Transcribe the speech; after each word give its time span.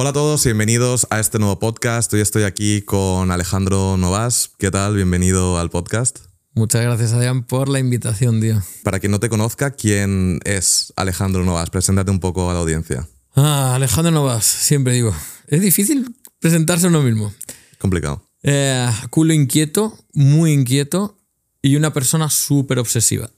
Hola 0.00 0.10
a 0.10 0.12
todos, 0.12 0.44
bienvenidos 0.44 1.08
a 1.10 1.18
este 1.18 1.40
nuevo 1.40 1.58
podcast. 1.58 2.12
Hoy 2.12 2.20
estoy 2.20 2.44
aquí 2.44 2.82
con 2.82 3.32
Alejandro 3.32 3.96
Novas. 3.96 4.52
¿Qué 4.56 4.70
tal? 4.70 4.94
Bienvenido 4.94 5.58
al 5.58 5.70
podcast. 5.70 6.20
Muchas 6.54 6.82
gracias, 6.82 7.12
Adrián, 7.14 7.42
por 7.42 7.68
la 7.68 7.80
invitación, 7.80 8.40
tío. 8.40 8.62
Para 8.84 9.00
quien 9.00 9.10
no 9.10 9.18
te 9.18 9.28
conozca, 9.28 9.72
¿quién 9.72 10.38
es 10.44 10.92
Alejandro 10.94 11.44
Novas? 11.44 11.70
Preséntate 11.70 12.12
un 12.12 12.20
poco 12.20 12.48
a 12.48 12.54
la 12.54 12.60
audiencia. 12.60 13.08
Ah, 13.34 13.74
Alejandro 13.74 14.12
Novas, 14.12 14.44
siempre 14.44 14.92
digo. 14.92 15.12
Es 15.48 15.62
difícil 15.62 16.14
presentarse 16.38 16.86
a 16.86 16.90
uno 16.90 17.02
mismo. 17.02 17.34
Complicado. 17.80 18.22
Eh, 18.44 18.88
culo 19.10 19.32
inquieto, 19.32 19.98
muy 20.12 20.52
inquieto 20.52 21.18
y 21.60 21.74
una 21.74 21.92
persona 21.92 22.30
súper 22.30 22.78
obsesiva. 22.78 23.30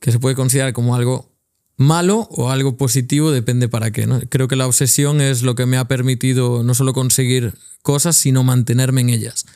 Que 0.00 0.10
se 0.10 0.18
puede 0.18 0.34
considerar 0.34 0.72
como 0.72 0.96
algo 0.96 1.37
malo 1.78 2.26
o 2.30 2.50
algo 2.50 2.76
positivo, 2.76 3.30
depende 3.30 3.68
para 3.68 3.90
qué. 3.92 4.06
¿no? 4.06 4.20
Creo 4.28 4.48
que 4.48 4.56
la 4.56 4.66
obsesión 4.66 5.22
es 5.22 5.42
lo 5.42 5.54
que 5.54 5.64
me 5.64 5.78
ha 5.78 5.88
permitido 5.88 6.62
no 6.62 6.74
solo 6.74 6.92
conseguir 6.92 7.54
cosas, 7.82 8.16
sino 8.16 8.44
mantenerme 8.44 9.00
en 9.00 9.10
ellas. 9.10 9.46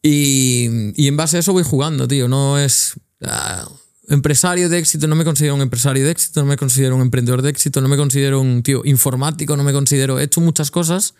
Y, 0.00 0.92
y 0.94 1.08
en 1.08 1.16
base 1.16 1.36
a 1.36 1.40
eso 1.40 1.52
voy 1.52 1.64
jugando, 1.64 2.06
tío. 2.08 2.28
No 2.28 2.58
es 2.58 2.94
ah, 3.22 3.68
empresario 4.08 4.68
de 4.68 4.78
éxito, 4.78 5.08
no 5.08 5.16
me 5.16 5.24
considero 5.24 5.56
un 5.56 5.60
empresario 5.60 6.04
de 6.04 6.12
éxito, 6.12 6.40
no 6.40 6.46
me 6.46 6.56
considero 6.56 6.94
un 6.94 7.02
emprendedor 7.02 7.42
de 7.42 7.50
éxito, 7.50 7.80
no 7.80 7.88
me 7.88 7.96
considero 7.96 8.40
un 8.40 8.62
tío 8.62 8.82
informático, 8.84 9.56
no 9.56 9.64
me 9.64 9.72
considero... 9.72 10.20
He 10.20 10.24
hecho 10.24 10.40
muchas 10.40 10.70
cosas 10.70 11.14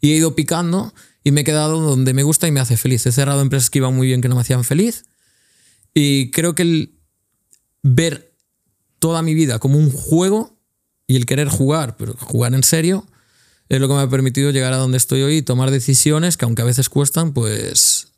y 0.00 0.12
he 0.12 0.16
ido 0.16 0.34
picando 0.34 0.92
y 1.22 1.30
me 1.30 1.42
he 1.42 1.44
quedado 1.44 1.80
donde 1.80 2.12
me 2.12 2.24
gusta 2.24 2.48
y 2.48 2.50
me 2.50 2.58
hace 2.58 2.76
feliz. 2.76 3.06
He 3.06 3.12
cerrado 3.12 3.40
empresas 3.40 3.70
que 3.70 3.78
iban 3.78 3.94
muy 3.94 4.08
bien 4.08 4.20
que 4.20 4.28
no 4.28 4.34
me 4.34 4.40
hacían 4.40 4.64
feliz. 4.64 5.04
Y 5.94 6.32
creo 6.32 6.56
que 6.56 6.62
el 6.62 6.98
ver 7.82 8.29
toda 9.00 9.22
mi 9.22 9.34
vida 9.34 9.58
como 9.58 9.78
un 9.78 9.90
juego 9.90 10.56
y 11.08 11.16
el 11.16 11.26
querer 11.26 11.48
jugar, 11.48 11.96
pero 11.96 12.14
jugar 12.20 12.54
en 12.54 12.62
serio, 12.62 13.04
es 13.68 13.80
lo 13.80 13.88
que 13.88 13.94
me 13.94 14.00
ha 14.00 14.08
permitido 14.08 14.52
llegar 14.52 14.72
a 14.72 14.76
donde 14.76 14.96
estoy 14.96 15.22
hoy 15.22 15.38
y 15.38 15.42
tomar 15.42 15.72
decisiones 15.72 16.36
que 16.36 16.44
aunque 16.44 16.62
a 16.62 16.66
veces 16.66 16.88
cuestan, 16.88 17.32
pues 17.32 18.12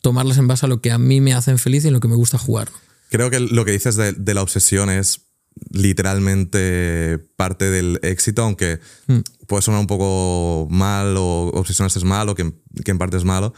tomarlas 0.00 0.38
en 0.38 0.46
base 0.46 0.66
a 0.66 0.68
lo 0.68 0.80
que 0.80 0.92
a 0.92 0.98
mí 0.98 1.20
me 1.20 1.34
hacen 1.34 1.58
feliz 1.58 1.84
y 1.84 1.88
en 1.88 1.94
lo 1.94 2.00
que 2.00 2.08
me 2.08 2.14
gusta 2.14 2.38
jugar. 2.38 2.68
Creo 3.10 3.30
que 3.30 3.40
lo 3.40 3.64
que 3.64 3.72
dices 3.72 3.96
de, 3.96 4.34
la 4.34 4.42
obsesión 4.42 4.90
es 4.90 5.22
literalmente 5.70 7.18
parte 7.36 7.70
del 7.70 7.98
éxito, 8.02 8.42
aunque 8.42 8.78
mm. 9.08 9.18
puede 9.48 9.62
sonar 9.62 9.80
un 9.80 9.88
poco 9.88 10.68
mal 10.70 11.16
o 11.16 11.50
obsesionarse 11.54 11.98
es 11.98 12.04
malo, 12.04 12.34
que, 12.34 12.52
que 12.84 12.90
en 12.92 12.98
parte 12.98 13.16
es 13.16 13.24
malo, 13.24 13.52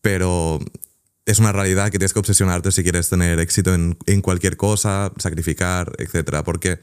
pero 0.00 0.58
es 1.26 1.38
una 1.38 1.52
realidad 1.52 1.86
que 1.86 1.98
tienes 1.98 2.12
que 2.12 2.18
obsesionarte 2.18 2.70
si 2.72 2.82
quieres 2.82 3.08
tener 3.08 3.38
éxito 3.38 3.74
en, 3.74 3.96
en 4.06 4.20
cualquier 4.20 4.56
cosa, 4.56 5.12
sacrificar, 5.18 5.92
etc. 5.98 6.42
Porque 6.44 6.80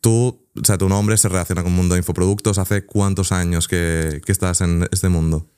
tú, 0.00 0.46
o 0.54 0.64
sea, 0.64 0.78
tu 0.78 0.88
nombre 0.88 1.16
se 1.16 1.28
relaciona 1.28 1.62
con 1.62 1.72
el 1.72 1.76
mundo 1.76 1.94
de 1.94 2.00
infoproductos. 2.00 2.58
¿Hace 2.58 2.84
cuántos 2.84 3.32
años 3.32 3.68
que, 3.68 4.20
que 4.24 4.32
estás 4.32 4.60
en 4.60 4.86
este 4.90 5.08
mundo? 5.08 5.50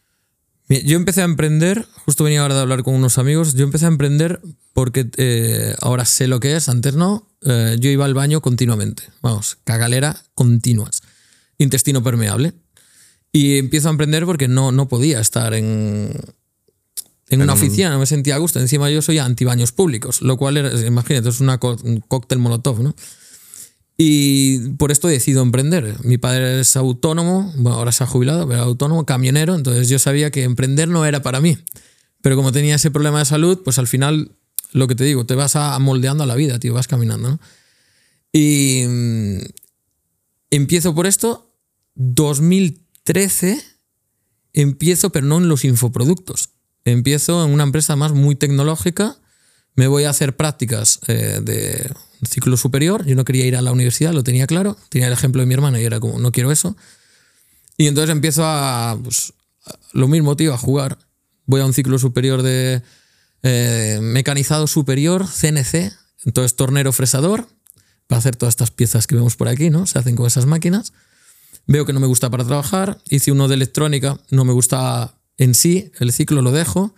Yo 0.68 0.96
empecé 0.96 1.22
a 1.22 1.24
emprender, 1.24 1.86
justo 2.04 2.24
venía 2.24 2.40
ahora 2.40 2.54
de 2.54 2.60
hablar 2.60 2.82
con 2.82 2.94
unos 2.94 3.18
amigos, 3.18 3.54
yo 3.54 3.64
empecé 3.64 3.84
a 3.84 3.88
emprender 3.88 4.40
porque 4.72 5.10
eh, 5.16 5.74
ahora 5.80 6.04
sé 6.04 6.28
lo 6.28 6.40
que 6.40 6.56
es, 6.56 6.68
antes 6.68 6.94
no, 6.94 7.28
eh, 7.42 7.76
yo 7.78 7.90
iba 7.90 8.06
al 8.06 8.14
baño 8.14 8.40
continuamente, 8.40 9.02
vamos, 9.20 9.58
cagalera 9.64 10.22
continuas, 10.34 11.02
intestino 11.58 12.02
permeable. 12.02 12.54
Y 13.32 13.58
empiezo 13.58 13.88
a 13.88 13.90
emprender 13.90 14.24
porque 14.24 14.46
no, 14.46 14.72
no 14.72 14.88
podía 14.88 15.20
estar 15.20 15.52
en, 15.52 16.12
en 17.32 17.40
una 17.40 17.54
oficina, 17.54 17.88
no 17.88 17.98
me 17.98 18.04
sentía 18.04 18.34
a 18.34 18.38
gusto. 18.38 18.60
Encima 18.60 18.90
yo 18.90 19.00
soy 19.00 19.18
anti-baños 19.18 19.72
públicos, 19.72 20.20
lo 20.20 20.36
cual, 20.36 20.58
era, 20.58 20.86
imagínate, 20.86 21.30
es 21.30 21.40
una 21.40 21.58
un 21.82 22.00
cóctel 22.06 22.38
molotov, 22.38 22.82
¿no? 22.82 22.94
Y 23.96 24.58
por 24.72 24.92
esto 24.92 25.08
decido 25.08 25.40
emprender. 25.40 25.96
Mi 26.04 26.18
padre 26.18 26.60
es 26.60 26.76
autónomo, 26.76 27.50
bueno, 27.56 27.78
ahora 27.78 27.90
se 27.90 28.04
ha 28.04 28.06
jubilado, 28.06 28.46
pero 28.46 28.60
autónomo, 28.60 29.06
camionero, 29.06 29.54
entonces 29.54 29.88
yo 29.88 29.98
sabía 29.98 30.30
que 30.30 30.42
emprender 30.42 30.88
no 30.88 31.06
era 31.06 31.22
para 31.22 31.40
mí. 31.40 31.56
Pero 32.20 32.36
como 32.36 32.52
tenía 32.52 32.74
ese 32.74 32.90
problema 32.90 33.20
de 33.20 33.24
salud, 33.24 33.60
pues 33.64 33.78
al 33.78 33.86
final, 33.86 34.32
lo 34.72 34.86
que 34.86 34.94
te 34.94 35.04
digo, 35.04 35.24
te 35.24 35.34
vas 35.34 35.56
moldeando 35.80 36.24
a 36.24 36.26
la 36.26 36.34
vida, 36.34 36.58
tío, 36.58 36.74
vas 36.74 36.86
caminando, 36.86 37.30
¿no? 37.30 37.40
Y 38.30 38.84
mm, 38.86 39.38
empiezo 40.50 40.94
por 40.94 41.06
esto, 41.06 41.50
2013 41.94 43.62
empiezo, 44.52 45.10
pero 45.10 45.26
no 45.26 45.38
en 45.38 45.48
los 45.48 45.64
infoproductos 45.64 46.50
empiezo 46.84 47.44
en 47.44 47.52
una 47.52 47.64
empresa 47.64 47.96
más 47.96 48.12
muy 48.12 48.34
tecnológica, 48.34 49.16
me 49.74 49.86
voy 49.86 50.04
a 50.04 50.10
hacer 50.10 50.36
prácticas 50.36 51.00
eh, 51.06 51.40
de 51.42 51.90
ciclo 52.28 52.56
superior, 52.56 53.04
yo 53.06 53.16
no 53.16 53.24
quería 53.24 53.46
ir 53.46 53.56
a 53.56 53.62
la 53.62 53.72
universidad, 53.72 54.12
lo 54.12 54.22
tenía 54.22 54.46
claro, 54.46 54.76
tenía 54.88 55.08
el 55.08 55.12
ejemplo 55.12 55.40
de 55.40 55.46
mi 55.46 55.54
hermana 55.54 55.80
y 55.80 55.84
era 55.84 56.00
como, 56.00 56.18
no 56.18 56.32
quiero 56.32 56.52
eso. 56.52 56.76
Y 57.76 57.86
entonces 57.86 58.10
empiezo 58.10 58.44
a, 58.44 58.98
pues, 59.02 59.32
lo 59.92 60.08
mismo, 60.08 60.36
tío, 60.36 60.54
a 60.54 60.58
jugar. 60.58 60.98
Voy 61.46 61.60
a 61.60 61.66
un 61.66 61.72
ciclo 61.72 61.98
superior 61.98 62.42
de 62.42 62.82
eh, 63.42 63.98
mecanizado 64.02 64.66
superior, 64.66 65.26
CNC, 65.26 65.92
entonces 66.24 66.54
tornero 66.54 66.92
fresador, 66.92 67.48
para 68.06 68.18
hacer 68.18 68.36
todas 68.36 68.52
estas 68.52 68.70
piezas 68.70 69.06
que 69.06 69.16
vemos 69.16 69.36
por 69.36 69.48
aquí, 69.48 69.70
¿no? 69.70 69.86
Se 69.86 69.98
hacen 69.98 70.14
con 70.14 70.26
esas 70.26 70.46
máquinas. 70.46 70.92
Veo 71.66 71.86
que 71.86 71.92
no 71.92 72.00
me 72.00 72.06
gusta 72.06 72.30
para 72.30 72.44
trabajar, 72.44 72.98
hice 73.08 73.32
uno 73.32 73.48
de 73.48 73.54
electrónica, 73.54 74.18
no 74.30 74.44
me 74.44 74.52
gusta 74.52 75.14
en 75.42 75.54
sí, 75.54 75.90
el 75.98 76.12
ciclo 76.12 76.40
lo 76.40 76.52
dejo 76.52 76.94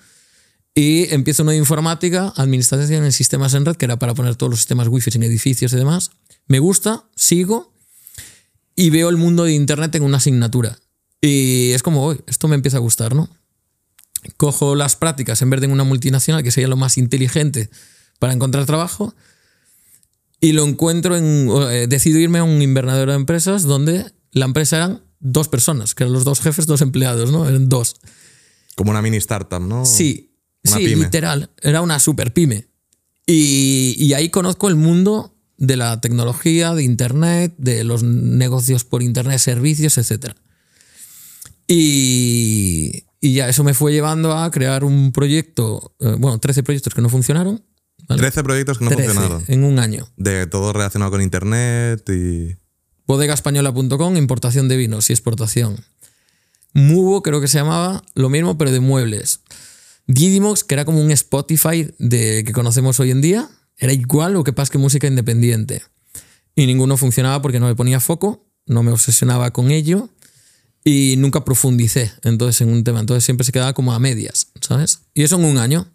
y 0.75 1.13
empiezo 1.15 1.45
uno 1.45 1.53
de 1.53 1.57
informática, 1.57 2.33
administración 2.37 3.05
en 3.05 3.13
sistemas 3.13 3.55
en 3.55 3.65
red, 3.65 3.77
que 3.77 3.87
era 3.87 3.99
para 3.99 4.15
poner 4.15 4.37
todos 4.37 4.51
los 4.51 4.59
sistemas 4.59 4.89
wifi 4.89 5.11
en 5.15 5.23
edificios 5.23 5.73
y 5.73 5.77
demás. 5.77 6.11
Me 6.47 6.59
gusta, 6.59 7.05
sigo 7.17 7.73
y 8.77 8.91
veo 8.91 9.09
el 9.09 9.17
mundo 9.17 9.45
de 9.45 9.53
Internet 9.53 9.95
en 9.95 10.03
una 10.03 10.19
asignatura. 10.19 10.79
Y 11.21 11.71
es 11.71 11.83
como, 11.83 12.05
hoy 12.05 12.21
esto 12.27 12.49
me 12.49 12.55
empieza 12.55 12.77
a 12.77 12.81
gustar, 12.81 13.15
¿no? 13.15 13.31
Cojo 14.37 14.75
las 14.75 14.97
prácticas 14.97 15.41
en 15.41 15.49
vez 15.49 15.61
de 15.61 15.67
en 15.67 15.73
una 15.73 15.85
multinacional, 15.85 16.43
que 16.43 16.51
sería 16.51 16.69
lo 16.69 16.77
más 16.77 16.99
inteligente 16.99 17.71
para 18.19 18.35
encontrar 18.35 18.67
trabajo, 18.67 19.15
y 20.41 20.53
lo 20.53 20.65
encuentro 20.65 21.17
en. 21.17 21.49
Eh, 21.71 21.87
decido 21.89 22.19
irme 22.19 22.41
a 22.41 22.45
un 22.45 22.61
invernadero 22.61 23.13
de 23.13 23.17
empresas 23.17 23.63
donde 23.63 24.13
la 24.33 24.45
empresa 24.45 24.77
eran 24.77 25.03
dos 25.21 25.49
personas, 25.49 25.95
que 25.95 26.05
eran 26.05 26.13
los 26.13 26.25
dos 26.25 26.41
jefes, 26.41 26.67
dos 26.67 26.83
empleados, 26.83 27.33
¿no? 27.33 27.49
Eran 27.49 27.71
dos. 27.71 27.97
Como 28.77 28.91
una 28.91 29.03
mini 29.03 29.17
startup, 29.19 29.61
¿no? 29.61 29.85
Sí, 29.85 30.35
sí, 30.63 30.95
literal. 30.95 31.51
Era 31.63 31.83
una 31.83 31.99
super 31.99 32.33
pyme. 32.33 32.69
Y, 33.27 34.13
ahí 34.15 34.29
conozco 34.29 34.69
el 34.69 34.77
mundo 34.77 35.35
de 35.57 35.77
la 35.77 36.01
tecnología, 36.01 36.75
de 36.75 36.83
Internet, 36.83 37.55
de 37.57 37.85
los 37.85 38.03
negocios 38.03 38.85
por 38.85 39.03
Internet, 39.03 39.39
servicios, 39.39 39.97
etc. 39.99 40.35
Y, 41.67 43.05
ya 43.23 43.49
eso 43.49 43.65
me 43.65 43.73
fue 43.73 43.93
llevando 43.93 44.37
a 44.37 44.51
crear 44.51 44.85
un 44.85 45.13
proyecto, 45.13 45.95
eh, 46.01 46.17
bueno, 46.19 46.39
13 46.39 46.63
proyectos 46.63 46.95
que 46.95 47.01
no 47.01 47.09
funcionaron. 47.09 47.65
13 48.07 48.45
proyectos 48.45 48.79
que 48.79 48.85
no 48.85 48.91
funcionaron. 48.91 49.45
En 49.49 49.65
un 49.65 49.79
año. 49.79 50.07
De 50.17 50.47
todo 50.47 50.73
relacionado 50.73 51.11
con 51.11 51.23
Internet 51.23 52.07
y. 52.11 52.57
Bodegaespañola.com, 53.07 54.17
importación 54.17 54.69
de 54.69 54.77
vinos 54.77 55.09
y 55.09 55.13
exportación. 55.13 55.77
Mubo, 56.75 57.23
creo 57.23 57.41
que 57.41 57.49
se 57.49 57.59
llamaba, 57.59 58.03
lo 58.15 58.29
mismo, 58.29 58.59
pero 58.59 58.73
de 58.73 58.81
muebles. 58.81 59.41
Didimox, 60.07 60.65
que 60.65 60.75
era 60.75 60.85
como 60.85 61.01
un 61.01 61.11
Spotify 61.13 61.89
de, 61.99 62.45
que 62.45 62.53
conocemos 62.53 63.01
hoy 63.01 63.13
en 63.13 63.21
día, 63.21 63.49
era 63.79 63.93
igual, 63.93 64.35
lo 64.35 64.45
que 64.45 64.53
pasa 64.53 64.73
que 64.73 64.79
música 64.79 65.07
independiente. 65.07 65.83
Y 66.57 66.67
ninguno 66.67 66.97
funcionaba 66.97 67.41
porque 67.41 67.61
no 67.61 67.67
me 67.67 67.75
ponía 67.75 68.01
foco, 68.01 68.47
no 68.67 68.83
me 68.83 68.93
obsesionaba 68.93 69.53
con 69.53 69.71
ello 69.71 70.09
y 70.85 71.15
nunca 71.19 71.45
profundicé 71.45 72.13
entonces 72.23 72.61
en 72.61 72.71
un 72.71 72.85
tema. 72.85 73.01
Entonces 73.01 73.25
siempre 73.25 73.45
se 73.45 73.53
quedaba 73.53 73.73
como 73.73 73.93
a 73.93 73.99
medias, 73.99 74.49
¿sabes? 74.61 75.01
Y 75.15 75.23
eso 75.23 75.37
en 75.37 75.45
un 75.45 75.59
año. 75.59 75.89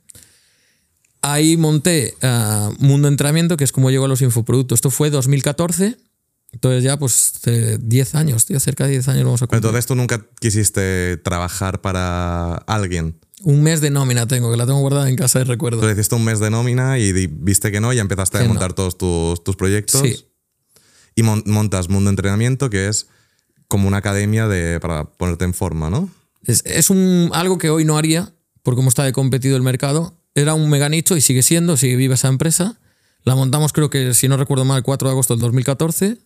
Ahí 1.22 1.58
monté 1.58 2.16
uh, 2.24 2.74
Mundo 2.80 3.10
Entrenamiento, 3.10 3.58
que 3.58 3.66
es 3.66 3.74
como 3.74 3.92
llegó 3.92 4.06
a 4.06 4.08
los 4.08 4.22
infoproductos. 4.22 4.78
Esto 4.78 4.90
fue 4.90 5.10
2014 5.10 5.98
entonces 6.52 6.84
ya, 6.84 6.98
pues, 6.98 7.40
10 7.80 8.16
años, 8.16 8.46
tío, 8.46 8.60
cerca 8.60 8.86
de 8.86 8.92
10 8.92 9.08
años 9.10 9.24
vamos 9.26 9.42
a 9.42 9.46
cumplir. 9.46 9.58
Entonces 9.58 9.86
tú 9.86 9.96
nunca 9.96 10.26
quisiste 10.40 11.18
trabajar 11.18 11.82
para 11.82 12.56
alguien. 12.56 13.20
Un 13.44 13.62
mes 13.62 13.82
de 13.82 13.92
nómina 13.92 14.28
tengo, 14.28 14.52
que 14.52 14.58
la 14.58 14.66
tengo 14.66 14.80
guardada 14.80 15.10
en 15.10 15.16
casa 15.16 15.40
de 15.40 15.46
recuerdo. 15.46 15.78
Entonces 15.78 15.98
hiciste 15.98 16.16
un 16.16 16.26
mes 16.26 16.40
de 16.40 16.50
nómina 16.50 16.98
y 16.98 17.28
viste 17.28 17.72
que 17.72 17.80
no 17.80 17.94
y 17.94 18.00
empezaste 18.00 18.40
a 18.40 18.44
montar 18.46 18.74
todos 18.74 18.98
tus, 18.98 19.44
tus, 19.44 19.56
proyectos. 19.56 20.02
Sí. 20.02 20.26
Y 21.16 21.24
montas 21.24 21.88
Mundo 21.88 22.10
Entrenamiento, 22.10 22.70
que 22.70 22.88
es 22.88 23.08
como 23.68 23.88
una 23.88 23.98
academia 23.98 24.48
de, 24.48 24.80
para 24.80 25.06
ponerte 25.06 25.46
en 25.46 25.54
forma, 25.54 25.90
¿no? 25.90 26.10
Es, 26.44 26.64
es 26.66 26.90
un, 26.90 27.30
algo 27.34 27.58
que 27.58 27.70
hoy 27.70 27.86
no 27.86 27.98
haría, 27.98 28.34
por 28.64 28.76
cómo 28.76 28.90
está 28.90 29.04
de 29.04 29.14
competido 29.14 29.56
el 29.56 29.64
mercado. 29.64 30.16
Era 30.36 30.56
un 30.56 30.70
mega 30.70 30.90
nicho 30.90 31.16
y 31.16 31.22
sigue 31.22 31.44
siendo, 31.44 31.78
sigue 31.78 31.96
viva 31.96 32.16
esa 32.16 32.28
empresa. 32.28 32.80
La 33.24 33.36
montamos, 33.36 33.72
creo 33.72 33.90
que, 33.90 34.14
si 34.14 34.28
no 34.28 34.36
recuerdo 34.36 34.66
mal, 34.66 34.78
el 34.78 34.84
4 34.84 35.08
de 35.08 35.12
agosto 35.12 35.36
del 35.36 35.42
2014 35.42 36.18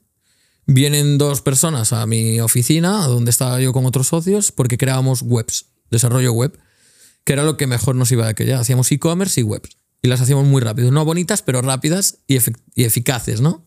Vienen 0.65 1.17
dos 1.17 1.41
personas 1.41 1.91
a 1.91 2.05
mi 2.05 2.39
oficina, 2.39 3.07
donde 3.07 3.31
estaba 3.31 3.59
yo 3.59 3.73
con 3.73 3.85
otros 3.85 4.07
socios, 4.07 4.51
porque 4.51 4.77
creábamos 4.77 5.21
webs, 5.21 5.65
desarrollo 5.89 6.31
web, 6.31 6.57
que 7.25 7.33
era 7.33 7.43
lo 7.43 7.57
que 7.57 7.67
mejor 7.67 7.95
nos 7.95 8.11
iba 8.11 8.25
de 8.25 8.31
aquella. 8.31 8.59
Hacíamos 8.59 8.91
e-commerce 8.91 9.41
y 9.41 9.43
webs. 9.43 9.77
Y 10.01 10.07
las 10.07 10.21
hacíamos 10.21 10.45
muy 10.45 10.61
rápido. 10.61 10.91
No 10.91 11.05
bonitas, 11.05 11.41
pero 11.41 11.61
rápidas 11.61 12.19
y, 12.27 12.37
eficaces, 12.75 13.41
¿no? 13.41 13.65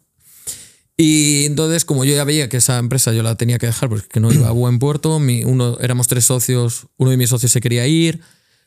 Y 0.97 1.45
entonces, 1.47 1.85
como 1.85 2.05
yo 2.05 2.15
ya 2.15 2.25
veía 2.25 2.49
que 2.49 2.59
esa 2.59 2.79
empresa 2.79 3.13
yo 3.13 3.23
la 3.23 3.37
tenía 3.37 3.59
que 3.59 3.67
dejar 3.67 3.89
porque 3.89 4.21
no 4.21 4.33
iba 4.33 4.49
a 4.49 4.53
buen 4.53 4.79
puerto, 4.79 5.19
mi, 5.19 5.45
uno, 5.45 5.79
éramos 5.81 6.09
tres 6.09 6.25
socios, 6.25 6.87
uno 6.97 7.11
de 7.11 7.19
mis 7.19 7.29
socios 7.29 7.53
se 7.53 7.61
quería 7.61 7.87
ir, 7.87 8.21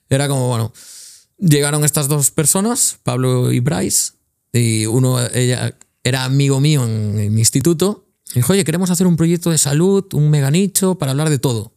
era 0.09 0.27
como, 0.27 0.47
bueno, 0.47 0.71
llegaron 1.39 1.83
estas 1.83 2.07
dos 2.07 2.29
personas, 2.29 2.99
Pablo 3.01 3.51
y 3.51 3.59
Bryce, 3.61 4.13
y 4.53 4.85
uno, 4.85 5.19
ella 5.33 5.75
era 6.03 6.23
amigo 6.23 6.59
mío 6.59 6.85
en, 6.85 7.19
en 7.19 7.33
mi 7.33 7.41
instituto, 7.41 8.08
y 8.08 8.08
dijo, 8.35 8.53
oye, 8.53 8.63
queremos 8.63 8.89
hacer 8.89 9.07
un 9.07 9.15
proyecto 9.17 9.49
de 9.51 9.57
salud, 9.57 10.05
un 10.13 10.29
mega 10.29 10.51
nicho 10.51 10.95
para 10.97 11.11
hablar 11.11 11.29
de 11.29 11.39
todo. 11.39 11.73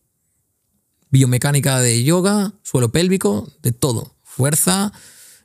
Biomecánica 1.11 1.81
de 1.81 2.05
yoga, 2.05 2.55
suelo 2.63 2.91
pélvico, 2.91 3.51
de 3.63 3.73
todo. 3.73 4.17
Fuerza, 4.23 4.93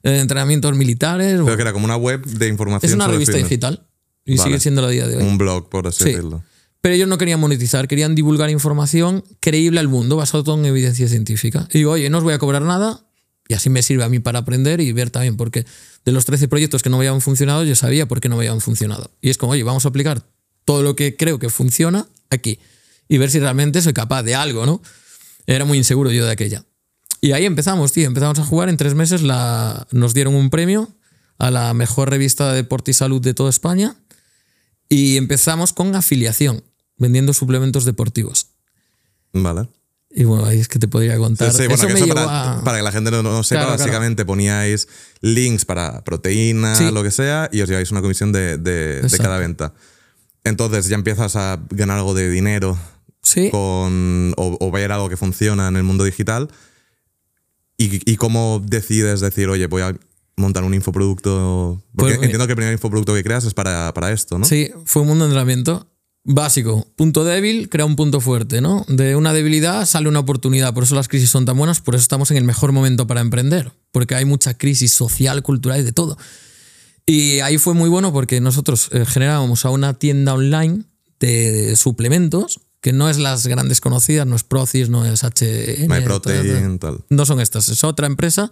eh, 0.04 0.19
entrenamientos 0.19 0.75
militares. 0.75 1.42
Pero 1.44 1.56
que 1.57 1.62
era 1.62 1.74
como 1.74 1.86
una 1.86 1.98
web 1.98 2.25
de 2.25 2.48
información. 2.48 2.89
Es 2.89 2.95
una 2.95 3.06
sobre 3.06 3.15
revista 3.18 3.33
fitness. 3.33 3.50
digital 3.50 3.88
y 4.25 4.38
Vale. 4.38 4.50
sigue 4.50 4.59
siendo 4.62 4.81
la 4.81 4.89
día 4.89 5.07
de 5.07 5.18
hoy. 5.18 5.24
Un 5.24 5.38
blog, 5.38 5.69
por 5.69 5.88
así 5.88 6.04
Sí. 6.04 6.09
decirlo. 6.12 6.44
Pero 6.80 6.95
ellos 6.95 7.07
no 7.10 7.18
querían 7.18 7.39
monetizar, 7.39 7.88
querían 7.88 8.15
divulgar 8.15 8.50
información 8.50 9.24
creíble 9.42 9.80
al 9.80 9.88
mundo, 9.89 10.15
basado 10.15 10.44
todo 10.44 10.57
en 10.60 10.65
evidencia 10.65 11.07
científica. 11.10 11.68
Y 11.74 11.80
digo, 11.80 11.92
oye, 11.92 12.10
no 12.10 12.19
os 12.19 12.24
voy 12.24 12.33
a 12.33 12.39
cobrar 12.39 12.62
nada, 12.62 13.03
y 13.50 13.56
así 13.56 13.69
me 13.69 13.81
sirve 13.81 14.03
a 14.03 14.10
mí 14.10 14.19
para 14.19 14.39
aprender 14.39 14.80
y 14.80 14.92
ver 14.94 15.10
también, 15.10 15.36
porque 15.36 15.65
de 16.06 16.12
los 16.12 16.24
13 16.25 16.48
proyectos 16.48 16.83
que 16.83 16.89
no 16.89 16.98
habían 16.98 17.19
funcionado, 17.19 17.65
yo 17.65 17.75
sabía 17.75 18.07
por 18.07 18.21
qué 18.21 18.30
no 18.30 18.36
habían 18.38 18.62
funcionado. 18.62 19.12
Y 19.21 19.31
es 19.31 19.38
como, 19.38 19.53
oye, 19.53 19.63
vamos 19.63 19.86
a 19.86 19.89
aplicar 19.89 20.24
todo 20.67 20.83
lo 20.83 20.97
que 20.97 21.15
creo 21.15 21.39
que 21.39 21.47
funciona 21.49 22.07
aquí 22.29 22.59
y 23.07 23.17
ver 23.17 23.31
si 23.31 23.39
realmente 23.39 23.81
soy 23.81 23.93
capaz 23.93 24.23
de 24.23 24.35
algo, 24.35 24.65
¿no? 24.65 24.81
Era 25.45 25.63
muy 25.63 25.77
inseguro 25.77 26.11
yo 26.11 26.25
de 26.25 26.31
aquella. 26.33 26.65
Y 27.21 27.31
ahí 27.31 27.45
empezamos, 27.45 27.93
tío, 27.93 28.05
empezamos 28.05 28.37
a 28.39 28.43
jugar. 28.43 28.67
En 28.67 28.75
tres 28.75 28.93
meses 28.93 29.21
la, 29.21 29.87
nos 29.91 30.13
dieron 30.13 30.35
un 30.35 30.49
premio 30.49 30.93
a 31.37 31.51
la 31.51 31.73
mejor 31.73 32.09
revista 32.09 32.49
de 32.49 32.55
deporte 32.57 32.91
y 32.91 32.93
salud 32.93 33.21
de 33.21 33.33
toda 33.33 33.49
España. 33.49 33.95
Y 34.89 35.15
empezamos 35.15 35.71
con 35.71 35.95
afiliación, 35.95 36.65
vendiendo 36.97 37.31
suplementos 37.33 37.85
deportivos. 37.85 38.47
Vale. 39.31 39.69
Y 40.09 40.25
bueno, 40.25 40.45
ahí 40.45 40.59
es 40.59 40.67
que 40.67 40.79
te 40.79 40.89
podría 40.89 41.13
Sí, 41.13 41.19
contar. 41.19 41.51
sí, 41.53 41.57
bueno, 41.67 41.75
Eso 41.75 41.87
me 41.87 41.93
eso 41.93 42.05
llevó 42.05 42.15
para, 42.15 42.53
a- 42.59 42.63
para 42.63 42.77
que 42.77 42.83
la 42.83 42.91
gente 42.91 43.09
no, 43.11 43.23
no 43.23 43.41
sepa, 43.43 43.61
Claro, 43.61 43.75
claro. 43.75 43.83
básicamente 43.83 44.25
poníais 44.25 44.87
links 45.21 45.63
para 45.63 46.03
proteína, 46.03 46.75
Sí. 46.75 46.91
lo 46.91 47.03
que 47.03 47.11
sea, 47.11 47.49
y 47.53 47.61
os 47.61 47.69
lleváis 47.69 47.91
una 47.91 48.01
comisión 48.01 48.33
de, 48.33 48.57
de- 48.57 49.01
de 49.01 49.17
cada 49.17 49.37
venta. 49.37 49.73
Entonces 50.47 50.88
ya 50.88 50.95
empiezas 50.95 51.35
a 51.35 51.59
ganar 51.69 51.97
algo 51.97 52.13
de 52.13 52.29
dinero 52.29 52.77
Sí, 53.21 53.49
con, 53.51 54.33
o, 54.38 54.57
o 54.59 54.71
ver 54.71 54.91
algo 54.91 55.09
que 55.09 55.17
funciona 55.17 55.67
en 55.67 55.75
el 55.75 55.83
mundo 55.83 56.03
digital. 56.03 56.49
Y, 57.77 58.11
y 58.11 58.15
cómo 58.15 58.61
decides 58.65 59.19
decir, 59.19 59.49
oye, 59.49 59.67
voy 59.67 59.81
a 59.83 59.95
montar 60.38 60.63
un 60.63 60.73
infoproducto. 60.73 61.81
Porque 61.95 62.13
Pues, 62.15 62.23
entiendo 62.23 62.45
que 62.47 62.53
el 62.53 62.57
primer 62.57 62.73
infoproducto 62.73 63.13
que 63.13 63.23
creas 63.23 63.44
es 63.45 63.53
para, 63.53 63.94
para 63.94 64.11
esto, 64.11 64.39
¿no? 64.39 64.45
sí, 64.45 64.71
fue 64.85 65.01
un 65.01 65.09
mundo 65.09 65.25
de 65.25 65.29
entrenamiento 65.29 65.88
básico. 66.23 66.88
Punto 66.95 67.23
débil 67.23 67.69
crea 67.69 67.85
un 67.85 67.95
punto 67.95 68.19
fuerte, 68.19 68.61
¿no? 68.61 68.85
De 68.88 69.15
una 69.15 69.33
debilidad 69.33 69.85
sale 69.85 70.09
una 70.09 70.19
oportunidad. 70.19 70.73
Por 70.73 70.83
eso 70.83 70.95
las 70.95 71.07
crisis 71.07 71.29
son 71.29 71.45
tan 71.45 71.57
buenas, 71.57 71.81
por 71.81 71.95
eso 71.95 72.01
estamos 72.01 72.31
en 72.31 72.38
el 72.38 72.43
mejor 72.43 72.71
momento 72.71 73.07
para 73.07 73.21
emprender. 73.21 73.71
Porque 73.91 74.15
hay 74.15 74.25
mucha 74.25 74.53
crisis 74.57 74.91
social, 74.91 75.41
cultural 75.41 75.79
y 75.79 75.83
de 75.83 75.93
todo. 75.93 76.17
Y 77.09 77.39
ahí 77.39 77.57
fue 77.57 77.74
muy 77.74 77.89
bueno 77.89 78.12
porque 78.12 78.42
nosotros 78.42 78.89
eh, 78.92 79.06
generábamos 79.06 79.63
a 79.65 79.69
una 79.69 79.94
tienda 79.94 80.33
online 80.33 80.83
de 81.21 81.75
suplementos, 81.77 82.59
que 82.81 82.92
no 82.92 83.09
es 83.09 83.18
las 83.18 83.48
grandes 83.48 83.80
conocidas, 83.81 84.27
no 84.27 84.36
es 84.36 84.44
Procis, 84.44 84.89
no 84.89 85.06
es 85.06 85.24
HN. 85.24 85.88
todas- 85.88 85.88
MyProtein, 85.88 86.80
tal. 86.80 87.00
no 87.09 87.25
son 87.25 87.39
estas, 87.39 87.69
es 87.69 87.83
otra 87.86 88.07
empresa. 88.07 88.51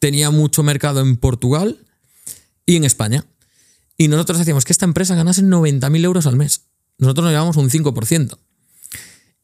Tenía 0.00 0.30
mucho 0.30 0.62
mercado 0.64 1.00
en 1.00 1.16
Portugal 1.16 1.78
y 2.66 2.76
en 2.76 2.84
España. 2.84 3.24
Y 3.96 4.08
nosotros 4.08 4.40
hacíamos 4.40 4.64
que 4.64 4.72
esta 4.72 4.84
empresa 4.86 5.14
ganase 5.14 5.42
90.000 5.42 6.04
euros 6.04 6.26
al 6.26 6.34
mes. 6.36 6.62
Nosotros 6.98 7.22
nos 7.24 7.30
llevábamos 7.30 7.56
un 7.56 7.70
5%. 7.70 8.36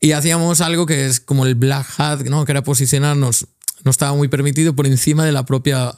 Y 0.01 0.11
hacíamos 0.13 0.61
algo 0.61 0.87
que 0.87 1.07
es 1.07 1.21
como 1.21 1.47
el 1.47 1.55
black 1.55 1.87
hat, 1.99 2.23
¿no? 2.23 2.45
que 2.45 2.51
era 2.53 2.65
posicionarnos, 2.65 3.47
no 3.85 3.91
estaba 3.93 4.15
muy 4.17 4.27
permitido, 4.29 4.75
por 4.75 4.87
encima 4.89 5.25
de 5.25 5.31
la 5.33 5.45
propia 5.45 5.95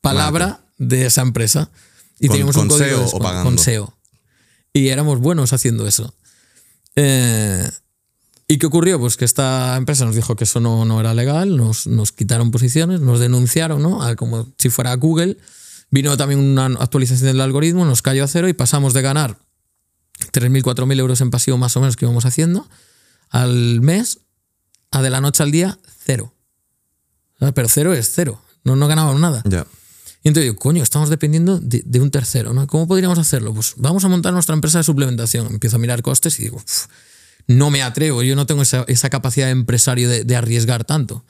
palabra 0.00 0.63
de 0.78 1.06
esa 1.06 1.22
empresa. 1.22 1.70
Y 2.18 2.26
Con- 2.28 2.34
teníamos 2.34 2.56
un 2.56 2.68
con 2.68 2.78
código 2.78 2.86
SEO 2.86 2.96
de 2.98 3.00
o 3.00 3.02
descuento, 3.04 3.24
pagando. 3.28 3.50
con 3.50 3.58
SEO. 3.58 3.96
Y 4.72 4.88
éramos 4.88 5.18
buenos 5.20 5.52
haciendo 5.52 5.86
eso. 5.86 6.14
Eh, 6.96 7.68
¿Y 8.46 8.58
qué 8.58 8.66
ocurrió? 8.66 8.98
Pues 9.00 9.16
que 9.16 9.24
esta 9.24 9.76
empresa 9.76 10.04
nos 10.04 10.14
dijo 10.14 10.36
que 10.36 10.44
eso 10.44 10.60
no, 10.60 10.84
no 10.84 11.00
era 11.00 11.14
legal, 11.14 11.56
nos, 11.56 11.86
nos 11.86 12.12
quitaron 12.12 12.50
posiciones, 12.50 13.00
nos 13.00 13.18
denunciaron, 13.18 13.82
¿no? 13.82 14.02
A 14.02 14.16
como 14.16 14.46
si 14.58 14.68
fuera 14.68 14.94
Google. 14.94 15.38
Vino 15.90 16.16
también 16.16 16.40
una 16.40 16.66
actualización 16.66 17.26
del 17.28 17.40
algoritmo, 17.40 17.84
nos 17.84 18.02
cayó 18.02 18.24
a 18.24 18.28
cero 18.28 18.48
y 18.48 18.52
pasamos 18.52 18.94
de 18.94 19.02
ganar 19.02 19.38
3.000, 20.32 20.62
4.000 20.62 20.98
euros 20.98 21.20
en 21.20 21.30
pasivo 21.30 21.56
más 21.56 21.76
o 21.76 21.80
menos 21.80 21.96
que 21.96 22.04
íbamos 22.04 22.24
haciendo 22.26 22.68
al 23.30 23.80
mes 23.80 24.18
a 24.90 25.02
de 25.02 25.10
la 25.10 25.20
noche 25.20 25.42
al 25.42 25.50
día 25.52 25.78
cero. 26.04 26.34
Ah, 27.40 27.52
Pero 27.52 27.68
cero 27.68 27.94
es 27.94 28.10
cero, 28.12 28.40
no, 28.64 28.76
no 28.76 28.88
ganábamos 28.88 29.20
nada. 29.20 29.42
Ya. 29.46 29.66
Y 30.24 30.28
entonces 30.28 30.50
digo, 30.50 30.56
coño, 30.56 30.82
estamos 30.82 31.10
dependiendo 31.10 31.60
de, 31.60 32.00
un 32.00 32.10
tercero, 32.10 32.54
¿no? 32.54 32.66
¿Cómo 32.66 32.88
podríamos 32.88 33.18
hacerlo? 33.18 33.52
Pues 33.52 33.74
vamos 33.76 34.04
a 34.04 34.08
montar 34.08 34.32
nuestra 34.32 34.54
empresa 34.54 34.78
de 34.78 34.84
suplementación. 34.84 35.46
Empiezo 35.48 35.76
a 35.76 35.78
mirar 35.78 36.00
costes 36.00 36.40
y 36.40 36.44
digo, 36.44 36.56
"Uf, 36.56 36.86
no 37.46 37.70
me 37.70 37.82
atrevo, 37.82 38.22
yo 38.22 38.34
no 38.34 38.46
tengo 38.46 38.62
esa, 38.62 39.10
capacidad 39.10 39.46
de 39.46 39.52
empresario 39.52 40.08
de, 40.08 40.36
arriesgar 40.36 40.84
tanto. 40.84 41.26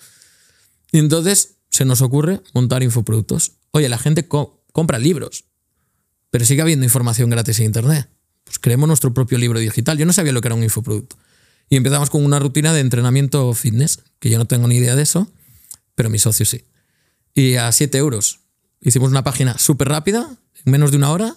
Y 0.93 0.99
entonces 0.99 1.57
se 1.71 1.85
nos 1.85 2.03
ocurre 2.03 2.41
montar 2.55 2.85
infoproductos. 2.85 3.55
Oye, 3.73 3.89
la 3.89 3.99
gente 3.99 4.29
co- 4.29 4.65
compra 4.73 5.01
libros, 5.01 5.47
pero 6.31 6.45
sigue 6.45 6.63
habiendo 6.63 6.85
información 6.85 7.31
gratis 7.31 7.59
en 7.59 7.67
Internet. 7.67 8.09
Pues 8.45 8.61
creemos 8.61 8.87
nuestro 8.87 9.13
propio 9.13 9.39
libro 9.39 9.59
digital. 9.59 9.99
Yo 9.99 10.07
no 10.07 10.13
sabía 10.13 10.33
lo 10.33 10.41
que 10.41 10.49
era 10.49 10.55
un 10.55 10.63
infoproducto. 10.63 11.17
Y 11.69 11.77
empezamos 11.77 12.11
con 12.11 12.25
una 12.25 12.39
rutina 12.39 12.73
de 12.73 12.81
entrenamiento 12.81 13.53
fitness, 13.55 14.05
que 14.21 14.31
yo 14.31 14.39
no 14.39 14.45
tengo 14.45 14.69
ni 14.69 14.77
idea 14.77 14.95
de 14.95 15.03
eso, 15.03 15.33
pero 15.97 16.11
mi 16.11 16.21
socio 16.21 16.47
sí. 16.47 16.65
Y 17.33 17.57
a 17.57 17.73
7 17.73 17.99
euros. 17.99 18.44
Hicimos 18.85 19.11
una 19.11 19.25
página 19.25 19.59
súper 19.59 19.89
rápida, 19.89 20.29
en 20.65 20.71
menos 20.73 20.91
de 20.93 20.99
una 20.99 21.11
hora. 21.11 21.35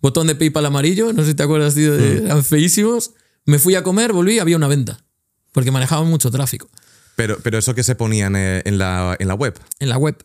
Botón 0.00 0.26
de 0.26 0.34
PayPal 0.34 0.66
amarillo, 0.66 1.12
no 1.12 1.22
sé 1.22 1.28
si 1.30 1.34
te 1.34 1.42
acuerdas, 1.44 1.74
tío, 1.74 1.96
de- 1.96 2.24
eran 2.26 2.42
feísimos. 2.44 3.12
Me 3.44 3.58
fui 3.58 3.74
a 3.76 3.82
comer, 3.84 4.12
volví 4.12 4.34
y 4.34 4.38
había 4.40 4.56
una 4.56 4.66
venta. 4.68 5.04
Porque 5.52 5.70
manejaban 5.70 6.06
mucho 6.08 6.30
tráfico 6.30 6.68
Pero, 7.14 7.38
pero 7.42 7.56
eso 7.58 7.74
que 7.74 7.82
se 7.82 7.94
ponía 7.94 8.26
en, 8.26 8.36
eh, 8.36 8.62
en 8.66 8.76
la, 8.78 9.16
en 9.18 9.28
la 9.28 9.34
web. 9.34 9.58
en 9.78 9.88
la 9.88 9.96
web. 9.96 10.16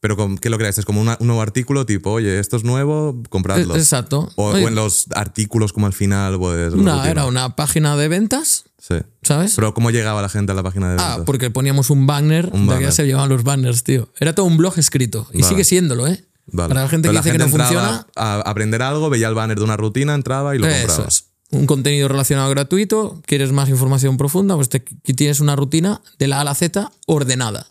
Pero 0.00 0.16
con, 0.16 0.38
¿qué 0.38 0.48
lo 0.48 0.56
creáis? 0.56 0.78
Es 0.78 0.84
como 0.86 1.00
una- 1.00 1.18
un 1.20 1.26
nuevo 1.26 1.42
artículo 1.42 1.84
tipo, 1.84 2.10
oye, 2.10 2.38
esto 2.38 2.56
es 2.56 2.64
nuevo, 2.64 3.22
compradlo. 3.28 3.76
Eh, 3.76 3.78
Exacto. 3.78 4.30
O, 4.36 4.46
Oye, 4.52 4.64
o 4.64 4.68
en 4.68 4.74
los 4.74 5.06
artículos 5.14 5.72
como 5.74 5.86
al 5.86 5.92
final, 5.92 6.38
pues... 6.38 6.72
la 6.72 6.94
rutina. 6.94 7.10
era 7.10 7.26
una 7.26 7.54
página 7.54 7.96
de 7.96 8.08
ventas, 8.08 8.64
Sí. 8.78 8.94
¿sabes? 9.22 9.52
Pero 9.56 9.74
¿cómo 9.74 9.90
llegaba 9.90 10.22
la 10.22 10.30
gente 10.30 10.52
a 10.52 10.54
la 10.54 10.62
página 10.62 10.86
de 10.88 10.96
ventas? 10.96 11.16
Ah, 11.20 11.22
porque 11.26 11.50
poníamos 11.50 11.90
un 11.90 12.06
banner, 12.06 12.46
Un 12.46 12.62
de 12.62 12.66
que 12.66 12.66
ya 12.68 12.74
banner. 12.76 12.92
se 12.92 13.04
llevaban 13.06 13.28
los 13.28 13.42
banners, 13.44 13.84
tío. 13.84 14.08
Era 14.18 14.34
todo 14.34 14.46
un 14.46 14.56
blog 14.56 14.78
escrito. 14.78 15.28
Y 15.34 15.42
Vale. 15.42 15.48
sigue 15.50 15.64
siéndolo, 15.64 16.06
¿eh? 16.08 16.24
Vale. 16.46 16.68
Para 16.70 16.82
la 16.84 16.88
gente 16.88 17.08
Pero 17.08 17.20
que 17.22 17.28
dice 17.28 17.38
que 17.38 17.44
no 17.44 17.50
funciona, 17.50 18.06
A 18.16 18.36
aprender 18.40 18.80
algo, 18.80 19.10
veía 19.10 19.28
el 19.28 19.34
banner 19.34 19.58
de 19.58 19.64
una 19.64 19.76
rutina, 19.76 20.14
entraba 20.14 20.56
y 20.56 20.58
lo 20.58 20.66
eso 20.66 20.78
compraba. 20.86 21.08
es. 21.08 21.24
Un 21.50 21.66
contenido 21.66 22.08
relacionado 22.08 22.48
gratuito. 22.48 23.20
¿Quieres 23.26 23.52
más 23.52 23.68
información 23.68 24.16
profunda? 24.16 24.54
Pues 24.56 24.70
te, 24.70 24.78
aquí 24.78 25.12
tienes 25.14 25.40
una 25.40 25.56
rutina 25.56 26.00
de 26.18 26.26
la 26.28 26.38
A 26.38 26.40
a 26.40 26.44
la 26.44 26.54
Z 26.54 26.90
ordenada. 27.06 27.66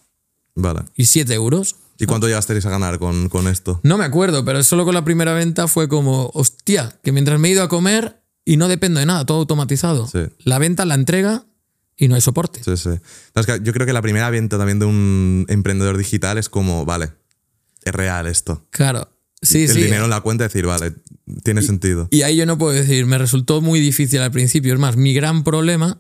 Vale. 0.54 0.82
Y 0.96 1.06
7 1.06 1.34
euros. 1.34 1.76
¿Y 2.00 2.06
cuánto 2.06 2.28
llegasteis 2.28 2.66
a 2.66 2.70
ganar 2.70 2.98
con, 2.98 3.30
con 3.30 3.48
esto? 3.48 3.80
No 3.84 3.98
me 3.98 4.06
acuerdo, 4.06 4.46
pero 4.46 4.64
solo 4.64 4.86
con 4.86 4.94
la 4.94 5.04
primera 5.04 5.34
venta 5.34 5.68
fue 5.68 5.90
como, 5.90 6.32
hostia, 6.34 6.98
que 7.04 7.12
mientras 7.12 7.40
me 7.40 7.50
he 7.50 7.52
ido 7.52 7.62
a 7.62 7.68
comer 7.68 8.22
y 8.46 8.58
no 8.58 8.68
dependo 8.68 9.00
de 9.00 9.06
nada, 9.06 9.26
todo 9.26 9.40
automatizado. 9.40 10.08
Sí. 10.08 10.20
La 10.40 10.60
venta, 10.60 10.86
la 10.86 10.96
entrega 10.96 11.46
y 11.98 12.08
no 12.08 12.16
hay 12.16 12.22
soporte. 12.22 12.64
Sí, 12.64 12.78
sí. 12.78 12.90
No, 13.36 13.42
es 13.42 13.46
que 13.46 13.60
yo 13.62 13.74
creo 13.74 13.86
que 13.86 13.94
la 13.94 14.02
primera 14.02 14.30
venta 14.30 14.58
también 14.58 14.80
de 14.80 14.86
un 14.86 15.46
emprendedor 15.50 15.98
digital 15.98 16.38
es 16.38 16.48
como, 16.48 16.86
vale, 16.86 17.12
es 17.84 17.94
real 17.94 18.28
esto. 18.28 18.66
Claro. 18.70 19.10
Sí, 19.42 19.64
el 19.64 19.70
sí. 19.70 19.84
dinero 19.84 20.06
en 20.06 20.10
la 20.10 20.22
cuenta, 20.22 20.46
decir, 20.46 20.66
vale, 20.66 20.94
tiene 21.44 21.62
sentido. 21.62 22.08
Y 22.12 22.22
ahí 22.24 22.38
yo 22.38 22.46
no 22.46 22.58
puedo 22.58 22.74
decir, 22.74 23.06
me 23.06 23.18
resultó 23.18 23.62
muy 23.62 23.80
difícil 23.80 24.22
al 24.22 24.32
principio. 24.32 24.74
Es 24.74 24.80
más, 24.80 24.96
mi 24.98 25.14
gran 25.14 25.44
problema 25.44 26.00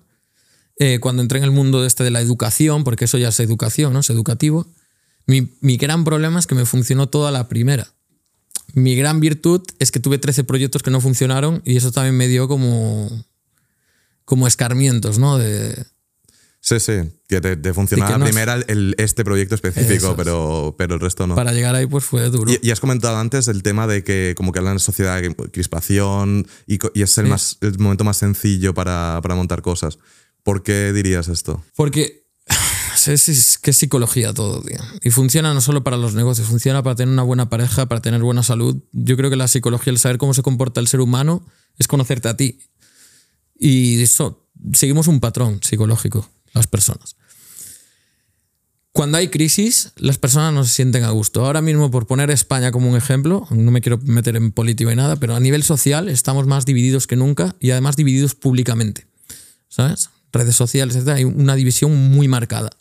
eh, 0.78 1.00
cuando 1.00 1.22
entré 1.22 1.40
en 1.40 1.44
el 1.44 1.52
mundo 1.52 1.86
este 1.86 2.06
de 2.06 2.12
la 2.12 2.22
educación, 2.22 2.86
porque 2.86 3.06
eso 3.06 3.18
ya 3.18 3.30
es 3.30 3.40
educación, 3.42 3.92
¿no? 3.94 4.00
Es 4.00 4.10
educativo. 4.10 4.66
Mi, 5.30 5.48
mi 5.62 5.78
gran 5.78 6.04
problema 6.04 6.40
es 6.40 6.48
que 6.48 6.56
me 6.56 6.66
funcionó 6.66 7.08
toda 7.08 7.30
la 7.30 7.48
primera. 7.48 7.88
Mi 8.74 8.96
gran 8.96 9.20
virtud 9.20 9.62
es 9.78 9.92
que 9.92 10.00
tuve 10.00 10.18
13 10.18 10.44
proyectos 10.44 10.82
que 10.82 10.90
no 10.90 11.02
funcionaron 11.02 11.62
y 11.66 11.78
eso 11.78 11.92
también 11.92 12.18
me 12.18 12.28
dio 12.28 12.48
como, 12.48 13.10
como 14.26 14.48
escarmientos, 14.48 15.20
¿no? 15.20 15.38
De, 15.38 15.86
Sí, 16.62 16.80
sí, 16.80 16.94
que 17.28 17.40
te, 17.40 17.56
te 17.56 17.74
funcionaba 17.74 18.18
no 18.18 18.26
el, 18.26 18.94
este 18.98 19.24
proyecto 19.24 19.56
específico, 19.56 20.10
es. 20.10 20.14
pero, 20.18 20.76
pero 20.78 20.96
el 20.96 21.00
resto 21.00 21.26
no. 21.26 21.36
para 21.36 21.54
llegar 21.54 21.74
ahí 21.74 21.86
pues 21.86 22.04
fue 22.04 22.30
duro. 22.30 22.52
Y, 22.52 22.60
y 22.62 22.72
has 22.72 22.80
comentado 22.82 23.18
antes 23.18 23.48
el 23.48 23.64
tema 23.64 23.88
de 23.88 24.04
que 24.04 24.34
como 24.36 24.52
que 24.52 24.60
hablan 24.60 24.74
en 24.74 24.80
sociedad 24.80 25.22
crispación 25.52 26.48
y, 26.68 26.80
y 26.94 27.02
es 27.04 27.18
el, 27.18 27.26
Sí. 27.26 27.30
más, 27.30 27.58
el 27.62 27.78
momento 27.80 28.04
más 28.04 28.18
sencillo 28.18 28.74
para, 28.74 29.20
para 29.22 29.36
montar 29.36 29.62
cosas. 29.62 30.00
¿Por 30.44 30.64
qué 30.64 30.92
dirías 30.92 31.28
esto? 31.30 31.64
Porque 31.76 32.29
es, 33.08 33.58
que 33.58 33.72
es 33.72 33.78
psicología 33.78 34.34
todo, 34.34 34.62
tío. 34.62 34.80
Y 35.02 35.12
funciona 35.12 35.54
no 35.54 35.62
solo 35.62 35.84
para 35.84 35.98
los 35.98 36.14
negocios, 36.14 36.48
funciona 36.48 36.84
para 36.84 36.96
tener 36.96 37.14
una 37.14 37.24
buena 37.24 37.50
pareja, 37.50 37.88
para 37.88 38.02
tener 38.02 38.22
buena 38.22 38.44
salud. 38.44 38.78
Yo 38.92 39.16
creo 39.18 39.30
que 39.30 39.36
la 39.36 39.48
psicología, 39.48 39.92
el 39.92 40.00
saber 40.00 40.18
cómo 40.18 40.34
se 40.34 40.44
comporta 40.44 40.80
el 40.80 40.88
ser 40.88 41.00
humano, 41.00 41.46
es 41.78 41.88
conocerte 41.88 42.28
a 42.28 42.38
ti. 42.38 42.60
Y 43.58 44.02
eso, 44.02 44.48
seguimos 44.74 45.08
un 45.08 45.20
patrón 45.20 45.60
psicológico, 45.64 46.30
las 46.54 46.68
personas. 46.68 47.16
Cuando 48.92 49.18
hay 49.18 49.30
crisis, 49.30 49.92
las 49.98 50.18
personas 50.18 50.54
no 50.54 50.64
se 50.64 50.74
sienten 50.74 51.04
a 51.04 51.12
gusto. 51.12 51.46
Ahora 51.46 51.62
mismo, 51.62 51.92
por 51.92 52.08
poner 52.08 52.32
España 52.32 52.72
como 52.72 52.90
un 52.90 52.98
ejemplo, 52.98 53.48
no 53.52 53.72
me 53.72 53.82
quiero 53.82 54.00
meter 54.00 54.36
en 54.36 54.52
política 54.52 54.92
y 54.92 54.96
nada, 54.96 55.16
pero 55.16 55.36
a 55.36 55.40
nivel 55.40 55.64
social 55.64 56.10
estamos 56.10 56.48
más 56.48 56.66
divididos 56.66 57.06
que 57.08 57.16
nunca 57.16 57.56
y 57.60 57.72
además 57.72 57.96
divididos 57.96 58.36
públicamente. 58.36 59.08
¿Sabes? 59.68 60.10
Redes 60.32 60.56
sociales, 60.56 60.96
etc. 60.96 61.10
Hay 61.10 61.24
una 61.24 61.56
división 61.56 61.96
muy 62.12 62.28
marcada. 62.28 62.72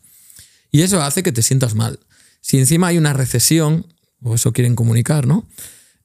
Y 0.71 0.83
eso 0.83 1.03
hace 1.03 1.23
que 1.23 1.33
te 1.33 1.43
sientas 1.43 1.75
mal. 1.75 1.99
Si 2.41 2.59
encima 2.59 2.89
hay 2.89 2.99
una 2.99 3.13
recesión, 3.13 3.87
o 4.23 4.35
eso 4.35 4.53
quieren 4.53 4.75
comunicar, 4.75 5.27
¿no? 5.27 5.49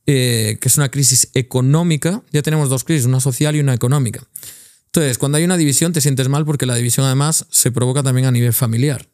Eh, 0.06 0.58
que 0.60 0.68
es 0.68 0.78
una 0.78 0.90
crisis 0.90 1.30
económica, 1.34 2.22
ya 2.32 2.42
tenemos 2.42 2.70
dos 2.70 2.84
crisis, 2.84 3.06
una 3.06 3.20
social 3.20 3.56
y 3.56 3.60
una 3.60 3.74
económica. 3.74 4.28
Entonces, 4.88 5.18
cuando 5.18 5.38
hay 5.38 5.44
una 5.44 5.58
división 5.58 5.94
te 5.94 6.02
sientes 6.02 6.30
mal 6.30 6.46
porque 6.46 6.66
la 6.66 6.76
división 6.76 7.06
además 7.06 7.48
se 7.50 7.72
provoca 7.72 8.04
también 8.04 8.28
a 8.28 8.32
nivel 8.32 8.54
familiar. 8.54 9.10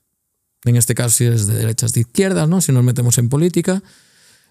En 0.66 0.76
este 0.76 0.96
caso, 0.96 1.16
si 1.16 1.26
eres 1.26 1.48
de 1.48 1.56
derechas, 1.56 1.94
de 1.94 2.02
izquierdas, 2.02 2.50
¿no? 2.50 2.60
Si 2.60 2.72
nos 2.72 2.84
metemos 2.84 3.18
en 3.18 3.30
política. 3.30 3.82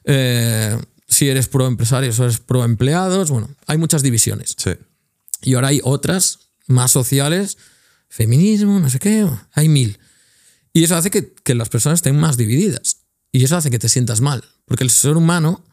Eh, 0.04 0.78
si 1.06 1.28
eres 1.28 1.48
pro 1.48 1.66
empresarios 1.66 2.18
o 2.20 2.24
eres 2.24 2.38
pro 2.38 2.64
empleados. 2.64 3.30
Bueno, 3.30 3.50
hay 3.66 3.78
muchas 3.78 4.02
divisiones. 4.02 4.54
Sí. 4.56 4.70
Y 5.42 5.54
ahora 5.54 5.68
hay 5.68 5.80
otras 5.82 6.50
más 6.66 6.90
sociales, 6.90 7.58
feminismo, 8.08 8.78
no 8.78 8.88
sé 8.90 8.98
qué, 8.98 9.26
hay 9.52 9.68
mil. 9.68 9.98
Y 10.72 10.84
eso 10.84 10.96
hace 10.96 11.10
que, 11.10 11.34
que 11.44 11.54
las 11.54 11.68
personas 11.68 11.98
estén 11.98 12.16
más 12.18 12.36
divididas. 12.36 12.98
Y 13.32 13.44
eso 13.44 13.56
hace 13.56 13.70
que 13.70 13.78
te 13.78 13.88
sientas 13.88 14.20
mal. 14.20 14.44
Porque 14.64 14.84
el 14.84 14.90
ser 14.90 15.16
humano, 15.16 15.64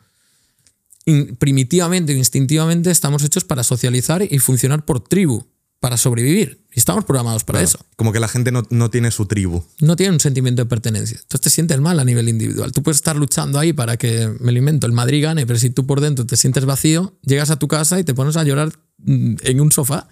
primitivamente 1.38 2.14
o 2.14 2.18
instintivamente, 2.18 2.92
estamos 2.92 3.24
hechos 3.24 3.44
para 3.44 3.64
socializar 3.64 4.24
y 4.24 4.40
funcionar 4.40 4.86
por 4.86 5.02
tribu, 5.02 5.46
para 5.80 5.98
sobrevivir. 5.98 6.66
Y 6.74 6.80
estamos 6.80 7.06
programados 7.06 7.44
para 7.44 7.60
Claro. 7.60 7.68
eso. 7.70 7.86
Como 7.96 8.12
que 8.12 8.20
la 8.20 8.28
gente 8.28 8.52
no, 8.52 8.64
no 8.70 8.90
tiene 8.90 9.12
su 9.12 9.25
tribu. 9.28 9.64
No 9.80 9.96
tiene 9.96 10.14
un 10.14 10.20
sentimiento 10.20 10.64
de 10.64 10.70
pertenencia. 10.70 11.18
Entonces 11.22 11.42
te 11.42 11.50
sientes 11.50 11.80
mal 11.80 12.00
a 12.00 12.04
nivel 12.04 12.28
individual. 12.28 12.72
Tú 12.72 12.82
puedes 12.82 12.98
estar 12.98 13.16
luchando 13.16 13.60
ahí 13.60 13.72
para 13.74 13.98
que, 13.98 14.28
me 14.40 14.52
lo 14.52 14.58
invento, 14.58 14.88
el 14.88 14.94
Madrid 14.94 15.24
gane, 15.24 15.46
pero 15.46 15.60
si 15.60 15.70
tú 15.70 15.86
por 15.86 16.02
dentro 16.02 16.25
te 16.25 16.38
sientes 16.38 16.66
vacío, 16.66 17.18
llegas 17.22 17.52
a 17.52 17.58
tu 17.60 17.68
casa 17.68 18.00
y 18.00 18.04
te 18.04 18.14
pones 18.14 18.36
a 18.38 18.44
llorar 18.44 18.74
mm, 18.98 19.36
en 19.44 19.62
un 19.62 19.72
sofá, 19.72 20.08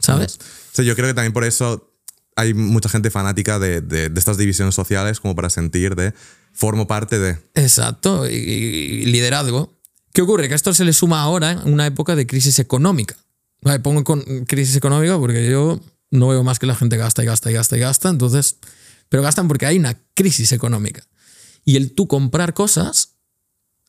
¿sabes? 0.00 0.38
Sí, 0.72 0.84
yo 0.84 0.94
creo 0.96 1.06
que 1.08 1.14
también 1.14 1.32
por 1.32 1.44
eso 1.44 1.91
hay 2.36 2.54
mucha 2.54 2.88
gente 2.88 3.10
fanática 3.10 3.58
de, 3.58 3.80
de- 3.80 4.10
estas 4.16 4.36
divisiones 4.36 4.74
sociales, 4.74 5.20
como 5.20 5.34
para 5.34 5.50
sentir 5.50 5.94
de 5.94 6.14
formo 6.52 6.86
parte 6.86 7.18
de. 7.18 7.38
Exacto, 7.54 8.28
y, 8.28 9.04
liderazgo. 9.06 9.72
¿Qué 10.12 10.22
ocurre? 10.22 10.48
Que 10.48 10.54
esto 10.54 10.74
se 10.74 10.84
le 10.84 10.92
suma 10.92 11.22
ahora 11.22 11.52
en 11.52 11.72
una 11.72 11.86
época 11.86 12.14
de 12.14 12.26
crisis 12.26 12.58
económica. 12.58 13.16
Pongo 13.82 14.02
crisis 14.46 14.76
económica 14.76 15.18
porque 15.18 15.48
yo 15.48 15.80
no 16.10 16.28
veo 16.28 16.42
más 16.44 16.58
que 16.58 16.66
la 16.66 16.74
gente 16.74 16.96
gasta 16.96 17.22
y 17.22 17.26
gasta 17.26 17.50
y 17.50 17.54
gasta 17.54 17.76
y 17.76 17.80
gasta, 17.80 18.08
entonces, 18.10 18.56
pero 19.08 19.22
gastan 19.22 19.48
porque 19.48 19.66
hay 19.66 19.78
una 19.78 19.98
crisis 20.14 20.52
económica. 20.52 21.06
Y 21.64 21.76
el 21.76 21.92
tú 21.94 22.08
comprar 22.08 22.54
cosas 22.54 23.14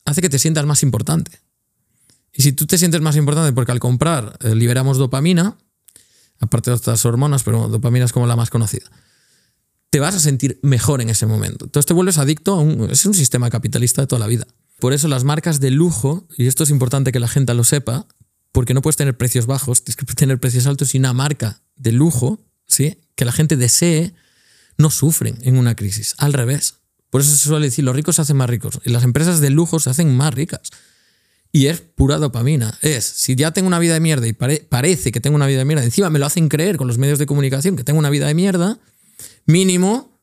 hace 0.04 0.22
que 0.22 0.30
te 0.30 0.38
sientas 0.38 0.64
más 0.64 0.82
importante. 0.82 1.40
Y 2.32 2.42
si 2.42 2.52
tú 2.52 2.66
te 2.66 2.78
sientes 2.78 3.00
más 3.00 3.16
importante 3.16 3.52
porque 3.52 3.72
al 3.72 3.80
comprar 3.80 4.36
eh, 4.40 4.54
liberamos 4.54 4.96
dopamina, 4.96 5.56
aparte 6.44 6.70
de 6.70 6.76
otras 6.76 7.04
hormonas, 7.04 7.42
pero 7.42 7.68
dopamina 7.68 8.04
es 8.04 8.12
como 8.12 8.26
la 8.26 8.36
más 8.36 8.50
conocida 8.50 8.90
te 9.94 10.00
vas 10.00 10.16
a 10.16 10.18
sentir 10.18 10.58
mejor 10.60 11.00
en 11.02 11.08
ese 11.08 11.24
momento. 11.24 11.66
Entonces 11.66 11.86
te 11.86 11.94
vuelves 11.94 12.18
adicto 12.18 12.54
a 12.54 12.58
un, 12.58 12.90
es 12.90 13.06
un 13.06 13.14
sistema 13.14 13.48
capitalista 13.48 14.02
de 14.02 14.08
toda 14.08 14.18
la 14.18 14.26
vida. 14.26 14.44
Por 14.80 14.92
eso 14.92 15.06
las 15.06 15.22
marcas 15.22 15.60
de 15.60 15.70
lujo, 15.70 16.26
y 16.36 16.48
esto 16.48 16.64
es 16.64 16.70
importante 16.70 17.12
que 17.12 17.20
la 17.20 17.28
gente 17.28 17.54
lo 17.54 17.62
sepa, 17.62 18.08
porque 18.50 18.74
no 18.74 18.82
puedes 18.82 18.96
tener 18.96 19.16
precios 19.16 19.46
bajos, 19.46 19.84
tienes 19.84 19.94
que 19.94 20.04
tener 20.06 20.40
precios 20.40 20.66
altos 20.66 20.96
y 20.96 20.98
una 20.98 21.12
marca 21.12 21.62
de 21.76 21.92
lujo, 21.92 22.40
¿sí? 22.66 22.98
que 23.14 23.24
la 23.24 23.30
gente 23.30 23.56
desee, 23.56 24.14
no 24.78 24.90
sufren 24.90 25.38
en 25.42 25.58
una 25.58 25.76
crisis. 25.76 26.16
Al 26.18 26.32
revés. 26.32 26.80
Por 27.08 27.20
eso 27.20 27.30
se 27.30 27.48
suele 27.48 27.66
decir, 27.66 27.84
los 27.84 27.94
ricos 27.94 28.16
se 28.16 28.22
hacen 28.22 28.36
más 28.36 28.50
ricos 28.50 28.80
y 28.84 28.90
las 28.90 29.04
empresas 29.04 29.40
de 29.40 29.50
lujo 29.50 29.78
se 29.78 29.90
hacen 29.90 30.16
más 30.16 30.34
ricas. 30.34 30.70
Y 31.54 31.68
es 31.68 31.80
pura 31.80 32.18
dopamina. 32.18 32.76
Es, 32.82 33.04
si 33.04 33.36
ya 33.36 33.52
tengo 33.52 33.68
una 33.68 33.78
vida 33.78 33.94
de 33.94 34.00
mierda 34.00 34.26
y 34.26 34.32
pare- 34.32 34.66
parece 34.68 35.12
que 35.12 35.20
tengo 35.20 35.36
una 35.36 35.46
vida 35.46 35.58
de 35.58 35.64
mierda, 35.64 35.84
encima 35.84 36.10
me 36.10 36.18
lo 36.18 36.26
hacen 36.26 36.48
creer 36.48 36.76
con 36.76 36.88
los 36.88 36.98
medios 36.98 37.20
de 37.20 37.26
comunicación 37.26 37.76
que 37.76 37.84
tengo 37.84 38.00
una 38.00 38.10
vida 38.10 38.26
de 38.26 38.34
mierda, 38.34 38.80
mínimo 39.46 40.20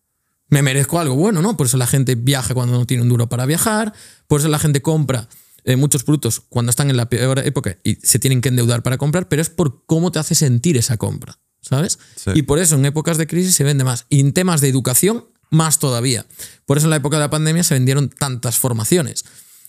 me 0.50 0.62
merezco 0.62 1.00
algo 1.00 1.16
bueno, 1.16 1.42
¿no? 1.42 1.56
Por 1.56 1.68
eso 1.68 1.78
la 1.78 1.88
gente 1.88 2.16
viaja 2.16 2.54
cuando 2.54 2.78
no 2.78 2.86
tiene 2.86 3.04
un 3.04 3.08
duro 3.08 3.30
para 3.30 3.46
viajar, 3.46 3.94
por 4.28 4.42
eso 4.42 4.50
la 4.50 4.60
gente 4.60 4.82
compra 4.82 5.30
eh, 5.64 5.78
muchos 5.78 6.04
productos 6.04 6.42
cuando 6.42 6.70
están 6.70 6.90
en 6.90 6.98
la 6.98 7.08
peor 7.08 7.40
época 7.40 7.78
y 7.82 7.96
se 8.04 8.20
tienen 8.20 8.42
que 8.42 8.50
endeudar 8.50 8.84
para 8.84 8.98
comprar, 8.98 9.30
pero 9.30 9.42
es 9.42 9.50
por 9.50 9.86
cómo 9.86 10.12
te 10.12 10.20
hace 10.20 10.36
sentir 10.36 10.76
esa 10.76 10.98
compra, 10.98 11.40
¿sabes? 11.62 11.98
Sí. 12.18 12.32
Y 12.36 12.42
por 12.42 12.60
eso 12.60 12.76
en 12.76 12.86
épocas 12.86 13.18
de 13.18 13.28
crisis 13.28 13.56
se 13.56 13.64
vende 13.64 13.86
más. 13.86 14.06
Y 14.10 14.20
en 14.20 14.34
temas 14.34 14.60
de 14.60 14.68
educación, 14.68 15.28
más 15.50 15.80
todavía. 15.80 16.26
Por 16.66 16.78
eso 16.78 16.88
en 16.88 16.90
la 16.90 16.98
época 16.98 17.16
de 17.16 17.22
la 17.22 17.30
pandemia 17.30 17.64
se 17.64 17.76
vendieron 17.76 18.10
tantas 18.10 18.58
formaciones 18.58 19.24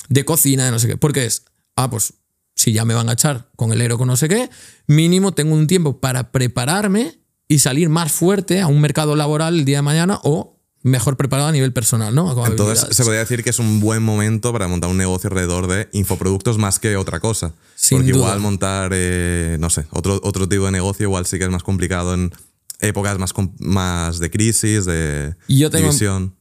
de 0.09 0.25
cocina, 0.25 0.65
de 0.65 0.73
no 0.73 0.81
sé 0.81 0.89
qué. 0.89 0.97
Porque 0.97 1.27
es, 1.27 1.45
ah, 1.83 1.91
pues 1.91 2.15
si 2.55 2.73
ya 2.73 2.85
me 2.85 2.95
van 2.95 3.09
a 3.09 3.13
echar 3.13 3.51
con 3.57 3.73
el 3.73 3.81
ero 3.81 3.99
con 3.99 4.09
no 4.09 4.17
sé 4.17 4.29
qué, 4.29 4.49
mínimo 4.87 5.33
tengo 5.33 5.55
un 5.55 5.67
tiempo 5.67 6.01
para 6.01 6.31
prepararme 6.33 7.19
y 7.49 7.59
salir 7.59 7.89
más 7.89 8.13
fuerte 8.13 8.61
a 8.61 8.67
un 8.67 8.81
mercado 8.81 9.17
laboral 9.17 9.55
el 9.59 9.65
día 9.65 9.79
de 9.79 9.83
mañana 9.83 10.21
o 10.23 10.59
mejor 10.85 11.17
preparado 11.17 11.49
a 11.49 11.53
nivel 11.53 11.73
personal, 11.73 12.13
¿no? 12.15 12.45
Entonces 12.47 12.89
se 12.97 13.05
podría 13.05 13.21
decir 13.21 13.45
que 13.45 13.51
es 13.51 13.59
un 13.61 13.79
buen 13.81 14.03
momento 14.03 14.53
para 14.53 14.67
montar 14.69 14.91
un 14.91 14.97
negocio 14.99 15.29
alrededor 15.31 15.69
de 15.69 15.89
infoproductos 15.93 16.59
más 16.59 16.79
que 16.81 16.97
otra 16.97 17.21
cosa. 17.21 17.53
Sin 17.77 17.99
Porque 17.99 18.13
duda. 18.13 18.25
igual 18.27 18.41
montar, 18.41 18.91
eh, 18.95 19.57
no 19.61 19.71
sé, 19.71 19.87
otro, 19.91 20.21
otro 20.25 20.49
tipo 20.49 20.65
de 20.67 20.73
negocio 20.73 21.05
igual 21.05 21.25
sí 21.27 21.39
que 21.39 21.45
es 21.45 21.51
más 21.51 21.63
complicado 21.63 22.15
en 22.15 22.33
épocas 22.81 23.17
más, 23.19 23.33
más 23.61 24.19
de 24.19 24.31
crisis, 24.31 24.85
de 24.85 25.37
yo 25.49 25.71
tengo- 25.71 25.87
división. 25.87 26.35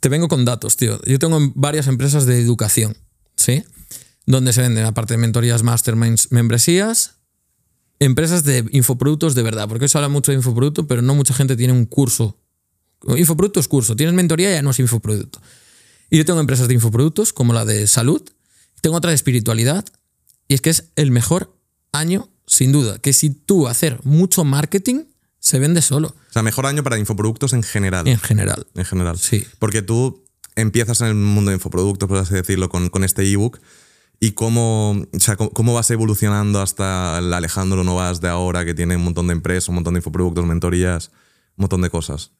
Te 0.00 0.08
vengo 0.10 0.28
con 0.28 0.44
datos, 0.44 0.76
tío. 0.76 1.00
Yo 1.04 1.18
tengo 1.18 1.38
varias 1.54 1.86
empresas 1.86 2.26
de 2.26 2.38
educación, 2.40 2.96
¿sí? 3.34 3.64
Donde 4.30 4.52
se 4.52 4.62
venden, 4.62 4.84
aparte 4.84 5.14
de 5.14 5.18
mentorías, 5.18 5.62
masterminds, 5.62 6.30
membresías, 6.30 7.16
empresas 7.98 8.44
de 8.44 8.64
infoproductos 8.70 9.34
de 9.34 9.42
verdad. 9.42 9.68
Porque 9.68 9.86
hoy 9.86 9.88
se 9.88 9.98
habla 9.98 10.08
mucho 10.08 10.30
de 10.30 10.36
infoproducto, 10.36 10.86
pero 10.86 11.02
no 11.02 11.14
mucha 11.14 11.34
gente 11.34 11.56
tiene 11.56 11.72
un 11.72 11.84
curso. 11.86 12.38
Infoproducto 13.16 13.60
es 13.60 13.66
curso. 13.68 13.96
Tienes 13.96 14.14
mentoría, 14.14 14.50
ya 14.52 14.62
no 14.62 14.70
es 14.70 14.78
infoproducto. 14.78 15.40
Y 16.10 16.18
yo 16.18 16.24
tengo 16.24 16.38
empresas 16.40 16.68
de 16.68 16.74
infoproductos, 16.74 17.32
como 17.32 17.52
la 17.52 17.64
de 17.64 17.86
salud. 17.86 18.22
Tengo 18.80 18.96
otra 18.96 19.10
de 19.10 19.16
espiritualidad. 19.16 19.84
Y 20.48 20.54
es 20.54 20.60
que 20.60 20.70
es 20.70 20.90
el 20.96 21.10
mejor 21.10 21.56
año, 21.92 22.28
sin 22.46 22.72
duda. 22.72 22.98
Que 22.98 23.12
si 23.12 23.30
tú 23.30 23.68
hacer 23.68 23.98
mucho 24.04 24.44
marketing, 24.44 25.04
se 25.38 25.58
vende 25.58 25.82
solo, 25.82 26.08
O 26.08 26.32
sea, 26.32 26.42
mejor 26.42 26.66
año 26.66 26.82
para 26.82 26.98
infoproductos 26.98 27.52
en 27.54 27.62
general. 27.62 28.06
en 28.06 28.18
general. 28.18 28.66
En 28.74 28.84
general. 28.84 29.18
Sí. 29.18 29.46
Porque 29.58 29.82
tú 29.82 30.24
empiezas 30.54 31.00
en 31.00 31.08
el 31.08 31.14
mundo 31.14 31.50
de 31.50 31.56
infoproductos, 31.56 32.08
por 32.08 32.18
así 32.18 32.34
decirlo, 32.34 32.68
con, 32.68 32.90
con 32.90 33.04
este 33.04 33.22
ebook. 33.28 33.58
¿Y 34.22 34.32
cómo, 34.32 34.90
o 35.12 35.18
sea, 35.18 35.36
cómo, 35.36 35.72
vas 35.72 35.90
evolucionando 35.90 36.60
hasta 36.60 37.18
el 37.18 37.32
Alejandro 37.32 37.84
Novas 37.84 38.20
de 38.20 38.28
ahora, 38.28 38.66
que 38.66 38.74
tiene 38.74 38.96
un 38.96 39.04
montón 39.04 39.28
de 39.28 39.32
empresas, 39.32 39.70
un 39.70 39.76
montón 39.76 39.94
de 39.94 39.98
infoproductos, 40.00 40.44
mentorías, 40.44 41.10
un 41.56 41.62
montón 41.62 41.80
de 41.80 41.88
cosas? 41.88 42.32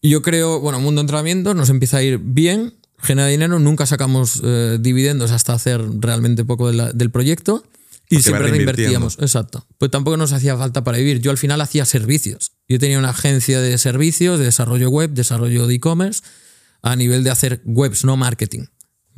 Yo 0.00 0.22
creo, 0.22 0.60
bueno, 0.60 0.78
mundo 0.78 1.00
de 1.00 1.06
entrenamiento 1.06 1.54
nos 1.54 1.70
empieza 1.70 1.96
a 1.96 2.02
ir 2.04 2.18
bien, 2.18 2.74
genera 2.98 3.26
dinero, 3.26 3.58
nunca 3.58 3.84
sacamos 3.84 4.40
eh, 4.44 4.78
dividendos 4.80 5.32
hasta 5.32 5.54
hacer 5.54 5.80
realmente 5.98 6.44
poco 6.44 6.68
de 6.68 6.74
la- 6.74 6.92
del 6.92 7.10
proyecto 7.10 7.64
y 8.08 8.14
Porque 8.16 8.22
siempre 8.22 8.48
reinvertíamos. 8.52 9.18
Exacto. 9.18 9.66
Pues 9.76 9.90
tampoco 9.90 10.16
nos 10.16 10.32
hacía 10.32 10.56
falta 10.56 10.84
para 10.84 10.98
vivir. 10.98 11.20
Yo 11.20 11.32
al 11.32 11.36
final 11.36 11.60
hacía 11.60 11.84
servicios. 11.84 12.52
Yo 12.68 12.78
tenía 12.78 12.98
una 12.98 13.10
agencia 13.10 13.60
de 13.60 13.76
servicios, 13.76 14.38
de 14.38 14.44
desarrollo 14.46 14.88
web, 14.88 15.10
desarrollo 15.10 15.66
de 15.66 15.74
e-commerce, 15.74 16.22
a 16.80 16.94
nivel 16.94 17.24
de 17.24 17.30
hacer 17.30 17.60
webs, 17.64 18.04
no 18.04 18.16
marketing. 18.16 18.66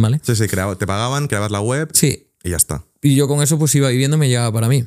¿Vale? 0.01 0.21
Sí, 0.23 0.35
sí, 0.35 0.47
creaba- 0.49 0.77
te 0.77 0.87
pagaban, 0.87 1.27
creabas 1.29 1.51
la 1.51 1.61
web 1.61 1.91
Sí, 1.93 2.29
y 2.43 2.51
ya 2.51 2.57
está. 2.57 2.85
y 3.03 3.15
yo 3.17 3.29
con 3.29 3.43
eso 3.43 3.59
pues 3.59 3.75
iba 3.75 3.89
viviendo, 3.91 4.17
me 4.17 4.29
llegaba 4.29 4.51
para 4.53 4.69
mí. 4.69 4.87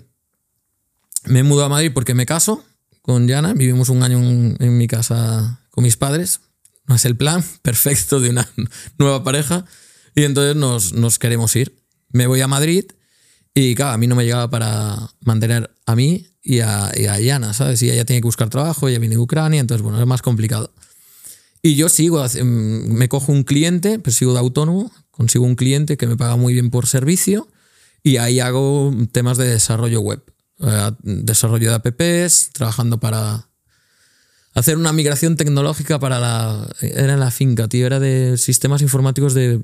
Me 1.25 1.43
mudo 1.43 1.63
a 1.63 1.69
Madrid 1.69 1.91
porque 1.93 2.13
me 2.15 2.25
caso 2.25 2.63
con 3.01 3.27
Yana, 3.27 3.53
vivimos 3.53 3.89
un 3.89 4.01
año 4.03 4.17
en, 4.17 4.57
en 4.59 4.77
mi 4.77 4.87
casa 4.87 5.61
con 5.71 5.83
mis 5.83 5.97
padres. 5.97 6.39
No 6.87 6.95
es 6.95 7.05
el 7.05 7.15
plan 7.15 7.43
perfecto 7.61 8.19
de 8.19 8.29
una 8.31 8.49
nueva 8.97 9.23
pareja. 9.23 9.65
Y 10.15 10.23
entonces 10.23 10.55
nos, 10.55 10.93
nos 10.93 11.19
queremos 11.19 11.55
ir. 11.55 11.75
Me 12.09 12.27
voy 12.27 12.41
a 12.41 12.47
Madrid 12.47 12.85
y 13.53 13.75
claro, 13.75 13.93
a 13.93 13.97
mí 13.97 14.07
no 14.07 14.15
me 14.15 14.23
llegaba 14.23 14.49
para 14.49 14.97
mantener 15.21 15.69
a 15.85 15.95
mí 15.95 16.25
y 16.41 16.59
a, 16.61 16.91
y 16.95 17.05
a 17.05 17.19
Yana, 17.19 17.53
¿sabes? 17.53 17.81
Y 17.83 17.89
ella 17.91 18.03
tiene 18.05 18.21
que 18.21 18.25
buscar 18.25 18.49
trabajo, 18.49 18.87
ella 18.87 18.99
viene 18.99 19.15
de 19.15 19.21
Ucrania, 19.21 19.59
entonces 19.61 19.83
bueno, 19.83 19.99
es 20.01 20.07
más 20.07 20.21
complicado. 20.23 20.73
Y 21.61 21.75
yo 21.75 21.87
sigo, 21.87 22.23
mm, 22.25 22.43
me 22.91 23.07
cojo 23.09 23.31
un 23.31 23.43
cliente, 23.43 23.97
pues 23.99 24.17
sigo 24.17 24.33
de 24.33 24.39
autónomo, 24.39 24.91
consigo 25.13 25.45
un 25.45 25.55
cliente 25.55 25.95
que 25.95 26.07
me 26.07 26.17
paga 26.17 26.35
muy 26.35 26.53
bien 26.53 26.71
por 26.71 26.87
servicio 26.87 27.47
y 28.01 28.17
ahí 28.17 28.39
hago 28.39 28.91
temas 29.11 29.37
de 29.37 29.47
desarrollo 29.47 30.01
web, 30.01 30.23
eh, 30.59 30.91
desarrollo 31.03 31.69
de 31.69 31.75
apps, 31.75 32.49
trabajando 32.51 32.99
para 32.99 33.47
hacer 34.53 34.77
una 34.77 34.91
migración 34.91 35.37
tecnológica 35.37 35.99
para 35.99 36.19
la. 36.19 36.67
Era 36.81 37.13
en 37.13 37.19
la 37.19 37.31
finca, 37.31 37.67
tío. 37.67 37.85
Era 37.85 37.99
de 37.99 38.37
sistemas 38.37 38.81
informáticos 38.81 39.33
de, 39.33 39.61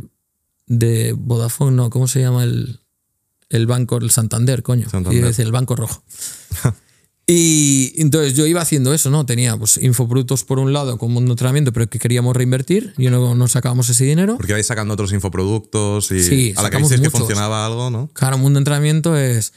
de 0.67 1.13
Vodafone, 1.17 1.75
no, 1.75 1.89
¿cómo 1.89 2.07
se 2.07 2.21
llama 2.21 2.43
el, 2.43 2.81
el 3.49 3.65
banco? 3.65 3.97
El 3.97 4.11
Santander, 4.11 4.61
coño. 4.61 4.87
Santander. 4.87 5.19
Y 5.19 5.23
decir, 5.23 5.45
el 5.45 5.51
banco 5.51 5.75
rojo. 5.75 6.03
y 7.31 7.93
entonces 8.01 8.33
yo 8.33 8.47
iba 8.47 8.59
haciendo 8.59 8.91
eso, 8.91 9.11
¿no? 9.11 9.23
Tenía 9.23 9.55
pues 9.55 9.77
infoproductos 9.77 10.43
por 10.43 10.57
un 10.57 10.73
lado 10.73 10.97
con 10.97 11.11
mundo 11.11 11.29
de 11.29 11.33
entrenamiento, 11.33 11.71
pero 11.71 11.87
que 11.87 11.99
queríamos 11.99 12.35
reinvertir 12.35 12.95
y 12.97 13.05
no, 13.11 13.35
no 13.35 13.47
sacábamos 13.47 13.87
ese 13.87 14.03
dinero. 14.03 14.35
Porque 14.35 14.53
vais 14.53 14.65
sacando 14.65 14.95
otros 14.95 15.13
infoproductos 15.13 16.11
y 16.11 16.23
Sí, 16.23 16.53
a 16.55 16.63
la 16.63 16.71
que 16.71 16.77
visteis 16.77 17.01
que 17.01 17.11
funcionaba 17.11 17.67
algo, 17.67 17.91
¿no? 17.91 18.09
Claro, 18.13 18.39
mundo 18.39 18.57
de 18.57 18.61
entrenamiento 18.61 19.15
es 19.15 19.53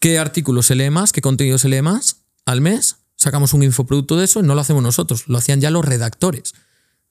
qué 0.00 0.18
artículos 0.18 0.66
se 0.66 0.74
lee 0.74 0.90
más, 0.90 1.12
qué 1.12 1.20
contenido 1.20 1.56
se 1.56 1.68
lee 1.68 1.82
más 1.82 2.16
al 2.46 2.60
mes. 2.60 2.96
Sacamos 3.14 3.54
un 3.54 3.62
infoproducto 3.62 4.16
de 4.16 4.24
eso 4.24 4.40
y 4.40 4.42
no 4.42 4.56
lo 4.56 4.60
hacemos 4.60 4.82
nosotros, 4.82 5.28
lo 5.28 5.38
hacían 5.38 5.60
ya 5.60 5.70
los 5.70 5.84
redactores, 5.84 6.52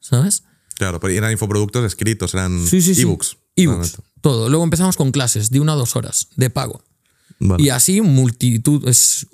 ¿sabes? 0.01 0.43
Claro, 0.75 0.99
pero 0.99 1.13
eran 1.13 1.31
infoproductos 1.31 1.85
escritos, 1.85 2.33
eran 2.33 2.67
Sí, 2.67 2.81
sí, 2.81 2.93
sí. 2.93 3.03
ebooks. 3.03 3.37
Ebooks, 3.55 4.01
todo. 4.19 4.49
Luego 4.49 4.65
empezamos 4.65 4.97
con 4.97 5.13
clases 5.13 5.49
de 5.49 5.61
una 5.61 5.73
a 5.73 5.75
dos 5.77 5.95
horas 5.95 6.27
de 6.35 6.49
pago. 6.49 6.83
Vale. 7.39 7.63
Y 7.63 7.69
así 7.69 8.01
multitud, 8.01 8.85
es 8.89 9.27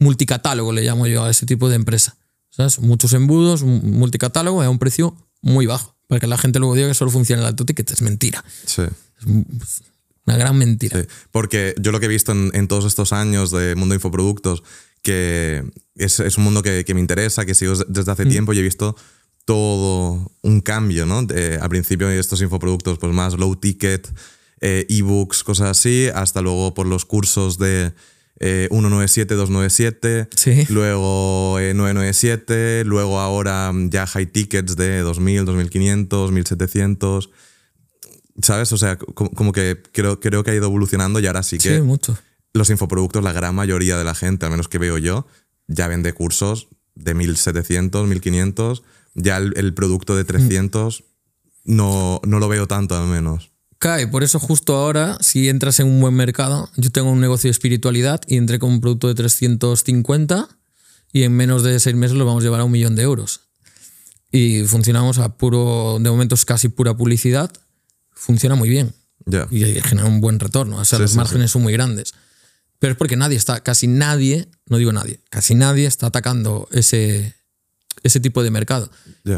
multicatálogo 0.00 0.72
le 0.72 0.82
llamo 0.82 1.06
yo 1.06 1.24
a 1.24 1.30
ese 1.30 1.46
tipo 1.46 1.68
de 1.68 1.76
empresa. 1.76 2.16
¿Sabes? 2.50 2.80
Muchos 2.80 3.12
embudos, 3.12 3.62
multicatálogo 3.62 4.60
a 4.60 4.68
un 4.68 4.80
precio 4.80 5.14
muy 5.40 5.66
bajo. 5.66 5.96
Para 6.08 6.18
que 6.18 6.26
la 6.26 6.36
gente 6.36 6.58
luego 6.58 6.74
diga 6.74 6.88
que 6.88 6.94
solo 6.94 7.12
funciona 7.12 7.42
el 7.42 7.46
alto 7.48 7.64
ticket. 7.64 7.88
Es 7.92 8.02
mentira. 8.02 8.44
Sí. 8.66 8.82
Es 8.82 9.82
una 10.26 10.36
gran 10.36 10.58
mentira. 10.58 11.00
Sí, 11.00 11.06
porque 11.30 11.74
yo 11.80 11.92
lo 11.92 12.00
que 12.00 12.06
he 12.06 12.08
visto 12.08 12.32
en, 12.32 12.50
en 12.54 12.66
todos 12.66 12.84
estos 12.86 13.12
años 13.12 13.52
de 13.52 13.76
mundo 13.76 13.92
de 13.92 13.98
infoproductos, 13.98 14.64
que 15.02 15.64
es, 15.94 16.18
es 16.18 16.36
un 16.38 16.44
mundo 16.44 16.62
que, 16.62 16.84
que 16.84 16.94
me 16.94 17.00
interesa, 17.00 17.46
que 17.46 17.54
sigo 17.54 17.74
desde 17.88 18.10
hace 18.10 18.26
tiempo 18.26 18.52
y 18.52 18.58
he 18.58 18.62
visto 18.62 18.96
todo 19.44 20.30
un 20.42 20.60
cambio, 20.60 21.06
¿no? 21.06 21.22
De- 21.22 21.58
al 21.60 21.68
principio 21.68 22.08
de 22.08 22.18
estos 22.18 22.40
infoproductos, 22.42 22.98
pues 22.98 23.12
más 23.12 23.34
low 23.34 23.56
ticket, 23.56 24.12
eh, 24.60 24.86
ebooks, 24.88 25.42
cosas 25.44 25.68
así, 25.70 26.08
hasta 26.14 26.42
luego 26.42 26.74
por 26.74 26.86
los 26.86 27.04
cursos 27.04 27.58
de 27.58 27.92
eh, 28.40 28.68
197, 28.70 29.34
297, 29.34 30.28
Sí. 30.34 30.66
luego 30.72 31.58
eh, 31.60 31.74
997, 31.74 32.84
luego 32.86 33.20
ahora 33.20 33.70
mm, 33.72 33.90
ya 33.90 34.06
high 34.06 34.26
tickets 34.26 34.76
de 34.76 35.00
2000, 35.00 35.44
2500, 35.44 36.32
1700. 36.32 37.30
¿Sabes? 38.42 38.72
O 38.72 38.78
sea, 38.78 38.96
como, 38.96 39.30
como 39.32 39.52
que 39.52 39.82
creo, 39.92 40.18
creo 40.20 40.42
que 40.42 40.50
ha 40.52 40.54
ido 40.54 40.66
evolucionando 40.66 41.20
y 41.20 41.26
ahora 41.26 41.42
sí 41.42 41.58
que 41.58 41.76
Sí, 41.76 41.82
mucho. 41.82 42.16
los 42.54 42.70
infoproductos, 42.70 43.22
la 43.22 43.32
gran 43.34 43.54
mayoría 43.54 43.98
de 43.98 44.04
la 44.04 44.14
gente, 44.14 44.46
al 44.46 44.50
menos 44.52 44.68
que 44.68 44.78
veo 44.78 44.96
yo, 44.96 45.26
ya 45.68 45.88
vende 45.88 46.12
cursos 46.14 46.68
de 46.94 47.14
1700, 47.14 48.08
1500. 48.08 48.82
Ya 49.14 49.36
el, 49.36 49.52
el 49.56 49.74
producto 49.74 50.16
de 50.16 50.24
300 50.24 51.04
no, 51.64 52.20
no 52.24 52.38
lo 52.38 52.48
veo 52.48 52.66
tanto, 52.66 52.96
al 52.96 53.06
menos. 53.08 53.49
Cae, 53.80 54.06
por 54.06 54.22
eso 54.22 54.38
justo 54.38 54.76
ahora, 54.76 55.16
si 55.20 55.48
entras 55.48 55.80
en 55.80 55.86
un 55.88 56.00
buen 56.02 56.12
mercado, 56.12 56.70
yo 56.76 56.90
tengo 56.90 57.10
un 57.10 57.20
negocio 57.20 57.48
de 57.48 57.52
espiritualidad 57.52 58.20
y 58.26 58.36
entré 58.36 58.58
con 58.58 58.70
un 58.70 58.80
producto 58.82 59.08
de 59.08 59.14
350 59.14 60.48
y 61.12 61.22
en 61.22 61.32
menos 61.32 61.62
de 61.62 61.80
seis 61.80 61.96
meses 61.96 62.14
lo 62.16 62.26
vamos 62.26 62.42
a 62.42 62.44
llevar 62.44 62.60
a 62.60 62.64
un 62.64 62.72
millón 62.72 62.94
de 62.94 63.02
euros. 63.04 63.40
Y 64.30 64.64
funcionamos 64.64 65.18
a 65.18 65.34
puro, 65.38 65.96
de 65.98 66.10
momento 66.10 66.34
es 66.34 66.44
casi 66.44 66.68
pura 66.68 66.94
publicidad, 66.94 67.50
funciona 68.12 68.54
muy 68.54 68.68
bien 68.68 68.92
Ya. 69.24 69.48
y 69.50 69.64
genera 69.80 70.06
un 70.08 70.20
buen 70.20 70.38
retorno, 70.40 70.76
o 70.76 70.84
sea, 70.84 70.98
Sí, 70.98 71.02
los 71.02 71.10
sí, 71.12 71.16
márgenes 71.16 71.50
son 71.50 71.62
muy 71.62 71.72
grandes. 71.72 72.12
Pero 72.80 72.92
es 72.92 72.98
porque 72.98 73.16
nadie 73.16 73.38
está, 73.38 73.62
casi 73.62 73.86
nadie, 73.86 74.46
no 74.66 74.76
digo 74.76 74.92
nadie, 74.92 75.20
casi 75.30 75.54
nadie 75.54 75.86
está 75.86 76.08
atacando 76.08 76.68
ese, 76.70 77.34
ese 78.02 78.20
tipo 78.20 78.42
de 78.42 78.50
mercado. 78.50 78.90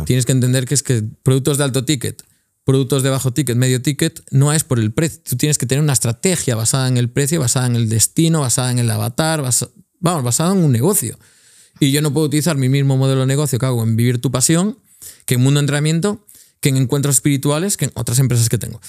Tienes 0.04 0.26
que 0.26 0.32
entender 0.32 0.64
que 0.66 0.74
es 0.74 0.82
que 0.82 1.04
productos 1.22 1.58
de 1.58 1.64
alto 1.64 1.84
ticket, 1.84 2.22
productos 2.64 3.02
de 3.02 3.10
bajo 3.10 3.32
ticket, 3.32 3.56
medio 3.56 3.82
ticket, 3.82 4.22
no 4.30 4.52
es 4.52 4.62
por 4.64 4.78
el 4.78 4.92
precio. 4.92 5.20
Tú 5.28 5.36
tienes 5.36 5.58
que 5.58 5.66
tener 5.66 5.82
una 5.82 5.92
estrategia 5.92 6.54
basada 6.54 6.88
en 6.88 6.96
el 6.96 7.10
precio, 7.10 7.40
basada 7.40 7.66
en 7.66 7.76
el 7.76 7.88
destino, 7.88 8.40
basada 8.40 8.70
en 8.70 8.78
el 8.78 8.90
avatar, 8.90 9.42
basa- 9.42 9.68
vamos, 10.00 10.22
basada 10.22 10.52
en 10.52 10.58
un 10.64 10.72
negocio. 10.72 11.18
Y 11.80 11.90
yo 11.90 12.02
no 12.02 12.12
puedo 12.12 12.26
utilizar 12.26 12.56
mi 12.56 12.68
mismo 12.68 12.96
modelo 12.96 13.20
de 13.22 13.26
negocio 13.26 13.58
que 13.58 13.66
hago 13.66 13.82
en 13.82 13.96
Vivir 13.96 14.20
tu 14.20 14.30
Pasión, 14.30 14.78
que 15.26 15.34
en 15.34 15.40
Mundo 15.40 15.58
de 15.58 15.62
Entrenamiento, 15.64 16.24
que 16.60 16.68
en 16.68 16.76
Encuentros 16.76 17.16
Espirituales, 17.16 17.76
que 17.76 17.86
en 17.86 17.92
otras 17.94 18.18
empresas 18.20 18.48
que 18.48 18.58
tengo. 18.58 18.80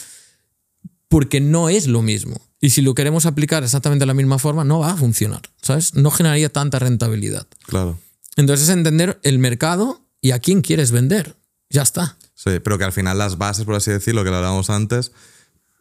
Porque 1.07 1.41
no 1.41 1.69
es 1.69 1.87
lo 1.87 2.01
mismo. 2.01 2.39
Y 2.59 2.71
si 2.71 2.81
lo 2.81 2.95
queremos 2.95 3.25
aplicar 3.25 3.63
exactamente 3.63 4.03
de 4.03 4.07
la 4.07 4.13
misma 4.13 4.39
forma, 4.39 4.63
no 4.63 4.79
va 4.79 4.91
a 4.91 4.97
funcionar, 4.97 5.41
¿sabes? 5.61 5.93
No 5.95 6.11
generaría 6.11 6.49
tanta 6.49 6.79
rentabilidad. 6.79 7.47
Claro. 7.67 7.99
Entonces 8.35 8.67
es 8.69 8.75
entender 8.75 9.19
el 9.23 9.37
mercado 9.39 10.01
y 10.21 10.31
a 10.31 10.39
quién 10.39 10.61
quieres 10.61 10.91
vender. 10.91 11.35
Ya 11.69 11.81
está. 11.83 12.17
Sí, 12.43 12.59
pero 12.61 12.77
que 12.77 12.83
al 12.83 12.91
final 12.91 13.17
las 13.17 13.37
bases, 13.37 13.63
por 13.63 13.75
así 13.75 13.89
decirlo, 13.91 14.23
que 14.23 14.29
lo 14.29 14.35
hablábamos 14.35 14.69
antes, 14.69 15.13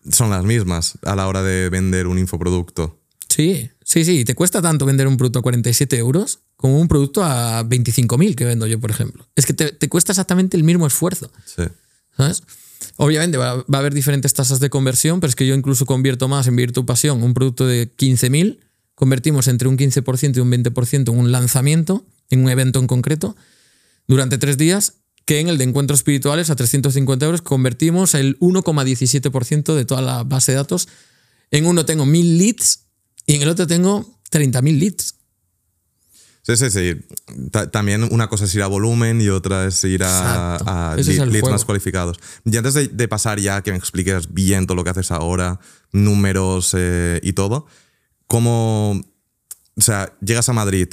son 0.08 0.30
las 0.30 0.44
mismas 0.44 0.96
a 1.02 1.16
la 1.16 1.26
hora 1.26 1.42
de 1.42 1.68
vender 1.70 2.06
un 2.06 2.18
infoproducto. 2.18 3.00
Sí, 3.28 3.70
sí, 3.82 4.04
sí. 4.04 4.24
Te 4.24 4.36
cuesta 4.36 4.62
tanto 4.62 4.86
vender 4.86 5.08
un 5.08 5.16
producto 5.16 5.40
a 5.40 5.42
47 5.42 5.96
euros 5.98 6.40
como 6.56 6.78
un 6.78 6.86
producto 6.86 7.24
a 7.24 7.64
25.000 7.64 8.36
que 8.36 8.44
vendo 8.44 8.66
yo, 8.68 8.78
por 8.78 8.92
ejemplo. 8.92 9.26
Es 9.34 9.44
que 9.44 9.54
te, 9.54 9.72
te 9.72 9.88
cuesta 9.88 10.12
exactamente 10.12 10.56
el 10.56 10.62
mismo 10.62 10.86
esfuerzo. 10.86 11.32
Sí. 11.44 11.64
¿Sabes? 12.16 12.44
Obviamente 12.96 13.38
va, 13.38 13.56
va 13.56 13.64
a 13.72 13.78
haber 13.78 13.94
diferentes 13.94 14.32
tasas 14.32 14.60
de 14.60 14.70
conversión, 14.70 15.18
pero 15.18 15.30
es 15.30 15.34
que 15.34 15.46
yo 15.46 15.54
incluso 15.56 15.84
convierto 15.84 16.28
más 16.28 16.46
en 16.46 16.54
Vivir 16.54 16.72
tu 16.72 16.86
Pasión 16.86 17.24
un 17.24 17.34
producto 17.34 17.66
de 17.66 17.90
15.000, 17.90 18.60
convertimos 18.94 19.48
entre 19.48 19.66
un 19.66 19.76
15% 19.76 20.36
y 20.36 20.40
un 20.40 20.52
20% 20.52 21.12
en 21.12 21.18
un 21.18 21.32
lanzamiento, 21.32 22.06
en 22.30 22.44
un 22.44 22.50
evento 22.50 22.78
en 22.78 22.86
concreto, 22.86 23.34
durante 24.06 24.38
tres 24.38 24.58
días, 24.58 25.01
que 25.24 25.40
en 25.40 25.48
el 25.48 25.58
de 25.58 25.64
encuentros 25.64 26.00
espirituales 26.00 26.50
a 26.50 26.56
350 26.56 27.24
euros 27.26 27.42
convertimos 27.42 28.14
el 28.14 28.38
1,17% 28.40 29.74
de 29.74 29.84
toda 29.84 30.02
la 30.02 30.24
base 30.24 30.52
de 30.52 30.56
datos. 30.56 30.88
En 31.50 31.66
uno 31.66 31.84
tengo 31.84 32.04
1.000 32.04 32.38
leads 32.38 32.86
y 33.26 33.34
en 33.36 33.42
el 33.42 33.48
otro 33.48 33.66
tengo 33.66 34.18
30.000 34.30 34.78
leads. 34.78 35.14
Sí, 36.44 36.56
sí, 36.56 36.70
sí. 36.70 36.96
Ta- 37.52 37.70
también 37.70 38.02
una 38.10 38.28
cosa 38.28 38.46
es 38.46 38.54
ir 38.56 38.62
a 38.62 38.66
volumen 38.66 39.20
y 39.20 39.28
otra 39.28 39.66
es 39.68 39.84
ir 39.84 40.02
a, 40.04 40.96
es 40.98 41.06
leads 41.06 41.30
juego. 41.30 41.50
más 41.50 41.64
cualificados. 41.64 42.18
Y 42.44 42.56
antes 42.56 42.74
de, 42.74 42.88
de 42.88 43.06
pasar 43.08 43.38
ya 43.38 43.62
que 43.62 43.70
me 43.70 43.78
expliques 43.78 44.32
bien 44.34 44.66
todo 44.66 44.74
lo 44.74 44.82
que 44.82 44.90
haces 44.90 45.12
ahora, 45.12 45.60
números 45.92 46.74
eh, 46.76 47.20
y 47.22 47.34
todo, 47.34 47.66
¿cómo, 48.26 49.00
o 49.76 49.80
sea, 49.80 50.12
llegas 50.20 50.48
a 50.48 50.52
Madrid, 50.52 50.88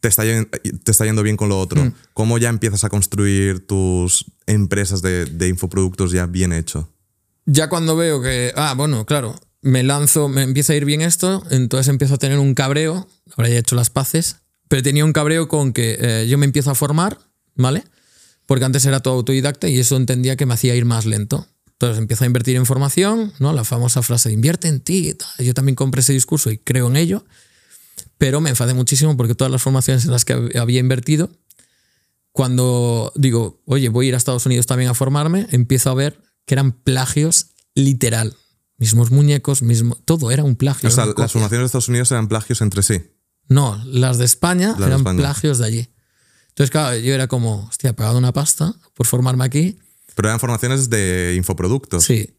te 0.00 0.08
está, 0.08 0.22
te 0.22 0.90
está 0.90 1.04
yendo 1.04 1.22
bien 1.22 1.36
con 1.36 1.48
lo 1.48 1.58
otro, 1.58 1.84
Mm. 1.84 1.92
¿cómo 2.14 2.38
ya 2.38 2.48
empiezas 2.48 2.84
a 2.84 2.88
construir 2.88 3.66
tus 3.66 4.26
empresas 4.46 5.02
de, 5.02 5.26
de 5.26 5.48
infoproductos 5.48 6.12
ya 6.12 6.26
bien 6.26 6.52
hecho? 6.52 6.88
Ya 7.46 7.68
cuando 7.68 7.96
veo 7.96 8.20
que, 8.22 8.52
ah, 8.56 8.74
bueno, 8.76 9.06
claro, 9.06 9.34
me 9.62 9.82
lanzo, 9.82 10.28
me 10.28 10.42
empieza 10.42 10.72
a 10.72 10.76
ir 10.76 10.84
bien 10.84 11.00
esto, 11.00 11.42
entonces 11.50 11.88
empiezo 11.88 12.14
a 12.14 12.18
tener 12.18 12.38
un 12.38 12.54
cabreo, 12.54 13.08
ahora 13.36 13.48
ya 13.48 13.56
he 13.56 13.58
hecho 13.58 13.74
las 13.74 13.90
paces, 13.90 14.36
pero 14.68 14.82
tenía 14.82 15.04
un 15.04 15.12
cabreo 15.12 15.48
con 15.48 15.72
que 15.72 15.96
eh, 15.98 16.26
yo 16.28 16.36
me 16.38 16.46
empiezo 16.46 16.70
a 16.70 16.74
formar, 16.74 17.18
¿vale? 17.54 17.84
Porque 18.46 18.64
antes 18.64 18.84
era 18.84 19.00
todo 19.00 19.14
autodidacta 19.14 19.68
y 19.68 19.78
eso 19.78 19.96
entendía 19.96 20.36
que 20.36 20.46
me 20.46 20.54
hacía 20.54 20.74
ir 20.74 20.84
más 20.84 21.06
lento. 21.06 21.46
Entonces 21.72 21.98
empiezo 21.98 22.24
a 22.24 22.26
invertir 22.26 22.56
en 22.56 22.66
formación, 22.66 23.32
¿no? 23.38 23.52
La 23.52 23.64
famosa 23.64 24.02
frase 24.02 24.32
invierte 24.32 24.68
en 24.68 24.80
ti. 24.80 25.14
Yo 25.38 25.54
también 25.54 25.76
compré 25.76 26.00
ese 26.00 26.12
discurso 26.12 26.50
y 26.50 26.58
creo 26.58 26.88
en 26.88 26.96
ello, 26.96 27.24
pero 28.18 28.40
me 28.40 28.50
enfadé 28.50 28.74
muchísimo 28.74 29.16
porque 29.16 29.34
todas 29.34 29.50
las 29.50 29.62
formaciones 29.62 30.04
en 30.04 30.10
las 30.10 30.24
que 30.24 30.36
hab- 30.36 30.56
había 30.58 30.80
invertido, 30.80 31.30
cuando 32.32 33.12
digo, 33.16 33.60
oye, 33.64 33.88
voy 33.88 34.06
a 34.06 34.08
ir 34.10 34.14
a 34.14 34.18
Estados 34.18 34.46
Unidos 34.46 34.66
también 34.66 34.90
a 34.90 34.94
formarme, 34.94 35.46
empiezo 35.50 35.90
a 35.90 35.94
ver 35.94 36.20
que 36.44 36.54
eran 36.54 36.72
plagios 36.72 37.48
literal. 37.74 38.36
Mismos 38.76 39.10
muñecos, 39.10 39.62
mismo, 39.62 39.96
todo 40.04 40.30
era 40.30 40.44
un 40.44 40.54
plagio. 40.54 40.88
O 40.88 40.92
sea, 40.92 41.04
las 41.06 41.14
copia. 41.14 41.28
formaciones 41.28 41.62
de 41.62 41.66
Estados 41.66 41.88
Unidos 41.88 42.12
eran 42.12 42.28
plagios 42.28 42.60
entre 42.60 42.82
sí. 42.82 43.02
No, 43.48 43.82
las 43.86 44.18
de 44.18 44.24
España 44.24 44.74
eran 44.78 44.92
España. 44.98 45.18
plagios 45.18 45.58
de 45.58 45.64
allí. 45.66 45.88
Entonces, 46.50 46.70
claro, 46.70 46.96
yo 46.96 47.12
era 47.14 47.26
como, 47.26 47.64
hostia, 47.68 47.90
he 47.90 47.94
pagado 47.94 48.18
una 48.18 48.32
pasta 48.32 48.74
por 48.94 49.06
formarme 49.06 49.44
aquí. 49.44 49.78
Pero 50.14 50.28
eran 50.28 50.38
formaciones 50.40 50.90
de 50.90 51.34
infoproductos. 51.36 52.04
Sí, 52.04 52.36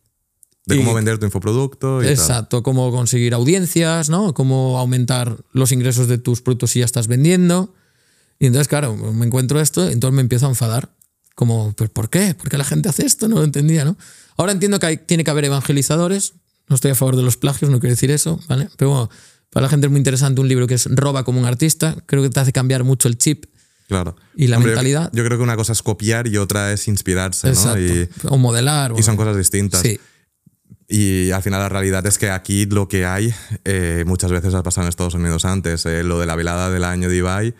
De 0.69 0.77
cómo 0.77 0.91
Y- 0.91 0.95
vender 0.95 1.17
tu 1.17 1.25
infoproducto 1.25 2.01
y 2.01 2.05
tal. 2.05 2.13
exacto. 2.13 2.63
Cómo 2.63 2.91
conseguir 2.91 3.33
audiencias, 3.33 4.09
¿no? 4.09 4.33
Cómo 4.33 4.77
aumentar 4.79 5.37
los 5.51 5.71
ingresos 5.71 6.07
de 6.07 6.17
tus 6.17 6.41
productos 6.41 6.71
si 6.71 6.79
ya 6.79 6.85
estás 6.85 7.07
vendiendo. 7.07 7.73
Y 8.39 8.45
entonces, 8.45 8.67
claro, 8.67 8.95
me 8.95 9.25
encuentro 9.25 9.59
esto 9.59 9.89
y 9.89 9.93
entonces 9.93 10.15
me 10.15 10.21
empiezo 10.21 10.45
a 10.45 10.49
enfadar. 10.49 10.95
Como, 11.35 11.73
¿pero 11.77 11.89
por 11.91 12.09
qué? 12.09 12.33
¿Por 12.35 12.49
qué 12.49 12.57
la 12.57 12.63
gente 12.65 12.89
hace 12.89 13.05
esto? 13.05 13.27
No 13.27 13.37
lo 13.37 13.43
entendía, 13.43 13.83
¿no? 13.85 13.97
Ahora 14.37 14.51
entiendo 14.51 14.79
que 14.79 14.85
hay- 14.85 14.97
tiene 14.97 15.23
que 15.23 15.31
haber 15.31 15.45
evangelizadores. 15.45 16.33
No 16.67 16.75
estoy 16.75 16.91
a 16.91 16.95
favor 16.95 17.15
de 17.15 17.23
los 17.23 17.37
plagios, 17.37 17.71
no 17.71 17.79
quiero 17.79 17.93
decir 17.93 18.11
eso, 18.11 18.39
¿vale? 18.47 18.69
Pero 18.77 18.91
bueno, 18.91 19.09
para 19.49 19.63
la 19.63 19.69
gente 19.69 19.87
es 19.87 19.91
muy 19.91 19.97
interesante 19.99 20.39
un 20.41 20.47
libro 20.47 20.67
que 20.67 20.75
es 20.75 20.85
Roba 20.89 21.23
como 21.23 21.39
un 21.39 21.45
artista. 21.45 21.95
Creo 22.05 22.21
que 22.23 22.29
te 22.29 22.39
hace 22.39 22.51
cambiar 22.53 22.83
mucho 22.83 23.07
el 23.07 23.17
chip 23.17 23.45
Claro. 23.87 24.15
Y 24.35 24.45
la 24.47 24.57
Hombre, 24.57 24.73
yo- 24.73 24.75
mentalidad. 24.75 25.09
Yo, 25.13 25.25
creo 25.25 25.37
que 25.39 25.43
una 25.43 25.55
cosa 25.55 25.73
es 25.73 25.81
copiar 25.81 26.27
y 26.27 26.37
otra 26.37 26.71
es 26.71 26.87
inspirarse, 26.87 27.47
¿no? 27.47 27.53
Exacto. 27.53 27.79
Y, 27.81 28.07
o 28.27 28.37
modelar. 28.37 28.93
y 28.95 29.01
son 29.01 29.17
cosas 29.17 29.35
distintas. 29.35 29.81
Sí, 29.81 29.99
Y 30.91 31.29
al 31.29 31.43
final 31.43 31.59
la 31.59 31.69
realidad 31.69 32.05
es 32.07 32.17
que 32.17 32.31
aquí 32.31 32.65
lo 32.65 32.87
que 32.87 33.05
hay, 33.05 33.31
eh, 33.63 34.03
muchas 34.07 34.31
veces 34.31 34.55
ha 34.55 34.63
pasado 34.63 34.85
en 34.85 34.89
Estados 34.89 35.13
Unidos 35.13 35.45
antes, 35.45 35.85
eh, 35.85 36.03
lo 36.03 36.19
de 36.19 36.25
la 36.25 36.35
velada 36.35 36.71
del 36.71 36.83
año 36.83 37.09
de 37.09 37.17
Ibai, 37.17 37.53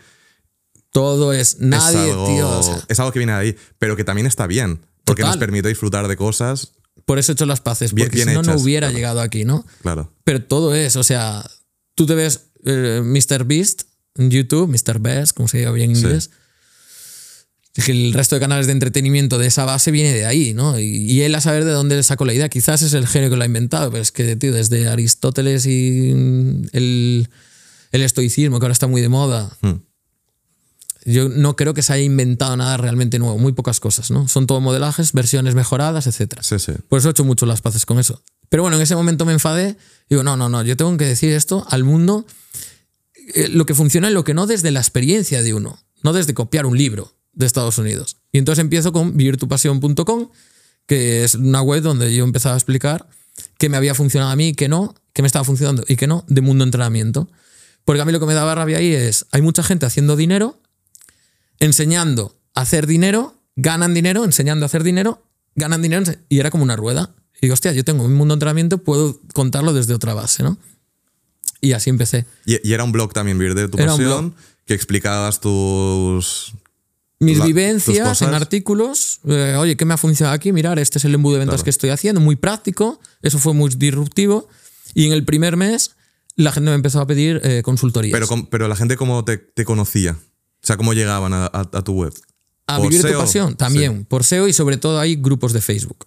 Todo 0.90 1.32
es 1.32 1.60
nadie, 1.60 2.08
es 2.08 2.12
algo, 2.12 2.26
tío. 2.26 2.58
o 2.58 2.62
sea, 2.64 2.84
es 2.88 2.98
algo 2.98 3.12
que 3.12 3.20
viene 3.20 3.32
de 3.32 3.38
ahí, 3.38 3.56
pero 3.78 3.94
que 3.94 4.02
también 4.02 4.26
está 4.26 4.48
bien, 4.48 4.80
porque 5.04 5.22
Total. 5.22 5.36
nos 5.36 5.38
permite 5.38 5.68
disfrutar 5.68 6.08
de 6.08 6.16
cosas, 6.16 6.72
por 7.04 7.18
eso 7.18 7.30
he 7.30 7.34
hecho 7.34 7.46
las 7.46 7.60
paces, 7.60 7.92
porque 7.92 8.08
bien 8.08 8.28
si 8.28 8.34
no, 8.34 8.42
no 8.42 8.56
hubiera 8.56 8.88
claro. 8.88 8.96
llegado 8.96 9.20
aquí, 9.20 9.44
¿no? 9.44 9.64
claro. 9.82 10.12
Pero 10.24 10.42
todo 10.42 10.74
es, 10.74 10.96
o 10.96 11.04
sea, 11.04 11.48
tú 11.94 12.06
te 12.06 12.14
ves 12.16 12.50
eh, 12.64 13.00
Mr. 13.04 13.44
Beast 13.44 13.82
en 14.16 14.30
YouTube, 14.30 14.68
Mr. 14.68 14.98
Beast, 14.98 15.36
como 15.36 15.48
se 15.48 15.58
diga 15.58 15.70
bien 15.70 15.90
en 15.90 15.96
inglés. 15.96 16.30
El 17.76 18.12
resto 18.12 18.34
de 18.36 18.40
canales 18.40 18.66
de 18.66 18.72
entretenimiento 18.72 19.38
de 19.38 19.46
esa 19.46 19.64
base 19.64 19.90
viene 19.90 20.12
de 20.12 20.26
ahí, 20.26 20.54
¿no? 20.54 20.78
Y, 20.78 20.84
y 20.84 21.22
él 21.22 21.34
a 21.34 21.40
saber 21.40 21.64
de 21.64 21.70
dónde 21.70 21.96
le 21.96 22.02
sacó 22.02 22.24
la 22.24 22.34
idea. 22.34 22.48
Quizás 22.48 22.82
es 22.82 22.94
el 22.94 23.06
genio 23.06 23.30
que 23.30 23.36
lo 23.36 23.42
ha 23.42 23.46
inventado, 23.46 23.90
pero 23.90 24.02
es 24.02 24.10
que, 24.12 24.34
tío, 24.36 24.52
desde 24.52 24.88
Aristóteles 24.88 25.66
y 25.66 26.12
mm, 26.14 26.66
el, 26.72 27.28
el 27.92 28.02
estoicismo, 28.02 28.58
que 28.58 28.64
ahora 28.66 28.72
está 28.72 28.86
muy 28.86 29.00
de 29.00 29.08
moda, 29.08 29.56
Hmm. 29.60 29.82
yo 31.04 31.28
no 31.28 31.56
creo 31.56 31.72
que 31.72 31.82
se 31.82 31.92
haya 31.92 32.02
inventado 32.02 32.56
nada 32.56 32.76
realmente 32.76 33.18
nuevo, 33.18 33.38
muy 33.38 33.52
pocas 33.52 33.78
cosas, 33.80 34.10
¿no? 34.10 34.26
Son 34.28 34.46
todo 34.46 34.60
modelajes, 34.60 35.12
versiones 35.12 35.54
mejoradas, 35.54 36.06
etcétera. 36.06 36.42
Sí, 36.42 36.58
sí. 36.58 36.72
Por 36.88 36.98
eso 36.98 37.08
he 37.08 37.12
hecho 37.12 37.24
mucho 37.24 37.46
las 37.46 37.62
paces 37.62 37.86
con 37.86 37.98
eso. 37.98 38.20
Pero 38.48 38.64
bueno, 38.64 38.76
en 38.76 38.82
ese 38.82 38.96
momento 38.96 39.24
me 39.24 39.32
enfadé. 39.32 39.76
Digo, 40.08 40.24
no, 40.24 40.36
no, 40.36 40.48
no, 40.48 40.62
yo 40.64 40.76
tengo 40.76 40.96
que 40.96 41.06
decir 41.06 41.32
esto 41.32 41.64
al 41.70 41.84
mundo, 41.84 42.26
eh, 43.34 43.48
lo 43.48 43.64
que 43.64 43.74
funciona 43.74 44.10
y 44.10 44.12
lo 44.12 44.24
que 44.24 44.34
no 44.34 44.48
desde 44.48 44.72
la 44.72 44.80
experiencia 44.80 45.40
de 45.42 45.54
uno, 45.54 45.78
no 46.02 46.12
desde 46.12 46.34
copiar 46.34 46.66
un 46.66 46.76
libro 46.76 47.14
de 47.40 47.46
Estados 47.46 47.78
Unidos. 47.78 48.18
Y 48.32 48.38
entonces 48.38 48.62
empiezo 48.62 48.92
con 48.92 49.16
vivirtupasión.com, 49.16 50.30
que 50.86 51.24
es 51.24 51.34
una 51.34 51.62
web 51.62 51.82
donde 51.82 52.14
yo 52.14 52.24
empezaba 52.24 52.54
a 52.54 52.58
explicar 52.58 53.08
qué 53.58 53.68
me 53.68 53.76
había 53.76 53.94
funcionado 53.94 54.30
a 54.30 54.36
mí, 54.36 54.54
qué 54.54 54.68
no, 54.68 54.94
qué 55.12 55.22
me 55.22 55.26
estaba 55.26 55.44
funcionando 55.44 55.84
y 55.88 55.96
qué 55.96 56.06
no 56.06 56.24
de 56.28 56.40
mundo 56.40 56.64
entrenamiento. 56.64 57.28
Porque 57.84 58.02
a 58.02 58.04
mí 58.04 58.12
lo 58.12 58.20
que 58.20 58.26
me 58.26 58.34
daba 58.34 58.54
rabia 58.54 58.78
ahí 58.78 58.94
es, 58.94 59.26
hay 59.32 59.42
mucha 59.42 59.62
gente 59.62 59.86
haciendo 59.86 60.16
dinero, 60.16 60.60
enseñando 61.58 62.36
a 62.54 62.62
hacer 62.62 62.86
dinero, 62.86 63.34
ganan 63.56 63.94
dinero, 63.94 64.24
enseñando 64.24 64.64
a 64.64 64.66
hacer 64.66 64.82
dinero, 64.82 65.26
ganan 65.54 65.82
dinero, 65.82 66.04
y 66.28 66.38
era 66.38 66.50
como 66.50 66.62
una 66.62 66.76
rueda. 66.76 67.14
Y 67.36 67.42
digo, 67.42 67.54
hostia, 67.54 67.72
yo 67.72 67.84
tengo 67.84 68.04
un 68.04 68.14
mundo 68.14 68.34
de 68.34 68.36
entrenamiento, 68.36 68.78
puedo 68.78 69.20
contarlo 69.32 69.72
desde 69.72 69.94
otra 69.94 70.14
base, 70.14 70.42
¿no? 70.42 70.58
Y 71.60 71.72
así 71.72 71.90
empecé. 71.90 72.26
Y, 72.46 72.66
y 72.66 72.72
era 72.72 72.84
un 72.84 72.92
blog 72.92 73.12
también, 73.12 73.38
Vivir 73.38 73.54
de 73.54 73.68
tu 73.68 73.78
Era 73.78 73.94
un 73.94 73.98
pasión, 73.98 74.34
que 74.66 74.74
explicabas 74.74 75.40
tus... 75.40 76.52
Mis 77.22 77.38
La- 77.38 77.44
vivencias 77.44 78.22
en 78.22 78.32
artículos, 78.32 79.20
eh, 79.28 79.54
oye, 79.58 79.76
¿qué 79.76 79.84
me 79.84 79.92
ha 79.92 79.98
funcionado 79.98 80.34
aquí? 80.34 80.52
Mirar, 80.52 80.78
este 80.78 80.96
es 80.98 81.04
el 81.04 81.14
embudo 81.14 81.34
de 81.34 81.40
ventas 81.40 81.56
Claro. 81.56 81.64
que 81.64 81.70
estoy 81.70 81.90
haciendo, 81.90 82.18
muy 82.20 82.36
práctico, 82.36 82.98
eso 83.20 83.38
fue 83.38 83.52
muy 83.52 83.70
disruptivo. 83.76 84.48
Y 84.94 85.06
en 85.06 85.12
el 85.12 85.24
primer 85.26 85.56
mes 85.58 85.96
la 86.36 86.50
gente 86.50 86.70
me 86.70 86.76
empezó 86.76 86.98
a 87.00 87.06
pedir 87.06 87.40
eh, 87.44 87.60
consultorías. 87.62 88.18
Pero, 88.18 88.48
pero 88.50 88.68
la 88.68 88.74
gente 88.76 88.96
cómo 88.96 89.22
te, 89.24 89.36
te 89.36 89.66
conocía, 89.66 90.12
o 90.12 90.66
sea, 90.66 90.78
cómo 90.78 90.94
llegaban 90.94 91.34
a, 91.34 91.44
a- 91.44 91.68
a 91.70 91.82
tu 91.82 91.92
web. 91.92 92.14
a 92.66 92.78
¿Por 92.78 92.88
vivir 92.88 93.02
tu 93.02 93.08
SEO? 93.08 93.20
pasión, 93.20 93.54
también, 93.56 94.04
por 94.06 94.24
SEO 94.24 94.48
y 94.48 94.52
sobre 94.54 94.78
todo 94.78 94.98
hay 94.98 95.16
grupos 95.16 95.52
de 95.52 95.60
Facebook. 95.60 96.06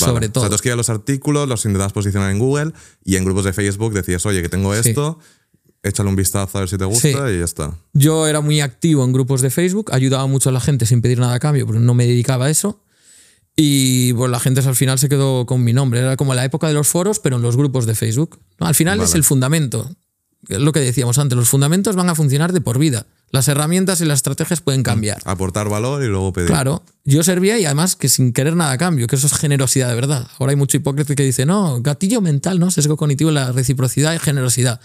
Vale. 0.00 0.12
Sobre 0.12 0.26
O 0.26 0.30
todo. 0.32 0.44
sea, 0.44 0.48
tú 0.50 0.54
escribías 0.54 0.76
los 0.76 0.88
artículos, 0.90 1.48
los 1.48 1.64
intentabas 1.64 1.92
posicionar 1.92 2.30
en 2.30 2.38
Google 2.38 2.72
y 3.04 3.16
en 3.16 3.24
grupos 3.24 3.44
de 3.44 3.52
Facebook 3.52 3.92
decías, 3.92 4.24
oye, 4.24 4.40
que 4.40 4.48
tengo 4.48 4.72
Sí. 4.74 4.90
esto, 4.90 5.18
échale 5.82 6.08
un 6.08 6.16
vistazo 6.16 6.58
a 6.58 6.60
ver 6.62 6.68
si 6.68 6.78
te 6.78 6.84
gusta 6.84 7.00
Sí. 7.00 7.08
y 7.34 7.38
ya 7.38 7.44
está. 7.44 7.74
Yo 7.92 8.26
era 8.26 8.40
muy 8.40 8.60
activo 8.60 9.04
en 9.04 9.12
grupos 9.12 9.40
de 9.40 9.50
Facebook, 9.50 9.90
ayudaba 9.92 10.26
mucho 10.26 10.48
a 10.48 10.52
la 10.52 10.60
gente 10.60 10.86
sin 10.86 11.02
pedir 11.02 11.18
nada 11.18 11.34
a 11.34 11.38
cambio, 11.40 11.66
porque 11.66 11.80
no 11.80 11.94
me 11.94 12.06
dedicaba 12.06 12.46
a 12.46 12.50
eso. 12.50 12.80
Y 13.54 14.14
pues 14.14 14.30
la 14.30 14.40
gente 14.40 14.60
al 14.60 14.74
final 14.76 14.98
se 14.98 15.08
quedó 15.08 15.44
con 15.44 15.62
mi 15.62 15.72
nombre. 15.74 16.00
Era 16.00 16.16
como 16.16 16.34
la 16.34 16.44
época 16.44 16.68
de 16.68 16.74
los 16.74 16.88
foros, 16.88 17.18
pero 17.18 17.36
en 17.36 17.42
los 17.42 17.56
grupos 17.56 17.84
de 17.84 17.94
Facebook. 17.94 18.38
Al 18.58 18.74
final 18.74 19.00
es 19.00 19.14
el 19.14 19.24
fundamento. 19.24 19.90
Es 20.48 20.58
lo 20.58 20.72
que 20.72 20.80
decíamos 20.80 21.18
antes, 21.18 21.36
los 21.36 21.48
fundamentos 21.48 21.94
van 21.94 22.08
a 22.08 22.14
funcionar 22.14 22.52
de 22.52 22.60
por 22.60 22.78
vida. 22.78 23.06
Las 23.30 23.48
herramientas 23.48 24.00
y 24.00 24.04
las 24.04 24.18
estrategias 24.18 24.60
pueden 24.60 24.82
cambiar. 24.82 25.18
Aportar 25.24 25.68
valor 25.68 26.02
y 26.02 26.06
luego 26.06 26.32
pedir. 26.32 26.48
Claro, 26.48 26.82
yo 27.04 27.22
servía 27.22 27.58
y 27.58 27.64
además 27.64 27.94
que 27.94 28.08
sin 28.08 28.32
querer 28.32 28.56
nada 28.56 28.72
a 28.72 28.78
cambio, 28.78 29.06
que 29.06 29.16
eso 29.16 29.26
es 29.26 29.34
generosidad 29.34 29.88
de 29.88 29.94
verdad. 29.94 30.26
Ahora 30.38 30.50
hay 30.50 30.56
mucho 30.56 30.76
hipócrita 30.76 31.14
que 31.14 31.22
dice, 31.22 31.46
no, 31.46 31.80
gatillo 31.80 32.20
mental, 32.20 32.58
¿no? 32.58 32.70
Sesgo 32.70 32.96
cognitivo, 32.96 33.30
la 33.30 33.52
reciprocidad 33.52 34.14
y 34.14 34.18
generosidad. 34.18 34.80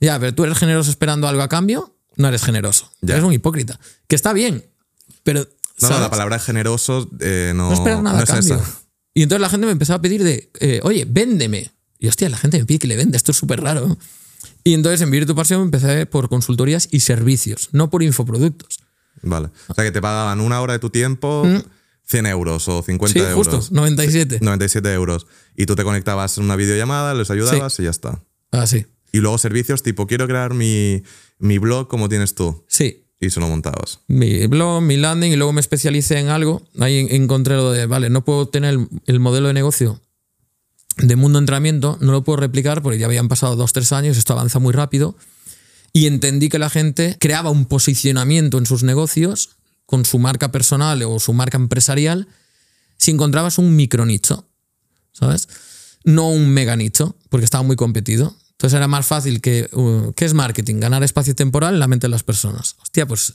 Ya, 0.00 0.18
pero 0.18 0.34
tú 0.34 0.44
eres 0.44 0.58
generoso 0.58 0.90
esperando 0.90 1.28
algo 1.28 1.42
a 1.42 1.48
cambio, 1.48 1.96
no 2.16 2.28
eres 2.28 2.42
generoso. 2.42 2.90
Ya. 3.00 3.14
Eres 3.14 3.24
un 3.26 3.32
hipócrita. 3.32 3.78
Que 4.06 4.16
está 4.16 4.32
bien, 4.32 4.64
pero. 5.22 5.48
No, 5.80 5.90
no, 5.90 5.98
la 6.00 6.10
palabra 6.10 6.38
generoso 6.38 7.10
eh, 7.20 7.52
no, 7.54 7.68
No 7.68 7.74
esperas 7.74 8.00
nada 8.02 8.14
no 8.16 8.20
a 8.20 8.24
es 8.24 8.30
cambio. 8.30 8.54
esa. 8.56 8.80
Y 9.14 9.22
entonces 9.22 9.40
la 9.40 9.48
gente 9.48 9.66
me 9.66 9.72
empezó 9.72 9.94
a 9.94 10.00
pedir 10.00 10.22
de, 10.22 10.50
eh, 10.60 10.80
oye, 10.82 11.04
véndeme. 11.08 11.72
Y 11.98 12.08
hostia, 12.08 12.28
la 12.28 12.36
gente 12.36 12.58
me 12.58 12.64
pide 12.66 12.80
que 12.80 12.86
le 12.86 12.96
venda, 12.96 13.16
esto 13.16 13.30
es 13.32 13.36
súper 13.38 13.60
raro. 13.60 13.96
Y 14.62 14.74
entonces 14.74 15.00
en 15.00 15.10
Vivir 15.10 15.26
tu 15.26 15.34
Pasión 15.34 15.62
empecé 15.62 16.06
por 16.06 16.28
consultorías 16.28 16.88
y 16.90 17.00
servicios, 17.00 17.68
no 17.72 17.90
por 17.90 18.02
infoproductos. 18.02 18.78
Vale. 19.22 19.48
O 19.68 19.74
sea, 19.74 19.84
que 19.84 19.90
te 19.92 20.00
pagaban 20.02 20.40
una 20.40 20.60
hora 20.60 20.74
de 20.74 20.78
tu 20.78 20.90
tiempo, 20.90 21.44
100 22.06 22.26
euros 22.26 22.68
o 22.68 22.82
50 22.82 23.18
Mm. 23.18 23.22
Sí, 23.22 23.28
euros. 23.30 23.34
justo, 23.58 23.74
97. 23.74 24.38
97 24.42 24.92
euros. 24.92 25.26
Y 25.56 25.66
tú 25.66 25.76
te 25.76 25.84
conectabas 25.84 26.36
en 26.38 26.44
una 26.44 26.56
videollamada, 26.56 27.14
les 27.14 27.30
ayudabas 27.30 27.78
y 27.80 27.84
ya 27.84 27.90
está. 27.90 28.20
Ah, 28.52 28.66
sí. 28.66 28.86
Y 29.14 29.20
luego 29.20 29.38
servicios 29.38 29.84
tipo, 29.84 30.06
quiero 30.08 30.26
crear 30.26 30.54
mi, 30.54 31.02
mi 31.38 31.58
blog 31.58 31.86
como 31.86 32.08
tienes 32.08 32.34
tú. 32.34 32.64
Sí, 32.66 33.04
Y 33.20 33.30
se 33.30 33.38
lo 33.38 33.48
montabas. 33.48 34.00
mi 34.08 34.46
blog, 34.48 34.82
mi 34.82 34.96
landing 34.96 35.30
y 35.32 35.36
luego 35.36 35.52
me 35.52 35.60
especialicé 35.60 36.18
en 36.18 36.28
algo. 36.30 36.62
Ahí 36.80 36.98
en- 36.98 37.22
encontré 37.22 37.54
lo 37.54 37.70
de, 37.70 37.86
vale, 37.86 38.10
no 38.10 38.24
puedo 38.24 38.48
tener 38.48 38.74
el, 38.74 38.88
el 39.06 39.20
modelo 39.20 39.46
de 39.46 39.54
negocio 39.54 40.00
de 40.96 41.14
mundo 41.16 41.38
entrenamiento, 41.38 41.96
no 42.00 42.10
lo 42.12 42.22
puedo 42.24 42.36
replicar 42.38 42.82
porque 42.82 42.98
ya 42.98 43.06
habían 43.06 43.28
pasado 43.28 43.54
dos, 43.56 43.72
tres 43.72 43.92
años, 43.92 44.16
esto 44.16 44.32
avanza 44.32 44.58
muy 44.58 44.72
rápido. 44.72 45.16
Y 45.92 46.06
entendí 46.06 46.48
que 46.48 46.58
la 46.58 46.70
gente 46.70 47.16
creaba 47.20 47.50
un 47.50 47.66
posicionamiento 47.66 48.58
en 48.58 48.66
sus 48.66 48.82
negocios 48.82 49.50
con 49.86 50.04
su 50.04 50.18
marca 50.18 50.50
personal 50.50 51.00
o 51.04 51.20
su 51.20 51.32
marca 51.34 51.56
empresarial 51.56 52.26
si 52.96 53.12
encontrabas 53.12 53.58
un 53.58 53.76
micronicho, 53.76 54.48
¿sabes? 55.12 55.48
No 56.04 56.30
un 56.30 56.50
mega 56.50 56.74
nicho, 56.76 57.16
porque 57.28 57.44
estaba 57.44 57.62
muy 57.62 57.76
competido. 57.76 58.36
Entonces 58.64 58.78
era 58.78 58.88
más 58.88 59.04
fácil 59.04 59.42
que. 59.42 59.68
uh, 59.72 60.14
¿Qué 60.14 60.24
es 60.24 60.32
marketing? 60.32 60.76
Ganar 60.80 61.02
espacio 61.02 61.34
temporal 61.34 61.74
en 61.74 61.80
la 61.80 61.86
mente 61.86 62.06
de 62.06 62.10
las 62.10 62.22
personas. 62.22 62.76
Hostia, 62.82 63.04
pues 63.04 63.34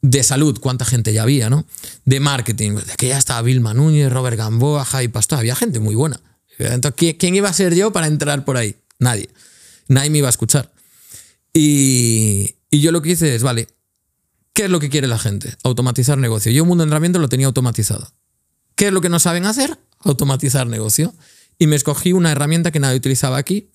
de 0.00 0.22
salud, 0.22 0.58
cuánta 0.58 0.86
gente 0.86 1.12
ya 1.12 1.22
había, 1.24 1.50
¿no? 1.50 1.66
De 2.06 2.18
marketing, 2.18 2.76
de 2.76 2.94
que 2.96 3.08
ya 3.08 3.18
estaba 3.18 3.42
Vilma 3.42 3.74
Núñez, 3.74 4.10
Robert 4.10 4.38
Gamboa, 4.38 4.86
Javi 4.86 5.08
Pastor, 5.08 5.40
había 5.40 5.54
gente 5.54 5.80
muy 5.80 5.94
buena. 5.94 6.18
Entonces, 6.58 6.94
¿quién- 6.96 7.16
¿quién 7.18 7.34
iba 7.34 7.50
a 7.50 7.52
ser 7.52 7.74
yo 7.74 7.92
para 7.92 8.06
entrar 8.06 8.46
por 8.46 8.56
ahí? 8.56 8.76
Nadie. 8.98 9.28
Nadie 9.86 10.08
me 10.08 10.16
iba 10.18 10.28
a 10.28 10.30
escuchar. 10.30 10.72
Y, 11.52 12.54
yo 12.70 12.92
lo 12.92 13.02
que 13.02 13.10
hice 13.10 13.34
es, 13.34 13.42
vale, 13.42 13.68
¿qué 14.54 14.64
es 14.64 14.70
lo 14.70 14.80
que 14.80 14.88
quiere 14.88 15.08
la 15.08 15.18
gente? 15.18 15.54
Automatizar 15.62 16.16
negocio. 16.16 16.50
Yo 16.52 16.64
Mundo 16.64 16.84
Entrenamiento 16.84 17.18
lo 17.18 17.28
tenía 17.28 17.48
automatizado. 17.48 18.10
¿Qué 18.76 18.86
es 18.86 18.92
lo 18.94 19.02
que 19.02 19.10
no 19.10 19.18
saben 19.18 19.44
hacer? 19.44 19.78
Automatizar 20.00 20.66
negocio. 20.66 21.12
Y 21.58 21.66
me 21.66 21.76
escogí 21.76 22.14
una 22.14 22.32
herramienta 22.32 22.70
que 22.70 22.80
nadie 22.80 22.96
utilizaba 22.96 23.36
aquí. 23.36 23.68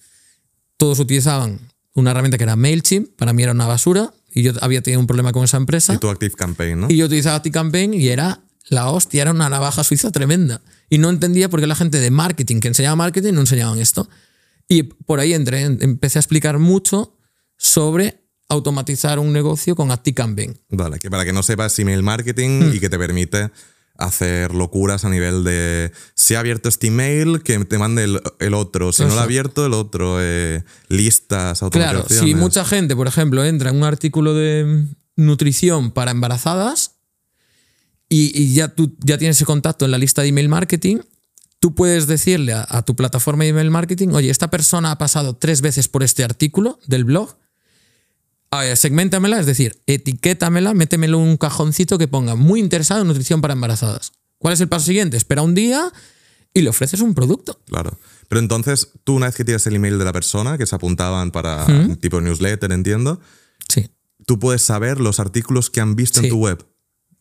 Todos 0.81 0.97
utilizaban 0.97 1.59
una 1.93 2.09
herramienta 2.09 2.39
que 2.39 2.43
era 2.43 2.55
MailChimp, 2.55 3.15
para 3.15 3.33
mí 3.33 3.43
era 3.43 3.51
una 3.51 3.67
basura, 3.67 4.15
y 4.33 4.41
yo 4.41 4.53
había 4.61 4.81
tenido 4.81 4.99
un 4.99 5.05
problema 5.05 5.31
con 5.31 5.43
esa 5.43 5.57
empresa. 5.57 5.93
Y 5.93 5.99
tu 5.99 6.09
Active 6.09 6.33
Campaign, 6.33 6.79
¿no? 6.79 6.87
Y 6.89 6.97
yo 6.97 7.05
utilizaba 7.05 7.39
T-Campaign 7.43 7.93
y 7.93 8.07
era 8.07 8.39
la 8.67 8.89
hostia, 8.89 9.21
era 9.21 9.29
una 9.29 9.47
navaja 9.47 9.83
suiza 9.83 10.09
tremenda. 10.09 10.63
Y 10.89 10.97
no 10.97 11.11
entendía 11.11 11.49
por 11.49 11.59
qué 11.59 11.67
la 11.67 11.75
gente 11.75 11.99
de 11.99 12.09
marketing, 12.09 12.61
que 12.61 12.69
enseñaba 12.69 12.95
marketing, 12.95 13.33
no 13.33 13.41
enseñaban 13.41 13.77
esto. 13.77 14.09
Y 14.67 14.81
por 14.81 15.19
ahí 15.19 15.35
entré, 15.35 15.61
empecé 15.61 16.17
a 16.17 16.21
explicar 16.21 16.57
mucho 16.57 17.15
sobre 17.57 18.23
automatizar 18.49 19.19
un 19.19 19.31
negocio 19.33 19.75
con 19.75 19.91
ActiCampaign. 19.91 20.61
Vale, 20.69 20.97
que 20.97 21.11
para 21.11 21.25
que 21.25 21.31
no 21.31 21.43
sepas 21.43 21.77
email 21.77 22.01
marketing 22.01 22.49
Hmm. 22.59 22.73
y 22.73 22.79
que 22.79 22.89
te 22.89 22.97
permite 22.97 23.51
hacer 23.97 24.55
locuras 24.55 25.05
a 25.05 25.09
nivel 25.09 25.43
de 25.43 25.91
si 26.31 26.35
ha 26.35 26.39
abierto 26.39 26.69
este 26.69 26.87
email, 26.87 27.43
que 27.43 27.59
te 27.65 27.77
mande 27.77 28.05
el, 28.05 28.21
el 28.39 28.53
otro. 28.53 28.93
Si 28.93 29.03
no 29.03 29.09
lo 29.09 29.19
ha 29.19 29.23
abierto, 29.23 29.65
el 29.65 29.73
otro. 29.73 30.15
eh, 30.21 30.63
listas, 30.87 31.59
Claro, 31.71 32.05
si 32.07 32.35
mucha 32.35 32.63
gente, 32.63 32.95
por 32.95 33.07
ejemplo, 33.07 33.43
entra 33.43 33.69
en 33.69 33.75
un 33.75 33.83
artículo 33.83 34.33
de 34.33 34.87
nutrición 35.17 35.91
para 35.91 36.11
embarazadas 36.11 36.93
y, 38.07 38.31
y 38.33 38.53
ya 38.53 38.69
tú 38.69 38.95
ya 38.99 39.17
tienes 39.17 39.35
ese 39.35 39.43
contacto 39.45 39.83
en 39.83 39.91
la 39.91 39.97
lista 39.97 40.21
de 40.21 40.29
email 40.29 40.47
marketing, 40.47 40.99
tú 41.59 41.75
puedes 41.75 42.07
decirle 42.07 42.53
a, 42.53 42.65
a 42.69 42.81
tu 42.83 42.95
plataforma 42.95 43.43
de 43.43 43.49
email 43.49 43.69
marketing, 43.69 44.09
oye, 44.13 44.29
esta 44.29 44.49
persona 44.49 44.91
ha 44.91 44.97
pasado 44.97 45.35
tres 45.35 45.59
veces 45.59 45.89
por 45.89 46.01
este 46.01 46.23
artículo 46.23 46.79
del 46.87 47.03
blog, 47.03 47.35
eh, 48.63 48.77
segméntamela, 48.77 49.37
es 49.37 49.45
decir, 49.45 49.81
etiquétamela, 49.85 50.73
métemelo 50.73 51.17
en 51.21 51.27
un 51.27 51.35
cajoncito 51.37 51.97
que 51.97 52.07
ponga 52.07 52.35
muy 52.35 52.61
interesado 52.61 53.01
en 53.01 53.07
nutrición 53.07 53.41
para 53.41 53.53
embarazadas. 53.53 54.13
¿Cuál 54.37 54.53
es 54.53 54.61
el 54.61 54.69
paso 54.69 54.85
siguiente? 54.85 55.17
Espera 55.17 55.41
un 55.41 55.53
día 55.55 55.91
y 56.53 56.61
le 56.61 56.69
ofreces 56.69 57.01
un 57.01 57.13
producto. 57.13 57.59
Claro. 57.67 57.97
Pero 58.27 58.39
entonces, 58.39 58.89
tú 59.03 59.15
una 59.15 59.25
vez 59.27 59.35
que 59.35 59.43
tienes 59.45 59.65
el 59.67 59.75
email 59.75 59.97
de 59.97 60.05
la 60.05 60.13
persona, 60.13 60.57
que 60.57 60.65
se 60.65 60.75
apuntaban 60.75 61.31
para 61.31 61.65
tipo 61.99 62.21
newsletter, 62.21 62.71
entiendo, 62.71 63.19
Sí. 63.69 63.89
tú 64.25 64.39
puedes 64.39 64.61
saber 64.61 64.99
los 64.99 65.19
artículos 65.19 65.69
que 65.69 65.81
han 65.81 65.95
visto 65.95 66.19
Sí. 66.19 66.27
en 66.27 66.29
tu 66.31 66.37
web. 66.39 66.65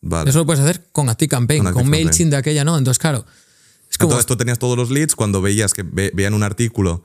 Vale. 0.01 0.29
Eso 0.29 0.39
lo 0.39 0.45
puedes 0.45 0.61
hacer 0.63 0.87
con 0.91 1.09
ActiCampaign, 1.09 1.63
Con 1.63 1.73
con. 1.73 1.89
MailChimp 1.89 2.31
de 2.31 2.37
aquella 2.37 2.63
no. 2.63 2.77
Entonces, 2.77 2.97
claro, 2.99 3.25
es 3.89 3.97
como 3.97 4.11
Entonces 4.11 4.25
tú 4.25 4.35
tenías 4.37 4.57
todos 4.57 4.75
los 4.77 4.89
leads 4.89 5.15
cuando 5.15 5.41
veías 5.41 5.73
que 5.73 5.83
ve- 5.83 6.11
veían 6.13 6.33
un 6.33 6.43
artículo 6.43 7.03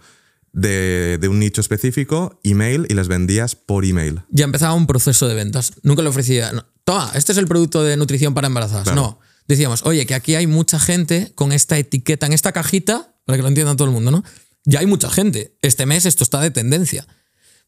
de, 0.53 1.19
de 1.21 1.29
un 1.29 1.39
nicho 1.39 1.61
específico, 1.61 2.41
email, 2.43 2.87
y 2.89 2.95
les 2.95 3.09
vendías 3.09 3.55
por 3.57 3.85
email. 3.85 4.23
Ya 4.31 4.45
empezaba 4.47 4.73
un 4.75 4.87
proceso 4.87 5.29
de 5.29 5.35
ventas. 5.35 5.73
Nunca 5.83 6.03
le 6.03 6.09
ofrecía, 6.09 6.53
no, 6.53 6.65
toma, 6.85 7.11
este 7.15 7.33
es 7.33 7.39
el 7.39 7.47
producto 7.47 7.83
de 7.85 7.97
nutrición 7.99 8.33
para 8.33 8.47
embarazadas. 8.47 8.85
Claro. 8.85 9.01
No. 9.01 9.21
Decíamos, 9.49 9.83
oye, 9.85 10.07
que 10.07 10.15
aquí 10.15 10.35
hay 10.35 10.47
mucha 10.47 10.79
gente 10.79 11.33
con 11.35 11.53
esta 11.53 11.79
etiqueta, 11.79 12.27
en 12.27 12.33
esta 12.33 12.53
cajita, 12.53 13.15
para 13.25 13.37
que 13.37 13.43
lo 13.43 13.49
entienda 13.49 13.75
todo 13.77 13.87
el 13.89 13.95
mundo, 13.95 14.11
¿no? 14.11 14.25
Ya 14.65 14.81
hay 14.81 14.87
mucha 14.87 15.09
gente. 15.11 15.57
Este 15.63 15.87
mes 15.87 16.05
esto 16.07 16.25
está 16.25 16.41
de 16.41 16.51
tendencia. 16.51 17.07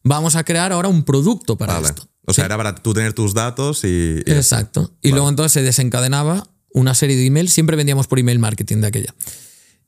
Vamos 0.03 0.35
a 0.35 0.43
crear 0.43 0.71
ahora 0.73 0.87
un 0.89 1.03
producto 1.03 1.57
para 1.57 1.73
Vale. 1.75 1.87
esto. 1.87 2.09
O 2.25 2.33
sea, 2.33 2.43
Sí. 2.43 2.45
era 2.45 2.57
para 2.57 2.75
tú 2.75 2.93
tener 2.93 3.13
tus 3.13 3.33
datos 3.33 3.83
y. 3.83 4.21
y 4.25 4.31
Exacto. 4.31 4.93
Y 5.01 5.11
luego 5.11 5.29
entonces 5.29 5.53
se 5.53 5.61
desencadenaba 5.63 6.47
una 6.73 6.93
serie 6.93 7.15
de 7.15 7.25
emails. 7.25 7.51
Siempre 7.53 7.75
vendíamos 7.75 8.07
por 8.07 8.19
email 8.19 8.39
marketing 8.39 8.77
de 8.77 8.87
aquella. 8.87 9.15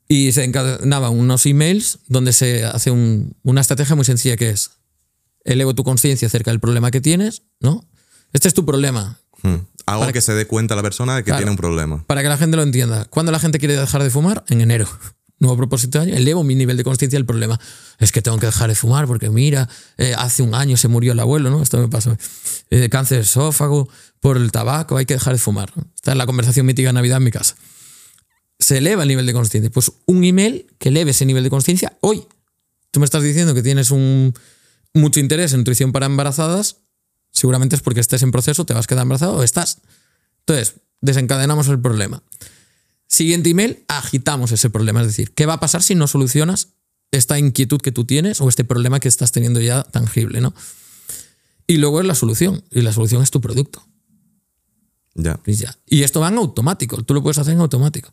Y 0.08 0.32
se 0.32 0.44
encadenaban 0.44 1.12
unos 1.16 1.46
emails 1.46 2.00
donde 2.08 2.32
se 2.32 2.64
hace 2.64 2.90
un- 2.90 3.36
una 3.42 3.60
estrategia 3.60 3.94
muy 3.94 4.04
sencilla 4.04 4.36
que 4.36 4.50
es 4.50 4.70
elevo 5.44 5.74
tu 5.74 5.84
conciencia 5.84 6.26
acerca 6.26 6.50
del 6.50 6.60
problema 6.60 6.90
que 6.90 7.00
tienes, 7.00 7.42
¿no? 7.60 7.88
Este 8.32 8.48
es 8.48 8.54
tu 8.54 8.64
problema. 8.66 9.20
Hmm. 9.42 9.56
Algo 9.86 10.02
Para 10.02 10.12
que 10.12 10.20
se 10.20 10.32
dé 10.32 10.46
cuenta 10.46 10.76
la 10.76 10.82
persona 10.82 11.16
de 11.16 11.22
que 11.22 11.26
Claro. 11.26 11.38
tiene 11.38 11.50
un 11.50 11.56
problema. 11.56 12.04
Para 12.06 12.22
que 12.22 12.28
la 12.28 12.36
gente 12.36 12.56
lo 12.56 12.62
entienda. 12.62 13.04
¿Cuándo 13.06 13.32
la 13.32 13.40
gente 13.40 13.58
quiere 13.58 13.76
dejar 13.76 14.02
de 14.02 14.10
fumar? 14.10 14.44
En 14.48 14.60
enero. 14.60 14.86
Nuevo 15.40 15.56
propósito 15.56 15.98
de 15.98 16.04
año. 16.04 16.14
Elevo 16.16 16.44
mi 16.44 16.54
nivel 16.54 16.76
de 16.76 16.84
conciencia 16.84 17.18
del 17.18 17.26
problema. 17.26 17.58
Es 17.98 18.12
que 18.12 18.22
tengo 18.22 18.38
que 18.38 18.46
dejar 18.46 18.68
de 18.68 18.76
fumar 18.76 19.08
porque 19.08 19.28
mira, 19.28 19.68
eh, 19.98 20.14
hace 20.16 20.44
un 20.44 20.54
año 20.54 20.76
se 20.76 20.86
murió 20.86 21.12
el 21.12 21.18
abuelo, 21.20 21.50
¿no? 21.50 21.60
Esto 21.62 21.78
me 21.78 21.88
pasó. 21.88 22.16
Eh, 22.70 22.78
de 22.78 22.88
cáncer 22.88 23.18
de 23.18 23.24
esófago, 23.24 23.88
por 24.20 24.36
el 24.36 24.52
tabaco, 24.52 24.96
hay 24.96 25.04
que 25.04 25.14
dejar 25.14 25.32
de 25.32 25.40
fumar. 25.40 25.72
¿no? 25.76 25.84
Está 25.96 26.12
en 26.12 26.18
la 26.18 26.26
conversación 26.26 26.64
mítica 26.64 26.90
de 26.90 26.92
Navidad 26.92 27.16
en 27.16 27.24
mi 27.24 27.32
casa. 27.32 27.56
Se 28.60 28.78
eleva 28.78 29.02
el 29.02 29.08
nivel 29.08 29.26
de 29.26 29.32
conciencia. 29.32 29.68
Pues 29.72 29.90
un 30.06 30.22
email 30.22 30.68
que 30.78 30.90
eleve 30.90 31.10
ese 31.10 31.26
nivel 31.26 31.42
de 31.42 31.50
conciencia 31.50 31.98
hoy. 32.00 32.22
Tú 32.92 33.00
me 33.00 33.04
estás 33.04 33.24
diciendo 33.24 33.52
que 33.52 33.62
tienes 33.62 33.90
un, 33.90 34.32
mucho 34.94 35.18
interés 35.18 35.52
en 35.54 35.58
nutrición 35.60 35.90
para 35.90 36.06
embarazadas. 36.06 36.81
Seguramente 37.32 37.74
es 37.74 37.82
porque 37.82 38.00
estés 38.00 38.22
en 38.22 38.30
proceso, 38.30 38.64
te 38.66 38.74
vas 38.74 38.84
a 38.84 38.88
quedar 38.88 39.02
embarazado 39.02 39.36
o 39.36 39.42
estás. 39.42 39.78
Entonces, 40.40 40.76
desencadenamos 41.00 41.66
el 41.68 41.80
problema. 41.80 42.22
Siguiente 43.06 43.50
email, 43.50 43.84
agitamos 43.88 44.52
ese 44.52 44.70
problema. 44.70 45.00
Es 45.00 45.08
decir, 45.08 45.32
¿qué 45.32 45.46
va 45.46 45.54
a 45.54 45.60
pasar 45.60 45.82
si 45.82 45.94
no 45.94 46.06
solucionas 46.06 46.68
esta 47.10 47.38
inquietud 47.38 47.80
que 47.80 47.92
tú 47.92 48.04
tienes 48.04 48.40
o 48.40 48.48
este 48.48 48.64
problema 48.64 49.00
que 49.00 49.08
estás 49.08 49.32
teniendo 49.32 49.60
ya 49.60 49.82
tangible? 49.82 50.40
¿no? 50.40 50.54
Y 51.66 51.78
luego 51.78 52.00
es 52.00 52.06
la 52.06 52.14
solución. 52.14 52.62
Y 52.70 52.82
la 52.82 52.92
solución 52.92 53.22
es 53.22 53.30
tu 53.30 53.40
producto. 53.40 53.82
Ya. 55.14 55.40
Y, 55.46 55.54
ya. 55.54 55.76
y 55.86 56.02
esto 56.02 56.20
va 56.20 56.28
en 56.28 56.38
automático. 56.38 57.02
Tú 57.02 57.14
lo 57.14 57.22
puedes 57.22 57.38
hacer 57.38 57.54
en 57.54 57.60
automático. 57.60 58.12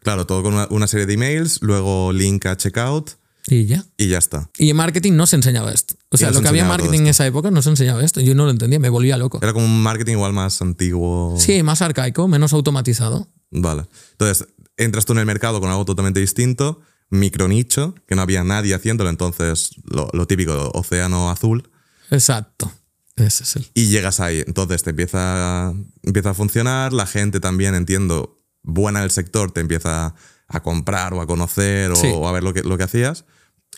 Claro, 0.00 0.26
todo 0.26 0.42
con 0.42 0.54
una, 0.54 0.66
una 0.70 0.86
serie 0.86 1.06
de 1.06 1.14
emails, 1.14 1.58
luego 1.60 2.12
link 2.12 2.46
a 2.46 2.56
checkout 2.56 3.19
Y 3.46 3.66
ya. 3.66 3.84
y 3.96 4.08
ya 4.08 4.18
está. 4.18 4.50
Y 4.58 4.70
en 4.70 4.76
marketing 4.76 5.12
no 5.14 5.26
se 5.26 5.36
enseñaba 5.36 5.72
esto. 5.72 5.94
O 6.10 6.16
sea, 6.16 6.30
lo 6.30 6.42
que 6.42 6.48
había 6.48 6.62
en 6.62 6.68
marketing 6.68 7.00
en 7.00 7.06
esa 7.08 7.26
época 7.26 7.50
no 7.50 7.62
se 7.62 7.70
enseñaba 7.70 8.04
esto. 8.04 8.20
Yo 8.20 8.34
no 8.34 8.44
lo 8.44 8.50
entendía, 8.50 8.78
me 8.78 8.88
volvía 8.88 9.16
loco. 9.16 9.38
Era 9.42 9.52
como 9.52 9.64
un 9.64 9.82
marketing 9.82 10.12
igual 10.12 10.32
más 10.32 10.60
antiguo. 10.62 11.36
Sí, 11.38 11.62
más 11.62 11.82
arcaico, 11.82 12.28
menos 12.28 12.52
automatizado. 12.52 13.28
Vale. 13.50 13.86
Entonces, 14.12 14.46
entras 14.76 15.04
tú 15.04 15.12
en 15.14 15.20
el 15.20 15.26
mercado 15.26 15.60
con 15.60 15.70
algo 15.70 15.84
totalmente 15.84 16.20
distinto, 16.20 16.80
micronicho, 17.08 17.94
que 18.06 18.14
no 18.14 18.22
había 18.22 18.44
nadie 18.44 18.74
haciéndolo, 18.74 19.10
entonces 19.10 19.70
lo, 19.84 20.08
lo 20.12 20.26
típico, 20.26 20.70
océano 20.74 21.30
azul, 21.30 21.70
Exacto. 22.10 22.72
Ese 23.16 23.44
es 23.44 23.56
el. 23.56 23.66
y 23.74 23.86
llegas 23.86 24.20
ahí. 24.20 24.42
Entonces 24.46 24.82
te 24.82 24.90
empieza, 24.90 25.74
empieza 26.02 26.30
a 26.30 26.34
funcionar, 26.34 26.92
la 26.92 27.06
gente 27.06 27.40
también, 27.40 27.74
entiendo, 27.74 28.38
buena 28.62 29.00
del 29.00 29.10
sector, 29.10 29.52
te 29.52 29.60
empieza 29.60 30.14
a 30.50 30.60
comprar 30.60 31.14
o 31.14 31.20
a 31.22 31.26
conocer 31.26 31.90
o, 31.92 31.96
Sí. 31.96 32.08
o 32.14 32.28
a 32.28 32.32
ver 32.32 32.42
lo 32.42 32.52
que, 32.52 32.62
lo 32.62 32.76
que 32.76 32.84
hacías. 32.84 33.24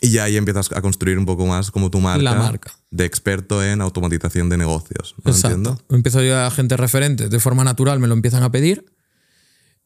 Y 0.01 0.09
ya 0.09 0.25
ahí 0.25 0.35
empiezas 0.35 0.71
a 0.73 0.81
construir 0.81 1.17
un 1.17 1.25
poco 1.25 1.45
más 1.45 1.71
como 1.71 1.89
tu 1.89 1.99
marca, 2.01 2.23
La 2.23 2.33
marca. 2.35 2.73
de 2.91 3.05
experto 3.05 3.63
en 3.63 3.79
automatización 3.79 4.49
de 4.49 4.57
negocios. 4.57 5.15
¿no? 5.23 5.31
Exacto. 5.31 5.55
Entiendo. 5.57 5.81
Empiezo 5.89 6.21
yo 6.23 6.37
a 6.37 6.51
gente 6.51 6.75
referente, 6.75 7.29
de 7.29 7.39
forma 7.39 7.63
natural 7.63 7.99
me 7.99 8.07
lo 8.07 8.13
empiezan 8.13 8.43
a 8.43 8.51
pedir. 8.51 8.85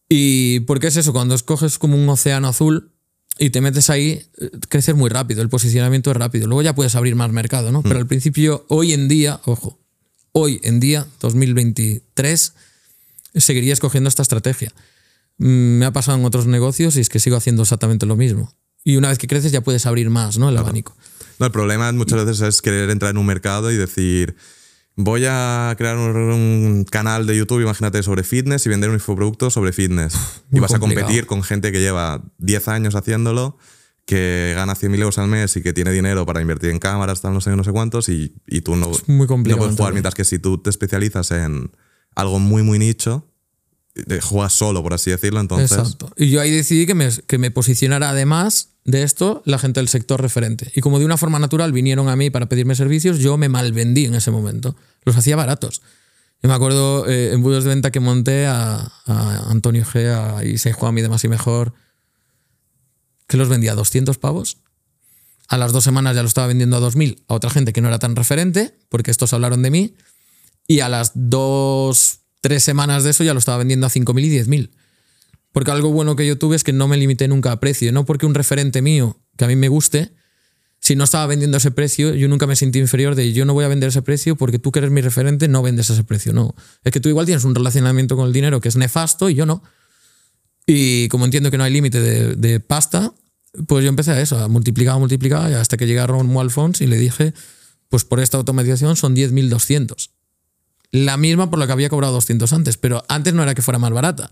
¿Y 0.10 0.62
por 0.62 0.80
qué 0.80 0.88
es 0.88 0.96
eso? 0.98 1.12
Cuando 1.14 1.36
escoges 1.36 1.78
como 1.78 1.98
un 1.98 2.08
océano 2.10 2.48
azul 2.48 2.94
y 3.38 3.50
te 3.50 3.60
metes 3.62 3.90
ahí, 3.90 4.26
creces 4.70 4.96
muy 4.96 5.10
rápido, 5.10 5.42
el 5.42 5.50
posicionamiento 5.50 6.10
es 6.12 6.18
rápido. 6.18 6.48
Luego 6.48 6.62
ya 6.62 6.74
puedes 6.74 6.96
abrir 6.96 7.16
más 7.16 7.32
mercado, 7.32 7.72
¿no? 7.72 7.84
Pero 7.84 8.00
al 8.00 8.08
principio, 8.08 8.66
hoy 8.70 8.94
en 8.94 9.08
día, 9.10 9.42
ojo, 9.46 9.78
hoy 10.32 10.60
en 10.64 10.80
día, 10.80 11.06
2023, 11.20 12.54
seguiría 13.36 13.74
escogiendo 13.74 14.08
esta 14.08 14.22
estrategia. 14.24 14.72
Mm, 15.38 15.78
Me 15.80 15.86
ha 15.86 15.92
pasado 15.94 16.18
en 16.18 16.26
otros 16.26 16.48
negocios 16.48 16.96
y 16.98 17.02
es 17.02 17.10
que 17.10 17.20
sigo 17.20 17.38
haciendo 17.38 17.64
exactamente 17.64 18.06
lo 18.06 18.16
mismo. 18.16 18.54
Y 18.84 18.96
una 18.98 19.10
vez 19.10 19.18
que 19.18 19.28
creces 19.28 19.52
ya 19.52 19.62
puedes 19.62 19.86
abrir 19.86 20.10
más, 20.10 20.38
¿no? 20.38 20.50
El 20.50 20.58
abanico. 20.58 20.96
No, 21.40 21.46
el 21.46 21.52
problema 21.52 21.92
muchas 21.92 22.26
veces 22.26 22.42
es 22.48 22.62
querer 22.62 22.90
entrar 22.90 23.12
en 23.12 23.18
un 23.18 23.26
mercado 23.26 23.72
y 23.72 23.76
decir, 23.76 24.36
voy 24.96 25.26
a 25.28 25.76
crear 25.78 25.98
un, 25.98 26.16
un 26.16 26.84
canal 26.86 27.28
de 27.28 27.38
YouTube, 27.38 27.62
imagínate, 27.62 28.02
sobre 28.02 28.24
fitness 28.24 28.66
y 28.66 28.70
vender 28.70 28.90
un 28.90 28.96
infoproducto 28.96 29.50
sobre 29.50 29.74
fitness. 29.74 30.16
y 30.52 30.60
vas 30.60 30.74
a 30.74 30.80
competir 30.80 31.26
con 31.28 31.44
gente 31.44 31.72
que 31.72 31.80
lleva 31.80 32.24
10 32.40 32.68
años 32.70 32.96
haciéndolo, 32.96 33.58
que 34.06 34.54
gana 34.56 34.74
100.000 34.74 35.00
euros 35.00 35.18
al 35.18 35.28
mes 35.28 35.56
y 35.58 35.62
que 35.62 35.74
tiene 35.74 35.92
dinero 35.92 36.26
para 36.26 36.42
invertir 36.42 36.70
en 36.70 36.80
cámaras, 36.80 37.22
tal, 37.22 37.34
no 37.34 37.42
sé, 37.42 37.56
no 37.56 37.64
sé 37.66 37.72
cuántos, 37.74 38.08
y, 38.10 38.36
y 38.48 38.62
tú 38.62 38.78
no, 38.78 38.90
muy 39.08 39.28
complicado 39.28 39.58
no 39.60 39.66
puedes 39.66 39.78
jugar. 39.78 39.94
Mientras 39.94 40.16
que 40.16 40.24
si 40.24 40.40
tú 40.40 40.60
te 40.60 40.70
especializas 40.70 41.30
en 41.32 41.72
algo 42.16 42.40
muy, 42.40 42.64
muy 42.64 42.80
nicho, 42.80 43.27
juegas 44.22 44.54
solo, 44.54 44.84
por 44.84 44.94
así 44.94 45.12
decirlo, 45.12 45.40
entonces... 45.40 45.72
Exacto. 45.72 46.12
Y 46.18 46.30
yo 46.30 46.42
ahí 46.42 46.52
decidí 46.52 46.86
que 46.86 46.96
me, 46.96 47.10
que 47.28 47.38
me 47.38 47.52
posicionara 47.52 48.10
además 48.10 48.70
de 48.88 49.04
esto 49.04 49.44
la 49.46 49.60
gente 49.60 49.80
del 49.80 49.90
sector 49.90 50.22
referente. 50.22 50.72
Y 50.76 50.82
como 50.82 50.98
de 50.98 51.06
una 51.06 51.18
forma 51.18 51.40
natural 51.40 51.74
vinieron 51.74 52.10
a 52.10 52.16
mí 52.16 52.30
para 52.30 52.48
pedirme 52.48 52.74
servicios, 52.74 53.20
yo 53.20 53.38
me 53.38 53.50
malvendí 53.50 54.06
en 54.06 54.16
ese 54.16 54.32
momento. 54.32 54.76
Los 55.04 55.18
hacía 55.18 55.36
baratos. 55.36 55.82
Yo 56.42 56.50
me 56.50 56.56
acuerdo 56.56 57.08
eh, 57.08 57.34
en 57.34 57.42
budos 57.42 57.64
de 57.64 57.72
venta 57.72 57.92
que 57.92 58.00
monté 58.00 58.46
a, 58.46 58.92
Antonio 59.50 59.84
G, 59.84 60.08
a 60.08 60.44
Isai 60.46 60.72
Juan 60.72 60.98
y 60.98 61.02
demás 61.02 61.24
y 61.24 61.28
mejor, 61.28 61.74
que 63.28 63.38
los 63.38 63.50
vendía 63.50 63.74
a 63.74 63.76
200 63.76 64.18
pavos. 64.18 64.58
A 65.50 65.58
las 65.58 65.72
dos 65.72 65.84
semanas 65.84 66.16
ya 66.16 66.22
lo 66.22 66.28
estaba 66.28 66.48
vendiendo 66.48 66.78
a 66.78 66.82
2.000 66.82 67.24
a 67.28 67.34
otra 67.34 67.50
gente 67.50 67.74
que 67.74 67.82
no 67.82 67.88
era 67.88 68.00
tan 68.00 68.16
referente, 68.16 68.78
porque 68.90 69.12
estos 69.12 69.34
hablaron 69.34 69.64
de 69.64 69.72
mí. 69.72 69.96
Y 70.68 70.82
a 70.82 70.90
las 70.90 71.12
dos, 71.16 72.20
tres 72.42 72.64
semanas 72.64 73.04
de 73.04 73.12
eso 73.12 73.24
ya 73.24 73.34
lo 73.34 73.40
estaba 73.40 73.58
vendiendo 73.58 73.88
a 73.88 73.90
5.000 73.90 74.24
y 74.24 74.30
10.000. 74.40 74.70
Porque 75.52 75.72
algo 75.72 75.92
bueno 75.92 76.16
que 76.16 76.28
yo 76.28 76.38
tuve 76.38 76.56
es 76.56 76.64
que 76.64 76.74
no 76.74 76.88
me 76.88 76.98
limité 76.98 77.28
nunca 77.28 77.52
a 77.52 77.60
precio. 77.60 77.92
No 77.92 78.06
porque 78.06 78.26
un 78.26 78.36
referente 78.36 78.82
mío, 78.82 79.20
que 79.38 79.46
a 79.46 79.48
mí 79.48 79.56
me 79.56 79.70
guste, 79.70 80.14
si 80.80 80.96
no 80.96 81.04
estaba 81.04 81.26
vendiendo 81.26 81.58
ese 81.58 81.72
precio, 81.72 82.14
yo 82.14 82.28
nunca 82.28 82.48
me 82.48 82.56
sentí 82.56 82.80
inferior 82.80 83.16
de 83.16 83.34
yo 83.34 83.46
no 83.46 83.54
voy 83.54 83.66
a 83.66 83.68
vender 83.68 83.90
ese 83.90 84.02
precio 84.02 84.36
porque 84.36 84.60
tú 84.60 84.72
que 84.72 84.80
eres 84.80 84.92
mi 84.92 85.02
referente 85.02 85.48
no 85.48 85.62
vendes 85.62 85.90
ese 85.90 86.04
precio. 86.04 86.34
No. 86.34 86.56
Es 86.84 86.92
que 86.92 87.00
tú 87.00 87.10
igual 87.10 87.26
tienes 87.26 87.44
un 87.44 87.56
relacionamiento 87.56 88.16
con 88.16 88.28
el 88.28 88.34
dinero 88.34 88.62
que 88.62 88.70
es 88.70 88.76
nefasto 88.76 89.30
y 89.30 89.36
yo 89.36 89.46
no. 89.46 89.64
Y 90.66 91.08
como 91.08 91.26
entiendo 91.26 91.50
que 91.50 91.58
no 91.58 91.64
hay 91.64 91.72
límite 91.72 92.00
de, 92.02 92.60
pasta, 92.60 93.14
pues 93.68 93.84
yo 93.84 93.90
empecé 93.90 94.12
a 94.12 94.22
eso, 94.22 94.38
a 94.38 94.48
multiplicar, 94.48 95.00
multiplicar, 95.00 95.52
hasta 95.54 95.78
que 95.78 95.88
llegué 95.88 96.00
a 96.00 96.08
Ron 96.08 96.38
Alfons 96.38 96.82
y 96.82 96.88
le 96.88 96.98
dije, 96.98 97.34
pues 97.90 98.04
por 98.04 98.20
esta 98.20 98.38
automatización 98.38 98.98
son 98.98 99.16
10.200. 99.16 100.10
La 100.92 101.18
misma 101.18 101.50
por 101.50 101.60
la 101.60 101.66
que 101.68 101.74
había 101.74 101.90
cobrado 101.90 102.14
200 102.14 102.52
antes, 102.54 102.78
pero 102.78 103.04
antes 103.10 103.34
no 103.34 103.44
era 103.44 103.54
que 103.56 103.62
fuera 103.62 103.80
más 103.80 103.92
barata. 103.92 104.32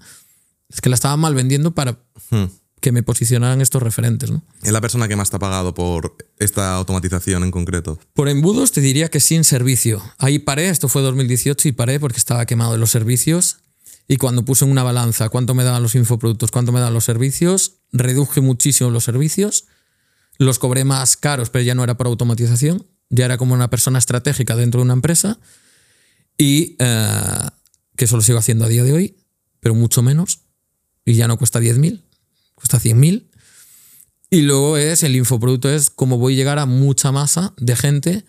Es 0.70 0.82
que 0.82 0.90
la 0.90 0.96
estaba 0.96 1.18
mal 1.18 1.36
vendiendo 1.36 1.72
para 1.76 2.00
Hmm. 2.30 2.46
que 2.82 2.92
me 2.92 3.04
posicionaran 3.04 3.62
estos 3.62 3.82
referentes. 3.82 4.30
¿no? 4.32 4.44
Es 4.64 4.72
la 4.72 4.82
persona 4.82 5.08
que 5.08 5.16
más 5.16 5.30
te 5.30 5.36
ha 5.36 5.40
pagado 5.40 5.74
por 5.74 6.16
esta 6.38 6.76
automatización 6.76 7.44
en 7.44 7.52
concreto. 7.52 8.00
Por 8.14 8.30
embudos 8.30 8.72
te 8.72 8.82
diría 8.82 9.10
que 9.10 9.20
sin 9.20 9.44
servicio. 9.44 10.02
Ahí 10.18 10.40
paré, 10.40 10.70
esto 10.70 10.88
fue 10.88 11.02
2018 11.02 11.68
y 11.68 11.72
paré 11.72 12.00
porque 12.00 12.18
estaba 12.18 12.46
quemado 12.46 12.74
de 12.74 12.78
los 12.78 12.92
servicios. 12.92 13.58
Y 14.08 14.18
cuando 14.18 14.46
puse 14.46 14.66
en 14.66 14.72
una 14.72 14.84
balanza 14.84 15.30
cuánto 15.30 15.56
me 15.56 15.64
daban 15.64 15.82
los 15.82 15.96
infoproductos, 15.96 16.52
cuánto 16.52 16.72
me 16.72 16.80
daban 16.80 16.94
los 16.94 17.06
servicios, 17.06 17.78
reduje 17.92 18.40
muchísimo 18.42 18.92
los 18.92 19.04
servicios. 19.04 19.66
Los 20.38 20.60
cobré 20.60 20.84
más 20.84 21.18
caros, 21.18 21.50
pero 21.50 21.64
ya 21.64 21.74
no 21.76 21.84
era 21.84 21.98
por 21.98 22.08
automatización. 22.08 22.86
Ya 23.10 23.26
era 23.26 23.38
como 23.38 23.54
una 23.56 23.70
persona 23.70 23.98
estratégica 24.00 24.56
dentro 24.56 24.80
de 24.82 24.86
una 24.86 24.94
empresa. 24.94 25.40
Y 26.38 26.76
eh, 26.80 27.48
que 27.96 28.06
eso 28.06 28.16
lo 28.16 28.22
sigo 28.22 28.38
haciendo 28.38 28.66
a 28.66 28.68
día 28.70 28.84
de 28.84 28.94
hoy, 28.94 29.16
pero 29.60 29.76
mucho 29.76 30.02
menos. 30.02 30.42
Y 31.06 31.14
ya 31.14 31.28
no 31.28 31.38
cuesta 31.38 31.60
10.000, 31.62 32.02
cuesta 32.56 32.80
100.000. 32.80 33.28
Y 34.32 34.42
luego 34.42 34.78
es 34.78 35.04
el 35.04 35.16
infoproducto, 35.16 35.70
es 35.70 35.90
cómo 35.90 36.18
voy 36.18 36.34
a 36.34 36.38
llegar 36.38 36.60
a 36.60 36.66
mucha 36.66 37.12
masa 37.12 37.54
de 37.58 37.76
gente 37.76 38.26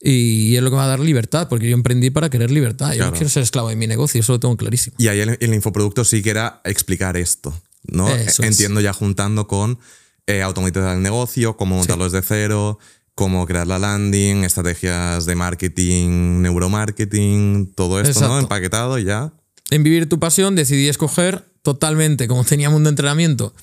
y 0.00 0.56
es 0.56 0.62
lo 0.62 0.70
que 0.70 0.74
me 0.74 0.78
va 0.78 0.84
a 0.84 0.88
dar 0.88 1.00
libertad, 1.00 1.48
porque 1.48 1.68
yo 1.68 1.74
emprendí 1.74 2.10
para 2.10 2.28
querer 2.28 2.50
libertad. 2.50 2.90
Yo 2.90 2.96
Claro. 2.96 3.10
no 3.12 3.16
quiero 3.16 3.30
ser 3.30 3.42
esclavo 3.42 3.68
de 3.68 3.76
mi 3.76 3.86
negocio, 3.86 4.20
eso 4.20 4.32
lo 4.32 4.40
tengo 4.40 4.56
clarísimo. 4.56 4.96
Y 4.98 5.08
ahí 5.08 5.20
el, 5.20 5.36
el 5.40 5.54
infoproducto 5.54 6.04
sí 6.04 6.22
que 6.22 6.30
era 6.30 6.60
explicar 6.64 7.16
esto, 7.16 7.58
¿no? 7.84 8.08
Eso 8.08 8.42
es. 8.42 8.48
Entiendo 8.50 8.80
ya 8.80 8.92
juntando 8.92 9.46
con 9.46 9.78
eh, 10.26 10.42
automatizar 10.42 10.96
el 10.96 11.02
negocio, 11.02 11.56
cómo 11.56 11.76
montarlo 11.76 12.04
desde 12.04 12.22
cero, 12.26 12.78
cómo 13.14 13.46
crear 13.46 13.66
la 13.66 13.78
landing, 13.78 14.44
estrategias 14.44 15.26
de 15.26 15.34
marketing, 15.34 16.42
neuromarketing, 16.42 17.72
todo 17.74 18.00
esto, 18.00 18.26
¿no? 18.26 18.38
Empaquetado 18.40 18.98
y 18.98 19.04
ya. 19.04 19.32
En 19.70 19.82
Vivir 19.82 20.08
tu 20.08 20.18
Pasión 20.18 20.54
decidí 20.56 20.88
escoger 20.88 21.44
totalmente, 21.62 22.28
como 22.28 22.44
tenía 22.44 22.70
mundo 22.70 22.88
de 22.88 22.92
entrenamiento, 22.92 23.54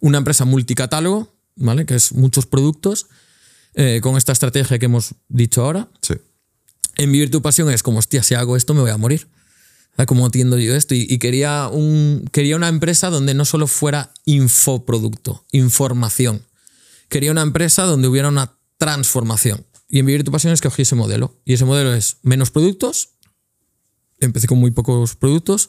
una 0.00 0.18
empresa 0.18 0.44
multicatálogo, 0.44 1.34
¿vale? 1.56 1.86
Que 1.86 1.94
es 1.96 2.12
muchos 2.12 2.46
productos. 2.46 3.06
eh, 3.74 4.00
con 4.02 4.16
esta 4.16 4.32
estrategia 4.32 4.78
que 4.78 4.86
hemos 4.86 5.14
dicho 5.28 5.62
ahora. 5.62 5.88
Sí. 6.02 6.14
En 6.96 7.12
vivir 7.12 7.30
tu 7.30 7.42
pasión 7.42 7.70
es 7.70 7.82
como, 7.82 7.98
hostia, 7.98 8.22
si 8.22 8.34
hago 8.34 8.56
esto 8.56 8.74
me 8.74 8.80
voy 8.80 8.90
a 8.90 8.96
morir. 8.96 9.28
¿Cómo 10.06 10.26
atiendo 10.26 10.58
yo 10.58 10.74
esto? 10.74 10.94
Y, 10.94 11.06
y 11.10 11.18
quería, 11.18 11.68
un, 11.68 12.24
quería 12.32 12.56
una 12.56 12.68
empresa 12.68 13.10
donde 13.10 13.34
no 13.34 13.44
solo 13.44 13.66
fuera 13.66 14.12
infoproducto, 14.24 15.44
información. 15.52 16.42
Quería 17.10 17.30
una 17.30 17.42
empresa 17.42 17.82
donde 17.82 18.08
hubiera 18.08 18.28
una 18.28 18.56
transformación. 18.80 19.66
Y 19.90 19.98
en 19.98 20.06
Vivir 20.06 20.24
tu 20.24 20.32
Pasión 20.32 20.54
escogí 20.54 20.82
ese 20.82 20.94
modelo. 20.94 21.38
Y 21.44 21.52
ese 21.52 21.66
modelo 21.66 21.92
es 21.92 22.16
menos 22.22 22.50
productos. 22.50 23.10
Empecé 24.20 24.46
con 24.46 24.58
muy 24.58 24.70
pocos 24.70 25.16
productos. 25.16 25.68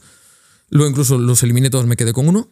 Luego 0.70 0.90
incluso 0.90 1.18
los 1.18 1.44
eliminé 1.44 1.70
todos, 1.70 1.86
me 1.86 1.98
quedé 1.98 2.14
con 2.14 2.30
uno. 2.30 2.50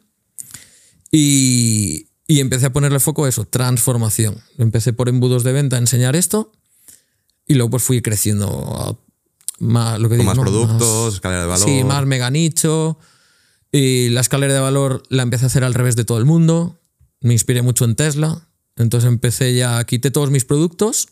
Y, 1.12 2.10
y 2.28 2.42
empecé 2.42 2.66
a 2.66 2.74
ponerle 2.74 3.00
foco 3.00 3.24
a 3.24 3.30
eso, 3.30 3.46
transformación. 3.46 4.36
Empecé 4.58 4.92
por 4.92 5.08
embudos 5.08 5.46
de 5.46 5.54
venta 5.54 5.78
a 5.78 5.80
enseñar 5.80 6.18
esto. 6.18 6.52
Y 7.48 7.54
luego 7.54 7.70
pues 7.72 7.84
fui 7.84 8.02
creciendo 8.02 8.48
a 8.48 9.00
más, 9.60 9.98
lo 9.98 10.10
que 10.10 10.18
Con 10.18 10.26
digo, 10.26 10.30
más 10.30 10.38
¿no? 10.38 10.44
productos, 10.44 11.14
escalera 11.16 11.44
de 11.44 11.48
valor. 11.48 11.68
Sí, 11.70 11.84
más 11.86 12.06
mega 12.06 12.30
nicho. 12.30 13.00
Y 13.72 14.10
la 14.10 14.20
escalera 14.20 14.54
de 14.54 14.60
valor 14.60 15.04
la 15.10 15.24
empecé 15.24 15.46
a 15.46 15.48
hacer 15.48 15.64
al 15.64 15.74
revés 15.74 15.96
de 15.96 16.04
todo 16.04 16.18
el 16.18 16.26
mundo. 16.26 16.82
Me 17.22 17.32
inspiré 17.34 17.62
mucho 17.62 17.86
en 17.86 17.96
Tesla. 17.96 18.49
Entonces 18.80 19.08
empecé 19.08 19.54
ya, 19.54 19.84
quité 19.84 20.10
todos 20.10 20.32
mis 20.32 20.46
productos. 20.46 21.10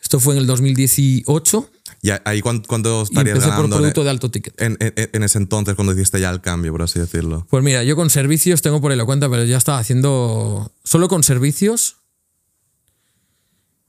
Esto 0.00 0.20
fue 0.20 0.34
en 0.34 0.40
el 0.40 0.46
2018 0.46 1.70
¿Y 2.02 2.10
ahí 2.26 2.42
cuánto, 2.42 2.68
cuánto 2.68 3.00
y 3.00 3.04
estarías 3.04 3.36
empecé 3.38 3.56
por 3.56 3.64
en, 3.64 3.70
producto 3.70 4.04
de 4.04 4.10
alto 4.10 4.30
ticket. 4.30 4.60
en- 4.60 4.76
en- 4.78 4.92
en 5.12 5.22
ese 5.22 5.38
entonces 5.38 5.74
cuando 5.74 5.94
hiciste 5.94 6.20
ya 6.20 6.28
el 6.28 6.42
cambio, 6.42 6.70
por 6.72 6.82
así 6.82 7.00
decirlo? 7.00 7.46
Pues 7.48 7.64
mira, 7.64 7.82
yo 7.82 7.96
con 7.96 8.10
servicios 8.10 8.60
tengo 8.60 8.82
por 8.82 8.92
ahí 8.92 8.98
la 8.98 9.06
cuenta, 9.06 9.30
pero 9.30 9.44
ya 9.44 9.56
estaba 9.56 9.78
haciendo. 9.78 10.70
Solo 10.84 11.08
con 11.08 11.22
servicios. 11.22 11.96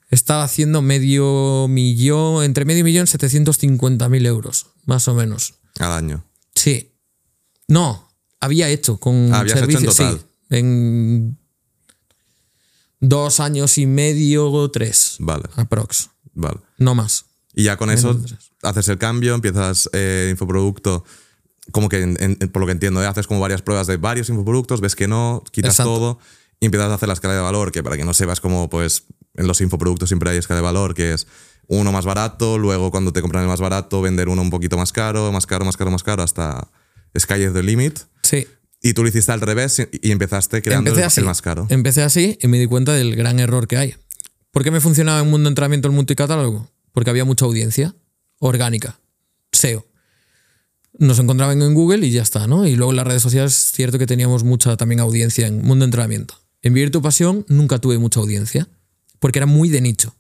Estaba 0.10 0.44
haciendo 0.44 0.82
medio 0.82 1.68
millón, 1.68 2.44
entre 2.46 2.64
medio 2.64 2.84
millón 2.86 3.08
750 3.08 4.08
mil 4.08 4.26
euros, 4.26 4.68
más 4.86 5.08
o 5.10 5.16
menos. 5.16 5.56
Al 5.80 5.92
año. 5.92 6.24
Sí. 6.54 6.94
No, 7.68 8.08
había 8.40 8.70
hecho 8.70 8.98
con 8.98 9.34
Ah, 9.34 9.40
habías 9.40 9.58
hecho 9.58 9.66
en 9.66 9.72
servicios, 9.72 9.96
total. 9.98 10.20
sí. 10.20 10.26
En 10.56 11.38
dos 13.08 13.40
años 13.40 13.78
y 13.78 13.86
medio, 13.86 14.70
tres. 14.72 15.16
Vale, 15.20 15.44
Aprox. 15.56 16.10
vale. 16.34 16.60
No 16.78 16.96
más. 16.96 17.26
Y 17.54 17.64
ya 17.64 17.78
con 17.78 17.90
eso 17.90 18.20
haces 18.64 18.88
el 18.90 18.98
cambio, 18.98 19.34
empiezas 19.36 19.90
eh, 19.94 20.28
infoproducto. 20.32 21.04
Como 21.72 21.90
que, 21.90 22.02
en- 22.02 22.18
en- 22.20 22.36
por 22.52 22.60
lo 22.62 22.66
que 22.68 22.74
entiendo, 22.74 23.02
¿eh? 23.02 23.08
haces 23.08 23.28
como 23.28 23.40
varias 23.40 23.62
pruebas 23.62 23.88
de 23.88 23.98
varios 23.98 24.30
infoproductos, 24.30 24.82
ves 24.82 24.96
que 24.96 25.08
no, 25.08 25.44
quitas 25.52 25.74
Exacto. 25.76 25.94
todo 25.94 26.20
y 26.60 26.66
empiezas 26.66 26.90
a 26.92 26.96
hacer 26.96 27.08
la 27.08 27.14
escala 27.14 27.34
de 27.34 27.42
valor, 27.42 27.72
que 27.72 27.82
para 27.84 27.98
que 27.98 28.06
no 28.06 28.14
sepas 28.14 28.40
como, 28.40 28.70
pues, 28.70 29.04
en 29.36 29.48
los 29.48 29.62
infoproductos 29.62 30.10
siempre 30.10 30.30
hay 30.30 30.38
escala 30.38 30.60
de 30.60 30.64
valor, 30.66 30.94
que 30.94 31.14
es 31.14 31.28
uno 31.68 31.92
más 31.92 32.06
barato, 32.06 32.58
luego 32.60 32.92
cuando 32.92 33.12
te 33.14 33.22
compran 33.22 33.44
el 33.44 33.50
más 33.50 33.60
barato, 33.62 34.02
vender 34.02 34.30
uno 34.30 34.42
un 34.42 34.50
poquito 34.52 34.78
más 34.78 34.92
caro, 34.92 35.32
más 35.32 35.46
caro, 35.48 35.66
más 35.66 35.76
caro, 35.78 35.90
más 35.92 36.04
caro, 36.04 36.22
hasta 36.24 36.70
sky 37.18 37.44
is 37.46 37.54
the 37.54 37.64
limit. 37.64 38.00
Sí. 38.24 38.48
Y 38.88 38.94
tú 38.94 39.02
lo 39.02 39.10
hiciste 39.10 39.32
al 39.32 39.42
revés 39.42 39.82
y 40.00 40.12
empezaste 40.12 40.62
creando 40.62 40.90
Empecé 40.92 41.02
el, 41.02 41.08
así. 41.08 41.20
el 41.22 41.26
más 41.26 41.42
caro. 41.42 41.66
Empecé 41.72 42.04
así 42.04 42.38
y 42.40 42.48
me 42.48 42.60
di 42.60 42.68
cuenta 42.68 42.94
del 42.94 43.16
gran 43.16 43.40
error 43.40 43.68
que 43.68 43.78
hay. 43.78 43.96
¿Por 44.52 44.64
qué 44.64 44.70
me 44.70 44.80
funcionaba 44.80 45.22
en 45.22 45.30
mundo 45.30 45.48
de 45.50 45.54
entrenamiento 45.54 45.88
el 45.88 45.94
multicatálogo? 45.96 46.70
Porque 46.92 47.10
había 47.10 47.26
mucha 47.26 47.46
audiencia 47.46 47.96
orgánica, 48.38 49.00
SEO. 49.52 49.88
Nos 51.00 51.18
encontraban 51.18 51.60
en 51.64 51.74
Google 51.74 52.06
y 52.06 52.12
ya 52.12 52.22
está, 52.22 52.46
¿no? 52.46 52.68
Y 52.68 52.76
luego 52.76 52.92
en 52.92 52.98
las 52.98 53.08
redes 53.08 53.24
sociales 53.24 53.58
es 53.58 53.72
cierto 53.72 53.98
que 53.98 54.06
teníamos 54.06 54.44
mucha 54.44 54.78
también 54.78 55.00
audiencia 55.00 55.48
en 55.48 55.64
mundo 55.64 55.84
de 55.84 55.88
entrenamiento. 55.88 56.36
En 56.62 56.74
Vivir 56.76 56.92
tu 56.92 57.02
Pasión 57.02 57.44
nunca 57.50 57.80
tuve 57.80 57.98
mucha 57.98 58.20
audiencia, 58.20 58.70
porque 59.20 59.40
era 59.40 59.48
muy 59.48 59.70
de 59.70 59.82
nicho. 59.82 60.16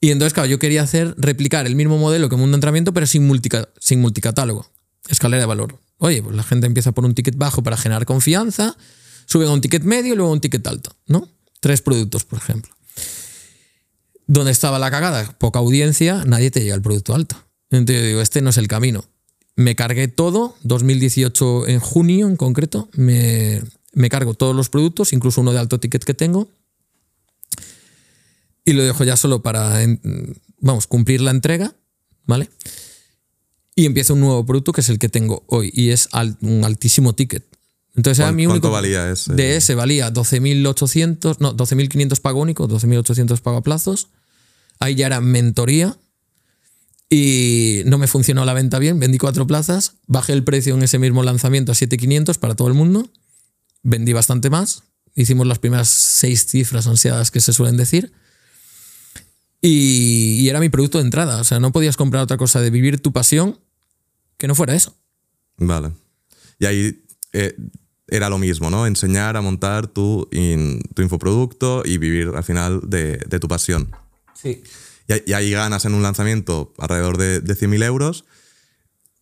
Y 0.00 0.10
entonces, 0.10 0.34
claro, 0.34 0.48
yo 0.48 0.58
quería 0.58 0.82
hacer, 0.82 1.14
replicar 1.16 1.66
el 1.66 1.76
mismo 1.76 1.96
modelo 1.96 2.28
que 2.28 2.34
Mundo 2.36 2.52
de 2.52 2.56
Entrenamiento, 2.56 2.92
pero 2.92 3.06
sin, 3.06 3.26
multica- 3.28 3.68
sin 3.78 4.00
multicatálogo. 4.00 4.68
Escalera 5.08 5.40
de 5.42 5.46
valor. 5.46 5.78
Oye, 6.02 6.22
pues 6.22 6.34
la 6.34 6.42
gente 6.42 6.66
empieza 6.66 6.92
por 6.92 7.04
un 7.04 7.14
ticket 7.14 7.36
bajo 7.36 7.62
para 7.62 7.76
generar 7.76 8.06
confianza, 8.06 8.74
sube 9.26 9.46
a 9.46 9.50
un 9.50 9.60
ticket 9.60 9.84
medio 9.84 10.14
y 10.14 10.16
luego 10.16 10.30
a 10.30 10.32
un 10.32 10.40
ticket 10.40 10.66
alto, 10.66 10.96
¿no? 11.06 11.28
Tres 11.60 11.82
productos, 11.82 12.24
por 12.24 12.38
ejemplo. 12.38 12.74
¿Dónde 14.26 14.50
estaba 14.50 14.78
la 14.78 14.90
cagada? 14.90 15.30
Poca 15.38 15.58
audiencia, 15.58 16.24
nadie 16.24 16.50
te 16.50 16.60
llega 16.60 16.74
al 16.74 16.80
producto 16.80 17.14
alto. 17.14 17.36
Entonces 17.68 18.00
yo 18.00 18.06
digo, 18.08 18.20
este 18.22 18.40
no 18.40 18.48
es 18.48 18.56
el 18.56 18.66
camino. 18.66 19.04
Me 19.56 19.76
cargué 19.76 20.08
todo, 20.08 20.56
2018 20.62 21.68
en 21.68 21.80
junio 21.80 22.28
en 22.28 22.36
concreto, 22.36 22.88
me, 22.94 23.60
cargo 24.08 24.32
todos 24.32 24.56
los 24.56 24.70
productos, 24.70 25.12
incluso 25.12 25.42
uno 25.42 25.52
de 25.52 25.58
alto 25.58 25.80
ticket 25.80 26.02
que 26.02 26.14
tengo, 26.14 26.48
y 28.64 28.72
lo 28.72 28.82
dejo 28.84 29.04
ya 29.04 29.18
solo 29.18 29.42
para, 29.42 29.80
vamos, 30.60 30.86
cumplir 30.86 31.20
la 31.20 31.30
entrega, 31.30 31.74
¿vale? 32.24 32.48
Y 33.80 33.86
empiezo 33.86 34.12
un 34.12 34.20
nuevo 34.20 34.44
producto 34.44 34.72
que 34.72 34.82
es 34.82 34.90
el 34.90 34.98
que 34.98 35.08
tengo 35.08 35.42
hoy 35.46 35.70
y 35.74 35.88
es 35.88 36.08
un 36.42 36.64
altísimo 36.64 37.14
ticket. 37.14 37.46
Entonces 37.96 38.18
era 38.18 38.28
¿Cuán- 38.28 38.36
mi 38.36 38.44
¿Cuánto 38.44 38.68
único... 38.68 38.72
valía 38.72 39.10
ese? 39.10 39.32
De 39.32 39.56
ese 39.56 39.74
valía 39.74 40.12
12.800, 40.12 41.36
no, 41.40 41.56
12.500 41.56 42.20
pago 42.20 42.40
único, 42.40 42.68
12.800 42.68 43.40
pago 43.40 43.56
a 43.56 43.62
plazos. 43.62 44.08
Ahí 44.80 44.96
ya 44.96 45.06
era 45.06 45.22
mentoría 45.22 45.96
y 47.08 47.80
no 47.86 47.96
me 47.96 48.06
funcionó 48.06 48.44
la 48.44 48.52
venta 48.52 48.78
bien, 48.78 49.00
vendí 49.00 49.16
cuatro 49.16 49.46
plazas, 49.46 49.94
bajé 50.06 50.34
el 50.34 50.44
precio 50.44 50.74
en 50.74 50.82
ese 50.82 50.98
mismo 50.98 51.22
lanzamiento 51.22 51.72
a 51.72 51.74
7.500 51.74 52.38
para 52.38 52.54
todo 52.54 52.68
el 52.68 52.74
mundo, 52.74 53.08
vendí 53.82 54.12
bastante 54.12 54.50
más, 54.50 54.82
hicimos 55.14 55.46
las 55.46 55.58
primeras 55.58 55.88
seis 55.88 56.46
cifras 56.46 56.86
ansiadas 56.86 57.30
que 57.30 57.40
se 57.40 57.54
suelen 57.54 57.78
decir 57.78 58.12
y, 59.62 60.36
y 60.40 60.48
era 60.50 60.60
mi 60.60 60.68
producto 60.68 60.98
de 60.98 61.04
entrada, 61.04 61.40
o 61.40 61.44
sea, 61.44 61.60
no 61.60 61.72
podías 61.72 61.96
comprar 61.96 62.22
otra 62.22 62.36
cosa 62.36 62.60
de 62.60 62.70
vivir 62.70 63.00
tu 63.00 63.12
pasión 63.12 63.58
que 64.40 64.48
no 64.48 64.54
fuera 64.56 64.74
eso. 64.74 64.96
Vale. 65.58 65.92
Y 66.58 66.66
ahí 66.66 67.04
eh, 67.32 67.54
era 68.08 68.28
lo 68.28 68.38
mismo, 68.38 68.70
¿no? 68.70 68.86
Enseñar 68.86 69.36
a 69.36 69.40
montar 69.42 69.86
tu, 69.86 70.26
in- 70.32 70.80
tu 70.94 71.02
infoproducto 71.02 71.82
y 71.84 71.98
vivir 71.98 72.32
al 72.34 72.42
final 72.42 72.80
de, 72.84 73.18
de 73.18 73.38
tu 73.38 73.46
pasión. 73.46 73.94
Sí. 74.34 74.62
Y, 75.06 75.12
ahí- 75.12 75.22
y 75.26 75.32
ahí 75.34 75.50
ganas 75.52 75.84
en 75.84 75.94
un 75.94 76.02
lanzamiento 76.02 76.72
alrededor 76.78 77.18
de, 77.18 77.40
de 77.40 77.54
100.000 77.54 77.84
euros, 77.84 78.24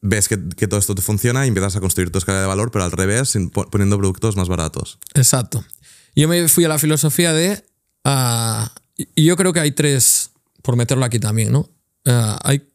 ves 0.01 0.29
que, 0.29 0.39
que 0.57 0.69
todo 0.69 0.79
esto 0.79 0.95
te 0.95 1.03
funciona 1.03 1.45
y 1.45 1.49
empiezas 1.49 1.75
a 1.77 1.81
construir 1.81 2.11
tu 2.11 2.19
escala 2.19 2.41
de 2.41 2.47
valor, 2.47 2.71
pero 2.71 2.85
al 2.85 2.93
revés, 2.93 3.37
poniendo 3.71 3.99
productos 3.99 4.37
más 4.37 4.49
baratos. 4.49 4.99
Exacto. 5.15 5.65
Yo 6.15 6.29
me 6.29 6.49
fui 6.49 6.65
a 6.65 6.69
la 6.69 6.79
filosofía 6.79 7.33
de. 7.33 7.65
ah, 8.05 8.73
y 8.97 9.25
yo 9.25 9.37
creo 9.37 9.53
que 9.53 9.61
hay 9.61 9.73
tres, 9.73 10.31
por 10.63 10.77
meterlo 10.77 11.05
aquí 11.05 11.19
también, 11.19 11.53
¿no? 11.53 11.69
Ah, 12.07 12.39
hay, 12.45 12.68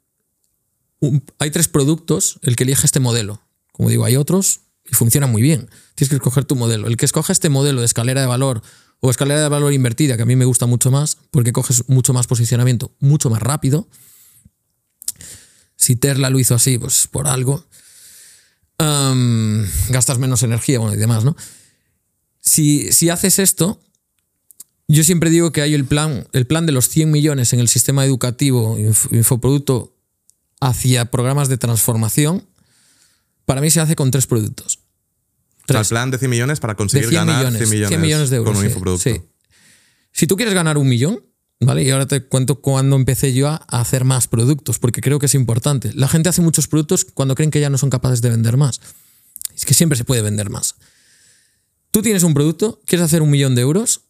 hay 1.40 1.52
tres 1.52 1.68
productos, 1.68 2.40
el 2.42 2.56
que 2.56 2.64
elige 2.64 2.86
este 2.86 3.00
modelo. 3.00 3.42
Como 3.72 3.90
digo, 3.90 4.06
hay 4.06 4.16
otros 4.16 4.62
y 4.90 4.96
funcionan 4.96 5.32
muy 5.32 5.42
bien. 5.42 5.70
Tienes 5.96 6.10
que 6.10 6.16
escoger 6.16 6.46
tu 6.46 6.56
modelo. 6.56 6.88
El 6.88 6.98
que 6.98 7.06
escoge 7.06 7.32
este 7.34 7.50
modelo 7.50 7.80
de 7.80 7.86
escalera 7.86 8.22
de 8.22 8.28
valor 8.28 8.62
o 9.00 9.10
escalera 9.10 9.42
de 9.42 9.50
valor 9.50 9.74
invertida, 9.74 10.16
que 10.16 10.24
a 10.24 10.26
mí 10.26 10.36
me 10.36 10.46
gusta 10.46 10.66
mucho 10.66 10.92
más, 10.92 11.18
porque 11.32 11.52
coges 11.52 11.84
mucho 11.90 12.14
más 12.14 12.28
posicionamiento, 12.28 12.96
mucho 13.00 13.30
más 13.30 13.42
rápido. 13.42 13.88
Si 15.76 15.96
Tesla 15.96 16.30
lo 16.30 16.40
hizo 16.40 16.56
así, 16.56 16.78
pues 16.78 17.08
por 17.08 17.28
algo. 17.28 17.66
Gastas 19.90 20.20
menos 20.20 20.44
energía, 20.44 20.80
bueno, 20.80 20.94
y 20.96 20.98
demás, 20.98 21.24
¿no? 21.24 21.36
Si, 22.40 22.92
si 22.92 23.10
haces 23.10 23.40
esto, 23.40 23.80
yo 24.88 25.04
siempre 25.04 25.30
digo 25.30 25.52
que 25.52 25.62
hay 25.62 25.74
el 25.74 25.86
plan, 25.86 26.28
el 26.34 26.46
plan 26.46 26.66
de 26.66 26.74
los 26.74 26.90
100 26.90 27.10
millones 27.10 27.54
en 27.54 27.60
el 27.62 27.70
sistema 27.70 28.04
educativo, 28.06 28.78
inf- 28.78 29.08
infoproducto, 29.12 29.96
hacia 30.68 31.06
programas 31.12 31.50
de 31.50 31.58
transformación, 31.58 32.48
para 33.46 33.62
mí 33.62 33.70
se 33.70 33.82
hace 33.82 33.96
con 33.96 34.12
tres 34.12 34.28
productos. 34.28 34.78
O 34.78 35.66
sea, 35.68 35.78
el 35.80 35.86
Tres. 35.86 35.90
plan 35.90 36.12
de 36.12 36.18
100 36.18 36.30
millones 36.32 36.60
para 36.60 36.76
conseguir 36.76 37.08
de 37.08 37.12
100 37.12 37.26
ganar 37.26 37.38
millones, 37.40 37.58
100 37.60 37.70
millones, 37.70 37.90
100 37.90 38.02
millones 38.02 38.30
de 38.30 38.36
euros. 38.38 38.52
con 38.52 38.58
un 38.58 38.64
sí, 38.64 38.68
infoproducto. 38.70 39.04
sí. 39.10 39.22
Si 40.12 40.28
tú 40.28 40.36
quieres 40.36 40.54
ganar 40.54 40.78
un 40.78 40.88
millón, 40.88 41.22
¿vale? 41.60 41.84
Y 41.84 41.90
ahora 41.90 42.06
te 42.06 42.24
cuento 42.26 42.62
cuando 42.62 42.96
empecé 42.96 43.34
yo 43.34 43.48
a 43.50 43.56
hacer 43.56 44.04
más 44.06 44.28
productos, 44.28 44.78
porque 44.80 45.02
creo 45.02 45.20
que 45.20 45.26
es 45.26 45.36
importante. 45.36 45.92
La 45.94 46.08
gente 46.08 46.30
hace 46.30 46.42
muchos 46.42 46.68
productos 46.68 47.06
cuando 47.06 47.36
creen 47.36 47.50
que 47.52 47.60
ya 47.60 47.70
no 47.70 47.78
son 47.78 47.90
capaces 47.90 48.22
de 48.22 48.30
vender 48.30 48.58
más. 48.58 48.80
Es 49.56 49.66
que 49.66 49.74
siempre 49.74 49.98
se 49.98 50.04
puede 50.04 50.22
vender 50.22 50.50
más. 50.50 50.76
Tú 51.92 52.02
tienes 52.02 52.24
un 52.24 52.34
producto, 52.34 52.82
quieres 52.86 53.06
hacer 53.06 53.22
un 53.22 53.30
millón 53.30 53.56
de 53.56 53.62
euros, 53.62 54.02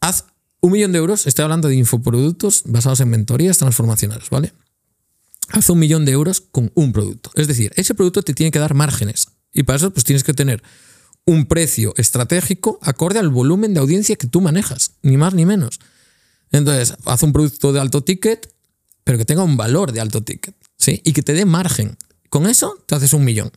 haz 0.00 0.24
un 0.60 0.72
millón 0.72 0.92
de 0.92 0.98
euros, 0.98 1.26
estoy 1.26 1.42
hablando 1.44 1.68
de 1.68 1.76
infoproductos 1.76 2.62
basados 2.66 3.00
en 3.00 3.08
mentorías 3.10 3.58
transformacionales, 3.58 4.28
¿vale? 4.30 4.52
Haz 5.50 5.70
un 5.70 5.78
millón 5.78 6.04
de 6.04 6.12
euros 6.12 6.40
con 6.40 6.70
un 6.74 6.92
producto. 6.92 7.30
Es 7.34 7.48
decir, 7.48 7.72
ese 7.76 7.94
producto 7.94 8.22
te 8.22 8.34
tiene 8.34 8.50
que 8.50 8.58
dar 8.58 8.74
márgenes. 8.74 9.28
Y 9.52 9.64
para 9.64 9.76
eso 9.76 9.90
pues 9.90 10.04
tienes 10.04 10.24
que 10.24 10.34
tener 10.34 10.62
un 11.24 11.46
precio 11.46 11.94
estratégico 11.96 12.78
acorde 12.82 13.18
al 13.18 13.28
volumen 13.28 13.74
de 13.74 13.80
audiencia 13.80 14.16
que 14.16 14.26
tú 14.26 14.40
manejas, 14.40 14.92
ni 15.02 15.16
más 15.16 15.34
ni 15.34 15.44
menos. 15.44 15.80
Entonces, 16.50 16.96
haz 17.04 17.22
un 17.22 17.32
producto 17.32 17.72
de 17.72 17.80
alto 17.80 18.02
ticket, 18.02 18.52
pero 19.04 19.18
que 19.18 19.24
tenga 19.24 19.44
un 19.44 19.56
valor 19.56 19.92
de 19.92 20.00
alto 20.00 20.22
ticket, 20.22 20.54
¿sí? 20.76 21.00
Y 21.04 21.12
que 21.12 21.22
te 21.22 21.32
dé 21.32 21.44
margen. 21.44 21.96
Con 22.28 22.46
eso 22.46 22.82
te 22.86 22.94
haces 22.94 23.12
un 23.12 23.24
millón. 23.24 23.50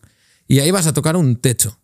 Y 0.48 0.60
ahí 0.60 0.72
vas 0.72 0.88
a 0.88 0.94
tocar 0.94 1.16
un 1.16 1.38
techo. 1.38 1.80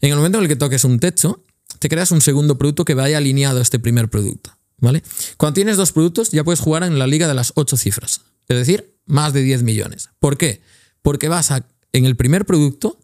En 0.00 0.10
el 0.10 0.16
momento 0.16 0.38
en 0.38 0.44
el 0.44 0.48
que 0.48 0.56
toques 0.56 0.84
un 0.84 0.98
techo, 0.98 1.44
te 1.78 1.88
creas 1.88 2.10
un 2.10 2.20
segundo 2.20 2.58
producto 2.58 2.84
que 2.84 2.94
vaya 2.94 3.18
alineado 3.18 3.58
a 3.58 3.62
este 3.62 3.78
primer 3.78 4.08
producto. 4.08 4.56
¿vale? 4.82 5.02
Cuando 5.38 5.54
tienes 5.54 5.76
dos 5.78 5.92
productos 5.92 6.30
ya 6.30 6.44
puedes 6.44 6.60
jugar 6.60 6.82
en 6.82 6.98
la 6.98 7.06
liga 7.06 7.28
de 7.28 7.34
las 7.34 7.52
ocho 7.54 7.76
cifras, 7.76 8.20
es 8.52 8.66
decir, 8.66 8.94
más 9.06 9.32
de 9.32 9.42
10 9.42 9.62
millones. 9.62 10.10
¿Por 10.18 10.36
qué? 10.38 10.60
Porque 11.02 11.28
vas 11.28 11.50
a, 11.50 11.66
en 11.92 12.04
el 12.04 12.16
primer 12.16 12.44
producto, 12.46 12.98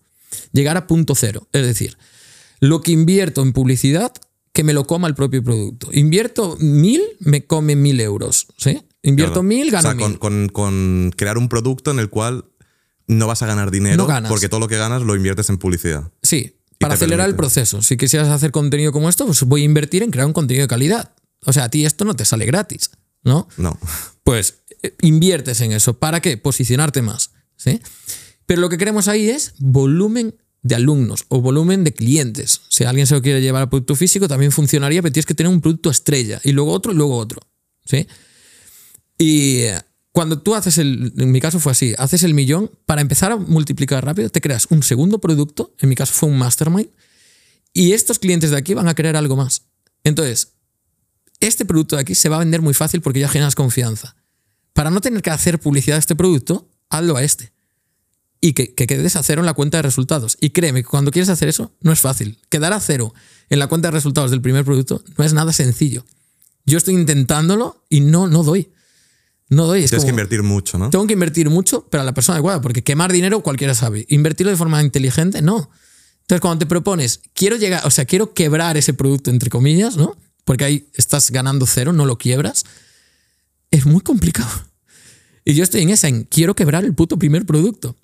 llegar 0.52 0.76
a 0.76 0.86
punto 0.86 1.14
cero, 1.14 1.48
es 1.52 1.62
decir, 1.66 1.96
lo 2.60 2.80
que 2.82 2.92
invierto 2.92 3.42
en 3.42 3.52
publicidad, 3.52 4.12
que 4.52 4.64
me 4.64 4.72
lo 4.72 4.86
coma 4.86 5.08
el 5.08 5.14
propio 5.14 5.42
producto. 5.44 5.88
Invierto 5.92 6.56
mil, 6.60 7.02
me 7.20 7.44
come 7.46 7.76
mil 7.76 8.00
euros, 8.00 8.46
¿sí? 8.56 8.82
Invierto 9.02 9.34
Claro. 9.34 9.42
mil, 9.44 9.68
O 9.68 9.72
gano 9.72 9.82
sea, 9.82 9.94
mil. 9.94 10.02
con, 10.04 10.16
con- 10.18 10.48
con 10.48 11.12
crear 11.16 11.38
un 11.38 11.48
producto 11.48 11.90
en 11.92 11.98
el 12.00 12.08
cual 12.10 12.44
no 13.06 13.26
vas 13.26 13.42
a 13.42 13.46
ganar 13.46 13.70
dinero 13.70 13.96
No 13.96 14.06
ganas. 14.06 14.28
porque 14.28 14.48
todo 14.48 14.60
lo 14.60 14.68
que 14.68 14.76
ganas 14.76 15.02
lo 15.02 15.14
inviertes 15.14 15.48
en 15.50 15.58
publicidad. 15.58 16.10
Sí, 16.22 16.56
para 16.80 16.94
acelerar 16.94 17.28
el 17.28 17.36
proceso. 17.36 17.80
Si 17.82 17.96
quisieras 17.96 18.28
hacer 18.28 18.50
contenido 18.50 18.92
como 18.92 19.08
esto, 19.08 19.24
pues 19.26 19.42
voy 19.44 19.62
a 19.62 19.64
invertir 19.64 20.02
en 20.02 20.10
crear 20.10 20.26
un 20.26 20.32
contenido 20.32 20.64
de 20.64 20.68
calidad. 20.68 21.12
O 21.44 21.52
sea, 21.52 21.64
a 21.64 21.68
ti 21.70 21.84
esto 21.86 22.04
no 22.04 22.14
te 22.16 22.24
sale 22.24 22.44
gratis, 22.44 22.90
¿no? 23.28 23.48
No. 23.56 23.78
Pues 24.24 24.64
eh, 24.82 24.96
inviertes 25.02 25.60
en 25.60 25.72
eso. 25.72 25.98
¿Para 25.98 26.20
qué? 26.20 26.36
Posicionarte 26.36 27.02
más. 27.02 27.30
¿sí? 27.56 27.80
Pero 28.46 28.60
lo 28.60 28.68
que 28.68 28.78
queremos 28.78 29.06
ahí 29.06 29.28
es 29.28 29.54
volumen 29.58 30.34
de 30.62 30.74
alumnos 30.74 31.24
o 31.28 31.40
volumen 31.40 31.84
de 31.84 31.94
clientes. 31.94 32.62
Si 32.68 32.84
alguien 32.84 33.06
se 33.06 33.14
lo 33.14 33.22
quiere 33.22 33.40
llevar 33.40 33.62
al 33.62 33.68
producto 33.68 33.94
físico, 33.94 34.26
también 34.26 34.50
funcionaría, 34.50 35.02
pero 35.02 35.12
tienes 35.12 35.26
que 35.26 35.34
tener 35.34 35.52
un 35.52 35.60
producto 35.60 35.90
estrella 35.90 36.40
y 36.42 36.52
luego 36.52 36.72
otro 36.72 36.92
y 36.92 36.96
luego 36.96 37.16
otro. 37.16 37.40
¿sí? 37.84 38.08
Y 39.18 39.60
eh, 39.60 39.80
cuando 40.12 40.40
tú 40.40 40.54
haces 40.54 40.78
el, 40.78 41.12
en 41.16 41.30
mi 41.30 41.40
caso 41.40 41.60
fue 41.60 41.72
así, 41.72 41.94
haces 41.98 42.22
el 42.24 42.34
millón, 42.34 42.70
para 42.86 43.00
empezar 43.00 43.32
a 43.32 43.36
multiplicar 43.36 44.04
rápido, 44.04 44.30
te 44.30 44.40
creas 44.40 44.66
un 44.70 44.82
segundo 44.82 45.20
producto, 45.20 45.74
en 45.78 45.88
mi 45.88 45.94
caso 45.94 46.12
fue 46.12 46.28
un 46.28 46.38
mastermind, 46.38 46.90
y 47.72 47.92
estos 47.92 48.18
clientes 48.18 48.50
de 48.50 48.56
aquí 48.56 48.74
van 48.74 48.88
a 48.88 48.94
querer 48.94 49.16
algo 49.16 49.36
más. 49.36 49.66
Entonces, 50.04 50.57
este 51.40 51.64
producto 51.64 51.96
de 51.96 52.02
aquí 52.02 52.14
se 52.14 52.28
va 52.28 52.36
a 52.36 52.40
vender 52.40 52.62
muy 52.62 52.74
fácil 52.74 53.00
porque 53.00 53.20
ya 53.20 53.28
generas 53.28 53.54
confianza. 53.54 54.16
Para 54.72 54.90
no 54.90 55.00
tener 55.00 55.22
que 55.22 55.30
hacer 55.30 55.58
publicidad 55.58 55.96
a 55.96 56.00
este 56.00 56.16
producto, 56.16 56.68
hazlo 56.88 57.16
a 57.16 57.22
este. 57.22 57.52
Y 58.40 58.52
que, 58.52 58.74
que 58.74 58.86
quedes 58.86 59.16
a 59.16 59.22
cero 59.22 59.40
en 59.40 59.46
la 59.46 59.54
cuenta 59.54 59.78
de 59.78 59.82
resultados. 59.82 60.36
Y 60.40 60.50
créeme 60.50 60.82
que 60.82 60.88
cuando 60.88 61.10
quieres 61.10 61.28
hacer 61.28 61.48
eso, 61.48 61.72
no 61.80 61.92
es 61.92 62.00
fácil. 62.00 62.38
Quedar 62.48 62.72
a 62.72 62.80
cero 62.80 63.12
en 63.48 63.58
la 63.58 63.66
cuenta 63.66 63.88
de 63.88 63.92
resultados 63.92 64.30
del 64.30 64.40
primer 64.40 64.64
producto 64.64 65.02
no 65.16 65.24
es 65.24 65.32
nada 65.32 65.52
sencillo. 65.52 66.04
Yo 66.64 66.78
estoy 66.78 66.94
intentándolo 66.94 67.84
y 67.88 68.00
no, 68.00 68.28
no 68.28 68.42
doy. 68.42 68.70
No 69.48 69.66
doy. 69.66 69.84
Es 69.84 69.90
Tienes 69.90 70.04
que 70.04 70.10
invertir 70.10 70.42
mucho, 70.42 70.78
¿no? 70.78 70.90
tengo 70.90 71.06
que 71.06 71.14
invertir 71.14 71.48
mucho, 71.48 71.86
pero 71.90 72.02
a 72.02 72.04
la 72.04 72.12
persona 72.12 72.36
adecuada, 72.36 72.60
porque 72.60 72.84
quemar 72.84 73.10
dinero 73.12 73.40
cualquiera 73.40 73.74
sabe. 73.74 74.04
Invertirlo 74.10 74.50
de 74.50 74.56
forma 74.56 74.82
inteligente, 74.82 75.40
no. 75.40 75.70
Entonces, 76.20 76.40
cuando 76.42 76.58
te 76.58 76.66
propones, 76.66 77.22
quiero 77.32 77.56
llegar, 77.56 77.86
o 77.86 77.90
sea, 77.90 78.04
quiero 78.04 78.34
quebrar 78.34 78.76
ese 78.76 78.92
producto, 78.92 79.30
entre 79.30 79.48
comillas, 79.48 79.96
¿no? 79.96 80.16
Porque 80.48 80.64
ahí 80.64 80.88
estás 80.94 81.30
ganando 81.30 81.66
cero, 81.66 81.92
no 81.92 82.06
lo 82.06 82.16
quiebras, 82.16 82.64
es 83.70 83.84
muy 83.84 84.00
complicado. 84.00 84.48
Y 85.44 85.52
yo 85.52 85.62
estoy 85.62 85.82
en 85.82 85.90
esa, 85.90 86.08
en 86.08 86.24
quiero 86.24 86.54
quebrar 86.56 86.86
el 86.86 86.94
puto 86.94 87.18
primer 87.18 87.44
producto. 87.44 87.96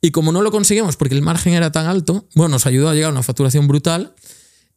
Y 0.00 0.10
como 0.10 0.32
no 0.32 0.40
lo 0.40 0.50
conseguimos 0.50 0.96
porque 0.96 1.14
el 1.14 1.20
margen 1.20 1.52
era 1.52 1.72
tan 1.72 1.84
alto, 1.84 2.26
bueno, 2.34 2.52
nos 2.54 2.64
ayudó 2.64 2.88
a 2.88 2.94
llegar 2.94 3.10
a 3.10 3.12
una 3.12 3.22
facturación 3.22 3.68
brutal. 3.68 4.14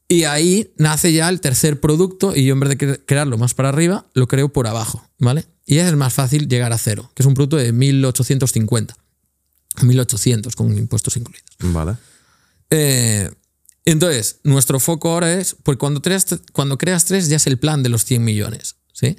Y 0.10 0.26
ahí 0.26 0.74
nace 0.78 1.14
ya 1.14 1.30
el 1.30 1.40
tercer 1.40 1.80
producto 1.80 2.36
y 2.36 2.44
yo 2.44 2.52
en 2.54 2.60
vez 2.60 2.70
de 2.72 2.78
cre- 2.78 3.02
crearlo 3.06 3.38
más 3.38 3.54
para 3.54 3.70
arriba, 3.70 4.06
lo 4.14 4.28
creo 4.28 4.50
por 4.52 4.68
abajo, 4.68 5.10
¿vale? 5.18 5.46
Y 5.66 5.78
es 5.78 5.96
más 5.96 6.14
fácil 6.14 6.50
llegar 6.50 6.74
a 6.74 6.78
cero, 6.78 7.10
que 7.16 7.24
es 7.24 7.28
un 7.28 7.36
producto 7.36 7.56
de 7.56 7.72
1850. 7.72 8.98
1800 9.82 10.56
con 10.58 10.78
impuestos 10.78 11.16
incluidos. 11.16 11.46
Vale. 11.60 11.96
Eh, 12.70 13.32
entonces, 13.92 14.42
nuestro 14.44 14.82
foco 14.82 15.12
ahora 15.12 15.34
es, 15.40 15.56
porque 15.64 15.80
cuando 15.80 16.02
creas, 16.02 16.26
cuando 16.52 16.78
creas 16.78 17.06
tres 17.06 17.30
ya 17.30 17.38
es 17.38 17.48
el 17.48 17.58
plan 17.58 17.84
de 17.84 17.90
los 17.90 18.04
100 18.04 18.22
millones, 18.22 18.76
¿sí? 18.92 19.16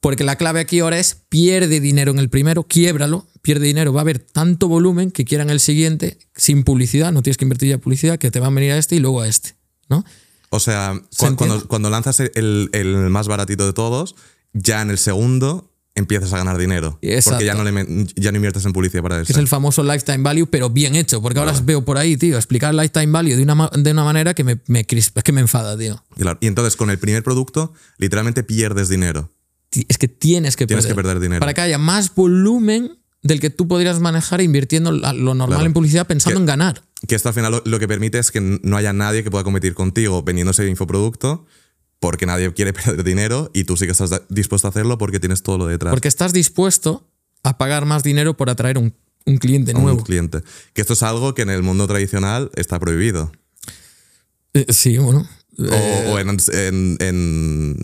Porque 0.00 0.24
la 0.24 0.36
clave 0.36 0.60
aquí 0.60 0.80
ahora 0.80 0.98
es 0.98 1.18
pierde 1.28 1.80
dinero 1.80 2.10
en 2.10 2.18
el 2.18 2.30
primero, 2.30 2.62
quiébralo, 2.62 3.26
pierde 3.42 3.66
dinero, 3.66 3.92
va 3.92 4.00
a 4.00 4.02
haber 4.02 4.18
tanto 4.18 4.68
volumen 4.68 5.10
que 5.10 5.26
quieran 5.26 5.50
el 5.50 5.60
siguiente 5.60 6.18
sin 6.34 6.64
publicidad, 6.64 7.12
no 7.12 7.22
tienes 7.22 7.36
que 7.36 7.44
invertir 7.44 7.68
ya 7.68 7.76
publicidad, 7.76 8.18
que 8.18 8.30
te 8.30 8.40
van 8.40 8.52
a 8.52 8.54
venir 8.54 8.72
a 8.72 8.78
este 8.78 8.96
y 8.96 9.00
luego 9.00 9.20
a 9.20 9.28
este, 9.28 9.56
¿no? 9.90 10.02
O 10.48 10.60
sea, 10.60 10.98
cuando, 11.18 11.68
cuando 11.68 11.90
lanzas 11.90 12.20
el, 12.20 12.70
el 12.72 12.96
más 13.10 13.28
baratito 13.28 13.66
de 13.66 13.74
todos, 13.74 14.16
ya 14.54 14.80
en 14.80 14.88
el 14.88 14.96
segundo 14.96 15.69
empiezas 15.94 16.32
a 16.32 16.38
ganar 16.38 16.56
dinero. 16.56 16.98
Exacto. 17.02 17.30
Porque 17.38 17.44
ya 17.46 17.54
no, 17.54 17.64
le, 17.64 18.06
ya 18.16 18.30
no 18.32 18.36
inviertes 18.36 18.64
en 18.64 18.72
publicidad 18.72 19.02
para 19.02 19.16
Que 19.16 19.22
eso. 19.24 19.32
es 19.32 19.38
el 19.38 19.48
famoso 19.48 19.82
lifetime 19.82 20.18
value, 20.18 20.46
pero 20.46 20.70
bien 20.70 20.94
hecho, 20.96 21.20
porque 21.20 21.38
ahora 21.38 21.52
veo 21.64 21.84
por 21.84 21.98
ahí, 21.98 22.16
tío, 22.16 22.36
explicar 22.36 22.74
lifetime 22.74 23.08
value 23.12 23.36
de 23.36 23.42
una, 23.42 23.68
de 23.76 23.90
una 23.90 24.04
manera 24.04 24.32
que 24.34 24.44
me, 24.44 24.60
me 24.66 24.86
crispa, 24.86 25.20
es 25.20 25.24
que 25.24 25.32
me 25.32 25.40
enfada, 25.40 25.76
tío. 25.76 26.02
Claro. 26.16 26.38
Y 26.40 26.46
entonces 26.46 26.76
con 26.76 26.90
el 26.90 26.98
primer 26.98 27.22
producto, 27.22 27.72
literalmente 27.98 28.42
pierdes 28.42 28.88
dinero. 28.88 29.32
Es 29.88 29.98
que 29.98 30.08
tienes 30.08 30.56
que 30.56 30.66
Tienes 30.66 30.86
perder. 30.86 30.96
que 30.96 31.02
perder 31.02 31.20
dinero. 31.20 31.40
Para 31.40 31.54
que 31.54 31.60
haya 31.60 31.78
más 31.78 32.14
volumen 32.14 32.98
del 33.22 33.38
que 33.38 33.50
tú 33.50 33.68
podrías 33.68 34.00
manejar 34.00 34.40
invirtiendo 34.40 34.90
lo 34.92 35.12
normal 35.34 35.48
Claro. 35.48 35.66
en 35.66 35.72
publicidad 35.74 36.06
pensando 36.06 36.38
Que- 36.38 36.42
en 36.42 36.46
ganar. 36.46 36.82
Que 37.06 37.14
esto 37.14 37.28
al 37.28 37.34
final 37.34 37.52
lo, 37.52 37.62
lo 37.64 37.78
que 37.78 37.86
permite 37.86 38.18
es 38.18 38.30
que 38.30 38.40
no 38.40 38.76
haya 38.76 38.92
nadie 38.92 39.22
que 39.22 39.30
pueda 39.30 39.44
competir 39.44 39.74
contigo 39.74 40.22
vendiendo 40.22 40.50
ese 40.52 40.66
infoproducto 40.66 41.46
porque 42.00 42.26
nadie 42.26 42.52
quiere 42.52 42.72
perder 42.74 43.04
dinero 43.04 43.50
y 43.54 43.64
tú 43.64 43.76
sí 43.76 43.84
que 43.86 43.92
estás 43.92 44.22
dispuesto 44.28 44.66
a 44.66 44.70
hacerlo 44.70 44.98
porque 44.98 45.20
tienes 45.20 45.42
todo 45.42 45.58
lo 45.58 45.66
detrás. 45.66 45.92
Porque 45.92 46.08
estás 46.08 46.32
dispuesto 46.32 47.06
a 47.42 47.56
pagar 47.58 47.84
más 47.86 48.02
dinero 48.02 48.36
por 48.36 48.50
atraer 48.50 48.76
un, 48.78 48.94
un 49.26 49.36
cliente 49.38 49.72
a 49.72 49.76
un 49.76 49.82
nuevo. 49.84 50.02
cliente. 50.02 50.42
Que 50.72 50.80
esto 50.80 50.94
es 50.94 51.02
algo 51.02 51.34
que 51.34 51.42
en 51.42 51.50
el 51.50 51.62
mundo 51.62 51.86
tradicional 51.86 52.50
está 52.54 52.78
prohibido. 52.78 53.30
Eh, 54.54 54.66
sí, 54.70 54.98
bueno. 54.98 55.28
O, 55.58 55.64
Eh, 55.64 56.06
o 56.12 56.18
en, 56.18 56.28
en- 56.52 56.96
en- 57.00 57.76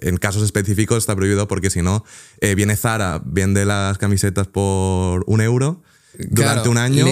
en 0.00 0.16
casos 0.18 0.44
específicos 0.44 0.98
está 0.98 1.16
prohibido 1.16 1.48
porque 1.48 1.70
si 1.70 1.82
no, 1.82 2.04
eh, 2.40 2.54
viene 2.54 2.76
Zara, 2.76 3.20
vende 3.24 3.64
las 3.64 3.98
camisetas 3.98 4.46
por 4.46 5.24
un 5.26 5.40
euro 5.40 5.82
durante 6.16 6.62
Claro, 6.62 6.70
un 6.70 6.78
año, 6.78 7.06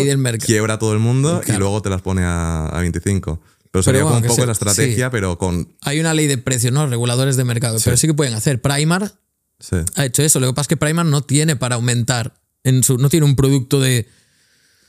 quiebra 0.44 0.74
a 0.74 0.78
todo 0.78 0.92
el 0.92 1.00
mundo 1.00 1.42
y 1.46 1.52
luego 1.52 1.82
te 1.82 1.90
las 1.90 2.02
pone 2.02 2.22
a, 2.22 2.66
a 2.68 2.80
25. 2.80 3.40
Pero 3.76 3.82
sería 3.82 4.02
bueno, 4.04 4.16
como 4.16 4.26
un 4.26 4.28
poco 4.36 4.42
esa 4.42 4.52
estrategia, 4.52 5.06
sí. 5.06 5.10
pero 5.10 5.38
con... 5.38 5.74
hay 5.82 6.00
una 6.00 6.14
ley 6.14 6.26
de 6.26 6.38
precios, 6.38 6.72
¿no? 6.72 6.86
Reguladores 6.86 7.36
de 7.36 7.44
mercado, 7.44 7.78
pero 7.84 7.96
sí 7.96 8.06
que 8.06 8.14
pueden 8.14 8.34
hacer. 8.34 8.60
Primar 8.62 9.12
sí. 9.60 9.76
ha 9.94 10.04
hecho 10.04 10.22
eso. 10.22 10.40
Lo 10.40 10.46
que 10.48 10.52
pasa 10.54 10.62
es 10.62 10.68
que 10.68 10.76
Primar 10.76 11.06
no 11.06 11.22
tiene 11.22 11.56
para 11.56 11.74
aumentar. 11.76 12.34
En 12.64 12.82
su, 12.82 12.98
no 12.98 13.08
tiene 13.08 13.26
un 13.26 13.36
producto 13.36 13.80
de. 13.80 14.08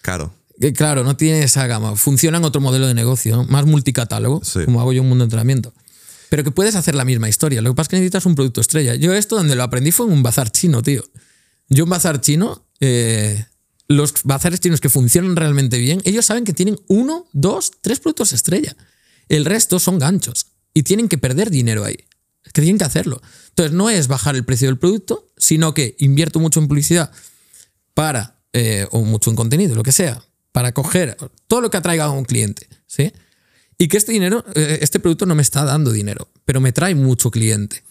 Claro. 0.01 0.33
que, 0.59 0.73
claro, 0.73 1.03
no 1.03 1.15
tiene 1.17 1.43
esa 1.43 1.67
gama. 1.67 1.95
Funciona 1.95 2.37
en 2.37 2.45
otro 2.45 2.61
modelo 2.61 2.87
de 2.87 2.93
negocio, 2.93 3.35
¿no? 3.35 3.43
más 3.45 3.65
multicatálogo, 3.65 4.41
Sí. 4.43 4.65
como 4.65 4.79
hago 4.81 4.93
yo 4.93 5.01
en 5.03 5.09
Mundo 5.09 5.23
de 5.23 5.27
Entrenamiento. 5.27 5.73
Pero 6.29 6.43
que 6.43 6.51
puedes 6.51 6.75
hacer 6.75 6.95
la 6.95 7.05
misma 7.05 7.29
historia. 7.29 7.61
Lo 7.61 7.69
que 7.71 7.75
pasa 7.75 7.85
es 7.85 7.89
que 7.89 7.95
necesitas 7.97 8.25
un 8.25 8.35
producto 8.35 8.61
estrella. 8.61 8.95
Yo 8.95 9.13
esto 9.13 9.35
donde 9.35 9.55
lo 9.55 9.63
aprendí 9.63 9.91
fue 9.91 10.07
en 10.07 10.13
un 10.13 10.23
bazar 10.23 10.51
chino, 10.51 10.81
tío. 10.81 11.03
Yo 11.69 11.83
en 11.83 11.89
bazar 11.89 12.19
chino, 12.21 12.65
eh, 12.79 13.45
los 13.87 14.13
bazares 14.23 14.59
chinos 14.59 14.81
que 14.81 14.89
funcionan 14.89 15.35
realmente 15.35 15.77
bien, 15.77 16.01
ellos 16.03 16.25
saben 16.25 16.43
que 16.43 16.53
tienen 16.53 16.77
uno, 16.87 17.27
dos, 17.33 17.71
tres 17.81 17.99
productos 17.99 18.33
estrella. 18.33 18.75
El 19.29 19.45
resto 19.45 19.79
son 19.79 19.99
ganchos 19.99 20.47
y 20.73 20.83
tienen 20.83 21.07
que 21.07 21.17
perder 21.17 21.49
dinero 21.49 21.83
ahí. 21.83 21.97
Que 22.53 22.61
tienen 22.61 22.77
que 22.77 22.85
hacerlo. 22.85 23.21
Entonces 23.49 23.73
no 23.73 23.89
es 23.89 24.07
bajar 24.07 24.35
el 24.35 24.45
precio 24.45 24.67
del 24.67 24.77
producto, 24.77 25.27
sino 25.37 25.73
que 25.73 25.95
invierto 25.99 26.39
mucho 26.39 26.59
en 26.59 26.67
publicidad 26.67 27.11
para, 27.93 28.39
eh, 28.53 28.87
o 28.91 29.01
mucho 29.01 29.29
en 29.29 29.35
contenido, 29.35 29.75
lo 29.75 29.83
que 29.83 29.91
sea, 29.91 30.21
para 30.51 30.73
coger 30.73 31.17
todo 31.47 31.61
lo 31.61 31.69
que 31.69 31.77
atraiga 31.77 32.05
a 32.05 32.11
un 32.11 32.25
cliente, 32.25 32.67
¿sí? 32.87 33.11
Y 33.77 33.87
que 33.89 33.97
este 33.97 34.11
dinero, 34.11 34.45
eh, 34.55 34.79
este 34.81 34.99
producto 34.99 35.25
no 35.25 35.35
me 35.35 35.41
está 35.41 35.63
dando 35.63 35.91
dinero, 35.91 36.29
pero 36.45 36.61
me 36.61 36.71
trae 36.71 36.95
mucho 36.95 37.31
cliente. 37.31 37.83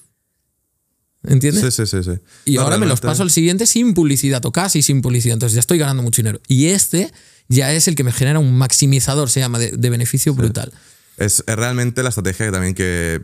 ¿Entiendes? 1.27 1.75
Sí, 1.75 1.87
sí, 1.87 1.87
sí, 1.87 2.03
sí. 2.03 2.19
Y 2.45 2.55
No, 2.57 2.63
ahora 2.63 2.79
me 2.79 2.87
los 2.87 3.01
paso 3.01 3.23
al 3.23 3.31
siguiente 3.31 3.67
sin 3.67 3.95
publicidad 3.95 4.45
o 4.47 4.53
casi 4.53 4.83
sin 4.83 5.03
publicidad. 5.03 5.35
Entonces 5.35 5.55
ya 5.55 5.61
estoy 5.61 5.79
ganando 5.79 6.03
mucho 6.03 6.23
dinero. 6.23 6.41
Y 6.49 6.67
este 6.67 7.13
ya 7.49 7.73
es 7.73 7.87
el 7.89 7.95
que 7.95 8.05
me 8.05 8.13
genera 8.13 8.39
un 8.39 8.57
maximizador, 8.57 9.31
se 9.31 9.41
llama, 9.41 9.59
de, 9.59 9.71
de 9.73 9.91
beneficio 9.91 10.35
brutal. 10.35 10.73
Es, 11.17 11.43
es 11.47 11.57
realmente 11.57 12.03
la 12.03 12.09
estrategia 12.11 12.47
que 12.47 12.53
también 12.53 12.75
que, 12.75 13.23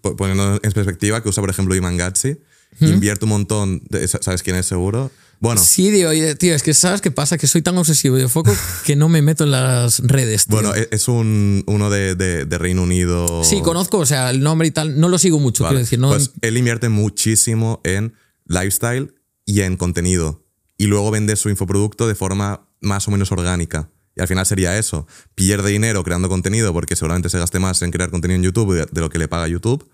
po- 0.00 0.16
poniendo 0.16 0.58
en 0.62 0.72
perspectiva, 0.72 1.22
que 1.22 1.28
usa, 1.28 1.40
por 1.42 1.50
ejemplo, 1.50 1.74
Iman 1.74 1.96
Gatsi. 1.96 2.38
Invierte 2.80 3.24
un 3.24 3.30
montón. 3.30 3.82
de- 3.88 4.06
¿Sabes 4.06 4.42
quién 4.42 4.54
es 4.56 4.66
seguro? 4.66 5.10
Bueno, 5.40 5.60
Sí, 5.62 5.90
tío, 5.92 6.10
tío, 6.36 6.54
es 6.54 6.62
que 6.62 6.74
sabes 6.74 7.00
qué 7.00 7.10
pasa, 7.10 7.38
que 7.38 7.46
soy 7.46 7.62
tan 7.62 7.78
obsesivo 7.78 8.16
de 8.16 8.28
foco 8.28 8.52
que 8.84 8.96
no 8.96 9.08
me 9.08 9.22
meto 9.22 9.44
en 9.44 9.52
las 9.52 10.00
redes. 10.00 10.46
tío. 10.46 10.56
bueno 10.56 10.74
e- 10.74 10.88
es 10.90 11.06
un, 11.08 11.62
uno 11.66 11.90
de, 11.90 12.14
de- 12.16 12.44
de 12.44 12.58
Reino 12.58 12.82
Unido. 12.82 13.44
sí, 13.44 13.60
conozco, 13.62 13.98
o 13.98 14.06
sea, 14.06 14.30
el 14.30 14.40
nombre 14.42 14.66
y 14.68 14.70
tal, 14.72 14.98
no 14.98 15.08
lo 15.08 15.18
sigo 15.18 15.38
mucho, 15.38 15.62
Vale. 15.64 15.74
quiero 15.74 15.84
decir, 15.84 15.98
no. 16.00 16.08
Pues 16.08 16.32
él 16.40 16.56
invierte 16.56 16.88
muchísimo 16.88 17.80
en 17.84 18.14
lifestyle 18.46 19.14
y 19.44 19.60
en 19.60 19.76
contenido. 19.76 20.44
Y 20.76 20.86
luego 20.86 21.10
vende 21.10 21.36
su 21.36 21.48
infoproducto 21.50 22.06
de 22.08 22.14
forma 22.14 22.68
más 22.80 23.08
o 23.08 23.10
menos 23.10 23.32
orgánica. 23.32 23.90
Y 24.16 24.20
al 24.20 24.28
final 24.28 24.44
sería 24.46 24.76
eso. 24.78 25.06
Pierde 25.34 25.70
dinero 25.70 26.02
creando 26.04 26.28
contenido 26.28 26.72
porque 26.72 26.96
seguramente 26.96 27.28
se 27.28 27.38
gaste 27.38 27.58
más 27.60 27.82
en 27.82 27.90
crear 27.92 28.10
contenido 28.10 28.36
en 28.36 28.42
YouTube 28.42 28.74
de, 28.74 28.86
de 28.90 29.00
lo 29.00 29.08
que 29.10 29.18
le 29.18 29.28
paga 29.28 29.46
YouTube. 29.48 29.88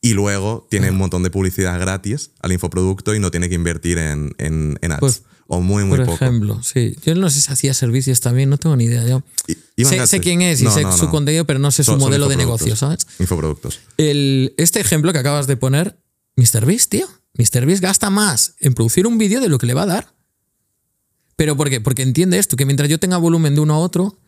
Y 0.00 0.12
luego 0.14 0.66
tiene 0.70 0.90
un 0.90 0.96
montón 0.96 1.22
de 1.24 1.30
publicidad 1.30 1.78
gratis 1.80 2.30
al 2.40 2.52
infoproducto 2.52 3.14
y 3.14 3.20
no 3.20 3.30
tiene 3.32 3.48
que 3.48 3.56
invertir 3.56 3.98
en, 3.98 4.32
en, 4.38 4.78
en 4.80 4.92
ads. 4.92 5.00
Pues- 5.00 5.22
o 5.50 5.62
muy, 5.62 5.82
muy 5.84 5.96
por 5.96 6.04
poco. 6.06 6.16
ejemplo, 6.24 6.62
sí. 6.62 6.94
Yo 7.06 7.14
no 7.14 7.30
sé 7.30 7.40
si 7.40 7.50
hacía 7.50 7.72
servicios 7.72 8.20
también, 8.20 8.50
no 8.50 8.58
tengo 8.58 8.76
ni 8.76 8.84
idea. 8.84 9.02
Yo 9.06 9.22
I- 9.76 9.84
sé, 10.06 10.20
quién 10.20 10.42
es 10.42 10.60
y 10.60 10.64
No, 10.64 10.70
sé 10.74 10.82
no, 10.82 10.94
su 10.94 11.06
no. 11.06 11.10
contenido, 11.10 11.46
pero 11.46 11.58
no 11.58 11.70
sé 11.70 11.82
su 11.84 11.92
Son- 11.92 12.00
modelo 12.00 12.28
de 12.28 12.36
negocio, 12.36 12.76
¿sabes? 12.76 13.06
Infoproductos. 13.18 13.80
El, 13.96 14.52
este 14.58 14.78
ejemplo 14.78 15.10
que 15.14 15.18
acabas 15.20 15.46
de 15.46 15.56
poner, 15.56 15.98
MrBeast, 16.36 16.90
tío. 16.90 17.06
MrBeast 17.38 17.80
gasta 17.82 18.10
más 18.10 18.56
en 18.60 18.74
producir 18.74 19.06
un 19.06 19.16
vídeo 19.16 19.40
de 19.40 19.48
lo 19.48 19.56
que 19.56 19.64
le 19.64 19.72
va 19.72 19.84
a 19.84 19.86
dar. 19.86 20.14
¿Pero 21.36 21.56
por 21.56 21.70
qué? 21.70 21.80
Porque 21.80 22.02
entiende 22.02 22.38
esto, 22.38 22.56
que 22.56 22.66
mientras 22.66 22.88
yo 22.90 22.98
tenga 22.98 23.16
volumen 23.16 23.54
de 23.54 23.60
uno 23.62 23.74
a 23.74 23.78
otro 23.78 24.18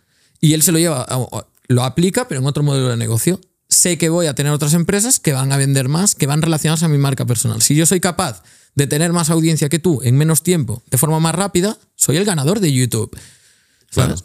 y 0.40 0.54
él 0.54 0.62
se 0.62 0.72
lo 0.72 0.78
lleva, 0.78 1.02
a- 1.02 1.16
a- 1.16 1.46
lo 1.68 1.84
aplica, 1.84 2.28
pero 2.28 2.40
en 2.40 2.46
otro 2.46 2.62
modelo 2.62 2.88
de 2.88 2.96
negocio, 2.96 3.40
sé 3.70 3.96
que 3.98 4.08
voy 4.10 4.26
a 4.26 4.34
tener 4.34 4.52
otras 4.52 4.74
empresas 4.74 5.18
que 5.20 5.32
van 5.32 5.52
a 5.52 5.56
vender 5.56 5.88
más, 5.88 6.14
que 6.14 6.26
van 6.26 6.42
relacionadas 6.42 6.82
a 6.82 6.88
mi 6.88 6.98
marca 6.98 7.24
personal. 7.24 7.62
Si 7.62 7.74
yo 7.74 7.86
soy 7.86 8.00
capaz 8.00 8.42
de 8.74 8.86
tener 8.86 9.12
más 9.12 9.30
audiencia 9.30 9.68
que 9.68 9.78
tú 9.78 10.00
en 10.02 10.16
menos 10.16 10.42
tiempo, 10.42 10.82
de 10.90 10.98
forma 10.98 11.18
más 11.20 11.34
rápida, 11.34 11.78
soy 11.96 12.16
el 12.18 12.24
ganador 12.24 12.60
de 12.60 12.72
YouTube. 12.72 13.10
Claro. 13.90 14.16
¿Sabes? 14.16 14.24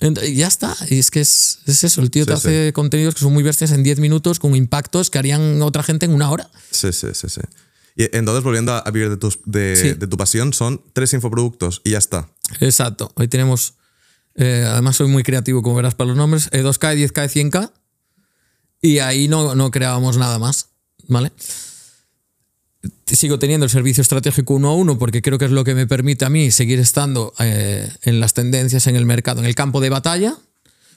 Ent- 0.00 0.28
Y 0.28 0.34
ya 0.36 0.46
está. 0.46 0.76
Y 0.90 0.98
es 0.98 1.10
que 1.10 1.20
es, 1.20 1.58
es 1.66 1.84
eso. 1.84 2.00
El 2.00 2.10
tío 2.10 2.24
te 2.24 2.32
Sí, 2.32 2.38
hace 2.38 2.72
contenidos 2.72 3.14
que 3.14 3.20
son 3.20 3.32
muy 3.32 3.42
bestias 3.42 3.72
en 3.72 3.82
10 3.82 3.98
minutos 3.98 4.38
con 4.38 4.54
impactos 4.54 5.10
que 5.10 5.18
harían 5.18 5.60
otra 5.62 5.82
gente 5.82 6.06
en 6.06 6.12
una 6.12 6.30
hora. 6.30 6.48
Sí, 6.70 6.92
sí, 6.92 7.08
sí, 7.14 7.28
sí. 7.28 7.40
Y 7.96 8.04
entonces, 8.16 8.44
volviendo 8.44 8.72
a 8.74 8.88
vivir 8.92 9.18
de, 9.46 9.76
Sí. 9.76 9.92
de 9.94 10.06
tu 10.06 10.16
pasión, 10.16 10.52
son 10.52 10.80
tres 10.92 11.12
infoproductos 11.14 11.80
y 11.84 11.90
ya 11.90 11.98
está. 11.98 12.30
Exacto. 12.60 13.10
Hoy 13.16 13.26
tenemos. 13.28 13.74
eh, 14.36 14.64
además, 14.70 14.94
soy 14.94 15.08
muy 15.08 15.24
creativo, 15.24 15.62
como 15.62 15.74
verás, 15.74 15.96
para 15.96 16.06
los 16.08 16.16
nombres. 16.16 16.48
eh, 16.52 16.62
2K, 16.62 16.94
10K, 16.94 17.28
100K. 17.28 17.72
Y 18.80 18.98
ahí 18.98 19.28
no, 19.28 19.54
no 19.54 19.70
creábamos 19.70 20.16
nada 20.16 20.38
más. 20.38 20.68
¿Vale? 21.08 21.32
Sigo 23.06 23.38
teniendo 23.38 23.64
el 23.64 23.70
servicio 23.70 24.02
estratégico 24.02 24.54
uno 24.54 24.68
a 24.68 24.74
uno 24.74 24.98
porque 24.98 25.22
creo 25.22 25.38
que 25.38 25.46
es 25.46 25.50
lo 25.50 25.64
que 25.64 25.74
me 25.74 25.86
permite 25.86 26.24
a 26.24 26.28
mí 26.28 26.50
seguir 26.50 26.78
estando 26.78 27.32
eh, 27.38 27.90
en 28.02 28.20
las 28.20 28.34
tendencias 28.34 28.86
en 28.86 28.96
el 28.96 29.06
mercado, 29.06 29.40
en 29.40 29.46
el 29.46 29.54
campo 29.54 29.80
de 29.80 29.88
batalla. 29.88 30.36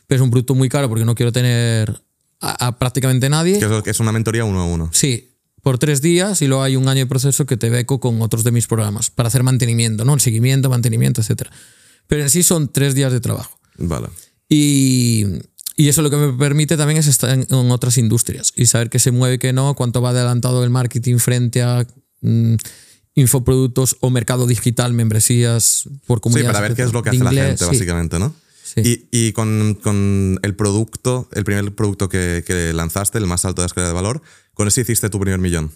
Pero 0.07 0.21
es 0.21 0.23
un 0.23 0.29
producto 0.29 0.53
muy 0.53 0.67
caro 0.67 0.89
porque 0.89 1.05
no 1.05 1.15
quiero 1.15 1.31
tener 1.31 2.01
a, 2.41 2.67
a 2.67 2.77
prácticamente 2.77 3.29
nadie. 3.29 3.59
Que 3.59 3.89
es, 3.89 3.99
una 3.99 4.11
mentoría 4.11 4.43
uno 4.43 4.61
a 4.61 4.65
uno. 4.65 4.89
Sí, 4.91 5.31
por 5.61 5.77
tres 5.77 6.01
días 6.01 6.41
y 6.41 6.47
luego 6.47 6.63
hay 6.63 6.75
un 6.75 6.87
año 6.87 7.01
de 7.01 7.05
proceso 7.05 7.45
que 7.45 7.55
te 7.55 7.69
beco 7.69 7.99
con 7.99 8.21
otros 8.21 8.43
de 8.43 8.51
mis 8.51 8.67
programas 8.67 9.09
para 9.09 9.27
hacer 9.27 9.43
mantenimiento, 9.43 10.03
¿no? 10.03 10.13
El 10.13 10.19
seguimiento, 10.19 10.69
mantenimiento, 10.69 11.21
etc. 11.21 11.43
Pero 12.07 12.23
en 12.23 12.29
sí 12.29 12.43
son 12.43 12.67
tres 12.67 12.93
días 12.93 13.13
de 13.13 13.21
trabajo. 13.21 13.57
Vale. 13.77 14.07
Y, 14.49 15.25
y 15.83 15.89
eso 15.89 16.01
lo 16.01 16.09
que 16.09 16.17
me 16.17 16.33
permite 16.33 16.77
también 16.77 16.97
es 16.99 17.07
estar 17.07 17.29
en, 17.29 17.47
en 17.49 17.71
otras 17.71 17.97
industrias 17.97 18.51
y 18.55 18.65
saber 18.67 18.89
qué 18.89 18.99
se 18.99 19.11
mueve, 19.11 19.39
qué 19.39 19.53
no, 19.53 19.73
cuánto 19.75 20.01
va 20.01 20.09
adelantado 20.11 20.63
el 20.63 20.69
marketing 20.69 21.17
frente 21.17 21.61
a 21.61 21.85
mm, 22.21 22.55
infoproductos 23.15 23.97
o 23.99 24.09
mercado 24.09 24.47
digital, 24.47 24.93
membresías 24.93 25.83
por 26.07 26.19
Sí, 26.19 26.21
comunidades. 26.21 26.53
para 26.53 26.67
ver 26.67 26.75
qué 26.75 26.83
es 26.83 26.93
lo 26.93 27.03
que 27.03 27.09
hace 27.09 27.23
la 27.23 27.31
gente, 27.31 27.57
sí, 27.57 27.65
básicamente, 27.65 28.19
¿no? 28.19 28.33
sí. 28.63 29.07
Y, 29.11 29.27
y 29.27 29.31
con, 29.33 29.77
con 29.81 30.39
el 30.43 30.55
producto, 30.55 31.27
el 31.33 31.43
primer 31.43 31.73
producto 31.75 32.07
que, 32.09 32.43
que 32.45 32.73
lanzaste, 32.73 33.17
el 33.17 33.25
más 33.27 33.43
alto 33.45 33.61
de 33.61 33.63
la 33.63 33.67
escala 33.67 33.87
de 33.87 33.93
valor, 33.93 34.21
con 34.53 34.67
ese 34.67 34.81
hiciste 34.81 35.09
tu 35.09 35.19
primer 35.19 35.39
millón. 35.39 35.71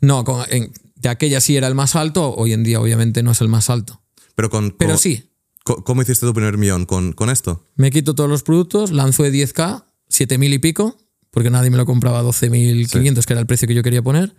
No, 0.00 0.24
con- 0.24 0.44
en- 0.50 0.72
de 0.96 1.08
aquella 1.08 1.40
sí 1.40 1.56
era 1.56 1.66
el 1.66 1.74
más 1.74 1.96
alto, 1.96 2.34
hoy 2.34 2.52
en 2.52 2.62
día 2.62 2.80
obviamente 2.80 3.22
no 3.22 3.30
es 3.32 3.40
el 3.40 3.48
más 3.48 3.70
alto. 3.70 4.02
Pero 4.34 4.50
con. 4.50 4.70
Pero 4.72 4.90
con- 4.92 4.98
sí, 4.98 5.29
¿Cómo 5.64 6.02
hiciste 6.02 6.26
tu 6.26 6.32
primer 6.34 6.56
millón? 6.58 6.86
¿Con, 6.86 7.12
con 7.12 7.30
esto? 7.30 7.68
Me 7.76 7.90
quito 7.90 8.14
todos 8.14 8.28
los 8.30 8.42
productos, 8.42 8.90
lanzo 8.92 9.22
de 9.22 9.32
10K, 9.32 9.84
7.000 10.10 10.54
y 10.54 10.58
pico, 10.58 10.96
porque 11.30 11.50
nadie 11.50 11.70
me 11.70 11.76
lo 11.76 11.86
compraba 11.86 12.20
a 12.20 12.22
12.500, 12.24 13.24
que 13.24 13.32
era 13.34 13.40
el 13.40 13.46
precio 13.46 13.68
que 13.68 13.74
yo 13.74 13.82
quería 13.82 14.02
poner. 14.02 14.34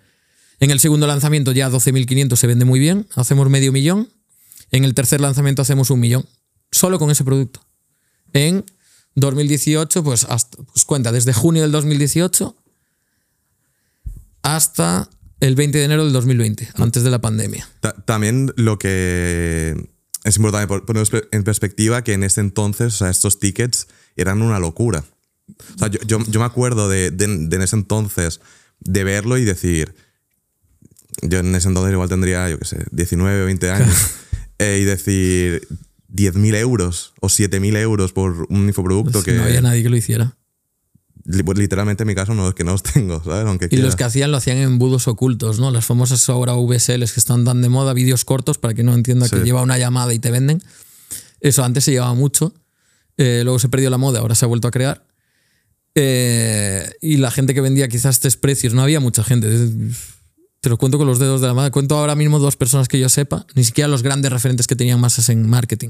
En 0.60 0.72
el 0.72 0.80
segundo 0.80 1.08
lanzamiento 1.08 1.52
ya 1.54 1.70
12.500 1.70 2.36
se 2.36 2.48
vende 2.48 2.66
muy 2.66 2.80
bien, 2.80 3.08
hacemos 3.16 3.50
medio 3.50 3.72
millón. 3.72 4.10
En 4.72 4.84
el 4.84 4.94
tercer 4.94 5.22
lanzamiento 5.22 5.62
hacemos 5.62 5.90
un 5.90 6.00
millón, 6.00 6.26
solo 6.72 6.98
con 7.00 7.12
ese 7.12 7.24
producto. 7.24 7.62
En 8.34 8.64
2018, 9.16 10.04
pues, 10.04 10.24
hasta, 10.26 10.58
pues 10.64 10.86
cuenta, 10.86 11.12
desde 11.12 11.34
junio 11.34 11.62
del 11.62 11.72
2018 11.72 12.56
hasta 14.44 15.10
el 15.40 15.56
20 15.56 15.78
de 15.78 15.84
enero 15.86 16.04
del 16.04 16.14
2020, 16.14 16.70
antes 16.76 17.04
de 17.04 17.10
la 17.10 17.20
pandemia. 17.20 17.68
Ta- 17.80 17.94
también 18.06 18.52
lo 18.56 18.78
que 18.80 19.90
es 20.24 20.36
importante 20.38 20.68
por- 20.68 20.86
poner 20.86 21.08
en 21.32 21.44
perspectiva 21.44 22.04
que 22.04 22.14
en 22.14 22.24
ese 22.24 22.42
entonces, 22.42 22.94
o 22.96 22.98
sea, 22.98 23.10
estos 23.10 23.40
tickets 23.40 23.88
eran 24.16 24.42
una 24.42 24.60
locura. 24.60 25.04
O 25.76 25.78
sea, 25.80 25.88
yo, 25.90 26.00
yo- 26.06 26.24
yo 26.28 26.40
me 26.40 26.46
acuerdo 26.46 26.90
de, 26.90 27.12
de- 27.12 27.28
de 27.48 27.56
en 27.56 27.62
ese 27.62 27.76
entonces 27.76 28.40
de 28.80 29.04
verlo 29.04 29.38
y 29.38 29.44
decir, 29.46 29.94
yo 31.22 31.40
en 31.40 31.54
ese 31.56 31.68
entonces 31.68 31.94
igual 31.94 32.10
tendría, 32.10 32.50
yo 32.50 32.58
qué 32.60 32.66
sé, 32.66 32.86
19 32.92 33.44
o 33.44 33.46
20 33.46 33.70
años, 33.72 33.96
eh, 34.60 34.80
y 34.82 34.86
decir 34.86 35.68
10.000 36.08 36.56
euros 36.56 37.14
o 37.22 37.28
7.000 37.28 37.76
euros 37.78 38.12
por 38.14 38.48
un 38.50 38.68
infoproducto 38.68 39.12
Pues 39.14 39.26
que 39.26 39.34
No 39.34 39.44
había 39.44 39.62
nadie 39.62 39.84
que 39.84 39.90
lo 39.90 39.98
hiciera. 39.98 40.36
Pues 41.46 41.58
literalmente 41.58 42.04
en 42.04 42.08
mi 42.08 42.16
caso 42.16 42.34
no 42.34 42.48
es 42.50 42.56
que 42.56 42.64
no 42.64 42.72
los 42.72 42.84
tengo, 42.84 43.24
¿sabes? 43.24 43.46
Aunque 43.46 43.66
Y 43.66 43.70
quiera. 43.70 43.86
los 43.86 43.96
que 43.96 44.04
hacían 44.04 44.32
lo 44.32 44.38
hacían 44.38 44.58
en 44.58 44.64
embudos 44.64 45.08
ocultos, 45.08 45.60
¿no? 45.60 45.72
Las 45.72 45.86
famosas 45.86 46.28
ahora 46.30 46.54
VSLs 46.54 47.12
que 47.14 47.20
están 47.20 47.46
tan 47.46 47.62
de 47.62 47.70
moda, 47.70 47.94
vídeos 47.94 48.26
cortos, 48.26 48.58
para 48.58 48.74
que 48.74 48.84
no 48.84 48.94
entienda 48.94 49.30
que 49.30 49.38
lleva 49.40 49.62
una 49.62 49.78
llamada 49.78 50.14
y 50.14 50.20
te 50.20 50.32
venden. 50.32 50.62
Eso 51.40 51.64
antes 51.64 51.84
se 51.84 51.92
llevaba 51.92 52.14
mucho. 52.14 52.54
Eh, 53.18 53.42
luego 53.44 53.60
se 53.60 53.70
perdió 53.70 53.90
la 53.90 53.98
moda, 53.98 54.20
ahora 54.20 54.36
se 54.36 54.46
ha 54.46 54.48
vuelto 54.48 54.68
a 54.68 54.72
crear. 54.72 55.06
Eh, 55.96 56.90
y 57.02 57.18
la 57.18 57.32
gente 57.32 57.54
que 57.54 57.62
vendía 57.62 57.88
quizás 57.88 58.16
estos 58.16 58.38
precios, 58.38 58.74
no 58.74 58.82
había 58.82 59.00
mucha 59.00 59.24
gente. 59.24 59.48
Te 60.62 60.70
lo 60.70 60.78
cuento 60.78 60.98
con 60.98 61.08
los 61.08 61.20
dedos 61.20 61.42
de 61.42 61.48
la 61.48 61.54
mano. 61.54 61.72
Cuento 61.72 61.98
ahora 61.98 62.16
mismo 62.16 62.40
dos 62.40 62.56
personas 62.56 62.88
que 62.88 63.00
yo 63.00 63.10
sepa, 63.10 63.46
ni 63.56 63.64
siquiera 63.64 63.88
los 63.88 64.04
grandes 64.04 64.32
referentes 64.32 64.68
que 64.68 64.76
tenían 64.76 65.00
masas 65.00 65.30
en 65.30 65.50
marketing. 65.50 65.90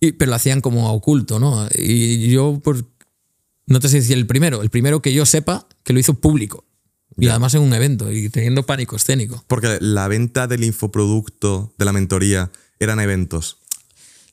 Y, 0.00 0.12
pero 0.12 0.30
lo 0.30 0.36
hacían 0.36 0.60
como 0.60 0.88
a 0.88 0.92
oculto, 0.92 1.38
¿no? 1.38 1.66
Y 1.74 2.28
yo, 2.30 2.60
pues, 2.62 2.84
no 3.66 3.80
te 3.80 3.88
sé 3.88 3.96
decir 3.98 4.16
el 4.16 4.26
primero, 4.26 4.62
el 4.62 4.70
primero 4.70 5.02
que 5.02 5.12
yo 5.12 5.26
sepa 5.26 5.66
que 5.84 5.92
lo 5.92 5.98
hizo 6.00 6.14
público. 6.14 6.64
Y 7.18 7.28
además 7.28 7.54
en 7.54 7.62
un 7.62 7.72
evento 7.72 8.12
y 8.12 8.28
teniendo 8.28 8.66
pánico 8.66 8.94
escénico. 8.96 9.42
Porque 9.48 9.78
la 9.80 10.06
venta 10.06 10.46
del 10.46 10.64
infoproducto 10.64 11.72
de 11.78 11.84
la 11.86 11.92
mentoría 11.94 12.50
eran 12.78 13.00
eventos. 13.00 13.58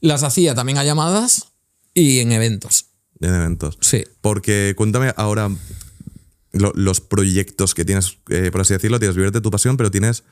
Las 0.01 0.23
hacía 0.23 0.53
también 0.53 0.77
a 0.77 0.83
llamadas 0.83 1.47
y 1.93 2.19
en 2.19 2.33
eventos. 2.33 2.87
En 3.21 3.33
eventos. 3.33 3.77
Sí. 3.79 4.03
Porque 4.19 4.73
cuéntame 4.75 5.13
ahora 5.15 5.49
lo- 6.51 6.73
los 6.75 6.99
proyectos 6.99 7.73
que 7.73 7.85
tienes, 7.85 8.17
eh, 8.29 8.49
por 8.51 8.59
así 8.61 8.73
decirlo, 8.73 8.99
tienes 8.99 9.15
Vivir 9.15 9.31
de 9.31 9.39
tu 9.39 9.49
pasión, 9.49 9.77
pero 9.77 9.89
tienes 9.89 10.23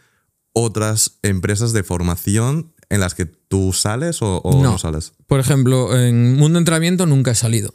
otras 0.51 1.19
empresas 1.23 1.71
de 1.71 1.83
formación 1.83 2.73
en 2.89 2.99
las 2.99 3.15
que 3.15 3.25
tú 3.25 3.71
sales 3.71 4.21
o, 4.21 4.39
o 4.39 4.61
no. 4.61 4.71
No. 4.73 4.77
sales. 4.77 5.13
Por 5.25 5.39
ejemplo, 5.39 5.97
en 5.97 6.35
Mundo 6.35 6.59
Entrenamiento 6.59 7.05
nunca 7.05 7.31
he 7.31 7.35
salido. 7.35 7.73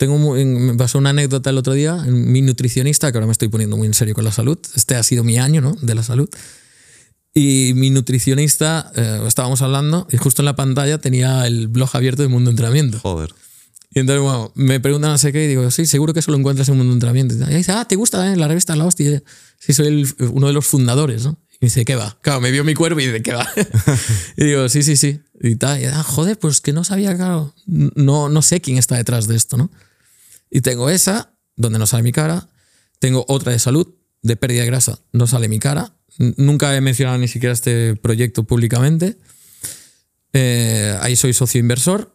Tengo 0.00 0.16
mu- 0.16 0.34
en- 0.36 0.64
me 0.64 0.74
pasó 0.76 0.96
una 0.96 1.10
anécdota 1.10 1.50
el 1.50 1.58
otro 1.58 1.74
día. 1.74 1.94
Mi 2.06 2.40
nutricionista, 2.40 3.12
que 3.12 3.18
ahora 3.18 3.26
me 3.26 3.32
estoy 3.32 3.48
poniendo 3.48 3.76
muy 3.76 3.86
en 3.86 3.92
serio 3.92 4.14
con 4.14 4.24
la 4.24 4.32
salud. 4.32 4.56
Este 4.74 4.94
ha 4.94 5.02
sido 5.02 5.24
mi 5.24 5.36
año, 5.36 5.60
¿no? 5.60 5.76
De 5.82 5.94
la 5.94 6.02
salud. 6.02 6.26
Y 7.34 7.72
mi 7.76 7.90
nutricionista, 7.90 8.90
eh, 8.96 9.20
estábamos 9.26 9.60
hablando, 9.60 10.08
y 10.10 10.16
justo 10.16 10.40
en 10.40 10.46
la 10.46 10.56
pantalla 10.56 10.96
tenía 10.96 11.46
el 11.46 11.68
blog 11.68 11.90
abierto 11.92 12.22
de 12.22 12.28
Mundo 12.28 12.48
Entrenamiento. 12.48 12.98
Joder. 12.98 13.34
Y 13.92 13.98
entonces, 14.00 14.22
bueno, 14.22 14.52
me 14.54 14.80
preguntan 14.80 15.10
no 15.10 15.18
sé 15.18 15.32
qué 15.32 15.44
y 15.44 15.48
digo, 15.48 15.70
sí, 15.70 15.84
seguro 15.84 16.14
que 16.14 16.20
eso 16.20 16.30
lo 16.30 16.38
encuentras 16.38 16.66
en 16.70 16.78
Mundo 16.78 16.94
Entrenamiento. 16.94 17.34
Y 17.34 17.54
dice, 17.54 17.72
ah, 17.72 17.84
¿te 17.84 17.96
gusta 17.96 18.32
eh? 18.32 18.36
la 18.36 18.48
revista 18.48 18.74
La 18.76 18.86
Hostia? 18.86 19.22
Sí, 19.58 19.74
soy 19.74 19.88
el- 19.88 20.14
uno 20.32 20.46
de 20.46 20.54
los 20.54 20.66
fundadores, 20.66 21.24
¿no? 21.24 21.38
Y 21.60 21.66
dice, 21.66 21.84
¿qué 21.84 21.94
va? 21.94 22.16
Claro, 22.22 22.40
me 22.40 22.50
vio 22.50 22.64
mi 22.64 22.72
cuerpo 22.74 22.98
y 23.00 23.06
dice, 23.06 23.20
¿qué 23.20 23.34
va? 23.34 23.46
y 24.38 24.44
digo, 24.46 24.66
sí, 24.70 24.82
sí, 24.82 24.96
sí. 24.96 25.20
Y 25.42 25.56
tal, 25.56 25.78
y, 25.82 25.84
ah, 25.84 26.02
joder, 26.02 26.38
pues 26.38 26.62
que 26.62 26.72
no 26.72 26.84
sabía, 26.84 27.14
claro, 27.16 27.54
no, 27.66 28.30
no 28.30 28.40
sé 28.42 28.62
quién 28.62 28.78
está 28.78 28.96
detrás 28.96 29.28
de 29.28 29.36
esto, 29.36 29.58
¿no? 29.58 29.70
Y 30.50 30.60
tengo 30.62 30.90
esa, 30.90 31.32
donde 31.56 31.78
no 31.78 31.86
sale 31.86 32.02
mi 32.02 32.12
cara. 32.12 32.48
Tengo 32.98 33.24
otra 33.28 33.52
de 33.52 33.58
salud, 33.58 33.86
de 34.22 34.36
pérdida 34.36 34.60
de 34.62 34.66
grasa, 34.66 34.98
no 35.12 35.26
sale 35.26 35.48
mi 35.48 35.58
cara. 35.58 35.94
Nunca 36.36 36.74
he 36.76 36.80
mencionado 36.80 37.16
ni 37.18 37.28
siquiera 37.28 37.52
este 37.52 37.96
proyecto 37.96 38.44
públicamente. 38.44 39.16
Eh, 40.32 40.96
ahí 41.00 41.16
soy 41.16 41.32
socio 41.32 41.60
inversor. 41.60 42.14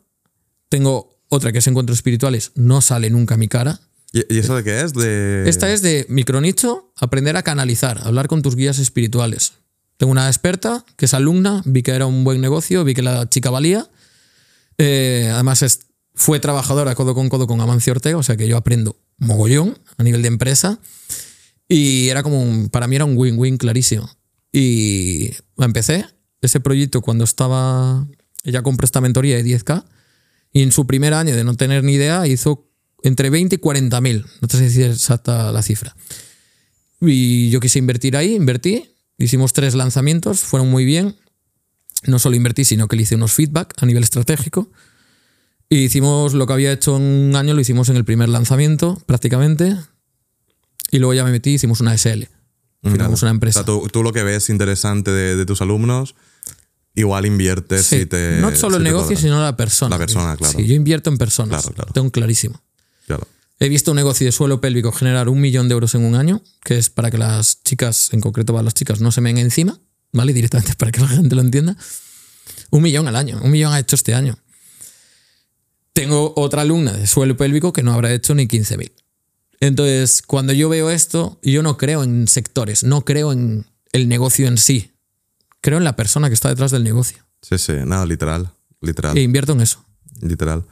Tengo 0.70 1.18
otra 1.30 1.52
que 1.52 1.60
es 1.60 1.68
encuentros 1.68 1.98
espirituales, 1.98 2.52
no 2.56 2.82
sale 2.82 3.10
nunca 3.10 3.38
mi 3.38 3.48
cara. 3.48 3.80
¿Y, 4.14 4.34
y 4.34 4.40
eso 4.40 4.56
de 4.56 4.64
qué 4.64 4.82
es? 4.82 4.94
De... 4.94 5.44
Esta 5.50 5.72
es 5.72 5.82
de 5.82 6.06
micronicho, 6.10 6.94
aprender 6.98 7.36
a 7.38 7.44
canalizar, 7.44 8.00
hablar 8.04 8.28
con 8.28 8.42
tus 8.42 8.56
guías 8.56 8.80
espirituales. 8.80 9.54
Tengo 9.98 10.12
una 10.12 10.28
experta 10.28 10.86
que 10.98 11.06
es 11.06 11.14
alumna, 11.14 11.62
vi 11.66 11.82
que 11.84 11.92
era 11.92 12.06
un 12.06 12.24
buen 12.24 12.42
negocio, 12.42 12.84
vi 12.84 12.94
que 12.94 13.02
la 13.02 13.28
chica 13.30 13.50
valía. 13.50 13.90
Eh, 14.78 15.30
además 15.34 15.62
es- 15.62 15.80
fue 16.16 16.40
trabajadora 16.40 16.96
codo 16.96 17.14
con 17.14 17.30
codo 17.30 17.46
con 17.46 17.62
Amancio 17.62 17.94
Ortega, 17.94 18.18
o 18.18 18.24
sea 18.24 18.38
que 18.38 18.48
yo 18.48 18.58
aprendo 18.58 18.98
mogollón 19.18 19.78
a 19.98 20.04
nivel 20.04 20.22
de 20.22 20.30
empresa. 20.30 20.80
Y 21.68 22.10
era 22.10 22.24
como 22.24 22.70
para 22.70 22.88
mí 22.88 22.96
era 22.96 23.06
un 23.06 23.18
win-win 23.18 23.58
clarísimo. 23.58 24.10
Y 24.52 25.32
empecé 25.58 26.06
ese 26.42 26.60
proyecto 26.60 27.02
cuando 27.02 27.24
estaba, 27.26 28.08
ella 28.44 28.64
compró 28.64 28.86
esta 28.86 29.02
mentoría 29.02 29.36
de 29.36 29.44
10K 29.44 29.84
y 30.54 30.62
en 30.62 30.72
su 30.72 30.88
primer 30.88 31.14
año 31.14 31.36
de 31.36 31.44
no 31.44 31.56
tener 31.56 31.84
ni 31.84 31.94
idea 31.94 32.26
hizo 32.28 32.70
entre 33.04 33.30
20 33.30 33.56
y 33.56 33.58
40 33.60 34.02
mil, 34.02 34.26
no 34.42 34.48
te 34.48 34.58
sé 34.58 34.64
decir 34.64 34.86
exacta 34.86 35.52
la 35.52 35.62
cifra. 35.62 35.96
Y 37.02 37.50
yo 37.50 37.60
quise 37.60 37.80
invertir 37.80 38.16
ahí, 38.16 38.34
invertí, 38.34 38.96
hicimos 39.18 39.54
tres 39.54 39.76
lanzamientos, 39.76 40.40
fueron 40.40 40.70
muy 40.70 40.86
bien. 40.86 41.16
no 42.08 42.20
solo 42.20 42.36
invertí, 42.36 42.64
sino 42.66 42.88
que 42.88 42.96
le 42.96 43.02
hice 43.02 43.16
unos 43.16 43.34
feedback 43.34 43.74
a 43.82 43.86
nivel 43.86 44.04
estratégico. 44.04 44.72
Y 45.76 45.80
hicimos 45.84 46.34
lo 46.34 46.48
que 46.48 46.54
había 46.54 46.72
hecho 46.72 46.96
en 46.96 47.02
un 47.02 47.36
año, 47.36 47.54
lo 47.54 47.60
hicimos 47.60 47.90
en 47.90 47.98
el 47.98 48.06
primer 48.06 48.30
lanzamiento, 48.30 48.98
prácticamente. 49.06 49.76
Y 50.90 51.00
luego 51.00 51.14
ya 51.14 51.26
me 51.26 51.32
metí, 51.32 51.50
hicimos 51.50 51.82
una 51.82 51.98
SL. 51.98 52.24
Firmamos 52.82 53.22
una 53.24 53.32
empresa. 53.32 53.60
O 53.60 53.64
sea, 53.64 53.66
tú, 53.66 53.90
tú 53.90 54.02
lo 54.02 54.14
que 54.14 54.24
ves 54.24 54.50
interesante 54.50 55.12
de, 55.12 55.36
de 55.36 55.46
tus 55.46 55.62
alumnos, 55.62 56.16
igual 56.94 57.26
inviertes 57.26 57.88
Sí, 57.88 57.98
y 57.98 58.06
te. 58.06 58.38
no 58.40 58.56
solo 58.56 58.76
si 58.76 58.78
el 58.78 58.84
negocio, 58.84 59.18
sino 59.18 59.42
la 59.44 59.58
persona. 59.58 59.90
La 59.90 59.98
persona, 59.98 60.38
claro. 60.38 60.58
Sí, 60.58 60.66
yo 60.66 60.76
invierto 60.76 61.10
en 61.10 61.18
personas. 61.18 61.64
Claro, 61.64 61.76
claro. 61.76 61.92
Tengo 61.92 62.10
clarísimo. 62.10 62.62
Claro. 63.06 63.28
He 63.60 63.68
visto 63.68 63.92
un 63.92 63.98
negocio 63.98 64.26
de 64.26 64.32
suelo 64.32 64.62
pélvico 64.62 64.94
generar 64.94 65.28
un 65.28 65.42
millón 65.42 65.68
de 65.68 65.74
euros 65.74 65.94
en 65.94 66.06
un 66.06 66.16
año, 66.16 66.42
que 66.64 66.78
es 66.78 66.90
para 66.90 67.12
que 67.12 67.18
las 67.18 67.62
chicas, 67.64 68.14
en 68.14 68.22
concreto 68.22 68.54
para 68.54 68.64
las 68.64 68.76
chicas, 68.76 69.02
no 69.02 69.12
se 69.12 69.20
ven 69.20 69.38
encima, 69.40 69.78
¿vale? 70.14 70.32
Directamente 70.32 70.74
para 70.78 70.94
que 70.94 71.02
la 71.02 71.10
gente 71.10 71.36
lo 71.36 71.42
entienda. 71.42 71.76
Un 72.70 72.82
millón 72.82 73.10
al 73.10 73.18
año. 73.18 73.42
Un 73.44 73.52
millón 73.52 73.74
ha 73.74 73.80
hecho 73.80 73.98
este 73.98 74.14
año. 74.14 74.38
Tengo 75.96 76.34
otra 76.36 76.64
alumna 76.64 76.92
de 76.92 77.08
suelo 77.08 77.38
pélvico 77.38 77.72
que 77.72 77.82
no 77.82 77.94
habrá 77.94 78.14
hecho 78.14 78.36
ni 78.36 78.48
15.000. 78.48 78.92
Entonces, 79.62 80.22
cuando 80.22 80.52
yo 80.52 80.68
veo 80.68 80.90
esto, 80.92 81.40
yo 81.42 81.64
no 81.64 81.78
creo 81.78 82.04
en 82.04 82.28
sectores, 82.28 82.84
no 82.84 83.06
creo 83.06 83.32
en 83.32 83.66
el 83.94 84.10
negocio 84.10 84.48
en 84.50 84.58
sí. 84.58 84.92
Creo 85.62 85.78
en 85.78 85.86
la 85.86 85.96
persona 85.96 86.28
que 86.28 86.34
está 86.34 86.50
detrás 86.50 86.72
del 86.72 86.84
negocio. 86.84 87.20
Sí, 87.42 87.58
sí, 87.58 87.72
nada, 87.86 88.06
literal. 88.06 88.52
Literal. 88.82 89.18
E 89.18 89.22
invierto 89.22 89.54
en 89.54 89.62
eso. 89.62 89.86
Literal. 90.22 90.66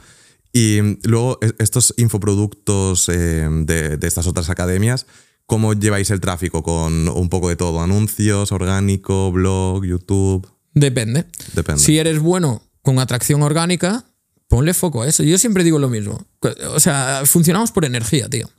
Y 0.51 0.82
mm, 0.82 0.97
luego, 1.03 1.39
e- 1.41 1.53
estos 1.57 1.93
infoproductos 1.95 3.07
eh, 3.07 3.47
de, 3.49 3.95
de 3.95 4.07
estas 4.07 4.28
otras 4.28 4.49
academias, 4.49 5.05
¿cómo 5.45 5.74
lleváis 5.74 6.11
el 6.11 6.19
tráfico? 6.19 6.63
Con 6.63 7.07
un 7.07 7.30
poco 7.30 7.47
de 7.47 7.55
todo: 7.55 7.80
anuncios, 7.82 8.51
orgánico, 8.51 9.32
blog, 9.32 9.86
YouTube. 9.86 10.45
Depende. 10.74 11.28
Depende. 11.53 11.82
Si 11.82 11.97
eres 11.97 12.19
bueno 12.19 12.61
con 12.82 12.99
atracción 12.99 13.41
orgánica, 13.41 14.05
ponle 14.47 14.73
foco 14.73 15.01
a 15.03 15.07
eso. 15.07 15.23
Yo 15.23 15.37
siempre 15.37 15.63
digo 15.63 15.79
lo 15.79 15.89
mismo. 15.89 16.25
O 16.69 16.79
sea, 16.79 17.23
funcionamos 17.25 17.71
por 17.71 17.85
energía, 17.85 18.29
tío. 18.29 18.49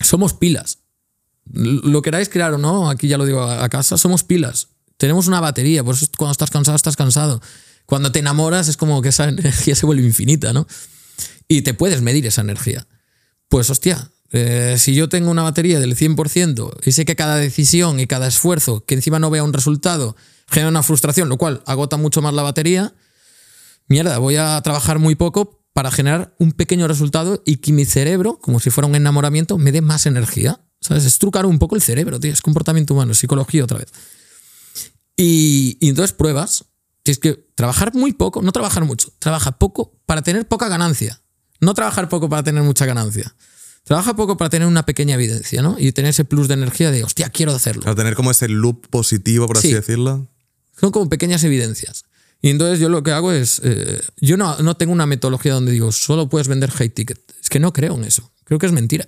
Somos 0.00 0.34
pilas. 0.34 0.78
Lo 1.52 2.02
queráis 2.02 2.28
crear 2.28 2.52
o 2.54 2.58
no, 2.58 2.90
aquí 2.90 3.08
ya 3.08 3.18
lo 3.18 3.24
digo 3.24 3.42
a 3.42 3.64
a 3.64 3.68
casa, 3.68 3.96
somos 3.96 4.22
pilas. 4.22 4.68
Tenemos 4.98 5.26
una 5.28 5.40
batería, 5.40 5.82
por 5.82 5.94
eso 5.94 6.06
cuando 6.16 6.32
estás 6.32 6.50
cansado, 6.50 6.76
estás 6.76 6.96
cansado. 6.96 7.40
Cuando 7.86 8.12
te 8.12 8.18
enamoras 8.18 8.68
es 8.68 8.76
como 8.76 9.00
que 9.00 9.08
esa 9.08 9.24
energía 9.28 9.74
se 9.74 9.86
vuelve 9.86 10.04
infinita, 10.04 10.52
¿no? 10.52 10.66
Y 11.48 11.62
te 11.62 11.72
puedes 11.74 12.02
medir 12.02 12.26
esa 12.26 12.42
energía. 12.42 12.86
Pues 13.48 13.70
hostia, 13.70 14.10
eh, 14.30 14.76
si 14.78 14.94
yo 14.94 15.08
tengo 15.08 15.30
una 15.30 15.42
batería 15.42 15.80
del 15.80 15.96
100% 15.96 16.80
y 16.84 16.92
sé 16.92 17.06
que 17.06 17.16
cada 17.16 17.36
decisión 17.36 17.98
y 17.98 18.06
cada 18.06 18.26
esfuerzo, 18.26 18.84
que 18.84 18.94
encima 18.94 19.18
no 19.18 19.30
vea 19.30 19.42
un 19.42 19.54
resultado, 19.54 20.16
genera 20.48 20.68
una 20.68 20.82
frustración, 20.82 21.28
lo 21.28 21.38
cual 21.38 21.62
agota 21.64 21.96
mucho 21.96 22.20
más 22.20 22.34
la 22.34 22.42
batería, 22.42 22.92
mierda, 23.88 24.18
voy 24.18 24.36
a 24.36 24.60
trabajar 24.62 24.98
muy 24.98 25.14
poco 25.14 25.64
para 25.72 25.90
generar 25.90 26.34
un 26.38 26.52
pequeño 26.52 26.88
resultado 26.88 27.42
y 27.46 27.56
que 27.56 27.72
mi 27.72 27.84
cerebro, 27.84 28.38
como 28.38 28.60
si 28.60 28.70
fuera 28.70 28.86
un 28.88 28.94
enamoramiento, 28.94 29.58
me 29.58 29.72
dé 29.72 29.80
más 29.80 30.06
energía. 30.06 30.60
¿Sabes? 30.80 31.04
Es 31.04 31.18
trucar 31.18 31.44
un 31.46 31.58
poco 31.58 31.74
el 31.74 31.82
cerebro, 31.82 32.20
tío. 32.20 32.32
Es 32.32 32.40
comportamiento 32.40 32.94
humano, 32.94 33.10
es 33.12 33.18
psicología 33.18 33.64
otra 33.64 33.78
vez. 33.78 33.88
Y, 35.16 35.76
y 35.80 35.88
entonces 35.88 36.12
pruebas. 36.12 36.64
Tienes 37.02 37.18
que 37.18 37.34
trabajar 37.54 37.94
muy 37.94 38.12
poco, 38.12 38.42
no 38.42 38.52
trabajar 38.52 38.84
mucho. 38.84 39.12
Trabaja 39.18 39.52
poco 39.58 39.98
para 40.06 40.22
tener 40.22 40.46
poca 40.46 40.68
ganancia. 40.68 41.20
No 41.60 41.74
trabajar 41.74 42.08
poco 42.08 42.28
para 42.28 42.42
tener 42.42 42.62
mucha 42.62 42.86
ganancia. 42.86 43.34
Trabaja 43.84 44.14
poco 44.14 44.36
para 44.36 44.50
tener 44.50 44.68
una 44.68 44.84
pequeña 44.84 45.14
evidencia, 45.14 45.62
¿no? 45.62 45.76
Y 45.78 45.90
tener 45.92 46.10
ese 46.10 46.24
plus 46.24 46.46
de 46.46 46.54
energía 46.54 46.90
de, 46.90 47.04
hostia, 47.04 47.30
quiero 47.30 47.52
hacerlo. 47.52 47.82
Para 47.82 47.96
tener 47.96 48.14
como 48.14 48.30
ese 48.30 48.46
loop 48.48 48.86
positivo, 48.90 49.46
por 49.46 49.56
así 49.58 49.68
Sí. 49.68 49.74
decirlo. 49.74 50.28
Son 50.78 50.90
como 50.92 51.08
pequeñas 51.08 51.42
evidencias. 51.44 52.04
Y 52.40 52.50
entonces 52.50 52.78
yo 52.78 52.88
lo 52.88 53.02
que 53.02 53.10
hago 53.10 53.32
es, 53.32 53.60
eh, 53.64 54.00
yo 54.20 54.36
no, 54.36 54.56
no 54.58 54.76
tengo 54.76 54.92
una 54.92 55.06
metodología 55.06 55.54
donde 55.54 55.72
digo, 55.72 55.90
solo 55.92 56.28
puedes 56.28 56.46
vender 56.48 56.70
high 56.70 56.88
ticket. 56.90 57.20
Es 57.42 57.48
que 57.48 57.58
no 57.58 57.72
creo 57.72 57.94
en 57.96 58.04
eso. 58.04 58.30
Creo 58.44 58.58
que 58.58 58.66
es 58.66 58.72
mentira. 58.72 59.06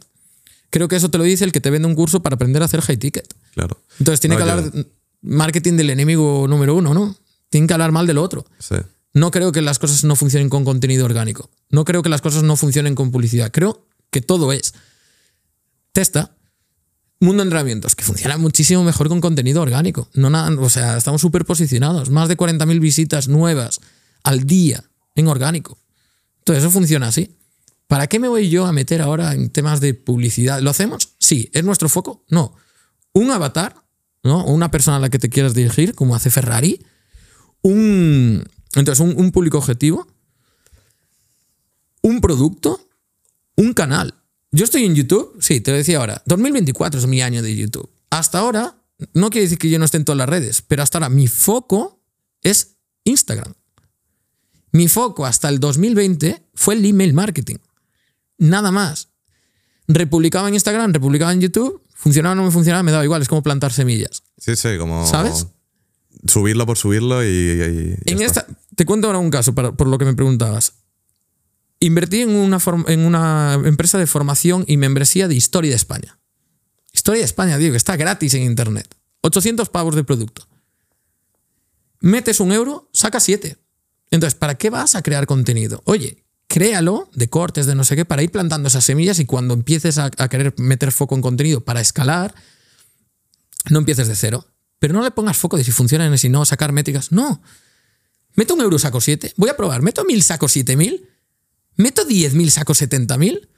Creo 0.70 0.88
que 0.88 0.96
eso 0.96 1.10
te 1.10 1.18
lo 1.18 1.24
dice 1.24 1.44
el 1.44 1.52
que 1.52 1.60
te 1.60 1.70
vende 1.70 1.86
un 1.88 1.94
curso 1.94 2.22
para 2.22 2.34
aprender 2.34 2.62
a 2.62 2.64
hacer 2.64 2.80
high 2.80 2.96
ticket. 2.96 3.32
Claro. 3.54 3.80
Entonces 3.98 4.20
tiene 4.20 4.34
No, 4.36 4.40
que 4.40 4.46
yo- 4.46 4.52
hablar 4.52 4.86
marketing 5.22 5.74
del 5.76 5.90
enemigo 5.90 6.46
número 6.48 6.74
uno, 6.74 6.92
¿no? 6.94 7.16
Tiene 7.50 7.66
que 7.66 7.72
hablar 7.72 7.92
mal 7.92 8.06
del 8.06 8.18
otro. 8.18 8.46
Sí. 8.58 8.76
No 9.12 9.30
creo 9.30 9.52
que 9.52 9.60
las 9.60 9.78
cosas 9.78 10.04
no 10.04 10.14
funcionen 10.16 10.48
con 10.48 10.64
contenido 10.64 11.04
orgánico. 11.04 11.50
No 11.70 11.84
creo 11.84 12.02
que 12.02 12.08
las 12.08 12.20
cosas 12.22 12.42
no 12.44 12.56
funcionen 12.56 12.94
con 12.94 13.10
publicidad. 13.10 13.50
Creo 13.52 13.86
que 14.10 14.20
todo 14.20 14.52
es. 14.52 14.74
Testa. 15.92 16.36
Mundo 17.22 17.42
de 17.42 17.48
entrenamientos, 17.48 17.94
que 17.94 18.02
funciona 18.02 18.38
muchísimo 18.38 18.82
mejor 18.82 19.08
con 19.08 19.20
contenido 19.20 19.60
orgánico. 19.60 20.08
No 20.14 20.30
nada, 20.30 20.50
o 20.58 20.70
sea, 20.70 20.96
estamos 20.96 21.20
súper 21.20 21.44
posicionados. 21.44 22.08
Más 22.08 22.30
de 22.30 22.36
40.000 22.36 22.80
visitas 22.80 23.28
nuevas 23.28 23.80
al 24.22 24.44
día 24.46 24.84
en 25.14 25.28
orgánico. 25.28 25.78
Entonces, 26.38 26.64
eso 26.64 26.70
funciona 26.70 27.08
así. 27.08 27.36
¿Para 27.86 28.06
qué 28.06 28.18
me 28.18 28.28
voy 28.28 28.48
yo 28.48 28.64
a 28.64 28.72
meter 28.72 29.02
ahora 29.02 29.34
en 29.34 29.50
temas 29.50 29.80
de 29.80 29.92
publicidad? 29.92 30.60
¿Lo 30.60 30.70
hacemos? 30.70 31.10
Sí. 31.18 31.50
¿Es 31.52 31.62
nuestro 31.62 31.90
foco? 31.90 32.24
No. 32.30 32.54
Un 33.12 33.30
avatar, 33.30 33.84
¿no? 34.22 34.46
Una 34.46 34.70
persona 34.70 34.96
a 34.96 35.00
la 35.00 35.10
que 35.10 35.18
te 35.18 35.28
quieras 35.28 35.52
dirigir, 35.52 35.94
como 35.94 36.14
hace 36.14 36.30
Ferrari. 36.30 36.86
Un. 37.60 38.48
Entonces, 38.74 39.00
un 39.00 39.30
público 39.30 39.58
objetivo. 39.58 40.06
Un 42.00 42.22
producto. 42.22 42.80
Un 43.56 43.74
canal. 43.74 44.19
Yo 44.52 44.64
estoy 44.64 44.84
en 44.84 44.94
YouTube, 44.94 45.36
sí, 45.40 45.60
te 45.60 45.70
lo 45.70 45.76
decía 45.76 45.98
ahora. 45.98 46.22
2024 46.26 46.98
es 47.00 47.06
mi 47.06 47.22
año 47.22 47.42
de 47.42 47.54
YouTube. 47.54 47.88
Hasta 48.10 48.38
ahora, 48.40 48.76
no 49.14 49.30
quiere 49.30 49.44
decir 49.44 49.58
que 49.58 49.70
yo 49.70 49.78
no 49.78 49.84
esté 49.84 49.96
en 49.98 50.04
todas 50.04 50.18
las 50.18 50.28
redes, 50.28 50.62
pero 50.62 50.82
hasta 50.82 50.98
ahora 50.98 51.08
mi 51.08 51.28
foco 51.28 52.02
es 52.42 52.76
Instagram. 53.04 53.54
Mi 54.72 54.88
foco 54.88 55.24
hasta 55.26 55.48
el 55.48 55.60
2020 55.60 56.46
fue 56.54 56.74
el 56.74 56.84
email 56.84 57.12
marketing. 57.14 57.56
Nada 58.38 58.70
más. 58.70 59.08
Republicaba 59.86 60.48
en 60.48 60.54
Instagram, 60.54 60.92
republicaba 60.92 61.32
en 61.32 61.40
YouTube, 61.40 61.82
funcionaba 61.94 62.32
o 62.32 62.36
no 62.36 62.44
me 62.44 62.50
funcionaba, 62.50 62.82
me 62.82 62.92
daba 62.92 63.04
igual, 63.04 63.22
es 63.22 63.28
como 63.28 63.42
plantar 63.42 63.72
semillas. 63.72 64.22
Sí, 64.38 64.54
sí, 64.56 64.78
como. 64.78 65.06
¿Sabes? 65.06 65.46
Subirlo 66.26 66.66
por 66.66 66.76
subirlo 66.78 67.24
y. 67.24 67.28
y- 67.28 67.96
y 68.04 68.12
En 68.12 68.22
esta, 68.22 68.46
te 68.76 68.84
cuento 68.84 69.06
ahora 69.08 69.18
un 69.18 69.30
caso 69.30 69.54
para- 69.54 69.72
por 69.72 69.88
lo 69.88 69.98
que 69.98 70.04
me 70.04 70.14
preguntabas. 70.14 70.74
Invertí 71.82 72.20
en 72.20 72.36
una, 72.36 73.54
empresa 73.64 73.96
de 73.96 74.06
formación 74.06 74.64
y 74.66 74.76
membresía 74.76 75.28
de 75.28 75.34
Historia 75.34 75.70
de 75.70 75.76
España. 75.76 76.18
Historia 76.92 77.20
de 77.20 77.24
España, 77.24 77.56
digo, 77.56 77.72
que 77.72 77.78
está 77.78 77.96
gratis 77.96 78.34
en 78.34 78.42
internet. 78.42 78.94
800 79.22 79.70
pavos 79.70 79.94
de 79.94 80.04
producto. 80.04 80.46
Metes 82.00 82.38
un 82.40 82.52
euro, 82.52 82.90
sacas 82.92 83.22
7. 83.22 83.56
Entonces, 84.10 84.38
¿para 84.38 84.56
qué 84.56 84.68
vas 84.68 84.94
a 84.94 85.02
crear 85.02 85.26
contenido? 85.26 85.80
Oye, 85.86 86.24
créalo 86.48 87.08
de 87.14 87.30
cortes, 87.30 87.64
de 87.64 87.74
no 87.74 87.84
sé 87.84 87.96
qué, 87.96 88.04
para 88.04 88.22
ir 88.22 88.30
plantando 88.30 88.68
esas 88.68 88.84
semillas 88.84 89.18
y 89.18 89.24
cuando 89.24 89.54
empieces 89.54 89.96
a, 89.96 90.10
querer 90.10 90.54
meter 90.58 90.92
foco 90.92 91.14
en 91.14 91.22
contenido 91.22 91.62
para 91.62 91.80
escalar, 91.80 92.34
no 93.70 93.78
empieces 93.78 94.06
de 94.06 94.16
cero. 94.16 94.46
Pero 94.78 94.92
no 94.92 95.02
le 95.02 95.12
pongas 95.12 95.38
foco 95.38 95.56
de 95.56 95.64
si 95.64 95.72
funcionan 95.72 96.16
si 96.18 96.28
no, 96.28 96.44
sacar 96.44 96.72
métricas. 96.72 97.10
No. 97.10 97.40
Meto 98.34 98.54
un 98.54 98.60
euro, 98.60 98.78
saco 98.78 99.00
7. 99.00 99.32
Voy 99.36 99.48
a 99.48 99.56
probar. 99.56 99.80
Meto 99.80 100.04
1000, 100.04 100.22
saco 100.22 100.48
7000. 100.48 101.09
Meto 101.80 102.06
10.000, 102.06 102.48
saco 102.50 102.74
70.000. 102.74 103.48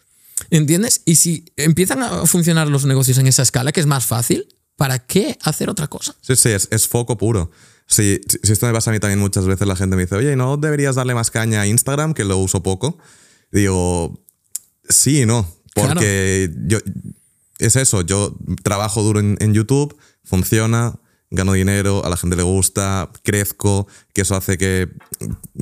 ¿Entiendes? 0.50 1.02
Y 1.04 1.16
si 1.16 1.44
empiezan 1.56 2.02
a 2.02 2.26
funcionar 2.26 2.68
los 2.68 2.84
negocios 2.84 3.18
en 3.18 3.26
esa 3.26 3.42
escala, 3.42 3.70
que 3.72 3.80
es 3.80 3.86
más 3.86 4.04
fácil, 4.06 4.46
¿para 4.76 4.98
qué 4.98 5.38
hacer 5.42 5.68
otra 5.70 5.86
cosa? 5.88 6.14
Sí, 6.20 6.34
sí, 6.36 6.48
es, 6.50 6.68
es 6.70 6.88
foco 6.88 7.16
puro. 7.16 7.50
Sí, 7.86 8.20
si 8.28 8.38
si 8.42 8.52
esto 8.52 8.66
me 8.66 8.72
pasa 8.72 8.90
a 8.90 8.94
mí 8.94 8.98
también 9.00 9.20
muchas 9.20 9.46
veces, 9.46 9.66
la 9.68 9.76
gente 9.76 9.94
me 9.96 10.02
dice, 10.02 10.16
oye, 10.16 10.34
¿no 10.34 10.56
deberías 10.56 10.94
darle 10.96 11.14
más 11.14 11.30
caña 11.30 11.60
a 11.60 11.66
Instagram, 11.66 12.14
que 12.14 12.24
lo 12.24 12.38
uso 12.38 12.62
poco? 12.62 12.98
Y 13.52 13.58
digo, 13.60 14.24
sí 14.88 15.22
y 15.22 15.26
no, 15.26 15.46
porque 15.74 16.50
yo, 16.66 16.78
es 17.58 17.76
eso, 17.76 18.02
yo 18.02 18.34
trabajo 18.64 19.02
duro 19.02 19.20
en, 19.20 19.36
en 19.40 19.52
YouTube, 19.54 19.96
funciona, 20.24 20.98
gano 21.30 21.52
dinero, 21.52 22.04
a 22.04 22.08
la 22.10 22.16
gente 22.16 22.36
le 22.36 22.42
gusta, 22.42 23.10
crezco, 23.22 23.86
que 24.14 24.22
eso 24.22 24.34
hace 24.36 24.58
que, 24.58 24.88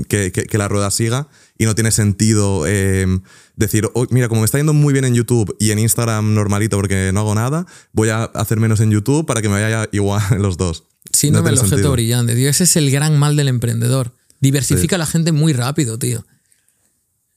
que, 0.08 0.32
que- 0.32 0.44
que 0.44 0.58
la 0.58 0.68
rueda 0.68 0.90
siga 0.90 1.28
y 1.60 1.66
no 1.66 1.74
tiene 1.74 1.90
sentido 1.90 2.64
eh, 2.66 3.06
decir, 3.54 3.86
"Oh, 3.92 4.06
mira, 4.08 4.28
como 4.28 4.40
me 4.40 4.46
está 4.46 4.56
yendo 4.56 4.72
muy 4.72 4.94
bien 4.94 5.04
en 5.04 5.14
YouTube 5.14 5.54
y 5.60 5.72
en 5.72 5.78
Instagram 5.78 6.32
normalito 6.32 6.78
porque 6.78 7.10
no 7.12 7.20
hago 7.20 7.34
nada, 7.34 7.66
voy 7.92 8.08
a 8.08 8.24
hacer 8.24 8.58
menos 8.58 8.80
en 8.80 8.90
YouTube 8.90 9.26
para 9.26 9.42
que 9.42 9.50
me 9.50 9.60
vaya 9.60 9.86
igual 9.92 10.22
en 10.30 10.40
los 10.42 10.56
dos. 10.56 10.84
Síndrome 11.12 11.50
tiene 11.50 11.56
del 11.56 11.58
objeto 11.58 11.76
sentido. 11.76 11.92
brillante, 11.92 12.34
tío. 12.34 12.48
Ese 12.48 12.64
es 12.64 12.76
el 12.76 12.90
gran 12.90 13.18
mal 13.18 13.36
del 13.36 13.48
emprendedor. 13.48 14.16
Diversifica 14.40 14.96
a 14.96 14.98
la 14.98 15.04
gente 15.04 15.32
muy 15.32 15.52
rápido, 15.52 15.98
tío. 15.98 16.24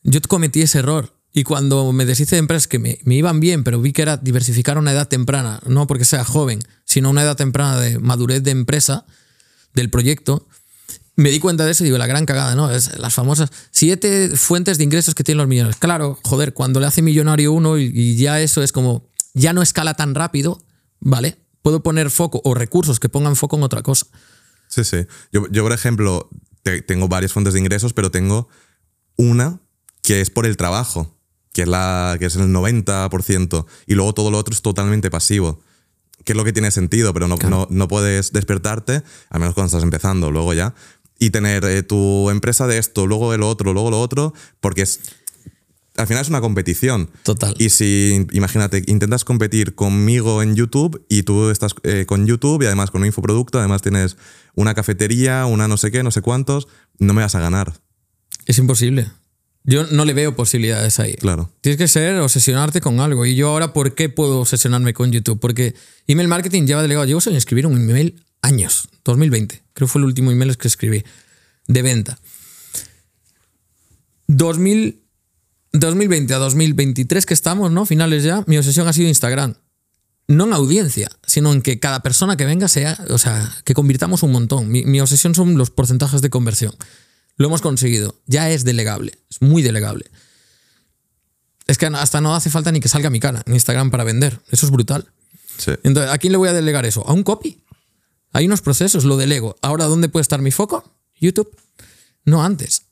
Yo 0.04 0.22
cometí 0.22 0.62
ese 0.62 0.80
error. 0.80 1.20
Y 1.34 1.44
cuando 1.44 1.92
me 1.92 2.06
deshice 2.06 2.38
de 2.38 2.40
empresas 2.40 2.68
que 2.68 2.80
me, 2.80 3.00
me 3.04 3.16
iban 3.16 3.42
bien, 3.42 3.66
pero 3.66 3.82
vi 3.82 3.92
que 3.92 4.04
era 4.04 4.16
diversificar 4.16 4.78
a 4.78 4.80
una 4.80 4.94
edad 4.94 5.10
temprana, 5.10 5.60
no 5.66 5.86
porque 5.86 6.06
sea 6.06 6.24
joven, 6.24 6.60
sino 6.86 7.10
una 7.10 7.24
edad 7.24 7.36
temprana 7.36 7.78
de 7.80 8.00
madurez 8.00 8.42
de 8.44 8.52
empresa, 8.52 9.06
del 9.74 9.90
proyecto, 9.90 10.48
me 11.16 11.30
di 11.30 11.40
cuenta 11.40 11.66
de 11.66 11.72
eso 11.72 11.84
y 11.84 11.86
digo, 11.86 11.98
la 11.98 12.08
gran 12.08 12.26
cagada, 12.26 12.56
¿no? 12.56 12.72
Es 12.72 12.98
las 12.98 13.14
famosas 13.14 13.50
siete 13.72 14.30
fuentes 14.36 14.78
de 14.78 14.84
ingresos 14.84 15.14
que 15.16 15.24
tienen 15.24 15.40
los 15.40 15.48
millonarios. 15.48 15.78
Claro, 15.80 16.18
joder, 16.24 16.54
cuando 16.54 16.80
le 16.80 16.88
hace 16.88 17.02
millonario 17.02 17.52
uno 17.52 17.78
y, 17.78 17.92
y 17.94 18.16
ya 18.16 18.42
eso 18.42 18.64
es 18.64 18.72
como, 18.72 19.08
ya 19.34 19.54
no 19.54 19.62
escala 19.62 19.94
tan 19.94 20.16
rápido, 20.16 20.60
¿vale? 21.00 21.38
Puedo 21.62 21.84
poner 21.84 22.10
foco 22.10 22.42
o 22.44 22.54
recursos 22.56 23.00
que 23.00 23.10
pongan 23.10 23.36
foco 23.36 23.56
en 23.58 23.64
otra 23.64 23.82
cosa. 23.84 24.08
Sí, 24.68 24.84
sí. 24.84 25.06
Yo, 25.32 25.48
yo 25.52 25.62
por 25.64 25.72
ejemplo, 25.72 26.30
te- 26.64 26.82
tengo 26.82 27.08
varias 27.08 27.32
fuentes 27.32 27.54
de 27.54 27.60
ingresos, 27.60 27.94
pero 27.94 28.10
tengo 28.12 28.48
una 29.16 29.60
que 30.02 30.20
es 30.20 30.30
por 30.32 30.46
el 30.46 30.58
trabajo, 30.58 31.16
que 31.54 31.62
es, 31.62 31.68
la, 31.68 32.16
que 32.20 32.26
es 32.26 32.36
el 32.36 32.48
90%, 32.52 33.66
y 33.88 33.94
luego 33.94 34.14
todo 34.14 34.32
lo 34.32 34.38
otro 34.38 34.54
es 34.54 34.62
totalmente 34.62 35.10
pasivo. 35.12 35.62
Que 36.26 36.34
es 36.34 36.38
lo 36.38 36.44
que 36.46 36.54
tiene 36.54 36.72
sentido, 36.72 37.14
pero 37.14 37.28
no, 37.28 37.36
no, 37.50 37.68
no 37.70 37.88
puedes 37.88 38.32
despertarte, 38.32 39.04
al 39.30 39.40
menos 39.40 39.54
cuando 39.54 39.68
estás 39.68 39.84
empezando, 39.84 40.32
luego 40.32 40.54
ya, 40.54 40.74
y 41.20 41.30
tener 41.30 41.64
eh, 41.66 41.84
tu 41.84 42.30
empresa 42.30 42.68
de 42.68 42.78
esto, 42.78 43.08
luego 43.08 43.34
el 43.34 43.44
otro, 43.44 43.74
luego 43.74 43.92
lo 43.92 44.02
otro, 44.02 44.34
porque 44.60 44.82
es, 44.82 45.00
al 45.96 46.08
final 46.08 46.22
es 46.22 46.30
una 46.30 46.42
competición. 46.42 47.10
Total. 47.24 47.56
Y 47.60 47.70
si, 47.70 48.26
imagínate, 48.32 48.84
intentas 48.88 49.24
competir 49.24 49.76
conmigo 49.76 50.42
en 50.42 50.56
YouTube 50.56 51.06
y 51.10 51.24
tú 51.24 51.50
estás 51.50 51.76
eh, 51.84 52.06
con 52.08 52.26
YouTube 52.26 52.64
y 52.64 52.66
además 52.66 52.92
con 52.92 53.02
un 53.02 53.08
infoproducto, 53.08 53.60
además 53.60 53.82
tienes 53.82 54.18
una 54.56 54.74
cafetería, 54.74 55.46
una 55.46 55.68
no 55.68 55.78
sé 55.78 55.92
qué, 55.92 56.04
no 56.04 56.12
sé 56.12 56.22
cuántos, 56.22 56.68
no 57.00 57.14
me 57.14 57.22
vas 57.22 57.36
a 57.36 57.40
ganar. 57.40 57.74
Es 58.46 58.58
imposible. 58.58 59.10
Yo 59.66 59.86
no 59.88 60.04
le 60.04 60.14
veo 60.14 60.36
posibilidades 60.36 61.00
ahí. 61.00 61.14
Claro. 61.14 61.50
Tienes 61.62 61.78
que 61.78 61.88
ser 61.88 62.20
obsesionarte 62.20 62.82
con 62.82 63.00
algo. 63.00 63.26
Y 63.26 63.36
yo 63.36 63.50
ahora, 63.50 63.72
¿por 63.72 63.96
qué 63.96 64.10
puedo 64.10 64.42
obsesionarme 64.42 64.94
con 64.94 65.12
YouTube? 65.12 65.40
Porque 65.40 65.74
email 66.08 66.28
marketing 66.28 66.66
lleva 66.66 66.82
delegado. 66.82 67.06
Llevo 67.06 67.22
sin 67.22 67.36
escribir 67.36 67.66
un 67.66 67.78
email 67.78 68.22
años. 68.44 68.90
2020. 69.04 69.64
Creo 69.74 69.88
que 69.88 69.92
fue 69.92 70.00
el 70.00 70.06
último 70.06 70.32
email 70.32 70.56
que 70.58 70.68
escribí. 70.68 71.04
De 71.68 71.82
venta. 71.82 72.20
2000, 74.28 75.02
2020 75.72 76.34
a 76.34 76.38
2023 76.38 77.26
que 77.26 77.34
estamos, 77.34 77.72
¿no? 77.72 77.86
Finales 77.86 78.24
ya. 78.24 78.44
Mi 78.46 78.58
obsesión 78.58 78.88
ha 78.88 78.94
sido 78.94 79.08
Instagram. 79.08 79.56
No 80.28 80.46
en 80.46 80.54
audiencia, 80.54 81.10
sino 81.26 81.52
en 81.52 81.62
que 81.62 81.80
cada 81.80 82.02
persona 82.02 82.38
que 82.38 82.46
venga 82.46 82.68
sea, 82.70 82.98
o 83.10 83.18
sea, 83.18 83.52
que 83.66 83.74
convirtamos 83.74 84.24
un 84.24 84.32
montón. 84.32 84.72
Mi, 84.72 84.86
mi 84.86 85.02
obsesión 85.02 85.36
son 85.36 85.58
los 85.58 85.70
porcentajes 85.70 86.22
de 86.22 86.30
conversión. 86.30 86.74
Lo 87.36 87.48
hemos 87.48 87.62
conseguido. 87.62 88.22
Ya 88.26 88.50
es 88.50 88.64
delegable. 88.64 89.14
Es 89.30 89.42
muy 89.42 89.64
delegable. 89.64 90.06
Es 91.68 91.78
que 91.78 91.88
hasta 91.88 92.22
no 92.22 92.36
hace 92.36 92.50
falta 92.50 92.72
ni 92.72 92.80
que 92.80 92.90
salga 92.90 93.10
mi 93.10 93.20
cara 93.20 93.44
en 93.46 93.54
Instagram 93.54 93.92
para 93.92 94.04
vender. 94.04 94.40
Eso 94.50 94.66
es 94.66 94.72
brutal. 94.72 95.12
Sí. 95.58 95.72
Entonces, 95.84 96.12
¿a 96.12 96.18
quién 96.18 96.32
le 96.32 96.38
voy 96.38 96.50
a 96.50 96.54
delegar 96.54 96.86
eso? 96.86 97.08
A 97.08 97.14
un 97.14 97.24
copy. 97.24 97.63
Hay 98.34 98.46
unos 98.48 98.62
procesos, 98.62 99.06
lo 99.06 99.16
delego. 99.18 99.56
Ahora, 99.62 99.86
¿dónde 99.86 100.10
puede 100.10 100.22
estar 100.24 100.42
mi 100.42 100.52
foco? 100.52 100.84
YouTube. 101.20 101.50
No 102.26 102.44
antes. 102.44 102.84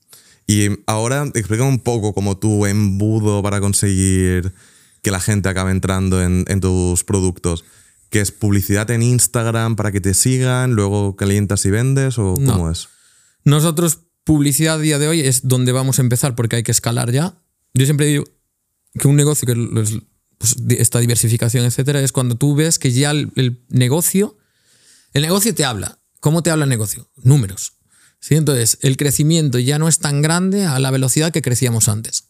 Y 0.47 0.67
ahora 0.85 1.29
explica 1.33 1.63
un 1.63 1.79
poco 1.79 2.13
como 2.13 2.37
tu 2.37 2.65
embudo 2.65 3.41
para 3.41 3.59
conseguir 3.59 4.53
que 5.01 5.11
la 5.11 5.19
gente 5.19 5.49
acabe 5.49 5.71
entrando 5.71 6.21
en, 6.21 6.45
en 6.47 6.61
tus 6.61 7.03
productos. 7.03 7.63
¿Que 8.09 8.19
es 8.19 8.31
publicidad 8.31 8.91
en 8.91 9.03
Instagram 9.03 9.77
para 9.77 9.91
que 9.93 10.01
te 10.01 10.13
sigan, 10.13 10.73
luego 10.73 11.15
calientas 11.15 11.65
y 11.65 11.69
vendes 11.71 12.17
o 12.17 12.35
No. 12.37 12.53
cómo 12.53 12.69
es? 12.69 12.89
Nosotros, 13.45 13.99
publicidad 14.25 14.75
a 14.75 14.79
día 14.79 14.99
de 14.99 15.07
hoy 15.07 15.21
es 15.21 15.47
donde 15.47 15.71
vamos 15.71 15.97
a 15.97 16.01
empezar 16.01 16.35
porque 16.35 16.57
hay 16.57 16.63
que 16.63 16.71
escalar 16.73 17.11
ya. 17.11 17.41
Yo 17.73 17.85
siempre 17.85 18.05
digo 18.07 18.25
que 18.99 19.07
un 19.07 19.15
negocio 19.15 19.45
que 19.45 19.53
es, 19.81 19.97
pues, 20.37 20.55
esta 20.77 20.99
diversificación, 20.99 21.63
etcétera, 21.65 22.01
es 22.01 22.11
cuando 22.11 22.35
tú 22.35 22.53
ves 22.53 22.77
que 22.79 22.91
ya 22.91 23.11
el, 23.11 23.31
el 23.37 23.63
negocio, 23.69 24.37
el 25.13 25.21
negocio 25.23 25.53
te 25.53 25.65
habla. 25.65 25.99
¿Cómo 26.19 26.43
te 26.43 26.51
habla 26.51 26.65
el 26.65 26.69
negocio? 26.69 27.09
Números. 27.15 27.73
¿Sí? 28.19 28.35
Entonces, 28.35 28.77
el 28.81 28.97
crecimiento 28.97 29.57
ya 29.59 29.79
no 29.79 29.87
es 29.87 29.99
tan 29.99 30.21
grande 30.21 30.65
a 30.65 30.79
la 30.79 30.91
velocidad 30.91 31.31
que 31.31 31.41
crecíamos 31.41 31.89
antes. 31.89 32.25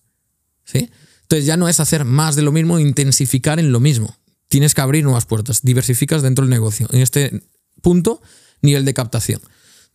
¿Sí? 0.63 0.89
Entonces, 1.23 1.45
ya 1.45 1.57
no 1.57 1.67
es 1.67 1.79
hacer 1.79 2.05
más 2.05 2.35
de 2.35 2.41
lo 2.41 2.51
mismo, 2.51 2.79
intensificar 2.79 3.59
en 3.59 3.71
lo 3.71 3.79
mismo. 3.79 4.17
Tienes 4.47 4.73
que 4.73 4.81
abrir 4.81 5.03
nuevas 5.03 5.25
puertas, 5.25 5.61
diversificas 5.61 6.21
dentro 6.21 6.43
del 6.45 6.49
negocio. 6.49 6.87
En 6.91 7.01
este 7.01 7.43
punto, 7.81 8.21
nivel 8.61 8.85
de 8.85 8.93
captación. 8.93 9.41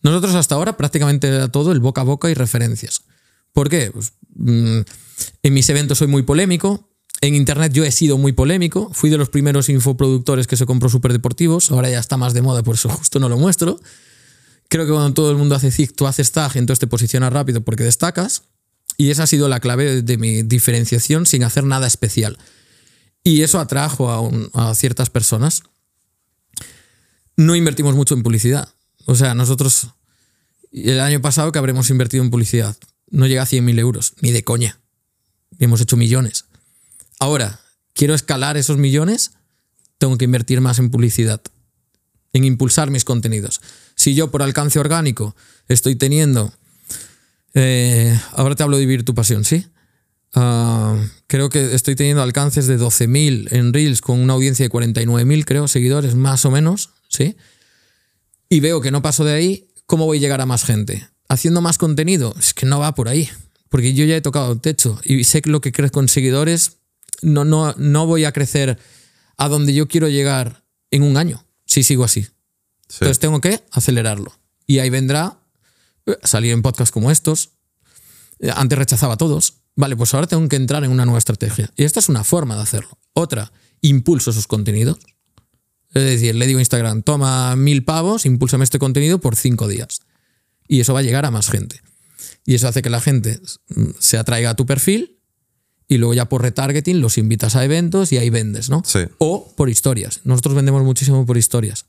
Nosotros 0.01 0.35
hasta 0.35 0.55
ahora 0.55 0.77
prácticamente 0.77 1.27
era 1.27 1.47
todo 1.47 1.71
el 1.71 1.79
boca 1.79 2.01
a 2.01 2.03
boca 2.03 2.29
y 2.29 2.33
referencias. 2.33 3.01
¿Por 3.53 3.69
qué? 3.69 3.91
Pues, 3.91 4.13
mm, 4.35 4.81
en 5.43 5.53
mis 5.53 5.69
eventos 5.69 5.97
soy 5.97 6.07
muy 6.07 6.21
polémico. 6.21 6.86
En 7.21 7.33
internet 7.35 7.73
yo 7.73 7.83
he 7.83 7.91
sido 7.91 8.17
muy 8.17 8.31
polémico. 8.31 8.91
Fui 8.93 9.09
de 9.09 9.17
los 9.17 9.29
primeros 9.29 9.69
infoproductores 9.69 10.45
que 10.47 10.55
se 10.57 10.65
compró 10.65 10.87
superdeportivos. 10.89 11.71
Ahora 11.71 11.89
ya 11.89 11.99
está 11.99 12.15
más 12.17 12.33
de 12.33 12.41
moda, 12.41 12.61
por 12.63 12.75
eso 12.75 12.89
justo 12.89 13.19
no 13.19 13.27
lo 13.29 13.37
muestro. 13.37 13.79
Creo 14.69 14.85
que 14.85 14.91
cuando 14.91 15.13
todo 15.13 15.31
el 15.31 15.37
mundo 15.37 15.55
hace 15.55 15.71
zig, 15.71 15.93
tú 15.95 16.05
haces 16.07 16.31
tag, 16.31 16.55
entonces 16.57 16.79
te 16.79 16.87
posicionas 16.87 17.33
rápido 17.33 17.61
porque 17.61 17.83
destacas. 17.83 18.43
Y 18.97 19.09
esa 19.11 19.23
ha 19.23 19.27
sido 19.27 19.47
la 19.47 19.59
clave 19.59 20.01
de, 20.01 20.17
mi 20.17 20.43
diferenciación 20.43 21.25
sin 21.25 21.43
hacer 21.43 21.63
nada 21.63 21.87
especial. 21.87 22.37
Y 23.23 23.41
eso 23.43 23.59
atrajo 23.59 24.09
a, 24.09 24.21
un- 24.21 24.49
a 24.53 24.73
ciertas 24.75 25.09
personas. 25.09 25.63
No 27.35 27.55
invertimos 27.55 27.95
mucho 27.95 28.13
en 28.15 28.23
publicidad. 28.23 28.69
O 29.05 29.15
sea, 29.15 29.33
nosotros 29.33 29.87
el 30.71 30.99
año 30.99 31.21
pasado 31.21 31.51
que 31.51 31.59
habremos 31.59 31.89
invertido 31.89 32.23
en 32.23 32.29
publicidad 32.29 32.75
no 33.09 33.25
llega 33.27 33.43
a 33.43 33.47
100.000 33.47 33.79
euros, 33.79 34.13
ni 34.21 34.31
de 34.31 34.43
coña. 34.43 34.79
Hemos 35.59 35.79
hecho 35.81 35.95
millones. 35.97 36.45
Ahora, 37.19 37.59
quiero 37.93 38.13
escalar 38.13 38.57
esos 38.57 38.77
millones, 38.77 39.31
tengo 39.97 40.17
que 40.17 40.25
invertir 40.25 40.61
más 40.61 40.79
en 40.79 40.89
publicidad, 40.89 41.41
en 42.33 42.43
impulsar 42.43 42.91
mis 42.91 43.03
contenidos. 43.03 43.61
Si 43.95 44.13
yo 44.13 44.29
por 44.29 44.43
alcance 44.43 44.79
orgánico 44.79 45.35
estoy 45.67 45.95
teniendo, 45.95 46.53
eh, 47.53 48.17
ahora 48.33 48.55
te 48.55 48.63
hablo 48.63 48.77
de 48.77 48.85
vivir 48.85 49.03
tu 49.03 49.15
pasión, 49.15 49.43
¿sí? 49.43 49.65
Ah, 50.35 50.95
creo 51.25 51.49
que 51.49 51.73
estoy 51.73 51.95
teniendo 51.95 52.21
alcances 52.21 52.67
de 52.67 52.77
12.000 52.77 53.47
en 53.51 53.73
Reels 53.73 54.01
con 54.01 54.19
una 54.19 54.33
audiencia 54.33 54.63
de 54.63 54.71
49.000, 54.71 55.45
creo, 55.45 55.67
seguidores, 55.67 56.13
más 56.13 56.45
o 56.45 56.51
menos, 56.51 56.91
¿sí? 57.09 57.35
Y 58.49 58.59
veo 58.59 58.81
que 58.81 58.91
no 58.91 59.01
paso 59.01 59.23
de 59.23 59.33
ahí, 59.33 59.67
¿cómo 59.87 60.05
voy 60.05 60.19
a 60.19 60.21
llegar 60.21 60.41
a 60.41 60.45
más 60.45 60.63
gente? 60.63 61.09
Haciendo 61.27 61.61
más 61.61 61.79
contenido, 61.79 62.35
es 62.37 62.53
que 62.53 62.67
no 62.67 62.79
va 62.79 62.93
por 62.93 63.09
ahí, 63.09 63.27
porque 63.69 63.93
yo 63.93 64.05
ya 64.05 64.15
he 64.15 64.21
tocado 64.21 64.53
el 64.53 64.61
techo 64.61 64.99
y 65.03 65.23
sé 65.23 65.41
lo 65.45 65.59
que 65.59 65.71
crezco 65.71 65.95
con 65.95 66.07
seguidores, 66.07 66.77
no, 67.21 67.45
no, 67.45 67.73
no 67.77 68.05
voy 68.05 68.25
a 68.25 68.31
crecer 68.31 68.77
a 69.37 69.49
donde 69.49 69.73
yo 69.73 69.87
quiero 69.87 70.07
llegar 70.07 70.63
en 70.91 71.03
un 71.03 71.17
año, 71.17 71.45
si 71.65 71.83
sigo 71.83 72.03
así. 72.03 72.23
Sí. 72.23 72.97
Entonces 73.01 73.19
tengo 73.19 73.41
que 73.41 73.63
acelerarlo. 73.71 74.33
Y 74.65 74.79
ahí 74.79 74.89
vendrá 74.89 75.39
eh, 76.05 76.17
salir 76.23 76.53
en 76.53 76.61
podcasts 76.61 76.91
como 76.91 77.11
estos. 77.11 77.51
Eh, 78.39 78.51
Antes 78.55 78.77
rechazaba 78.77 79.15
a 79.15 79.17
todos. 79.17 79.61
Vale, 79.75 79.95
pues 79.95 80.13
ahora 80.13 80.27
tengo 80.27 80.47
que 80.49 80.55
entrar 80.55 80.83
en 80.83 80.91
una 80.91 81.05
nueva 81.05 81.19
estrategia. 81.19 81.71
Y 81.75 81.83
esta 81.83 81.99
es 81.99 82.09
una 82.09 82.23
forma 82.23 82.55
de 82.55 82.63
hacerlo. 82.63 82.97
Otra, 83.13 83.51
impulso 83.81 84.31
esos 84.31 84.47
contenidos. 84.47 84.97
Es 85.93 86.03
decir, 86.03 86.35
le 86.35 86.47
digo 86.47 86.59
a 86.59 86.61
Instagram, 86.61 87.03
toma 87.03 87.55
mil 87.55 87.83
pavos, 87.83 88.25
impúlsame 88.25 88.63
este 88.63 88.79
contenido 88.79 89.19
por 89.19 89.35
cinco 89.35 89.67
días. 89.67 90.01
Y 90.67 90.79
eso 90.79 90.93
va 90.93 90.99
a 90.99 91.03
llegar 91.03 91.25
a 91.25 91.31
más 91.31 91.49
gente. 91.49 91.81
Y 92.45 92.55
eso 92.55 92.67
hace 92.67 92.81
que 92.81 92.89
la 92.89 93.01
gente 93.01 93.39
mm, 93.69 93.89
se 93.99 94.17
atraiga 94.17 94.51
a 94.51 94.55
tu 94.55 94.65
perfil 94.65 95.16
y 95.87 95.97
luego 95.97 96.13
ya 96.13 96.25
por 96.27 96.41
retargeting 96.41 96.99
los 97.01 97.17
invitas 97.17 97.55
a 97.55 97.63
eventos 97.63 98.11
y 98.11 98.17
ahí 98.17 98.29
vendes, 98.29 98.69
¿no? 98.69 98.83
Sí. 98.85 98.99
O 99.19 99.53
por 99.55 99.69
historias. 99.69 100.21
Nosotros 100.23 100.55
vendemos 100.55 100.83
muchísimo 100.83 101.25
por 101.25 101.37
historias. 101.37 101.85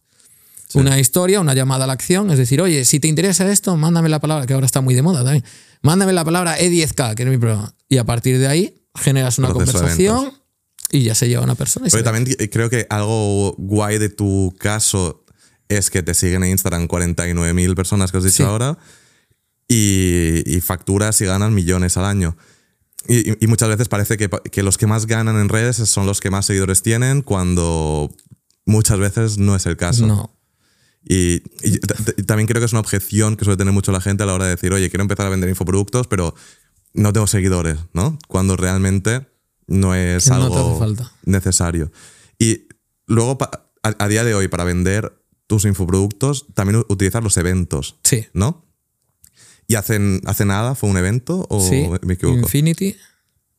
Una 0.75 0.99
historia, 1.01 1.41
una 1.41 1.55
llamada 1.55 1.85
a 1.85 1.87
la 1.87 1.95
acción, 1.95 2.31
es 2.31 2.37
decir, 2.37 2.61
oye, 2.61 2.85
si 2.85 3.01
te 3.01 3.09
interesa 3.09 3.51
esto, 3.51 3.77
mándame 3.77 4.11
la 4.11 4.21
palabra, 4.21 4.47
que 4.47 4.53
ahora 4.53 4.67
está 4.67 4.83
muy 4.83 4.95
de 4.95 5.01
moda 5.01 5.25
también. 5.25 5.43
Mándame 5.81 6.13
la 6.13 6.25
palabra 6.25 6.59
E10K, 6.59 7.15
que 7.15 7.23
es 7.23 7.29
mi 7.29 7.39
programa. 7.39 7.75
Y 7.89 7.97
a 7.97 8.05
partir 8.05 8.39
de 8.39 8.47
ahí 8.49 8.75
generas 8.95 9.39
una 9.39 9.49
Proceso 9.49 9.73
conversación 9.73 10.33
y 10.91 11.05
ya 11.05 11.15
se 11.15 11.27
lleva 11.29 11.43
una 11.43 11.55
persona. 11.55 11.87
Pero 11.91 12.05
también 12.05 12.37
creo 12.53 12.69
que 12.69 12.87
algo 12.91 13.55
guay 13.57 13.97
de 13.99 14.11
tu 14.11 14.55
caso 14.59 15.25
es 15.69 15.89
que 15.91 16.03
te 16.03 16.13
siguen 16.15 16.45
en 16.45 16.51
Instagram 16.51 16.87
49.000 16.87 17.75
personas 17.75 18.13
que 18.13 18.19
has 18.19 18.25
dicho 18.25 18.37
Sí. 18.37 18.43
ahora 18.43 18.77
y, 19.69 20.43
y 20.47 20.61
facturas 20.61 21.21
y 21.21 21.25
ganas 21.27 21.51
millones 21.51 21.97
al 21.97 22.05
año. 22.05 22.37
Y, 23.07 23.47
muchas 23.47 23.69
veces 23.69 23.89
parece 23.89 24.17
que, 24.17 24.63
los 24.63 24.77
que 24.77 24.87
más 24.87 25.07
ganan 25.07 25.37
en 25.37 25.49
redes 25.49 25.77
son 25.77 26.07
los 26.07 26.21
que 26.21 26.31
más 26.31 26.47
seguidores 26.47 26.83
tienen 26.83 27.23
cuando 27.23 28.15
muchas 28.67 28.99
veces 28.99 29.39
no 29.39 29.55
es 29.57 29.67
el 29.67 29.77
caso. 29.77 30.07
No. 30.07 30.35
Y, 31.05 31.41
también 32.27 32.47
creo 32.47 32.61
que 32.61 32.67
es 32.67 32.73
una 32.73 32.81
objeción 32.81 33.37
que 33.37 33.45
suele 33.45 33.57
tener 33.57 33.73
mucho 33.73 33.93
la 33.93 34.01
gente 34.01 34.25
a 34.25 34.27
la 34.27 34.35
hora 34.35 34.45
de 34.45 34.51
decir, 34.51 34.73
oye, 34.73 34.91
quiero 34.91 35.03
empezar 35.03 35.27
a 35.27 35.31
vender 35.31 35.49
infoproductos, 35.49 36.07
pero 36.09 36.35
no 36.93 37.13
tengo 37.13 37.27
seguidores, 37.27 37.79
¿no? 37.93 38.19
Cuando 38.27 38.57
realmente 38.57 39.27
no 39.67 39.95
es 39.95 40.25
Que 40.25 40.31
no 40.31 40.37
algo 40.37 40.79
falta. 40.79 41.13
necesario. 41.25 41.93
Y 42.39 42.67
luego, 43.07 43.39
a, 43.41 43.95
a 43.99 44.09
día 44.09 44.25
de 44.25 44.35
hoy, 44.35 44.49
para 44.49 44.65
vender 44.65 45.15
tus 45.47 45.65
infoproductos, 45.65 46.47
también 46.55 46.85
utilizar 46.89 47.23
los 47.23 47.37
eventos, 47.37 47.97
Sí. 48.03 48.27
¿no? 48.35 48.68
¿Y 49.69 49.75
hacen, 49.77 50.21
hace 50.25 50.45
nada 50.47 50.75
fue 50.75 50.89
un 50.91 50.97
evento 50.97 51.47
o 51.51 51.61
sí. 51.61 51.87
me- 52.03 52.15
equivoco? 52.15 52.39
Infinity. 52.39 52.97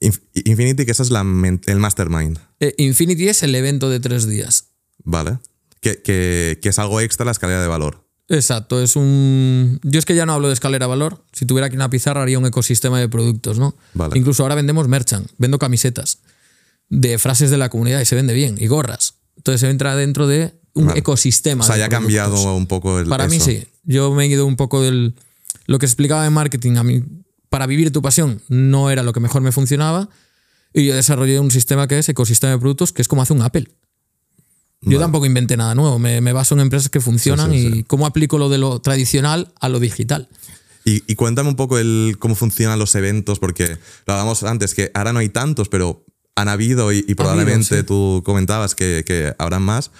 Inf- 0.02 0.22
Infinity, 0.46 0.86
que 0.86 0.92
esa 0.92 1.04
es 1.04 1.12
la 1.12 1.22
el 1.22 1.80
mastermind, 1.80 2.40
Eh, 2.60 2.74
Infinity 2.78 3.30
es 3.30 3.44
el 3.44 3.54
evento 3.56 3.90
de 3.90 4.00
tres 4.00 4.28
días. 4.28 4.66
¿vale? 5.04 5.38
Que, 5.82 6.02
que- 6.02 6.60
que 6.62 6.70
es 6.70 6.80
algo 6.80 7.00
extra 7.00 7.24
a 7.24 7.26
la 7.26 7.32
escalera 7.32 7.62
de 7.62 7.68
valor. 7.68 8.06
Exacto, 8.28 8.82
es 8.82 8.96
un... 8.96 9.80
Yo 9.84 9.98
es 9.98 10.06
que 10.06 10.14
ya 10.16 10.26
no 10.26 10.34
hablo 10.34 10.48
de 10.50 10.54
escalera 10.54 10.86
valor. 10.88 11.24
Si 11.32 11.46
tuviera 11.46 11.68
aquí 11.68 11.76
una 11.76 11.90
pizarra 11.90 12.22
haría 12.22 12.38
un 12.38 12.46
ecosistema 12.46 13.00
de 13.00 13.08
productos, 13.10 13.58
¿no? 13.58 13.76
Vale. 13.96 14.18
Incluso 14.20 14.44
ahora 14.44 14.54
vendemos 14.56 14.88
merchant, 14.88 15.28
vendo 15.38 15.58
camisetas 15.58 16.20
de 16.90 17.18
frases 17.18 17.50
de 17.50 17.58
la 17.58 17.70
comunidad 17.70 18.02
y 18.02 18.06
se 18.06 18.16
vende 18.16 18.34
bien, 18.34 18.56
y 18.60 18.68
gorras. 18.68 19.16
Entonces 19.38 19.68
entra 19.70 19.96
dentro 19.96 20.28
de 20.28 20.54
un 20.74 20.88
Vale. 20.88 21.00
ecosistema. 21.00 21.64
O 21.64 21.68
sea, 21.68 21.76
de 21.76 21.80
ya 21.82 21.86
ha 21.86 21.90
cambiado 21.90 22.56
un 22.56 22.68
poco 22.68 23.00
el 23.00 23.08
Para 23.08 23.28
mí 23.28 23.40
sí. 23.40 23.64
Yo 23.84 24.12
me 24.14 24.26
he 24.26 24.28
ido 24.28 24.46
un 24.46 24.56
poco 24.56 24.82
del. 24.82 25.16
Lo 25.70 25.78
que 25.78 25.86
explicaba 25.86 26.24
de 26.24 26.32
marketing, 26.32 26.78
a 26.78 26.84
mí, 26.84 27.04
para 27.48 27.68
vivir 27.68 27.92
tu 27.92 28.02
pasión, 28.02 28.42
no 28.48 28.90
era 28.90 29.04
lo 29.04 29.14
que 29.14 29.20
mejor 29.20 29.44
me 29.44 29.52
funcionaba. 29.52 30.10
Y 30.74 30.88
yo 30.88 30.96
desarrollé 30.96 31.40
un 31.40 31.52
sistema 31.52 31.88
que 31.88 32.00
es 32.00 32.10
ecosistema 32.10 32.54
de 32.54 32.58
productos, 32.58 32.92
que 32.92 33.04
es 33.04 33.08
como 33.08 33.22
hace 33.22 33.34
un 33.34 33.44
Apple. 33.44 33.68
Yo 34.82 34.98
Vale. 34.98 35.00
tampoco 35.00 35.28
inventé 35.28 35.58
nada 35.58 35.76
nuevo, 35.76 36.00
me, 36.00 36.22
me 36.22 36.34
baso 36.34 36.56
en 36.56 36.62
empresas 36.62 36.90
que 36.90 37.00
funcionan 37.00 37.52
Sí, 37.52 37.70
sí, 37.70 37.78
y 37.80 37.84
cómo 37.84 38.08
aplico 38.08 38.40
lo 38.40 38.50
de 38.50 38.58
lo 38.58 38.80
tradicional 38.80 39.54
a 39.60 39.70
lo 39.70 39.80
digital. 39.80 40.28
Y, 40.86 41.04
y 41.06 41.14
cuéntame 41.14 41.50
un 41.50 41.56
poco 41.56 41.78
el, 41.78 42.16
cómo 42.18 42.34
funcionan 42.34 42.80
los 42.80 42.96
eventos, 42.96 43.38
porque 43.38 43.78
lo 44.08 44.14
hablábamos 44.14 44.42
antes, 44.42 44.74
que 44.74 44.90
ahora 44.96 45.14
no 45.14 45.20
hay 45.20 45.30
tantos, 45.30 45.70
pero 45.70 46.04
han 46.36 46.48
habido 46.48 46.92
y, 46.92 47.06
y 47.08 47.14
probablemente 47.14 47.84
tú 47.84 48.24
comentabas 48.26 48.74
que, 48.74 49.04
que 49.06 49.36
habrán 49.38 49.62
más. 49.62 49.92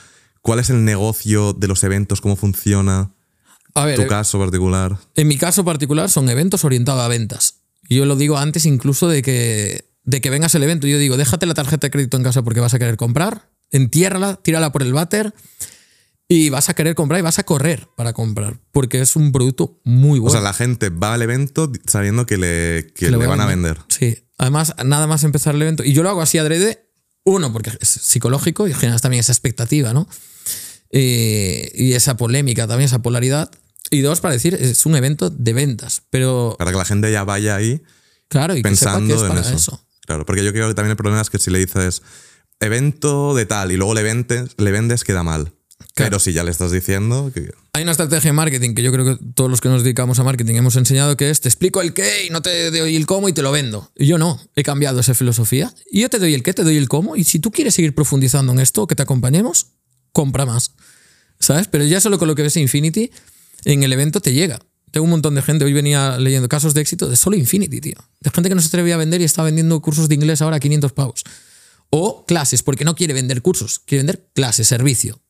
¿Cuál 0.42 0.58
es 0.58 0.72
el 0.72 0.84
negocio 0.84 1.54
de 1.54 1.68
los 1.68 1.84
eventos? 1.84 2.22
¿Cómo 2.22 2.36
funciona? 2.36 3.12
A 3.80 3.86
ver, 3.86 4.00
Tu 4.00 4.08
caso 4.08 4.40
particular. 4.40 4.98
En 5.16 5.28
mi 5.28 5.38
caso 5.38 5.64
particular 5.64 6.10
son 6.10 6.30
eventos 6.30 6.66
orientados 6.66 7.02
a 7.02 7.08
ventas. 7.08 7.56
Yo 7.90 8.06
lo 8.06 8.16
digo 8.16 8.38
antes 8.38 8.66
incluso 8.66 9.08
de 9.08 9.22
que, 9.22 9.86
de 10.04 10.22
que 10.22 10.30
vengas 10.30 10.54
el 10.56 10.64
evento. 10.64 10.88
Yo 10.88 10.98
digo, 10.98 11.18
déjate 11.18 11.46
la 11.46 11.54
tarjeta 11.54 11.88
de 11.88 11.92
crédito 11.92 12.18
en 12.18 12.24
casa 12.24 12.44
porque 12.44 12.60
vas 12.60 12.74
a 12.74 12.80
querer 12.80 12.98
comprar, 12.98 13.50
entiérrala, 13.72 14.36
tírala 14.36 14.72
por 14.72 14.84
el 14.84 14.94
váter 14.94 15.34
y 16.28 16.50
vas 16.50 16.70
a 16.70 16.76
querer 16.76 16.94
comprar 16.94 17.20
y 17.20 17.24
vas 17.24 17.40
a 17.40 17.44
correr 17.44 17.88
para 17.98 18.14
comprar 18.14 18.60
porque 18.72 19.02
es 19.02 19.16
un 19.16 19.32
producto 19.32 19.82
muy 19.84 20.20
bueno. 20.20 20.30
O 20.30 20.32
sea, 20.32 20.42
la 20.42 20.54
gente 20.54 20.90
va 20.90 21.16
al 21.16 21.22
evento 21.24 21.72
sabiendo 21.88 22.26
que 22.26 22.38
le, 22.38 22.88
que 22.94 23.08
que 23.08 23.12
le 23.12 23.18
van 23.18 23.42
a 23.42 23.48
vender. 23.48 23.80
Sí. 23.88 24.18
Además, 24.38 24.74
nada 24.86 25.08
más 25.08 25.24
empezar 25.24 25.56
el 25.56 25.62
evento. 25.64 25.84
Y 25.84 25.94
yo 25.94 26.04
lo 26.04 26.10
hago 26.10 26.22
así 26.22 26.38
adrede, 26.38 26.90
uno, 27.26 27.52
porque 27.52 27.72
es 27.82 27.90
psicológico 27.90 28.68
y 28.68 28.74
generas 28.74 29.02
también 29.02 29.20
esa 29.20 29.34
expectativa, 29.34 29.92
¿no? 29.92 30.08
Eh, 30.92 31.72
y 31.76 31.94
esa 31.94 32.16
polémica, 32.16 32.68
también 32.68 32.86
esa 32.86 33.02
polaridad. 33.02 33.52
Y 33.92 34.02
dos, 34.02 34.22
para 34.22 34.34
decir, 34.34 34.56
es 34.56 34.86
un 34.86 34.96
evento 34.96 35.30
de 35.30 35.54
ventas. 35.54 36.04
Pero, 36.10 36.56
Para 36.58 36.72
que 36.72 36.78
la 36.78 36.86
gente 36.86 37.12
ya 37.12 37.24
vaya 37.24 37.56
ahí 37.56 37.82
claro, 38.28 38.56
y 38.56 38.62
que 38.62 38.76
sepa 38.76 38.94
que 38.94 38.98
pensando 39.00 39.16
es 39.16 39.22
en 39.22 39.28
para 39.28 39.42
eso. 39.42 39.56
eso. 39.56 39.86
Claro, 40.06 40.26
porque 40.26 40.44
yo 40.44 40.52
creo 40.52 40.68
que 40.68 40.74
también 40.74 40.92
el 40.92 40.98
problema 40.98 41.22
es 41.22 41.30
que 41.30 41.40
si 41.40 41.52
le 41.52 41.60
dices 41.60 42.02
evento 42.60 43.36
de 43.36 43.46
tal 43.46 43.72
y 43.72 43.78
luego 43.78 43.94
le 43.94 44.04
vendes, 44.04 44.52
le 44.58 44.72
vendes 44.72 45.04
queda 45.04 45.24
mal. 45.24 45.54
Claro. 45.94 46.12
Pero 46.12 46.20
si 46.20 46.34
ya 46.34 46.44
le 46.44 46.52
estás 46.52 46.72
diciendo 46.72 47.32
que 47.34 47.52
Hay 47.74 47.84
una 47.84 47.92
estrategia 47.92 48.30
de 48.30 48.34
marketing 48.34 48.74
que 48.74 48.84
yo 48.84 48.92
creo 48.92 49.06
que 49.06 49.24
todos 49.34 49.50
los 49.50 49.62
que 49.62 49.70
nos 49.70 49.84
dedicamos 49.84 50.20
a 50.20 50.24
marketing 50.24 50.56
hemos 50.56 50.76
enseñado 50.76 51.16
que 51.16 51.30
es 51.30 51.42
te 51.42 51.48
explico 51.48 51.82
el 51.82 51.94
qué 51.94 52.26
y 52.26 52.30
no 52.30 52.42
te 52.42 52.70
doy 52.72 52.96
el 52.96 53.06
cómo 53.06 53.30
y 53.30 53.34
te 53.34 53.42
lo 53.42 53.52
vendo. 53.52 53.92
Y 53.96 54.08
yo 54.08 54.18
no, 54.18 54.40
he 54.56 54.64
cambiado 54.64 55.00
esa 55.00 55.14
filosofía. 55.14 55.74
Y 55.90 56.02
yo 56.02 56.10
te 56.10 56.20
doy 56.20 56.34
el 56.34 56.44
qué, 56.44 56.54
te 56.54 56.64
doy 56.64 56.78
el 56.78 56.90
cómo. 56.90 57.16
Y 57.16 57.24
si 57.24 57.40
tú 57.40 57.52
quieres 57.52 57.76
seguir 57.76 57.96
profundizando 57.96 58.52
en 58.52 58.60
esto, 58.60 58.88
que 58.88 58.96
te 58.96 59.04
acompañemos, 59.04 59.68
compra 60.12 60.46
más. 60.46 60.76
¿Sabes? 61.40 61.68
Pero 61.68 61.86
ya 61.86 62.02
solo 62.02 62.20
con 62.20 62.28
lo 62.28 62.36
que 62.36 62.44
ves 62.44 62.58
Infinity, 62.58 63.12
en 63.66 63.84
el 63.84 63.94
evento 63.94 64.22
te 64.22 64.34
llega. 64.34 64.60
Tengo 64.92 65.04
un 65.04 65.12
montón 65.12 65.36
de 65.36 65.42
gente, 65.42 65.66
hoy 65.66 65.74
venía 65.74 66.18
leyendo 66.18 66.50
casos 66.50 66.74
de 66.74 66.82
éxito 66.82 67.10
de 67.10 67.16
solo 67.16 67.36
Infinity, 67.36 67.80
tío. 67.80 67.98
De 68.22 68.32
gente 68.32 68.50
que 68.50 68.56
no 68.56 68.62
se 68.62 68.68
atrevía 68.68 68.96
a 68.96 68.98
vender 68.98 69.22
y 69.22 69.24
está 69.24 69.44
vendiendo 69.44 69.80
cursos 69.82 70.10
de 70.10 70.16
inglés 70.16 70.42
ahora 70.42 70.58
a 70.58 70.60
500 70.60 70.94
pavos. 70.94 71.24
O 71.92 72.26
clases, 72.26 72.64
porque 72.64 72.86
no 72.86 72.96
quiere 72.96 73.14
vender 73.14 73.42
cursos, 73.42 73.80
quiere 73.86 74.04
vender 74.04 74.30
clases, 74.34 74.68
servicio 74.68 75.22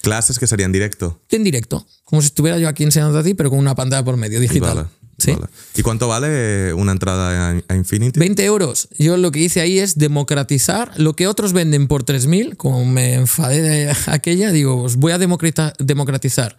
clases 0.00 0.38
que 0.38 0.46
serían 0.46 0.72
directo. 0.72 1.20
en 1.30 1.44
directo, 1.44 1.86
como 2.04 2.22
si 2.22 2.26
estuviera 2.26 2.58
yo 2.58 2.68
aquí 2.68 2.84
enseñando 2.84 3.18
a 3.18 3.22
ti, 3.22 3.34
pero 3.34 3.50
con 3.50 3.58
una 3.58 3.74
pantalla 3.74 4.04
por 4.04 4.16
medio 4.16 4.40
digital. 4.40 4.76
Vale, 4.76 4.88
¿Sí? 5.18 5.32
vale. 5.32 5.46
¿Y 5.74 5.82
cuánto 5.82 6.08
vale 6.08 6.72
una 6.72 6.92
entrada 6.92 7.50
a, 7.68 7.74
Infinity? 7.74 8.18
20 8.18 8.44
euros. 8.44 8.88
Yo 8.98 9.16
lo 9.16 9.30
que 9.30 9.40
hice 9.40 9.60
ahí 9.60 9.78
es 9.78 9.98
democratizar 9.98 10.92
lo 10.96 11.14
que 11.14 11.26
otros 11.26 11.52
venden 11.52 11.88
por 11.88 12.04
3.000, 12.04 12.56
como 12.56 12.84
me 12.84 13.14
enfadé 13.14 13.62
de 13.62 13.96
aquella, 14.06 14.50
digo, 14.50 14.82
os 14.82 14.96
voy 14.96 15.12
a 15.12 15.18
democratizar 15.18 16.56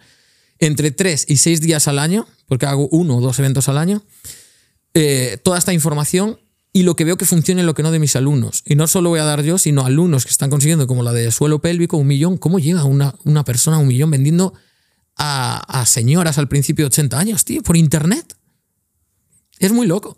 entre 0.60 0.90
3 0.90 1.26
y 1.28 1.38
6 1.38 1.60
días 1.60 1.88
al 1.88 1.98
año, 1.98 2.26
porque 2.46 2.66
hago 2.66 2.88
uno 2.92 3.16
o 3.16 3.20
dos 3.20 3.38
eventos 3.38 3.68
al 3.68 3.78
año, 3.78 4.02
eh, 4.94 5.38
toda 5.42 5.58
esta 5.58 5.72
información 5.72 6.38
y 6.72 6.84
lo 6.84 6.94
que 6.94 7.04
veo 7.04 7.16
que 7.16 7.24
funcione 7.24 7.64
lo 7.64 7.74
que 7.74 7.82
no 7.82 7.90
de 7.90 7.98
mis 7.98 8.14
alumnos. 8.14 8.62
Y 8.64 8.76
no 8.76 8.86
solo 8.86 9.10
voy 9.10 9.18
a 9.18 9.24
dar 9.24 9.42
yo, 9.42 9.58
sino 9.58 9.84
alumnos 9.84 10.24
que 10.24 10.30
están 10.30 10.50
consiguiendo, 10.50 10.86
como 10.86 11.02
la 11.02 11.12
de 11.12 11.30
suelo 11.32 11.60
pélvico, 11.60 11.96
un 11.96 12.06
millón. 12.06 12.36
¿Cómo 12.36 12.58
llega 12.58 12.84
una, 12.84 13.14
una 13.24 13.44
persona 13.44 13.78
a 13.78 13.80
un 13.80 13.88
millón 13.88 14.10
vendiendo 14.10 14.54
a, 15.16 15.58
a 15.80 15.86
señoras 15.86 16.38
al 16.38 16.48
principio 16.48 16.84
de 16.84 16.88
80 16.88 17.18
años, 17.18 17.44
tío, 17.44 17.62
por 17.62 17.76
internet? 17.76 18.36
Es 19.58 19.72
muy 19.72 19.86
loco. 19.86 20.16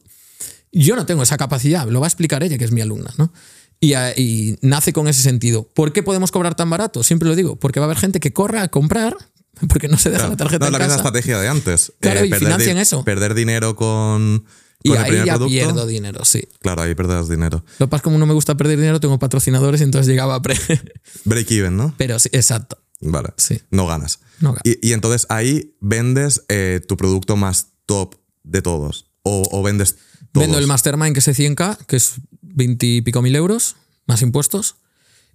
Yo 0.72 0.97
no 0.97 1.07
tengo 1.07 1.22
esa 1.22 1.36
capacidad, 1.36 1.86
lo 1.88 2.01
va 2.01 2.07
a 2.07 2.09
explicar 2.09 2.43
ella, 2.43 2.59
que 2.59 2.64
es 2.64 2.72
mi 2.72 2.80
alumna, 2.80 3.12
¿no? 3.18 3.32
Y, 3.80 3.95
y 3.95 4.59
nace 4.62 4.93
con 4.93 5.09
ese 5.09 5.22
sentido. 5.22 5.64
¿Por 5.64 5.93
qué 5.93 6.03
podemos 6.03 6.30
cobrar 6.30 6.55
tan 6.55 6.70
barato? 6.70 7.03
Siempre 7.03 7.28
lo 7.28 7.34
digo, 7.34 7.57
porque 7.57 7.80
va 7.80 7.86
a 7.86 7.88
haber 7.88 7.99
gente 7.99 8.20
que 8.20 8.32
corra 8.32 8.62
a 8.62 8.68
comprar 8.68 9.16
porque 9.69 9.89
no 9.89 9.97
se 9.99 10.11
deja 10.11 10.29
la 10.29 10.37
tarjeta 10.37 10.59
no, 10.61 10.67
en 10.67 10.73
la 10.73 10.79
misma 10.81 10.97
estrategia 10.97 11.39
de 11.39 11.49
antes. 11.49 11.91
Eh, 11.91 11.95
Claro, 12.01 12.25
y 12.25 12.31
perder 12.31 12.49
financian 12.49 12.79
eso. 12.79 13.05
Perder 13.05 13.35
dinero 13.35 13.77
con, 13.77 14.45
Y 14.83 14.93
ahí 14.93 15.25
ya 15.25 15.37
producto. 15.37 15.49
pierdo 15.49 15.87
dinero, 15.87 16.25
sí. 16.25 16.49
Claro, 16.61 16.83
ahí 16.83 16.95
perderás 16.95 17.29
dinero. 17.29 17.65
Lo 17.79 17.87
que 17.87 17.91
pasa 17.91 17.97
es 17.99 18.03
que 18.03 18.05
como 18.05 18.19
no 18.19 18.27
me 18.27 18.35
gusta 18.35 18.57
perder 18.57 18.79
dinero, 18.79 19.01
tengo 19.01 19.19
patrocinadores 19.19 19.81
y 19.81 19.85
entonces 19.85 20.09
llegaba 20.09 20.35
a 20.37 20.43
pre. 20.43 20.57
Break 21.25 21.51
even, 21.53 21.77
¿no? 21.77 21.95
Pero 21.97 22.19
sí, 22.19 22.29
exacto. 22.33 22.79
Vale. 23.01 23.31
Sí. 23.37 23.61
No 23.71 23.87
ganas. 23.87 24.21
No 24.41 24.51
ganas. 24.53 24.63
Y, 24.65 24.89
y 24.89 24.93
entonces 24.93 25.27
ahí 25.29 25.77
vendes 25.81 26.45
eh, 26.49 26.81
tu 26.87 26.97
producto 26.97 27.37
más 27.37 27.69
top 27.87 28.15
de 28.45 28.63
todos. 28.63 29.07
O, 29.23 29.43
o 29.51 29.63
vendes 29.63 29.97
todos. 30.33 30.47
Vendo 30.47 30.59
el 30.59 30.67
Mastermind, 30.67 31.13
que 31.15 31.21
es 31.21 31.29
100k, 31.29 31.79
que 31.87 31.97
es 31.97 32.15
20 32.43 32.87
y 32.87 33.03
pico 33.03 33.23
mil 33.23 33.35
euros, 33.37 33.77
más 34.07 34.23
impuestos. 34.23 34.77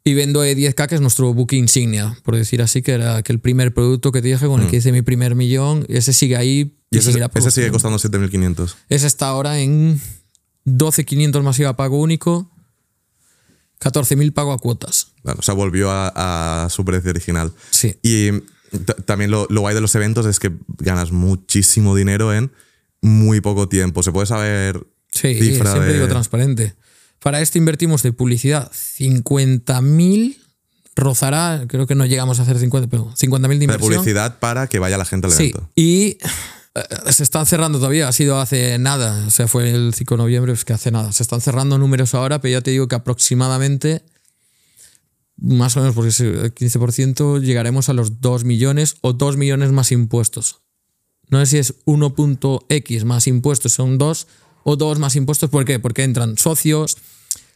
Y 0.08 0.14
vendo 0.14 0.46
E10K, 0.46 0.88
que 0.88 0.96
es 0.96 1.02
nuestro 1.02 1.34
buque 1.34 1.56
insignia, 1.58 2.18
por 2.24 2.36
decir 2.36 2.62
así, 2.62 2.82
que 2.82 2.94
era 2.94 3.20
el 3.26 3.40
primer 3.40 3.74
producto 3.74 4.12
que 4.12 4.22
te 4.22 4.30
dije 4.30 4.46
con 4.48 4.62
el 4.62 4.70
que 4.70 4.78
hice 4.78 4.92
mi 4.92 5.02
primer 5.02 5.36
millón. 5.36 5.86
Y 5.90 5.98
ese 5.98 6.14
sigue 6.14 6.38
ahí. 6.38 6.66
Mm. 6.66 6.96
Y 6.96 6.98
ese, 7.00 7.08
seguirá 7.12 7.30
ese 7.36 7.52
sigue 7.52 7.72
costando 7.72 7.98
7.500. 7.98 8.76
Ese 8.88 9.08
está 9.08 9.28
ahora 9.28 9.60
en 9.60 10.00
12.500 10.66 11.42
masiva 11.44 11.76
pago 11.76 12.00
único, 12.00 12.50
14.000 13.82 14.34
pago 14.34 14.54
a 14.54 14.58
cuotas. 14.60 15.12
Bueno, 15.24 15.40
o 15.40 15.44
sea, 15.44 15.54
volvió 15.54 15.92
a, 15.92 16.64
a 16.66 16.70
su 16.70 16.84
precio 16.86 17.10
original. 17.10 17.52
Sí. 17.70 17.96
Y 18.02 18.32
t- 18.32 18.94
también 19.06 19.30
lo, 19.30 19.46
lo 19.50 19.62
guay 19.62 19.76
de 19.76 19.82
los 19.82 19.94
eventos 19.96 20.26
es 20.26 20.40
que 20.40 20.52
ganas 20.80 21.12
muchísimo 21.12 21.96
dinero 21.96 22.34
en 22.34 22.52
muy 23.02 23.42
poco 23.42 23.68
tiempo. 23.70 24.02
Se 24.04 24.12
puede 24.12 24.26
saber 24.26 24.88
Sí, 25.12 25.36
cifra 25.36 25.72
siempre 25.72 25.88
de- 25.92 25.94
digo 25.96 26.08
transparente. 26.08 26.76
Para 27.20 27.42
esto 27.42 27.58
invertimos 27.58 28.04
de 28.04 28.14
publicidad 28.14 28.72
50.000, 28.72 30.38
rozará, 30.96 31.66
creo 31.68 31.88
que 31.88 31.96
no 31.96 32.06
llegamos 32.06 32.40
a 32.40 32.44
hacer 32.44 32.58
50, 32.60 32.90
pero 32.90 33.12
50.000 33.12 33.42
de 33.42 33.48
de 33.58 33.64
inversión. 33.66 33.94
publicidad 33.94 34.40
para 34.40 34.68
que 34.68 34.80
vaya 34.80 34.98
la 34.98 35.06
gente 35.06 35.28
al 35.28 35.34
Sí, 35.34 35.44
evento. 35.50 35.70
y 35.76 36.18
eh, 36.76 37.12
se 37.12 37.24
están 37.24 37.46
cerrando 37.46 37.80
todavía, 37.80 38.08
ha 38.08 38.12
sido 38.12 38.40
hace 38.40 38.78
nada, 38.80 39.26
o 39.28 39.30
sea, 39.32 39.48
fue 39.48 39.70
el 39.72 39.94
5 39.94 40.16
de 40.16 40.18
noviembre, 40.18 40.54
es 40.54 40.64
que 40.66 40.74
hace 40.74 40.92
nada. 40.92 41.12
Se 41.12 41.24
están 41.24 41.42
cerrando 41.42 41.78
números 41.78 42.14
ahora, 42.14 42.40
pero 42.40 42.52
ya 42.54 42.62
te 42.62 42.72
digo 42.72 42.88
que 42.88 42.96
aproximadamente, 42.96 44.04
más 45.38 45.76
o 45.78 45.82
menos, 45.82 45.96
porque 45.96 46.10
es 46.10 46.20
el 46.20 46.54
15%, 46.54 47.42
llegaremos 47.42 47.90
a 47.90 47.94
los 47.94 48.22
2 48.22 48.44
millones 48.44 48.96
o 49.02 49.14
2 49.14 49.38
millones 49.38 49.72
más 49.72 49.92
impuestos. 49.92 50.62
No 51.30 51.40
sé 51.40 51.46
si 51.48 51.58
es 51.58 51.76
1.x 51.86 53.04
más 53.06 53.28
impuestos, 53.28 53.74
son 53.74 53.98
2 53.98 54.28
o 54.70 54.76
2 54.76 55.00
más 55.00 55.16
impuestos, 55.16 55.50
¿por 55.50 55.64
qué? 55.64 55.80
Porque 55.80 56.04
entran 56.04 56.38
socios, 56.38 56.98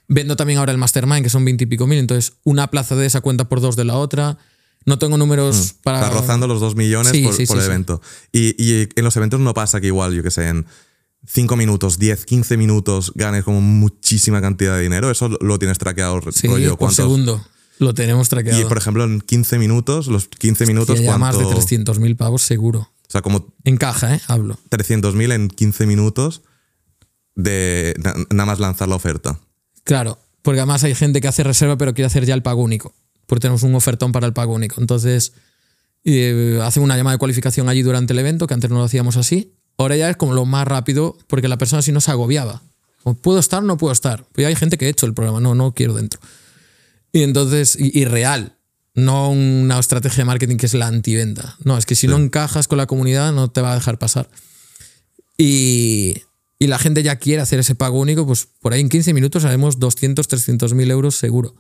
vendo 0.08 0.38
también 0.38 0.60
ahora 0.60 0.72
el 0.72 0.78
Mastermind, 0.78 1.24
que 1.24 1.30
son 1.30 1.44
20 1.44 1.66
y 1.66 1.68
pico 1.68 1.86
mil, 1.86 2.00
entonces 2.00 2.36
una 2.46 2.68
plaza 2.72 2.96
de 2.96 3.06
esa 3.06 3.20
cuenta 3.20 3.50
por 3.50 3.60
dos 3.60 3.76
de 3.76 3.84
la 3.84 3.98
otra. 3.98 4.38
No 4.86 4.98
tengo 4.98 5.18
números 5.18 5.76
para... 5.84 6.00
Mm. 6.00 6.04
Está 6.06 6.20
rozando 6.22 6.48
los 6.48 6.62
2 6.62 6.76
millones 6.78 7.12
Sí, 7.12 7.22
por, 7.24 7.34
sí, 7.36 7.46
por 7.46 7.58
sí, 7.58 7.64
el 7.64 7.70
evento. 7.70 8.02
Y, 8.32 8.56
y 8.64 8.88
en 8.96 9.04
los 9.04 9.16
eventos 9.18 9.42
no 9.42 9.54
pasa 9.54 9.82
que 9.82 9.88
igual, 9.88 10.14
yo 10.14 10.24
que 10.24 10.32
sé, 10.32 10.48
en 10.48 10.66
5 11.28 11.56
minutos, 11.58 12.00
10, 12.00 12.26
15 12.26 12.56
minutos 12.58 13.12
ganes 13.14 13.44
como 13.44 13.60
muchísima 13.60 14.40
cantidad 14.42 14.78
de 14.78 14.84
dinero. 14.84 15.12
Eso 15.12 15.28
lo- 15.42 15.60
tienes 15.60 15.78
traqueado, 15.80 16.22
Sí, 16.32 16.48
rollo. 16.48 16.78
por 16.78 16.94
segundo. 16.94 17.46
Lo 17.78 17.94
tenemos 17.94 18.30
traqueado. 18.30 18.60
Y 18.62 18.64
por 18.64 18.78
ejemplo, 18.78 19.04
en 19.04 19.20
15 19.20 19.60
minutos, 19.60 20.08
los 20.08 20.30
15 20.30 20.66
minutos, 20.66 21.00
ya 21.02 21.18
más 21.18 21.38
de 21.38 21.44
¿cuánto? 21.44 21.62
300.000 21.62 22.16
pavos 22.16 22.42
seguro. 22.42 22.80
O 22.80 23.12
sea, 23.12 23.22
como 23.22 23.54
En 23.66 23.76
caja, 23.76 24.16
¿eh? 24.16 24.22
Hablo. 24.28 24.58
300.000 24.70 25.34
en 25.34 25.50
15 25.50 25.86
minutos 25.86 26.42
de 27.36 27.94
na- 28.04 28.16
nada 28.30 28.46
más 28.46 28.60
lanzar 28.60 28.88
la 28.88 28.96
oferta. 28.96 29.40
Claro, 29.84 30.20
porque 30.42 30.60
además 30.60 30.84
hay 30.84 30.96
gente 30.96 31.22
que 31.22 31.28
hace 31.28 31.44
reserva 31.44 31.78
pero 31.78 31.94
quiere 31.94 32.08
hacer 32.08 32.26
ya 32.26 32.34
el 32.34 32.44
pago 32.44 32.62
único. 32.62 32.94
Porque 33.26 33.42
tenemos 33.42 33.64
un 33.64 33.74
ofertón 33.76 34.12
para 34.12 34.28
el 34.28 34.34
pago 34.34 34.54
único. 34.54 34.82
Entonces, 34.82 35.34
eh, 36.04 36.60
hacen 36.64 36.84
una 36.84 36.98
llamada 36.98 37.16
de 37.16 37.20
cualificación 37.20 37.70
allí 37.70 37.82
durante 37.82 38.14
el 38.14 38.20
evento, 38.20 38.46
que 38.48 38.54
antes 38.54 38.70
no 38.70 38.78
lo 38.78 38.84
hacíamos 38.84 39.16
así. 39.18 39.54
Ahora 39.78 39.96
ya 39.96 40.10
es 40.10 40.18
como 40.18 40.34
lo 40.34 40.46
más 40.46 40.68
rápido, 40.68 41.18
porque 41.28 41.48
la 41.48 41.58
persona 41.58 41.82
si 41.82 41.92
no 41.92 42.02
se 42.02 42.12
agobiaba. 42.12 42.62
Como, 43.04 43.16
¿Puedo 43.18 43.40
estar 43.40 43.64
o 43.64 43.66
no 43.66 43.78
puedo 43.78 43.94
estar? 43.94 44.26
Pues 44.34 44.46
hay 44.48 44.56
gente 44.56 44.78
que 44.78 44.86
ha 44.86 44.90
hecho 44.90 45.06
el 45.06 45.14
programa, 45.14 45.40
no, 45.40 45.56
no 45.56 45.74
quiero 45.74 45.94
dentro. 45.94 46.20
Y 47.14 47.24
entonces, 47.24 47.78
y, 47.80 47.98
y 47.98 48.06
real, 48.06 48.58
no 48.94 49.30
una 49.32 49.80
estrategia 49.80 50.18
de 50.18 50.26
marketing 50.26 50.58
que 50.58 50.66
es 50.66 50.74
la 50.74 50.88
antiventa. 50.88 51.56
No, 51.64 51.78
es 51.78 51.86
que 51.86 51.96
si 51.96 52.08
no 52.08 52.18
encajas 52.18 52.68
con 52.68 52.78
la 52.78 52.86
comunidad 52.88 53.32
no 53.32 53.50
te 53.50 53.62
va 53.62 53.72
a 53.72 53.76
dejar 53.76 53.98
pasar. 53.98 54.30
Y, 55.38 56.16
y 56.62 56.68
la 56.68 56.78
gente 56.78 57.02
ya 57.02 57.16
quiere 57.16 57.42
hacer 57.42 57.58
ese 57.58 57.74
pago 57.74 58.00
único, 58.00 58.24
pues 58.28 58.48
por 58.60 58.72
ahí 58.72 58.82
en 58.82 58.90
15 58.90 59.16
minutos 59.16 59.46
haremos 59.46 59.80
200, 59.80 60.28
300 60.28 60.76
mil 60.76 60.92
euros 60.92 61.16
seguro. 61.16 61.56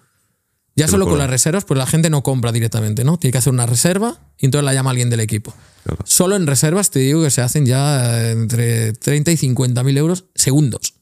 Ya 0.76 0.88
solo 0.88 1.08
con 1.08 1.18
las 1.18 1.28
reservas, 1.28 1.66
pues 1.66 1.80
la 1.80 1.88
gente 1.88 2.12
no 2.12 2.22
compra 2.22 2.52
directamente, 2.52 3.04
¿no? 3.04 3.18
Tiene 3.18 3.32
que 3.32 3.40
hacer 3.40 3.52
una 3.52 3.66
reserva 3.66 4.20
y 4.38 4.46
entonces 4.46 4.64
la 4.64 4.76
llama 4.76 4.92
alguien 4.92 5.10
del 5.10 5.22
equipo. 5.22 5.56
Claro. 5.86 6.04
Solo 6.06 6.36
en 6.36 6.46
reservas 6.46 6.92
te 6.92 7.00
digo 7.00 7.24
que 7.24 7.32
se 7.32 7.42
hacen 7.42 7.66
ya 7.66 8.30
entre 8.30 8.94
30 8.94 9.32
y 9.32 9.38
50 9.38 9.84
mil 9.84 9.98
euros 9.98 10.26
segundos. 10.36 10.94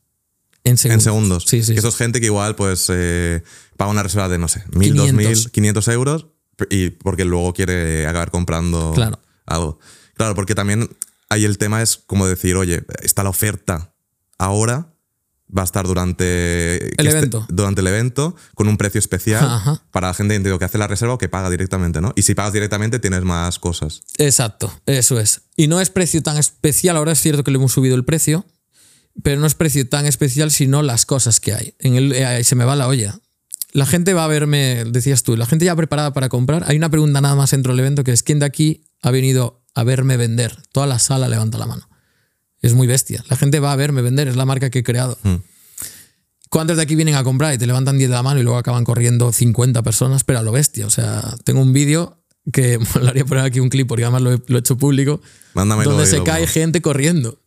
En 0.63 0.77
segundos. 0.77 1.01
En 1.01 1.03
segundos. 1.03 1.43
Sí, 1.45 1.61
sí. 1.61 1.73
Que 1.73 1.79
eso 1.79 1.89
es 1.89 1.97
gente 1.97 2.21
que 2.21 2.27
igual, 2.27 2.55
pues, 2.55 2.87
eh, 2.89 3.43
paga 3.75 3.91
una 3.91 4.01
reserva 4.01 4.29
de, 4.29 4.37
no 4.37 4.47
sé, 4.47 4.63
1000, 4.71 4.93
500. 4.93 5.23
2000, 5.25 5.51
500 5.51 5.87
euros 5.89 6.27
y 6.69 6.91
porque 6.91 7.25
luego 7.25 7.53
quiere 7.53 8.07
acabar 8.07 8.31
comprando 8.31 8.93
Claro. 8.95 9.19
algo. 9.45 9.77
Claro, 10.15 10.35
porque 10.35 10.55
también 10.55 10.89
ahí 11.29 11.45
el 11.45 11.57
tema 11.57 11.81
es 11.81 11.97
como 11.97 12.27
decir, 12.27 12.55
oye, 12.55 12.83
está 13.01 13.23
la 13.23 13.29
oferta 13.29 13.93
ahora, 14.37 14.93
va 15.55 15.63
a 15.63 15.65
estar 15.65 15.87
durante 15.87 16.23
que 16.23 16.93
esté- 16.99 17.09
evento. 17.17 17.45
durante 17.49 17.81
el 17.81 17.87
evento 17.87 18.35
con 18.53 18.67
un 18.67 18.77
precio 18.77 18.99
especial 18.99 19.43
Ajá. 19.43 19.83
para 19.91 20.07
la 20.09 20.13
gente 20.13 20.41
que 20.59 20.65
hace 20.65 20.77
la 20.77 20.87
reserva 20.87 21.15
o 21.15 21.17
que 21.17 21.27
paga 21.29 21.49
directamente, 21.49 22.01
¿no? 22.01 22.13
Y 22.15 22.21
si 22.21 22.35
pagas 22.35 22.53
directamente 22.53 22.99
tienes 22.99 23.23
más 23.23 23.57
cosas. 23.57 24.01
Exacto, 24.17 24.71
eso 24.85 25.19
es. 25.19 25.41
Y 25.55 25.67
no 25.67 25.81
es 25.81 25.89
precio 25.89 26.21
tan 26.21 26.37
especial, 26.37 26.97
ahora 26.97 27.13
es 27.13 27.19
cierto 27.19 27.43
que 27.43 27.51
le 27.51 27.57
hemos 27.57 27.71
subido 27.73 27.95
el 27.95 28.05
precio, 28.05 28.45
pero 29.23 29.41
no 29.41 29.47
es 29.47 29.55
precio 29.55 29.87
tan 29.89 30.05
especial 30.05 30.51
sino 30.51 30.81
las 30.83 31.05
cosas 31.05 31.39
que 31.39 31.53
hay. 31.53 31.73
En 31.79 31.95
el, 31.95 32.11
eh, 32.13 32.43
se 32.43 32.55
me 32.55 32.63
va 32.65 32.75
la 32.75 32.87
olla. 32.87 33.19
La 33.71 33.85
gente 33.85 34.13
va 34.13 34.25
a 34.25 34.27
verme, 34.27 34.83
decías 34.85 35.23
tú, 35.23 35.35
la 35.35 35.45
gente 35.45 35.65
ya 35.65 35.75
preparada 35.75 36.13
para 36.13 36.29
comprar. 36.29 36.63
Hay 36.67 36.77
una 36.77 36.89
pregunta 36.89 37.21
nada 37.21 37.35
más 37.35 37.51
dentro 37.51 37.73
del 37.73 37.79
evento 37.81 38.03
que 38.03 38.11
es 38.11 38.23
¿quién 38.23 38.39
de 38.39 38.45
aquí 38.45 38.85
ha 39.01 39.11
venido 39.11 39.58
a 39.75 39.83
verme 39.83 40.17
vender? 40.17 40.55
Toda 40.71 40.87
la 40.87 40.99
sala 40.99 41.27
levanta 41.29 41.57
la 41.57 41.65
mano. 41.65 41.87
Es 42.61 42.73
muy 42.73 42.87
bestia. 42.87 43.23
La 43.29 43.37
gente 43.37 43.59
va 43.59 43.71
a 43.71 43.75
verme 43.75 44.01
vender, 44.01 44.27
es 44.27 44.35
la 44.35 44.45
marca 44.45 44.69
que 44.69 44.79
he 44.79 44.83
creado. 44.83 45.17
¿Cuántos 46.49 46.77
de 46.77 46.83
aquí 46.83 46.95
vienen 46.95 47.15
a 47.15 47.23
comprar 47.23 47.53
y 47.53 47.57
te 47.57 47.67
levantan 47.67 47.97
10 47.97 48.09
de 48.09 48.15
la 48.15 48.23
mano 48.23 48.39
y 48.39 48.43
luego 48.43 48.57
acaban 48.57 48.83
corriendo 48.83 49.31
50 49.31 49.83
personas? 49.83 50.23
Pero 50.23 50.39
a 50.39 50.41
lo 50.41 50.51
bestia. 50.51 50.87
O 50.87 50.89
sea, 50.89 51.35
tengo 51.43 51.61
un 51.61 51.73
vídeo 51.73 52.17
que 52.51 52.79
molaría 52.95 53.23
poner 53.25 53.43
aquí 53.45 53.59
un 53.59 53.69
clip 53.69 53.87
porque 53.87 54.03
además 54.03 54.21
lo 54.23 54.33
he, 54.33 54.41
lo 54.47 54.57
he 54.57 54.59
hecho 54.59 54.77
público 54.77 55.21
Mándamelo 55.53 55.91
donde 55.91 56.07
se 56.07 56.17
lo- 56.17 56.23
cae 56.23 56.47
gente 56.47 56.81
corriendo. 56.81 57.39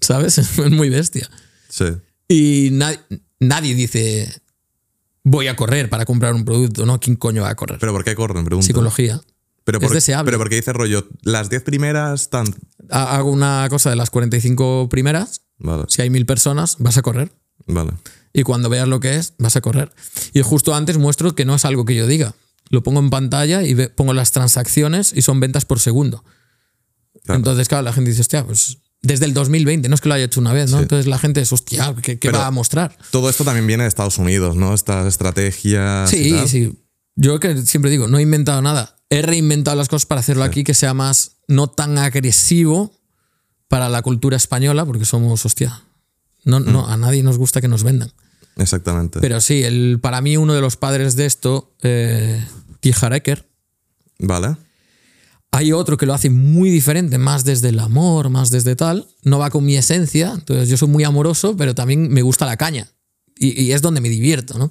¿Sabes? 0.00 0.38
Es 0.58 0.58
muy 0.70 0.88
bestia. 0.88 1.28
Sí. 1.68 1.86
Y 2.28 2.68
na- 2.72 2.98
nadie 3.40 3.74
dice 3.74 4.32
voy 5.24 5.48
a 5.48 5.56
correr 5.56 5.88
para 5.90 6.04
comprar 6.04 6.34
un 6.34 6.44
producto, 6.44 6.86
¿no? 6.86 7.00
¿Quién 7.00 7.16
coño 7.16 7.42
va 7.42 7.48
a 7.50 7.54
correr? 7.56 7.78
¿Pero 7.80 7.92
por 7.92 8.04
qué 8.04 8.14
corren? 8.14 8.44
Pregunto. 8.44 8.66
Psicología. 8.66 9.20
Pero 9.64 9.80
es 9.80 9.90
deseable. 9.90 10.26
Pero 10.30 10.38
porque 10.38 10.56
dice 10.56 10.72
rollo, 10.72 11.08
las 11.22 11.48
10 11.50 11.62
primeras 11.62 12.22
están... 12.22 12.46
Ha- 12.90 13.16
Hago 13.16 13.30
una 13.30 13.66
cosa 13.70 13.90
de 13.90 13.96
las 13.96 14.10
45 14.10 14.88
primeras. 14.90 15.42
Vale, 15.58 15.84
Si 15.88 16.02
hay 16.02 16.10
mil 16.10 16.26
personas, 16.26 16.76
vas 16.78 16.98
a 16.98 17.02
correr. 17.02 17.32
vale. 17.66 17.92
Y 18.32 18.42
cuando 18.42 18.68
veas 18.68 18.88
lo 18.88 18.98
que 19.00 19.14
es, 19.16 19.34
vas 19.38 19.54
a 19.56 19.60
correr. 19.60 19.92
Y 20.32 20.42
justo 20.42 20.74
antes 20.74 20.98
muestro 20.98 21.34
que 21.34 21.44
no 21.44 21.54
es 21.54 21.64
algo 21.64 21.84
que 21.84 21.94
yo 21.94 22.06
diga. 22.06 22.34
Lo 22.68 22.82
pongo 22.82 22.98
en 23.00 23.08
pantalla 23.10 23.62
y 23.62 23.74
ve- 23.74 23.88
pongo 23.88 24.12
las 24.12 24.32
transacciones 24.32 25.12
y 25.14 25.22
son 25.22 25.38
ventas 25.40 25.64
por 25.64 25.78
segundo. 25.80 26.24
Claro. 27.24 27.38
Entonces, 27.38 27.68
claro, 27.68 27.84
la 27.84 27.92
gente 27.92 28.10
dice, 28.10 28.22
hostia, 28.22 28.44
pues 28.44 28.78
desde 29.02 29.26
el 29.26 29.34
2020, 29.34 29.88
no 29.88 29.94
es 29.94 30.00
que 30.00 30.08
lo 30.08 30.14
haya 30.14 30.24
hecho 30.24 30.40
una 30.40 30.52
vez, 30.52 30.70
¿no? 30.70 30.78
Sí. 30.78 30.82
Entonces 30.82 31.06
la 31.06 31.18
gente 31.18 31.40
es, 31.42 31.52
hostia, 31.52 31.94
¿qué, 32.02 32.30
va 32.30 32.46
a 32.46 32.50
mostrar? 32.50 32.96
Todo 33.12 33.30
esto 33.30 33.44
también 33.44 33.66
viene 33.66 33.84
de 33.84 33.88
Estados 33.88 34.18
Unidos, 34.18 34.56
¿no? 34.56 34.74
Estas 34.74 35.06
estrategias. 35.06 36.12
y 36.12 36.24
Sí, 36.24 36.30
tal. 36.32 36.48
sí. 36.48 36.78
Yo 37.16 37.38
que 37.40 37.56
siempre 37.62 37.90
digo, 37.90 38.08
no 38.08 38.18
he 38.18 38.22
inventado 38.22 38.60
nada. 38.62 38.96
He 39.10 39.22
reinventado 39.22 39.76
las 39.76 39.88
cosas 39.88 40.06
para 40.06 40.20
hacerlo 40.20 40.42
aquí 40.44 40.64
que 40.64 40.74
sea 40.74 40.94
más, 40.94 41.36
no 41.46 41.68
tan 41.68 41.98
agresivo 41.98 42.92
para 43.68 43.88
la 43.88 44.02
cultura 44.02 44.36
española, 44.36 44.84
porque 44.84 45.04
somos, 45.04 45.44
hostia, 45.46 45.82
no, 46.44 46.60
Mm. 46.60 46.72
no, 46.72 46.86
a 46.88 46.96
nadie 46.96 47.22
nos 47.22 47.38
gusta 47.38 47.60
que 47.60 47.68
nos 47.68 47.82
vendan. 47.84 48.12
Exactamente. 48.56 49.20
Pero 49.20 49.40
sí, 49.40 49.62
el, 49.62 49.98
para 50.00 50.20
mí 50.20 50.36
uno 50.36 50.54
de 50.54 50.60
los 50.60 50.76
padres 50.76 51.16
de 51.16 51.26
esto, 51.26 51.74
eh, 51.82 52.44
Tijareker, 52.80 53.48
vale. 54.18 54.56
hay 55.50 55.72
otro 55.72 55.96
que 55.96 56.06
lo 56.06 56.14
hace 56.14 56.30
muy 56.30 56.70
diferente, 56.70 57.18
más 57.18 57.44
desde 57.44 57.68
el 57.70 57.78
amor, 57.80 58.28
más 58.30 58.50
desde 58.50 58.74
tal. 58.76 59.06
No 59.22 59.38
va 59.38 59.50
con 59.50 59.64
mi 59.64 59.76
esencia, 59.76 60.32
entonces 60.34 60.68
yo 60.68 60.76
soy 60.76 60.88
muy 60.88 61.04
amoroso, 61.04 61.56
pero 61.56 61.74
también 61.74 62.08
me 62.12 62.22
gusta 62.22 62.46
la 62.46 62.56
caña. 62.56 62.90
Y, 63.36 63.60
y 63.60 63.72
es 63.72 63.82
donde 63.82 64.00
me 64.00 64.08
divierto, 64.08 64.58
¿no? 64.58 64.70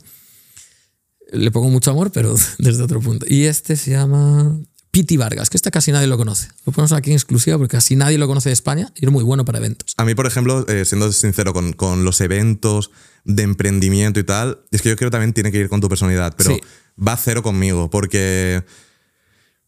Le 1.33 1.51
pongo 1.51 1.69
mucho 1.69 1.91
amor, 1.91 2.11
pero 2.11 2.35
desde 2.59 2.83
otro 2.83 2.99
punto. 3.01 3.25
Y 3.27 3.45
este 3.45 3.75
se 3.75 3.91
llama 3.91 4.57
Piti 4.91 5.17
Vargas, 5.17 5.49
que 5.49 5.57
este 5.57 5.71
casi 5.71 5.91
nadie 5.91 6.07
lo 6.07 6.17
conoce. 6.17 6.47
Lo 6.65 6.71
ponemos 6.71 6.91
aquí 6.91 7.09
en 7.09 7.15
exclusiva 7.15 7.57
porque 7.57 7.75
casi 7.77 7.95
nadie 7.95 8.17
lo 8.17 8.27
conoce 8.27 8.49
de 8.49 8.53
España 8.53 8.91
y 8.95 9.05
es 9.05 9.11
muy 9.11 9.23
bueno 9.23 9.43
para 9.43 9.57
eventos. 9.57 9.93
A 9.97 10.05
mí, 10.05 10.13
por 10.15 10.27
ejemplo, 10.27 10.65
eh, 10.67 10.85
siendo 10.85 11.11
sincero 11.11 11.51
con, 11.53 11.73
con 11.73 12.03
los 12.05 12.21
eventos 12.21 12.91
de 13.25 13.43
emprendimiento 13.43 14.19
y 14.19 14.23
tal, 14.23 14.59
es 14.71 14.81
que 14.81 14.89
yo 14.89 14.95
creo 14.95 15.09
que 15.09 15.13
también 15.13 15.33
tiene 15.33 15.51
que 15.51 15.57
ir 15.57 15.69
con 15.69 15.81
tu 15.81 15.89
personalidad, 15.89 16.35
pero 16.37 16.51
Sí. 16.55 16.61
va 17.01 17.17
cero 17.17 17.41
conmigo, 17.41 17.89
porque 17.89 18.63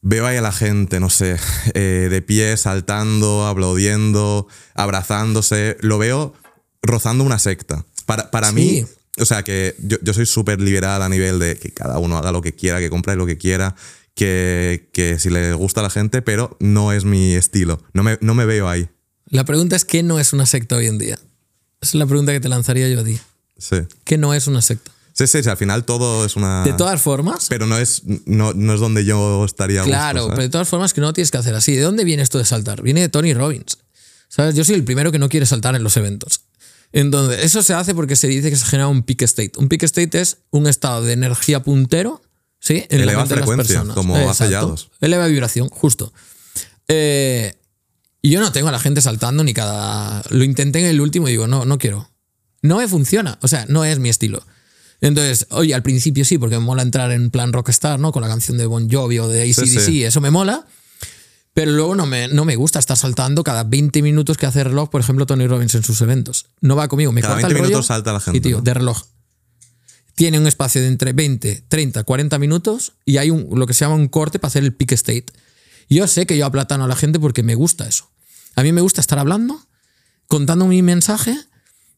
veo 0.01 0.28
ahí 0.28 0.38
a 0.38 0.41
la 0.41 0.51
gente, 0.51 0.99
no 0.99 1.09
sé, 1.09 1.38
eh, 1.74 2.07
de 2.11 2.22
pie, 2.22 2.55
saltando, 2.57 3.47
aplaudiendo, 3.47 4.47
abrazándose, 4.76 5.78
lo 5.82 5.97
veo 5.97 6.34
rozando 6.84 7.24
una 7.24 7.39
secta. 7.39 7.84
Para, 8.05 8.30
para 8.30 8.49
Sí. 8.49 8.53
mí, 8.55 8.86
o 9.20 9.26
sea, 9.26 9.43
que 9.43 9.76
yo, 9.80 9.97
yo 10.01 10.13
soy 10.13 10.26
súper 10.26 10.59
liberal 10.59 11.01
a 11.01 11.09
nivel 11.09 11.39
de 11.39 11.57
que 11.57 11.72
cada 11.72 11.99
uno 11.99 12.18
haga 12.18 12.32
lo 12.32 12.41
que 12.41 12.53
quiera, 12.53 12.80
que 12.80 12.89
compre 12.89 13.16
lo 13.16 13.26
que 13.26 13.38
quiera, 13.38 13.76
que, 14.13 14.89
que 14.93 15.20
si 15.20 15.30
le 15.30 15.53
gusta 15.53 15.82
a 15.82 15.84
la 15.84 15.89
gente, 15.89 16.22
pero 16.22 16.55
no 16.59 16.91
es 16.91 17.05
mi 17.05 17.34
estilo, 17.36 17.82
no 17.93 18.03
me, 18.03 18.18
no 18.22 18.34
me 18.34 18.45
veo 18.45 18.68
ahí. 18.70 18.89
La 19.28 19.43
pregunta 19.43 19.76
es, 19.76 19.86
¿qué 19.86 20.03
no 20.03 20.20
es 20.20 20.34
una 20.34 20.45
secta 20.45 20.76
hoy 20.76 20.88
en 20.88 20.97
día? 20.97 21.16
Esa 21.82 21.91
es 21.91 21.95
la 21.95 22.05
pregunta 22.05 22.32
que 22.32 22.39
te 22.39 22.49
lanzaría 22.49 22.88
yo 22.89 23.01
a 23.01 23.03
ti. 23.03 23.20
Sí. 23.57 23.78
¿Qué 24.03 24.18
no 24.18 24.34
es 24.34 24.47
una 24.47 24.61
secta? 24.61 24.91
Sí, 25.13 25.28
sí, 25.28 25.43
sí, 25.43 25.49
al 25.49 25.55
final 25.55 25.86
todo 25.86 26.26
es 26.26 26.36
una. 26.36 26.63
De 26.63 26.74
todas 26.74 27.01
formas, 27.01 27.47
Pero 27.47 27.66
no 27.68 27.78
es, 27.78 28.03
no, 28.26 28.53
no 28.53 28.74
es 28.74 28.80
donde 28.82 29.05
yo 29.05 29.45
estaría 29.45 29.82
gusto, 29.82 29.91
Claro, 29.91 30.28
pero 30.28 30.41
de 30.41 30.49
todas 30.49 30.68
formas 30.68 30.93
que 30.93 30.99
no 30.99 31.13
tienes 31.13 31.32
que 31.32 31.38
hacer 31.38 31.55
así. 31.55 31.74
¿De 31.74 31.84
dónde 31.84 32.03
viene 32.03 32.22
esto 32.22 32.38
de 32.38 32.43
saltar? 32.43 32.82
Viene 32.82 32.99
de 32.99 33.07
Tony 33.07 33.34
Robbins. 33.34 33.78
¿Sabes? 34.28 34.55
Yo 34.55 34.66
soy 34.66 34.76
el 34.76 34.84
primero 34.84 35.13
que 35.13 35.20
no 35.20 35.30
quiere 35.30 35.45
saltar 35.45 35.74
en 35.76 35.84
los 35.84 35.95
eventos. 35.95 36.41
Entonces, 36.95 37.43
eso 37.43 37.61
se 37.61 37.73
hace 37.73 37.93
porque 37.93 38.15
se 38.15 38.27
dice 38.27 38.49
que 38.49 38.55
se 38.55 38.65
genera 38.65 38.87
un 38.87 39.03
peak 39.03 39.23
state. 39.23 39.51
Un 39.57 39.67
peak 39.67 39.83
state 39.83 40.17
es 40.21 40.37
un 40.49 40.65
estado 40.65 41.03
de 41.03 41.11
energía 41.11 41.61
puntero, 41.61 42.21
¿sí? 42.61 42.85
En 42.89 43.01
Eleva 43.01 43.11
la 43.11 43.17
mente 43.19 43.33
de 43.33 43.39
las 43.41 43.47
frecuencia, 43.49 43.75
personas. 43.75 43.95
como 43.95 44.17
Exacto. 44.17 44.77
Eleva 45.01 45.27
vibración, 45.27 45.67
justo. 45.67 46.13
Eh, 46.87 47.53
y 48.21 48.29
yo 48.29 48.39
no 48.39 48.53
tengo 48.53 48.69
a 48.69 48.71
la 48.71 48.79
gente 48.79 49.01
saltando 49.01 49.43
ni 49.43 49.53
cada. 49.53 50.23
Lo 50.29 50.45
intenté 50.45 50.79
en 50.79 50.85
el 50.85 51.01
último 51.01 51.27
y 51.27 51.31
digo, 51.31 51.47
no, 51.47 51.65
no 51.65 51.77
quiero. 51.77 52.09
No 52.61 52.77
me 52.77 52.87
funciona. 52.87 53.39
O 53.41 53.49
sea, 53.49 53.65
no 53.67 53.83
es 53.83 53.99
mi 53.99 54.07
estilo. 54.07 54.41
Entonces, 55.01 55.47
oye, 55.49 55.75
al 55.75 55.83
principio 55.83 56.23
sí, 56.23 56.37
porque 56.37 56.55
me 56.55 56.63
mola 56.63 56.81
entrar 56.81 57.11
en 57.11 57.29
plan 57.29 57.51
rockstar, 57.51 57.99
¿no? 57.99 58.13
Con 58.13 58.21
la 58.21 58.29
canción 58.29 58.57
de 58.57 58.67
Bon 58.67 58.89
Jovi 58.89 59.19
o 59.19 59.27
de 59.27 59.41
ACDC, 59.41 59.79
sí. 59.81 60.03
eso 60.05 60.21
me 60.21 60.31
mola. 60.31 60.65
Pero 61.55 61.71
luego 61.71 61.95
no 61.95 62.05
me, 62.05 62.27
no 62.27 62.43
me 62.43 62.57
gusta 62.57 62.79
estar 62.79 62.97
saltando 62.97 63.41
cada 63.41 63.63
20 63.63 64.01
minutos 64.01 64.35
que 64.35 64.45
hace 64.45 64.61
reloj, 64.61 64.89
por 64.89 64.99
ejemplo, 64.99 65.25
Tony 65.25 65.47
Robbins 65.47 65.73
en 65.73 65.83
sus 65.83 66.01
eventos. 66.01 66.47
No 66.59 66.75
va 66.75 66.89
conmigo, 66.89 67.13
me 67.13 67.21
Cada 67.21 67.35
corta 67.35 67.47
20 67.47 67.53
el 67.53 67.59
rollo 67.59 67.69
minutos 67.69 67.85
salta 67.87 68.11
la 68.11 68.19
gente, 68.19 68.37
Y 68.37 68.41
tío, 68.41 68.57
¿no? 68.57 68.61
de 68.61 68.73
reloj. 68.73 69.03
Tiene 70.15 70.37
un 70.37 70.47
espacio 70.47 70.81
de 70.81 70.89
entre 70.89 71.13
20, 71.13 71.63
30, 71.69 72.03
40 72.03 72.39
minutos 72.39 72.91
y 73.05 73.17
hay 73.17 73.29
un, 73.29 73.47
lo 73.57 73.67
que 73.67 73.73
se 73.73 73.85
llama 73.85 73.95
un 73.95 74.09
corte 74.09 74.37
para 74.37 74.49
hacer 74.49 74.65
el 74.65 74.73
peak 74.73 74.91
state. 74.91 75.27
Yo 75.89 76.05
sé 76.07 76.25
que 76.25 76.37
yo 76.37 76.45
aplatano 76.45 76.83
a 76.83 76.87
la 76.89 76.95
gente 76.97 77.21
porque 77.21 77.41
me 77.41 77.55
gusta 77.55 77.87
eso. 77.87 78.11
A 78.55 78.61
mí 78.61 78.73
me 78.73 78.81
gusta 78.81 78.99
estar 78.99 79.17
hablando, 79.17 79.57
contando 80.27 80.65
mi 80.67 80.81
mensaje, 80.81 81.37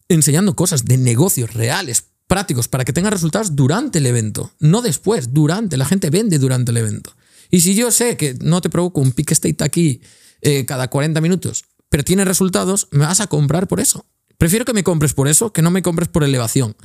enseñando 0.07 0.55
cosas 0.55 0.85
de 0.85 0.97
negocios 0.97 1.55
reales, 1.55 2.03
prácticos, 2.27 2.67
para 2.67 2.85
que 2.85 2.93
tenga 2.93 3.09
resultados 3.09 3.55
durante 3.55 3.97
el 3.97 4.05
evento, 4.05 4.51
no 4.59 4.83
después, 4.83 5.33
durante. 5.33 5.77
La 5.77 5.85
gente 5.85 6.11
vende 6.11 6.37
durante 6.37 6.69
el 6.69 6.77
evento. 6.77 7.16
Y 7.49 7.61
si 7.61 7.75
yo 7.75 7.91
sé 7.91 8.17
que 8.17 8.35
no 8.41 8.61
te 8.61 8.69
provoco 8.69 9.01
un 9.01 9.11
peak 9.11 9.31
state 9.31 9.63
aquí 9.63 10.01
eh, 10.41 10.65
cada 10.65 10.89
40 10.89 11.21
minutos, 11.21 11.65
pero 11.89 12.03
tiene 12.03 12.25
resultados, 12.25 12.87
me 12.91 13.05
vas 13.05 13.21
a 13.21 13.27
comprar 13.27 13.67
por 13.67 13.79
eso. 13.79 14.05
Prefiero 14.37 14.65
que 14.65 14.73
me 14.73 14.83
compres 14.83 15.13
por 15.13 15.27
eso 15.27 15.51
que 15.51 15.61
no 15.61 15.71
me 15.71 15.81
compres 15.81 16.09
por 16.09 16.23
elevación. 16.23 16.75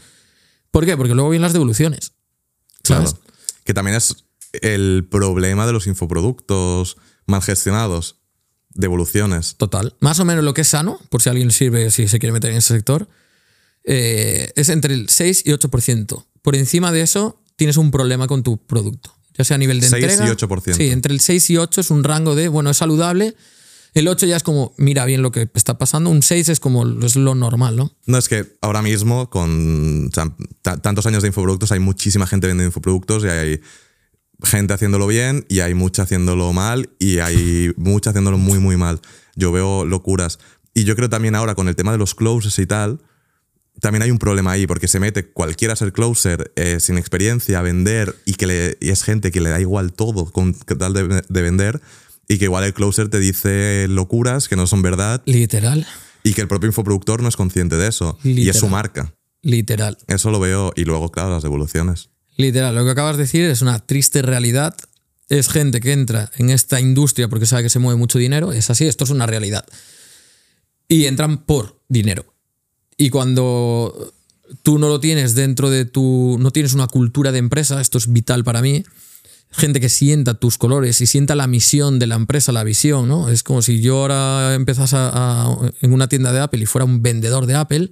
¿Por 0.70 0.86
qué? 0.86 0.96
Porque 0.96 1.14
luego 1.14 1.30
vienen 1.30 1.42
las 1.42 1.52
devoluciones. 1.52 2.12
¿Sabes? 2.82 3.12
Claro. 3.12 3.26
Que 3.64 3.74
también 3.74 3.96
es 3.96 4.24
el 4.52 5.06
problema 5.10 5.66
de 5.66 5.72
los 5.72 5.86
infoproductos 5.86 6.96
mal 7.26 7.42
gestionados, 7.42 8.16
devoluciones. 8.70 9.56
Total. 9.56 9.94
Más 10.00 10.18
o 10.20 10.24
menos 10.24 10.44
lo 10.44 10.54
que 10.54 10.62
es 10.62 10.68
sano, 10.68 10.98
por 11.10 11.22
si 11.22 11.28
alguien 11.28 11.50
sirve, 11.50 11.90
si 11.90 12.08
se 12.08 12.18
quiere 12.18 12.32
meter 12.32 12.50
en 12.50 12.58
ese 12.58 12.74
sector, 12.74 13.08
eh, 13.84 14.52
es 14.56 14.68
entre 14.68 14.94
el 14.94 15.08
6 15.08 15.42
y 15.46 15.50
8%. 15.50 16.26
Por 16.42 16.56
encima 16.56 16.92
de 16.92 17.02
eso, 17.02 17.42
tienes 17.56 17.76
un 17.76 17.90
problema 17.90 18.26
con 18.26 18.42
tu 18.42 18.58
producto. 18.58 19.14
Ya 19.34 19.44
sea 19.44 19.54
a 19.54 19.58
nivel 19.58 19.80
de 19.80 19.88
6 19.88 20.02
y 20.02 20.04
entrega. 20.10 20.36
8%. 20.36 20.74
Sí, 20.74 20.90
entre 20.90 21.12
el 21.12 21.20
6 21.20 21.50
y 21.50 21.56
8 21.56 21.80
es 21.80 21.90
un 21.90 22.04
rango 22.04 22.34
de, 22.34 22.48
bueno, 22.48 22.70
es 22.70 22.76
saludable. 22.76 23.34
El 23.94 24.08
8 24.08 24.26
ya 24.26 24.36
es 24.36 24.42
como, 24.42 24.74
mira 24.78 25.04
bien 25.04 25.20
lo 25.20 25.32
que 25.32 25.50
está 25.54 25.76
pasando. 25.76 26.08
Un 26.10 26.22
6 26.22 26.48
es 26.48 26.60
como 26.60 26.86
es 27.04 27.16
lo 27.16 27.34
normal, 27.34 27.76
¿no? 27.76 27.94
No, 28.06 28.18
es 28.18 28.28
que 28.28 28.56
ahora 28.62 28.80
mismo, 28.80 29.28
con 29.28 30.10
tantos 30.62 31.06
años 31.06 31.22
de 31.22 31.28
infoproductos, 31.28 31.72
hay 31.72 31.80
muchísima 31.80 32.26
gente 32.26 32.46
vendiendo 32.46 32.68
infoproductos 32.68 33.24
y 33.24 33.28
hay 33.28 33.60
gente 34.42 34.72
haciéndolo 34.72 35.06
bien 35.06 35.44
y 35.48 35.60
hay 35.60 35.74
mucha 35.74 36.02
haciéndolo 36.02 36.52
mal 36.52 36.90
y 36.98 37.18
hay 37.18 37.72
mucha 37.76 38.10
haciéndolo 38.10 38.38
muy, 38.38 38.58
muy 38.58 38.76
mal. 38.76 39.00
Yo 39.36 39.52
veo 39.52 39.84
locuras. 39.84 40.38
Y 40.74 40.84
yo 40.84 40.96
creo 40.96 41.10
también 41.10 41.34
ahora 41.34 41.54
con 41.54 41.68
el 41.68 41.76
tema 41.76 41.92
de 41.92 41.98
los 41.98 42.14
closes 42.14 42.58
y 42.58 42.66
tal, 42.66 43.02
también 43.80 44.02
hay 44.02 44.10
un 44.10 44.18
problema 44.18 44.52
ahí, 44.52 44.66
porque 44.66 44.86
se 44.88 45.00
mete 45.00 45.26
cualquiera 45.30 45.72
a 45.72 45.76
ser 45.76 45.92
closer 45.92 46.52
eh, 46.56 46.78
sin 46.80 46.98
experiencia 46.98 47.58
a 47.58 47.62
vender 47.62 48.14
y 48.24 48.34
que 48.34 48.46
le, 48.46 48.78
y 48.80 48.90
es 48.90 49.02
gente 49.02 49.30
que 49.30 49.40
le 49.40 49.50
da 49.50 49.60
igual 49.60 49.92
todo 49.92 50.26
con 50.30 50.54
tal 50.54 50.92
de, 50.92 51.22
de 51.28 51.42
vender 51.42 51.80
y 52.28 52.38
que 52.38 52.44
igual 52.44 52.64
el 52.64 52.74
closer 52.74 53.08
te 53.08 53.18
dice 53.18 53.86
locuras 53.88 54.48
que 54.48 54.56
no 54.56 54.66
son 54.66 54.82
verdad 54.82 55.22
Literal. 55.26 55.86
y 56.22 56.34
que 56.34 56.40
el 56.40 56.48
propio 56.48 56.68
infoproductor 56.68 57.22
no 57.22 57.28
es 57.28 57.36
consciente 57.36 57.76
de 57.76 57.88
eso 57.88 58.18
y 58.22 58.48
es 58.48 58.56
su 58.58 58.68
marca. 58.68 59.14
Literal. 59.42 59.98
Eso 60.06 60.30
lo 60.30 60.38
veo 60.38 60.72
y 60.76 60.84
luego, 60.84 61.10
claro, 61.10 61.30
las 61.32 61.42
devoluciones. 61.42 62.10
Literal, 62.36 62.74
lo 62.74 62.84
que 62.84 62.92
acabas 62.92 63.16
de 63.16 63.24
decir 63.24 63.44
es 63.44 63.60
una 63.60 63.80
triste 63.80 64.22
realidad. 64.22 64.76
Es 65.28 65.48
gente 65.48 65.80
que 65.80 65.92
entra 65.92 66.30
en 66.36 66.50
esta 66.50 66.80
industria 66.80 67.26
porque 67.28 67.46
sabe 67.46 67.64
que 67.64 67.68
se 67.70 67.80
mueve 67.80 67.98
mucho 67.98 68.18
dinero. 68.18 68.52
Es 68.52 68.70
así, 68.70 68.86
esto 68.86 69.02
es 69.04 69.10
una 69.10 69.26
realidad. 69.26 69.64
Y 70.88 71.06
entran 71.06 71.38
por 71.44 71.82
dinero. 71.88 72.31
Y 73.02 73.10
cuando 73.10 74.12
tú 74.62 74.78
no 74.78 74.88
lo 74.88 75.00
tienes 75.00 75.34
dentro 75.34 75.70
de 75.70 75.84
tu. 75.86 76.36
no 76.38 76.52
tienes 76.52 76.72
una 76.72 76.86
cultura 76.86 77.32
de 77.32 77.38
empresa, 77.38 77.80
esto 77.80 77.98
es 77.98 78.12
vital 78.12 78.44
para 78.44 78.62
mí. 78.62 78.84
Gente 79.50 79.80
que 79.80 79.88
sienta 79.88 80.34
tus 80.34 80.56
colores 80.56 81.00
y 81.00 81.08
sienta 81.08 81.34
la 81.34 81.48
misión 81.48 81.98
de 81.98 82.06
la 82.06 82.14
empresa, 82.14 82.52
la 82.52 82.62
visión, 82.62 83.08
¿no? 83.08 83.28
Es 83.28 83.42
como 83.42 83.60
si 83.60 83.80
yo 83.80 83.98
ahora 84.02 84.54
empezase 84.54 84.94
a- 84.96 85.52
en 85.80 85.92
una 85.92 86.08
tienda 86.08 86.32
de 86.32 86.38
Apple 86.38 86.62
y 86.62 86.66
fuera 86.66 86.84
un 86.84 87.02
vendedor 87.02 87.46
de 87.46 87.56
Apple. 87.56 87.90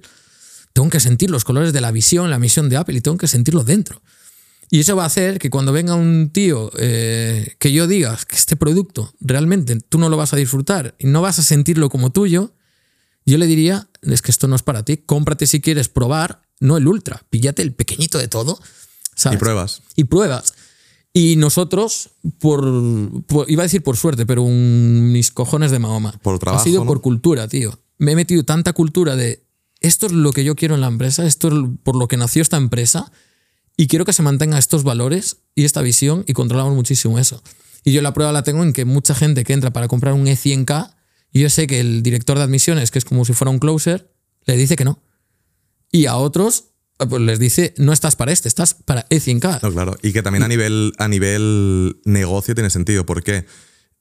Tengo 0.71 0.89
que 0.89 1.01
sentir 1.01 1.29
los 1.29 1.43
colores 1.43 1.73
de 1.73 1.81
la 1.81 1.91
visión, 1.91 2.29
la 2.29 2.39
misión 2.39 2.69
de 2.69 2.77
Apple 2.77 2.95
y 2.97 3.01
tengo 3.01 3.17
que 3.17 3.27
sentirlo 3.27 3.65
dentro. 3.65 4.01
Y 4.69 4.79
eso 4.79 4.95
va 4.95 5.03
a 5.03 5.07
hacer 5.07 5.39
que 5.39 5.49
cuando 5.49 5.73
venga 5.73 5.95
un 5.95 6.29
tío 6.31 6.71
eh, 6.79 7.55
que 7.59 7.73
yo 7.73 7.85
diga 7.85 8.17
que 8.29 8.37
este 8.37 8.55
producto 8.55 9.13
realmente 9.19 9.75
tú 9.89 9.97
no 9.99 10.07
lo 10.07 10.15
vas 10.15 10.31
a 10.31 10.37
disfrutar 10.37 10.95
y 10.99 11.07
no 11.07 11.21
vas 11.21 11.37
a 11.37 11.43
sentirlo 11.43 11.89
como 11.89 12.11
tuyo, 12.11 12.53
yo 13.25 13.37
le 13.37 13.45
diría, 13.47 13.89
es 14.01 14.21
que 14.21 14.31
esto 14.31 14.47
no 14.47 14.55
es 14.55 14.63
para 14.63 14.83
ti, 14.83 14.97
cómprate 14.97 15.47
si 15.47 15.61
quieres 15.61 15.89
probar, 15.89 16.41
no 16.59 16.77
el 16.77 16.87
ultra, 16.87 17.23
píllate 17.29 17.61
el 17.61 17.73
pequeñito 17.73 18.17
de 18.17 18.27
todo. 18.27 18.59
¿sabes? 19.15 19.37
Y 19.37 19.39
pruebas. 19.39 19.81
Y 19.95 20.03
pruebas. 20.05 20.53
Y 21.13 21.35
nosotros, 21.35 22.11
por, 22.39 22.63
por- 23.25 23.49
iba 23.51 23.63
a 23.63 23.65
decir 23.65 23.83
por 23.83 23.97
suerte, 23.97 24.25
pero 24.25 24.43
un- 24.43 25.11
mis 25.11 25.29
cojones 25.31 25.69
de 25.71 25.79
Mahoma. 25.79 26.17
Por 26.23 26.39
trabajo, 26.39 26.61
Ha 26.61 26.63
sido 26.65 26.81
¿no? 26.81 26.87
por 26.87 27.01
cultura, 27.01 27.47
tío. 27.47 27.79
Me 27.97 28.13
he 28.13 28.15
metido 28.15 28.43
tanta 28.43 28.73
cultura 28.73 29.15
de 29.15 29.43
esto 29.81 30.05
es 30.05 30.11
lo 30.11 30.31
que 30.31 30.43
yo 30.43 30.55
quiero 30.55 30.75
en 30.75 30.81
la 30.81 30.87
empresa, 30.87 31.25
esto 31.25 31.47
es 31.49 31.53
por 31.83 31.95
lo 31.95 32.07
que 32.07 32.15
nació 32.17 32.41
esta 32.41 32.57
empresa 32.57 33.11
y 33.77 33.87
quiero 33.87 34.05
que 34.05 34.13
se 34.13 34.21
mantenga 34.23 34.57
estos 34.59 34.83
valores 34.83 35.37
y 35.55 35.65
esta 35.65 35.81
visión 35.81 36.23
y 36.27 36.33
controlamos 36.33 36.75
muchísimo 36.75 37.19
eso. 37.19 37.41
Y 37.83 37.91
yo 37.91 38.01
la 38.01 38.13
prueba 38.13 38.31
la 38.31 38.43
tengo 38.43 38.63
en 38.63 38.73
que 38.73 38.85
mucha 38.85 39.13
gente 39.15 39.43
que 39.43 39.53
entra 39.53 39.71
para 39.73 39.87
comprar 39.87 40.13
un 40.13 40.25
E100K, 40.27 40.93
yo 41.39 41.49
sé 41.49 41.67
que 41.67 41.79
el 41.79 42.03
director 42.03 42.37
de 42.37 42.43
admisiones, 42.43 42.91
que 42.91 42.99
es 42.99 43.05
como 43.05 43.25
si 43.25 43.33
fuera 43.33 43.51
un 43.51 43.59
closer, 43.59 44.11
le 44.45 44.57
dice 44.57 44.75
que 44.75 44.85
no. 44.85 45.01
Y 45.91 46.05
a 46.07 46.15
otros 46.15 46.65
pues 47.09 47.21
les 47.21 47.39
dice, 47.39 47.73
no 47.77 47.93
estás 47.93 48.15
para 48.15 48.31
este, 48.31 48.47
estás 48.47 48.73
para 48.73 49.07
E100K. 49.09 49.61
No, 49.63 49.71
claro. 49.71 49.97
Y 50.03 50.13
que 50.13 50.21
también 50.21 50.43
a 50.43 50.47
nivel, 50.47 50.93
a 50.97 51.07
nivel 51.07 51.99
negocio 52.05 52.53
tiene 52.53 52.69
sentido. 52.69 53.05
porque 53.05 53.45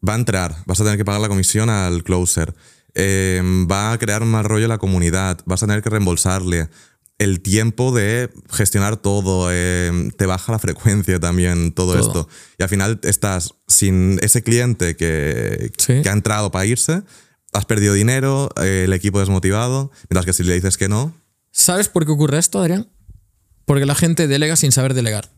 Va 0.07 0.15
a 0.15 0.17
entrar, 0.17 0.57
vas 0.67 0.81
a 0.81 0.85
tener 0.85 0.99
que 0.99 1.05
pagar 1.05 1.21
la 1.21 1.29
comisión 1.29 1.69
al 1.69 2.03
closer. 2.05 2.55
eh, 2.95 3.43
va 3.71 3.93
a 3.93 3.99
crear 3.99 4.25
más 4.25 4.45
rollo 4.45 4.67
la 4.67 4.79
comunidad. 4.79 5.41
Vas 5.47 5.63
a 5.63 5.67
tener 5.67 5.83
que 5.83 5.91
reembolsarle. 5.91 6.69
El 7.21 7.41
tiempo 7.43 7.93
de 7.95 8.31
gestionar 8.51 8.97
todo, 8.97 9.49
eh, 9.53 10.11
te 10.17 10.25
baja 10.27 10.53
la 10.53 10.59
frecuencia 10.59 11.21
también, 11.21 11.73
todo, 11.73 11.93
Todo. 11.93 12.01
esto. 12.07 12.29
Y 12.59 12.63
al 12.63 12.69
final 12.71 12.99
estás 13.03 13.55
sin 13.69 14.19
ese 14.23 14.43
cliente 14.43 14.97
que, 14.97 15.71
Sí. 15.77 16.01
que 16.03 16.09
ha 16.09 16.13
entrado 16.13 16.51
para 16.51 16.65
irse, 16.65 17.03
has 17.53 17.67
perdido 17.67 17.93
dinero, 17.95 18.49
eh, 18.63 18.85
el 18.87 18.93
equipo 18.95 19.21
desmotivado, 19.21 19.91
mientras 20.09 20.25
que 20.25 20.33
si 20.33 20.45
le 20.45 20.55
dices 20.55 20.77
que 20.79 20.89
no, 20.89 21.15
¿Sabes 21.53 21.89
por 21.89 22.07
qué 22.07 22.13
ocurre 22.13 22.39
esto, 22.39 22.61
Adrián? 22.61 22.89
Porque 23.67 23.85
la 23.85 23.95
gente 23.97 24.27
delega 24.29 24.57
sin 24.57 24.73
saber 24.73 24.95
delegar. 24.95 25.31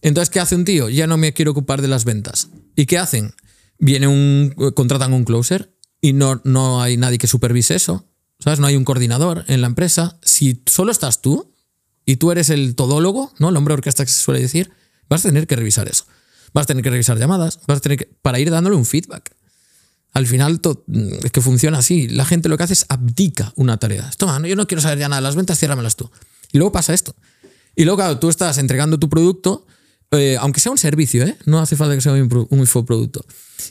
Entonces, 0.00 0.30
¿qué 0.30 0.40
hace 0.40 0.54
un 0.54 0.64
tío? 0.64 0.88
Ya 0.88 1.06
no 1.08 1.16
me 1.16 1.32
quiero 1.34 1.50
ocupar 1.50 1.82
de 1.82 1.88
las 1.88 2.04
ventas. 2.04 2.48
¿Y 2.76 2.86
qué 2.86 2.96
hacen? 2.96 3.34
Viene 3.78 4.06
un. 4.06 4.54
contratan 4.74 5.12
un 5.12 5.24
closer 5.24 5.74
y 6.00 6.12
no, 6.12 6.40
no 6.44 6.80
hay 6.80 6.96
nadie 6.96 7.18
que 7.18 7.26
supervise 7.26 7.74
eso. 7.74 8.08
¿Sabes? 8.38 8.60
No 8.60 8.66
hay 8.66 8.76
un 8.76 8.84
coordinador 8.84 9.44
en 9.48 9.60
la 9.60 9.66
empresa. 9.66 10.18
Si 10.22 10.62
solo 10.66 10.92
estás 10.92 11.22
tú 11.22 11.52
y 12.04 12.16
tú 12.16 12.30
eres 12.32 12.50
el 12.50 12.74
todólogo, 12.74 13.32
¿no? 13.38 13.48
El 13.48 13.56
hombre 13.56 13.74
orquesta 13.74 14.04
que 14.04 14.10
se 14.12 14.22
suele 14.22 14.40
decir, 14.40 14.70
vas 15.08 15.24
a 15.24 15.28
tener 15.28 15.46
que 15.46 15.56
revisar 15.56 15.88
eso. 15.88 16.04
Vas 16.52 16.64
a 16.64 16.66
tener 16.66 16.82
que 16.82 16.90
revisar 16.90 17.18
llamadas, 17.18 17.60
vas 17.66 17.78
a 17.78 17.80
tener 17.80 17.98
que. 17.98 18.06
para 18.22 18.38
ir 18.38 18.50
dándole 18.50 18.76
un 18.76 18.84
feedback. 18.86 19.34
Al 20.12 20.26
final 20.26 20.60
to- 20.60 20.84
es 21.24 21.30
que 21.30 21.40
funciona 21.40 21.78
así. 21.78 22.08
La 22.08 22.24
gente 22.24 22.48
lo 22.48 22.56
que 22.56 22.62
hace 22.64 22.72
es 22.72 22.86
abdica 22.88 23.52
una 23.56 23.76
tarea. 23.78 24.10
Toma, 24.16 24.38
no, 24.38 24.46
yo 24.46 24.56
no 24.56 24.66
quiero 24.66 24.80
saber 24.80 24.98
ya 24.98 25.08
nada 25.08 25.20
de 25.20 25.24
las 25.24 25.36
ventas, 25.36 25.58
ciérramelas 25.58 25.96
tú. 25.96 26.10
Y 26.52 26.58
luego 26.58 26.72
pasa 26.72 26.94
esto. 26.94 27.14
Y 27.74 27.84
luego, 27.84 27.98
claro, 27.98 28.18
tú 28.18 28.30
estás 28.30 28.56
entregando 28.56 28.98
tu 28.98 29.10
producto, 29.10 29.66
eh, 30.12 30.36
aunque 30.40 30.60
sea 30.60 30.72
un 30.72 30.78
servicio, 30.78 31.24
¿eh? 31.24 31.36
no 31.46 31.58
hace 31.58 31.76
falta 31.76 31.94
que 31.94 32.00
sea 32.00 32.12
un, 32.12 32.28
pro- 32.28 32.46
un 32.50 32.60
infoproducto. 32.60 33.24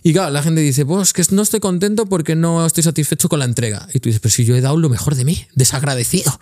Y 0.04 0.14
claro, 0.14 0.32
la 0.32 0.44
gente 0.44 0.62
dice, 0.62 0.86
pues 0.86 1.14
que 1.14 1.24
no 1.32 1.42
estoy 1.42 1.60
contento 1.60 2.06
porque 2.08 2.36
no 2.36 2.66
estoy 2.66 2.84
satisfecho 2.84 3.30
con 3.30 3.40
la 3.40 3.46
entrega. 3.46 3.88
Y 3.94 4.00
tú 4.00 4.10
dices, 4.10 4.20
pero 4.20 4.34
si 4.34 4.44
yo 4.46 4.56
he 4.56 4.62
dado 4.62 4.78
lo 4.78 4.90
mejor 4.90 5.16
de 5.16 5.26
mí, 5.26 5.48
desagradecido. 5.56 6.38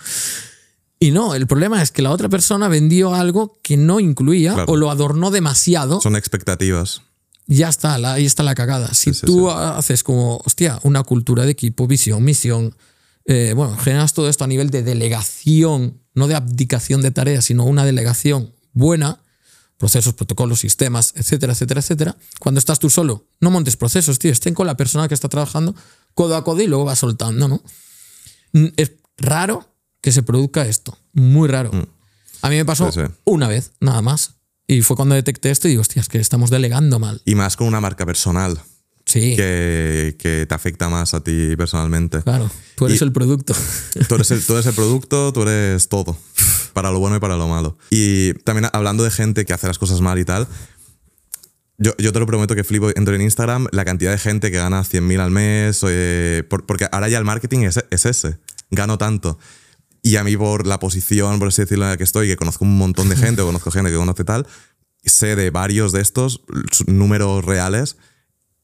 Y 0.99 1.11
no, 1.11 1.35
el 1.35 1.47
problema 1.47 1.81
es 1.81 1.91
que 1.91 2.01
la 2.01 2.11
otra 2.11 2.29
persona 2.29 2.67
vendió 2.69 3.13
algo 3.13 3.59
que 3.61 3.75
no 3.77 3.99
incluía 3.99 4.53
Claro. 4.53 4.71
o 4.71 4.77
lo 4.77 4.89
adornó 4.89 5.31
demasiado 5.31 5.99
son 6.01 6.15
expectativas. 6.15 7.01
ya 7.45 7.67
está, 7.69 7.97
la- 7.97 8.13
ahí 8.13 8.25
está 8.25 8.41
la 8.43 8.55
cagada. 8.55 8.87
Si 8.93 9.13
Sí, 9.13 9.19
sí, 9.19 9.25
tú 9.25 9.47
sí. 9.49 9.55
haces 9.57 10.01
como, 10.03 10.37
hostia, 10.45 10.79
una 10.83 11.03
cultura 11.03 11.43
de 11.45 11.51
equipo, 11.51 11.87
visión, 11.87 12.23
misión, 12.23 12.75
eh, 13.25 13.53
bueno, 13.55 13.77
generas 13.77 14.13
todo 14.13 14.29
esto 14.29 14.45
a 14.45 14.47
nivel 14.47 14.69
de 14.69 14.81
delegación, 14.83 16.01
no 16.13 16.27
de 16.27 16.35
abdicación 16.35 17.01
de 17.01 17.11
tareas, 17.11 17.45
sino 17.45 17.65
una 17.65 17.83
delegación 17.85 18.53
buena, 18.71 19.21
procesos, 19.77 20.13
protocolos, 20.13 20.59
sistemas, 20.59 21.13
etcétera, 21.15 21.53
etcétera, 21.53 21.79
etcétera. 21.81 22.17
Cuando 22.39 22.59
estás 22.59 22.79
tú 22.79 22.89
solo, 22.89 23.27
no 23.39 23.51
montes 23.51 23.75
procesos, 23.77 24.19
tío, 24.19 24.31
estén 24.31 24.53
con 24.53 24.67
la 24.67 24.77
persona 24.77 25.07
que 25.07 25.13
está 25.13 25.29
trabajando 25.29 25.75
codo 26.13 26.35
a 26.35 26.43
codo 26.43 26.61
y 26.61 26.67
luego 26.67 26.85
vas 26.85 26.99
soltando, 26.99 27.47
¿no? 27.47 27.63
Mm, 28.53 28.67
Es 28.77 28.91
raro 29.17 29.69
que 30.01 30.11
se 30.11 30.23
produzca 30.23 30.65
esto, 30.65 30.97
muy 31.13 31.47
raro. 31.47 31.71
A 32.41 32.49
mí 32.49 32.55
me 32.57 32.65
pasó 32.65 32.87
Mm. 32.87 32.91
Sí, 32.91 32.99
sí. 33.05 33.11
una 33.25 33.47
vez, 33.47 33.71
nada 33.79 34.01
más. 34.01 34.35
Y 34.67 34.81
fue 34.81 34.95
cuando 34.95 35.15
detecté 35.15 35.49
esto 35.51 35.67
y 35.67 35.71
digo, 35.71 35.81
hostia, 35.81 36.01
es 36.01 36.07
que 36.09 36.19
estamos 36.19 36.49
delegando 36.49 36.99
mal. 36.99 37.21
Y 37.25 37.35
más 37.35 37.55
con 37.57 37.67
una 37.67 37.81
marca 37.81 38.05
personal. 38.05 38.61
Sí, 39.05 39.35
que, 39.35 40.15
que 40.17 40.45
te 40.47 40.55
afecta 40.55 40.87
más 40.87 41.13
a 41.13 41.21
ti 41.21 41.55
personalmente. 41.57 42.21
claro. 42.21 42.49
Tú 42.75 42.85
eres 42.85 43.01
Y- 43.01 43.03
el 43.03 43.11
producto. 43.11 43.53
Tú 44.07 44.15
eres, 44.15 44.31
el, 44.31 44.45
tú 44.45 44.53
eres 44.53 44.65
el 44.65 44.73
producto, 44.73 45.33
tú 45.33 45.41
eres 45.41 45.89
todo, 45.89 46.17
para 46.73 46.91
lo 46.91 46.99
bueno 46.99 47.15
y 47.15 47.19
para 47.19 47.37
lo 47.37 47.47
malo. 47.47 47.77
Y 47.89 48.33
también 48.43 48.69
hablando 48.73 49.03
de 49.03 49.11
gente 49.11 49.45
que 49.45 49.53
hace 49.53 49.67
las 49.67 49.77
cosas 49.77 50.01
mal 50.01 50.19
y 50.19 50.25
tal, 50.25 50.47
yo, 51.77 51.91
yo 51.97 52.13
te 52.13 52.19
lo 52.19 52.25
prometo 52.27 52.55
que 52.55 52.63
flipo, 52.63 52.89
entro 52.95 53.15
en 53.15 53.21
Instagram, 53.21 53.67
la 53.71 53.83
cantidad 53.85 54.11
de 54.11 54.17
gente 54.17 54.51
que 54.51 54.57
gana 54.57 54.81
100.000 54.83 55.19
al 55.19 55.31
mes, 55.31 55.81
eh, 55.87 56.43
por- 56.49 56.65
porque 56.65 56.87
ahora 56.91 57.09
ya 57.09 57.17
el 57.17 57.25
marketing 57.25 57.59
es, 57.59 57.83
es 57.89 58.05
ese, 58.05 58.37
gano 58.69 58.97
tanto. 58.97 59.39
Y 60.01 60.17
a 60.17 60.23
mí 60.23 60.35
por 60.37 60.67
la 60.67 60.79
posición, 60.79 61.39
por 61.39 61.47
así 61.47 61.61
decirlo, 61.61 61.85
en 61.85 61.91
la 61.91 61.97
que 61.97 62.03
estoy, 62.03 62.27
que 62.27 62.35
conozco 62.35 62.65
un 62.65 62.77
montón 62.77 63.09
de 63.09 63.15
gente, 63.15 63.41
o 63.41 63.45
conozco 63.45 63.71
gente 63.71 63.89
que 63.89 63.95
conoce 63.97 64.23
tal, 64.23 64.45
sé 65.03 65.35
de 65.35 65.49
varios 65.49 65.91
de 65.93 66.01
estos 66.01 66.41
números 66.87 67.43
reales 67.43 67.97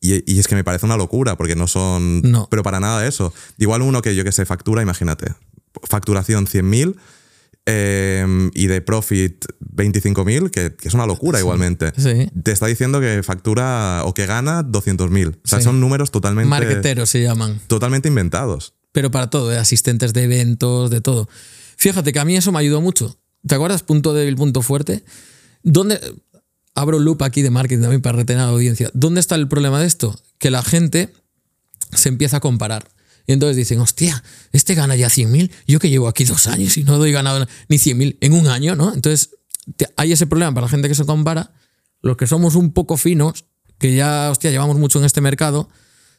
y, 0.01 0.31
y 0.31 0.39
es 0.39 0.47
que 0.47 0.55
me 0.55 0.63
parece 0.63 0.85
una 0.85 0.95
locura 0.97 1.35
porque 1.35 1.55
no 1.55 1.67
son... 1.67 2.21
No. 2.21 2.47
Pero 2.49 2.63
para 2.63 2.79
nada 2.79 3.05
eso. 3.05 3.33
Igual 3.57 3.81
uno 3.81 4.01
que 4.01 4.15
yo 4.15 4.23
que 4.23 4.31
sé, 4.31 4.45
factura, 4.45 4.81
imagínate, 4.81 5.33
facturación 5.83 6.45
100.000 6.45 6.95
eh, 7.69 8.49
y 8.53 8.67
de 8.67 8.81
profit 8.81 9.45
25.000, 9.75 10.49
que, 10.49 10.75
que 10.75 10.87
es 10.87 10.93
una 10.93 11.05
locura 11.05 11.39
igualmente. 11.39 11.91
Sí. 11.97 12.29
Te 12.43 12.51
está 12.51 12.67
diciendo 12.67 12.99
que 12.99 13.21
factura 13.23 14.01
o 14.05 14.13
que 14.13 14.25
gana 14.25 14.63
200.000. 14.63 15.35
O 15.43 15.47
sea, 15.47 15.59
Sí. 15.59 15.65
son 15.65 15.79
números 15.79 16.11
totalmente, 16.11 16.49
Marqueteros 16.49 17.09
se 17.09 17.21
llaman. 17.21 17.59
totalmente 17.67 18.07
inventados. 18.07 18.73
Pero 18.91 19.11
para 19.11 19.29
todo, 19.29 19.51
¿eh? 19.53 19.57
asistentes 19.57 20.13
de 20.13 20.23
eventos, 20.23 20.89
de 20.89 20.99
todo. 21.01 21.29
Fíjate 21.77 22.11
que 22.11 22.19
a 22.19 22.25
mí 22.25 22.35
eso 22.35 22.51
me 22.51 22.59
ayudó 22.59 22.81
mucho. 22.81 23.17
¿Te 23.47 23.55
acuerdas? 23.55 23.83
Punto 23.83 24.13
débil, 24.13 24.35
punto 24.35 24.61
fuerte. 24.61 25.03
¿Dónde, 25.63 25.99
abro 26.75 26.99
loop 26.99 27.21
aquí 27.23 27.41
de 27.41 27.49
marketing 27.51 27.81
también 27.81 28.01
para 28.01 28.17
retener 28.17 28.41
a 28.41 28.45
la 28.47 28.51
audiencia. 28.51 28.89
¿Dónde 28.93 29.19
está 29.21 29.35
el 29.35 29.47
problema 29.47 29.79
de 29.79 29.87
esto? 29.87 30.19
Que 30.39 30.49
la 30.49 30.63
gente 30.63 31.13
se 31.93 32.09
empieza 32.09 32.37
a 32.37 32.39
comparar. 32.39 32.87
Y 33.27 33.33
entonces 33.33 33.55
dicen, 33.57 33.79
hostia, 33.79 34.23
este 34.51 34.75
gana 34.75 34.95
ya 34.95 35.07
100.000, 35.07 35.51
yo 35.67 35.79
que 35.79 35.89
llevo 35.89 36.07
aquí 36.07 36.23
dos 36.23 36.47
años 36.47 36.77
y 36.77 36.83
no 36.83 36.97
doy 36.97 37.11
ganado 37.11 37.47
ni 37.67 37.77
100.000 37.77 38.17
en 38.21 38.33
un 38.33 38.47
año, 38.47 38.75
¿no? 38.75 38.93
Entonces 38.93 39.31
hay 39.95 40.11
ese 40.11 40.27
problema 40.27 40.53
para 40.53 40.65
la 40.65 40.69
gente 40.69 40.87
que 40.87 40.95
se 40.95 41.05
compara. 41.05 41.53
Los 42.01 42.17
que 42.17 42.27
somos 42.27 42.55
un 42.55 42.71
poco 42.71 42.97
finos, 42.97 43.45
que 43.77 43.95
ya, 43.95 44.31
hostia, 44.31 44.51
llevamos 44.51 44.77
mucho 44.77 44.99
en 44.99 45.05
este 45.05 45.21
mercado, 45.21 45.69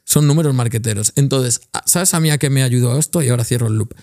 son 0.05 0.27
números 0.27 0.55
marqueteros. 0.55 1.13
Entonces, 1.17 1.61
¿sabes 1.87 2.15
a 2.15 2.21
mí 2.21 2.31
a 2.31 2.39
qué 2.39 2.51
me 2.51 2.63
ayudó 2.63 2.99
esto? 2.99 3.23
Y 3.23 3.29
ahora 3.29 3.45
cierro 3.45 3.69
el 3.69 3.75
loop. 3.75 3.95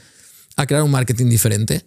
A 0.56 0.65
crear 0.65 0.84
un 0.84 0.91
marketing 0.91 1.30
diferente. 1.30 1.86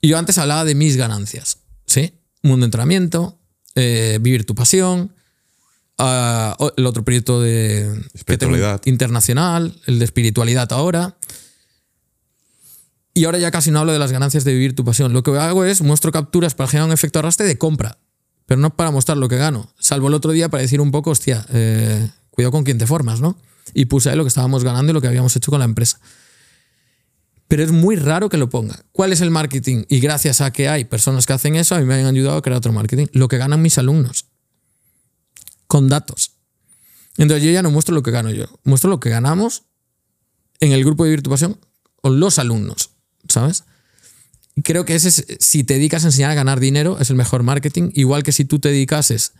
Y 0.00 0.08
yo 0.08 0.18
antes 0.18 0.38
hablaba 0.38 0.64
de 0.64 0.74
mis 0.74 0.96
ganancias, 0.96 1.58
¿sí? 1.86 2.20
Mundo 2.42 2.64
de 2.64 2.66
entrenamiento, 2.66 3.40
eh, 3.74 4.18
vivir 4.20 4.44
tu 4.44 4.54
pasión, 4.54 5.14
el 5.98 6.86
otro 6.86 7.04
proyecto 7.04 7.40
de 7.40 7.90
Espiritualidad. 8.14 8.80
internacional, 8.84 9.80
el 9.86 9.98
de 9.98 10.04
espiritualidad 10.04 10.72
ahora. 10.72 11.16
Y 13.14 13.24
ahora 13.24 13.38
ya 13.38 13.50
casi 13.50 13.70
no 13.70 13.78
hablo 13.78 13.92
de 13.92 13.98
las 13.98 14.12
ganancias 14.12 14.44
de 14.44 14.52
vivir 14.52 14.74
tu 14.76 14.84
pasión. 14.84 15.14
Lo 15.14 15.22
que 15.22 15.30
hago 15.30 15.64
es 15.64 15.80
muestro 15.80 16.12
capturas 16.12 16.54
para 16.54 16.68
generar 16.68 16.88
un 16.88 16.92
efecto 16.92 17.18
arrastre 17.18 17.46
de 17.46 17.56
compra, 17.56 17.98
pero 18.44 18.60
no 18.60 18.76
para 18.76 18.90
mostrar 18.90 19.16
lo 19.16 19.28
que 19.28 19.36
gano. 19.36 19.72
Salvo 19.78 20.08
el 20.08 20.14
otro 20.14 20.32
día 20.32 20.50
para 20.50 20.60
decir 20.60 20.82
un 20.82 20.90
poco, 20.90 21.10
hostia, 21.10 21.46
eh, 21.50 22.10
cuidado 22.30 22.52
con 22.52 22.64
quién 22.64 22.76
te 22.76 22.86
formas, 22.86 23.22
¿no? 23.22 23.38
Y 23.72 23.86
puse 23.86 24.10
ahí 24.10 24.16
lo 24.16 24.24
que 24.24 24.28
estábamos 24.28 24.64
ganando 24.64 24.90
y 24.90 24.94
lo 24.94 25.00
que 25.00 25.08
habíamos 25.08 25.34
hecho 25.34 25.50
con 25.50 25.60
la 25.60 25.64
empresa. 25.64 25.98
Pero 27.48 27.62
es 27.62 27.72
muy 27.72 27.96
raro 27.96 28.28
que 28.28 28.36
lo 28.36 28.50
ponga. 28.50 28.78
¿Cuál 28.92 29.12
es 29.14 29.22
el 29.22 29.30
marketing? 29.30 29.84
Y 29.88 30.00
gracias 30.00 30.42
a 30.42 30.52
que 30.52 30.68
hay 30.68 30.84
personas 30.84 31.24
que 31.24 31.32
hacen 31.32 31.56
eso, 31.56 31.74
a 31.74 31.78
mí 31.78 31.86
me 31.86 31.94
han 31.94 32.04
ayudado 32.04 32.36
a 32.36 32.42
crear 32.42 32.58
otro 32.58 32.72
marketing. 32.72 33.06
Lo 33.12 33.28
que 33.28 33.38
ganan 33.38 33.62
mis 33.62 33.78
alumnos. 33.78 34.26
Con 35.66 35.88
datos. 35.88 36.32
Entonces 37.16 37.44
yo 37.44 37.50
ya 37.50 37.62
no 37.62 37.70
muestro 37.70 37.94
lo 37.94 38.02
que 38.02 38.10
gano 38.10 38.30
yo. 38.30 38.46
Muestro 38.64 38.90
lo 38.90 39.00
que 39.00 39.10
ganamos 39.10 39.64
en 40.60 40.72
el 40.72 40.84
grupo 40.84 41.04
de 41.04 41.10
Vivir 41.10 41.22
tu 41.22 41.30
Pasión 41.30 41.58
con 42.00 42.20
los 42.20 42.38
alumnos. 42.38 42.90
¿sabes? 43.28 43.64
Creo 44.62 44.84
que 44.84 44.94
ese 44.94 45.08
es, 45.08 45.26
si 45.40 45.64
te 45.64 45.74
dedicas 45.74 46.04
a 46.04 46.08
enseñar 46.08 46.30
a 46.30 46.34
ganar 46.34 46.60
dinero, 46.60 46.98
es 47.00 47.10
el 47.10 47.16
mejor 47.16 47.42
marketing. 47.42 47.90
Igual 47.94 48.22
que 48.22 48.32
si 48.32 48.44
tú 48.44 48.58
te 48.58 48.70
dedicases 48.70 49.32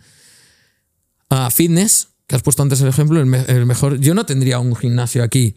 a 1.29 1.49
fitness, 1.49 2.09
que 2.27 2.35
has 2.35 2.43
puesto 2.43 2.61
antes 2.61 2.81
el 2.81 2.87
ejemplo, 2.87 3.19
el, 3.19 3.65
mejor. 3.65 3.99
Yo 3.99 4.13
no 4.13 4.25
tendría 4.25 4.59
un 4.59 4.75
gimnasio 4.75 5.23
aquí 5.23 5.55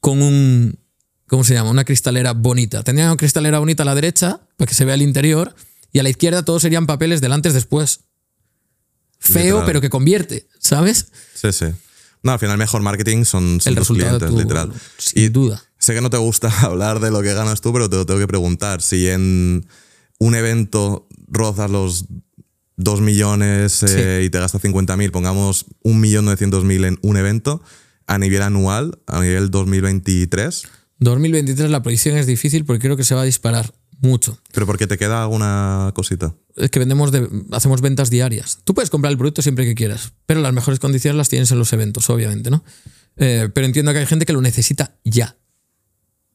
con 0.00 0.22
un. 0.22 0.78
¿Cómo 1.26 1.44
se 1.44 1.54
llama? 1.54 1.70
Una 1.70 1.84
cristalera 1.84 2.32
bonita. 2.32 2.82
Tendría 2.82 3.06
una 3.06 3.16
cristalera 3.16 3.58
bonita 3.58 3.82
a 3.82 3.86
la 3.86 3.94
derecha 3.94 4.40
para 4.56 4.68
que 4.68 4.74
se 4.74 4.84
vea 4.84 4.94
el 4.94 5.02
interior 5.02 5.54
y 5.92 5.98
a 5.98 6.02
la 6.02 6.10
izquierda 6.10 6.44
todos 6.44 6.62
serían 6.62 6.86
papeles 6.86 7.20
del 7.20 7.32
antes 7.32 7.54
después. 7.54 8.00
Feo, 9.22 9.62
pero 9.64 9.80
que 9.80 9.88
convierte, 9.88 10.48
¿sabes? 10.58 11.06
Sí, 11.34 11.52
sí. 11.52 11.66
No, 12.22 12.32
al 12.32 12.38
final 12.38 12.58
mejor 12.58 12.82
marketing 12.82 13.24
son, 13.24 13.60
son 13.60 13.78
el 13.78 13.84
clientes, 13.84 14.30
literal. 14.32 14.72
Sin 14.98 15.32
duda. 15.32 15.62
Sé 15.78 15.94
que 15.94 16.00
no 16.00 16.10
te 16.10 16.16
gusta 16.16 16.48
hablar 16.62 17.00
de 17.00 17.10
lo 17.10 17.22
que 17.22 17.32
ganas 17.32 17.60
tú, 17.60 17.72
pero 17.72 17.88
te 17.88 17.96
lo 17.96 18.06
tengo 18.06 18.20
que 18.20 18.26
preguntar. 18.26 18.82
Si 18.82 19.08
en 19.08 19.66
un 20.18 20.34
evento 20.34 21.08
rozas 21.28 21.70
los 21.70 22.06
2 22.76 23.00
millones 23.00 23.82
eh, 23.84 24.22
y 24.24 24.30
te 24.30 24.38
gastas 24.38 24.62
50.000, 24.62 25.10
pongamos 25.10 25.66
1.900.000 25.84 26.86
en 26.86 26.98
un 27.02 27.16
evento, 27.16 27.62
a 28.06 28.18
nivel 28.18 28.42
anual, 28.42 28.98
a 29.06 29.20
nivel 29.20 29.50
2023. 29.50 30.62
2023 30.98 31.70
la 31.70 31.82
proyección 31.82 32.16
es 32.16 32.26
difícil 32.26 32.64
porque 32.64 32.80
creo 32.80 32.96
que 32.96 33.04
se 33.04 33.14
va 33.14 33.22
a 33.22 33.24
disparar 33.24 33.72
mucho. 34.00 34.38
¿Pero 34.52 34.66
porque 34.66 34.86
te 34.86 34.98
queda 34.98 35.22
alguna 35.22 35.92
cosita? 35.94 36.34
Es 36.56 36.70
que 36.70 36.78
vendemos 36.78 37.12
de, 37.12 37.28
hacemos 37.52 37.80
ventas 37.80 38.10
diarias. 38.10 38.58
Tú 38.64 38.74
puedes 38.74 38.90
comprar 38.90 39.12
el 39.12 39.18
producto 39.18 39.42
siempre 39.42 39.64
que 39.64 39.74
quieras, 39.74 40.12
pero 40.26 40.40
las 40.40 40.52
mejores 40.52 40.80
condiciones 40.80 41.16
las 41.16 41.28
tienes 41.28 41.50
en 41.50 41.58
los 41.58 41.72
eventos, 41.72 42.08
obviamente, 42.10 42.50
¿no? 42.50 42.64
Eh, 43.16 43.48
pero 43.52 43.66
entiendo 43.66 43.92
que 43.92 43.98
hay 43.98 44.06
gente 44.06 44.26
que 44.26 44.32
lo 44.32 44.40
necesita 44.40 44.96
ya. 45.04 45.36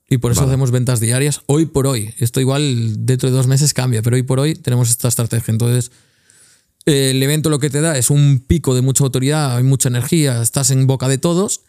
Y 0.09 0.19
por 0.19 0.31
eso 0.31 0.43
hacemos 0.43 0.71
ventas 0.71 0.99
diarias 0.99 1.41
hoy 1.47 1.65
por 1.65 1.85
hoy. 1.85 2.13
Esto 2.17 2.39
igual 2.39 3.05
dentro 3.05 3.29
de 3.29 3.35
dos 3.35 3.47
meses 3.47 3.73
cambia, 3.73 4.01
pero 4.01 4.15
hoy 4.15 4.23
por 4.23 4.39
hoy 4.39 4.55
tenemos 4.55 4.89
esta 4.89 5.09
estrategia. 5.09 5.51
Entonces, 5.51 5.91
el 6.85 7.21
evento 7.21 7.49
lo 7.49 7.59
que 7.59 7.69
te 7.69 7.81
da 7.81 7.97
es 7.97 8.09
un 8.09 8.39
pico 8.39 8.73
de 8.73 8.81
mucha 8.81 9.03
autoridad, 9.03 9.57
hay 9.57 9.63
mucha 9.63 9.89
energía, 9.89 10.41
estás 10.41 10.71
en 10.71 10.87
boca 10.87 11.09
de 11.09 11.17
todos 11.17 11.61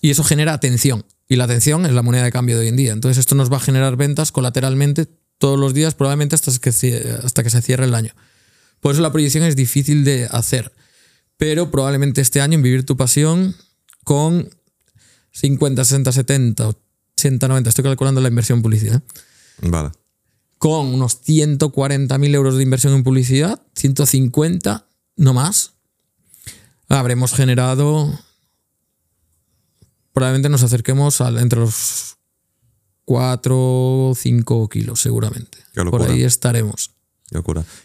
y 0.00 0.10
eso 0.10 0.22
genera 0.22 0.52
atención. 0.52 1.04
Y 1.28 1.36
la 1.36 1.44
atención 1.44 1.84
es 1.84 1.92
la 1.92 2.02
moneda 2.02 2.24
de 2.24 2.32
cambio 2.32 2.56
de 2.56 2.62
hoy 2.62 2.68
en 2.68 2.76
día. 2.76 2.92
Entonces, 2.92 3.18
esto 3.18 3.34
nos 3.34 3.52
va 3.52 3.56
a 3.56 3.60
generar 3.60 3.96
ventas 3.96 4.30
colateralmente 4.30 5.08
todos 5.40 5.58
los 5.58 5.72
días, 5.72 5.94
probablemente 5.94 6.34
hasta 6.34 6.52
que, 6.58 6.68
hasta 7.24 7.42
que 7.42 7.48
se 7.48 7.62
cierre 7.62 7.86
el 7.86 7.94
año. 7.94 8.12
Por 8.78 8.92
eso 8.92 9.00
la 9.00 9.10
proyección 9.10 9.42
es 9.42 9.56
difícil 9.56 10.04
de 10.04 10.28
hacer. 10.30 10.70
Pero 11.38 11.70
probablemente 11.70 12.20
este 12.20 12.42
año 12.42 12.56
en 12.56 12.62
Vivir 12.62 12.84
tu 12.84 12.98
Pasión 12.98 13.56
con 14.04 14.50
50, 15.32 15.82
60, 15.82 16.12
70, 16.12 16.68
80, 17.14 17.48
90, 17.48 17.70
estoy 17.70 17.82
calculando 17.84 18.20
la 18.20 18.28
inversión 18.28 18.58
en 18.58 18.62
publicidad. 18.62 19.02
Vale. 19.62 19.92
Con 20.58 20.88
unos 20.88 21.22
140.000 21.22 22.34
euros 22.34 22.58
de 22.58 22.62
inversión 22.62 22.92
en 22.92 23.02
publicidad, 23.02 23.62
150, 23.76 24.86
no 25.16 25.32
más, 25.32 25.72
habremos 26.86 27.32
generado, 27.32 28.12
probablemente 30.12 30.50
nos 30.50 30.62
acerquemos 30.62 31.22
al, 31.22 31.38
entre 31.38 31.60
los 31.60 32.09
4 33.10 33.56
o 33.56 34.14
5 34.14 34.68
kilos, 34.68 35.00
seguramente. 35.00 35.58
Por 35.74 36.02
ahí 36.02 36.22
estaremos. 36.22 36.92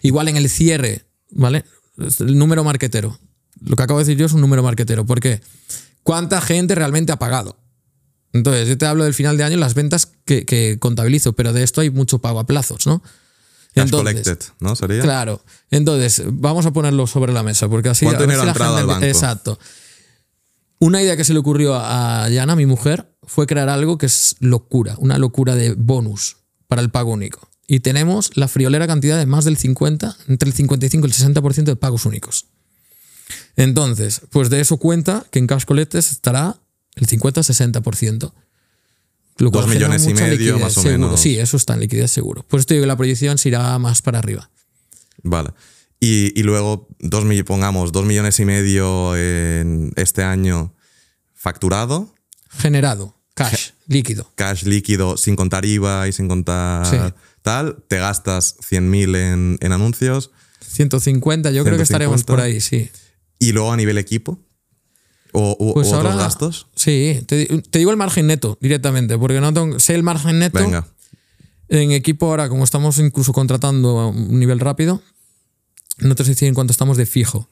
Igual 0.03 0.27
en 0.27 0.37
el 0.37 0.47
cierre, 0.51 1.07
¿vale? 1.31 1.65
El 1.97 2.37
número 2.37 2.63
marquetero. 2.63 3.17
Lo 3.59 3.75
que 3.75 3.81
acabo 3.81 3.97
de 3.97 4.05
decir 4.05 4.19
yo 4.19 4.27
es 4.27 4.33
un 4.33 4.41
número 4.41 4.61
marquetero. 4.61 5.03
¿Por 5.03 5.19
qué? 5.19 5.41
¿Cuánta 6.03 6.41
gente 6.41 6.75
realmente 6.75 7.11
ha 7.11 7.17
pagado? 7.17 7.57
Entonces, 8.33 8.67
yo 8.67 8.77
te 8.77 8.85
hablo 8.85 9.03
del 9.03 9.15
final 9.15 9.35
de 9.35 9.45
año, 9.45 9.57
las 9.57 9.73
ventas 9.73 10.11
que, 10.25 10.77
contabilizo, 10.79 11.33
pero 11.33 11.53
de 11.53 11.63
esto 11.63 11.81
hay 11.81 11.89
mucho 11.89 12.19
pago 12.19 12.39
a 12.39 12.45
plazos, 12.45 12.85
¿no? 12.85 13.01
Cash 13.73 13.89
collected, 13.89 14.37
¿no? 14.59 14.75
Sería. 14.75 15.01
Claro. 15.01 15.43
Entonces, 15.71 16.21
vamos 16.27 16.67
a 16.67 16.71
ponerlo 16.71 17.07
sobre 17.07 17.33
la 17.33 17.41
mesa, 17.41 17.67
porque 17.67 17.89
así. 17.89 18.05
¿Cuánto 18.05 18.25
dinero 18.25 18.43
entrado 18.43 18.77
al 18.77 18.85
banco? 18.85 19.03
Exacto. 19.03 19.57
Una 20.77 21.01
idea 21.01 21.17
que 21.17 21.23
se 21.23 21.33
le 21.33 21.39
ocurrió 21.39 21.73
a 21.73 22.29
Yana, 22.29 22.55
mi 22.55 22.67
mujer, 22.67 23.14
fue 23.27 23.47
crear 23.47 23.69
algo 23.69 23.97
que 23.97 24.05
es 24.05 24.35
locura, 24.39 24.95
una 24.99 25.17
locura 25.17 25.55
de 25.55 25.73
bonus 25.73 26.37
para 26.67 26.81
el 26.81 26.89
pago 26.89 27.11
único. 27.11 27.49
Y 27.67 27.79
tenemos 27.79 28.31
la 28.35 28.47
friolera 28.47 28.87
cantidad 28.87 29.17
de 29.17 29.25
más 29.25 29.45
del 29.45 29.57
50, 29.57 30.17
entre 30.27 30.49
el 30.49 30.55
55 30.55 31.07
y 31.07 31.09
el 31.09 31.15
60% 31.15 31.63
de 31.63 31.75
pagos 31.75 32.05
únicos. 32.05 32.45
Entonces, 33.55 34.21
pues 34.29 34.49
de 34.49 34.59
eso 34.59 34.77
cuenta 34.77 35.25
que 35.31 35.39
en 35.39 35.47
Cash 35.47 35.65
Collected 35.65 35.99
estará 35.99 36.59
el 36.95 37.07
50-60%. 37.07 38.33
Dos 39.37 39.67
millones 39.67 40.07
y 40.07 40.13
medio, 40.13 40.59
más 40.59 40.77
o 40.77 40.83
menos. 40.83 41.19
Sí, 41.19 41.37
eso 41.37 41.57
está 41.57 41.73
en 41.73 41.81
liquidez 41.81 42.11
seguro. 42.11 42.43
Por 42.43 42.59
esto 42.59 42.73
digo 42.73 42.83
que 42.83 42.87
la 42.87 42.95
proyección 42.95 43.37
se 43.37 43.49
irá 43.49 43.77
más 43.79 44.01
para 44.01 44.19
arriba. 44.19 44.49
Vale. 45.23 45.49
Y, 45.99 46.43
luego, 46.43 46.87
dos, 46.99 47.25
pongamos, 47.45 47.91
dos 47.91 48.05
millones 48.05 48.39
y 48.39 48.45
medio 48.45 49.15
en 49.15 49.91
este 49.95 50.23
año 50.23 50.73
facturado. 51.33 52.13
Generado. 52.49 53.14
Cash, 53.35 53.71
líquido. 53.87 54.31
Cash 54.35 54.63
líquido, 54.63 55.17
sin 55.17 55.35
contar 55.35 55.65
IVA 55.65 56.07
y 56.07 56.13
sin 56.13 56.27
contar 56.27 57.13
tal. 57.41 57.83
Te 57.87 57.97
gastas 57.97 58.57
100.000 58.59 59.15
en, 59.17 59.57
en 59.61 59.71
anuncios. 59.71 60.31
150, 60.65 61.51
yo 61.51 61.63
creo 61.63 61.77
que 61.77 61.83
estaremos 61.83 62.23
por 62.23 62.39
ahí, 62.39 62.61
sí. 62.61 62.89
Y 63.37 63.51
luego 63.51 63.71
a 63.71 63.77
nivel 63.77 63.97
equipo. 63.97 64.39
¿O, 65.37 65.73
pues 65.73 65.91
otros 65.91 66.15
gastos? 66.15 66.67
Sí, 66.75 67.21
te, 67.27 67.61
digo 67.73 67.91
el 67.91 67.97
margen 67.97 68.27
neto 68.27 68.57
directamente, 68.61 69.17
porque 69.17 69.41
no 69.41 69.79
sé 69.79 69.95
el 69.95 70.03
margen 70.03 70.39
neto. 70.39 70.59
Venga. 70.59 70.87
En 71.67 71.91
equipo 71.91 72.27
ahora, 72.27 72.47
como 72.47 72.63
estamos 72.63 72.99
incluso 72.99 73.33
contratando 73.33 73.99
a 73.99 74.07
un 74.07 74.39
nivel 74.39 74.61
rápido, 74.61 75.01
no 75.97 76.15
te 76.15 76.23
sé 76.23 76.31
decir 76.31 76.47
en 76.47 76.53
cuánto 76.53 76.71
estamos 76.71 76.95
de 76.95 77.05
fijo. 77.05 77.49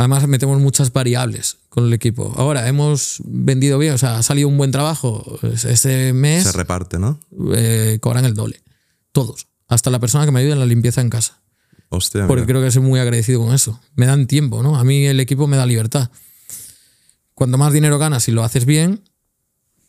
Además, 0.00 0.26
metemos 0.26 0.58
muchas 0.58 0.94
variables 0.94 1.58
con 1.68 1.84
el 1.84 1.92
equipo. 1.92 2.32
Ahora, 2.38 2.66
hemos 2.66 3.20
vendido 3.22 3.76
bien, 3.76 3.92
o 3.92 3.98
sea, 3.98 4.16
ha 4.16 4.22
salido 4.22 4.48
un 4.48 4.56
buen 4.56 4.70
trabajo 4.70 5.38
este 5.42 6.14
mes. 6.14 6.44
Se 6.44 6.52
reparte, 6.52 6.98
¿no? 6.98 7.20
Eh, 7.54 7.98
cobran 8.00 8.24
el 8.24 8.32
doble. 8.32 8.62
Todos. 9.12 9.48
Hasta 9.68 9.90
la 9.90 9.98
persona 9.98 10.24
que 10.24 10.32
me 10.32 10.40
ayuda 10.40 10.54
en 10.54 10.60
la 10.60 10.64
limpieza 10.64 11.02
en 11.02 11.10
casa. 11.10 11.42
Hostia, 11.90 12.26
Porque 12.26 12.46
creo 12.46 12.62
que 12.62 12.70
soy 12.70 12.80
muy 12.80 12.98
agradecido 12.98 13.40
con 13.44 13.54
eso. 13.54 13.78
Me 13.94 14.06
dan 14.06 14.26
tiempo, 14.26 14.62
¿no? 14.62 14.78
A 14.78 14.84
mí 14.84 15.04
el 15.04 15.20
equipo 15.20 15.46
me 15.46 15.58
da 15.58 15.66
libertad. 15.66 16.10
Cuanto 17.34 17.58
más 17.58 17.70
dinero 17.70 17.98
ganas 17.98 18.26
y 18.26 18.32
lo 18.32 18.42
haces 18.42 18.64
bien, 18.64 19.04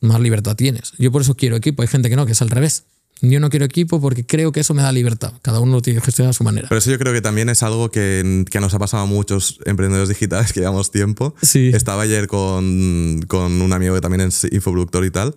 más 0.02 0.20
libertad 0.20 0.58
tienes. 0.58 0.92
Yo 0.98 1.14
por 1.14 1.22
eso 1.22 1.38
quiero 1.38 1.56
equipo. 1.56 1.84
Hay 1.84 1.88
gente 1.88 2.10
que 2.10 2.18
no, 2.18 2.26
que 2.26 2.34
es 2.34 2.42
al 2.42 2.50
revés. 2.50 2.84
Yo 3.22 3.40
no 3.40 3.52
quiero 3.52 3.66
equipo 3.66 4.02
porque 4.02 4.26
creo 4.26 4.52
que 4.52 4.62
eso 4.62 4.74
me 4.74 4.82
da 4.82 4.92
libertad. 4.92 5.34
Cada 5.44 5.60
uno 5.60 5.74
lo 5.74 5.82
tiene 5.82 6.00
que 6.00 6.06
gestionar 6.06 6.32
a 6.32 6.34
su 6.34 6.44
manera. 6.44 6.68
Pero 6.68 6.80
eso 6.80 6.90
yo 6.90 6.98
creo 6.98 7.14
que 7.14 7.22
también 7.22 7.50
es 7.50 7.62
algo 7.62 7.92
que, 7.92 8.46
nos 8.60 8.74
ha 8.74 8.80
pasado 8.80 9.04
a 9.04 9.06
muchos 9.06 9.60
emprendedores 9.66 10.10
digitales 10.10 10.54
que 10.54 10.60
llevamos 10.60 10.92
tiempo. 10.92 11.36
Sí. 11.42 11.72
Estaba 11.74 12.04
ayer 12.04 12.28
con, 12.28 13.22
con, 13.28 13.62
un 13.62 13.74
amigo 13.74 13.94
que 13.94 14.02
también 14.02 14.22
es 14.22 14.46
infoproductor 14.52 15.06
y 15.06 15.12
tal. 15.12 15.36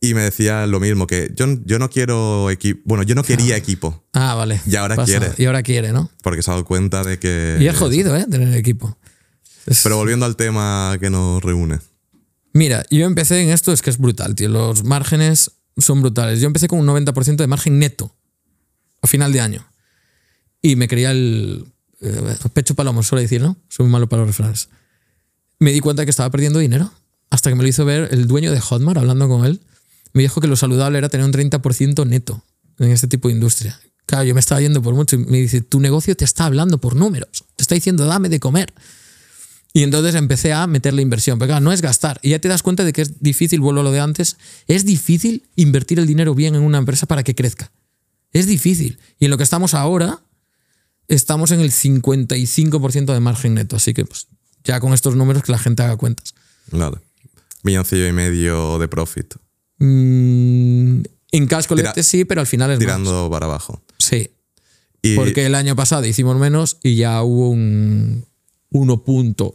Y 0.00 0.14
me 0.14 0.22
decía 0.22 0.64
lo 0.68 0.78
mismo, 0.78 1.08
que 1.08 1.32
yo, 1.34 1.46
yo 1.64 1.80
no 1.80 1.90
quiero 1.90 2.50
equipo. 2.50 2.80
Bueno, 2.84 3.02
yo 3.02 3.16
no 3.16 3.24
quería 3.24 3.56
equipo. 3.56 4.04
Ah, 4.12 4.36
vale. 4.36 4.60
Y 4.64 4.76
ahora 4.76 4.96
quiere. 5.04 5.32
Y 5.38 5.46
ahora 5.46 5.64
quiere, 5.64 5.92
¿no? 5.92 6.08
Porque 6.22 6.40
se 6.42 6.52
ha 6.52 6.54
dado 6.54 6.64
cuenta 6.64 7.02
de 7.02 7.18
que. 7.18 7.56
Y 7.58 7.66
es 7.66 7.76
jodido, 7.76 8.16
¿eh? 8.16 8.24
Tener 8.30 8.54
equipo. 8.56 8.96
Pero 9.82 9.96
volviendo 9.96 10.24
al 10.24 10.36
tema 10.36 10.96
que 11.00 11.10
nos 11.10 11.42
reúne. 11.42 11.80
Mira, 12.52 12.84
yo 12.90 13.06
empecé 13.06 13.42
en 13.42 13.50
esto, 13.50 13.72
es 13.72 13.82
que 13.82 13.90
es 13.90 13.98
brutal, 13.98 14.36
tío. 14.36 14.48
Los 14.48 14.84
márgenes 14.84 15.57
son 15.78 16.00
brutales. 16.00 16.40
Yo 16.40 16.46
empecé 16.46 16.68
con 16.68 16.78
un 16.78 16.86
90% 16.86 17.36
de 17.36 17.46
margen 17.46 17.78
neto 17.78 18.14
a 19.02 19.06
final 19.06 19.32
de 19.32 19.40
año. 19.40 19.66
Y 20.60 20.76
me 20.76 20.88
creía 20.88 21.12
el 21.12 21.66
eh, 22.00 22.36
pecho 22.52 22.74
palomo, 22.74 23.02
suele 23.02 23.22
decir, 23.22 23.40
¿no? 23.40 23.56
Soy 23.68 23.84
muy 23.84 23.92
malo 23.92 24.08
para 24.08 24.20
los 24.20 24.28
refranes. 24.28 24.68
Me 25.58 25.72
di 25.72 25.80
cuenta 25.80 26.04
que 26.04 26.10
estaba 26.10 26.30
perdiendo 26.30 26.58
dinero. 26.58 26.90
Hasta 27.30 27.50
que 27.50 27.56
me 27.56 27.62
lo 27.62 27.68
hizo 27.68 27.84
ver 27.84 28.08
el 28.12 28.26
dueño 28.26 28.52
de 28.52 28.60
Hotmart, 28.60 28.98
hablando 28.98 29.28
con 29.28 29.44
él. 29.44 29.60
Me 30.12 30.22
dijo 30.22 30.40
que 30.40 30.46
lo 30.46 30.56
saludable 30.56 30.98
era 30.98 31.08
tener 31.08 31.26
un 31.26 31.32
30% 31.32 32.06
neto 32.06 32.42
en 32.78 32.90
este 32.90 33.06
tipo 33.06 33.28
de 33.28 33.34
industria. 33.34 33.78
Claro, 34.06 34.24
yo 34.24 34.34
me 34.34 34.40
estaba 34.40 34.60
yendo 34.60 34.80
por 34.80 34.94
mucho 34.94 35.16
y 35.16 35.18
me 35.18 35.38
dice, 35.38 35.60
tu 35.60 35.80
negocio 35.80 36.16
te 36.16 36.24
está 36.24 36.46
hablando 36.46 36.78
por 36.78 36.96
números. 36.96 37.44
Te 37.56 37.62
está 37.62 37.74
diciendo, 37.74 38.06
dame 38.06 38.30
de 38.30 38.40
comer. 38.40 38.72
Y 39.78 39.84
entonces 39.84 40.16
empecé 40.16 40.52
a 40.52 40.66
meterle 40.66 41.02
inversión. 41.02 41.38
Pero 41.38 41.50
claro, 41.50 41.60
no 41.60 41.72
es 41.72 41.82
gastar. 41.82 42.18
Y 42.24 42.30
ya 42.30 42.40
te 42.40 42.48
das 42.48 42.64
cuenta 42.64 42.82
de 42.82 42.92
que 42.92 43.00
es 43.02 43.22
difícil, 43.22 43.60
vuelvo 43.60 43.82
a 43.82 43.84
lo 43.84 43.92
de 43.92 44.00
antes, 44.00 44.36
es 44.66 44.84
difícil 44.84 45.44
invertir 45.54 46.00
el 46.00 46.06
dinero 46.08 46.34
bien 46.34 46.56
en 46.56 46.62
una 46.62 46.78
empresa 46.78 47.06
para 47.06 47.22
que 47.22 47.36
crezca. 47.36 47.70
Es 48.32 48.48
difícil. 48.48 48.98
Y 49.20 49.26
en 49.26 49.30
lo 49.30 49.36
que 49.36 49.44
estamos 49.44 49.74
ahora, 49.74 50.18
estamos 51.06 51.52
en 51.52 51.60
el 51.60 51.70
55% 51.70 53.14
de 53.14 53.20
margen 53.20 53.54
neto. 53.54 53.76
Así 53.76 53.94
que 53.94 54.04
pues, 54.04 54.26
ya 54.64 54.80
con 54.80 54.94
estos 54.94 55.14
números 55.14 55.44
que 55.44 55.52
la 55.52 55.58
gente 55.60 55.84
haga 55.84 55.96
cuentas. 55.96 56.34
Milloncillo 57.62 58.08
y 58.08 58.12
medio 58.12 58.80
de 58.80 58.88
profit. 58.88 59.36
Mm, 59.78 61.02
en 61.30 61.46
cash 61.46 61.68
collected 61.68 62.02
sí, 62.02 62.24
pero 62.24 62.40
al 62.40 62.48
final 62.48 62.72
es 62.72 62.80
Tirando 62.80 63.28
más. 63.28 63.30
para 63.30 63.46
abajo. 63.46 63.80
Sí. 63.98 64.28
Y 65.02 65.14
Porque 65.14 65.46
el 65.46 65.54
año 65.54 65.76
pasado 65.76 66.04
hicimos 66.04 66.36
menos 66.36 66.78
y 66.82 66.96
ya 66.96 67.22
hubo 67.22 67.50
un 67.50 68.24
punto 69.04 69.52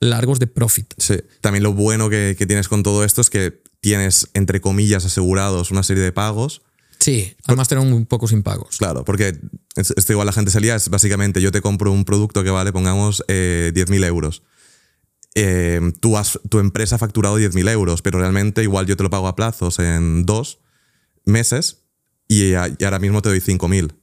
largos 0.00 0.38
de 0.38 0.46
profit. 0.46 0.92
sí, 0.98 1.16
también 1.40 1.62
lo 1.62 1.72
bueno 1.72 2.08
que, 2.10 2.34
que 2.38 2.46
tienes 2.46 2.68
con 2.68 2.82
todo 2.82 3.04
esto 3.04 3.20
es 3.20 3.30
que 3.30 3.62
tienes, 3.80 4.28
entre 4.34 4.60
comillas, 4.60 5.04
asegurados 5.04 5.70
una 5.70 5.82
serie 5.82 6.02
de 6.02 6.12
pagos. 6.12 6.62
Sí, 6.98 7.34
además 7.44 7.68
tenemos 7.68 7.92
un 7.92 8.06
poco 8.06 8.26
sin 8.26 8.42
pagos. 8.42 8.78
Claro, 8.78 9.04
porque 9.04 9.38
es- 9.76 9.92
esto 9.96 10.12
igual 10.12 10.26
la 10.26 10.32
gente 10.32 10.50
se 10.50 10.60
lía, 10.60 10.74
es 10.76 10.88
básicamente 10.88 11.40
yo 11.40 11.52
te 11.52 11.60
compro 11.60 11.92
un 11.92 12.04
producto 12.04 12.42
que 12.42 12.50
vale, 12.50 12.72
pongamos, 12.72 13.22
eh, 13.28 13.70
10.000 13.74 14.02
euros. 14.04 14.42
Eh, 15.34 15.80
tú 16.00 16.16
has, 16.16 16.38
tu 16.48 16.58
empresa 16.58 16.96
ha 16.96 16.98
facturado 16.98 17.36
10.000 17.36 17.68
euros, 17.68 18.00
pero 18.02 18.18
realmente 18.18 18.62
igual 18.62 18.86
yo 18.86 18.96
te 18.96 19.02
lo 19.02 19.10
pago 19.10 19.28
a 19.28 19.36
plazos 19.36 19.78
en 19.78 20.24
dos 20.24 20.60
meses 21.26 21.82
y, 22.26 22.54
a- 22.54 22.68
y 22.78 22.84
ahora 22.84 22.98
mismo 22.98 23.20
te 23.22 23.28
doy 23.28 23.40
5.000. 23.40 23.94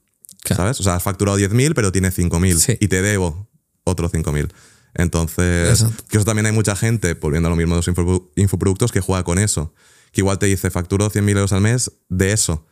Claro. 0.44 0.61
¿Sabes? 0.64 0.80
O 0.80 0.84
sea, 0.84 0.95
has 0.95 1.03
facturado 1.03 1.38
10.000, 1.38 1.74
pero 1.74 1.91
tienes 1.91 2.14
5.000 2.14 2.60
Sí. 2.60 2.78
y 2.80 2.88
te 2.88 3.02
debo 3.02 3.49
otros 3.84 4.11
5.000. 4.11 4.49
Entonces, 4.95 5.70
Exacto. 5.82 6.03
que 6.10 6.18
eso 6.18 6.26
también 6.26 6.45
hay 6.45 6.52
mucha 6.52 6.76
gente, 6.76 7.14
volviendo 7.15 7.48
a 7.48 7.49
lo 7.49 7.56
mismo 7.56 7.74
de 7.76 7.80
los 7.80 7.88
info- 7.88 8.32
infoproductos, 8.36 8.91
que 8.91 8.99
juega 9.02 9.24
con 9.24 9.40
eso. 9.40 9.74
Que 10.11 10.22
igual 10.22 10.38
te 10.40 10.45
dice, 10.45 10.70
facturo 10.70 11.10
100.000 11.10 11.30
euros 11.38 11.53
al 11.53 11.61
mes 11.61 11.91
de 12.10 12.32
eso. 12.32 12.65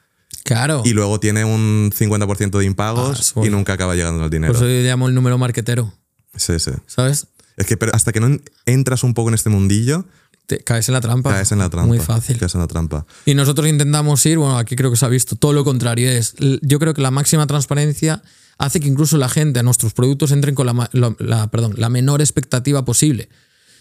Claro. 0.43 0.81
Y 0.85 0.93
luego 0.93 1.19
tiene 1.19 1.43
un 1.45 1.91
50% 1.93 2.57
de 2.59 2.65
Ah, 2.65 2.67
impagos 2.67 3.19
es 3.19 3.45
y 3.45 3.49
nunca 3.49 3.73
acaba 3.73 3.95
llegando 3.95 4.23
el 4.25 4.29
dinero. 4.29 4.53
Por 4.53 4.63
eso 4.63 4.67
yo 4.71 4.81
llamo 4.87 5.07
el 5.07 5.15
número 5.15 5.37
marquetero. 5.37 5.93
Sí, 6.35 6.59
sí. 6.59 6.71
¿Sabes? 6.87 7.27
Es 7.57 7.65
que 7.65 7.75
pero 7.77 7.93
hasta 7.93 8.11
que 8.11 8.19
no 8.19 8.27
en- 8.27 8.43
entras 8.65 9.03
un 9.03 9.13
poco 9.13 9.29
en 9.29 9.35
este 9.35 9.49
mundillo, 9.49 10.05
Te 10.47 10.59
caes 10.63 10.87
en 10.87 10.93
la 10.93 11.01
trampa. 11.01 11.31
caes 11.31 11.51
en 11.51 11.59
la 11.59 11.69
trampa. 11.69 11.87
Muy 11.87 11.99
fácil. 11.99 12.37
Caes 12.37 12.55
en 12.55 12.61
la 12.61 12.67
trampa. 12.67 13.05
Y 13.25 13.35
nosotros 13.35 13.67
intentamos 13.67 14.25
ir, 14.25 14.37
bueno, 14.37 14.57
aquí 14.57 14.75
creo 14.75 14.89
que 14.91 14.97
se 14.97 15.05
ha 15.05 15.09
visto 15.09 15.35
todo 15.35 15.51
lo 15.53 15.63
contrario. 15.65 16.09
Es, 16.09 16.35
yo 16.61 16.79
creo 16.79 16.93
que 16.93 17.01
la 17.01 17.11
máxima 17.11 17.45
transparencia 17.47 18.21
hace 18.65 18.79
que 18.79 18.87
incluso 18.87 19.17
la 19.17 19.29
gente 19.29 19.59
a 19.59 19.63
nuestros 19.63 19.93
productos 19.93 20.31
entren 20.31 20.55
con 20.55 20.65
la, 20.65 20.73
ma- 20.73 20.89
la- 20.93 21.15
la- 21.19 21.49
perdón, 21.51 21.73
la 21.77 21.89
menor 21.89 22.21
expectativa 22.21 22.85
posible. 22.85 23.29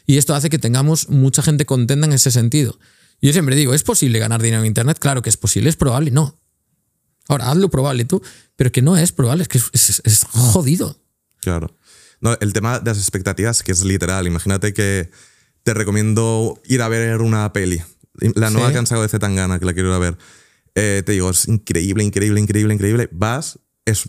Y 0.07 0.16
esto 0.19 0.35
hace 0.35 0.51
que 0.51 0.59
tengamos 0.59 1.09
mucha 1.09 1.43
gente 1.43 1.66
contenta 1.66 2.07
en 2.07 2.12
ese 2.12 2.31
sentido. 2.31 2.78
Yo 3.23 3.32
siempre 3.32 3.55
digo, 3.57 3.74
¿es 3.74 3.82
posible 3.82 4.19
ganar 4.19 4.40
dinero 4.43 4.62
en 4.62 4.66
Internet? 4.66 4.98
Claro 4.98 5.23
que 5.23 5.28
es 5.28 5.36
posible, 5.36 5.69
es 5.70 5.77
probable, 5.77 6.11
no. 6.11 6.40
Ahora, 7.28 7.51
hazlo 7.51 7.69
probable 7.70 8.05
tú, 8.07 8.23
pero 8.57 8.73
que 8.73 8.82
no 8.82 8.97
es 8.97 9.12
probable, 9.12 9.43
es 9.43 9.48
que 9.48 9.59
es, 9.59 9.70
es- 9.73 10.02
es 10.05 10.24
jodido. 10.24 11.01
Claro. 11.40 11.77
No, 12.20 12.36
el 12.40 12.52
tema 12.52 12.81
de 12.81 12.90
las 12.90 12.98
expectativas, 12.98 13.62
que 13.62 13.73
es 13.73 13.85
literal. 13.85 14.27
Imagínate 14.27 14.73
que 14.74 15.11
te 15.62 15.74
recomiendo 15.74 16.61
ir 16.66 16.82
a 16.82 16.89
ver 16.89 17.20
una 17.23 17.52
peli. 17.52 17.81
La 18.35 18.51
nueva 18.51 18.69
Sí. 18.69 18.73
que 18.73 18.78
han 18.78 18.86
sacado 18.86 19.02
de 19.02 19.09
Zetangana, 19.09 19.59
que 19.59 19.65
la 19.65 19.73
quiero 19.74 19.89
ir 19.90 19.94
a 19.94 19.98
ver. 19.98 20.19
Eh, 20.74 21.02
te 21.07 21.12
digo, 21.12 21.31
es 21.31 21.47
increíble, 21.48 22.02
increíble, 22.05 22.40
increíble, 22.40 22.74
increíble. 22.74 23.09
Vas, 23.12 23.59
es 23.85 24.09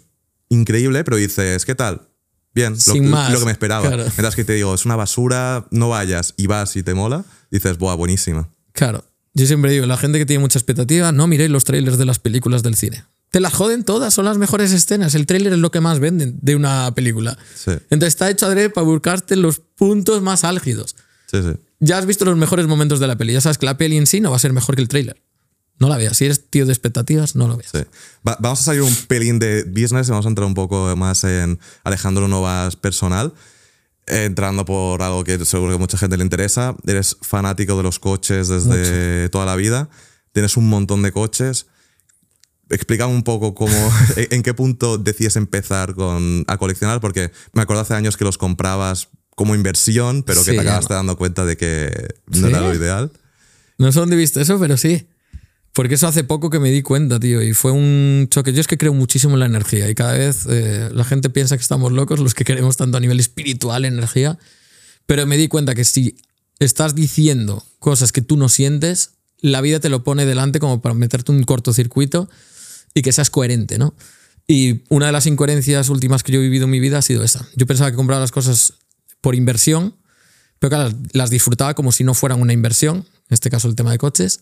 increíble, 0.52 1.03
pero 1.03 1.18
dices, 1.18 1.65
¿qué 1.65 1.73
tal? 1.73 2.07
Bien, 2.53 2.76
lo, 2.88 2.95
más, 3.03 3.32
lo 3.32 3.40
que 3.40 3.45
me 3.45 3.52
esperaba. 3.52 3.88
claro. 3.88 4.03
Mientras 4.03 4.36
que 4.36 4.44
te 4.44 4.53
digo, 4.53 4.76
es 4.76 4.86
una 4.86 4.95
basura, 4.98 5.65
no 5.72 5.90
vayas 5.90 6.34
y 6.38 6.48
vas 6.48 6.76
y 6.76 6.84
te 6.84 6.94
mola, 6.94 7.23
dices, 7.49 7.78
buah, 7.78 7.95
buenísima. 7.95 8.49
Claro. 8.73 9.03
Yo 9.34 9.45
siempre 9.45 9.72
digo, 9.72 9.86
la 9.86 9.95
gente 9.95 10.19
que 10.19 10.26
tiene 10.26 10.41
mucha 10.41 10.60
expectativa, 10.60 11.14
no 11.14 11.26
miréis 11.28 11.49
los 11.49 11.64
trailers 11.64 11.98
de 11.98 12.06
las 12.06 12.19
películas 12.19 12.61
del 12.64 12.76
cine. 12.76 13.06
Te 13.30 13.40
las 13.40 13.53
joden 13.53 13.86
todas, 13.86 14.14
son 14.14 14.26
las 14.26 14.38
mejores 14.38 14.73
escenas. 14.73 15.15
El 15.15 15.26
trailer 15.26 15.53
es 15.53 15.60
lo 15.60 15.72
que 15.72 15.80
más 15.80 15.99
venden 15.99 16.38
de 16.41 16.57
una 16.57 16.94
película. 16.94 17.38
Sí, 17.56 17.72
Entonces 17.90 18.10
está 18.10 18.30
hecho 18.30 18.45
adrede 18.45 18.69
para 18.69 18.86
buscarte 18.86 19.38
los 19.38 19.60
puntos 19.60 20.22
más 20.22 20.44
álgidos. 20.44 20.98
sí, 21.28 21.41
sí. 21.41 21.53
Ya 21.84 21.98
has 21.98 22.06
visto 22.06 22.26
los 22.26 22.38
mejores 22.38 22.68
momentos 22.68 22.99
de 22.99 23.07
la 23.07 23.18
peli. 23.18 23.34
Ya 23.34 23.41
sabes 23.41 23.57
que 23.57 23.65
la 23.65 23.76
peli 23.76 23.98
en 23.98 24.06
sí 24.06 24.19
no 24.22 24.30
va 24.30 24.36
a 24.36 24.40
ser 24.40 24.53
mejor 24.53 24.76
que 24.76 24.84
el 24.84 24.88
trailer. 24.88 25.19
No 25.82 25.90
la 25.90 25.98
veas. 25.98 26.16
Si 26.16 26.26
eres 26.26 26.48
tío 26.49 26.66
de 26.66 26.72
expectativas, 26.72 27.36
no 27.36 27.48
lo 27.48 27.58
veas. 27.58 27.72
Sí. 27.72 27.80
Va- 28.28 28.38
vamos 28.40 28.62
a 28.62 28.64
salir 28.64 28.84
un 28.84 28.95
pelín 29.08 29.40
de 29.40 29.64
business 29.64 30.08
y 30.08 30.12
vamos 30.12 30.26
a 30.28 30.30
entrar 30.30 30.45
un 30.48 30.53
poco 30.53 30.95
más 30.95 31.24
en 31.24 31.60
Alejandro 31.84 32.28
Novas 32.28 32.76
personal. 32.76 33.34
Entrando 34.08 34.64
por 34.66 35.02
algo 35.02 35.24
que 35.24 35.44
seguro 35.45 35.72
que 35.72 35.76
a 35.76 35.80
mucha 35.80 35.98
gente 35.98 36.18
le 36.18 36.24
interesa. 36.24 36.76
Eres 36.86 37.18
fanático 37.22 37.76
de 37.78 37.84
los 37.84 37.98
coches 37.99 38.48
desde 38.48 39.28
toda 39.30 39.45
la 39.45 39.56
vida. 39.56 39.90
Tienes 40.34 40.56
un 40.56 40.70
montón 40.70 41.02
de 41.02 41.12
coches. 41.12 41.66
Explícame 42.70 43.14
un 43.14 43.24
poco 43.24 43.53
cómo, 43.53 43.91
en 44.16 44.44
qué 44.44 44.53
punto 44.53 44.98
decides 44.98 45.36
empezar 45.36 45.94
con, 45.94 46.45
a 46.48 46.58
coleccionar, 46.58 47.02
porque 47.02 47.32
me 47.53 47.62
acuerdo 47.64 47.82
hace 47.82 47.95
años 47.95 48.16
que 48.18 48.24
los 48.24 48.38
comprabas 48.38 49.10
como 49.36 49.56
inversión, 49.56 50.24
pero 50.24 50.44
que 50.44 50.52
Sí, 50.52 50.56
te 50.58 50.62
acabaste 50.62 50.94
no. 50.94 50.98
dando 50.98 51.18
cuenta 51.18 51.44
de 51.45 51.58
que 51.58 52.16
no 52.28 52.48
¿Sí? 52.48 52.53
era 52.53 52.62
lo 52.62 52.74
ideal. 52.74 53.12
No 53.78 53.91
sé 53.91 53.99
dónde 53.99 54.16
he 54.16 54.20
visto 54.20 54.40
eso, 54.40 54.60
pero 54.60 54.78
sí. 54.78 55.08
Porque 55.73 55.95
eso 55.95 56.07
hace 56.07 56.23
poco 56.23 56.49
que 56.49 56.60
me 56.60 56.69
di 56.69 56.81
cuenta, 56.81 57.19
tío, 57.19 57.41
y 57.41 57.53
fue 57.53 57.72
un 57.72 58.27
choque. 58.30 58.52
Yo 58.52 58.60
es 58.60 58.68
que 58.68 58.77
creo 58.77 58.93
muchísimo 58.93 59.35
en 59.35 59.39
la 59.39 59.45
energía 59.45 59.89
y 59.89 59.95
cada 59.95 60.14
vez 60.14 60.45
eh, 60.49 60.89
la 60.93 61.06
gente 61.06 61.30
piensa 61.30 61.56
que 61.56 61.61
estamos 61.61 61.93
locos, 61.93 62.19
los 62.19 62.34
que 62.34 62.43
queremos 62.43 62.76
tanto 62.76 62.98
a 62.98 62.99
nivel 62.99 63.19
espiritual, 63.19 63.85
energía, 63.85 64.38
pero 65.06 65.26
me 65.26 65.38
di 65.38 65.48
cuenta 65.48 65.73
que 65.73 65.85
si 65.85 66.18
estás 66.60 66.93
diciendo 66.93 67.65
cosas 67.80 68.11
que 68.11 68.22
tú 68.22 68.35
no 68.35 68.49
sientes, 68.49 69.11
la 69.39 69.61
vida 69.61 69.80
te 69.80 69.89
lo 69.89 70.03
pone 70.03 70.26
delante 70.26 70.60
como 70.60 70.81
para 70.81 70.93
meterte 70.93 71.31
un 71.31 71.43
cortocircuito 71.43 72.30
y 72.93 73.02
que 73.02 73.14
seas 73.14 73.30
coherente, 73.30 73.77
¿no? 73.77 73.95
Y 74.48 74.84
una 74.89 75.06
de 75.06 75.11
las 75.14 75.26
incoherencias 75.26 75.89
últimas 75.89 76.23
que 76.23 76.34
yo 76.34 76.39
he 76.39 76.43
vivido 76.43 76.65
en 76.65 76.72
mi 76.72 76.80
vida 76.81 76.98
ha 76.98 77.02
sido 77.02 77.23
esa. 77.23 77.48
Yo 77.56 77.65
pensaba 77.65 77.89
que 77.89 77.95
compraba 77.95 78.19
las 78.19 78.31
cosas 78.31 78.73
por 79.22 79.35
inversión, 79.35 79.95
pero 80.60 80.69
claro, 80.69 80.98
las 81.14 81.30
disfrutaba 81.30 81.73
como 81.73 81.91
si 81.91 82.03
no 82.03 82.14
fueran 82.14 82.41
una 82.41 82.52
inversión, 82.52 82.98
en 82.98 83.34
este 83.34 83.49
caso 83.49 83.69
el 83.69 83.76
tema 83.76 83.91
de 83.91 83.98
coches. 83.98 84.41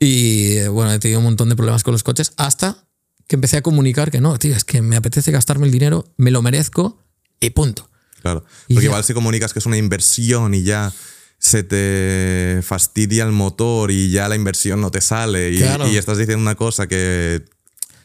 Y 0.00 0.56
eh, 0.56 0.68
bueno, 0.68 0.92
he 0.92 0.98
tenido 0.98 1.20
un 1.20 1.24
montón 1.26 1.50
de 1.50 1.56
problemas 1.56 1.82
con 1.84 1.92
los 1.92 2.02
coches 2.02 2.32
hasta 2.36 2.84
que 3.28 3.36
empecé 3.36 3.58
a 3.58 3.62
comunicar 3.62 4.10
que 4.10 4.20
no, 4.20 4.36
tío, 4.38 4.56
es 4.56 4.64
que 4.64 4.82
me 4.82 4.96
apetece 4.96 5.30
gastarme 5.30 5.66
el 5.66 5.72
dinero, 5.72 6.06
me 6.16 6.30
lo 6.30 6.42
merezco 6.42 6.98
y 7.38 7.50
punto. 7.50 7.88
Claro. 8.22 8.44
Y 8.66 8.74
Porque 8.74 8.86
ya. 8.86 8.90
igual 8.90 9.04
si 9.04 9.14
comunicas 9.14 9.52
que 9.52 9.60
es 9.60 9.66
una 9.66 9.76
inversión 9.76 10.54
y 10.54 10.62
ya 10.62 10.92
se 11.38 11.62
te 11.62 12.60
fastidia 12.62 13.24
el 13.24 13.32
motor 13.32 13.90
y 13.90 14.10
ya 14.10 14.28
la 14.28 14.36
inversión 14.36 14.80
no 14.80 14.90
te 14.90 15.00
sale 15.00 15.50
y, 15.52 15.58
Claro. 15.58 15.86
y 15.88 15.96
estás 15.96 16.18
diciendo 16.18 16.42
una 16.42 16.54
cosa 16.54 16.86
que, 16.86 17.44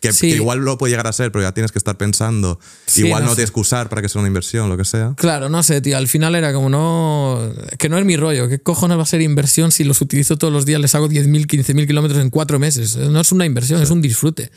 que, 0.07 0.13
Sí. 0.13 0.29
que 0.29 0.35
igual 0.35 0.59
lo 0.59 0.77
puede 0.77 0.91
llegar 0.91 1.07
a 1.07 1.13
ser, 1.13 1.31
pero 1.31 1.43
ya 1.43 1.51
tienes 1.53 1.71
que 1.71 1.77
estar 1.79 1.97
pensando. 1.97 2.59
Sí, 2.85 3.05
igual 3.05 3.23
no 3.23 3.29
no, 3.31 3.35
te 3.35 3.41
excusar 3.41 3.89
para 3.89 4.01
que 4.01 4.09
sea 4.09 4.19
una 4.19 4.27
inversión, 4.27 4.69
lo 4.69 4.77
que 4.77 4.85
sea. 4.85 5.13
Claro, 5.17 5.49
no 5.49 5.61
sé, 5.63 5.81
tío, 5.81 5.97
al 5.97 6.07
final 6.07 6.35
era 6.35 6.53
como 6.53 6.69
no, 6.69 7.51
que 7.77 7.89
no 7.89 7.97
es 7.97 8.05
mi 8.05 8.17
rollo, 8.17 8.47
¿qué 8.49 8.59
cojones 8.59 8.97
va 8.97 9.03
a 9.03 9.05
ser 9.05 9.21
inversión 9.21 9.71
si 9.71 9.83
los 9.83 10.01
utilizo 10.01 10.37
todos 10.37 10.53
los 10.53 10.65
días, 10.65 10.79
les 10.81 10.95
hago 10.95 11.07
10.000, 11.09 11.47
15.000 11.47 11.87
kilómetros 11.87 12.21
en 12.21 12.29
cuatro 12.29 12.59
meses? 12.59 12.95
No 12.97 13.19
es 13.19 13.31
una 13.31 13.45
inversión, 13.45 13.81
es 13.81 13.89
un 13.89 14.01
disfrute. 14.01 14.51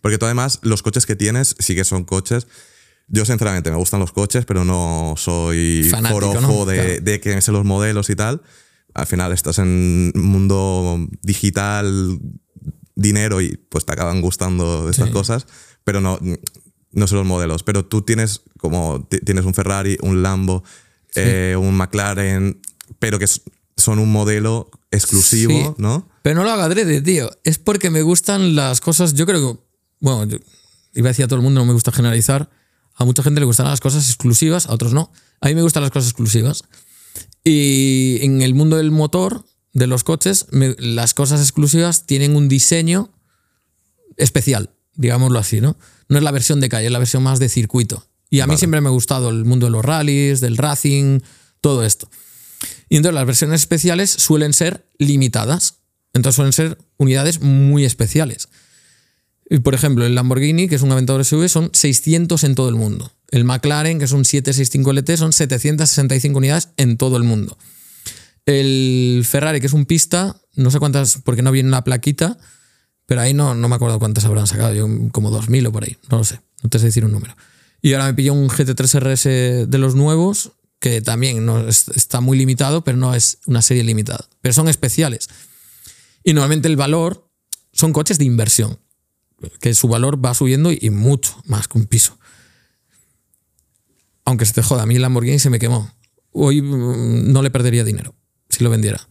Porque 0.00 0.18
tú 0.18 0.24
además, 0.26 0.58
los 0.62 0.82
coches 0.82 1.06
que 1.06 1.14
tienes 1.16 1.54
sí 1.58 1.74
que 1.74 1.84
son 1.84 2.04
coches. 2.04 2.46
Yo, 3.08 3.24
sinceramente, 3.24 3.70
me 3.70 3.76
gustan 3.76 4.00
los 4.00 4.12
coches, 4.12 4.44
pero 4.46 4.64
no 4.64 5.14
soy 5.16 5.86
Fanático, 5.90 6.40
¿no? 6.40 6.64
de, 6.64 6.74
Claro. 6.76 7.00
de 7.02 7.20
que 7.20 7.34
me 7.34 7.40
sé 7.42 7.52
los 7.52 7.64
modelos 7.64 8.08
y 8.10 8.16
tal. 8.16 8.42
Al 8.94 9.06
final 9.06 9.32
estás 9.32 9.58
en 9.58 10.12
un 10.14 10.22
mundo 10.22 10.98
digital, 11.22 12.18
dinero 13.02 13.40
y 13.40 13.56
pues 13.68 13.84
te 13.84 13.92
acaban 13.92 14.20
gustando 14.22 14.88
estas 14.88 15.08
Sí. 15.08 15.12
cosas, 15.12 15.46
pero 15.84 16.00
no, 16.00 16.18
no 16.92 17.06
sé 17.06 17.14
los 17.14 17.26
modelos. 17.26 17.62
Pero 17.62 17.84
tú 17.84 18.02
tienes 18.02 18.42
como 18.58 19.04
ti- 19.10 19.18
tienes 19.20 19.44
un 19.44 19.52
Ferrari, 19.54 19.98
un 20.02 20.22
Lambo, 20.22 20.62
eh, 21.14 21.56
un 21.58 21.74
McLaren, 21.76 22.60
pero 22.98 23.18
que 23.18 23.26
son 23.76 23.98
un 23.98 24.10
modelo 24.12 24.70
exclusivo, 24.90 25.52
Sí. 25.52 25.82
¿no? 25.82 26.08
Pero 26.22 26.36
no 26.36 26.44
lo 26.44 26.50
hago 26.52 26.62
adrede, 26.62 27.00
tío. 27.02 27.30
Es 27.44 27.58
porque 27.58 27.90
me 27.90 28.02
gustan 28.02 28.54
las 28.54 28.80
cosas. 28.80 29.14
Yo 29.14 29.26
creo 29.26 29.54
que. 29.54 29.60
Bueno, 30.00 30.24
yo 30.24 30.38
iba 30.94 31.08
a 31.08 31.12
decir 31.12 31.24
a 31.24 31.28
todo 31.28 31.36
el 31.38 31.42
mundo, 31.42 31.60
no 31.60 31.66
me 31.66 31.72
gusta 31.72 31.90
generalizar. 31.92 32.48
A 32.94 33.04
mucha 33.04 33.22
gente 33.22 33.40
le 33.40 33.46
gustan 33.46 33.66
las 33.66 33.80
cosas 33.80 34.06
exclusivas, 34.06 34.66
a 34.66 34.72
otros 34.74 34.92
no. 34.92 35.10
A 35.40 35.48
mí 35.48 35.54
me 35.54 35.62
gustan 35.62 35.82
las 35.82 35.90
cosas 35.90 36.10
exclusivas. 36.10 36.62
Y 37.44 38.18
en 38.22 38.42
el 38.42 38.54
mundo 38.54 38.76
del 38.76 38.90
motor, 38.90 39.44
de 39.72 39.86
los 39.86 40.04
coches, 40.04 40.46
me- 40.50 40.76
las 40.78 41.14
cosas 41.14 41.40
exclusivas 41.40 42.04
tienen 42.06 42.36
un 42.36 42.48
diseño 42.48 43.10
especial, 44.16 44.70
digámoslo 44.94 45.38
así, 45.38 45.60
¿no? 45.60 45.76
No 46.08 46.18
es 46.18 46.24
la 46.24 46.30
versión 46.30 46.60
de 46.60 46.68
calle, 46.68 46.86
es 46.86 46.92
la 46.92 46.98
versión 46.98 47.22
más 47.22 47.38
de 47.38 47.48
circuito. 47.48 48.06
Y 48.30 48.40
a 48.40 48.46
mí 48.46 48.56
siempre 48.58 48.80
me 48.80 48.88
ha 48.88 48.92
gustado 48.92 49.30
el 49.30 49.44
mundo 49.44 49.66
de 49.66 49.70
los 49.72 49.84
rallies, 49.84 50.40
del 50.40 50.56
racing, 50.56 51.20
todo 51.60 51.84
esto. 51.84 52.10
Y 52.88 52.96
entonces 52.96 53.14
las 53.14 53.26
versiones 53.26 53.60
especiales 53.60 54.10
suelen 54.10 54.52
ser 54.52 54.86
limitadas. 54.98 55.76
Entonces 56.14 56.36
suelen 56.36 56.52
ser 56.52 56.78
unidades 56.98 57.40
muy 57.40 57.84
especiales. 57.84 58.48
Y, 59.50 59.58
por 59.58 59.74
ejemplo, 59.74 60.06
el 60.06 60.14
Lamborghini, 60.14 60.68
que 60.68 60.76
es 60.76 60.82
un 60.82 60.92
Aventador 60.92 61.24
SUV, 61.24 61.48
son 61.48 61.70
600 61.72 62.44
en 62.44 62.54
todo 62.54 62.68
el 62.68 62.74
mundo. 62.74 63.12
El 63.30 63.44
McLaren, 63.44 63.98
que 63.98 64.04
es 64.06 64.12
un 64.12 64.24
765 64.24 64.90
LT, 64.92 65.16
son 65.18 65.32
765 65.32 66.38
unidades 66.38 66.68
en 66.76 66.96
todo 66.96 67.16
el 67.16 67.24
mundo. 67.24 67.58
El 68.46 69.24
Ferrari, 69.28 69.60
que 69.60 69.66
es 69.66 69.72
un 69.72 69.86
pista, 69.86 70.40
no 70.56 70.70
sé 70.70 70.78
cuántas, 70.78 71.18
porque 71.24 71.42
no 71.42 71.52
viene 71.52 71.70
la 71.70 71.84
plaquita, 71.84 72.38
pero 73.06 73.20
ahí 73.20 73.34
no, 73.34 73.54
no 73.54 73.68
me 73.68 73.76
acuerdo 73.76 73.98
cuántas 73.98 74.24
habrán 74.24 74.46
sacado, 74.46 74.74
yo 74.74 74.88
como 75.12 75.30
2.000 75.30 75.68
o 75.68 75.72
por 75.72 75.84
ahí, 75.84 75.96
no 76.10 76.18
lo 76.18 76.24
sé, 76.24 76.40
no 76.62 76.68
te 76.68 76.78
sé 76.78 76.86
decir 76.86 77.04
un 77.04 77.12
número. 77.12 77.36
Y 77.80 77.92
ahora 77.92 78.06
me 78.06 78.14
pilló 78.14 78.32
un 78.32 78.48
GT3 78.48 79.00
RS 79.00 79.68
de 79.68 79.78
los 79.78 79.94
nuevos, 79.94 80.52
que 80.80 81.00
también 81.00 81.44
no 81.46 81.68
está 81.68 82.20
muy 82.20 82.36
limitado, 82.36 82.82
pero 82.82 82.96
no 82.98 83.14
es 83.14 83.38
una 83.46 83.62
serie 83.62 83.84
limitada, 83.84 84.28
pero 84.40 84.52
son 84.52 84.68
especiales. 84.68 85.28
Y 86.24 86.32
normalmente 86.32 86.68
el 86.68 86.76
valor 86.76 87.28
son 87.72 87.92
coches 87.92 88.18
de 88.18 88.24
inversión, 88.24 88.78
que 89.60 89.74
su 89.74 89.88
valor 89.88 90.24
va 90.24 90.34
subiendo 90.34 90.72
y 90.72 90.90
mucho 90.90 91.40
más 91.46 91.68
que 91.68 91.78
un 91.78 91.86
piso. 91.86 92.18
Aunque 94.24 94.46
se 94.46 94.52
te 94.52 94.62
joda, 94.62 94.82
a 94.82 94.86
mí 94.86 94.96
el 94.96 95.02
Lamborghini 95.02 95.38
se 95.38 95.50
me 95.50 95.58
quemó. 95.58 95.92
Hoy 96.30 96.62
mm, 96.62 97.32
no 97.32 97.42
le 97.42 97.50
perdería 97.50 97.84
dinero 97.84 98.14
si 98.52 98.62
lo 98.62 98.70
vendiera. 98.70 99.06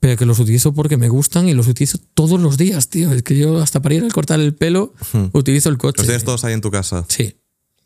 Pero 0.00 0.16
que 0.16 0.26
los 0.26 0.40
utilizo 0.40 0.74
porque 0.74 0.96
me 0.96 1.08
gustan 1.08 1.48
y 1.48 1.54
los 1.54 1.68
utilizo 1.68 1.98
todos 2.14 2.40
los 2.40 2.58
días, 2.58 2.88
tío. 2.88 3.12
Es 3.12 3.22
que 3.22 3.36
yo 3.38 3.62
hasta 3.62 3.80
para 3.80 3.94
ir 3.94 4.04
a 4.04 4.08
cortar 4.08 4.40
el 4.40 4.52
pelo 4.52 4.94
utilizo 5.32 5.68
el 5.68 5.78
coche. 5.78 5.98
¿Los 5.98 6.06
tienes 6.06 6.24
todos 6.24 6.44
ahí 6.44 6.54
en 6.54 6.60
tu 6.60 6.72
casa? 6.72 7.06
Sí. 7.08 7.36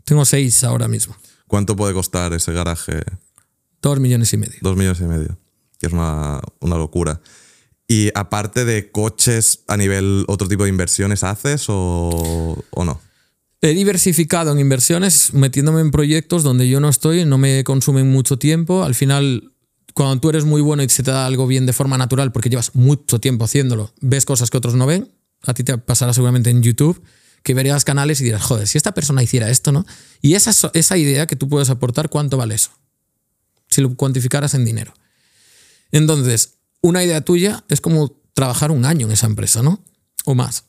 Tengo 0.05 0.25
seis 0.25 0.65
ahora 0.65 0.89
mismo. 0.89 1.15
¿Cuánto 1.47 1.77
puede 1.77 1.93
costar 1.93 2.33
ese 2.33 2.53
garaje? 2.53 3.03
Dos 3.83 4.01
millones 4.01 4.33
y 4.33 4.39
medio. 4.39 4.57
Dos 4.63 4.77
millones 4.77 5.01
y 5.01 5.05
medio. 5.05 5.39
Que 5.79 5.89
es 5.89 5.93
una, 5.93 6.41
una 6.61 6.77
locura. 6.77 7.21
Y 7.87 8.11
aparte 8.15 8.65
de 8.65 8.91
coches, 8.91 9.61
a 9.69 9.77
nivel 9.77 10.25
otro 10.27 10.49
tipo 10.49 10.63
de 10.65 10.71
inversiones, 10.71 11.23
¿haces 11.23 11.67
o, 11.69 12.65
o 12.71 12.85
no? 12.85 13.01
He 13.61 13.75
diversificado 13.75 14.53
en 14.53 14.59
inversiones, 14.59 15.35
metiéndome 15.35 15.83
en 15.83 15.91
proyectos 15.91 16.43
donde 16.43 16.69
yo 16.69 16.81
no 16.81 16.89
estoy, 16.89 17.25
no 17.25 17.37
me 17.37 17.63
consumen 17.63 18.11
mucho 18.11 18.39
tiempo. 18.39 18.85
Al 18.85 18.95
final, 18.95 19.53
cuando 19.95 20.21
tú 20.21 20.31
eres 20.31 20.45
muy 20.45 20.61
bueno 20.61 20.83
y 20.83 20.89
se 20.89 21.03
te 21.03 21.11
da 21.11 21.27
algo 21.27 21.47
bien 21.47 21.67
de 21.67 21.73
forma 21.73 21.99
natural, 21.99 22.33
porque 22.33 22.51
llevas 22.51 22.75
mucho 22.75 23.21
tiempo 23.21 23.45
haciéndolo, 23.45 23.93
ves 24.01 24.25
cosas 24.25 24.51
que 24.51 24.59
otros 24.59 24.75
no 24.75 24.87
ven. 24.87 25.11
A 25.43 25.55
ti 25.55 25.65
te 25.65 25.77
pasará 25.79 26.13
seguramente 26.13 26.51
en 26.51 26.63
YouTube 26.63 27.03
que 27.43 27.55
verías 27.55 27.85
canales 27.85 28.21
y 28.21 28.25
dirás, 28.25 28.43
joder, 28.43 28.67
si 28.67 28.77
esta 28.77 28.93
persona 28.93 29.23
hiciera 29.23 29.49
esto, 29.51 29.71
¿no? 29.71 29.87
Y 30.21 30.35
esa, 30.35 30.71
esa 30.75 30.97
idea 30.99 31.27
que 31.27 31.37
tú 31.37 31.49
puedes 31.49 31.71
aportar, 31.71 32.09
¿cuánto 32.09 32.37
vale 32.37 32.57
eso? 32.57 32.71
Si 33.69 33.81
lo 33.81 33.95
cuantificaras 33.95 34.55
en 34.55 34.65
dinero. 34.65 34.93
Entonces, 35.93 36.55
una 36.81 37.05
idea 37.05 37.21
tuya 37.21 37.65
es 37.69 37.81
como 37.81 38.21
trabajar 38.35 38.73
un 38.73 38.85
año 38.85 39.07
en 39.07 39.13
esa 39.13 39.27
empresa, 39.27 39.63
¿no? 39.63 39.81
O 40.25 40.35
más. 40.35 40.65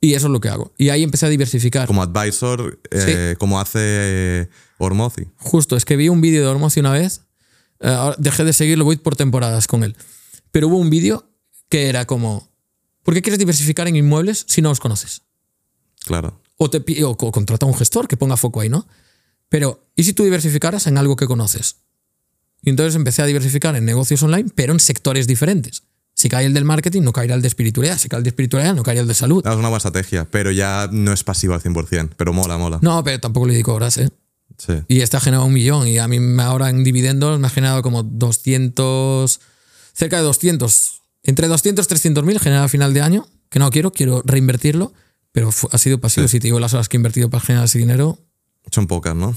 Y 0.00 0.14
eso 0.14 0.28
es 0.28 0.32
lo 0.32 0.40
que 0.40 0.48
hago. 0.48 0.72
Y 0.78 0.88
ahí 0.90 1.02
empecé 1.02 1.26
a 1.26 1.28
diversificar. 1.28 1.86
Como 1.86 2.02
advisor, 2.02 2.80
eh, 2.90 3.36
como 3.38 3.60
hace 3.60 3.80
eh, 3.82 4.48
Ormozi. 4.78 5.28
Justo, 5.36 5.76
es 5.76 5.84
que 5.84 5.96
vi 5.96 6.08
un 6.08 6.20
vídeo 6.20 6.42
de 6.42 6.48
Ormozi 6.48 6.80
una 6.80 6.92
vez. 6.92 7.22
Eh, 7.80 7.96
dejé 8.18 8.44
de 8.44 8.52
seguirlo, 8.52 8.84
voy 8.84 8.96
por 8.96 9.16
temporadas 9.16 9.66
con 9.66 9.84
él. 9.84 9.96
Pero 10.50 10.68
hubo 10.68 10.78
un 10.78 10.90
vídeo 10.90 11.30
que 11.68 11.88
era 11.88 12.06
como, 12.06 12.48
¿por 13.02 13.14
qué 13.14 13.22
quieres 13.22 13.38
diversificar 13.38 13.88
en 13.88 13.96
inmuebles 13.96 14.44
si 14.48 14.62
no 14.62 14.70
los 14.70 14.80
conoces? 14.80 15.22
Claro. 16.04 16.40
O, 16.56 16.70
te, 16.70 17.04
o, 17.04 17.10
o 17.10 17.32
contrata 17.32 17.66
a 17.66 17.68
un 17.68 17.74
gestor 17.74 18.08
que 18.08 18.16
ponga 18.16 18.36
foco 18.36 18.60
ahí, 18.60 18.68
¿no? 18.68 18.86
Pero, 19.48 19.86
¿y 19.96 20.04
si 20.04 20.12
tú 20.12 20.24
diversificaras 20.24 20.86
en 20.86 20.98
algo 20.98 21.16
que 21.16 21.26
conoces? 21.26 21.76
Y 22.62 22.70
entonces 22.70 22.94
empecé 22.96 23.22
a 23.22 23.26
diversificar 23.26 23.76
en 23.76 23.84
negocios 23.84 24.22
online, 24.22 24.50
pero 24.54 24.72
en 24.72 24.80
sectores 24.80 25.26
diferentes. 25.26 25.84
Si 26.14 26.28
cae 26.28 26.46
el 26.46 26.52
del 26.52 26.64
marketing, 26.64 27.02
no 27.02 27.12
caerá 27.12 27.36
el 27.36 27.42
de 27.42 27.48
espiritualidad. 27.48 27.96
Si 27.96 28.08
cae 28.08 28.18
el 28.18 28.24
de 28.24 28.30
espiritualidad, 28.30 28.74
no 28.74 28.82
caerá 28.82 29.02
el 29.02 29.06
de 29.06 29.14
salud. 29.14 29.46
Es 29.46 29.52
una 29.52 29.68
buena 29.68 29.76
estrategia, 29.76 30.26
pero 30.28 30.50
ya 30.50 30.88
no 30.90 31.12
es 31.12 31.22
pasivo 31.22 31.54
al 31.54 31.62
100%. 31.62 32.10
Pero 32.16 32.32
mola, 32.32 32.58
mola. 32.58 32.80
No, 32.82 33.04
pero 33.04 33.20
tampoco 33.20 33.46
le 33.46 33.52
dedico 33.52 33.72
horas, 33.72 33.98
¿eh? 33.98 34.10
Sí. 34.56 34.74
Y 34.88 35.00
este 35.00 35.16
ha 35.16 35.20
generado 35.20 35.46
un 35.46 35.52
millón. 35.52 35.86
Y 35.86 35.98
a 35.98 36.08
mí 36.08 36.18
ahora 36.40 36.70
en 36.70 36.84
dividendos 36.84 37.38
me 37.38 37.46
ha 37.46 37.50
generado 37.50 37.82
como 37.82 38.02
200, 38.02 39.40
cerca 39.92 40.16
de 40.16 40.22
200. 40.22 41.02
Entre 41.24 41.46
200 41.46 41.84
y 41.84 41.88
300 41.88 42.24
mil 42.24 42.40
genera 42.40 42.64
a 42.64 42.68
final 42.68 42.94
de 42.94 43.02
año, 43.02 43.28
que 43.50 43.58
no 43.58 43.70
quiero, 43.70 43.92
quiero 43.92 44.22
reinvertirlo, 44.24 44.92
pero 45.32 45.50
ha 45.70 45.78
sido 45.78 46.00
pasivo. 46.00 46.26
Si 46.28 46.40
te 46.40 46.48
digo 46.48 46.60
las 46.60 46.74
horas 46.74 46.88
que 46.88 46.96
he 46.96 46.98
invertido 46.98 47.30
para 47.30 47.44
generar 47.44 47.66
ese 47.66 47.78
dinero. 47.78 48.18
Son 48.70 48.86
pocas, 48.86 49.14
¿no? 49.14 49.36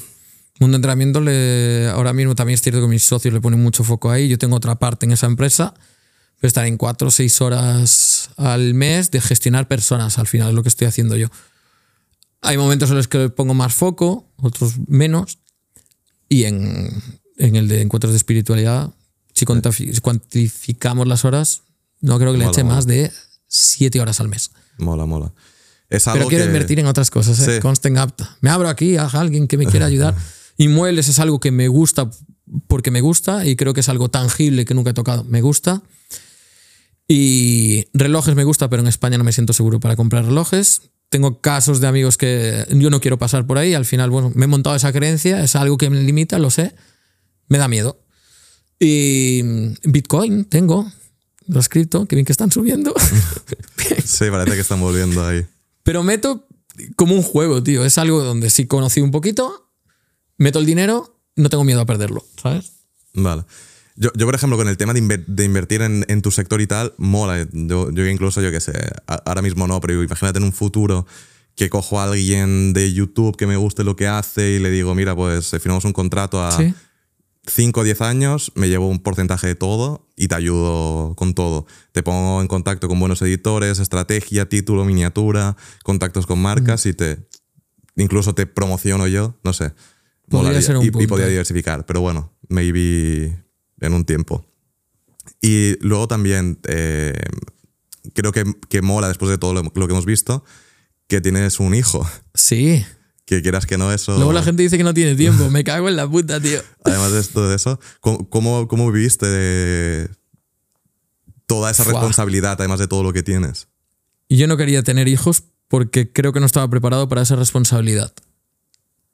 Mundo 0.60 0.78
entrenamiento, 0.78 1.22
le, 1.22 1.90
ahora 1.90 2.14
mismo 2.14 2.36
también 2.36 2.54
es 2.56 2.62
cierto 2.62 2.82
que 2.82 2.88
mis 2.88 3.04
socios 3.04 3.34
le 3.34 3.42
ponen 3.42 3.62
mucho 3.62 3.84
foco 3.84 4.12
ahí. 4.12 4.28
Yo 4.28 4.38
tengo 4.38 4.56
otra 4.56 4.76
parte 4.76 5.06
en 5.06 5.12
esa 5.12 5.26
empresa 5.26 5.74
estar 6.48 6.66
en 6.66 6.78
cuatro 6.78 7.10
o 7.10 7.12
seis 7.12 7.40
horas 7.42 8.30
al 8.38 8.74
mes 8.74 9.12
de 9.12 9.22
gestionar 9.22 9.68
personas, 9.68 10.18
al 10.18 10.28
final 10.28 10.50
es 10.50 10.56
lo 10.56 10.64
que 10.64 10.70
estoy 10.70 10.88
haciendo 10.88 11.16
yo. 11.16 11.28
Hay 12.42 12.58
momentos 12.58 12.90
en 12.90 12.98
los 12.98 13.08
que 13.08 13.30
pongo 13.30 13.54
más 13.54 13.74
foco, 13.74 14.32
otros 14.38 14.74
menos, 14.88 15.40
y 16.28 16.44
en, 16.44 16.90
en 17.38 17.56
el 17.56 17.68
de 17.68 17.82
encuentros 17.82 18.14
de 18.14 18.18
espiritualidad, 18.18 18.92
si 19.34 19.46
cuantificamos 19.46 21.08
las 21.08 21.26
horas, 21.26 21.64
no 22.00 22.18
creo 22.20 22.32
que 22.32 22.40
le 22.40 22.46
eche 22.46 22.64
más 22.64 22.88
de 22.88 23.12
siete 23.48 24.00
horas 24.00 24.20
al 24.20 24.28
mes. 24.28 24.52
Mola, 24.78 25.06
mola. 25.06 25.34
Es 25.90 26.08
algo 26.08 26.20
Pero 26.20 26.30
quiero 26.30 26.46
invertir 26.46 26.80
en 26.80 26.88
otras 26.88 27.10
cosas, 27.10 27.46
¿eh? 27.48 27.60
consten 27.60 27.98
apta. 27.98 28.38
Me 28.42 28.50
abro 28.50 28.70
aquí 28.70 28.96
a 28.98 29.06
alguien 29.08 29.48
que 29.48 29.58
me 29.58 29.66
quiera 29.66 29.86
ayudar. 29.86 30.16
Inmuebles 30.58 31.10
es 31.10 31.20
algo 31.20 31.40
que 31.40 31.52
me 31.52 31.68
gusta 31.68 32.10
porque 32.68 32.92
me 32.92 33.02
gusta 33.02 33.46
y 33.46 33.56
creo 33.56 33.74
que 33.74 33.82
es 33.82 33.90
algo 33.90 34.10
tangible 34.10 34.66
que 34.66 34.74
nunca 34.74 34.92
he 34.92 34.94
tocado. 34.94 35.24
Me 35.26 35.42
gusta. 35.42 35.82
Y 37.08 37.88
relojes 37.94 38.36
me 38.36 38.46
gusta, 38.46 38.70
pero 38.70 38.82
en 38.82 38.88
España 38.88 39.18
no 39.18 39.24
me 39.24 39.34
siento 39.34 39.54
seguro 39.54 39.80
para 39.80 39.96
comprar 39.96 40.26
relojes. 40.26 40.84
Tengo 41.12 41.42
casos 41.42 41.82
de 41.82 41.88
amigos 41.88 42.18
que 42.18 42.66
yo 42.70 42.90
no 42.90 43.02
quiero 43.02 43.20
pasar 43.20 43.46
por 43.46 43.58
ahí. 43.58 43.74
Al 43.74 43.84
final, 43.84 44.10
bueno, 44.10 44.32
me 44.34 44.46
he 44.46 44.48
montado 44.48 44.78
esa 44.78 44.94
creencia, 44.94 45.44
es 45.44 45.58
algo 45.58 45.78
que 45.78 45.90
me 45.90 46.02
limita, 46.02 46.40
lo 46.40 46.50
sé. 46.50 46.74
Me 47.50 47.58
da 47.58 47.68
miedo. 47.68 48.00
Y 48.80 49.42
Bitcoin 49.84 50.46
tengo, 50.46 50.90
los 51.48 51.68
cripto, 51.68 52.06
que 52.06 52.16
bien 52.16 52.26
que 52.26 52.32
están 52.32 52.50
subiendo. 52.50 52.94
sí, 54.06 54.26
parece 54.32 54.56
que 54.56 54.62
están 54.62 54.80
volviendo 54.80 55.28
ahí. 55.28 55.46
Pero 55.84 56.02
meto 56.02 56.48
como 56.96 57.14
un 57.14 57.24
juego, 57.24 57.62
tío. 57.62 57.84
Es 57.84 57.98
algo 57.98 58.24
donde 58.24 58.50
si 58.50 58.66
conocí 58.66 59.02
un 59.02 59.12
poquito, 59.12 59.70
meto 60.38 60.60
el 60.60 60.66
dinero, 60.66 61.20
no 61.36 61.50
tengo 61.50 61.66
miedo 61.66 61.82
a 61.82 61.86
perderlo, 61.86 62.26
¿sabes? 62.42 62.72
Vale. 63.14 63.44
Yo, 63.96 64.10
yo, 64.16 64.26
por 64.26 64.36
ejemplo, 64.36 64.58
con 64.58 64.68
el 64.68 64.78
tema 64.78 64.94
de, 64.94 65.00
invertir 65.44 65.82
en, 65.82 66.06
en, 66.08 66.22
tu 66.22 66.32
sector 66.32 66.62
y 66.62 66.68
tal, 66.68 66.94
mola. 66.98 67.48
Yo, 67.52 67.92
yo 67.92 68.08
incluso, 68.08 68.42
yo 68.42 68.52
qué 68.52 68.62
sé, 68.62 68.74
ahora 69.06 69.42
mismo 69.42 69.68
no, 69.68 69.82
pero 69.82 70.02
imagínate 70.02 70.40
en 70.40 70.46
un 70.46 70.54
futuro 70.54 71.06
que 71.56 71.70
cojo 71.70 72.00
a 72.00 72.06
alguien 72.06 72.74
de 72.74 72.94
YouTube 72.94 73.36
que 73.36 73.48
me 73.48 73.58
guste 73.58 73.84
lo 73.84 73.96
que 73.96 74.08
hace 74.08 74.52
y 74.52 74.60
le 74.60 74.70
digo, 74.70 74.96
mira, 74.96 75.16
pues 75.16 75.50
firmamos 75.52 75.86
un 75.86 75.94
contrato 75.94 76.42
a 76.42 76.58
5 77.48 77.80
o 77.80 77.84
10 77.84 78.02
años, 78.02 78.52
me 78.56 78.70
llevo 78.70 78.88
un 78.88 79.00
porcentaje 79.00 79.48
de 79.48 79.56
todo 79.56 80.08
y 80.16 80.28
te 80.28 80.36
ayudo 80.36 81.16
con 81.16 81.34
todo. 81.34 81.66
Te 81.92 82.04
pongo 82.04 82.42
en 82.42 82.48
contacto 82.48 82.88
con 82.88 83.00
buenos 83.00 83.22
editores, 83.22 83.80
estrategia, 83.80 84.48
título, 84.48 84.86
miniatura, 84.86 85.58
contactos 85.84 86.26
con 86.26 86.42
marcas 86.42 86.86
mm. 86.86 86.90
y 86.90 86.94
te 86.94 87.18
incluso 87.96 88.34
te 88.34 88.46
promociono 88.46 89.08
yo, 89.08 89.38
no 89.44 89.54
sé. 89.54 89.74
Podría 90.30 90.62
ser 90.62 90.78
un 90.78 90.86
y, 90.86 90.88
y 90.88 91.08
podría 91.08 91.28
diversificar, 91.28 91.86
pero 91.86 92.00
bueno, 92.00 92.32
maybe 92.48 93.41
en 93.82 93.94
un 93.94 94.06
tiempo. 94.06 94.46
Y 95.42 95.78
luego 95.86 96.08
también 96.08 96.60
eh, 96.68 97.20
creo 98.14 98.32
que, 98.32 98.46
que, 98.70 98.82
mola, 98.82 99.08
después 99.08 99.30
de 99.30 99.38
todo 99.38 99.54
lo, 99.54 99.72
que 99.72 99.92
hemos 99.92 100.06
visto, 100.06 100.44
que 101.08 101.22
tienes 101.22 101.60
un 101.60 101.74
hijo. 101.76 102.08
Sí. 102.34 102.86
Que 103.26 103.42
quieras 103.42 103.66
que 103.66 103.78
no, 103.78 103.92
eso. 103.92 104.16
Luego 104.16 104.34
la 104.34 104.44
gente 104.44 104.64
dice 104.64 104.78
que 104.78 104.84
no 104.84 104.94
tiene 104.94 105.16
tiempo. 105.16 105.50
Me 105.50 105.64
cago 105.64 105.90
en 105.90 105.96
la 105.96 106.10
puta, 106.10 106.40
tío. 106.40 106.62
Además 106.84 107.12
de 107.12 107.24
todo 107.24 107.54
eso, 107.54 107.80
¿cómo, 108.00 108.68
cómo 108.68 108.92
viviste 108.92 110.10
toda 111.46 111.72
esa 111.72 111.84
responsabilidad, 111.84 112.56
además 112.60 112.80
de 112.80 112.88
todo 112.88 113.04
lo 113.04 113.12
que 113.12 113.24
tienes? 113.24 113.68
Yo 114.30 114.48
no 114.48 114.56
quería 114.56 114.84
tener 114.84 115.10
hijos 115.10 115.44
porque 115.68 116.10
creo 116.12 116.32
que 116.32 116.40
no 116.40 116.46
estaba 116.46 116.70
preparado 116.70 117.10
para 117.10 117.22
esa 117.22 117.36
responsabilidad. 117.36 118.14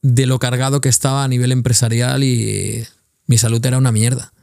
De 0.03 0.27
lo 0.27 0.37
cargado 0.37 0.79
que 0.79 0.89
estaba 0.89 1.23
a 1.23 1.27
nivel 1.27 1.51
empresarial 1.51 2.23
y 2.23 2.85
mi 3.25 3.39
salud 3.39 3.63
era 3.65 3.79
una 3.79 3.91
mierda. 3.91 4.33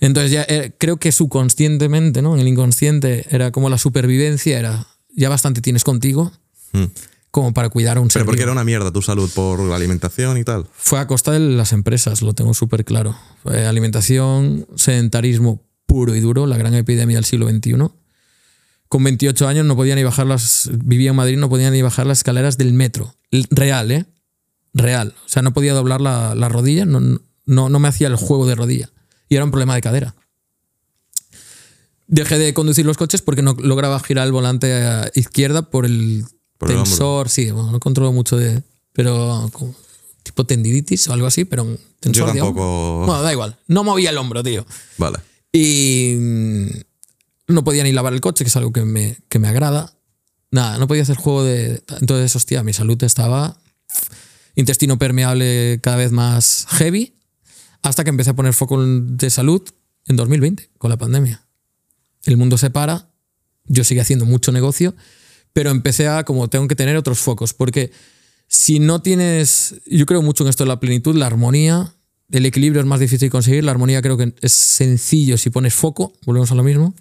Entonces 0.00 0.30
ya 0.30 0.44
eh, 0.48 0.72
creo 0.76 0.98
que 0.98 1.12
subconscientemente, 1.12 2.22
¿no? 2.22 2.34
En 2.34 2.40
el 2.40 2.48
inconsciente 2.48 3.26
era 3.30 3.50
como 3.50 3.70
la 3.70 3.78
supervivencia, 3.78 4.58
era 4.58 4.86
ya 5.14 5.28
bastante 5.28 5.62
tienes 5.62 5.84
contigo 5.84 6.32
hmm. 6.72 6.84
como 7.30 7.54
para 7.54 7.70
cuidar 7.70 7.96
a 7.96 8.00
un 8.00 8.10
ser. 8.10 8.20
Pero 8.20 8.26
porque 8.26 8.42
era 8.42 8.52
una 8.52 8.64
mierda 8.64 8.92
tu 8.92 9.00
salud 9.00 9.30
por 9.34 9.60
la 9.60 9.76
alimentación 9.76 10.36
y 10.36 10.44
tal. 10.44 10.66
Fue 10.72 10.98
a 10.98 11.06
costa 11.06 11.32
de 11.32 11.40
las 11.40 11.72
empresas, 11.72 12.20
lo 12.22 12.34
tengo 12.34 12.52
súper 12.52 12.84
claro. 12.84 13.16
alimentación, 13.44 14.66
sedentarismo 14.76 15.62
puro 15.86 16.14
y 16.14 16.20
duro, 16.20 16.46
la 16.46 16.58
gran 16.58 16.74
epidemia 16.74 17.16
del 17.16 17.24
siglo 17.24 17.48
XXI. 17.48 17.76
Con 18.88 19.02
28 19.02 19.48
años 19.48 19.64
no 19.64 19.74
podía 19.76 19.96
ni 19.96 20.04
bajar 20.04 20.26
las. 20.26 20.70
Vivía 20.72 21.10
en 21.10 21.16
Madrid, 21.16 21.38
no 21.38 21.48
podía 21.48 21.70
ni 21.70 21.82
bajar 21.82 22.06
las 22.06 22.18
escaleras 22.18 22.56
del 22.56 22.72
metro. 22.72 23.16
Real, 23.50 23.90
¿eh? 23.90 24.06
Real. 24.74 25.14
O 25.24 25.28
sea, 25.28 25.42
no 25.42 25.52
podía 25.52 25.72
doblar 25.72 26.00
la, 26.00 26.34
la 26.36 26.48
rodilla, 26.48 26.84
no, 26.84 27.00
no, 27.46 27.68
no 27.68 27.78
me 27.80 27.88
hacía 27.88 28.06
el 28.06 28.16
juego 28.16 28.46
de 28.46 28.54
rodilla 28.54 28.90
y 29.28 29.36
era 29.36 29.44
un 29.44 29.50
problema 29.50 29.74
de 29.74 29.80
cadera. 29.80 30.14
Dejé 32.06 32.38
de 32.38 32.54
conducir 32.54 32.86
los 32.86 32.96
coches 32.96 33.22
porque 33.22 33.42
no 33.42 33.54
lograba 33.54 33.98
girar 34.00 34.26
el 34.26 34.32
volante 34.32 34.72
a 34.72 35.10
izquierda 35.14 35.62
por 35.62 35.86
el 35.86 36.24
tensor. 36.58 37.28
sí, 37.28 37.50
bueno, 37.50 37.72
no 37.72 37.80
controlo 37.80 38.12
mucho 38.12 38.36
de, 38.36 38.62
pero 38.92 39.50
como 39.52 39.74
tipo 40.22 40.44
tendinitis 40.44 41.08
o 41.08 41.12
algo 41.12 41.26
así, 41.26 41.44
pero 41.44 41.64
un 41.64 41.78
tensor 42.00 42.28
Yo 42.28 42.32
de 42.32 42.40
tampoco. 42.40 43.06
Bueno, 43.06 43.22
da 43.22 43.32
igual. 43.32 43.56
No 43.66 43.84
movía 43.84 44.10
el 44.10 44.18
hombro, 44.18 44.42
tío. 44.42 44.66
Vale. 44.98 45.18
Y 45.52 46.16
mm, 46.18 46.68
no 47.48 47.64
podía 47.64 47.84
ni 47.84 47.92
lavar 47.92 48.12
el 48.12 48.20
coche, 48.20 48.44
que 48.44 48.48
es 48.48 48.56
algo 48.56 48.72
que 48.72 48.84
me, 48.84 49.16
que 49.28 49.38
me 49.38 49.48
agrada. 49.48 49.92
Nada, 50.50 50.78
no 50.78 50.86
podía 50.86 51.02
hacer 51.02 51.16
juego 51.16 51.44
de... 51.44 51.82
Entonces, 52.00 52.34
hostia, 52.36 52.62
mi 52.62 52.72
salud 52.72 53.02
estaba... 53.02 53.58
Intestino 54.54 54.98
permeable 54.98 55.80
cada 55.82 55.98
vez 55.98 56.12
más 56.12 56.66
heavy, 56.70 57.12
hasta 57.86 58.02
que 58.02 58.10
empecé 58.10 58.30
a 58.30 58.36
poner 58.36 58.52
foco 58.52 58.84
de 58.84 59.30
salud 59.30 59.62
en 60.06 60.16
2020, 60.16 60.70
con 60.76 60.90
la 60.90 60.96
pandemia. 60.96 61.46
El 62.24 62.36
mundo 62.36 62.58
se 62.58 62.70
para, 62.70 63.10
yo 63.66 63.84
seguí 63.84 64.00
haciendo 64.00 64.26
mucho 64.26 64.50
negocio, 64.50 64.94
pero 65.52 65.70
empecé 65.70 66.08
a 66.08 66.24
como 66.24 66.48
tengo 66.48 66.66
que 66.66 66.74
tener 66.74 66.96
otros 66.96 67.20
focos, 67.20 67.54
porque 67.54 67.92
si 68.48 68.80
no 68.80 69.02
tienes, 69.02 69.76
yo 69.86 70.04
creo 70.04 70.20
mucho 70.20 70.42
en 70.42 70.50
esto 70.50 70.64
de 70.64 70.68
la 70.68 70.80
plenitud, 70.80 71.14
la 71.14 71.26
armonía, 71.26 71.94
el 72.32 72.44
equilibrio 72.44 72.80
es 72.80 72.86
más 72.86 72.98
difícil 72.98 73.28
de 73.28 73.30
conseguir, 73.30 73.62
la 73.62 73.70
armonía 73.70 74.02
creo 74.02 74.16
que 74.16 74.34
es 74.40 74.52
sencillo 74.52 75.38
si 75.38 75.50
pones 75.50 75.72
foco, 75.72 76.12
volvemos 76.24 76.50
a 76.50 76.56
lo 76.56 76.64
mismo. 76.64 76.92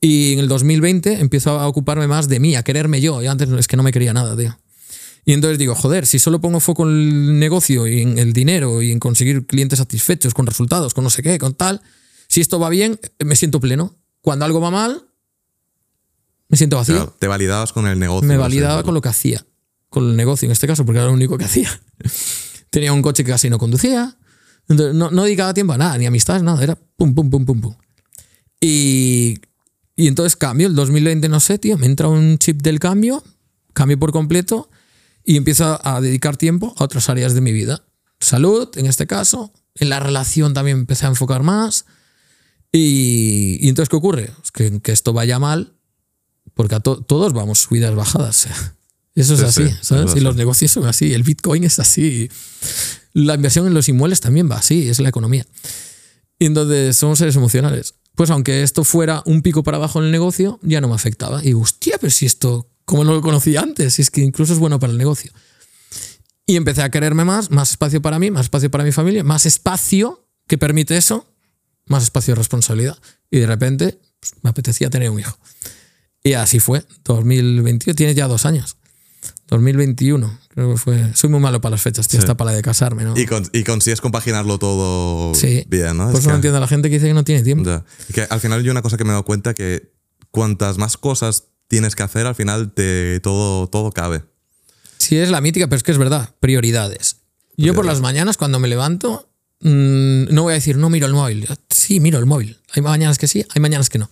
Y 0.00 0.34
en 0.34 0.38
el 0.38 0.48
2020 0.48 1.20
empiezo 1.20 1.58
a 1.58 1.66
ocuparme 1.66 2.06
más 2.06 2.28
de 2.28 2.38
mí, 2.38 2.54
a 2.54 2.62
quererme 2.62 3.00
yo. 3.00 3.22
Y 3.22 3.26
antes 3.26 3.48
es 3.48 3.66
que 3.66 3.76
no 3.76 3.82
me 3.82 3.90
quería 3.90 4.12
nada, 4.12 4.36
tío. 4.36 4.56
Y 5.24 5.32
entonces 5.32 5.58
digo, 5.58 5.74
joder, 5.74 6.06
si 6.06 6.18
solo 6.18 6.40
pongo 6.40 6.60
foco 6.60 6.84
en 6.84 6.90
el 6.90 7.38
negocio 7.38 7.86
y 7.86 8.02
en 8.02 8.18
el 8.18 8.32
dinero 8.32 8.82
y 8.82 8.92
en 8.92 9.00
conseguir 9.00 9.46
clientes 9.46 9.78
satisfechos, 9.78 10.34
con 10.34 10.46
resultados, 10.46 10.92
con 10.92 11.02
no 11.04 11.10
sé 11.10 11.22
qué, 11.22 11.38
con 11.38 11.54
tal, 11.54 11.80
si 12.28 12.40
esto 12.40 12.58
va 12.58 12.68
bien, 12.68 13.00
me 13.24 13.36
siento 13.36 13.60
pleno. 13.60 13.96
Cuando 14.20 14.44
algo 14.44 14.60
va 14.60 14.70
mal, 14.70 15.04
me 16.48 16.56
siento 16.56 16.76
vacío. 16.76 16.96
Claro, 16.96 17.16
te 17.18 17.26
validabas 17.26 17.72
con 17.72 17.86
el 17.86 17.98
negocio. 17.98 18.28
me 18.28 18.36
validaba 18.36 18.82
con 18.82 18.94
lo 18.94 19.00
que 19.00 19.08
hacía, 19.08 19.44
con 19.88 20.10
el 20.10 20.16
negocio 20.16 20.46
en 20.46 20.52
este 20.52 20.66
caso, 20.66 20.84
porque 20.84 20.98
era 20.98 21.06
lo 21.06 21.14
único 21.14 21.38
que 21.38 21.44
hacía. 21.44 21.70
Tenía 22.70 22.92
un 22.92 23.02
coche 23.02 23.24
que 23.24 23.30
casi 23.30 23.48
no 23.48 23.58
conducía, 23.58 24.18
entonces 24.68 24.94
no, 24.94 25.10
no 25.10 25.24
dedicaba 25.24 25.54
tiempo 25.54 25.72
a 25.72 25.78
nada, 25.78 25.96
ni 25.96 26.06
amistades, 26.06 26.42
nada, 26.42 26.62
era 26.62 26.74
pum, 26.74 27.14
pum, 27.14 27.30
pum, 27.30 27.46
pum, 27.46 27.60
pum. 27.60 27.74
Y, 28.60 29.38
y 29.96 30.08
entonces 30.08 30.36
cambio, 30.36 30.66
el 30.66 30.74
2020, 30.74 31.28
no 31.28 31.40
sé, 31.40 31.58
tío, 31.58 31.78
me 31.78 31.86
entra 31.86 32.08
un 32.08 32.38
chip 32.38 32.62
del 32.62 32.78
cambio, 32.78 33.22
cambio 33.72 33.98
por 33.98 34.12
completo 34.12 34.68
y 35.24 35.36
empiezo 35.36 35.80
a 35.86 36.00
dedicar 36.00 36.36
tiempo 36.36 36.74
a 36.78 36.84
otras 36.84 37.08
áreas 37.08 37.34
de 37.34 37.40
mi 37.40 37.52
vida. 37.52 37.84
Salud, 38.20 38.68
en 38.76 38.86
este 38.86 39.06
caso, 39.06 39.52
en 39.74 39.88
la 39.88 40.00
relación 40.00 40.54
también 40.54 40.78
empecé 40.78 41.06
a 41.06 41.08
enfocar 41.08 41.42
más. 41.42 41.86
Y, 42.72 43.58
y 43.60 43.68
entonces, 43.68 43.88
¿qué 43.88 43.96
ocurre? 43.96 44.30
Es 44.42 44.50
que, 44.50 44.80
que 44.80 44.92
esto 44.92 45.12
vaya 45.12 45.38
mal, 45.38 45.74
porque 46.54 46.74
a 46.74 46.80
to- 46.80 47.02
todos 47.02 47.32
vamos 47.32 47.60
subidas, 47.60 47.94
bajadas. 47.94 48.48
Eso 49.14 49.34
es 49.34 49.40
Sí, 49.40 49.46
así, 49.46 49.68
sí, 49.68 49.76
¿sabes? 49.82 50.10
es 50.10 50.16
Y 50.16 50.20
los 50.20 50.34
negocios 50.34 50.72
son 50.72 50.86
así, 50.86 51.14
el 51.14 51.22
Bitcoin 51.22 51.62
es 51.62 51.78
así. 51.78 52.28
La 53.12 53.34
inversión 53.34 53.66
en 53.68 53.74
los 53.74 53.88
inmuebles 53.88 54.20
también 54.20 54.50
va 54.50 54.56
así, 54.56 54.88
es 54.88 54.98
la 54.98 55.08
economía. 55.08 55.46
Y 56.40 56.46
entonces 56.46 56.96
somos 56.96 57.20
seres 57.20 57.36
emocionales. 57.36 57.94
Pues 58.16 58.30
aunque 58.30 58.64
esto 58.64 58.82
fuera 58.82 59.22
un 59.24 59.42
pico 59.42 59.62
para 59.62 59.76
abajo 59.76 60.00
en 60.00 60.06
el 60.06 60.10
negocio, 60.12 60.58
ya 60.62 60.80
no 60.80 60.88
me 60.88 60.94
afectaba. 60.96 61.44
Y 61.44 61.52
hostia, 61.52 61.96
pero 62.00 62.10
si 62.10 62.26
esto, 62.26 62.68
¿cómo 62.84 63.04
no 63.04 63.12
lo 63.12 63.20
conocía 63.22 63.60
antes? 63.60 63.94
Si 63.94 64.02
es 64.02 64.10
que 64.10 64.20
incluso 64.20 64.52
es 64.52 64.58
bueno 64.58 64.78
para 64.78 64.92
el 64.92 64.98
negocio. 64.98 65.32
Y 66.46 66.56
empecé 66.56 66.82
a 66.82 66.90
quererme 66.90 67.24
más, 67.24 67.50
más 67.50 67.70
espacio 67.70 68.02
para 68.02 68.18
mí, 68.18 68.30
más 68.30 68.42
espacio 68.46 68.70
para 68.70 68.84
mi 68.84 68.92
familia, 68.92 69.24
más 69.24 69.46
espacio 69.46 70.26
que 70.46 70.58
permite 70.58 70.96
eso, 70.96 71.26
más 71.86 72.02
espacio 72.02 72.34
de 72.34 72.38
responsabilidad. 72.38 72.98
Y 73.30 73.38
de 73.40 73.46
repente 73.46 73.98
pues, 74.20 74.34
me 74.42 74.50
apetecía 74.50 74.90
tener 74.90 75.08
un 75.10 75.20
hijo. 75.20 75.36
Y 76.22 76.34
así 76.34 76.60
fue, 76.60 76.84
2021, 77.04 77.94
tiene 77.96 78.14
ya 78.14 78.26
dos 78.28 78.44
años. 78.46 78.76
2021, 79.48 80.38
creo 80.48 80.72
que 80.72 80.76
fue. 80.78 81.14
Soy 81.14 81.30
muy 81.30 81.40
malo 81.40 81.60
para 81.60 81.72
las 81.72 81.82
fechas, 81.82 82.08
tío, 82.08 82.18
Sí. 82.18 82.24
está 82.24 82.36
para 82.36 82.50
la 82.52 82.56
de 82.56 82.62
casarme, 82.62 83.04
¿no? 83.04 83.14
Y, 83.16 83.26
con- 83.26 83.48
y 83.52 83.62
consigues 83.64 84.00
compaginarlo 84.00 84.58
todo 84.58 85.34
Sí. 85.34 85.64
bien, 85.68 85.96
¿no? 85.96 86.04
Por 86.06 86.14
Es 86.14 86.20
eso 86.20 86.28
no 86.28 86.32
que- 86.32 86.36
entiendo 86.36 86.56
a 86.58 86.60
la 86.60 86.66
gente 86.68 86.88
que 86.88 86.96
dice 86.96 87.08
que 87.08 87.14
no 87.14 87.24
tiene 87.24 87.42
tiempo. 87.42 87.64
Ya. 87.64 87.84
Es 88.08 88.14
que 88.14 88.22
al 88.28 88.40
final 88.40 88.62
yo 88.62 88.70
una 88.72 88.82
cosa 88.82 88.96
que 88.96 89.04
me 89.04 89.10
he 89.10 89.12
dado 89.12 89.24
cuenta 89.24 89.54
que 89.54 89.92
cuantas 90.30 90.78
más 90.78 90.96
cosas 90.96 91.44
tienes 91.74 91.96
que 91.96 92.04
hacer, 92.04 92.24
al 92.28 92.36
final 92.36 92.72
te, 92.72 93.18
todo, 93.18 93.66
todo 93.66 93.90
cabe. 93.90 94.22
Sí, 94.98 95.18
es 95.18 95.28
la 95.28 95.40
mítica, 95.40 95.66
pero 95.66 95.76
es 95.76 95.82
que 95.82 95.90
es 95.90 95.98
verdad. 95.98 96.32
Prioridades. 96.38 97.16
Yo 97.56 97.74
por 97.74 97.84
las 97.84 98.00
mañanas, 98.00 98.36
cuando 98.36 98.60
me 98.60 98.68
levanto, 98.68 99.28
mm, 99.58 100.32
no 100.32 100.44
voy 100.44 100.52
a 100.52 100.54
decir, 100.54 100.76
no 100.76 100.88
miro 100.88 101.08
el 101.08 101.14
móvil. 101.14 101.48
Sí, 101.68 101.98
miro 101.98 102.20
el 102.20 102.26
móvil. 102.26 102.58
Hay 102.74 102.82
mañanas 102.82 103.18
que 103.18 103.26
sí, 103.26 103.44
hay 103.52 103.60
mañanas 103.60 103.90
que 103.90 103.98
no. 103.98 104.08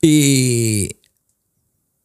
Y. 0.00 0.90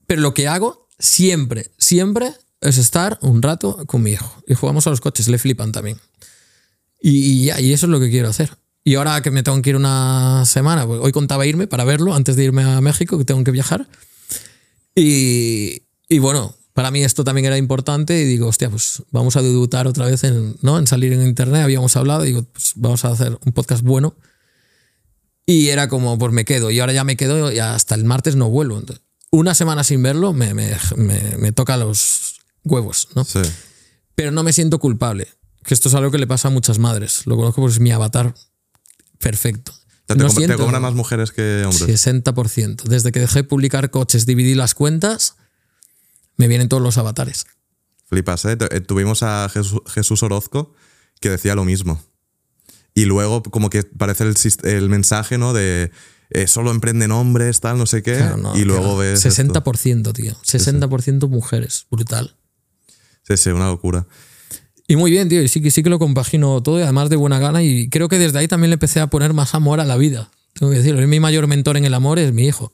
Pero 0.08 0.22
lo 0.22 0.34
que 0.34 0.48
hago 0.48 0.88
siempre, 0.98 1.70
siempre 1.78 2.34
es 2.60 2.80
estar 2.80 3.20
un 3.22 3.44
rato 3.44 3.86
con 3.86 4.02
mi 4.02 4.14
hijo. 4.14 4.44
Y 4.48 4.56
jugamos 4.56 4.88
a 4.88 4.90
los 4.90 5.00
coches, 5.00 5.28
le 5.28 5.38
flipan 5.38 5.72
también. 5.72 6.00
Y, 7.00 7.50
y 7.50 7.52
y 7.52 7.72
eso 7.74 7.86
es 7.86 7.92
lo 7.92 8.00
que 8.00 8.10
quiero 8.10 8.30
hacer. 8.30 8.58
Y 8.84 8.96
ahora 8.96 9.22
que 9.22 9.30
me 9.30 9.44
tengo 9.44 9.62
que 9.62 9.70
ir 9.70 9.76
una 9.76 10.44
semana, 10.46 10.88
pues 10.88 11.00
hoy 11.04 11.12
contaba 11.12 11.46
irme 11.46 11.68
para 11.68 11.84
verlo 11.84 12.16
antes 12.16 12.36
de 12.36 12.46
irme 12.46 12.64
a 12.64 12.82
México, 12.82 13.20
que 13.20 13.26
tengo 13.26 13.44
que 13.44 13.52
viajar. 13.52 13.88
Y, 14.96 15.84
y 16.08 16.20
bueno, 16.20 16.56
para 16.74 16.92
mí 16.92 17.04
esto 17.04 17.24
también 17.24 17.46
era 17.46 17.58
importante 17.58 18.20
y 18.20 18.26
digo, 18.26 18.48
hostia, 18.48 18.70
pues 18.70 19.04
vamos 19.12 19.36
a 19.36 19.42
debutar 19.42 19.88
otra 19.88 20.08
vez 20.08 20.24
en, 20.24 20.58
¿no? 20.62 20.78
en 20.78 20.88
salir 20.88 21.14
en 21.14 21.22
internet, 21.22 21.64
habíamos 21.64 21.96
hablado, 21.96 22.24
digo, 22.24 22.44
pues 22.44 22.74
vamos 22.76 23.06
a 23.06 23.10
hacer 23.10 23.38
un 23.46 23.54
podcast 23.54 23.82
bueno. 23.84 24.16
Y 25.46 25.70
era 25.70 25.88
como, 25.88 26.18
pues 26.18 26.34
me 26.34 26.44
quedo, 26.44 26.72
y 26.72 26.80
ahora 26.80 26.92
ya 26.92 27.04
me 27.04 27.16
quedo 27.16 27.52
y 27.52 27.60
hasta 27.60 27.96
el 27.96 28.04
martes 28.04 28.36
no 28.36 28.50
vuelvo. 28.50 28.80
Entonces, 28.80 29.06
una 29.32 29.54
semana 29.54 29.84
sin 29.84 30.02
verlo 30.02 30.34
me, 30.34 30.54
me, 30.54 30.76
me, 30.98 31.38
me 31.38 31.52
toca 31.52 31.78
los 31.78 32.42
huevos, 32.64 33.10
¿no? 33.16 33.24
Sí. 33.24 33.42
Pero 34.16 34.32
no 34.32 34.44
me 34.44 34.52
siento 34.52 34.80
culpable, 34.80 35.28
que 35.64 35.74
esto 35.74 35.90
es 35.90 35.96
algo 35.96 36.12
que 36.12 36.18
le 36.18 36.28
pasa 36.28 36.48
a 36.48 36.52
muchas 36.52 36.80
madres. 36.80 37.26
Lo 37.26 37.38
conozco 37.38 37.62
porque 37.62 37.74
es 37.76 37.80
mi 37.80 37.92
avatar 37.92 38.34
perfecto. 39.20 39.74
Te, 40.06 40.16
No 40.16 40.28
com- 40.28 40.36
te 40.36 40.42
siento- 40.42 40.58
cobran 40.58 40.82
más 40.82 40.94
mujeres 40.94 41.32
que 41.32 41.64
hombres. 41.66 41.88
60%. 41.88 42.84
Desde 42.84 43.12
que 43.12 43.20
dejé 43.20 43.40
de 43.40 43.44
publicar 43.44 43.90
coches, 43.90 44.26
dividí 44.26 44.54
las 44.56 44.76
cuentas, 44.76 45.36
me 46.38 46.48
vienen 46.48 46.70
todos 46.70 46.84
los 46.84 46.98
avatares. 46.98 47.46
Flipas, 48.06 48.46
¿eh? 48.46 48.58
Eh, 48.70 48.82
Tuvimos 48.82 49.24
a 49.24 49.50
Jesús, 49.50 50.22
Orozco 50.24 50.74
que 51.20 51.30
decía 51.30 51.56
lo 51.56 51.66
mismo. 51.66 52.04
Y 52.94 53.06
luego 53.06 53.42
como 53.44 53.70
que 53.70 53.84
parece 53.84 54.24
el, 54.64 54.90
mensaje, 54.90 55.38
¿no? 55.38 55.54
De 55.54 55.92
eh, 56.30 56.48
solo 56.48 56.72
emprenden 56.72 57.12
hombres, 57.12 57.60
tal, 57.60 57.78
no 57.78 57.86
sé 57.88 58.04
qué. 58.04 58.18
Claro, 58.18 58.38
no, 58.38 58.56
y 58.58 58.64
luego 58.64 58.84
claro. 58.84 58.98
ves... 58.98 59.26
esto. 59.26 59.44
60%, 59.44 60.14
tío. 60.14 60.34
60% 60.44 61.28
mujeres. 61.28 61.88
Brutal. 61.90 62.36
Sí, 63.24 63.38
sí, 63.38 63.50
una 63.50 63.68
locura. 63.68 64.06
Y 64.88 64.96
muy 64.96 65.10
bien, 65.12 65.30
tío. 65.30 65.42
Y 65.42 65.48
sí, 65.48 65.62
que 65.62 65.72
sí 65.72 65.82
que 65.84 65.90
lo 65.90 65.98
compagino 66.00 66.62
todo 66.62 66.80
y 66.80 66.84
además 66.84 67.10
de 67.10 67.16
buena 67.16 67.40
gana. 67.40 67.64
Y 67.64 67.90
creo 67.90 68.08
que 68.08 68.20
desde 68.20 68.38
ahí 68.40 68.48
también 68.48 68.70
le 68.70 68.76
empecé 68.76 69.00
a 69.00 69.08
poner 69.08 69.34
más 69.34 69.56
amor 69.56 69.80
a 69.80 69.86
la 69.86 69.98
vida. 69.98 70.30
Tengo 70.54 70.72
que 70.72 70.78
decirlo. 70.78 71.06
Mi 71.08 71.20
mayor 71.20 71.48
mentor 71.48 71.78
en 71.78 71.86
el 71.86 71.94
amor 71.94 72.20
es 72.20 72.32
mi 72.34 72.46
hijo. 72.46 72.72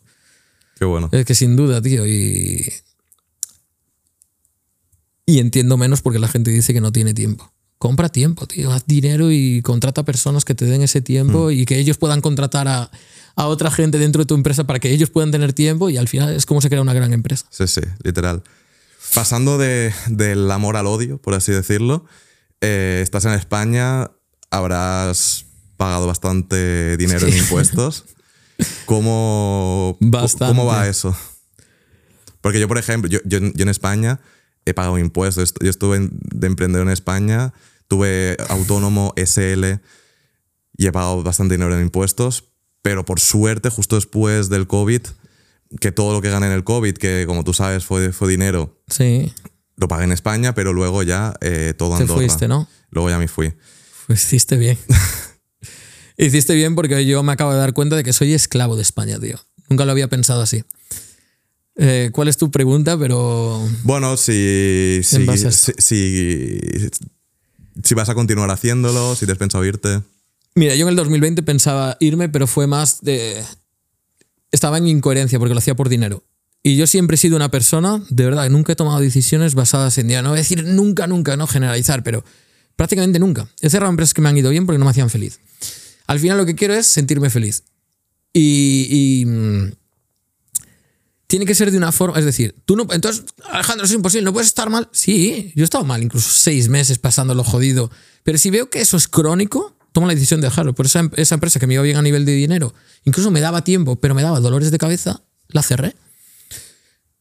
Qué 0.77 0.85
bueno. 0.85 1.09
Es 1.11 1.25
que 1.25 1.35
sin 1.35 1.55
duda, 1.55 1.81
tío. 1.81 2.05
Y. 2.05 2.65
Y 5.25 5.39
entiendo 5.39 5.77
menos 5.77 6.01
porque 6.01 6.19
la 6.19 6.27
gente 6.27 6.51
dice 6.51 6.73
que 6.73 6.81
no 6.81 6.91
tiene 6.91 7.13
tiempo. 7.13 7.51
Compra 7.77 8.09
tiempo, 8.09 8.45
tío. 8.47 8.71
Haz 8.71 8.85
dinero 8.85 9.31
y 9.31 9.61
contrata 9.61 10.03
personas 10.03 10.45
que 10.45 10.53
te 10.53 10.65
den 10.65 10.81
ese 10.81 11.01
tiempo 11.01 11.47
Hmm. 11.47 11.51
y 11.51 11.65
que 11.65 11.79
ellos 11.79 11.97
puedan 11.97 12.21
contratar 12.21 12.67
a, 12.67 12.91
a 13.35 13.47
otra 13.47 13.71
gente 13.71 13.97
dentro 13.97 14.21
de 14.23 14.25
tu 14.27 14.35
empresa 14.35 14.65
para 14.65 14.79
que 14.79 14.91
ellos 14.91 15.09
puedan 15.09 15.31
tener 15.31 15.53
tiempo 15.53 15.89
y 15.89 15.97
al 15.97 16.07
final 16.07 16.33
es 16.35 16.45
como 16.45 16.61
se 16.61 16.69
crea 16.69 16.81
una 16.81 16.93
gran 16.93 17.13
empresa. 17.13 17.45
Sí, 17.49 17.67
sí, 17.67 17.81
literal. 18.03 18.43
Pasando 19.13 19.57
de- 19.57 19.93
del 20.07 20.49
amor 20.51 20.77
al 20.77 20.87
odio, 20.87 21.17
por 21.17 21.33
así 21.33 21.51
decirlo, 21.51 22.05
eh, 22.61 23.01
estás 23.03 23.25
en 23.25 23.33
España, 23.33 24.11
habrás 24.49 25.45
pagado 25.77 26.07
bastante 26.07 26.95
dinero 26.97 27.27
en 27.27 27.37
impuestos. 27.37 28.05
¿Cómo, 28.85 29.97
Bastante. 29.99 30.45
¿Cómo 30.55 30.65
va 30.65 30.87
eso? 30.87 31.15
Porque 32.41 32.59
yo, 32.59 32.67
por 32.67 32.77
ejemplo, 32.77 33.09
yo, 33.09 33.19
yo, 33.25 33.39
en- 33.39 33.53
yo 33.53 33.63
en 33.63 33.69
España 33.69 34.19
he 34.65 34.73
pagado 34.73 34.97
impuestos. 34.99 35.43
Est- 35.43 35.57
Yo 35.63 35.69
estuve 35.69 36.07
de 36.11 36.47
emprendedor 36.47 36.85
en 36.87 36.93
España, 36.93 37.53
tuve 37.87 38.37
autónomo 38.49 39.13
SL 39.17 39.79
y 40.77 40.87
he 40.87 40.91
pagado 40.91 41.23
bastante 41.23 41.55
dinero 41.55 41.75
en 41.75 41.81
impuestos, 41.81 42.45
pero 42.81 43.03
por 43.03 43.19
suerte, 43.19 43.69
justo 43.69 43.95
después 43.95 44.49
del 44.49 44.67
COVID, 44.67 45.01
que 45.79 45.91
todo 45.91 46.13
lo 46.13 46.21
que 46.21 46.29
gané 46.29 46.47
en 46.47 46.53
el 46.53 46.63
COVID, 46.63 46.93
que 46.95 47.23
como 47.27 47.43
tú 47.43 47.53
sabes 47.53 47.85
fue, 47.85 48.11
fue 48.11 48.29
dinero, 48.29 48.81
Sí, 48.87 49.31
lo 49.77 49.87
pagué 49.87 50.03
en 50.03 50.11
España, 50.11 50.53
pero 50.53 50.73
luego 50.73 51.01
ya 51.03 51.33
eh, 51.41 51.73
todo 51.77 51.95
te 51.95 52.03
Andorra. 52.03 52.19
fuiste, 52.19 52.47
¿no? 52.47 52.67
Luego 52.89 53.09
ya 53.09 53.17
me 53.17 53.27
fui. 53.27 53.53
Pues 54.07 54.23
hiciste 54.25 54.57
bien. 54.57 54.77
hiciste 56.17 56.53
bien 56.55 56.75
porque 56.75 57.05
yo 57.05 57.23
me 57.23 57.31
acabo 57.31 57.53
de 57.53 57.59
dar 57.59 57.73
cuenta 57.73 57.95
de 57.95 58.03
que 58.03 58.13
soy 58.13 58.33
esclavo 58.33 58.75
de 58.75 58.81
España, 58.81 59.19
tío. 59.19 59.39
Nunca 59.69 59.85
lo 59.85 59.91
había 59.91 60.07
pensado 60.07 60.41
así. 60.41 60.63
Eh, 61.77 62.09
¿Cuál 62.11 62.27
es 62.27 62.37
tu 62.37 62.51
pregunta? 62.51 62.97
Pero 62.97 63.65
Bueno, 63.83 64.17
si, 64.17 64.99
si, 65.03 65.25
si, 65.25 65.71
si, 65.77 66.59
si 67.83 67.95
vas 67.95 68.09
a 68.09 68.13
continuar 68.15 68.51
haciéndolo, 68.51 69.15
si 69.15 69.25
te 69.25 69.31
has 69.31 69.37
pensado 69.37 69.63
irte. 69.65 70.01
Mira, 70.53 70.75
yo 70.75 70.83
en 70.83 70.89
el 70.89 70.95
2020 70.97 71.41
pensaba 71.43 71.95
irme, 72.01 72.27
pero 72.27 72.45
fue 72.45 72.67
más 72.67 73.01
de... 73.01 73.41
Estaba 74.51 74.77
en 74.77 74.87
incoherencia 74.87 75.39
porque 75.39 75.53
lo 75.53 75.59
hacía 75.59 75.75
por 75.75 75.89
dinero. 75.89 76.23
Y 76.63 76.75
yo 76.75 76.85
siempre 76.85 77.15
he 77.15 77.17
sido 77.17 77.35
una 77.35 77.49
persona, 77.49 78.03
de 78.09 78.25
verdad, 78.25 78.49
nunca 78.49 78.73
he 78.73 78.75
tomado 78.75 78.99
decisiones 78.99 79.55
basadas 79.55 79.97
en 79.97 80.07
dinero. 80.07 80.23
No 80.23 80.29
voy 80.29 80.37
a 80.37 80.41
decir 80.41 80.63
nunca, 80.63 81.07
nunca, 81.07 81.35
no 81.35 81.47
generalizar, 81.47 82.03
pero 82.03 82.23
prácticamente 82.75 83.19
nunca. 83.19 83.47
He 83.61 83.69
cerrado 83.69 83.89
empresas 83.89 84.13
que 84.13 84.21
me 84.21 84.29
han 84.29 84.37
ido 84.37 84.49
bien 84.49 84.65
porque 84.65 84.77
no 84.77 84.85
me 84.85 84.91
hacían 84.91 85.09
feliz. 85.09 85.39
Al 86.05 86.19
final 86.19 86.37
lo 86.37 86.45
que 86.45 86.55
quiero 86.55 86.73
es 86.75 86.85
sentirme 86.85 87.29
feliz. 87.29 87.63
Y, 88.33 89.23
mm, 89.25 89.71
tiene 91.27 91.45
que 91.45 91.55
ser 91.55 91.71
de 91.71 91.77
una 91.77 91.91
forma, 91.91 92.19
es 92.19 92.25
decir, 92.25 92.55
tú 92.65 92.75
no, 92.75 92.85
entonces, 92.91 93.23
Alejandro, 93.49 93.85
es 93.85 93.93
imposible, 93.93 94.25
no 94.25 94.33
puedes 94.33 94.49
estar 94.49 94.69
mal. 94.69 94.89
Sí, 94.91 95.53
yo 95.55 95.63
he 95.63 95.65
estado 95.65 95.85
mal, 95.85 96.03
incluso 96.03 96.29
seis 96.29 96.67
meses 96.67 96.99
pasándolo 96.99 97.43
jodido, 97.43 97.89
pero 98.23 98.37
si 98.37 98.49
veo 98.49 98.69
que 98.69 98.81
eso 98.81 98.97
es 98.97 99.07
crónico, 99.07 99.75
tomo 99.91 100.07
la 100.07 100.13
decisión 100.13 100.41
de 100.41 100.47
dejarlo. 100.47 100.73
Por 100.73 100.85
esa, 100.85 101.09
esa 101.15 101.35
empresa 101.35 101.59
que 101.59 101.67
me 101.67 101.75
iba 101.75 101.83
bien 101.83 101.97
a 101.97 102.01
nivel 102.01 102.25
de 102.25 102.33
dinero, 102.33 102.73
incluso 103.03 103.31
me 103.31 103.39
daba 103.39 103.63
tiempo, 103.63 103.97
pero 103.97 104.15
me 104.15 104.21
daba 104.21 104.39
dolores 104.39 104.71
de 104.71 104.77
cabeza, 104.77 105.23
la 105.49 105.63
cerré. 105.63 105.95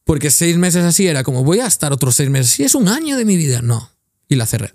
Porque 0.04 0.30
seis 0.30 0.56
meses 0.56 0.84
así 0.84 1.06
era 1.06 1.22
como, 1.22 1.44
voy 1.44 1.60
a 1.60 1.66
estar 1.66 1.92
otros 1.92 2.16
seis 2.16 2.30
meses. 2.30 2.50
Si 2.50 2.64
es 2.64 2.74
un 2.74 2.88
año 2.88 3.16
de 3.16 3.24
mi 3.24 3.36
vida, 3.36 3.62
no. 3.62 3.90
Y 4.28 4.36
la 4.36 4.46
cerré. 4.46 4.72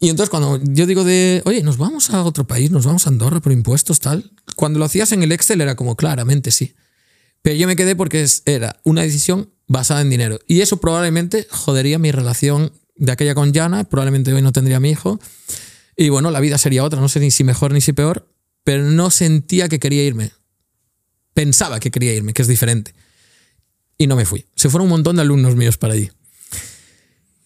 Y 0.00 0.08
entonces 0.08 0.30
cuando 0.30 0.60
yo 0.64 0.86
digo 0.86 1.04
de, 1.04 1.42
oye, 1.44 1.62
nos 1.62 1.76
vamos 1.76 2.10
a 2.10 2.24
otro 2.24 2.46
país, 2.46 2.70
nos 2.70 2.84
vamos 2.84 3.06
a 3.06 3.10
Andorra 3.10 3.40
por 3.40 3.52
impuestos, 3.52 4.00
tal. 4.00 4.32
Cuando 4.56 4.78
lo 4.78 4.84
hacías 4.84 5.12
en 5.12 5.22
el 5.22 5.32
Excel 5.32 5.60
era 5.60 5.76
como, 5.76 5.96
claramente 5.96 6.50
sí. 6.50 6.74
Pero 7.42 7.56
yo 7.56 7.66
me 7.66 7.76
quedé 7.76 7.94
porque 7.94 8.26
era 8.46 8.80
una 8.84 9.02
decisión 9.02 9.50
basada 9.68 10.00
en 10.00 10.10
dinero. 10.10 10.38
Y 10.48 10.60
eso 10.60 10.78
probablemente 10.78 11.46
jodería 11.50 11.98
mi 11.98 12.10
relación 12.10 12.72
de 12.96 13.12
aquella 13.12 13.34
con 13.34 13.52
Jana. 13.52 13.84
Probablemente 13.84 14.32
hoy 14.32 14.42
no 14.42 14.52
tendría 14.52 14.78
a 14.78 14.80
mi 14.80 14.90
hijo. 14.90 15.20
Y 15.96 16.08
bueno, 16.08 16.30
la 16.30 16.40
vida 16.40 16.58
sería 16.58 16.84
otra. 16.84 17.00
No 17.00 17.08
sé 17.08 17.20
ni 17.20 17.30
si 17.30 17.44
mejor 17.44 17.72
ni 17.72 17.80
si 17.80 17.92
peor. 17.92 18.28
Pero 18.64 18.84
no 18.84 19.10
sentía 19.10 19.68
que 19.68 19.80
quería 19.80 20.04
irme. 20.04 20.32
Pensaba 21.34 21.80
que 21.80 21.90
quería 21.90 22.14
irme, 22.14 22.32
que 22.32 22.42
es 22.42 22.48
diferente. 22.48 22.94
Y 23.98 24.06
no 24.06 24.16
me 24.16 24.24
fui. 24.24 24.46
Se 24.56 24.68
fueron 24.68 24.86
un 24.86 24.90
montón 24.90 25.16
de 25.16 25.22
alumnos 25.22 25.56
míos 25.56 25.76
para 25.76 25.94
allí. 25.94 26.10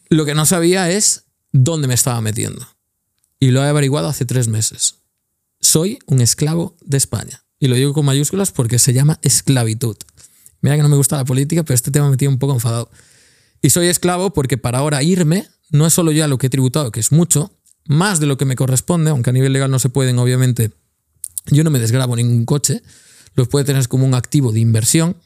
Lo 0.09 0.25
que 0.25 0.35
no 0.35 0.47
sabía 0.47 0.91
es 0.91 1.25
dónde 1.53 1.89
me 1.89 1.95
estaba 1.95 2.21
metiendo. 2.21 2.67
Y 3.41 3.51
lo 3.51 3.65
he 3.65 3.69
averiguado 3.69 4.09
hace 4.09 4.25
tres 4.25 4.49
meses. 4.49 4.97
Soy 5.61 5.99
un 6.07 6.21
esclavo 6.21 6.77
de 6.85 6.97
España. 6.97 7.45
Y 7.59 7.69
lo 7.69 7.75
digo 7.75 7.93
con 7.93 8.05
mayúsculas 8.05 8.53
porque 8.53 8.79
se 8.79 8.93
llama 8.93 9.19
esclavitud. 9.23 9.97
Mira 10.61 10.77
que 10.77 10.83
no 10.83 10.89
me 10.89 10.97
gusta 10.97 11.17
la 11.17 11.25
política, 11.25 11.63
pero 11.63 11.75
este 11.75 11.91
tema 11.91 12.11
me 12.11 12.17
tiene 12.17 12.35
un 12.35 12.39
poco 12.39 12.55
enfadado. 12.55 12.91
Y 13.63 13.71
soy 13.71 13.89
esclavo 13.89 14.33
porque 14.33 14.59
para 14.59 14.79
ahora 14.79 15.03
irme 15.03 15.49
no 15.71 15.87
es 15.87 15.95
solo 15.95 16.13
ya 16.13 16.29
lo 16.29 16.39
que 16.39 16.47
he 16.47 16.51
tributado, 16.51 16.93
que 16.93 17.01
es 17.01 17.13
mucho, 17.13 17.56
más 17.87 18.21
de 18.21 18.27
lo 18.27 18.37
que 18.37 18.45
me 18.45 18.57
corresponde, 18.57 19.11
aunque 19.11 19.31
a 19.31 19.33
nivel 19.33 19.53
legal 19.53 19.71
no 19.71 19.79
se 19.79 19.89
pueden, 19.89 20.19
obviamente. 20.19 20.73
Yo 21.47 21.65
no 21.65 21.71
me 21.71 21.79
desgrabo 21.79 22.17
ningún 22.17 22.45
coche, 22.45 22.83
los 23.35 23.49
puede 23.49 23.65
tener 23.65 23.87
como 23.89 24.07
un 24.07 24.15
activo 24.15 24.53
de 24.53 24.61
inversión, 24.61 25.17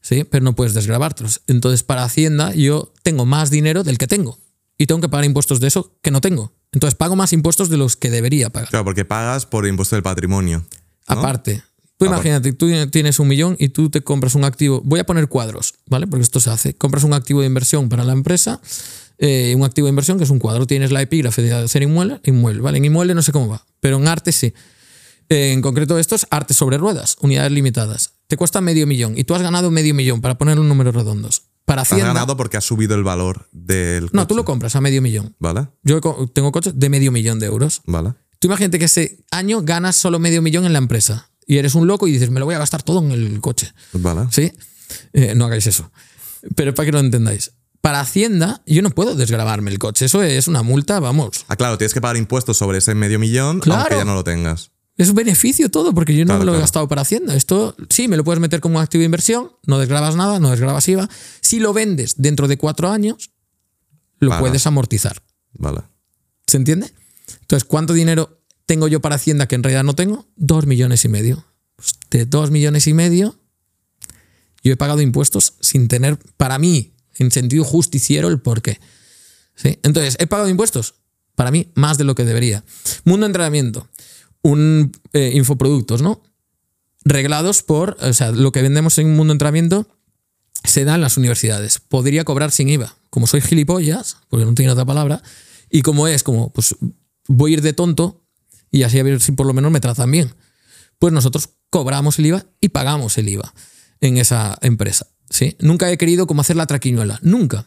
¿sí? 0.00 0.24
pero 0.24 0.44
no 0.44 0.54
puedes 0.54 0.74
desgrabártelos. 0.74 1.42
Entonces, 1.46 1.82
para 1.82 2.04
Hacienda, 2.04 2.54
yo 2.54 2.92
tengo 3.02 3.26
más 3.26 3.50
dinero 3.50 3.84
del 3.84 3.98
que 3.98 4.06
tengo 4.06 4.38
y 4.78 4.86
tengo 4.86 5.00
que 5.00 5.08
pagar 5.08 5.24
impuestos 5.24 5.60
de 5.60 5.68
eso 5.68 5.94
que 6.02 6.10
no 6.10 6.20
tengo. 6.20 6.52
Entonces, 6.72 6.94
pago 6.94 7.16
más 7.16 7.32
impuestos 7.32 7.68
de 7.68 7.76
los 7.76 7.96
que 7.96 8.10
debería 8.10 8.50
pagar. 8.50 8.70
Claro, 8.70 8.84
porque 8.84 9.04
pagas 9.04 9.44
por 9.44 9.66
impuesto 9.66 9.96
del 9.96 10.02
patrimonio. 10.02 10.64
Aparte. 11.06 11.62
Tú 11.98 12.06
imagínate, 12.06 12.52
tú 12.52 12.68
tienes 12.90 13.20
un 13.20 13.28
millón 13.28 13.56
y 13.60 13.68
tú 13.68 13.88
te 13.88 14.02
compras 14.02 14.34
un 14.34 14.42
activo. 14.42 14.80
Voy 14.84 14.98
a 14.98 15.04
poner 15.04 15.28
cuadros, 15.28 15.74
¿vale? 15.86 16.08
Porque 16.08 16.24
esto 16.24 16.40
se 16.40 16.50
hace. 16.50 16.74
Compras 16.74 17.04
un 17.04 17.12
activo 17.12 17.40
de 17.40 17.46
inversión 17.46 17.88
para 17.88 18.02
la 18.02 18.12
empresa, 18.12 18.60
eh, 19.24 19.54
un 19.54 19.62
activo 19.62 19.86
de 19.86 19.90
inversión 19.90 20.18
que 20.18 20.24
es 20.24 20.30
un 20.30 20.40
cuadro. 20.40 20.66
Tienes 20.66 20.90
la 20.90 21.00
epígrafe 21.00 21.42
de 21.42 21.54
hacer 21.54 21.82
inmueble, 21.82 22.20
inmueble, 22.24 22.60
¿vale? 22.60 22.78
En 22.78 22.84
inmueble 22.84 23.14
no 23.14 23.22
sé 23.22 23.30
cómo 23.30 23.46
va, 23.46 23.64
pero 23.78 23.96
en 23.96 24.08
arte 24.08 24.32
sí. 24.32 24.52
Eh, 25.28 25.52
en 25.52 25.62
concreto, 25.62 25.96
esto 25.96 26.16
es 26.16 26.26
arte 26.30 26.54
sobre 26.54 26.76
ruedas, 26.76 27.16
unidades 27.20 27.52
limitadas. 27.52 28.14
Te 28.26 28.36
cuesta 28.36 28.60
medio 28.60 28.84
millón 28.84 29.16
y 29.16 29.22
tú 29.22 29.36
has 29.36 29.42
ganado 29.42 29.70
medio 29.70 29.94
millón 29.94 30.20
para 30.20 30.36
poner 30.38 30.58
un 30.58 30.68
número 30.68 30.90
redondos. 30.90 31.44
Para 31.64 31.82
Hacienda, 31.82 32.08
has 32.08 32.14
ganado 32.14 32.36
porque 32.36 32.56
ha 32.56 32.60
subido 32.60 32.96
el 32.96 33.04
valor 33.04 33.48
del 33.52 34.06
coche. 34.06 34.16
No, 34.16 34.26
tú 34.26 34.34
lo 34.34 34.44
compras 34.44 34.74
a 34.74 34.80
medio 34.80 35.00
millón. 35.00 35.36
Vale. 35.38 35.68
Yo 35.84 36.00
tengo 36.34 36.50
coches 36.50 36.72
de 36.76 36.88
medio 36.88 37.12
millón 37.12 37.38
de 37.38 37.46
euros. 37.46 37.82
Vale. 37.86 38.14
Tú 38.40 38.48
imagínate 38.48 38.80
que 38.80 38.86
ese 38.86 39.24
año 39.30 39.62
ganas 39.62 39.94
solo 39.94 40.18
medio 40.18 40.42
millón 40.42 40.64
en 40.64 40.72
la 40.72 40.80
empresa 40.80 41.30
y 41.46 41.58
eres 41.58 41.76
un 41.76 41.86
loco 41.86 42.08
y 42.08 42.12
dices, 42.12 42.30
me 42.30 42.40
lo 42.40 42.46
voy 42.46 42.56
a 42.56 42.58
gastar 42.58 42.82
todo 42.82 42.98
en 43.04 43.12
el 43.12 43.40
coche. 43.40 43.72
Vale. 43.92 44.26
¿Sí? 44.32 44.50
Eh, 45.12 45.36
no 45.36 45.44
hagáis 45.44 45.68
eso. 45.68 45.92
Pero 46.56 46.74
para 46.74 46.86
que 46.86 46.92
lo 46.92 46.98
entendáis. 46.98 47.52
Para 47.82 48.00
Hacienda, 48.00 48.62
yo 48.64 48.80
no 48.80 48.90
puedo 48.90 49.16
desgrabarme 49.16 49.70
el 49.70 49.80
coche. 49.80 50.04
Eso 50.04 50.22
es 50.22 50.46
una 50.46 50.62
multa, 50.62 51.00
vamos. 51.00 51.44
Ah, 51.48 51.56
claro, 51.56 51.76
tienes 51.76 51.92
que 51.92 52.00
pagar 52.00 52.16
impuestos 52.16 52.56
sobre 52.56 52.78
ese 52.78 52.94
medio 52.94 53.18
millón, 53.18 53.60
aunque 53.66 53.96
ya 53.96 54.04
no 54.04 54.14
lo 54.14 54.22
tengas. 54.22 54.70
Es 54.96 55.08
un 55.08 55.16
beneficio 55.16 55.68
todo, 55.68 55.92
porque 55.92 56.14
yo 56.14 56.24
no 56.24 56.38
me 56.38 56.44
lo 56.44 56.54
he 56.54 56.60
gastado 56.60 56.86
para 56.86 57.02
Hacienda. 57.02 57.34
Esto 57.34 57.74
sí, 57.88 58.06
me 58.06 58.16
lo 58.16 58.22
puedes 58.22 58.40
meter 58.40 58.60
como 58.60 58.76
un 58.76 58.84
activo 58.84 59.00
de 59.00 59.06
inversión, 59.06 59.50
no 59.66 59.80
desgrabas 59.80 60.14
nada, 60.14 60.38
no 60.38 60.50
desgrabas 60.50 60.86
IVA. 60.86 61.10
Si 61.40 61.58
lo 61.58 61.72
vendes 61.72 62.14
dentro 62.18 62.46
de 62.46 62.56
cuatro 62.56 62.88
años, 62.88 63.32
lo 64.20 64.38
puedes 64.38 64.64
amortizar. 64.66 65.20
Vale. 65.54 65.80
¿Se 66.46 66.58
entiende? 66.58 66.92
Entonces, 67.40 67.64
¿cuánto 67.64 67.94
dinero 67.94 68.44
tengo 68.64 68.86
yo 68.86 69.00
para 69.00 69.16
Hacienda 69.16 69.48
que 69.48 69.56
en 69.56 69.64
realidad 69.64 69.82
no 69.82 69.94
tengo? 69.94 70.28
Dos 70.36 70.66
millones 70.66 71.04
y 71.04 71.08
medio. 71.08 71.44
Pues 71.74 71.94
de 72.10 72.26
dos 72.26 72.52
millones 72.52 72.86
y 72.86 72.94
medio, 72.94 73.34
yo 74.62 74.72
he 74.72 74.76
pagado 74.76 75.00
impuestos 75.00 75.54
sin 75.60 75.88
tener, 75.88 76.16
para 76.36 76.58
mí, 76.58 76.91
en 77.18 77.30
sentido 77.30 77.64
justiciero, 77.64 78.28
el 78.28 78.40
por 78.40 78.62
qué. 78.62 78.80
¿Sí? 79.54 79.78
Entonces, 79.82 80.16
he 80.18 80.26
pagado 80.26 80.48
impuestos, 80.48 80.94
para 81.34 81.50
mí, 81.50 81.68
más 81.74 81.98
de 81.98 82.04
lo 82.04 82.14
que 82.14 82.24
debería. 82.24 82.64
Mundo 83.04 83.26
entrenamiento, 83.26 83.88
un 84.42 84.92
eh, 85.12 85.32
infoproductos, 85.34 86.02
¿no? 86.02 86.22
Reglados 87.04 87.62
por, 87.62 87.96
o 88.00 88.12
sea, 88.12 88.30
lo 88.30 88.52
que 88.52 88.62
vendemos 88.62 88.98
en 88.98 89.14
Mundo 89.14 89.32
entrenamiento 89.32 89.88
se 90.64 90.84
da 90.84 90.94
en 90.94 91.00
las 91.00 91.16
universidades. 91.16 91.78
Podría 91.80 92.24
cobrar 92.24 92.50
sin 92.52 92.68
IVA. 92.68 92.96
Como 93.10 93.26
soy 93.26 93.40
gilipollas, 93.40 94.18
porque 94.28 94.44
no 94.44 94.54
tiene 94.54 94.72
otra 94.72 94.84
palabra, 94.84 95.22
y 95.70 95.82
como 95.82 96.06
es 96.08 96.22
como, 96.22 96.52
pues 96.52 96.76
voy 97.26 97.52
a 97.52 97.54
ir 97.54 97.62
de 97.62 97.72
tonto, 97.72 98.24
y 98.70 98.84
así 98.84 98.98
a 98.98 99.02
ver 99.02 99.20
si 99.20 99.32
por 99.32 99.46
lo 99.46 99.52
menos 99.52 99.70
me 99.70 99.80
tratan 99.80 100.10
bien. 100.10 100.34
Pues 100.98 101.12
nosotros 101.12 101.50
cobramos 101.70 102.18
el 102.18 102.26
IVA 102.26 102.46
y 102.60 102.68
pagamos 102.68 103.18
el 103.18 103.28
IVA 103.28 103.52
en 104.00 104.18
esa 104.18 104.58
empresa. 104.62 105.08
¿Sí? 105.32 105.56
Nunca 105.58 105.90
he 105.90 105.98
querido 105.98 106.26
como 106.26 106.42
hacer 106.42 106.56
la 106.56 106.66
traquiñuela, 106.66 107.18
nunca. 107.22 107.66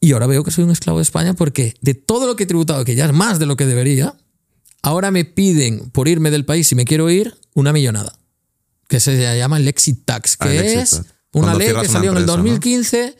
Y 0.00 0.12
ahora 0.12 0.26
veo 0.26 0.44
que 0.44 0.50
soy 0.50 0.64
un 0.64 0.70
esclavo 0.70 0.98
de 0.98 1.02
España 1.02 1.34
porque 1.34 1.74
de 1.80 1.94
todo 1.94 2.26
lo 2.26 2.36
que 2.36 2.44
he 2.44 2.46
tributado, 2.46 2.84
que 2.84 2.94
ya 2.94 3.06
es 3.06 3.12
más 3.12 3.38
de 3.38 3.46
lo 3.46 3.56
que 3.56 3.66
debería, 3.66 4.14
ahora 4.82 5.10
me 5.10 5.24
piden 5.24 5.90
por 5.90 6.08
irme 6.08 6.30
del 6.30 6.44
país 6.44 6.68
si 6.68 6.74
me 6.74 6.84
quiero 6.84 7.10
ir 7.10 7.36
una 7.54 7.72
millonada, 7.72 8.18
que 8.88 9.00
se 9.00 9.36
llama 9.36 9.58
el 9.58 9.68
exit 9.68 10.04
tax, 10.04 10.36
que 10.36 10.48
ah, 10.48 10.64
es 10.64 11.02
una 11.32 11.54
ley 11.54 11.72
que 11.80 11.88
salió 11.88 12.12
en 12.12 12.18
el 12.18 12.26
2015 12.26 13.16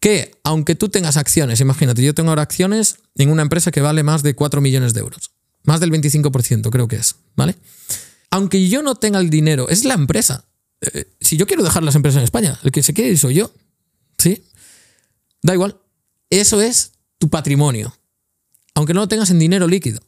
que 0.00 0.32
aunque 0.44 0.74
tú 0.74 0.90
tengas 0.90 1.16
acciones, 1.16 1.60
imagínate, 1.60 2.02
yo 2.02 2.14
tengo 2.14 2.30
ahora 2.30 2.42
acciones 2.42 2.96
en 3.14 3.30
una 3.30 3.42
empresa 3.42 3.70
que 3.70 3.80
vale 3.80 4.02
más 4.02 4.22
de 4.22 4.34
4 4.34 4.60
millones 4.60 4.92
de 4.92 5.00
euros, 5.00 5.30
más 5.62 5.80
del 5.80 5.90
25% 5.92 6.68
creo 6.70 6.88
que 6.88 6.96
es, 6.96 7.16
¿vale? 7.36 7.56
Aunque 8.30 8.68
yo 8.68 8.82
no 8.82 8.96
tenga 8.96 9.20
el 9.20 9.30
dinero, 9.30 9.68
es 9.68 9.84
la 9.84 9.94
empresa. 9.94 10.44
Si 11.24 11.36
yo 11.36 11.46
quiero 11.46 11.62
dejar 11.62 11.82
las 11.82 11.94
empresas 11.94 12.18
en 12.18 12.24
España, 12.24 12.58
el 12.62 12.70
que 12.70 12.82
se 12.82 12.94
quiere 12.94 13.10
ir 13.10 13.18
soy 13.18 13.34
yo, 13.34 13.52
¿sí? 14.18 14.44
Da 15.42 15.54
igual, 15.54 15.78
eso 16.30 16.60
es 16.60 16.92
tu 17.18 17.28
patrimonio, 17.28 17.96
aunque 18.74 18.94
no 18.94 19.00
lo 19.00 19.08
tengas 19.08 19.30
en 19.30 19.38
dinero 19.38 19.66
líquido. 19.66 20.00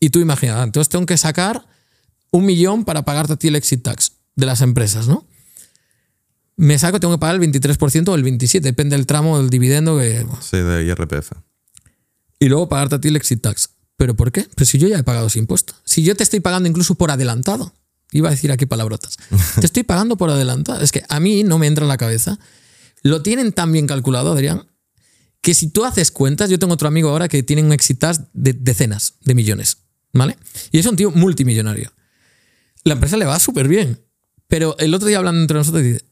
Y 0.00 0.10
tú 0.10 0.18
imaginas, 0.18 0.64
entonces 0.64 0.88
tengo 0.88 1.06
que 1.06 1.16
sacar 1.16 1.64
un 2.30 2.44
millón 2.44 2.84
para 2.84 3.04
pagarte 3.04 3.34
a 3.34 3.36
ti 3.36 3.48
el 3.48 3.56
exit 3.56 3.82
tax 3.82 4.12
de 4.34 4.46
las 4.46 4.60
empresas, 4.60 5.06
¿no? 5.06 5.26
me 6.56 6.78
saco, 6.78 7.00
tengo 7.00 7.14
que 7.14 7.18
pagar 7.18 7.36
el 7.36 7.42
23% 7.42 8.08
o 8.08 8.14
el 8.14 8.24
27%, 8.24 8.60
depende 8.60 8.96
del 8.96 9.06
tramo 9.06 9.38
del 9.38 9.50
dividendo 9.50 9.98
que... 9.98 10.24
Sí, 10.40 10.58
de 10.58 10.84
IRPF. 10.84 11.32
Y 12.38 12.48
luego 12.48 12.68
pagarte 12.68 12.96
a 12.96 13.00
ti 13.00 13.08
el 13.08 13.16
exit 13.16 13.40
tax. 13.40 13.70
¿Pero 13.96 14.14
por 14.14 14.32
qué? 14.32 14.46
Pues 14.56 14.68
si 14.68 14.78
yo 14.78 14.88
ya 14.88 14.98
he 14.98 15.02
pagado 15.02 15.26
ese 15.26 15.38
impuesto. 15.38 15.74
Si 15.84 16.02
yo 16.02 16.16
te 16.16 16.22
estoy 16.22 16.40
pagando 16.40 16.68
incluso 16.68 16.94
por 16.94 17.10
adelantado. 17.10 17.72
Iba 18.12 18.28
a 18.28 18.30
decir 18.30 18.52
aquí 18.52 18.66
palabrotas. 18.66 19.16
te 19.60 19.66
estoy 19.66 19.82
pagando 19.82 20.16
por 20.16 20.30
adelantado. 20.30 20.80
Es 20.82 20.92
que 20.92 21.02
a 21.08 21.18
mí 21.18 21.42
no 21.42 21.58
me 21.58 21.66
entra 21.66 21.84
en 21.84 21.88
la 21.88 21.96
cabeza. 21.96 22.38
Lo 23.02 23.22
tienen 23.22 23.52
tan 23.52 23.72
bien 23.72 23.86
calculado, 23.86 24.32
Adrián, 24.32 24.66
que 25.40 25.54
si 25.54 25.68
tú 25.68 25.84
haces 25.84 26.12
cuentas, 26.12 26.50
yo 26.50 26.58
tengo 26.58 26.74
otro 26.74 26.88
amigo 26.88 27.08
ahora 27.08 27.28
que 27.28 27.42
tiene 27.42 27.62
un 27.62 27.72
exit 27.72 27.98
tax 27.98 28.20
de 28.32 28.52
decenas 28.52 29.14
de 29.22 29.34
millones. 29.34 29.78
¿Vale? 30.12 30.36
Y 30.70 30.78
es 30.78 30.86
un 30.86 30.94
tío 30.94 31.10
multimillonario. 31.10 31.90
La 32.84 32.94
empresa 32.94 33.16
le 33.16 33.24
va 33.24 33.38
súper 33.40 33.66
bien. 33.66 34.00
Pero 34.46 34.76
el 34.78 34.92
otro 34.92 35.08
día 35.08 35.18
hablando 35.18 35.40
entre 35.40 35.56
nosotros 35.56 35.82
dice, 35.82 36.04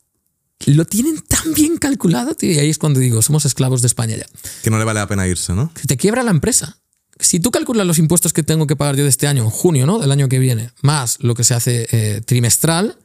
lo 0.66 0.86
tienen 0.86 1.20
tan 1.20 1.52
bien 1.54 1.76
calculado, 1.76 2.34
tío, 2.34 2.52
y 2.52 2.58
ahí 2.58 2.70
es 2.70 2.78
cuando 2.78 3.00
digo, 3.00 3.20
somos 3.22 3.44
esclavos 3.44 3.82
de 3.82 3.86
España 3.86 4.16
ya. 4.16 4.26
Que 4.62 4.70
no 4.70 4.78
le 4.78 4.84
vale 4.84 5.00
la 5.00 5.06
pena 5.06 5.28
irse, 5.28 5.52
¿no? 5.52 5.72
Que 5.74 5.82
te 5.82 5.96
quiebra 5.96 6.22
la 6.22 6.30
empresa. 6.30 6.79
Si 7.20 7.40
tú 7.40 7.50
calculas 7.50 7.86
los 7.86 7.98
impuestos 7.98 8.32
que 8.32 8.42
tengo 8.42 8.66
que 8.66 8.76
pagar 8.76 8.96
yo 8.96 9.04
de 9.04 9.10
este 9.10 9.26
año, 9.26 9.44
en 9.44 9.50
junio, 9.50 9.86
¿no? 9.86 9.98
Del 9.98 10.10
año 10.10 10.28
que 10.28 10.38
viene, 10.38 10.70
más 10.82 11.18
lo 11.20 11.34
que 11.34 11.44
se 11.44 11.54
hace 11.54 11.86
eh, 11.92 12.20
trimestral, 12.22 12.96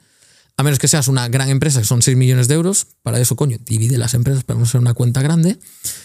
a 0.58 0.64
menos 0.64 0.80
que 0.80 0.88
seas 0.88 1.08
una 1.08 1.28
gran 1.28 1.50
empresa, 1.50 1.80
que 1.82 1.86
son 1.86 2.02
6 2.02 2.16
millones 2.16 2.48
de 2.48 2.56
euros, 2.56 2.88
para 3.04 3.20
eso, 3.20 3.36
coño, 3.36 3.58
divide 3.66 3.98
las 3.98 4.14
empresas 4.14 4.44
para 4.44 4.60
no 4.60 4.66
ser 4.66 4.80
una 4.80 4.94
cuenta 4.94 5.22
grande 5.22 5.60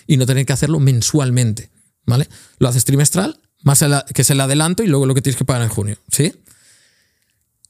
y 0.07 0.17
no 0.17 0.27
tener 0.27 0.45
que 0.45 0.53
hacerlo 0.53 0.81
mensualmente, 0.81 1.71
¿vale? 2.05 2.29
Lo 2.59 2.69
haces 2.69 2.85
trimestral, 2.85 3.39
más 3.63 3.85
que 4.13 4.23
es 4.23 4.31
el 4.31 4.41
adelanto 4.41 4.83
y 4.83 4.89
luego 4.89 5.07
lo 5.07 5.15
que 5.15 5.23
tienes 5.23 5.39
que 5.39 5.45
pagar 5.45 5.63
en 5.63 5.69
junio, 5.69 5.99
¿sí? 6.11 6.35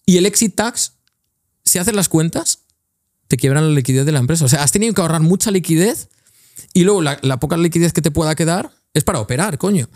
Y 0.07 0.17
el 0.17 0.27
exit 0.27 0.55
tax, 0.55 0.95
si 1.65 1.79
haces 1.79 1.95
las 1.95 2.09
cuentas, 2.09 2.61
te 3.29 3.37
quiebran 3.37 3.69
la 3.69 3.75
liquidez 3.75 4.07
de 4.07 4.13
la 4.13 4.19
empresa. 4.19 4.45
O 4.45 4.49
sea, 4.49 4.63
has 4.63 4.73
tenido 4.73 4.95
que 4.95 5.01
ahorrar 5.03 5.21
mucha 5.21 5.51
liquidez 5.51 6.09
y 6.73 6.85
luego 6.85 7.03
la, 7.03 7.19
la 7.23 7.39
poca 7.39 7.57
liquidez 7.57 7.93
que 7.93 8.03
te 8.03 8.11
pueda 8.11 8.35
quedar 8.35 8.73
es 8.95 9.05
para 9.05 9.21
operar, 9.21 9.59
coño. 9.59 9.89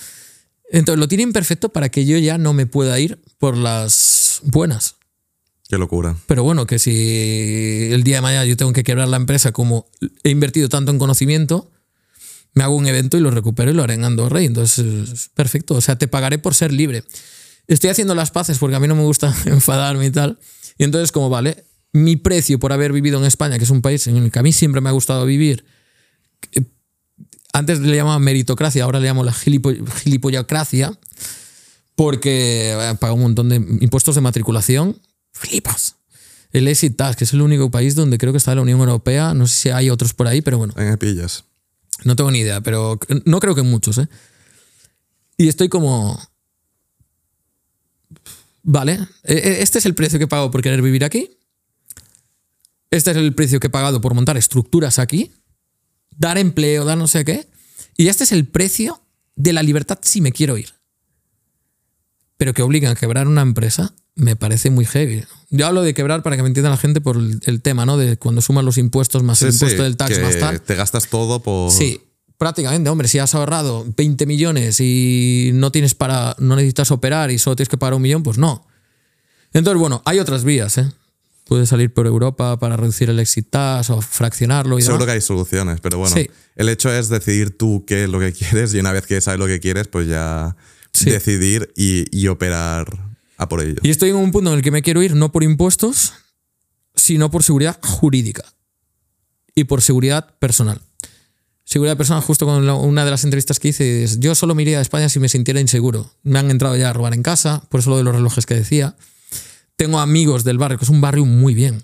Entonces 0.71 0.99
lo 0.99 1.09
tienen 1.09 1.33
perfecto 1.33 1.71
para 1.71 1.89
que 1.89 2.05
yo 2.05 2.19
ya 2.19 2.39
no 2.39 2.53
me 2.53 2.67
pueda 2.67 2.99
ir 2.99 3.21
por 3.39 3.57
las 3.57 4.41
buenas. 4.45 4.97
Qué 5.69 5.79
locura. 5.79 6.17
Pero 6.27 6.43
bueno, 6.43 6.67
que 6.67 6.79
si 6.79 7.89
el 7.91 8.05
día 8.05 8.17
de 8.17 8.23
mañana 8.23 8.45
yo 8.45 8.57
tengo 8.57 8.73
que 8.73 8.85
quebrar 8.85 9.09
la 9.09 9.17
empresa 9.17 9.53
como 9.53 9.87
he 10.23 10.31
invertido 10.31 10.69
tanto 10.69 10.91
en 10.91 10.99
conocimiento, 10.99 11.71
me 12.55 12.63
hago 12.63 12.77
un 12.77 12.87
evento 12.87 13.17
y 13.17 13.21
lo 13.21 13.31
recupero 13.31 13.71
y 13.71 13.75
lo 13.75 13.83
haré 13.83 13.95
en 13.95 14.05
Andorra. 14.05 14.43
Y 14.43 14.47
entonces 14.47 15.11
es 15.11 15.29
perfecto. 15.29 15.75
O 15.75 15.81
sea, 15.81 15.97
te 15.97 16.09
pagaré 16.09 16.39
por 16.39 16.55
ser 16.55 16.73
libre. 16.73 17.05
Estoy 17.67 17.91
haciendo 17.91 18.15
las 18.15 18.31
paces 18.31 18.59
porque 18.59 18.77
a 18.77 18.81
mí 18.81 18.89
no 18.89 18.95
me 18.95 19.03
gusta 19.03 19.35
enfadarme 19.47 20.07
y 20.07 20.11
tal. 20.11 20.39
Y 20.79 20.85
entonces, 20.85 21.13
como 21.13 21.31
vale, 21.31 21.65
mi 21.93 22.17
precio 22.17 22.59
por 22.59 22.73
haber 22.73 22.93
vivido 22.93 23.19
en 23.19 23.25
España, 23.25 23.59
que 23.59 23.65
es 23.65 23.71
un 23.71 23.81
país 23.81 24.07
en 24.07 24.17
el 24.17 24.31
que 24.31 24.39
a 24.39 24.43
mí 24.43 24.53
siempre 24.53 24.81
me 24.81 24.89
ha 24.89 24.93
gustado 24.93 25.25
vivir, 25.25 25.65
antes 27.55 27.79
le 27.79 27.95
llamaba 27.95 28.19
meritocracia, 28.19 28.83
ahora 28.83 28.99
le 28.99 29.07
llamo 29.07 29.23
la 29.23 29.33
gilipo 29.33 29.71
gilipollacracia, 30.03 30.93
porque 31.95 32.73
eh, 32.73 32.95
pago 32.99 33.15
un 33.15 33.23
montón 33.23 33.49
de 33.49 33.57
impuestos 33.81 34.17
de 34.17 34.21
matriculación. 34.21 35.01
Flipas. 35.33 35.95
El 36.53 36.67
Exit 36.67 36.97
Tax, 36.97 37.17
que 37.17 37.25
es 37.25 37.33
el 37.33 37.43
único 37.43 37.71
país 37.71 37.95
donde 37.95 38.19
creo 38.19 38.33
que 38.33 38.39
está 38.39 38.55
la 38.57 38.63
Unión 38.63 38.81
Europea. 38.81 39.35
No 39.35 39.47
sé 39.47 39.55
si 39.55 39.71
hay 39.71 39.89
otros 39.89 40.15
por 40.15 40.27
ahí, 40.27 40.43
pero 40.43 40.59
bueno. 40.59 40.75
En 40.77 40.99
pillas. 40.99 41.45
No 42.03 42.17
tengo 42.17 42.33
ni 42.33 42.41
idea, 42.41 42.61
pero 42.61 42.99
no 43.25 43.39
creo 43.39 43.55
que 43.55 43.63
muchos, 43.63 43.99
¿eh? 43.99 44.09
Y 45.37 45.47
estoy 45.47 45.69
como. 45.69 46.21
Vale, 48.65 48.99
e, 49.23 49.35
e, 49.35 49.63
este 49.63 49.79
es 49.79 49.87
el 49.87 49.95
precio 49.95 50.19
que 50.19 50.25
he 50.25 50.29
pagado 50.29 50.51
por 50.51 50.61
querer 50.61 50.83
vivir 50.83 51.05
aquí. 51.05 51.39
Este 52.91 53.13
es 53.13 53.17
el 53.17 53.33
precio 53.35 53.61
que 53.61 53.69
he 53.69 53.71
pagado 53.71 54.01
por 54.01 54.15
montar 54.15 54.37
estructuras 54.37 54.99
aquí, 54.99 55.33
dar 56.17 56.39
empleo, 56.39 56.85
dar 56.85 56.99
no 56.99 57.07
sé 57.07 57.25
qué. 57.25 57.49
Y 57.97 58.09
este 58.09 58.25
es 58.25 58.33
el 58.33 58.47
precio 58.47 59.01
de 59.37 59.53
la 59.53 59.63
libertad 59.63 59.99
si 60.03 60.21
me 60.21 60.33
quiero 60.33 60.59
ir. 60.59 60.71
Pero 62.37 62.53
que 62.53 62.63
obligan 62.63 62.93
a 62.93 62.97
quebrar 62.97 63.29
una 63.29 63.43
empresa 63.43 63.95
me 64.17 64.37
parece 64.37 64.71
muy 64.71 64.85
heavy. 64.85 65.25
Yo 65.51 65.67
hablo 65.67 65.83
de 65.83 65.95
quebrar 65.95 66.23
para 66.23 66.37
que 66.37 66.43
me 66.43 66.49
entienda 66.49 66.71
la 66.71 66.77
gente 66.77 67.01
por 67.01 67.17
el, 67.17 67.63
tema, 67.63 67.85
¿no? 67.85 67.97
De 67.97 68.17
cuando 68.17 68.41
suman 68.41 68.65
los 68.65 68.79
impuestos 68.79 69.23
más 69.23 69.43
el 69.43 69.53
impuesto 69.53 69.83
del 69.83 69.97
tax 69.97 70.21
más 70.21 70.39
tal. 70.39 70.61
Te 70.61 70.75
gastas 70.75 71.09
todo 71.09 71.41
por. 71.41 71.71
Sí, 71.71 72.01
prácticamente, 72.39 72.91
hombre, 72.91 73.09
si 73.09 73.19
has 73.19 73.35
ahorrado 73.35 73.85
20 73.97 74.27
millones 74.27 74.81
y 74.81 75.51
no 75.55 75.73
tienes 75.73 75.95
para. 75.95 76.37
no 76.39 76.57
necesitas 76.57 76.91
operar 76.91 77.31
y 77.31 77.39
solo 77.39 77.57
tienes 77.57 77.69
que 77.69 77.79
pagar 77.79 77.95
un 77.95 78.03
millón, 78.03 78.23
pues 78.23 78.39
no. 78.39 78.67
Entonces, 79.53 79.81
bueno, 79.81 80.03
hay 80.05 80.19
otras 80.19 80.45
vías, 80.45 80.79
¿eh? 80.79 80.91
Puedes 81.45 81.69
salir 81.69 81.93
por 81.93 82.07
Europa 82.07 82.59
para 82.59 82.77
reducir 82.77 83.11
el 83.11 83.19
exit 83.19 83.51
tax 83.51 83.91
o 83.91 84.01
fraccionarlo 84.01 84.79
y 84.79 84.83
Seguro 84.83 85.05
que 85.05 85.13
hay 85.13 85.21
soluciones, 85.21 85.81
pero 85.81 85.99
bueno, 85.99 86.17
el 86.57 86.69
hecho 86.69 86.93
es 86.93 87.09
decidir 87.11 87.57
tú 87.57 87.85
qué 87.87 88.05
es 88.05 88.11
lo 88.11 88.19
que 88.19 88.33
quieres 88.33 88.73
y 88.75 88.81
una 88.81 88.93
vez 88.93 89.07
que 89.07 89.21
sabes 89.21 89.39
lo 89.39 89.47
que 89.47 89.61
quieres, 89.61 89.89
pues 89.89 90.09
ya 90.09 90.57
decidir 91.05 91.73
y, 91.77 92.05
y 92.19 92.29
operar 92.29 92.87
a 93.37 93.49
por 93.49 93.61
ello. 93.61 93.81
Y 93.83 93.91
estoy 93.91 94.11
en 94.11 94.17
un 94.17 94.31
punto 94.33 94.51
en 94.51 94.57
el 94.57 94.63
que 94.63 94.71
me 94.71 94.83
quiero 94.83 95.03
ir 95.03 95.15
no 95.15 95.33
por 95.33 95.43
impuestos, 95.43 96.15
sino 96.95 97.31
por 97.31 97.43
seguridad 97.43 97.79
jurídica 97.83 98.45
y 99.55 99.65
por 99.65 99.83
seguridad 99.83 100.39
personal. 100.39 100.81
Seguridad 101.65 101.97
personal, 101.97 102.23
justo 102.23 102.45
con 102.45 102.69
una 102.69 103.05
de 103.05 103.11
las 103.11 103.25
entrevistas 103.25 103.59
que 103.59 103.69
hice, 103.69 104.05
es, 104.05 104.21
yo 104.21 104.35
solo 104.35 104.55
me 104.55 104.63
iría 104.63 104.79
a 104.79 104.83
España 104.83 105.09
si 105.09 105.19
me 105.19 105.31
sintiera 105.31 105.61
inseguro. 105.61 106.11
Me 106.23 106.39
han 106.39 106.51
entrado 106.51 106.77
ya 106.77 106.91
a 106.91 106.93
robar 106.93 107.15
en 107.15 107.23
casa, 107.23 107.63
por 107.71 107.81
eso 107.81 107.91
lo 107.91 107.97
de 107.97 108.03
los 108.03 108.15
relojes 108.15 108.45
que 108.45 108.55
decía. 108.55 108.97
Tengo 109.77 109.99
amigos 109.99 110.45
del 110.45 110.59
barrio, 110.59 110.79
que 110.79 110.85
es 110.85 110.91
un 110.91 111.01
barrio 111.01 111.25
muy 111.25 111.55
bien, 111.55 111.83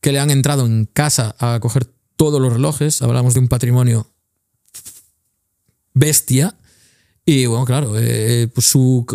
que 0.00 0.12
le 0.12 0.20
han 0.20 0.30
entrado 0.30 0.66
en 0.66 0.86
casa 0.86 1.34
a 1.38 1.58
coger 1.60 1.86
todos 2.16 2.40
los 2.40 2.52
relojes. 2.52 3.02
Hablamos 3.02 3.34
de 3.34 3.40
un 3.40 3.48
patrimonio 3.48 4.10
bestia. 5.94 6.54
Y 7.24 7.46
bueno, 7.46 7.64
claro, 7.64 7.94
eh, 7.98 8.48
pues 8.52 8.66
su, 8.66 9.06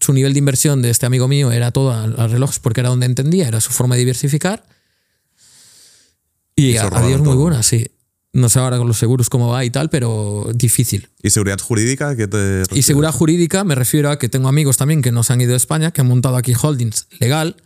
su 0.00 0.12
nivel 0.12 0.32
de 0.32 0.38
inversión 0.40 0.82
de 0.82 0.90
este 0.90 1.06
amigo 1.06 1.28
mío 1.28 1.52
era 1.52 1.70
todo 1.70 1.92
a, 1.92 2.26
relojes 2.26 2.58
porque 2.58 2.80
era 2.80 2.90
donde 2.90 3.06
entendía, 3.06 3.48
era 3.48 3.60
su 3.60 3.70
forma 3.70 3.94
de 3.94 4.00
diversificar. 4.00 4.64
Y, 6.56 6.76
a, 6.76 6.90
Dios 7.06 7.20
muy 7.20 7.36
buena, 7.36 7.62
sí. 7.62 7.86
No 8.38 8.48
sé 8.48 8.58
ahora 8.58 8.78
con 8.78 8.86
los 8.86 8.98
seguros 8.98 9.28
cómo 9.28 9.48
va 9.48 9.64
y 9.64 9.70
tal, 9.70 9.90
pero 9.90 10.48
difícil. 10.54 11.08
¿Y 11.22 11.30
seguridad 11.30 11.58
jurídica? 11.58 12.16
¿qué 12.16 12.28
te 12.28 12.62
y 12.72 12.82
seguridad 12.82 13.12
jurídica 13.12 13.64
me 13.64 13.74
refiero 13.74 14.10
a 14.10 14.18
que 14.18 14.28
tengo 14.28 14.48
amigos 14.48 14.76
también 14.76 15.02
que 15.02 15.12
nos 15.12 15.30
han 15.30 15.40
ido 15.40 15.54
a 15.54 15.56
España, 15.56 15.90
que 15.90 16.00
han 16.00 16.08
montado 16.08 16.36
aquí 16.36 16.52
holdings 16.60 17.08
legal, 17.18 17.56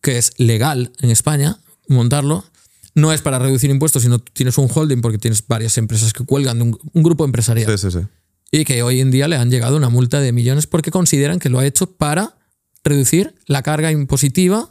que 0.00 0.18
es 0.18 0.32
legal 0.38 0.92
en 1.00 1.10
España 1.10 1.58
montarlo. 1.88 2.44
No 2.94 3.12
es 3.12 3.20
para 3.20 3.38
reducir 3.38 3.70
impuestos, 3.70 4.02
sino 4.02 4.18
tienes 4.18 4.56
un 4.56 4.68
holding 4.72 5.02
porque 5.02 5.18
tienes 5.18 5.46
varias 5.46 5.76
empresas 5.76 6.12
que 6.12 6.24
cuelgan 6.24 6.58
de 6.58 6.64
un, 6.64 6.78
un 6.92 7.02
grupo 7.02 7.24
empresarial. 7.24 7.70
Sí, 7.78 7.90
sí, 7.90 7.98
sí 8.00 8.06
y 8.50 8.64
que 8.64 8.82
hoy 8.82 9.00
en 9.00 9.10
día 9.10 9.28
le 9.28 9.36
han 9.36 9.50
llegado 9.50 9.76
una 9.76 9.88
multa 9.88 10.20
de 10.20 10.32
millones 10.32 10.66
porque 10.66 10.90
consideran 10.90 11.38
que 11.38 11.48
lo 11.48 11.58
ha 11.58 11.66
hecho 11.66 11.96
para 11.96 12.36
reducir 12.84 13.34
la 13.46 13.62
carga 13.62 13.90
impositiva 13.90 14.70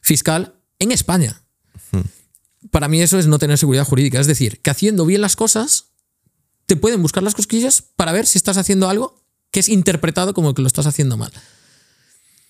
fiscal 0.00 0.54
en 0.78 0.92
España. 0.92 1.42
Hmm. 1.90 2.00
Para 2.70 2.88
mí 2.88 3.02
eso 3.02 3.18
es 3.18 3.26
no 3.26 3.38
tener 3.38 3.58
seguridad 3.58 3.84
jurídica. 3.84 4.20
Es 4.20 4.26
decir, 4.26 4.60
que 4.60 4.70
haciendo 4.70 5.04
bien 5.06 5.20
las 5.20 5.36
cosas, 5.36 5.86
te 6.66 6.76
pueden 6.76 7.02
buscar 7.02 7.22
las 7.22 7.34
cosquillas 7.34 7.82
para 7.96 8.12
ver 8.12 8.26
si 8.26 8.38
estás 8.38 8.56
haciendo 8.56 8.88
algo 8.88 9.22
que 9.50 9.60
es 9.60 9.68
interpretado 9.68 10.34
como 10.34 10.54
que 10.54 10.62
lo 10.62 10.68
estás 10.68 10.86
haciendo 10.86 11.16
mal. 11.16 11.32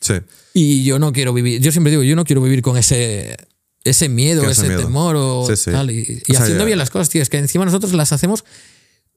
Sí. 0.00 0.14
Y 0.54 0.84
yo 0.84 0.98
no 0.98 1.12
quiero 1.12 1.32
vivir, 1.32 1.60
yo 1.60 1.72
siempre 1.72 1.90
digo, 1.90 2.02
yo 2.02 2.16
no 2.16 2.24
quiero 2.24 2.42
vivir 2.42 2.62
con 2.62 2.76
ese, 2.76 3.36
ese 3.84 4.08
miedo, 4.08 4.48
ese, 4.48 4.68
temor 4.76 5.16
o 5.16 5.48
tal. 5.64 5.90
Y, 5.90 6.22
haciendo 6.36 6.64
bien 6.64 6.78
las 6.78 6.90
cosas, 6.90 7.08
tío, 7.08 7.22
es 7.22 7.28
que 7.28 7.38
encima 7.38 7.64
nosotros 7.64 7.92
las 7.94 8.12
hacemos 8.12 8.44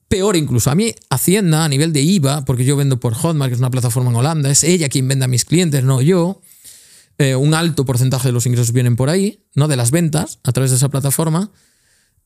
peor 0.08 0.36
incluso. 0.36 0.72
A 0.72 0.76
mí 0.76 0.94
Hacienda 1.10 1.66
a 1.66 1.70
nivel 1.70 1.94
de 1.94 2.02
IVA, 2.02 2.46
porque 2.46 2.66
yo 2.66 2.76
vendo 2.76 3.00
por 3.00 3.14
Hotmart, 3.14 3.50
que 3.50 3.56
es 3.56 3.60
una 3.60 3.72
plataforma 3.72 4.10
en 4.12 4.16
Holanda, 4.16 4.50
es 4.50 4.64
ella 4.64 4.90
quien 4.90 5.08
vende 5.08 5.26
a 5.26 5.28
mis 5.28 5.46
clientes, 5.46 5.84
no 5.84 6.02
yo. 6.02 6.42
Eh, 7.18 7.36
un 7.36 7.54
alto 7.54 7.86
porcentaje 7.86 8.28
de 8.28 8.32
los 8.34 8.46
ingresos 8.46 8.74
vienen 8.74 8.96
por 8.96 9.10
ahí, 9.10 9.46
¿no? 9.54 9.68
De 9.68 9.78
las 9.78 9.92
ventas 9.92 10.40
a 10.44 10.52
través 10.52 10.72
de 10.72 10.78
esa 10.78 10.90
plataforma. 10.90 11.52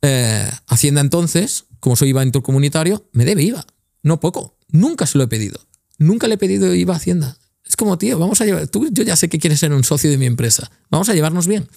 Eh, 0.01 0.49
Hacienda 0.67 1.01
entonces, 1.01 1.65
como 1.79 1.95
soy 1.95 2.09
IVA 2.09 2.23
intercomunitario, 2.23 3.07
me 3.11 3.25
debe 3.25 3.43
IVA. 3.43 3.65
No 4.01 4.19
poco. 4.19 4.57
Nunca 4.69 5.05
se 5.05 5.17
lo 5.17 5.23
he 5.23 5.27
pedido. 5.27 5.59
Nunca 5.97 6.27
le 6.27 6.35
he 6.35 6.37
pedido 6.37 6.73
IVA 6.73 6.93
a 6.93 6.97
Hacienda. 6.97 7.37
Es 7.65 7.75
como, 7.75 7.97
tío, 7.97 8.17
vamos 8.17 8.41
a 8.41 8.45
llevar. 8.45 8.67
Tú, 8.67 8.89
yo 8.91 9.03
ya 9.03 9.15
sé 9.15 9.29
que 9.29 9.37
quieres 9.37 9.59
ser 9.59 9.73
un 9.73 9.83
socio 9.83 10.09
de 10.09 10.17
mi 10.17 10.25
empresa. 10.25 10.71
Vamos 10.89 11.09
a 11.09 11.13
llevarnos 11.13 11.45
bien. 11.45 11.67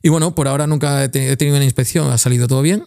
Y 0.00 0.10
bueno, 0.10 0.34
por 0.34 0.46
ahora 0.46 0.66
nunca 0.66 1.04
he 1.04 1.08
tenido 1.08 1.56
una 1.56 1.64
inspección, 1.64 2.10
ha 2.12 2.18
salido 2.18 2.46
todo 2.46 2.62
bien. 2.62 2.86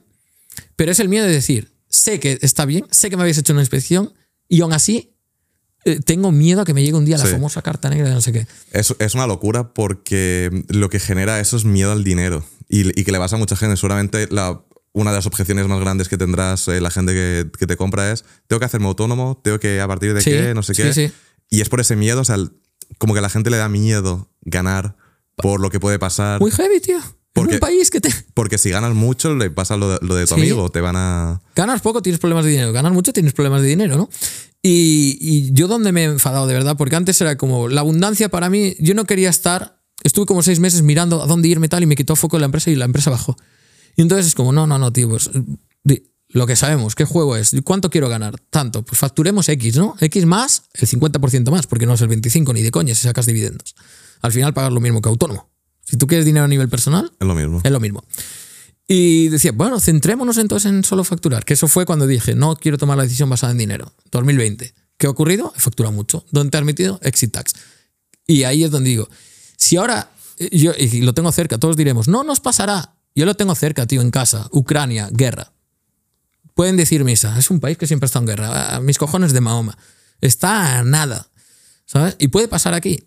Pero 0.77 0.91
es 0.91 0.99
el 0.99 1.09
miedo 1.09 1.25
de 1.25 1.33
decir, 1.33 1.73
sé 1.89 2.19
que 2.19 2.39
está 2.41 2.65
bien, 2.65 2.85
sé 2.89 3.09
que 3.09 3.17
me 3.17 3.23
habéis 3.23 3.37
hecho 3.37 3.51
una 3.53 3.61
inspección 3.61 4.13
y 4.47 4.61
aún 4.61 4.73
así 4.73 5.10
eh, 5.85 5.99
tengo 5.99 6.31
miedo 6.31 6.61
a 6.61 6.65
que 6.65 6.73
me 6.73 6.83
llegue 6.83 6.97
un 6.97 7.05
día 7.05 7.17
la 7.17 7.25
famosa 7.25 7.61
carta 7.61 7.89
negra 7.89 8.09
de 8.09 8.15
no 8.15 8.21
sé 8.21 8.31
qué. 8.31 8.47
Es, 8.71 8.95
es 8.99 9.15
una 9.15 9.27
locura 9.27 9.73
porque 9.73 10.63
lo 10.69 10.89
que 10.89 10.99
genera 10.99 11.39
eso 11.39 11.57
es 11.57 11.65
miedo 11.65 11.91
al 11.91 12.03
dinero 12.03 12.45
y, 12.69 12.99
y 12.99 13.03
que 13.03 13.11
le 13.11 13.17
vas 13.17 13.33
a 13.33 13.37
mucha 13.37 13.55
gente. 13.55 13.77
Seguramente 13.77 14.27
la, 14.31 14.61
una 14.93 15.11
de 15.11 15.17
las 15.17 15.25
objeciones 15.25 15.67
más 15.67 15.79
grandes 15.79 16.09
que 16.09 16.17
tendrás 16.17 16.67
eh, 16.67 16.81
la 16.81 16.91
gente 16.91 17.13
que, 17.13 17.49
que, 17.57 17.67
te 17.67 17.77
compra 17.77 18.11
es, 18.11 18.25
tengo 18.47 18.59
que 18.59 18.65
hacerme 18.65 18.87
autónomo, 18.87 19.39
tengo 19.43 19.59
que 19.59 19.79
a 19.79 19.87
partir 19.87 20.13
de 20.13 20.23
qué, 20.23 20.53
no 20.53 20.63
sé 20.63 20.73
qué. 20.73 21.11
Y 21.49 21.61
es 21.61 21.69
por 21.69 21.81
ese 21.81 21.95
miedo, 21.95 22.21
o 22.21 22.25
sea, 22.25 22.37
como 22.97 23.13
que 23.13 23.19
a 23.19 23.21
la 23.21 23.29
gente 23.29 23.49
le 23.49 23.57
da 23.57 23.69
miedo 23.69 24.29
ganar 24.41 24.95
por 25.35 25.59
lo 25.59 25.69
que 25.69 25.79
puede 25.79 25.99
pasar. 25.99 26.39
Muy 26.39 26.51
heavy, 26.51 26.79
tío. 26.79 26.99
Porque, 27.33 27.55
un 27.55 27.59
país 27.61 27.89
que 27.89 28.01
te. 28.01 28.09
Porque 28.33 28.57
si 28.57 28.69
ganas 28.69 28.93
mucho, 28.93 29.35
le 29.35 29.49
pasa 29.49 29.77
lo 29.77 29.97
de, 29.97 30.25
tu 30.27 30.33
amigo, 30.33 30.69
te 30.69 30.81
van 30.81 30.95
a. 30.97 31.41
Ganas 31.55 31.81
poco, 31.81 32.01
tienes 32.01 32.19
problemas 32.19 32.43
de 32.43 32.51
dinero. 32.51 32.73
Ganas 32.73 32.91
mucho, 32.91 33.13
tienes 33.13 33.33
problemas 33.33 33.61
de 33.61 33.69
dinero, 33.69 33.95
¿no? 33.95 34.09
Y, 34.63 35.17
y, 35.19 35.53
yo 35.53 35.67
donde 35.67 35.91
me 35.91 36.03
he 36.03 36.05
enfadado 36.05 36.45
de 36.45 36.53
verdad, 36.53 36.77
porque 36.77 36.95
antes 36.95 37.19
era 37.19 37.37
como 37.37 37.67
la 37.67 37.81
abundancia 37.81 38.29
para 38.29 38.49
mí, 38.49 38.75
yo 38.79 38.93
no 38.93 39.05
quería 39.05 39.29
estar, 39.29 39.81
estuve 40.03 40.27
como 40.27 40.43
seis 40.43 40.59
meses 40.59 40.83
mirando 40.83 41.23
a 41.23 41.25
dónde 41.25 41.47
irme 41.47 41.67
tal 41.67 41.81
y 41.81 41.87
me 41.87 41.95
quitó 41.95 42.15
foco 42.15 42.37
de 42.37 42.41
la 42.41 42.45
empresa 42.45 42.69
y 42.69 42.75
la 42.75 42.85
empresa 42.85 43.09
bajó. 43.09 43.35
Y 43.95 44.03
entonces 44.03 44.27
es 44.27 44.35
como, 44.35 44.51
no, 44.51 44.67
no, 44.67 44.77
no, 44.77 44.93
tío, 44.93 45.09
pues 45.09 45.29
lo 46.33 46.47
que 46.47 46.55
sabemos, 46.55 46.95
¿qué 46.95 47.05
juego 47.05 47.35
es? 47.35 47.53
¿Cuánto 47.63 47.89
quiero 47.89 48.07
ganar? 48.07 48.39
Tanto, 48.49 48.83
pues 48.83 48.97
facturemos 48.97 49.49
X, 49.49 49.77
¿no? 49.77 49.95
X 49.99 50.25
más 50.25 50.63
el 50.73 50.87
50% 50.87 51.51
más, 51.51 51.67
porque 51.67 51.85
no 51.85 51.93
es 51.93 52.01
el 52.01 52.07
25 52.07 52.53
ni 52.53 52.61
de 52.61 52.71
coña 52.71 52.95
si 52.95 53.03
sacas 53.03 53.25
dividendos. 53.25 53.75
Al 54.21 54.31
final 54.31 54.53
pagas 54.53 54.71
lo 54.71 54.79
mismo 54.79 55.01
que 55.01 55.09
autónomo. 55.09 55.49
Si 55.83 55.97
tú 55.97 56.07
quieres 56.07 56.25
dinero 56.25 56.45
a 56.45 56.47
nivel 56.47 56.69
personal, 56.69 57.11
es 57.19 57.27
lo 57.27 57.35
mismo. 57.35 57.59
Es 57.63 57.71
lo 57.71 57.79
mismo. 57.79 58.03
Y 58.93 59.29
decía, 59.29 59.53
bueno, 59.53 59.79
centrémonos 59.79 60.37
entonces 60.37 60.69
en 60.69 60.83
solo 60.83 61.05
facturar, 61.05 61.45
que 61.45 61.53
eso 61.53 61.69
fue 61.69 61.85
cuando 61.85 62.07
dije, 62.07 62.35
no 62.35 62.57
quiero 62.57 62.77
tomar 62.77 62.97
la 62.97 63.03
decisión 63.03 63.29
basada 63.29 63.53
en 63.53 63.57
dinero. 63.57 63.93
2020. 64.11 64.73
¿Qué 64.97 65.07
ha 65.07 65.09
ocurrido? 65.09 65.53
He 65.55 65.61
facturado 65.61 65.95
mucho. 65.95 66.25
¿Dónde 66.31 66.51
te 66.51 66.57
has 66.57 66.65
metido? 66.65 66.99
Exit 67.01 67.31
tax. 67.31 67.53
Y 68.27 68.43
ahí 68.43 68.65
es 68.65 68.69
donde 68.69 68.89
digo, 68.89 69.07
si 69.55 69.77
ahora, 69.77 70.11
eh, 70.39 70.49
yo, 70.51 70.73
y 70.77 71.03
lo 71.03 71.13
tengo 71.13 71.31
cerca, 71.31 71.57
todos 71.57 71.77
diremos, 71.77 72.09
no 72.09 72.25
nos 72.25 72.41
pasará. 72.41 72.95
Yo 73.15 73.25
lo 73.25 73.33
tengo 73.35 73.55
cerca, 73.55 73.87
tío, 73.87 74.01
en 74.01 74.11
casa. 74.11 74.49
Ucrania, 74.51 75.07
guerra. 75.09 75.53
Pueden 76.53 76.75
decir 76.75 77.05
misa, 77.05 77.39
es 77.39 77.49
un 77.49 77.61
país 77.61 77.77
que 77.77 77.87
siempre 77.87 78.07
está 78.07 78.19
en 78.19 78.25
guerra. 78.25 78.81
Mis 78.81 78.97
cojones 78.97 79.31
de 79.31 79.39
Mahoma. 79.39 79.77
Está 80.19 80.83
nada. 80.83 81.29
¿Sabes? 81.85 82.17
Y 82.19 82.27
puede 82.27 82.49
pasar 82.49 82.73
aquí. 82.73 83.05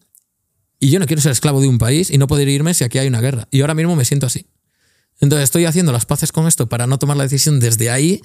Y 0.81 0.89
yo 0.89 0.99
no 0.99 1.05
quiero 1.05 1.21
ser 1.21 1.33
esclavo 1.33 1.61
de 1.61 1.69
un 1.69 1.77
país 1.77 2.11
y 2.11 2.17
no 2.17 2.27
poder 2.27 2.49
irme 2.49 2.73
si 2.73 2.85
aquí 2.85 2.97
hay 2.97 3.09
una 3.09 3.21
guerra. 3.21 3.49
Y 3.51 3.61
ahora 3.61 3.75
mismo 3.75 3.95
me 3.97 4.07
siento 4.07 4.25
así. 4.25 4.47
Entonces 5.21 5.45
estoy 5.45 5.65
haciendo 5.65 5.93
las 5.93 6.07
paces 6.07 6.33
con 6.33 6.47
esto 6.47 6.69
para 6.69 6.87
no 6.87 6.99
tomar 6.99 7.17
la 7.17 7.25
decisión 7.25 7.61
desde 7.61 7.91
ahí, 7.91 8.21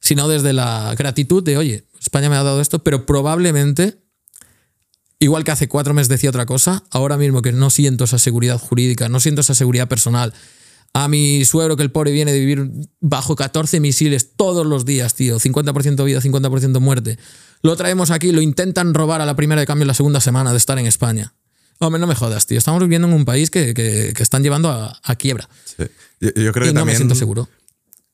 sino 0.00 0.28
desde 0.28 0.52
la 0.52 0.94
gratitud 0.96 1.42
de, 1.42 1.56
oye, 1.56 1.84
España 2.00 2.30
me 2.30 2.36
ha 2.36 2.42
dado 2.42 2.60
esto, 2.60 2.78
pero 2.80 3.06
probablemente, 3.06 3.98
igual 5.18 5.44
que 5.44 5.50
hace 5.50 5.68
cuatro 5.68 5.94
meses 5.94 6.08
decía 6.08 6.30
otra 6.30 6.46
cosa, 6.46 6.84
ahora 6.90 7.16
mismo 7.16 7.42
que 7.42 7.52
no 7.52 7.70
siento 7.70 8.04
esa 8.04 8.18
seguridad 8.18 8.58
jurídica, 8.58 9.08
no 9.08 9.20
siento 9.20 9.40
esa 9.40 9.54
seguridad 9.54 9.88
personal, 9.88 10.32
a 10.94 11.08
mi 11.08 11.44
suegro 11.44 11.76
que 11.76 11.82
el 11.82 11.90
pobre 11.90 12.12
viene 12.12 12.32
de 12.32 12.38
vivir 12.38 12.70
bajo 13.00 13.36
14 13.36 13.80
misiles 13.80 14.34
todos 14.36 14.66
los 14.66 14.84
días, 14.84 15.14
tío, 15.14 15.38
50% 15.38 16.04
vida, 16.04 16.20
50% 16.20 16.80
muerte. 16.80 17.18
Lo 17.62 17.76
traemos 17.76 18.10
aquí, 18.10 18.32
lo 18.32 18.40
intentan 18.40 18.94
robar 18.94 19.20
a 19.20 19.26
la 19.26 19.36
primera 19.36 19.60
de 19.60 19.66
cambio 19.66 19.82
en 19.82 19.88
la 19.88 19.94
segunda 19.94 20.20
semana 20.20 20.52
de 20.52 20.56
estar 20.56 20.78
en 20.78 20.86
España. 20.86 21.34
Hombre, 21.80 22.00
no 22.00 22.06
me 22.06 22.14
jodas, 22.14 22.46
tío. 22.46 22.58
Estamos 22.58 22.80
viviendo 22.82 23.06
en 23.08 23.14
un 23.14 23.24
país 23.24 23.50
que, 23.50 23.72
que, 23.74 24.12
que 24.16 24.22
están 24.22 24.42
llevando 24.42 24.68
a, 24.70 24.98
a 25.02 25.14
quiebra. 25.16 25.48
Sí. 25.64 25.84
Yo, 26.20 26.30
yo, 26.34 26.52
creo 26.52 26.66
y 26.66 26.68
que 26.68 26.74
no 26.74 26.80
también 26.80 26.86
me 26.86 26.96
siento 26.96 27.14
seguro. 27.14 27.48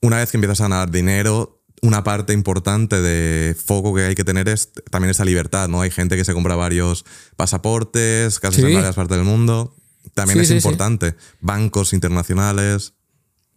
una 0.02 0.18
vez 0.18 0.30
que 0.30 0.36
empiezas 0.36 0.60
a 0.60 0.64
ganar 0.64 0.90
dinero, 0.90 1.62
una 1.80 2.04
parte 2.04 2.32
importante 2.34 3.00
de 3.00 3.54
foco 3.54 3.94
que 3.94 4.02
hay 4.04 4.14
que 4.14 4.24
tener 4.24 4.48
es 4.48 4.70
también 4.90 5.10
esa 5.10 5.24
libertad, 5.24 5.68
¿no? 5.68 5.80
Hay 5.80 5.90
gente 5.90 6.16
que 6.16 6.24
se 6.24 6.34
compra 6.34 6.56
varios 6.56 7.04
pasaportes, 7.36 8.38
casas 8.40 8.56
Sí. 8.60 8.66
en 8.66 8.74
varias 8.74 8.94
partes 8.94 9.16
del 9.16 9.26
mundo. 9.26 9.74
También 10.14 10.38
Sí, 10.38 10.42
es 10.42 10.48
sí, 10.48 10.54
importante. 10.56 11.14
Bancos 11.40 11.92
internacionales. 11.94 12.92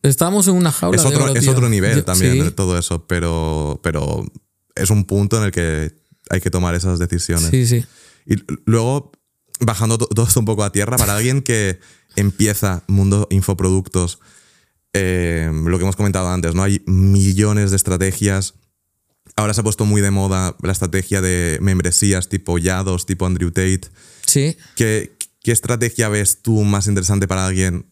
Estamos 0.03 0.47
en 0.47 0.53
una 0.55 0.71
jaula 0.71 0.95
Es 0.95 1.03
de 1.03 1.09
otro, 1.09 1.23
oro, 1.25 1.33
es 1.35 1.41
tío. 1.41 1.51
otro 1.51 1.67
nivel 1.69 1.97
Yo- 1.97 2.05
también 2.05 2.39
de 2.43 2.51
todo 2.51 2.77
eso, 2.77 3.05
pero, 3.07 3.79
pero 3.83 4.25
es 4.75 4.89
un 4.89 5.03
punto 5.05 5.37
en 5.37 5.43
el 5.43 5.51
que 5.51 5.91
hay 6.29 6.39
que 6.39 6.49
tomar 6.49 6.75
esas 6.75 6.99
decisiones. 6.99 7.49
Sí, 7.49 7.65
sí. 7.67 7.85
Y 8.25 8.35
luego, 8.65 9.11
bajando 9.59 9.97
to- 9.97 10.07
todo 10.07 10.25
esto 10.27 10.39
un 10.39 10.45
poco 10.45 10.63
a 10.63 10.71
tierra, 10.71 10.97
para 10.97 11.15
alguien 11.15 11.41
que 11.41 11.79
empieza 12.15 12.83
mundo 12.87 13.27
infoproductos, 13.31 14.19
eh, 14.93 15.51
lo 15.53 15.77
que 15.77 15.83
hemos 15.83 15.95
comentado 15.95 16.29
antes, 16.29 16.55
¿no? 16.55 16.63
Hay 16.63 16.81
millones 16.87 17.69
de 17.71 17.75
estrategias. 17.77 18.55
Ahora 19.35 19.53
se 19.53 19.61
ha 19.61 19.63
puesto 19.63 19.85
muy 19.85 20.01
de 20.01 20.09
moda 20.11 20.55
la 20.63 20.71
estrategia 20.71 21.21
de 21.21 21.59
membresías 21.61 22.27
tipo 22.29 22.57
Yados, 22.57 23.05
tipo 23.05 23.25
Andrew 23.25 23.51
Tate. 23.51 23.81
Sí. 24.25 24.57
¿Qué, 24.75 25.15
qué 25.43 25.51
estrategia 25.51 26.09
ves 26.09 26.41
tú 26.41 26.63
más 26.63 26.87
interesante 26.87 27.27
para 27.27 27.45
alguien 27.45 27.85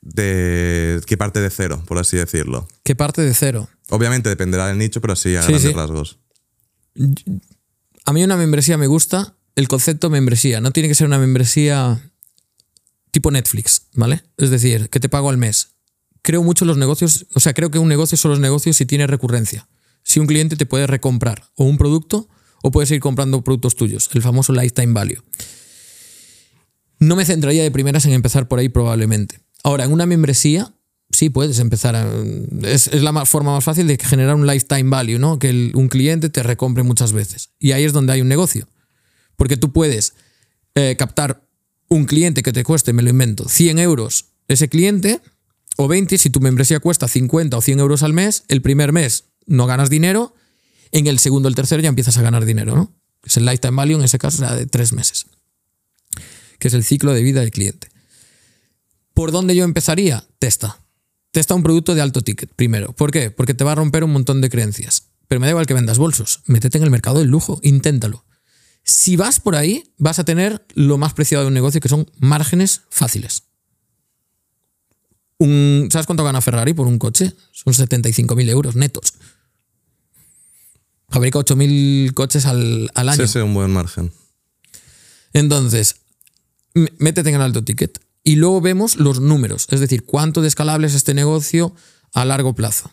de, 0.00 1.00
que 1.06 1.16
parte 1.16 1.40
de 1.40 1.50
cero, 1.50 1.82
por 1.86 1.98
así 1.98 2.16
decirlo? 2.16 2.68
Que 2.84 2.94
parte 2.94 3.22
de 3.22 3.34
cero. 3.34 3.68
Obviamente 3.90 4.28
dependerá 4.28 4.68
del 4.68 4.78
nicho, 4.78 5.00
pero 5.00 5.16
sí 5.16 5.36
a 5.36 5.42
Sí, 5.42 5.48
grandes 5.48 5.70
sí. 5.70 5.76
rasgos. 5.76 6.18
A 8.04 8.12
mí 8.12 8.24
una 8.24 8.36
membresía 8.36 8.78
me 8.78 8.86
gusta 8.86 9.36
el 9.56 9.68
concepto 9.68 10.10
membresía. 10.10 10.60
No 10.60 10.70
tiene 10.70 10.88
que 10.88 10.94
ser 10.94 11.06
una 11.06 11.18
membresía 11.18 12.00
tipo 13.10 13.30
Netflix, 13.30 13.88
¿vale? 13.94 14.22
Es 14.36 14.50
decir, 14.50 14.88
que 14.90 15.00
te 15.00 15.08
pago 15.08 15.30
al 15.30 15.38
mes. 15.38 15.68
Creo 16.22 16.42
mucho 16.42 16.64
los 16.64 16.76
negocios, 16.76 17.26
o 17.34 17.40
sea, 17.40 17.54
creo 17.54 17.70
que 17.70 17.78
un 17.78 17.88
negocio 17.88 18.18
son 18.18 18.32
los 18.32 18.40
negocios 18.40 18.76
si 18.76 18.86
tiene 18.86 19.06
recurrencia. 19.06 19.68
Si 20.02 20.20
un 20.20 20.26
cliente 20.26 20.56
te 20.56 20.66
puede 20.66 20.86
recomprar 20.86 21.50
o 21.56 21.64
un 21.64 21.78
producto 21.78 22.28
o 22.62 22.70
puedes 22.70 22.90
ir 22.90 23.00
comprando 23.00 23.42
productos 23.42 23.74
tuyos, 23.76 24.10
el 24.12 24.22
famoso 24.22 24.52
lifetime 24.52 24.92
value. 24.92 25.22
No 26.98 27.16
me 27.16 27.24
centraría 27.24 27.62
de 27.62 27.70
primeras 27.70 28.06
en 28.06 28.12
empezar 28.12 28.48
por 28.48 28.58
ahí 28.58 28.68
probablemente. 28.68 29.40
Ahora, 29.62 29.84
en 29.84 29.92
una 29.92 30.06
membresía, 30.06 30.74
sí 31.10 31.28
puedes 31.30 31.58
empezar. 31.58 31.94
es, 32.62 32.92
la 32.94 33.12
ma- 33.12 33.26
forma 33.26 33.52
más 33.52 33.64
fácil 33.64 33.86
de 33.86 33.98
generar 33.98 34.34
un 34.34 34.46
lifetime 34.46 34.90
value, 34.90 35.18
¿no? 35.18 35.38
Que 35.38 35.70
un 35.74 35.88
cliente 35.88 36.28
te 36.30 36.42
recompre 36.42 36.82
muchas 36.82 37.12
veces. 37.12 37.50
Y 37.58 37.72
ahí 37.72 37.84
es 37.84 37.92
donde 37.92 38.12
hay 38.12 38.20
un 38.20 38.28
negocio. 38.28 38.66
Porque 39.36 39.56
tú 39.56 39.72
puedes 39.72 40.14
eh, 40.74 40.96
captar 40.98 41.46
un 41.88 42.04
cliente 42.04 42.42
que 42.42 42.52
te 42.52 42.64
cueste, 42.64 42.92
me 42.92 43.02
lo 43.02 43.10
invento, 43.10 43.48
100 43.48 43.78
euros 43.78 44.26
ese 44.48 44.68
cliente, 44.68 45.20
o 45.76 45.88
20 45.88 46.18
si 46.18 46.30
tu 46.30 46.40
membresía 46.40 46.80
cuesta 46.80 47.08
50 47.08 47.56
o 47.56 47.60
100 47.60 47.80
euros 47.80 48.02
al 48.02 48.12
mes, 48.12 48.44
el 48.48 48.62
primer 48.62 48.92
mes 48.92 49.24
no 49.46 49.66
ganas 49.66 49.90
dinero, 49.90 50.34
en 50.92 51.06
el 51.06 51.18
segundo 51.18 51.48
o 51.48 51.50
el 51.50 51.54
tercero 51.54 51.82
ya 51.82 51.88
empiezas 51.88 52.16
a 52.18 52.22
ganar 52.22 52.44
dinero, 52.44 52.74
¿no? 52.74 52.92
Es 53.24 53.36
el 53.36 53.44
lifetime 53.44 53.76
value, 53.76 53.96
en 53.96 54.04
ese 54.04 54.18
caso 54.18 54.46
de 54.54 54.66
tres 54.66 54.92
meses, 54.92 55.26
que 56.58 56.68
es 56.68 56.74
el 56.74 56.84
ciclo 56.84 57.12
de 57.12 57.22
vida 57.22 57.40
del 57.40 57.50
cliente. 57.50 57.88
¿Por 59.14 59.32
dónde 59.32 59.56
yo 59.56 59.64
empezaría? 59.64 60.26
Testa. 60.38 60.78
Testa 61.30 61.54
un 61.54 61.62
producto 61.62 61.94
de 61.94 62.02
alto 62.02 62.20
ticket, 62.20 62.52
primero. 62.54 62.92
¿Por 62.92 63.10
qué? 63.10 63.30
Porque 63.30 63.54
te 63.54 63.64
va 63.64 63.72
a 63.72 63.74
romper 63.74 64.04
un 64.04 64.12
montón 64.12 64.42
de 64.42 64.50
creencias. 64.50 65.08
Pero 65.26 65.40
me 65.40 65.46
da 65.46 65.52
igual 65.52 65.64
que 65.64 65.72
vendas 65.72 65.96
bolsos. 65.96 66.42
Métete 66.44 66.76
en 66.76 66.84
el 66.84 66.90
mercado 66.90 67.20
del 67.20 67.28
lujo, 67.28 67.58
inténtalo. 67.62 68.25
Si 68.88 69.16
vas 69.16 69.40
por 69.40 69.56
ahí, 69.56 69.92
vas 69.98 70.20
a 70.20 70.24
tener 70.24 70.64
lo 70.74 70.96
más 70.96 71.12
preciado 71.12 71.42
de 71.42 71.48
un 71.48 71.54
negocio, 71.54 71.80
que 71.80 71.88
son 71.88 72.08
márgenes 72.20 72.82
fáciles. 72.88 73.42
Un- 75.38 75.88
¿Sabes 75.90 76.06
cuánto 76.06 76.22
gana 76.24 76.40
Ferrari 76.40 76.72
por 76.72 76.86
un 76.86 76.98
coche? 76.98 77.34
Son 77.52 77.74
75.000 77.74 78.48
euros 78.48 78.76
netos. 78.76 79.14
Fabrica 81.08 81.38
8.000 81.40 82.14
coches 82.14 82.46
al, 82.46 82.90
al 82.94 83.08
año. 83.08 83.26
Sí, 83.26 83.32
sí, 83.32 83.38
un 83.40 83.54
buen 83.54 83.70
margen. 83.72 84.12
Entonces, 85.32 85.96
métete 86.98 87.28
en 87.30 87.34
el 87.36 87.42
alto 87.42 87.62
ticket 87.64 88.00
y 88.22 88.36
luego 88.36 88.60
vemos 88.60 88.96
los 88.96 89.20
números, 89.20 89.66
es 89.70 89.80
decir, 89.80 90.04
cuánto 90.04 90.42
de 90.42 90.48
escalable 90.48 90.86
es 90.86 90.94
este 90.94 91.12
negocio 91.14 91.74
a 92.12 92.24
largo 92.24 92.54
plazo. 92.54 92.90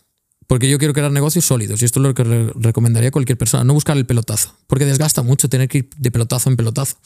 Porque 0.54 0.70
yo 0.70 0.78
quiero 0.78 0.94
crear 0.94 1.12
negocios 1.12 1.46
sólidos 1.46 1.82
y 1.82 1.86
esto 1.86 2.00
es 2.00 2.04
lo 2.04 2.14
que 2.14 2.24
re- 2.24 2.52
recomendaría 2.54 3.10
a 3.10 3.12
cualquier 3.12 3.40
persona, 3.40 3.64
no 3.64 3.74
buscar 3.74 3.98
el 3.98 4.06
pelotazo, 4.06 4.56
porque 4.68 4.86
desgasta 4.86 5.24
mucho 5.24 5.50
tener 5.50 5.68
que 5.68 5.80
ir 5.80 5.90
de 5.98 6.12
pelotazo 6.12 6.48
en 6.52 6.58
pelotazo. 6.58 6.98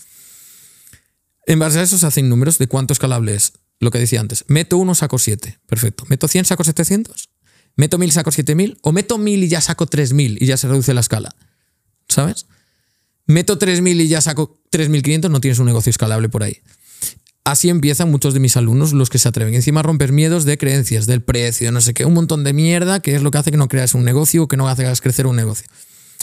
En 1.46 1.58
base 1.58 1.80
a 1.80 1.84
eso 1.84 1.98
se 1.98 2.06
hacen 2.06 2.28
números 2.28 2.58
de 2.58 2.68
cuánto 2.68 2.92
escalable 2.92 3.36
es. 3.36 3.54
Lo 3.80 3.90
que 3.90 4.00
decía 4.00 4.20
antes, 4.20 4.44
meto 4.50 4.78
uno, 4.78 4.96
saco 4.96 5.18
siete. 5.18 5.60
Perfecto. 5.66 6.04
¿Meto 6.10 6.28
100, 6.28 6.44
saco 6.44 6.66
700? 6.66 7.30
¿Meto 7.78 7.98
1000, 7.98 8.12
saco 8.12 8.32
7000? 8.32 8.80
¿O 8.82 8.92
meto 8.92 9.18
1000 9.18 9.42
y 9.46 9.48
ya 9.48 9.62
saco 9.62 9.86
3000 9.86 10.40
y 10.42 10.46
ya 10.46 10.58
se 10.58 10.68
reduce 10.68 10.94
la 10.94 11.00
escala? 11.00 11.34
¿Sabes? 12.10 12.48
meto 13.28 13.58
3.000 13.58 14.02
y 14.02 14.10
ya 14.10 14.20
saco 14.20 14.62
3.500, 14.74 15.30
no 15.32 15.40
tienes 15.40 15.60
un 15.60 15.68
negocio 15.68 15.90
escalable 15.90 16.28
por 16.28 16.44
ahí. 16.44 16.58
Así 17.48 17.70
empiezan 17.70 18.12
muchos 18.12 18.34
de 18.34 18.42
mis 18.42 18.58
alumnos, 18.58 18.92
los 18.92 19.10
que 19.10 19.20
se 19.20 19.30
atreven. 19.30 19.54
Encima 19.54 19.80
a 19.80 19.84
romper 19.84 20.12
miedos 20.12 20.44
de 20.44 20.58
creencias, 20.58 21.06
del 21.06 21.22
precio, 21.22 21.72
no 21.72 21.80
sé 21.80 21.94
qué, 21.94 22.04
un 22.04 22.14
montón 22.14 22.44
de 22.44 22.52
mierda 22.52 23.00
que 23.00 23.16
es 23.16 23.22
lo 23.24 23.32
que 23.32 23.38
hace 23.38 23.52
que 23.52 23.58
no 23.58 23.70
creas 23.70 23.94
un 23.94 24.04
negocio 24.04 24.44
o 24.44 24.48
que 24.50 24.58
no 24.58 24.68
hagas 24.68 25.00
crecer 25.00 25.28
un 25.28 25.38
negocio. 25.38 25.66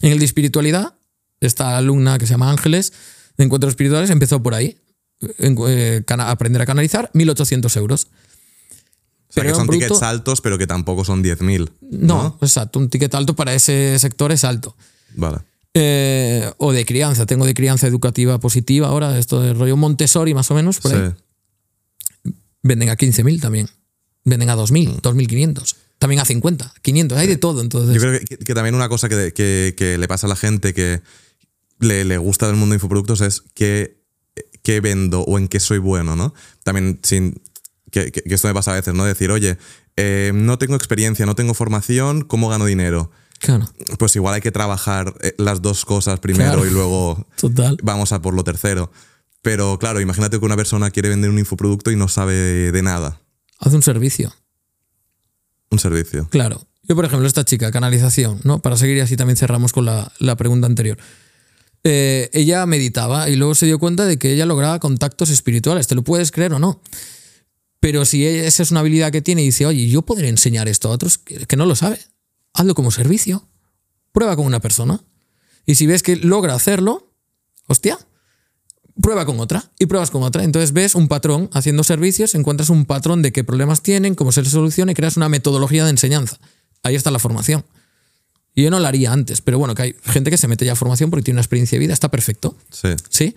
En 0.03 0.13
el 0.13 0.19
de 0.19 0.27
espiritualidad, 0.27 0.97
esta 1.41 1.79
alumna 1.79 2.19
que 2.19 2.27
se 2.27 2.33
llama 2.35 2.51
Ángeles, 2.51 2.93
de 3.39 3.45
Encuentros 3.45 3.71
Espirituales, 3.71 4.11
empezó 4.11 4.43
por 4.43 4.53
ahí. 4.55 4.79
En- 5.39 5.57
eh, 5.67 6.03
aprender 6.19 6.61
a 6.61 6.67
canalizar, 6.67 7.11
1.800 7.15 7.75
euros. 7.79 8.05
O 8.05 9.33
sea, 9.33 9.43
Pero 9.43 9.49
que 9.55 9.55
son 9.57 9.67
tickets 9.69 10.03
altos, 10.03 10.41
pero 10.43 10.59
que 10.59 10.67
tampoco 10.67 11.07
son 11.07 11.23
10.000. 11.23 11.71
No, 11.91 12.37
exacto, 12.43 12.79
un 12.79 12.91
ticket 12.91 13.15
alto 13.15 13.35
para 13.35 13.55
ese 13.55 13.99
sector 13.99 14.31
es 14.31 14.45
alto. 14.45 14.77
Vale. 15.17 15.39
Eh, 15.77 16.49
o 16.59 16.73
de 16.73 16.85
crianza, 16.87 17.27
tengo 17.27 17.45
de 17.47 17.55
crianza 17.55 17.87
educativa 17.89 18.39
positiva 18.39 18.87
ahora, 18.89 19.19
esto 19.19 19.41
de 19.41 19.55
rollo 19.55 19.77
Montessori 19.77 20.33
más 20.33 20.49
o 20.51 20.55
menos, 20.55 20.79
por 20.79 20.95
ahí. 20.95 21.13
Venden 22.63 22.89
a 22.91 22.97
15.000 22.97 23.41
también. 23.41 23.69
Venden 24.25 24.49
a 24.51 24.57
2.000, 24.57 25.01
2.500. 25.03 25.77
También 25.99 26.21
a 26.21 26.25
50, 26.25 26.73
500, 26.83 27.19
hay 27.19 27.27
de 27.27 27.37
todo. 27.37 27.61
Entonces, 27.61 27.95
Yo 27.95 28.01
creo 28.01 28.21
que, 28.21 28.37
que 28.39 28.55
también 28.55 28.75
una 28.75 28.89
cosa 28.89 29.09
que, 29.09 29.33
que- 29.33 29.75
que 29.77 29.99
le 29.99 30.09
pasa 30.09 30.27
a 30.27 30.31
la 30.31 30.37
gente 30.37 30.75
que 30.75 31.03
le, 31.81 32.05
le 32.05 32.19
gusta 32.19 32.47
del 32.47 32.57
mundo 32.57 32.73
de 32.73 32.77
infoproductos 32.77 33.21
es 33.21 33.43
qué, 33.55 34.01
qué 34.63 34.81
vendo 34.81 35.21
o 35.23 35.39
en 35.39 35.49
qué 35.49 35.61
soy 35.61 35.79
bueno, 35.79 36.15
¿no? 36.17 36.35
También 36.63 37.01
sin. 37.03 37.41
Que, 37.91 38.11
que- 38.13 38.23
que 38.23 38.35
esto 38.35 38.49
me 38.49 38.55
pasa 38.55 38.73
a 38.73 38.75
veces, 38.75 38.95
¿no? 38.95 39.05
Decir, 39.05 39.31
oye, 39.31 39.57
eh, 39.97 40.33
no 40.35 40.59
tengo 40.59 40.75
experiencia, 40.77 41.27
no 41.27 41.35
tengo 41.35 41.53
formación, 41.55 42.23
¿cómo 42.23 42.49
gano 42.49 42.65
dinero? 42.67 43.11
Claro, 43.41 43.69
Pues 43.99 44.15
igual 44.17 44.35
hay 44.35 44.41
que 44.41 44.51
trabajar 44.53 45.15
eh, 45.23 45.35
las 45.39 45.61
dos 45.63 45.85
cosas 45.85 46.21
primero 46.21 46.53
Claro. 46.53 46.67
y 46.67 46.71
luego 46.71 47.27
total. 47.37 47.77
vamos 47.83 48.13
a 48.13 48.21
por 48.23 48.35
lo 48.35 48.45
tercero. 48.45 48.91
Pero 49.43 49.79
claro, 49.79 50.01
imagínate 50.01 50.39
que 50.39 50.45
una 50.45 50.57
persona 50.57 50.91
quiere 50.91 51.11
vender 51.11 51.29
un 51.31 51.39
infoproducto 51.39 51.91
y 51.91 51.97
no 51.97 52.09
sabe 52.09 52.35
de 52.73 52.83
nada. 52.83 53.21
Hace 53.59 53.77
un 53.77 53.83
servicio, 53.83 54.35
Un 55.71 55.79
servicio. 55.79 56.29
claro. 56.31 56.67
Yo, 56.87 56.95
por 56.97 57.07
ejemplo, 57.07 57.27
esta 57.27 57.47
chica, 57.47 57.71
canalización, 57.73 58.41
¿no? 58.45 58.61
Para 58.61 58.77
seguir 58.77 58.99
y 58.99 59.01
así 59.01 59.17
también 59.17 59.39
cerramos 59.39 59.73
con 59.73 59.87
la, 59.87 60.13
la 60.19 60.37
pregunta 60.37 60.67
anterior. 60.67 60.99
Eh, 61.83 62.29
ella 62.35 62.67
meditaba 62.67 63.31
y 63.31 63.37
luego 63.37 63.55
se 63.55 63.65
dio 63.65 63.79
cuenta 63.79 64.05
de 64.05 64.19
que 64.19 64.33
ella 64.33 64.45
lograba 64.45 64.79
contactos 64.81 65.31
espirituales. 65.31 65.87
¿Te 65.87 65.95
lo 65.95 66.03
puedes 66.05 66.31
creer 66.31 66.53
o 66.53 66.59
no? 66.59 66.83
Pero 67.81 68.05
si 68.05 68.27
esa 68.27 68.63
es 68.63 68.71
una 68.71 68.81
habilidad 68.81 69.13
que 69.13 69.23
tiene 69.23 69.43
y 69.43 69.47
dice, 69.47 69.65
oye, 69.65 69.89
yo 69.89 70.03
podré 70.03 70.29
enseñar 70.29 70.69
esto 70.69 70.89
a 70.89 70.93
otros 70.93 71.17
que, 71.17 71.47
que 71.47 71.57
no 71.57 71.65
lo 71.65 71.75
sabe, 71.75 71.99
hazlo 72.55 72.75
como 72.75 72.91
servicio. 72.91 73.47
Prueba 74.13 74.37
con 74.37 74.47
una 74.47 74.61
persona. 74.61 75.03
Y 75.67 75.75
si 75.75 75.87
ves 75.87 76.03
que 76.03 76.17
logra 76.17 76.55
hacerlo, 76.55 77.13
hostia, 77.67 77.99
prueba 79.01 79.27
con 79.27 79.41
otra 79.41 79.73
y 79.79 79.87
pruebas 79.87 80.11
con 80.11 80.23
otra. 80.23 80.45
Entonces 80.45 80.73
ves 80.73 80.95
un 80.95 81.09
patrón 81.09 81.51
haciendo 81.53 81.85
servicios, 81.85 82.35
encuentras 82.35 82.71
un 82.71 82.87
patrón 82.87 83.23
de 83.23 83.33
qué 83.33 83.45
problemas 83.45 83.83
tienen, 83.83 84.15
cómo 84.15 84.33
se 84.33 84.43
les 84.43 84.53
soluciona 84.53 84.93
y 84.93 84.95
creas 84.95 85.17
una 85.17 85.29
metodología 85.29 85.85
de 85.85 85.91
enseñanza. 85.91 86.39
Ahí 86.83 86.95
está 86.95 87.11
la 87.11 87.19
formación. 87.19 87.65
Y 88.55 88.63
yo 88.63 88.71
no 88.71 88.79
la 88.79 88.89
haría 88.89 89.13
antes, 89.13 89.41
pero 89.41 89.59
bueno, 89.59 89.75
que 89.75 89.83
hay 89.83 89.97
gente 90.05 90.31
que 90.31 90.37
se 90.37 90.47
mete 90.47 90.65
ya 90.65 90.73
a 90.73 90.77
formación 90.77 91.11
porque 91.11 91.25
tiene 91.25 91.37
una 91.37 91.43
experiencia 91.43 91.77
de 91.77 91.81
vida, 91.81 91.93
está 91.93 92.09
perfecto. 92.11 92.57
Sí. 92.71 92.91
¿Sí? 93.09 93.35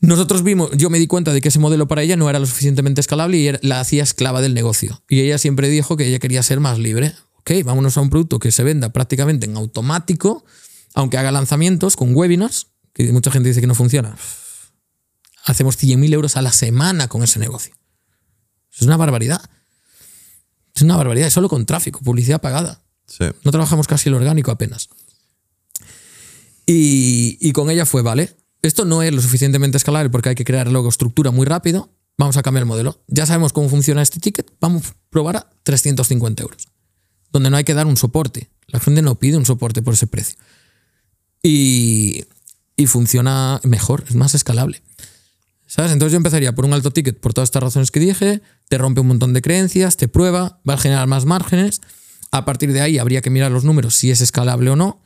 Nosotros 0.00 0.42
vimos, 0.42 0.70
yo 0.76 0.88
me 0.88 0.98
di 0.98 1.06
cuenta 1.06 1.32
de 1.32 1.40
que 1.40 1.48
ese 1.48 1.58
modelo 1.58 1.88
para 1.88 2.02
ella 2.02 2.16
no 2.16 2.28
era 2.30 2.38
lo 2.38 2.46
suficientemente 2.46 3.00
escalable 3.00 3.36
y 3.36 3.50
la 3.66 3.80
hacía 3.80 4.02
esclava 4.02 4.40
del 4.40 4.54
negocio. 4.54 5.02
Y 5.08 5.20
ella 5.20 5.36
siempre 5.38 5.68
dijo 5.68 5.96
que 5.96 6.06
ella 6.06 6.18
quería 6.18 6.42
ser 6.42 6.60
más 6.60 6.78
libre. 6.78 7.14
Ok, 7.46 7.62
vámonos 7.62 7.98
a 7.98 8.00
un 8.00 8.08
producto 8.08 8.38
que 8.38 8.50
se 8.50 8.64
venda 8.64 8.88
prácticamente 8.88 9.44
en 9.44 9.54
automático, 9.58 10.46
aunque 10.94 11.18
haga 11.18 11.30
lanzamientos 11.30 11.94
con 11.94 12.16
webinars, 12.16 12.68
que 12.94 13.12
mucha 13.12 13.30
gente 13.30 13.50
dice 13.50 13.60
que 13.60 13.66
no 13.66 13.74
funciona. 13.74 14.16
Hacemos 15.44 15.76
100.000 15.76 16.14
euros 16.14 16.38
a 16.38 16.42
la 16.42 16.52
semana 16.52 17.06
con 17.08 17.22
ese 17.22 17.38
negocio. 17.38 17.74
Es 18.74 18.80
una 18.80 18.96
barbaridad. 18.96 19.42
Es 20.74 20.80
una 20.80 20.96
barbaridad, 20.96 21.28
es 21.28 21.34
solo 21.34 21.50
con 21.50 21.66
tráfico, 21.66 22.00
publicidad 22.00 22.40
pagada. 22.40 22.82
Sí. 23.06 23.26
No 23.42 23.50
trabajamos 23.50 23.86
casi 23.86 24.08
el 24.08 24.14
orgánico 24.14 24.50
apenas. 24.50 24.88
Y, 26.64 27.36
y 27.46 27.52
con 27.52 27.68
ella 27.68 27.84
fue, 27.84 28.00
vale, 28.00 28.34
esto 28.62 28.86
no 28.86 29.02
es 29.02 29.12
lo 29.12 29.20
suficientemente 29.20 29.76
escalable 29.76 30.08
porque 30.08 30.30
hay 30.30 30.34
que 30.34 30.46
crear 30.46 30.72
luego 30.72 30.88
estructura 30.88 31.30
muy 31.30 31.44
rápido. 31.44 31.90
Vamos 32.16 32.38
a 32.38 32.42
cambiar 32.42 32.62
el 32.62 32.68
modelo. 32.68 33.02
Ya 33.06 33.26
sabemos 33.26 33.52
cómo 33.52 33.68
funciona 33.68 34.00
este 34.00 34.18
ticket. 34.18 34.50
Vamos 34.60 34.86
a 34.88 34.96
probar 35.10 35.36
a 35.36 35.50
350 35.64 36.42
euros. 36.42 36.73
Donde 37.34 37.50
no 37.50 37.56
hay 37.56 37.64
que 37.64 37.74
dar 37.74 37.86
un 37.86 37.96
soporte. 37.96 38.48
La 38.68 38.78
gente 38.78 39.02
no 39.02 39.16
pide 39.16 39.36
un 39.36 39.44
soporte 39.44 39.82
por 39.82 39.94
ese 39.94 40.06
precio. 40.06 40.38
Y, 41.42 42.24
y 42.76 42.86
funciona 42.86 43.60
mejor, 43.64 44.04
es 44.08 44.14
más 44.14 44.34
escalable. 44.36 44.82
¿Sabes? 45.66 45.90
Entonces 45.90 46.12
yo 46.12 46.18
empezaría 46.18 46.54
por 46.54 46.64
un 46.64 46.72
alto 46.72 46.92
ticket 46.92 47.18
por 47.18 47.34
todas 47.34 47.48
estas 47.48 47.64
razones 47.64 47.90
que 47.90 47.98
dije, 47.98 48.40
te 48.68 48.78
rompe 48.78 49.00
un 49.00 49.08
montón 49.08 49.32
de 49.32 49.42
creencias, 49.42 49.96
te 49.96 50.06
prueba, 50.06 50.60
va 50.68 50.74
a 50.74 50.78
generar 50.78 51.08
más 51.08 51.24
márgenes. 51.24 51.80
A 52.30 52.44
partir 52.44 52.72
de 52.72 52.80
ahí 52.80 52.98
habría 52.98 53.20
que 53.20 53.30
mirar 53.30 53.50
los 53.50 53.64
números 53.64 53.96
si 53.96 54.12
es 54.12 54.20
escalable 54.20 54.70
o 54.70 54.76
no. 54.76 55.02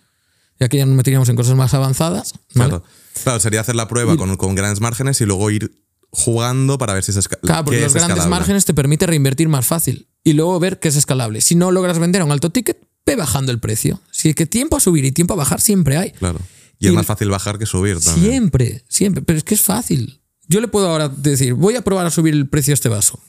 Y 0.61 0.65
aquí 0.65 0.77
ya 0.77 0.85
nos 0.85 0.97
meteríamos 0.97 1.31
en 1.31 1.37
cosas 1.37 1.57
más 1.57 1.73
avanzadas. 1.73 2.35
¿vale? 2.55 2.69
Claro. 2.71 2.85
Claro, 3.23 3.41
sería 3.41 3.63
hacer 3.63 3.75
la 3.75 3.89
prueba 3.89 4.19
con, 4.19 4.37
con 4.37 4.55
grandes 4.55 4.83
márgenes 4.83 5.21
y 5.23 5.25
luego 5.25 5.51
ir 5.51 5.88
jugando 6.11 6.79
para 6.79 6.95
ver 6.95 7.05
si 7.05 7.11
es, 7.13 7.19
esca- 7.19 7.39
Claro, 7.41 7.65
porque 7.65 7.81
los 7.81 7.89
es 7.89 7.95
grandes 7.95 8.19
escalable. 8.19 8.31
márgenes 8.31 8.65
te 8.65 8.75
permite 8.75 9.07
reinvertir 9.07 9.49
más 9.49 9.67
fácil 9.67 10.09
y 10.25 10.33
luego 10.33 10.59
ver 10.61 10.79
qué 10.81 10.89
es 10.89 10.97
escalable. 10.97 11.41
Si 11.41 11.55
no 11.55 11.71
logras 11.71 11.99
vender 11.99 12.23
a 12.23 12.25
un 12.25 12.33
alto 12.33 12.51
ticket, 12.51 12.79
ve 13.07 13.17
bajando 13.17 13.53
el 13.53 13.59
precio. 13.61 14.01
Si 14.11 14.31
es 14.31 14.35
que 14.35 14.47
tiempo 14.47 14.77
a 14.77 14.81
subir 14.81 15.05
y 15.05 15.13
tiempo 15.13 15.35
a 15.35 15.37
bajar 15.37 15.61
siempre 15.61 15.97
hay. 15.97 16.11
Claro. 16.13 16.41
Y, 16.79 16.87
es 16.87 16.93
más 16.93 17.07
fácil 17.07 17.29
bajar 17.31 17.59
que 17.59 17.67
subir 17.67 17.99
también. 18.01 18.31
Siempre, 18.31 18.85
siempre. 18.89 19.23
Pero 19.23 19.39
es 19.39 19.45
que 19.45 19.55
es 19.55 19.61
fácil. 19.61 20.21
Yo 20.47 20.61
le 20.61 20.69
puedo 20.69 20.89
ahora 20.89 21.09
decir, 21.09 21.55
voy 21.55 21.77
a 21.77 21.83
probar 21.83 22.07
a 22.07 22.11
subir 22.11 22.35
el 22.35 22.49
precio 22.49 22.71
de 22.73 22.75
este 22.75 22.89
vaso. 22.89 23.21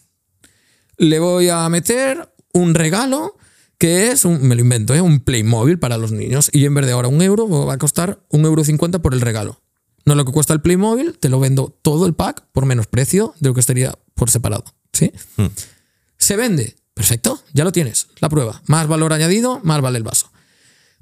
Le 0.98 1.20
voy 1.20 1.50
a 1.50 1.68
meter 1.70 2.34
un 2.54 2.76
regalo 2.76 3.38
que 3.78 4.12
es 4.12 4.26
un, 4.26 4.46
me 4.46 4.56
lo 4.56 4.62
invento, 4.62 4.94
¿eh? 4.94 5.02
un 5.02 5.22
Playmobil 5.22 5.80
para 5.80 5.98
los 5.98 6.12
niños. 6.12 6.50
Y 6.52 6.66
en 6.66 6.74
vez 6.74 6.86
de 6.86 6.92
ahora 6.92 7.08
un 7.08 7.22
euro, 7.22 7.48
va 7.50 7.74
a 7.74 7.78
costar 7.78 8.20
un 8.30 8.46
euro 8.46 8.64
cincuenta 8.64 9.00
por 9.02 9.14
el 9.14 9.22
regalo. 9.22 9.62
No 10.10 10.14
es 10.14 10.18
lo 10.18 10.26
que 10.26 10.32
cuesta 10.32 10.54
el 10.56 10.62
Playmobil, 10.62 11.20
te 11.20 11.30
lo 11.30 11.40
vendo 11.40 11.78
todo 11.84 12.08
el 12.08 12.16
pack 12.16 12.46
por 12.52 12.66
menos 12.66 12.88
precio 12.88 13.36
de 13.40 13.50
lo 13.50 13.54
que 13.54 13.60
estaría 13.60 13.96
por 14.16 14.32
separado. 14.32 14.64
¿Sí? 14.92 15.12
Hmm. 15.38 15.46
Se 16.18 16.36
vende. 16.36 16.76
Perfecto, 16.96 17.40
ya 17.54 17.64
lo 17.64 17.72
tienes. 17.72 18.08
La 18.20 18.28
prueba. 18.28 18.60
Más 18.66 18.88
valor 18.88 19.14
añadido, 19.14 19.60
más 19.64 19.80
vale 19.82 20.00
el 20.00 20.04
vaso. 20.04 20.32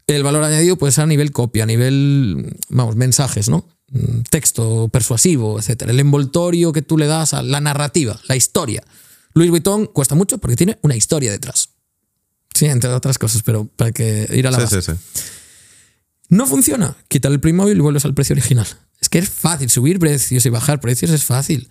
El 0.08 0.24
valor 0.24 0.44
añadido 0.44 0.76
puede 0.76 0.92
ser 0.92 1.06
a 1.06 1.08
nivel 1.08 1.32
copia, 1.32 1.64
a 1.64 1.66
nivel, 1.66 2.54
vamos, 2.68 2.98
mensajes, 2.98 3.48
¿no? 3.48 3.70
Mm, 3.92 4.24
Texto 4.30 4.90
persuasivo, 4.90 5.58
etcétera. 5.58 5.92
El 5.94 6.02
envoltorio 6.02 6.74
que 6.74 6.82
tú 6.82 6.98
le 6.98 7.08
das 7.08 7.34
a 7.34 7.42
la 7.44 7.62
narrativa, 7.62 8.20
la 8.28 8.36
historia. 8.36 8.84
Louis 9.34 9.50
Vuitton 9.52 9.86
cuesta 9.86 10.16
mucho 10.16 10.38
porque 10.38 10.58
tiene 10.58 10.80
una 10.82 10.98
historia 10.98 11.32
detrás. 11.32 11.70
Sí, 12.54 12.66
entre 12.66 12.90
otras 12.90 13.18
cosas, 13.18 13.42
pero 13.42 13.70
para 13.74 13.94
que 13.94 14.28
ir 14.34 14.48
a 14.48 14.52
la 14.52 14.58
Sí, 14.58 14.64
base. 14.76 14.82
sí, 14.82 14.92
sí. 14.92 15.22
No 16.28 16.46
funciona. 16.46 16.98
Quítale 17.08 17.36
el 17.36 17.40
Playmobil 17.40 17.78
y 17.78 17.80
vuelves 17.80 18.04
al 18.04 18.14
precio 18.14 18.34
original. 18.34 18.68
Es 19.00 19.10
que 19.10 19.20
es 19.20 19.30
fácil. 19.30 19.70
Subir 19.70 20.00
precios 20.00 20.46
y 20.46 20.50
bajar 20.50 20.80
precios 20.80 21.12
es 21.12 21.24
fácil. 21.24 21.70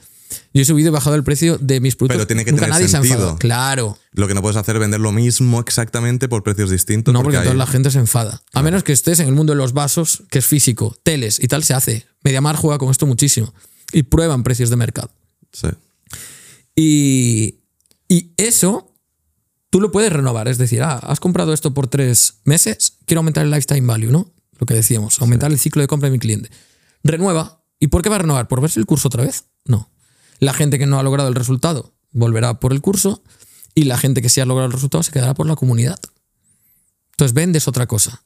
Yo 0.53 0.62
he 0.62 0.65
subido 0.65 0.89
y 0.89 0.93
bajado 0.93 1.15
el 1.15 1.23
precio 1.23 1.57
de 1.59 1.81
mis 1.81 1.94
productos. 1.94 2.16
Pero 2.16 2.27
tiene 2.27 2.44
que 2.44 2.51
Nunca 2.51 2.66
tener 2.66 2.82
se 2.82 2.89
sentido. 2.89 3.36
Claro. 3.36 3.97
Lo 4.12 4.27
que 4.27 4.35
no 4.35 4.43
puedes 4.43 4.57
hacer 4.57 4.74
es 4.77 4.81
vender 4.81 5.01
lo 5.01 5.12
mismo 5.12 5.61
exactamente 5.61 6.28
por 6.28 6.43
precios 6.43 6.69
distintos. 6.70 7.15
No, 7.15 7.23
porque 7.23 7.36
hay- 7.36 7.43
entonces 7.43 7.59
la 7.59 7.66
gente 7.66 7.90
se 7.93 7.98
enfada. 8.01 8.43
A 8.53 8.62
menos 8.62 8.82
que 8.82 8.93
estés 8.93 9.20
en 9.20 9.28
el 9.28 9.35
mundo 9.35 9.53
de 9.53 9.59
los 9.59 9.73
vasos, 9.73 10.24
que 10.31 10.40
es 10.40 10.47
físico, 10.47 10.97
teles 11.05 11.39
y 11.43 11.47
tal, 11.47 11.62
se 11.62 11.74
hace. 11.74 12.07
Mediamar 12.24 12.57
juega 12.57 12.78
con 12.78 12.90
esto 12.90 13.07
muchísimo. 13.07 13.55
Y 13.93 14.03
prueban 14.05 14.43
precios 14.43 14.69
de 14.70 14.77
mercado. 14.77 15.11
Sí. 15.53 15.69
Y, 16.74 17.61
y 18.09 18.32
eso 18.36 18.93
tú 19.70 19.81
lo 19.81 19.90
puedes 19.93 20.12
renovar. 20.12 20.48
Es 20.48 20.59
decir, 20.59 20.82
ah, 20.82 20.98
has 20.98 21.20
comprado 21.20 21.53
esto 21.53 21.73
por 21.74 21.86
tres 21.86 22.39
meses, 22.44 22.94
quiero 23.07 23.20
aumentar 23.20 23.44
el 23.44 23.51
lifetime 23.51 23.86
value, 23.86 24.11
¿no? 24.11 24.32
Lo 24.59 24.66
que 24.66 24.74
decíamos, 24.74 25.20
aumentar 25.20 25.51
el 25.53 25.59
ciclo 25.59 25.82
de 25.82 25.89
compra 25.89 26.09
de 26.09 26.12
mi 26.12 26.19
cliente. 26.19 26.51
Renueva. 27.07 27.62
¿Y 27.78 27.89
por 27.89 28.03
qué 28.03 28.09
va 28.09 28.16
a 28.16 28.20
renovar? 28.20 28.49
¿Por 28.49 28.61
verse 28.61 28.81
el 28.81 28.87
curso 28.87 29.09
otra 29.09 29.24
vez? 29.24 29.45
No. 29.65 29.91
La 30.39 30.53
gente 30.53 30.78
que 30.78 30.87
no 30.87 30.99
ha 30.99 31.03
logrado 31.03 31.28
el 31.28 31.35
resultado 31.35 31.95
volverá 32.12 32.61
por 32.61 32.73
el 32.73 32.81
curso 32.81 33.23
y 33.74 33.85
la 33.85 33.99
gente 33.99 34.23
que 34.23 34.28
sí 34.28 34.41
ha 34.41 34.47
logrado 34.47 34.66
el 34.66 34.73
resultado 34.73 35.03
se 35.03 35.12
quedará 35.12 35.35
por 35.35 35.47
la 35.47 35.57
comunidad. 35.57 35.99
Entonces 37.12 37.35
vendes 37.35 37.69
otra 37.69 37.87
cosa. 37.87 38.23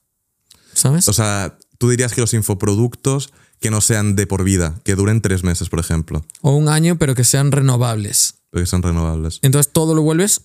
¿Sabes? 0.72 1.08
O 1.08 1.12
sea, 1.12 1.58
tú 1.78 1.88
dirías 1.90 2.12
que 2.14 2.20
los 2.20 2.34
infoproductos 2.34 3.32
que 3.60 3.70
no 3.70 3.80
sean 3.80 4.16
de 4.16 4.26
por 4.26 4.44
vida, 4.44 4.80
que 4.84 4.94
duren 4.94 5.20
tres 5.20 5.42
meses, 5.44 5.68
por 5.68 5.80
ejemplo, 5.80 6.24
O 6.40 6.52
un 6.56 6.68
año, 6.68 6.96
pero 6.98 7.14
que 7.14 7.24
sean 7.24 7.52
renovables. 7.52 8.36
porque 8.50 8.66
son 8.66 8.82
renovables. 8.82 9.38
Entonces 9.42 9.72
todo 9.72 9.94
lo 9.94 10.02
vuelves 10.02 10.42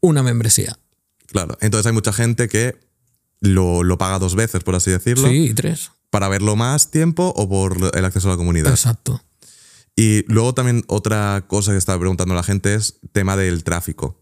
una 0.00 0.22
membresía. 0.22 0.78
Claro. 1.26 1.56
Entonces 1.60 1.86
hay 1.86 1.92
mucha 1.92 2.12
gente 2.12 2.48
que 2.48 2.78
lo, 3.40 3.82
lo 3.82 3.98
paga 3.98 4.18
dos 4.18 4.34
veces, 4.36 4.62
por 4.62 4.74
así 4.74 4.90
decirlo, 4.90 5.28
Sí, 5.28 5.52
tres. 5.54 5.90
Para 6.12 6.28
verlo 6.28 6.56
más 6.56 6.90
tiempo 6.90 7.32
o 7.34 7.48
por 7.48 7.90
el 7.96 8.04
acceso 8.04 8.28
a 8.28 8.32
la 8.32 8.36
comunidad. 8.36 8.70
Exacto. 8.70 9.22
Y 9.96 10.24
luego 10.30 10.52
también 10.52 10.84
otra 10.88 11.46
cosa 11.48 11.72
que 11.72 11.78
estaba 11.78 11.98
preguntando 11.98 12.34
la 12.34 12.42
gente 12.42 12.74
es 12.74 12.98
tema 13.12 13.34
del 13.34 13.64
tráfico. 13.64 14.20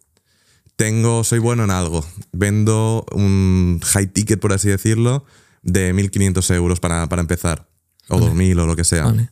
Tengo, 0.77 1.25
soy 1.25 1.41
bueno 1.41 1.65
en 1.65 1.73
algo. 1.73 2.07
Vendo 2.31 3.05
un 3.13 3.81
high 3.85 4.07
ticket, 4.07 4.39
por 4.39 4.53
así 4.53 4.69
decirlo, 4.69 5.25
de 5.63 5.93
1.500 5.93 6.55
euros 6.55 6.79
para, 6.79 7.09
para 7.09 7.23
empezar. 7.23 7.69
O 8.09 8.19
2.000 8.21 8.61
o 8.61 8.67
lo 8.69 8.77
que 8.77 8.85
sea. 8.85 9.07
Vale. 9.07 9.31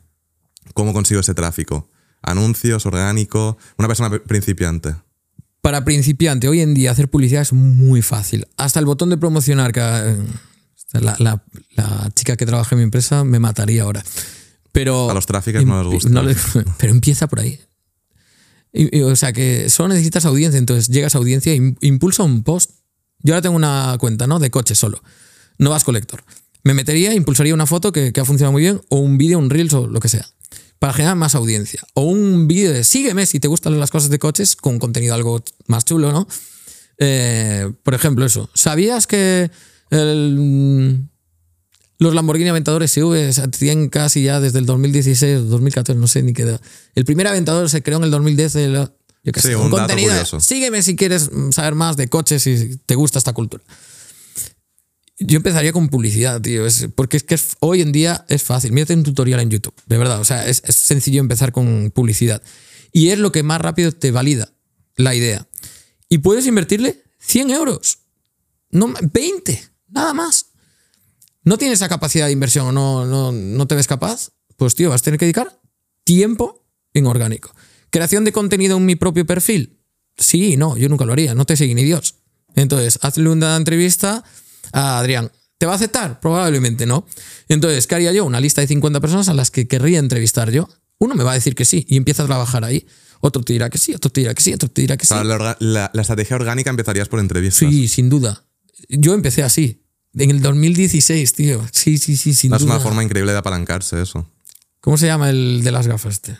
¿Cómo 0.73 0.91
consigo 0.91 1.21
ese 1.21 1.33
tráfico? 1.33 1.89
¿Anuncios, 2.21 2.85
orgánico? 2.85 3.57
Una 3.77 3.87
persona 3.87 4.09
pri- 4.09 4.19
principiante. 4.19 4.95
Para 5.61 5.85
principiante, 5.85 6.49
hoy 6.49 6.59
en 6.59 6.73
día 6.73 6.91
hacer 6.91 7.09
publicidad 7.09 7.41
es 7.41 7.53
muy 7.53 8.01
fácil. 8.01 8.45
Hasta 8.57 8.79
el 8.81 8.85
botón 8.85 9.09
de 9.09 9.17
promocionar, 9.17 9.71
que 9.71 10.15
eh, 10.93 11.01
la, 11.01 11.15
la- 11.19 11.43
la 11.75 12.11
chica 12.15 12.35
que 12.35 12.45
trabaja 12.45 12.75
en 12.75 12.79
mi 12.79 12.83
empresa 12.83 13.23
me 13.23 13.39
mataría 13.39 13.83
ahora. 13.83 14.03
Pero 14.71 15.09
A 15.09 15.13
los 15.13 15.25
tráficos 15.25 15.65
no 15.65 15.83
les 15.83 15.91
gusta. 15.93 16.09
no 16.09 16.23
les- 16.23 16.37
pero 16.77 16.91
empieza 16.91 17.27
por 17.27 17.39
ahí. 17.39 17.59
Y- 18.71 18.97
y, 18.99 19.01
o 19.01 19.15
sea 19.15 19.33
que 19.33 19.69
solo 19.69 19.89
necesitas 19.89 20.25
audiencia, 20.25 20.57
entonces 20.59 20.89
llegas 20.89 21.15
a 21.15 21.17
audiencia 21.17 21.53
e 21.53 21.75
impulsa 21.81 22.23
un 22.23 22.43
post. 22.43 22.71
Yo 23.21 23.33
ahora 23.33 23.41
tengo 23.41 23.55
una 23.55 23.97
cuenta, 23.99 24.27
¿no? 24.27 24.39
De 24.39 24.51
coche 24.51 24.75
solo. 24.75 25.01
No 25.57 25.71
vas 25.71 25.83
colector. 25.83 26.23
Me 26.63 26.73
metería, 26.73 27.13
impulsaría 27.13 27.53
una 27.53 27.65
foto 27.65 27.91
que, 27.91 28.13
que 28.13 28.19
ha 28.21 28.25
funcionado 28.25 28.51
muy 28.51 28.61
bien, 28.61 28.81
o 28.89 28.97
un 28.97 29.17
vídeo, 29.17 29.39
un 29.39 29.49
reels 29.49 29.73
o 29.73 29.87
lo 29.87 29.99
que 29.99 30.07
sea, 30.09 30.25
para 30.77 30.93
generar 30.93 31.15
más 31.15 31.33
audiencia. 31.35 31.81
O 31.95 32.03
un 32.03 32.47
vídeo 32.47 32.71
de 32.71 32.83
sígueme 32.83 33.25
si 33.25 33.39
te 33.39 33.47
gustan 33.47 33.79
las 33.79 33.89
cosas 33.91 34.09
de 34.09 34.19
coches, 34.19 34.55
con 34.55 34.77
contenido 34.79 35.13
algo 35.15 35.43
más 35.67 35.83
chulo, 35.85 36.11
¿no? 36.11 36.27
Eh, 36.97 37.71
por 37.83 37.93
ejemplo, 37.93 38.25
eso. 38.25 38.49
¿Sabías 38.53 39.07
que 39.07 39.49
el, 39.91 41.07
los 41.97 42.13
Lamborghini 42.13 42.49
Aventador 42.49 42.87
SV 42.87 43.33
se 43.33 43.47
tienen 43.49 43.89
casi 43.89 44.23
ya 44.23 44.39
desde 44.39 44.59
el 44.59 44.65
2016, 44.65 45.47
2014, 45.49 45.95
no 45.99 46.07
sé 46.07 46.23
ni 46.23 46.33
qué 46.33 46.43
edad. 46.43 46.61
El 46.95 47.05
primer 47.05 47.27
Aventador 47.27 47.69
se 47.69 47.81
creó 47.83 47.97
en 47.97 48.05
el 48.05 48.11
2010. 48.11 48.53
de 48.53 48.67
la- 48.69 48.93
yo 49.23 49.33
Sí, 49.35 49.41
sé, 49.41 49.55
un 49.57 49.63
dato 49.69 49.77
contenido. 49.79 50.09
curioso. 50.11 50.39
Sígueme 50.39 50.81
si 50.81 50.95
quieres 50.95 51.29
mm, 51.31 51.51
saber 51.51 51.75
más 51.75 51.97
de 51.97 52.07
coches 52.07 52.47
y 52.47 52.77
te 52.85 52.95
gusta 52.95 53.19
esta 53.19 53.33
cultura. 53.33 53.63
Yo 55.21 55.35
empezaría 55.35 55.73
con 55.73 55.89
publicidad, 55.89 56.39
tío. 56.39 56.65
Es, 56.65 56.87
porque 56.95 57.17
es 57.17 57.23
que 57.23 57.35
es- 57.35 57.57
hoy 57.59 57.81
en 57.81 57.91
día 57.91 58.25
es 58.29 58.43
fácil. 58.43 58.71
Mírate 58.71 58.93
un 58.93 59.03
tutorial 59.03 59.41
en 59.41 59.49
YouTube, 59.49 59.73
de 59.85 59.97
verdad. 59.97 60.21
O 60.21 60.23
sea, 60.25 60.47
es, 60.47 60.63
es 60.65 60.75
sencillo 60.75 61.19
empezar 61.19 61.51
con 61.51 61.91
publicidad. 61.93 62.41
Y 62.93 63.09
es 63.09 63.19
lo 63.19 63.31
que 63.33 63.43
más 63.43 63.59
rápido 63.59 63.91
te 63.91 64.11
valida 64.11 64.49
la 64.95 65.13
idea. 65.15 65.45
Y 66.07 66.19
puedes 66.19 66.47
invertirle 66.47 67.03
100 67.19 67.49
euros. 67.51 67.99
No, 68.71 68.93
20, 69.11 69.61
nada 69.91 70.13
más. 70.13 70.47
¿No 71.43 71.57
tienes 71.57 71.79
esa 71.79 71.89
capacidad 71.89 72.25
de 72.27 72.31
inversión 72.33 72.67
o 72.67 72.71
no, 72.71 73.05
no, 73.05 73.31
no 73.31 73.67
te 73.67 73.75
ves 73.75 73.87
capaz? 73.87 74.29
Pues 74.57 74.75
tío, 74.75 74.89
vas 74.89 75.01
a 75.01 75.05
tener 75.05 75.19
que 75.19 75.25
dedicar 75.25 75.59
tiempo 76.03 76.65
en 76.93 77.07
orgánico. 77.07 77.53
¿Creación 77.89 78.23
de 78.25 78.31
contenido 78.31 78.77
en 78.77 78.85
mi 78.85 78.95
propio 78.95 79.25
perfil? 79.25 79.79
Sí, 80.17 80.57
no, 80.57 80.75
yo 80.77 80.89
nunca 80.89 81.05
lo 81.05 81.13
haría, 81.13 81.33
no 81.33 81.45
te 81.45 81.55
sigue 81.55 81.73
ni 81.75 81.83
Dios. 81.83 82.15
Entonces, 82.55 82.99
hazle 83.01 83.29
una 83.29 83.55
entrevista 83.55 84.23
a 84.73 84.99
Adrián. 84.99 85.31
¿Te 85.57 85.65
va 85.65 85.73
a 85.73 85.75
aceptar? 85.75 86.19
Probablemente 86.19 86.85
no. 86.85 87.05
Entonces, 87.47 87.87
¿qué 87.87 87.95
haría 87.95 88.11
yo? 88.11 88.25
Una 88.25 88.39
lista 88.41 88.61
de 88.61 88.67
50 88.67 88.99
personas 88.99 89.29
a 89.29 89.33
las 89.33 89.49
que 89.51 89.67
querría 89.67 89.99
entrevistar 89.99 90.51
yo. 90.51 90.69
Uno 90.99 91.15
me 91.15 91.23
va 91.23 91.31
a 91.31 91.35
decir 91.35 91.55
que 91.55 91.65
sí 91.65 91.85
y 91.87 91.95
empieza 91.97 92.23
a 92.23 92.25
trabajar 92.25 92.63
ahí. 92.65 92.85
Otro 93.21 93.43
te 93.43 93.53
dirá 93.53 93.69
que 93.69 93.77
sí, 93.77 93.93
otro 93.93 94.09
te 94.11 94.21
dirá 94.21 94.33
que 94.33 94.41
sí, 94.43 94.53
otro 94.53 94.69
te 94.69 94.81
dirá 94.81 94.97
que 94.97 95.05
sí. 95.05 95.13
La- 95.13 95.57
la 95.93 96.01
estrategia 96.01 96.35
orgánica 96.35 96.69
empezarías 96.69 97.07
por 97.09 97.19
entrevistas. 97.19 97.69
Sí, 97.69 97.87
sin 97.87 98.09
duda. 98.09 98.45
Yo 98.87 99.13
empecé 99.13 99.43
así. 99.43 99.83
En 100.15 100.31
el 100.31 100.41
2016, 100.41 101.33
tío. 101.33 101.65
Sí, 101.71 101.97
sí, 101.97 102.17
sí, 102.17 102.33
sin 102.33 102.53
es 102.53 102.61
duda. 102.61 102.75
una 102.75 102.79
forma 102.83 103.03
increíble 103.03 103.31
de 103.31 103.37
apalancarse 103.37 104.01
eso. 104.01 104.29
¿Cómo 104.81 104.97
se 104.97 105.05
llama 105.05 105.29
el 105.29 105.61
de 105.63 105.71
las 105.71 105.87
gafas 105.87 106.13
este? 106.15 106.37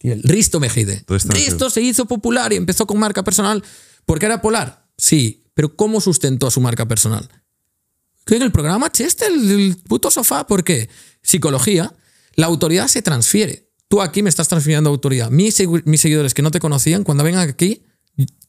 El 0.00 0.22
Risto 0.22 0.60
Mejide. 0.60 1.04
Risto 1.06 1.28
Mejide. 1.32 1.50
Risto 1.50 1.70
se 1.70 1.80
hizo 1.80 2.06
popular 2.06 2.52
y 2.52 2.56
empezó 2.56 2.86
con 2.86 2.98
marca 2.98 3.22
personal 3.22 3.62
porque 4.04 4.26
era 4.26 4.42
polar. 4.42 4.86
Sí, 4.98 5.44
pero 5.54 5.76
¿cómo 5.76 6.00
sustentó 6.00 6.50
su 6.50 6.60
marca 6.60 6.86
personal? 6.86 7.28
Que 8.26 8.36
en 8.36 8.42
el 8.42 8.52
programa 8.52 8.90
Chester, 8.90 9.30
el, 9.30 9.50
el 9.50 9.76
puto 9.76 10.10
sofá, 10.10 10.46
¿por 10.46 10.64
qué? 10.64 10.88
Psicología. 11.22 11.94
La 12.34 12.46
autoridad 12.46 12.88
se 12.88 13.02
transfiere. 13.02 13.70
Tú 13.88 14.02
aquí 14.02 14.22
me 14.22 14.28
estás 14.30 14.48
transfiriendo 14.48 14.90
autoridad. 14.90 15.30
Mis, 15.30 15.62
mis 15.84 16.00
seguidores 16.00 16.34
que 16.34 16.42
no 16.42 16.50
te 16.50 16.58
conocían, 16.58 17.04
cuando 17.04 17.22
vengan 17.22 17.48
aquí, 17.48 17.82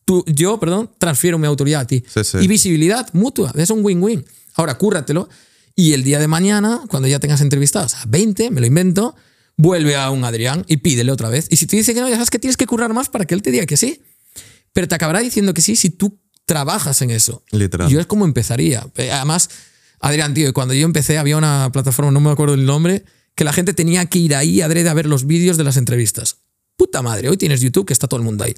tú, 0.05 0.23
yo, 0.27 0.59
perdón, 0.59 0.91
transfiero 0.97 1.37
mi 1.37 1.47
autoridad 1.47 1.81
a 1.81 1.87
ti. 1.87 2.03
Sí, 2.07 2.23
sí. 2.23 2.37
Y 2.41 2.47
visibilidad 2.47 3.07
mutua. 3.13 3.51
Es 3.55 3.69
un 3.69 3.83
win-win. 3.83 4.25
Ahora, 4.55 4.77
cúrratelo. 4.77 5.29
Y 5.75 5.93
el 5.93 6.03
día 6.03 6.19
de 6.19 6.27
mañana, 6.27 6.81
cuando 6.89 7.07
ya 7.07 7.19
tengas 7.19 7.41
entrevistados 7.41 7.95
a 7.95 8.05
20, 8.07 8.49
me 8.51 8.61
lo 8.61 8.67
invento, 8.67 9.15
vuelve 9.57 9.95
a 9.97 10.09
un 10.09 10.23
Adrián 10.23 10.63
y 10.67 10.77
pídele 10.77 11.11
otra 11.11 11.29
vez. 11.29 11.47
Y 11.49 11.57
si 11.57 11.65
te 11.67 11.75
dice 11.75 11.93
que 11.93 11.99
no, 11.99 12.07
ya 12.07 12.15
sabes 12.15 12.29
que 12.29 12.39
tienes 12.39 12.55
que 12.55 12.65
currar 12.65 12.93
más 12.93 13.09
para 13.09 13.25
que 13.25 13.33
él 13.33 13.41
te 13.41 13.51
diga 13.51 13.65
que 13.65 13.75
sí. 13.75 14.01
Pero 14.71 14.87
te 14.87 14.95
acabará 14.95 15.19
diciendo 15.19 15.53
que 15.53 15.61
sí 15.61 15.75
si 15.75 15.89
tú 15.89 16.17
trabajas 16.45 17.01
en 17.01 17.11
eso. 17.11 17.43
Literal. 17.51 17.89
Yo 17.89 17.99
es 17.99 18.05
como 18.05 18.23
empezaría. 18.25 18.87
Eh, 18.95 19.11
Además, 19.11 19.49
Adrián, 19.99 20.33
tío, 20.33 20.53
cuando 20.53 20.73
yo 20.73 20.85
empecé 20.85 21.17
había 21.17 21.37
una 21.37 21.69
plataforma, 21.73 22.11
no 22.11 22.19
me 22.19 22.29
acuerdo 22.29 22.53
el 22.53 22.65
nombre, 22.65 23.03
que 23.35 23.43
la 23.43 23.51
gente 23.51 23.73
tenía 23.73 24.05
que 24.05 24.19
ir 24.19 24.35
ahí 24.35 24.61
adrede 24.61 24.89
a 24.89 24.93
ver 24.93 25.07
los 25.07 25.25
vídeos 25.25 25.57
de 25.57 25.63
las 25.63 25.77
entrevistas. 25.77 26.37
Puta 26.77 27.01
madre, 27.01 27.29
hoy 27.29 27.37
tienes 27.37 27.61
YouTube, 27.61 27.85
que 27.85 27.93
está 27.93 28.07
todo 28.07 28.19
el 28.19 28.25
mundo 28.25 28.43
ahí. 28.43 28.55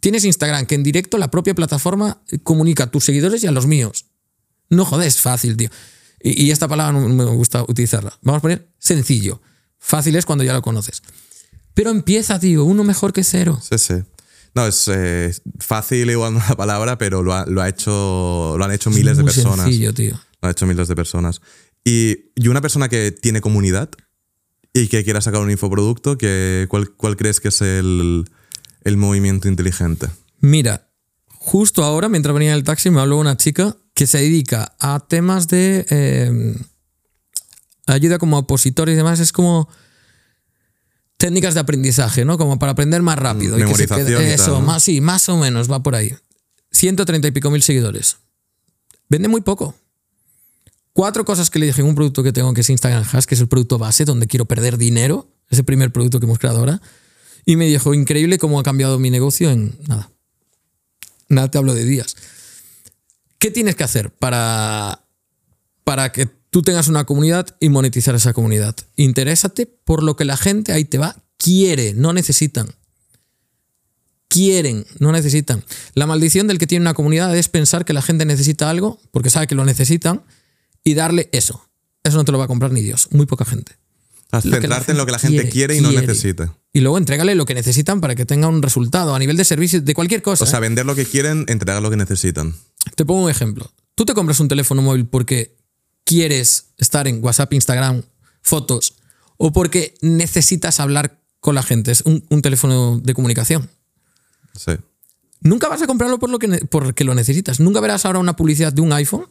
Tienes 0.00 0.24
Instagram, 0.24 0.66
que 0.66 0.74
en 0.74 0.82
directo 0.82 1.18
la 1.18 1.30
propia 1.30 1.54
plataforma 1.54 2.22
comunica 2.42 2.84
a 2.84 2.90
tus 2.90 3.04
seguidores 3.04 3.44
y 3.44 3.46
a 3.46 3.50
los 3.52 3.66
míos. 3.66 4.06
No 4.68 4.84
joder, 4.84 5.06
es 5.08 5.20
fácil, 5.20 5.56
tío. 5.56 5.68
Y, 6.22 6.44
y 6.44 6.50
esta 6.50 6.68
palabra 6.68 6.98
no 6.98 7.08
me 7.08 7.24
gusta 7.24 7.62
utilizarla. 7.68 8.18
Vamos 8.22 8.38
a 8.38 8.42
poner 8.42 8.68
sencillo. 8.78 9.40
Fácil 9.78 10.16
es 10.16 10.24
cuando 10.26 10.44
ya 10.44 10.52
lo 10.52 10.62
conoces. 10.62 11.02
Pero 11.74 11.90
empieza, 11.90 12.38
tío, 12.38 12.64
uno 12.64 12.84
mejor 12.84 13.12
que 13.12 13.24
cero. 13.24 13.60
Sí, 13.62 13.78
sí. 13.78 13.94
No, 14.54 14.66
es 14.66 14.88
eh, 14.88 15.32
fácil 15.58 16.10
igual 16.10 16.34
la 16.48 16.56
palabra, 16.56 16.98
pero 16.98 17.22
lo, 17.22 17.32
ha- 17.34 17.46
lo 17.46 17.62
ha 17.62 17.68
hecho, 17.68 18.54
lo 18.58 18.64
han 18.64 18.72
hecho 18.72 18.90
miles 18.90 19.16
de 19.16 19.22
Muy 19.22 19.32
personas. 19.32 19.66
sencillo, 19.66 19.94
tío. 19.94 20.12
Lo 20.42 20.46
han 20.48 20.50
hecho 20.50 20.66
miles 20.66 20.88
de 20.88 20.96
personas. 20.96 21.40
Y, 21.84 22.30
y 22.34 22.48
una 22.48 22.60
persona 22.60 22.88
que 22.88 23.10
tiene 23.12 23.40
comunidad 23.40 23.90
y 24.72 24.88
que 24.88 25.04
quiera 25.04 25.20
sacar 25.20 25.40
un 25.40 25.50
infoproducto, 25.50 26.16
que, 26.18 26.66
¿cuál, 26.68 26.90
cuál 26.92 27.16
crees 27.16 27.40
que 27.40 27.48
es 27.48 27.60
el, 27.62 28.24
el 28.84 28.96
movimiento 28.96 29.48
inteligente? 29.48 30.08
Mira, 30.40 30.88
justo 31.28 31.84
ahora, 31.84 32.08
mientras 32.08 32.34
venía 32.34 32.50
en 32.50 32.56
el 32.56 32.64
taxi, 32.64 32.90
me 32.90 33.00
habló 33.00 33.18
una 33.18 33.36
chica 33.36 33.76
que 33.94 34.06
se 34.06 34.18
dedica 34.18 34.74
a 34.78 35.00
temas 35.06 35.48
de 35.48 35.86
eh, 35.90 36.54
ayuda 37.86 38.18
como 38.18 38.38
opositores 38.38 38.94
y 38.94 38.96
demás. 38.96 39.20
Es 39.20 39.32
como 39.32 39.68
técnicas 41.16 41.54
de 41.54 41.60
aprendizaje, 41.60 42.24
¿no? 42.24 42.38
Como 42.38 42.58
para 42.58 42.72
aprender 42.72 43.02
más 43.02 43.18
rápido. 43.18 43.58
y 43.58 43.62
que 43.62 43.66
se 43.66 43.86
memorización 43.86 44.06
quede- 44.06 44.12
y 44.12 44.36
tal, 44.36 44.40
eso, 44.40 44.60
¿no? 44.60 44.66
más, 44.66 44.82
sí, 44.82 45.00
más 45.00 45.28
o 45.28 45.36
menos, 45.36 45.70
va 45.70 45.82
por 45.82 45.94
ahí. 45.94 46.14
130 46.72 47.28
y 47.28 47.30
pico 47.32 47.50
mil 47.50 47.62
seguidores. 47.62 48.16
Vende 49.08 49.28
muy 49.28 49.40
poco. 49.40 49.74
Cuatro 50.92 51.24
cosas 51.24 51.50
que 51.50 51.58
le 51.58 51.66
dije 51.66 51.80
en 51.82 51.88
un 51.88 51.94
producto 51.94 52.22
que 52.22 52.32
tengo 52.32 52.52
que 52.54 52.60
es 52.62 52.70
Instagram 52.70 53.04
Hash, 53.12 53.24
que 53.24 53.34
es 53.34 53.40
el 53.40 53.48
producto 53.48 53.78
base 53.78 54.04
donde 54.04 54.26
quiero 54.26 54.44
perder 54.46 54.78
dinero. 54.78 55.28
Es 55.48 55.58
el 55.58 55.64
primer 55.64 55.92
producto 55.92 56.20
que 56.20 56.26
hemos 56.26 56.38
creado 56.38 56.58
ahora. 56.58 56.80
Y 57.50 57.56
me 57.56 57.66
dijo, 57.66 57.94
increíble 57.94 58.38
cómo 58.38 58.60
ha 58.60 58.62
cambiado 58.62 59.00
mi 59.00 59.10
negocio 59.10 59.50
en 59.50 59.76
nada. 59.88 60.08
Nada, 61.28 61.50
te 61.50 61.58
hablo 61.58 61.74
de 61.74 61.84
días. 61.84 62.14
¿Qué 63.40 63.50
tienes 63.50 63.74
que 63.74 63.82
hacer 63.82 64.12
para, 64.12 65.04
para 65.82 66.12
que 66.12 66.26
tú 66.26 66.62
tengas 66.62 66.86
una 66.86 67.06
comunidad 67.06 67.56
y 67.58 67.68
monetizar 67.68 68.14
esa 68.14 68.34
comunidad? 68.34 68.76
Interésate 68.94 69.66
por 69.66 70.04
lo 70.04 70.14
que 70.14 70.24
la 70.24 70.36
gente 70.36 70.70
ahí 70.70 70.84
te 70.84 70.98
va, 70.98 71.24
quiere, 71.38 71.92
no 71.92 72.12
necesitan. 72.12 72.72
Quieren, 74.28 74.86
no 75.00 75.10
necesitan. 75.10 75.64
La 75.94 76.06
maldición 76.06 76.46
del 76.46 76.58
que 76.58 76.68
tiene 76.68 76.84
una 76.84 76.94
comunidad 76.94 77.36
es 77.36 77.48
pensar 77.48 77.84
que 77.84 77.94
la 77.94 78.02
gente 78.02 78.26
necesita 78.26 78.70
algo, 78.70 79.00
porque 79.10 79.28
sabe 79.28 79.48
que 79.48 79.56
lo 79.56 79.64
necesitan, 79.64 80.22
y 80.84 80.94
darle 80.94 81.28
eso. 81.32 81.68
Eso 82.04 82.16
no 82.16 82.24
te 82.24 82.30
lo 82.30 82.38
va 82.38 82.44
a 82.44 82.46
comprar 82.46 82.70
ni 82.70 82.80
Dios. 82.80 83.08
Muy 83.10 83.26
poca 83.26 83.44
gente. 83.44 83.79
Centrarte 84.30 84.92
en 84.92 84.98
lo 84.98 85.06
que 85.06 85.12
la 85.12 85.18
gente 85.18 85.48
quiere, 85.48 85.74
quiere, 85.74 85.76
y 85.76 85.80
no 85.80 85.90
necesita. 85.90 86.54
Y 86.72 86.80
luego 86.80 86.98
entrégale 86.98 87.34
lo 87.34 87.46
que 87.46 87.54
necesitan 87.54 88.00
para 88.00 88.14
que 88.14 88.24
tenga 88.24 88.46
un 88.46 88.62
resultado 88.62 89.14
a 89.14 89.18
nivel 89.18 89.36
de 89.36 89.44
servicio, 89.44 89.80
de 89.80 89.94
cualquier 89.94 90.22
cosa. 90.22 90.44
O 90.44 90.46
sea, 90.46 90.58
¿eh? 90.58 90.62
vender 90.62 90.86
lo 90.86 90.94
que 90.94 91.04
quieren, 91.04 91.44
entregar 91.48 91.82
lo 91.82 91.90
que 91.90 91.96
necesitan. 91.96 92.54
Te 92.94 93.04
pongo 93.04 93.24
un 93.24 93.30
ejemplo. 93.30 93.70
Tú 93.96 94.04
te 94.04 94.14
compras 94.14 94.38
un 94.38 94.48
teléfono 94.48 94.82
móvil 94.82 95.06
porque 95.06 95.56
quieres 96.04 96.66
estar 96.78 97.08
en 97.08 97.22
WhatsApp, 97.24 97.52
Instagram, 97.52 98.02
fotos, 98.42 98.94
o 99.36 99.52
porque 99.52 99.94
necesitas 100.00 100.78
hablar 100.78 101.20
con 101.40 101.56
la 101.56 101.62
gente. 101.62 101.90
Es 101.90 102.02
un, 102.02 102.24
un 102.28 102.40
teléfono 102.40 103.00
de 103.02 103.14
comunicación. 103.14 103.68
Sí. 104.54 104.72
Nunca 105.40 105.68
vas 105.68 105.82
a 105.82 105.86
comprarlo 105.86 106.18
por 106.18 106.30
lo 106.30 106.38
que, 106.38 106.48
porque 106.70 107.04
lo 107.04 107.14
necesitas. 107.14 107.60
Nunca 107.60 107.80
verás 107.80 108.04
ahora 108.04 108.18
una 108.18 108.36
publicidad 108.36 108.72
de 108.72 108.82
un 108.82 108.92
iPhone 108.92 109.26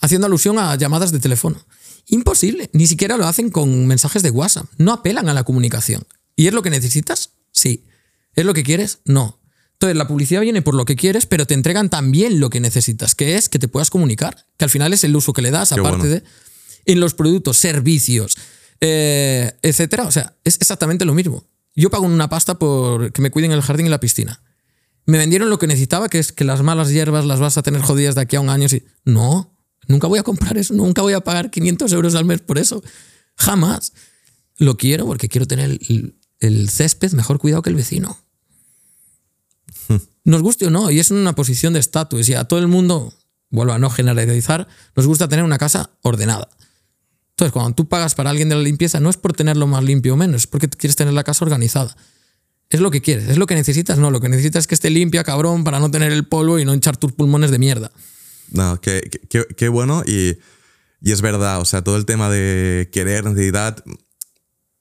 haciendo 0.00 0.26
alusión 0.26 0.58
a 0.58 0.74
llamadas 0.76 1.10
de 1.10 1.18
teléfono. 1.18 1.58
Imposible. 2.06 2.70
Ni 2.72 2.86
siquiera 2.86 3.16
lo 3.16 3.26
hacen 3.26 3.50
con 3.50 3.86
mensajes 3.86 4.22
de 4.22 4.30
WhatsApp. 4.30 4.66
No 4.78 4.92
apelan 4.92 5.28
a 5.28 5.34
la 5.34 5.44
comunicación. 5.44 6.06
¿Y 6.36 6.46
es 6.46 6.54
lo 6.54 6.62
que 6.62 6.70
necesitas? 6.70 7.30
Sí. 7.52 7.84
¿Es 8.34 8.44
lo 8.44 8.54
que 8.54 8.62
quieres? 8.62 9.00
No. 9.04 9.40
Entonces, 9.72 9.96
la 9.96 10.08
publicidad 10.08 10.40
viene 10.40 10.62
por 10.62 10.74
lo 10.74 10.84
que 10.84 10.96
quieres, 10.96 11.26
pero 11.26 11.46
te 11.46 11.54
entregan 11.54 11.90
también 11.90 12.40
lo 12.40 12.48
que 12.48 12.60
necesitas, 12.60 13.14
que 13.14 13.34
es 13.36 13.48
que 13.48 13.58
te 13.58 13.68
puedas 13.68 13.90
comunicar, 13.90 14.46
que 14.56 14.64
al 14.64 14.70
final 14.70 14.92
es 14.94 15.04
el 15.04 15.14
uso 15.14 15.32
que 15.32 15.42
le 15.42 15.50
das, 15.50 15.68
Qué 15.70 15.80
aparte 15.80 15.98
bueno. 15.98 16.14
de 16.14 16.22
en 16.86 17.00
los 17.00 17.14
productos, 17.14 17.58
servicios, 17.58 18.36
eh, 18.80 19.52
etcétera. 19.62 20.04
O 20.04 20.12
sea, 20.12 20.36
es 20.44 20.56
exactamente 20.56 21.04
lo 21.04 21.14
mismo. 21.14 21.44
Yo 21.74 21.90
pago 21.90 22.06
una 22.06 22.28
pasta 22.28 22.58
por 22.58 23.12
que 23.12 23.20
me 23.20 23.30
cuiden 23.30 23.52
el 23.52 23.60
jardín 23.60 23.86
y 23.86 23.90
la 23.90 24.00
piscina. 24.00 24.40
Me 25.04 25.18
vendieron 25.18 25.50
lo 25.50 25.58
que 25.58 25.66
necesitaba, 25.66 26.08
que 26.08 26.18
es 26.18 26.32
que 26.32 26.44
las 26.44 26.62
malas 26.62 26.90
hierbas 26.90 27.26
las 27.26 27.38
vas 27.38 27.58
a 27.58 27.62
tener 27.62 27.82
jodidas 27.82 28.14
de 28.14 28.22
aquí 28.22 28.36
a 28.36 28.40
un 28.40 28.48
año. 28.48 28.68
Sí. 28.68 28.84
No, 29.04 29.55
nunca 29.86 30.06
voy 30.06 30.18
a 30.18 30.22
comprar 30.22 30.56
eso, 30.58 30.74
nunca 30.74 31.02
voy 31.02 31.12
a 31.12 31.20
pagar 31.20 31.50
500 31.50 31.92
euros 31.92 32.14
al 32.14 32.24
mes 32.24 32.40
por 32.40 32.58
eso. 32.58 32.82
Jamás. 33.36 33.92
Lo 34.58 34.76
quiero 34.76 35.04
porque 35.06 35.28
quiero 35.28 35.46
tener 35.46 35.78
el, 35.88 36.16
el 36.40 36.68
césped 36.70 37.12
mejor 37.12 37.38
cuidado 37.38 37.62
que 37.62 37.70
el 37.70 37.76
vecino. 37.76 38.18
Nos 40.24 40.42
guste 40.42 40.66
o 40.66 40.70
no, 40.70 40.90
y 40.90 40.98
es 40.98 41.10
una 41.10 41.34
posición 41.34 41.72
de 41.72 41.80
estatus. 41.80 42.28
Y 42.28 42.34
a 42.34 42.44
todo 42.44 42.58
el 42.58 42.68
mundo, 42.68 43.12
vuelvo 43.50 43.72
a 43.72 43.78
no 43.78 43.90
generalizar, 43.90 44.66
nos 44.94 45.06
gusta 45.06 45.28
tener 45.28 45.44
una 45.44 45.58
casa 45.58 45.90
ordenada. 46.02 46.48
Entonces, 47.30 47.52
cuando 47.52 47.74
tú 47.74 47.86
pagas 47.88 48.14
para 48.14 48.30
alguien 48.30 48.48
de 48.48 48.54
la 48.54 48.62
limpieza, 48.62 48.98
no 48.98 49.10
es 49.10 49.18
por 49.18 49.34
tenerlo 49.34 49.66
más 49.66 49.84
limpio 49.84 50.14
o 50.14 50.16
menos, 50.16 50.42
es 50.42 50.46
porque 50.46 50.68
quieres 50.68 50.96
tener 50.96 51.12
la 51.12 51.22
casa 51.22 51.44
organizada. 51.44 51.96
Es 52.70 52.80
lo 52.80 52.90
que 52.90 53.02
quieres, 53.02 53.28
es 53.28 53.36
lo 53.36 53.46
que 53.46 53.54
necesitas, 53.54 53.98
no, 53.98 54.10
lo 54.10 54.20
que 54.20 54.28
necesitas 54.28 54.64
es 54.64 54.66
que 54.66 54.74
esté 54.74 54.90
limpia, 54.90 55.22
cabrón, 55.22 55.62
para 55.62 55.78
no 55.78 55.90
tener 55.90 56.12
el 56.12 56.26
polvo 56.26 56.58
y 56.58 56.64
no 56.64 56.74
hinchar 56.74 56.96
tus 56.96 57.12
pulmones 57.12 57.50
de 57.50 57.58
mierda. 57.58 57.92
No, 58.52 58.80
qué, 58.80 59.00
qué- 59.28 59.46
qué- 59.56 59.68
bueno 59.68 60.02
y, 60.06 60.38
y 61.00 61.12
es 61.12 61.20
verdad, 61.20 61.60
o 61.60 61.64
sea, 61.64 61.82
todo 61.82 61.96
el 61.96 62.06
tema 62.06 62.30
de 62.30 62.88
querer, 62.92 63.24
necesidad, 63.24 63.82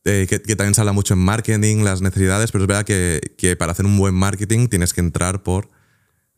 eh, 0.04 0.28
que, 0.30 0.42
que 0.42 0.56
también 0.56 0.76
se 0.76 0.82
habla 0.82 0.94
mucho 0.94 1.14
en 1.16 1.20
marketing, 1.20 1.84
las 1.84 2.02
necesidades, 2.02 2.52
pero 2.52 2.64
es 2.64 2.68
verdad 2.68 2.86
que, 2.86 3.22
que 3.38 3.56
para 3.56 3.72
hacer 3.72 3.86
un 3.86 3.98
buen 3.98 4.14
marketing 4.14 4.68
tienes 4.68 4.94
que 4.94 5.02
entrar 5.02 5.42
por 5.44 5.70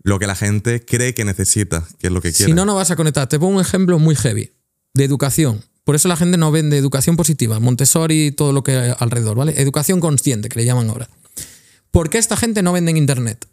lo 0.04 0.20
que 0.20 0.28
la 0.28 0.36
gente 0.36 0.86
cree 0.86 1.14
que 1.14 1.26
necesita, 1.26 1.86
que 1.99 2.08
es 2.08 2.14
lo 2.14 2.22
que 2.22 2.32
quiere. 2.32 2.52
Si 2.52 2.56
no, 2.56 2.64
no 2.66 2.76
vas 2.76 2.91
a 2.91 2.95
conectar. 2.95 3.28
Te 3.28 3.40
pongo 3.40 3.56
un 3.56 3.62
ejemplo 3.62 3.99
muy 3.99 4.16
heavy 4.16 4.54
de 4.94 5.04
educación. 5.04 5.66
Por 5.84 5.95
eso 5.95 6.08
la 6.08 6.16
gente 6.16 6.38
no 6.38 6.52
vende 6.52 6.78
educación 6.78 7.18
positiva, 7.18 7.60
Montessori 7.60 8.28
y 8.28 8.32
todo 8.32 8.54
lo 8.54 8.64
que 8.64 8.72
hay 8.78 8.94
alrededor, 8.99 9.36
¿vale? 9.38 9.62
Educación 9.62 9.99
consciente, 9.99 10.48
que 10.49 10.60
le 10.60 10.66
llaman 10.66 10.90
ahora. 10.90 11.10
¿Por 11.91 12.10
qué 12.10 12.18
esta 12.20 12.38
gente 12.38 12.62
no 12.62 12.72
vende 12.74 12.91
en 12.91 12.98
Internet? 12.98 13.48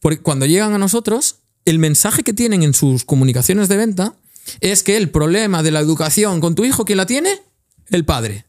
Porque 0.00 0.20
cuando 0.20 0.46
llegan 0.46 0.72
a 0.72 0.78
nosotros, 0.78 1.40
el 1.70 1.78
mensaje 1.78 2.22
que 2.22 2.32
tienen 2.32 2.62
en 2.62 2.74
sus 2.74 3.04
comunicaciones 3.04 3.68
de 3.68 3.76
venta 3.76 4.14
es 4.60 4.82
que 4.82 4.96
el 4.96 5.10
problema 5.10 5.62
de 5.62 5.70
la 5.70 5.80
educación 5.80 6.40
con 6.40 6.54
tu 6.54 6.64
hijo, 6.64 6.84
¿quién 6.84 6.96
la 6.98 7.06
tiene? 7.06 7.40
El 7.88 8.04
padre. 8.04 8.44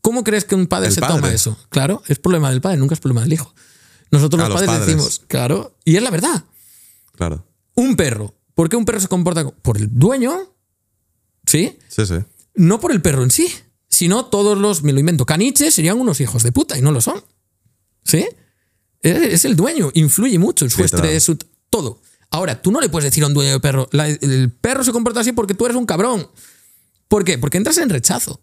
¿Cómo 0.00 0.24
crees 0.24 0.44
que 0.44 0.54
un 0.54 0.66
padre 0.66 0.88
El 0.88 0.94
se 0.94 1.00
padre. 1.00 1.16
toma 1.16 1.32
eso? 1.32 1.58
Claro, 1.68 2.02
es 2.08 2.18
problema 2.18 2.50
del 2.50 2.60
padre, 2.60 2.78
nunca 2.78 2.94
es 2.94 3.00
problema 3.00 3.22
del 3.22 3.32
hijo. 3.34 3.54
Nosotros 4.10 4.40
los 4.40 4.48
los 4.48 4.54
padres, 4.60 4.68
padres. 4.70 4.86
decimos, 4.86 5.22
claro, 5.28 5.76
y 5.84 5.96
es 5.96 6.02
la 6.02 6.10
verdad. 6.10 6.44
Claro. 7.16 7.46
Un 7.74 7.96
perro. 7.96 8.34
¿Por 8.54 8.68
qué 8.68 8.76
un 8.76 8.84
perro 8.84 9.00
se 9.00 9.08
comporta 9.08 9.44
co- 9.44 9.52
por 9.62 9.76
el 9.76 9.88
dueño? 9.92 10.32
¿Sí? 11.46 11.78
Sí, 11.88 12.06
sí. 12.06 12.14
No 12.54 12.80
por 12.80 12.92
el 12.92 13.02
perro 13.02 13.22
en 13.22 13.30
sí, 13.30 13.48
sino 13.88 14.26
todos 14.26 14.58
los, 14.58 14.82
me 14.82 14.92
lo 14.92 15.00
invento, 15.00 15.26
caniches 15.26 15.74
serían 15.74 15.98
unos 16.00 16.20
hijos 16.20 16.42
de 16.42 16.52
puta 16.52 16.76
y 16.78 16.82
no 16.82 16.92
lo 16.92 17.00
son. 17.00 17.22
¿Sí? 18.04 18.26
Es 19.02 19.44
el 19.44 19.56
dueño, 19.56 19.90
influye 19.94 20.38
mucho 20.38 20.64
en 20.64 20.70
su 20.70 20.82
estrés, 20.84 21.22
su- 21.22 21.38
todo. 21.70 22.00
Ahora, 22.30 22.62
tú 22.62 22.70
no 22.70 22.80
le 22.80 22.88
puedes 22.88 23.10
decir 23.10 23.24
a 23.24 23.26
un 23.26 23.34
dueño 23.34 23.52
de 23.52 23.60
perro, 23.60 23.88
"La- 23.92 24.08
el 24.08 24.52
perro 24.60 24.84
se 24.84 24.92
comporta 24.92 25.20
así 25.20 25.32
porque 25.32 25.54
tú 25.54 25.64
eres 25.66 25.76
un 25.76 25.86
cabrón. 25.86 26.28
¿Por 27.08 27.24
qué? 27.24 27.38
Porque 27.38 27.56
entras 27.58 27.78
en 27.78 27.88
rechazo. 27.90 28.40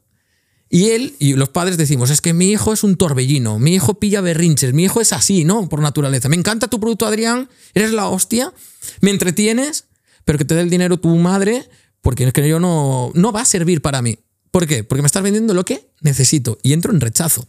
Y 0.69 0.89
él 0.89 1.15
y 1.19 1.33
los 1.35 1.47
padres 1.47 1.77
decimos, 1.77 2.09
es 2.09 2.19
que 2.19 2.33
mi 2.33 2.51
hijo 2.51 2.73
es 2.73 2.83
un 2.83 2.97
torbellino, 2.97 3.57
mi 3.57 3.73
hijo 3.75 3.99
pilla 3.99 4.19
berrinches, 4.19 4.73
mi 4.73 4.83
hijo 4.83 4.99
es 4.99 5.13
así, 5.13 5.45
¿no? 5.45 5.69
Por 5.69 5.79
naturaleza. 5.81 6.27
Me 6.27 6.35
encanta 6.35 6.67
tu 6.67 6.81
producto, 6.81 7.05
Adrián, 7.05 7.49
eres 7.73 7.93
la 7.93 8.09
hostia, 8.09 8.53
me 8.99 9.11
entretienes, 9.11 9.85
pero 10.25 10.37
que 10.37 10.43
te 10.43 10.55
dé 10.55 10.61
el 10.61 10.69
dinero 10.69 10.97
tu 10.99 11.15
madre, 11.15 11.69
porque 12.01 12.25
es 12.25 12.33
que 12.33 12.45
yo 12.49 12.59
no, 12.59 13.11
no 13.13 13.31
va 13.31 13.41
a 13.41 13.45
servir 13.45 13.81
para 13.81 14.01
mí. 14.01 14.19
¿Por 14.51 14.67
qué? 14.67 14.83
Porque 14.83 15.01
me 15.01 15.05
estás 15.05 15.23
vendiendo 15.23 15.53
lo 15.53 15.63
que 15.63 15.89
necesito 16.01 16.57
y 16.61 16.73
entro 16.73 16.91
en 16.91 16.99
rechazo. 16.99 17.47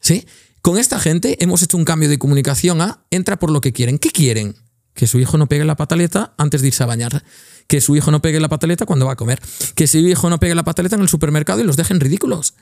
¿Sí? 0.00 0.24
Con 0.62 0.78
esta 0.78 0.98
gente 0.98 1.36
hemos 1.44 1.62
hecho 1.62 1.76
un 1.76 1.84
cambio 1.84 2.08
de 2.08 2.18
comunicación 2.18 2.80
a 2.80 3.04
entra 3.10 3.38
por 3.38 3.50
lo 3.50 3.60
que 3.60 3.74
quieren. 3.74 3.98
¿Qué 3.98 4.10
quieren? 4.10 4.54
Que 5.00 5.06
su 5.06 5.18
hijo 5.18 5.38
no 5.38 5.46
pegue 5.46 5.64
la 5.64 5.76
pataleta 5.76 6.34
antes 6.36 6.60
de 6.60 6.68
irse 6.68 6.82
a 6.82 6.86
bañar. 6.86 7.24
Que 7.68 7.80
su 7.80 7.96
hijo 7.96 8.10
no 8.10 8.20
pegue 8.20 8.38
la 8.38 8.50
pataleta 8.50 8.84
cuando 8.84 9.06
va 9.06 9.12
a 9.12 9.16
comer. 9.16 9.40
Que 9.74 9.86
su 9.86 9.96
hijo 9.96 10.28
no 10.28 10.38
pegue 10.38 10.54
la 10.54 10.62
pataleta 10.62 10.96
en 10.96 11.00
el 11.00 11.08
supermercado 11.08 11.62
y 11.62 11.64
los 11.64 11.78
dejen 11.78 12.00
ridículos. 12.00 12.52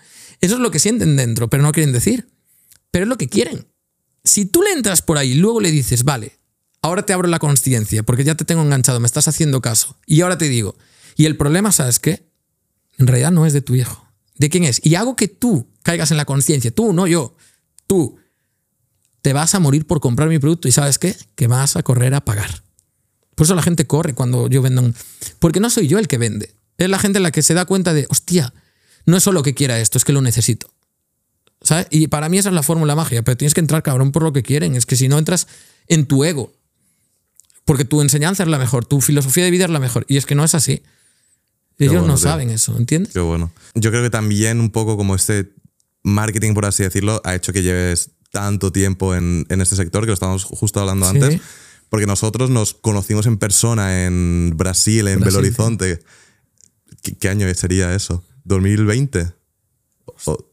Eso 0.41 0.55
es 0.55 0.61
lo 0.61 0.71
que 0.71 0.79
sienten 0.79 1.17
dentro, 1.17 1.51
pero 1.51 1.65
no 1.65 1.73
quieren 1.73 1.93
decir. 1.93 2.29
Pero 2.93 3.07
es 3.07 3.09
lo 3.09 3.19
que 3.19 3.29
quieren. 3.29 3.67
Si 4.23 4.47
tú 4.47 4.63
le 4.63 4.71
entras 4.71 5.03
por 5.03 5.19
ahí 5.19 5.33
y 5.33 5.35
luego 5.35 5.61
le 5.61 5.73
dices, 5.73 6.05
vale, 6.05 6.39
ahora 6.81 7.05
te 7.05 7.13
abro 7.13 7.27
la 7.27 7.41
conciencia 7.41 8.05
porque 8.05 8.23
ya 8.23 8.37
te 8.37 8.45
tengo 8.45 8.63
enganchado, 8.63 9.01
me 9.01 9.07
estás 9.07 9.27
haciendo 9.27 9.61
caso. 9.61 9.97
Y 10.07 10.21
ahora 10.21 10.39
te 10.39 10.49
digo, 10.49 10.77
y 11.17 11.25
el 11.25 11.37
problema, 11.37 11.73
¿sabes 11.73 11.99
qué? 11.99 12.31
En 12.99 13.09
realidad 13.09 13.33
no 13.33 13.47
es 13.47 13.53
de 13.53 13.63
tu 13.63 13.75
hijo. 13.75 14.07
¿De 14.37 14.49
quién 14.49 14.63
es? 14.63 14.81
Y 14.85 14.95
hago 14.95 15.17
que 15.17 15.27
tú 15.27 15.67
caigas 15.83 16.13
en 16.13 16.19
la 16.19 16.25
conciencia, 16.25 16.71
tú, 16.71 16.93
no 16.93 17.09
yo, 17.09 17.35
tú. 17.89 18.21
Te 19.29 19.35
vas 19.35 19.55
a 19.55 19.61
morir 19.61 19.87
por 19.87 20.01
comprar 20.01 20.31
mi 20.31 20.39
producto 20.39 20.69
y 20.69 20.73
¿sabes 20.73 20.99
qué? 20.99 21.15
Que 21.35 21.49
vas 21.49 21.77
a 21.77 21.83
correr 21.83 22.15
a 22.15 22.25
pagar. 22.25 22.63
Por 23.35 23.45
eso 23.45 23.55
la 23.55 23.61
gente 23.61 23.87
corre 23.87 24.15
cuando 24.15 24.49
yo 24.49 24.63
vendo 24.63 24.81
un... 24.81 24.95
Porque 25.39 25.61
no 25.61 25.69
soy 25.69 25.87
yo 25.87 25.99
el 25.99 26.09
que 26.09 26.17
vende. 26.17 26.55
Es 26.79 26.89
la 26.89 26.99
gente 26.99 27.21
la 27.21 27.31
que 27.31 27.43
se 27.43 27.53
da 27.53 27.67
cuenta 27.67 27.93
de, 27.93 28.07
hostia, 28.09 28.55
no 29.05 29.19
es 29.19 29.23
solo 29.23 29.43
que 29.43 29.53
quiera 29.53 29.79
esto, 29.81 29.99
es 29.99 30.07
que 30.07 30.15
lo 30.15 30.23
necesito. 30.23 30.73
¿Sabes? 31.61 31.89
Y 31.91 32.07
para 32.07 32.31
mí 32.31 32.39
esa 32.39 32.49
es 32.49 32.55
la 32.55 32.63
fórmula 32.63 32.95
magia, 32.95 33.23
pero 33.23 33.37
tienes 33.37 33.53
que 33.53 33.61
entrar 33.61 33.83
cabrón 33.83 34.13
por 34.13 34.23
lo 34.23 34.33
que 34.33 34.43
quieren. 34.43 34.75
Es 34.77 34.87
que 34.87 34.97
si 34.97 35.09
no 35.09 35.19
entras 35.19 35.47
en 35.89 36.07
tu 36.07 36.25
ego, 36.25 36.55
porque 37.67 37.85
tu 37.85 38.01
enseñanza 38.01 38.45
es 38.45 38.49
la 38.49 38.59
mejor, 38.59 38.87
tu 38.87 39.03
filosofía 39.03 39.45
de 39.45 39.51
vida 39.51 39.67
es 39.67 39.71
la 39.71 39.79
mejor. 39.79 40.07
Y 40.09 40.17
es 40.17 40.25
que 40.25 40.37
no 40.37 40.43
es 40.43 40.55
así. 40.55 40.83
Ellos 41.77 42.07
no 42.07 42.17
saben 42.17 42.49
eso, 42.49 42.79
¿entiendes? 42.79 43.13
Qué 43.13 43.21
bueno. 43.21 43.53
Yo 43.75 43.91
creo 43.91 44.03
que 44.03 44.09
también 44.09 44.59
un 44.59 44.71
poco 44.71 44.97
como 44.97 45.15
este 45.15 45.53
marketing, 46.03 46.55
por 46.55 46.65
así 46.65 46.83
decirlo, 46.83 47.21
ha 47.25 47.35
hecho 47.35 47.53
que 47.53 47.63
lleves 47.63 48.13
tanto 48.39 48.71
tiempo 48.71 49.17
en, 49.17 49.47
en 49.49 49.61
este 49.61 49.75
sector, 49.75 50.03
que 50.03 50.09
lo 50.09 50.15
estábamos 50.15 50.45
justo 50.45 50.79
hablando 50.79 51.09
antes, 51.09 51.41
porque 51.89 52.07
nosotros 52.07 52.51
nos 52.51 52.73
conocimos 52.73 53.27
en 53.27 53.37
persona 53.37 54.05
en 54.07 54.53
Brasil, 54.57 55.09
en 55.09 55.19
Belo 55.19 55.39
Horizonte. 55.39 55.99
¿Qué, 57.19 57.29
año 57.29 57.53
sería 57.55 57.93
eso? 57.95 58.23
¿2020? 58.47 59.35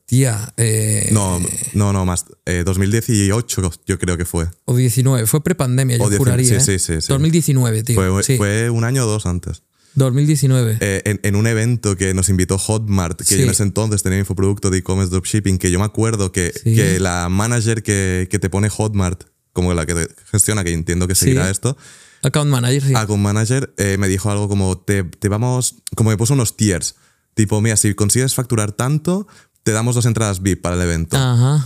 Tía. 0.07 0.52
Eh, 0.57 1.10
no, 1.12 1.40
no, 1.74 1.94
no, 1.94 2.06
más. 2.06 2.26
2018 2.45 3.62
eh, 3.62 3.70
yo 3.86 3.99
creo 3.99 4.18
que 4.18 4.26
fue. 4.26 4.48
O 4.66 4.76
19, 4.76 5.28
fue 5.28 5.44
prepandemia, 5.44 5.98
yo 5.98 6.10
juraría. 6.18 6.60
Sí, 6.60 6.72
¿eh? 6.74 6.80
sí, 6.80 7.02
sí, 7.02 7.07
2019, 7.07 7.84
tío. 7.84 7.95
Fue, 7.95 8.38
fue 8.38 8.70
un 8.72 8.84
año 8.84 9.03
o 9.03 9.07
dos 9.07 9.28
antes. 9.28 9.62
2019. 9.95 10.77
Eh, 10.81 11.19
en, 11.22 11.35
un 11.35 11.47
evento 11.47 11.95
que 11.95 12.13
nos 12.13 12.30
invitó 12.30 12.57
Hotmart, 12.57 13.22
que 13.22 13.38
yo 13.38 13.43
en 13.43 13.49
ese 13.49 13.63
entonces 13.63 14.03
tenía 14.03 14.19
infoproducto 14.19 14.69
de 14.69 14.80
e-commerce 14.80 15.11
dropshipping, 15.11 15.57
que 15.57 15.72
yo 15.72 15.80
me 15.80 15.85
acuerdo 15.85 16.31
que, 16.31 16.53
que 16.63 16.99
la 16.99 17.30
manager 17.30 17.81
que, 17.81 18.27
que, 18.30 18.39
te 18.39 18.49
pone 18.49 18.69
Hotmart, 18.69 19.23
como 19.53 19.73
la 19.73 19.85
que 19.85 20.07
gestiona, 20.31 20.63
que 20.63 20.72
entiendo 20.73 21.07
que 21.07 21.15
seguirá 21.15 21.49
esto. 21.49 21.77
Account 22.23 22.49
manager, 22.49 22.84
sí. 22.84 22.93
Account 22.95 23.22
manager 23.22 23.73
eh, 23.77 23.97
me 23.97 24.07
dijo 24.07 24.30
algo 24.30 24.49
como, 24.49 24.77
te, 24.77 25.03
te, 25.03 25.30
vamos, 25.30 25.76
como 25.95 26.09
me 26.09 26.17
puso 26.17 26.34
unos 26.34 26.57
tiers. 26.57 26.95
Tipo, 27.34 27.61
mira, 27.61 27.77
si 27.77 27.93
consigues 27.93 28.34
facturar 28.34 28.72
tanto, 28.72 29.27
te 29.63 29.72
damos 29.72 29.95
dos 29.95 30.05
entradas 30.05 30.41
VIP 30.41 30.61
para 30.61 30.76
el 30.76 30.81
evento. 30.81 31.17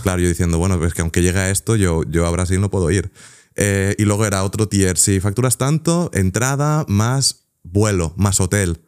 Claro, 0.02 0.20
yo 0.20 0.28
diciendo, 0.28 0.58
bueno, 0.58 0.78
pues 0.78 0.94
que 0.94 1.02
aunque 1.02 1.22
llegue 1.22 1.38
a 1.38 1.50
esto, 1.50 1.76
yo, 1.76 2.02
yo 2.08 2.26
a 2.26 2.30
Brasil 2.30 2.60
no 2.60 2.70
puedo 2.70 2.90
ir. 2.90 3.10
Eh, 3.56 3.94
y 3.98 4.04
luego 4.04 4.24
era 4.24 4.44
otro 4.44 4.68
tier, 4.68 4.96
si 4.96 5.20
facturas 5.20 5.58
tanto, 5.58 6.10
entrada 6.14 6.84
más 6.88 7.39
vuelo 7.62 8.14
más 8.16 8.40
hotel. 8.40 8.80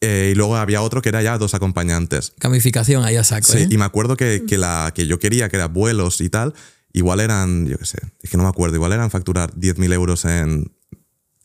Eh, 0.00 0.30
y 0.32 0.34
luego 0.34 0.56
había 0.56 0.82
otro 0.82 1.00
que 1.00 1.08
era 1.08 1.22
ya 1.22 1.38
dos 1.38 1.54
acompañantes. 1.54 2.34
Camificación 2.38 3.04
ahí 3.04 3.16
a 3.16 3.24
saco. 3.24 3.50
Sí, 3.50 3.58
¿eh? 3.58 3.68
y 3.70 3.78
me 3.78 3.84
acuerdo 3.84 4.16
que, 4.16 4.44
que, 4.46 4.58
la 4.58 4.92
que 4.94 5.06
yo 5.06 5.18
quería, 5.18 5.48
que 5.48 5.56
era 5.56 5.66
vuelos 5.66 6.20
y 6.20 6.28
tal, 6.28 6.52
igual 6.92 7.20
eran, 7.20 7.66
yo 7.66 7.78
qué 7.78 7.86
sé, 7.86 7.98
es 8.20 8.30
que 8.30 8.36
no 8.36 8.42
me 8.42 8.48
acuerdo, 8.48 8.76
igual 8.76 8.92
eran 8.92 9.10
facturar 9.10 9.54
10.000 9.54 9.92
euros 9.94 10.24
en, 10.26 10.72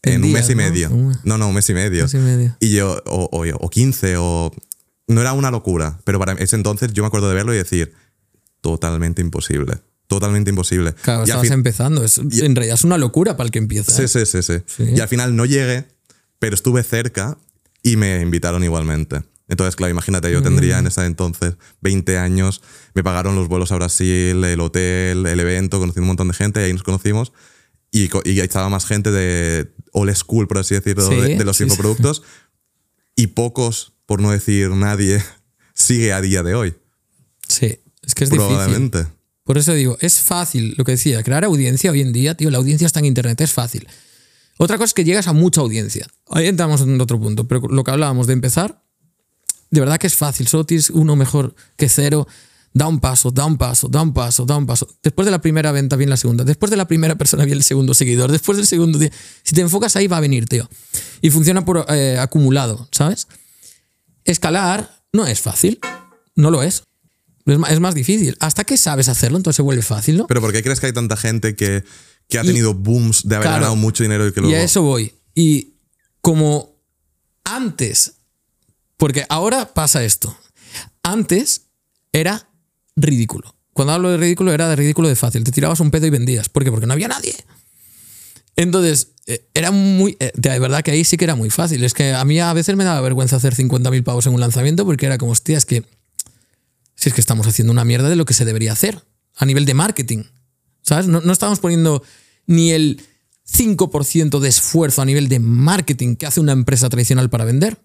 en, 0.03 0.23
un 0.23 0.31
mes 0.31 0.49
y 0.49 0.55
medio. 0.55 0.89
No, 1.23 1.37
no, 1.37 1.47
un 1.47 1.55
mes 1.55 1.69
y 1.69 1.73
medio. 1.73 2.03
Mes 2.03 2.13
y, 2.13 2.17
medio. 2.17 2.57
y 2.59 2.71
yo, 2.71 3.01
o, 3.05 3.29
o, 3.31 3.45
o, 3.59 3.69
15, 3.69 4.17
o. 4.17 4.51
No 5.07 5.21
era 5.21 5.33
una 5.33 5.49
locura, 5.51 5.99
pero 6.03 6.19
para 6.19 6.33
ese 6.33 6.55
entonces 6.55 6.93
yo 6.93 7.01
me 7.01 7.07
acuerdo 7.07 7.29
de 7.29 7.35
verlo 7.35 7.53
y 7.53 7.57
decir, 7.57 7.93
totalmente 8.61 9.21
imposible. 9.21 9.79
Totalmente 10.07 10.49
imposible. 10.49 10.93
Claro, 10.93 11.23
estabas 11.23 11.49
empezando. 11.51 12.03
Es, 12.03 12.17
en 12.17 12.55
realidad 12.55 12.75
es 12.75 12.83
una 12.83 12.97
locura 12.97 13.37
para 13.37 13.45
el 13.45 13.51
que 13.51 13.59
empieza. 13.59 13.91
Sí, 13.91 14.03
¿eh? 14.03 14.25
sí, 14.25 14.41
sí, 14.41 14.41
sí, 14.41 14.83
Y 14.95 14.99
al 14.99 15.07
final 15.07 15.35
no 15.35 15.45
llegué 15.45 15.85
pero 16.39 16.55
estuve 16.55 16.83
cerca 16.83 17.37
y 17.83 17.95
me 17.95 18.21
invitaron 18.21 18.63
igualmente. 18.63 19.21
Entonces, 19.47 19.75
claro, 19.75 19.91
imagínate, 19.91 20.31
yo 20.31 20.43
tendría 20.43 20.77
en 20.77 20.85
mm. 20.85 20.87
ese 20.87 21.05
entonces 21.05 21.55
20 21.81 22.17
años, 22.17 22.61
me 22.93 23.03
pagaron 23.03 23.35
los 23.35 23.47
vuelos 23.47 23.71
a 23.71 23.75
Brasil, 23.75 24.43
el 24.43 24.59
hotel, 24.59 25.25
el 25.25 25.39
evento, 25.39 25.79
conocí 25.79 25.99
un 25.99 26.05
montón 26.05 26.27
de 26.27 26.35
gente, 26.35 26.63
ahí 26.63 26.71
nos 26.71 26.83
conocimos 26.83 27.33
y, 27.91 28.09
y 28.29 28.39
ahí 28.39 28.45
estaba 28.45 28.69
más 28.69 28.85
gente 28.85 29.11
de 29.11 29.71
old 29.91 30.15
school, 30.15 30.47
por 30.47 30.59
así 30.59 30.75
decirlo, 30.75 31.09
de, 31.09 31.43
los 31.43 31.59
infoproductos 31.61 32.21
y 33.15 33.27
pocos, 33.27 33.93
por 34.05 34.21
no 34.21 34.31
decir 34.31 34.69
nadie, 34.69 35.23
sigue 35.73 36.13
a 36.13 36.21
día 36.21 36.43
de 36.43 36.53
hoy. 36.53 36.75
Sí, 37.47 37.79
es 38.03 38.13
que 38.13 38.25
es 38.25 38.29
Probablemente. 38.29 38.99
difícil. 38.99 39.19
Por 39.43 39.57
eso 39.57 39.73
digo, 39.73 39.97
es 39.99 40.19
fácil, 40.19 40.75
lo 40.77 40.85
que 40.85 40.91
decía, 40.91 41.23
crear 41.23 41.43
audiencia 41.43 41.89
hoy 41.89 42.01
en 42.01 42.13
día, 42.13 42.35
tío, 42.35 42.51
la 42.51 42.59
audiencia 42.59 42.85
está 42.85 42.99
en 42.99 43.05
internet, 43.05 43.41
es 43.41 43.51
fácil. 43.51 43.87
Otra 44.61 44.77
cosa 44.77 44.87
es 44.87 44.93
que 44.93 45.05
llegas 45.05 45.27
a 45.27 45.33
mucha 45.33 45.61
audiencia. 45.61 46.05
Ahí 46.29 46.47
entramos 46.47 46.81
en 46.81 46.99
otro 46.99 47.17
punto, 47.17 47.47
pero 47.47 47.61
lo 47.69 47.85
que 47.85 47.91
hablábamos 47.91 48.27
de 48.27 48.33
empezar, 48.33 48.83
de 49.71 49.79
verdad 49.79 49.97
que 49.97 50.07
es 50.07 50.15
fácil. 50.15 50.47
Solo 50.49 50.65
uno 50.93 51.15
mejor 51.15 51.55
que 51.77 51.87
cero. 51.87 52.27
Da 52.71 52.85
un 52.85 52.99
paso, 52.99 53.31
da 53.31 53.45
un 53.45 53.57
paso, 53.57 53.87
da 53.87 54.01
un 54.01 54.13
paso, 54.13 54.45
da 54.45 54.57
un 54.57 54.67
paso. 54.67 54.87
Después 55.01 55.25
de 55.25 55.31
la 55.31 55.39
primera 55.39 55.71
venta 55.71 55.95
viene 55.95 56.11
la 56.11 56.17
segunda. 56.17 56.43
Después 56.43 56.69
de 56.69 56.75
la 56.75 56.87
primera 56.87 57.15
persona 57.15 57.45
viene 57.45 57.57
el 57.57 57.63
segundo 57.63 57.93
seguidor. 57.93 58.31
Después 58.31 58.57
del 58.57 58.67
segundo... 58.67 58.99
Si 58.99 59.55
te 59.55 59.61
enfocas 59.61 59.95
ahí 59.95 60.07
va 60.07 60.17
a 60.17 60.19
venir, 60.19 60.45
tío. 60.45 60.69
Y 61.21 61.29
funciona 61.29 61.63
por 61.63 61.85
eh, 61.89 62.17
acumulado, 62.19 62.87
¿sabes? 62.91 63.27
Escalar 64.25 65.03
no 65.13 65.25
es 65.25 65.39
fácil. 65.39 65.79
No 66.35 66.51
lo 66.51 66.61
es. 66.61 66.83
Es 67.45 67.79
más 67.79 67.95
difícil. 67.95 68.35
Hasta 68.39 68.65
que 68.65 68.77
sabes 68.77 69.07
hacerlo, 69.07 69.37
entonces 69.37 69.55
se 69.55 69.61
vuelve 69.61 69.81
fácil, 69.81 70.17
¿no? 70.17 70.27
Pero 70.27 70.41
¿por 70.41 70.51
qué 70.51 70.61
crees 70.61 70.79
que 70.79 70.87
hay 70.87 70.93
tanta 70.93 71.17
gente 71.17 71.55
que 71.55 71.83
que 72.29 72.37
ha 72.37 72.43
tenido 72.43 72.73
booms 72.75 73.27
de 73.27 73.35
haber 73.35 73.49
ganado 73.49 73.75
mucho 73.75 74.03
dinero 74.03 74.27
y 74.27 74.31
que 74.31 74.39
luego... 74.39 74.55
Y 74.55 74.59
a 74.59 74.63
eso 74.63 74.83
voy. 74.83 75.13
Y 75.33 75.73
como 76.21 76.75
antes, 77.43 78.13
porque 78.97 79.25
ahora 79.29 79.73
pasa 79.73 80.03
esto. 80.03 80.37
Antes 81.01 81.63
era 82.13 82.47
ridículo. 82.95 83.55
Cuando 83.73 83.93
hablo 83.93 84.11
de 84.11 84.17
ridículo 84.17 84.53
era 84.53 84.69
de 84.69 84.75
ridículo 84.75 85.07
de 85.07 85.15
fácil. 85.15 85.43
Te 85.43 85.51
tirabas 85.51 85.79
un 85.79 85.89
pedo 85.89 86.05
y 86.05 86.11
vendías. 86.11 86.49
¿Por 86.49 86.63
qué? 86.63 86.69
Porque 86.69 86.85
no 86.85 86.93
había 86.93 87.07
nadie. 87.07 87.33
Entonces, 88.55 89.13
eh, 89.25 89.47
era 89.55 89.71
muy... 89.71 90.15
Eh, 90.19 90.31
de 90.35 90.59
verdad 90.59 90.83
que 90.83 90.91
ahí 90.91 91.03
sí 91.05 91.17
que 91.17 91.25
era 91.25 91.35
muy 91.35 91.49
fácil. 91.49 91.83
Es 91.83 91.95
que 91.95 92.13
a 92.13 92.23
mí 92.25 92.39
a 92.39 92.53
veces 92.53 92.75
me 92.75 92.83
daba 92.83 93.01
vergüenza 93.01 93.37
hacer 93.37 93.55
50.000 93.55 94.03
pavos 94.03 94.27
en 94.27 94.33
un 94.33 94.39
lanzamiento 94.39 94.85
porque 94.85 95.07
era 95.07 95.17
como, 95.17 95.31
hostia, 95.31 95.57
es 95.57 95.65
que... 95.65 95.83
Si 96.93 97.09
es 97.09 97.15
que 97.15 97.21
estamos 97.21 97.47
haciendo 97.47 97.71
una 97.71 97.85
mierda 97.85 98.09
de 98.09 98.17
lo 98.17 98.25
que 98.25 98.33
se 98.33 98.45
debería 98.45 98.73
hacer 98.73 99.01
a 99.35 99.45
nivel 99.45 99.65
de 99.65 99.73
marketing. 99.73 100.23
¿Sabes? 100.81 101.07
No, 101.07 101.21
no 101.21 101.31
estamos 101.31 101.59
poniendo 101.59 102.03
ni 102.47 102.71
el 102.71 103.01
5% 103.51 104.39
de 104.39 104.49
esfuerzo 104.49 105.01
a 105.01 105.05
nivel 105.05 105.27
de 105.27 105.39
marketing 105.39 106.15
que 106.15 106.25
hace 106.25 106.39
una 106.39 106.51
empresa 106.51 106.89
tradicional 106.89 107.29
para 107.29 107.45
vender. 107.45 107.77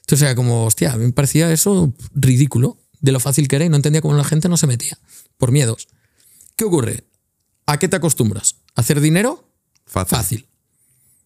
Entonces 0.00 0.22
era 0.22 0.34
como, 0.34 0.64
hostia, 0.64 0.96
me 0.96 1.12
parecía 1.12 1.52
eso 1.52 1.92
ridículo 2.14 2.78
de 3.00 3.12
lo 3.12 3.20
fácil 3.20 3.48
que 3.48 3.56
era 3.56 3.64
y 3.64 3.68
no 3.68 3.76
entendía 3.76 4.00
cómo 4.00 4.14
la 4.14 4.24
gente 4.24 4.48
no 4.48 4.56
se 4.56 4.66
metía, 4.66 4.98
por 5.38 5.52
miedos. 5.52 5.88
¿Qué 6.56 6.64
ocurre? 6.64 7.04
¿A 7.66 7.78
qué 7.78 7.88
te 7.88 7.96
acostumbras? 7.96 8.56
¿A 8.74 8.80
hacer 8.80 9.00
dinero? 9.00 9.48
Fácil. 9.86 10.46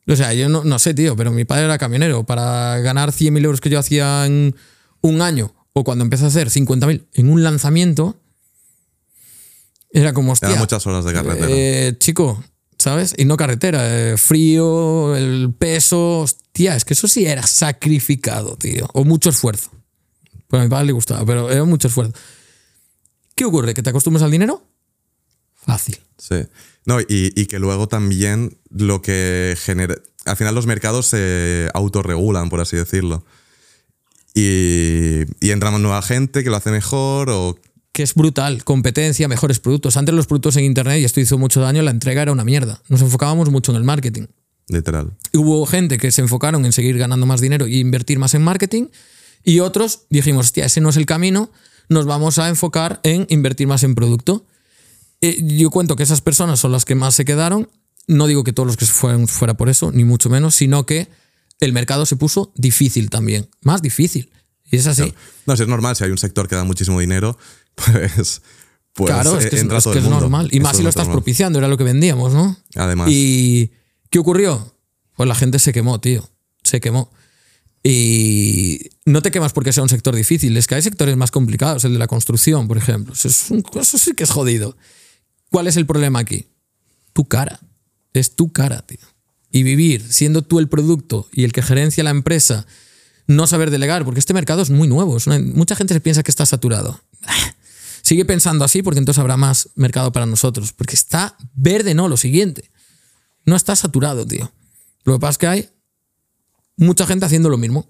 O 0.07 0.17
sea, 0.17 0.35
yo 0.35 0.49
no, 0.49 0.65
no, 0.65 0.79
sé, 0.79 0.93
tío, 0.95 1.17
pero 1.17 1.33
mi 1.33 1.45
padre 1.45 1.65
era 1.65 1.79
camionero. 1.79 2.25
Para 2.25 2.79
ganar 2.81 3.11
100.000 3.11 3.45
euros 3.45 3.61
que 3.61 3.71
yo 3.71 3.79
hacía 3.79 4.27
en 4.27 4.55
un 5.01 5.23
año, 5.23 5.55
o 5.73 5.83
cuando 5.83 6.05
empecé 6.05 6.25
a 6.25 6.29
hacer 6.29 6.51
50.000 6.51 7.07
en 7.15 7.31
un 7.31 7.43
lanzamiento, 7.43 8.21
era 9.95 10.13
como, 10.13 10.33
hostia. 10.33 10.49
Era 10.49 10.59
muchas 10.59 10.87
horas 10.87 11.05
de 11.05 11.13
carretera. 11.13 11.47
Eh, 11.49 11.97
chico, 11.99 12.43
¿sabes? 12.79 13.15
Y 13.17 13.25
no 13.25 13.37
carretera, 13.37 14.13
eh, 14.13 14.17
frío, 14.17 15.15
el 15.17 15.55
peso. 15.57 16.21
Hostia, 16.21 16.77
es 16.77 16.85
que 16.85 16.95
eso 16.95 17.09
sí 17.09 17.25
era 17.27 17.47
sacrificado, 17.47 18.57
tío. 18.57 18.89
O 18.93 19.05
mucho 19.05 19.31
esfuerzo. 19.31 19.71
Pues 20.49 20.61
a 20.61 20.65
mi 20.65 20.69
padre 20.69 20.87
le 20.87 20.93
gustaba, 20.93 21.25
pero 21.25 21.51
era 21.51 21.65
mucho 21.65 21.89
esfuerzo. 21.89 22.13
¿Qué 23.35 23.45
ocurre? 23.45 23.73
¿Que 23.73 23.83
te 23.83 23.91
acostumbras 23.91 24.23
al 24.23 24.31
dinero? 24.31 24.67
Fácil. 25.55 25.99
Sí. 26.19 26.47
No, 26.85 27.01
y, 27.01 27.07
y 27.09 27.47
que 27.47 27.59
luego 27.59 27.89
también 27.89 28.59
lo 28.71 29.01
que 29.01 29.57
genera. 29.59 29.95
Al 30.25 30.37
final 30.37 30.55
los 30.55 30.67
mercados 30.67 31.07
se 31.07 31.71
autorregulan, 31.73 32.51
por 32.51 32.61
así 32.61 32.77
decirlo. 32.77 33.25
Y, 34.35 35.23
y 35.41 35.51
entramos 35.51 35.81
nueva 35.81 36.03
gente 36.03 36.43
que 36.43 36.51
lo 36.51 36.57
hace 36.57 36.71
mejor 36.71 37.31
o 37.31 37.57
que 37.95 38.03
es 38.03 38.15
brutal, 38.15 38.65
competencia, 38.65 39.29
mejores 39.29 39.61
productos. 39.61 39.97
Antes 39.97 40.15
los 40.15 40.27
productos 40.27 40.57
en 40.57 40.65
Internet, 40.65 41.01
y 41.01 41.05
esto 41.05 41.21
hizo 41.21 41.39
mucho 41.39 41.61
daño, 41.61 41.81
la 41.83 41.93
entrega 41.93 42.23
era 42.23 42.33
una 42.33 42.45
mierda. 42.45 42.83
Nos 42.89 43.01
enfocábamos 43.01 43.51
mucho 43.51 43.71
en 43.71 43.77
el 43.77 43.85
marketing. 43.85 44.27
Literal. 44.69 45.13
hubo 45.35 45.65
gente 45.67 45.99
que 45.99 46.11
se 46.11 46.23
enfocaron 46.23 46.65
en 46.65 46.73
seguir 46.73 46.99
ganando 46.99 47.27
más 47.27 47.41
dinero 47.41 47.67
e 47.67 47.77
invertir 47.77 48.19
más 48.19 48.35
en 48.35 48.43
marketing, 48.43 48.87
Y 49.45 49.61
otros 49.61 50.07
dijimos, 50.11 50.47
hostia, 50.47 50.65
ese 50.65 50.81
no 50.81 50.89
es 50.89 50.97
el 50.97 51.07
camino, 51.07 51.51
nos 51.89 52.07
vamos 52.07 52.39
a 52.39 52.49
enfocar 52.49 52.99
en 53.05 53.27
invertir 53.29 53.69
más 53.69 53.85
en 53.85 53.95
producto. 53.95 54.45
Eh, 55.21 55.39
yo 55.59 55.71
cuento 55.71 55.97
que 55.97 56.03
esas 56.03 56.21
personas 56.21 56.59
son 56.59 56.73
las 56.73 56.85
que 56.85 56.95
más 56.95 57.15
se 57.15 57.25
quedaron. 57.25 57.69
No 58.09 58.27
digo 58.27 58.43
que 58.43 58.53
todos 58.53 58.67
los 58.67 58.77
que 58.77 58.87
se 58.87 58.93
fueran 58.93 59.29
fuera 59.29 59.55
por 59.55 59.69
eso, 59.69 59.93
ni 59.93 60.03
mucho 60.05 60.31
menos, 60.31 60.55
sino 60.57 60.85
que 60.85 61.09
el 61.61 61.73
mercado 61.73 62.07
se 62.07 62.17
puso 62.17 62.53
difícil 62.57 63.09
también, 63.11 63.49
más 63.61 63.83
difícil. 63.83 64.31
Y 64.71 64.77
es 64.77 64.87
así. 64.87 65.15
No, 65.47 65.55
es 65.55 65.69
normal, 65.69 65.95
si 65.95 66.05
hay 66.05 66.11
un 66.11 66.19
sector 66.19 66.49
que 66.49 66.57
da 66.57 66.65
muchísimo 66.65 66.99
dinero, 66.99 67.39
pues... 67.93 68.43
pues 68.93 69.11
claro, 69.11 69.39
es 69.39 69.47
que, 69.47 69.57
es, 69.57 69.63
entra 69.63 69.79
es 69.79 69.85
todo 69.85 69.93
que 69.95 69.99
el 70.01 70.05
es 70.07 70.11
normal. 70.11 70.49
Y 70.53 70.61
más 70.61 70.77
si 70.77 70.83
lo 70.83 70.89
estás 70.89 71.07
normal. 71.07 71.17
propiciando, 71.23 71.59
era 71.59 71.69
lo 71.69 71.77
que 71.77 71.85
vendíamos, 71.85 72.33
¿no? 72.33 72.57
Además, 72.77 73.09
¿Y 73.11 73.71
qué 74.11 74.19
ocurrió? 74.19 74.75
Pues 75.17 75.29
la 75.29 75.35
gente 75.35 75.59
se 75.59 75.73
quemó, 75.73 76.01
tío. 76.01 76.29
Se 76.63 76.81
quemó. 76.81 77.11
Y 77.87 78.91
no 79.05 79.21
te 79.21 79.31
quemas 79.31 79.53
porque 79.53 79.73
sea 79.73 79.83
un 79.83 79.89
sector 79.91 80.15
difícil, 80.17 80.57
es 80.57 80.67
que 80.67 80.75
hay 80.75 80.83
sectores 80.83 81.17
más 81.17 81.31
complicados, 81.31 81.85
el 81.85 81.93
de 81.93 81.99
la 81.99 82.07
construcción, 82.07 82.67
por 82.67 82.79
ejemplo. 82.79 83.13
Eso, 83.13 83.29
es 83.29 83.51
un- 83.51 83.63
eso 83.79 83.99
sí 83.99 84.15
que 84.15 84.25
es 84.25 84.31
jodido. 84.31 84.77
¿Cuál 85.51 85.67
es 85.67 85.77
el 85.77 85.85
problema 85.87 86.19
aquí? 86.21 86.47
Tu 87.13 87.27
cara. 87.27 87.61
Es 88.15 88.37
tu 88.37 88.53
cara, 88.53 88.83
tío. 88.87 88.99
Y 89.51 89.63
vivir 89.65 90.03
siendo 90.11 90.43
tú 90.43 90.59
el 90.59 90.69
producto 90.69 91.29
y 91.33 91.45
el 91.45 91.53
que 91.53 91.63
gerencia 91.63 92.03
la 92.03 92.11
empresa, 92.11 92.67
no 93.27 93.47
saber 93.47 93.71
delegar, 93.71 94.05
porque 94.05 94.19
este 94.21 94.33
mercado 94.35 94.63
es 94.63 94.71
muy 94.71 94.89
nuevo. 94.89 95.17
es 95.19 95.27
una- 95.27 95.39
mucha 95.39 95.77
gente 95.77 95.93
se 95.95 96.01
piensa 96.01 96.23
que 96.23 96.31
está 96.31 96.47
saturado. 96.47 97.01
Sigue 98.05 98.27
pensando 98.27 98.67
así 98.67 98.83
porque 98.83 98.99
entonces 98.99 99.19
habrá 99.19 99.39
más 99.39 99.71
mercado 99.77 100.13
para 100.13 100.27
nosotros. 100.27 100.75
Porque 100.75 100.95
está 100.95 101.37
verde, 101.55 101.95
no, 101.95 102.07
lo 102.07 102.19
siguiente. 102.19 102.71
No 103.47 103.57
está 103.57 103.75
saturado, 103.75 104.27
tío. 104.27 104.53
Lo 105.05 105.15
que 105.15 105.21
pasa 105.21 105.31
es 105.31 105.39
que 105.39 105.47
hay 105.47 105.69
mucha 106.77 107.07
gente 107.07 107.25
haciendo 107.25 107.49
lo 107.49 107.57
mismo. 107.57 107.89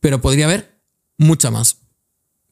Pero 0.00 0.22
podría 0.22 0.46
haber 0.46 0.80
mucha 1.18 1.50
más. 1.50 1.76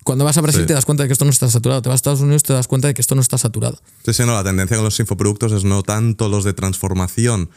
Cuando 0.04 0.24
vas 0.24 0.36
a 0.36 0.42
Brasil 0.42 0.60
Sí. 0.62 0.66
te 0.66 0.74
das 0.74 0.84
cuenta 0.84 1.02
de 1.02 1.08
que 1.08 1.14
esto 1.14 1.24
no 1.24 1.30
está 1.30 1.48
saturado. 1.50 1.80
Te 1.80 1.88
vas 1.88 1.94
a 1.94 1.96
Estados 1.96 2.20
Unidos 2.20 2.42
te 2.42 2.52
das 2.52 2.68
cuenta 2.68 2.88
de 2.88 2.94
que 2.94 3.00
esto 3.00 3.14
no 3.14 3.22
está 3.22 3.38
saturado. 3.38 3.80
Sí, 4.04 4.12
sí, 4.12 4.22
no, 4.26 4.34
la 4.34 4.44
tendencia 4.44 4.76
con 4.76 4.84
los 4.84 5.00
infoproductos 5.00 5.52
es 5.52 5.64
no 5.64 5.82
tanto 5.82 6.28
los 6.28 6.44
de 6.44 6.52
transformación, 6.52 7.48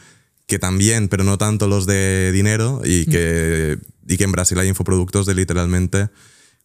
que 0.46 0.58
también, 0.58 1.08
pero 1.08 1.24
no 1.24 1.36
tanto 1.36 1.68
los 1.68 1.84
de 1.86 2.32
dinero, 2.32 2.80
y 2.84 3.04
que, 3.06 3.78
y 4.08 4.16
que 4.16 4.24
en 4.24 4.32
Brasil 4.32 4.58
hay 4.58 4.68
infoproductos 4.68 5.26
de 5.26 5.34
literalmente 5.34 6.08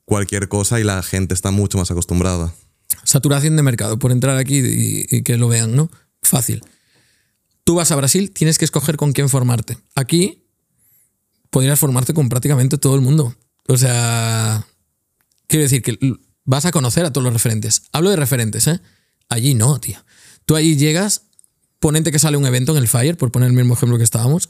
cualquier 0.10 0.50
cosa 0.50 0.80
y 0.80 0.84
la 0.84 1.02
gente 1.04 1.36
está 1.36 1.52
mucho 1.52 1.78
más 1.78 1.92
acostumbrada. 1.92 2.52
Saturación 3.04 3.56
de 3.56 3.62
mercado, 3.62 4.00
por 4.00 4.12
entrar 4.12 4.38
aquí 4.38 4.58
y, 4.58 5.22
que 5.22 5.38
lo 5.38 5.48
vean, 5.48 5.76
¿no? 5.76 5.92
Fácil. 6.24 6.64
Tú 7.64 7.76
vas 7.76 7.92
a 7.92 7.96
Brasil, 7.96 8.32
tienes 8.32 8.58
que 8.58 8.66
escoger 8.66 8.98
con 8.98 9.14
quién 9.14 9.30
formarte. 9.30 9.78
Aquí 9.94 10.44
podrías 11.52 11.80
formarte 11.80 12.16
con 12.16 12.28
prácticamente 12.28 12.80
todo 12.80 12.96
el 12.96 13.02
mundo. 13.02 13.36
O 13.68 13.78
sea, 13.78 14.66
quiero 15.46 15.64
decir 15.64 15.84
que 15.84 16.00
vas 16.44 16.66
a 16.66 16.72
conocer 16.72 17.06
a 17.06 17.14
todos 17.14 17.24
los 17.24 17.32
referentes. 17.32 17.84
Hablo 17.92 18.10
de 18.10 18.16
referentes, 18.16 18.66
¿eh? 18.66 18.82
Allí 19.30 19.54
no, 19.54 19.80
tío. 19.80 20.04
Tú 20.46 20.56
allí 20.56 20.76
llegas, 20.76 21.22
ponente 21.80 22.12
que 22.12 22.18
sale 22.18 22.36
un 22.36 22.48
evento 22.48 22.72
en 22.72 22.80
el 22.80 22.88
Fire, 22.88 23.16
por 23.16 23.32
poner 23.32 23.50
el 23.50 23.56
mismo 23.56 23.76
ejemplo 23.76 24.00
que 24.00 24.04
estábamos, 24.04 24.50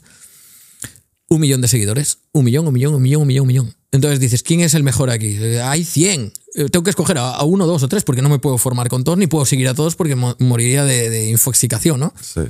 un 1.28 1.40
millón 1.40 1.60
de 1.60 1.68
seguidores. 1.68 2.20
Un 2.32 2.46
millón, 2.46 2.66
un 2.66 2.72
millón, 2.72 2.94
un 2.94 3.02
millón, 3.02 3.22
un 3.22 3.28
millón, 3.28 3.42
un 3.42 3.48
millón. 3.48 3.79
Entonces 3.92 4.20
dices, 4.20 4.42
¿quién 4.42 4.60
es 4.60 4.74
el 4.74 4.82
mejor 4.84 5.10
aquí? 5.10 5.36
Eh, 5.40 5.60
hay 5.60 5.84
100. 5.84 6.32
Eh, 6.54 6.68
Tengo 6.70 6.84
que 6.84 6.90
escoger 6.90 7.18
a, 7.18 7.42
uno, 7.42 7.66
dos 7.66 7.82
o 7.82 7.88
tres 7.88 8.04
porque 8.04 8.22
no 8.22 8.28
me 8.28 8.38
puedo 8.38 8.56
formar 8.58 8.88
con 8.88 9.02
todos 9.04 9.18
ni 9.18 9.26
puedo 9.26 9.44
seguir 9.44 9.66
a 9.68 9.74
todos 9.74 9.96
porque 9.96 10.14
mo- 10.14 10.36
moriría 10.38 10.84
de, 10.84 11.10
de 11.10 11.28
infoxicación, 11.30 11.98
¿no? 12.00 12.12
Sí. 12.20 12.40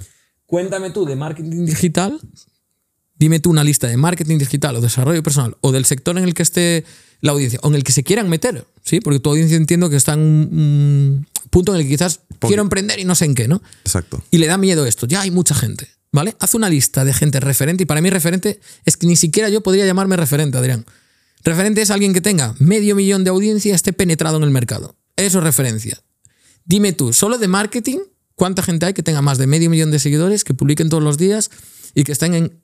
Cuéntame 0.47 0.91
tú 0.91 1.05
de 1.07 1.17
marketing 1.17 1.65
digital. 1.65 2.21
Dime 3.17 3.39
tú 3.41 3.51
una 3.51 3.65
lista 3.65 3.87
de 3.87 3.97
marketing 3.97 4.39
digital 4.39 4.77
o 4.77 4.81
desarrollo 4.81 5.23
personal 5.23 5.57
o 5.61 5.73
del 5.73 5.85
sector 5.85 6.17
en 6.17 6.25
el 6.25 6.33
que 6.35 6.43
esté 6.43 6.85
la 7.21 7.33
audiencia 7.33 7.61
o 7.63 7.69
en 7.69 7.75
el 7.75 7.85
que 7.85 7.93
se 7.93 8.03
quieran 8.03 8.29
meter, 8.31 8.65
¿sí? 8.83 9.01
Porque 9.01 9.21
tu 9.21 9.29
audiencia 9.31 9.57
entiendo 9.59 9.91
que 9.91 9.97
está 9.97 10.15
en 10.15 10.21
un, 10.21 10.27
un 10.59 11.27
punto 11.51 11.75
en 11.75 11.81
el 11.81 11.87
que 11.87 11.91
quizás 11.93 12.21
quiero 12.49 12.63
emprender 12.63 12.99
y 12.99 13.05
no 13.05 13.15
sé 13.15 13.27
en 13.27 13.35
qué, 13.35 13.47
¿no? 13.47 13.63
Exacto. 13.85 14.23
y 14.31 14.39
le 14.39 14.47
da 14.47 14.57
miedo 14.57 14.87
esto. 14.87 15.07
Ya 15.07 15.21
hay 15.21 15.31
mucha 15.31 15.55
gente, 15.55 15.89
¿vale? 16.13 16.35
Haz 16.39 16.55
una 16.55 16.71
lista 16.71 17.05
de 17.05 17.13
gente 17.13 17.41
referente 17.41 17.83
y 17.83 17.87
para 17.87 18.01
mí 18.01 18.09
referente 18.09 18.59
es 18.87 18.97
que 18.97 19.07
ni 19.07 19.17
siquiera 19.17 19.51
yo 19.51 19.61
podría 19.63 19.85
llamarme 19.85 20.17
referente, 20.17 20.57
Adrián. 20.57 20.87
Referente 21.45 21.83
es 21.83 21.91
alguien 21.91 22.13
que 22.13 22.21
tenga 22.21 22.55
medio 22.59 22.95
millón 22.95 23.25
de 23.25 23.31
audiencia, 23.31 23.75
esté 23.75 23.93
penetrado 23.93 24.37
en 24.37 24.43
el 24.45 24.51
mercado. 24.51 24.97
Eso 25.17 25.39
es 25.39 25.45
referencia. 25.45 26.03
Dime 26.65 26.93
tú, 26.93 27.13
solo 27.13 27.39
de 27.39 27.49
marketing, 27.49 27.99
¿cuánta 28.35 28.63
gente 28.63 28.87
hay 28.87 28.95
que 28.95 29.03
tenga 29.03 29.23
más 29.23 29.39
de 29.39 29.47
medio 29.47 29.71
millón 29.71 29.91
de 29.91 29.99
seguidores, 29.99 30.45
que 30.45 30.55
publiquen 30.55 30.89
todos 30.89 31.03
los 31.03 31.17
días 31.19 31.51
y 31.95 32.05
que 32.05 32.13
estén 32.13 32.35
en... 32.35 32.61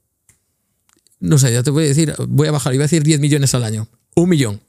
No 1.19 1.39
sé, 1.39 1.53
ya 1.53 1.63
te 1.63 1.71
voy 1.71 1.85
a 1.85 1.89
decir, 1.89 2.15
voy 2.29 2.49
a 2.49 2.53
bajar, 2.53 2.75
iba 2.75 2.83
a 2.83 2.87
decir 2.87 3.03
10 3.03 3.21
millones 3.21 3.55
al 3.55 3.65
año. 3.65 3.89
Un 4.15 4.29
millón. 4.29 4.61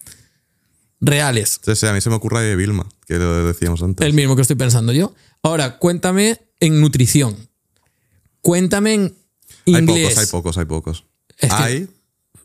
Reales. 1.00 1.60
Sí, 1.64 1.76
sí, 1.76 1.86
a 1.86 1.94
mí 1.94 2.02
se 2.02 2.10
me 2.10 2.16
ocurre 2.16 2.42
de 2.42 2.56
Vilma, 2.56 2.88
que 3.06 3.18
lo 3.18 3.46
decíamos 3.46 3.84
antes. 3.84 4.06
El 4.06 4.14
mismo 4.14 4.36
que 4.36 4.42
estoy 4.42 4.56
pensando 4.56 4.94
yo. 4.94 5.14
Ahora, 5.44 5.78
cuéntame 5.78 6.40
en 6.60 6.82
nutrición. 6.82 7.36
Cuéntame 8.42 8.94
en 8.94 9.16
hay 9.68 9.74
inglés. 9.76 10.16
pocos, 10.16 10.18
hay 10.18 10.26
pocos, 10.26 10.58
hay 10.58 10.66
pocos. 10.66 11.06
Es 11.38 11.50
que- 11.54 11.64
hay, 11.64 11.88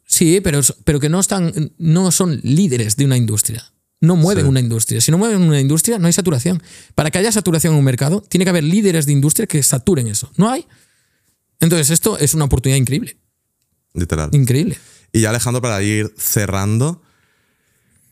Sí, 0.06 0.40
pero, 0.42 0.60
pero 0.84 1.00
que 1.00 1.08
no 1.08 1.20
están, 1.20 1.72
no 1.78 2.10
son 2.12 2.40
líderes 2.42 2.96
de 2.96 3.04
una 3.04 3.16
industria. 3.16 3.64
No 4.00 4.16
mueven 4.16 4.44
Sí. 4.44 4.48
una 4.48 4.60
industria. 4.60 5.00
Si 5.00 5.10
no 5.10 5.18
mueven 5.18 5.40
una 5.42 5.60
industria, 5.60 5.98
no 5.98 6.06
hay 6.08 6.12
saturación. 6.12 6.62
Para 6.94 7.10
que 7.10 7.18
haya 7.18 7.30
saturación 7.32 7.72
en 7.74 7.78
un 7.78 7.84
mercado, 7.84 8.20
tiene 8.20 8.44
que 8.44 8.50
haber 8.50 8.64
líderes 8.64 9.06
de 9.06 9.12
industria 9.12 9.46
que 9.46 9.62
saturen 9.62 10.08
eso. 10.08 10.30
No 10.36 10.50
hay. 10.50 10.66
Entonces, 11.60 11.90
esto 11.90 12.18
es 12.18 12.34
una 12.34 12.44
oportunidad 12.46 12.78
increíble. 12.78 13.16
literal. 13.94 14.30
Increíble. 14.32 14.76
Y 15.12 15.20
ya 15.20 15.30
Alejandro, 15.30 15.60
para 15.62 15.80
ir 15.82 16.12
cerrando, 16.18 17.02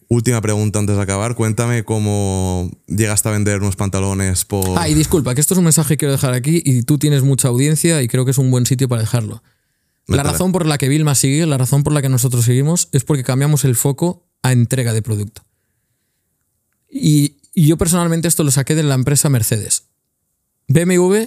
última 0.09 0.41
pregunta 0.41 0.79
antes 0.79 0.97
de 0.97 1.03
acabar. 1.03 1.35
Cuéntame 1.35 1.85
cómo 1.85 2.71
llegaste 2.87 3.29
a 3.29 3.33
vender 3.33 3.61
unos 3.61 3.77
pantalones 3.77 4.45
por... 4.45 4.79
Ah, 4.79 4.89
y 4.89 4.95
disculpa, 4.95 5.35
que 5.35 5.41
esto 5.41 5.55
es 5.55 5.59
un 5.59 5.65
mensaje 5.65 5.95
que 5.95 5.99
quiero 5.99 6.13
dejar 6.13 6.35
aquí 6.35 6.63
y 6.65 6.83
tú 6.83 6.99
tienes 6.99 7.23
mucha 7.23 7.49
audiencia 7.49 8.03
y 8.03 8.09
creo 8.09 8.25
que 8.25 8.31
es 8.33 8.39
un 8.39 8.51
buen 8.51 8.67
sitio 8.67 8.89
para 8.89 9.01
dejarlo. 9.03 9.43
La 10.07 10.23
razón 10.23 10.51
por 10.51 10.67
la 10.67 10.77
que 10.77 10.89
Vilma 10.89 11.15
sigue, 11.15 11.47
la 11.47 11.57
razón 11.57 11.85
por 11.85 11.93
la 11.93 12.03
que 12.03 12.09
nosotros 12.09 12.45
seguimos, 12.45 12.89
es 12.93 13.05
porque 13.05 13.23
cambiamos 13.23 13.65
el 13.65 13.77
foco 13.77 14.27
a 14.43 14.53
entrega 14.53 14.93
de 14.93 15.03
producto. 15.03 15.45
Y, 16.91 17.37
y 17.55 17.67
yo 17.69 17.79
personalmente 17.79 18.27
esto 18.27 18.43
lo 18.43 18.51
saqué 18.51 18.75
de 18.75 18.83
la 18.83 18.95
empresa 18.95 19.29
Mercedes. 19.29 19.85
BMW 20.69 21.25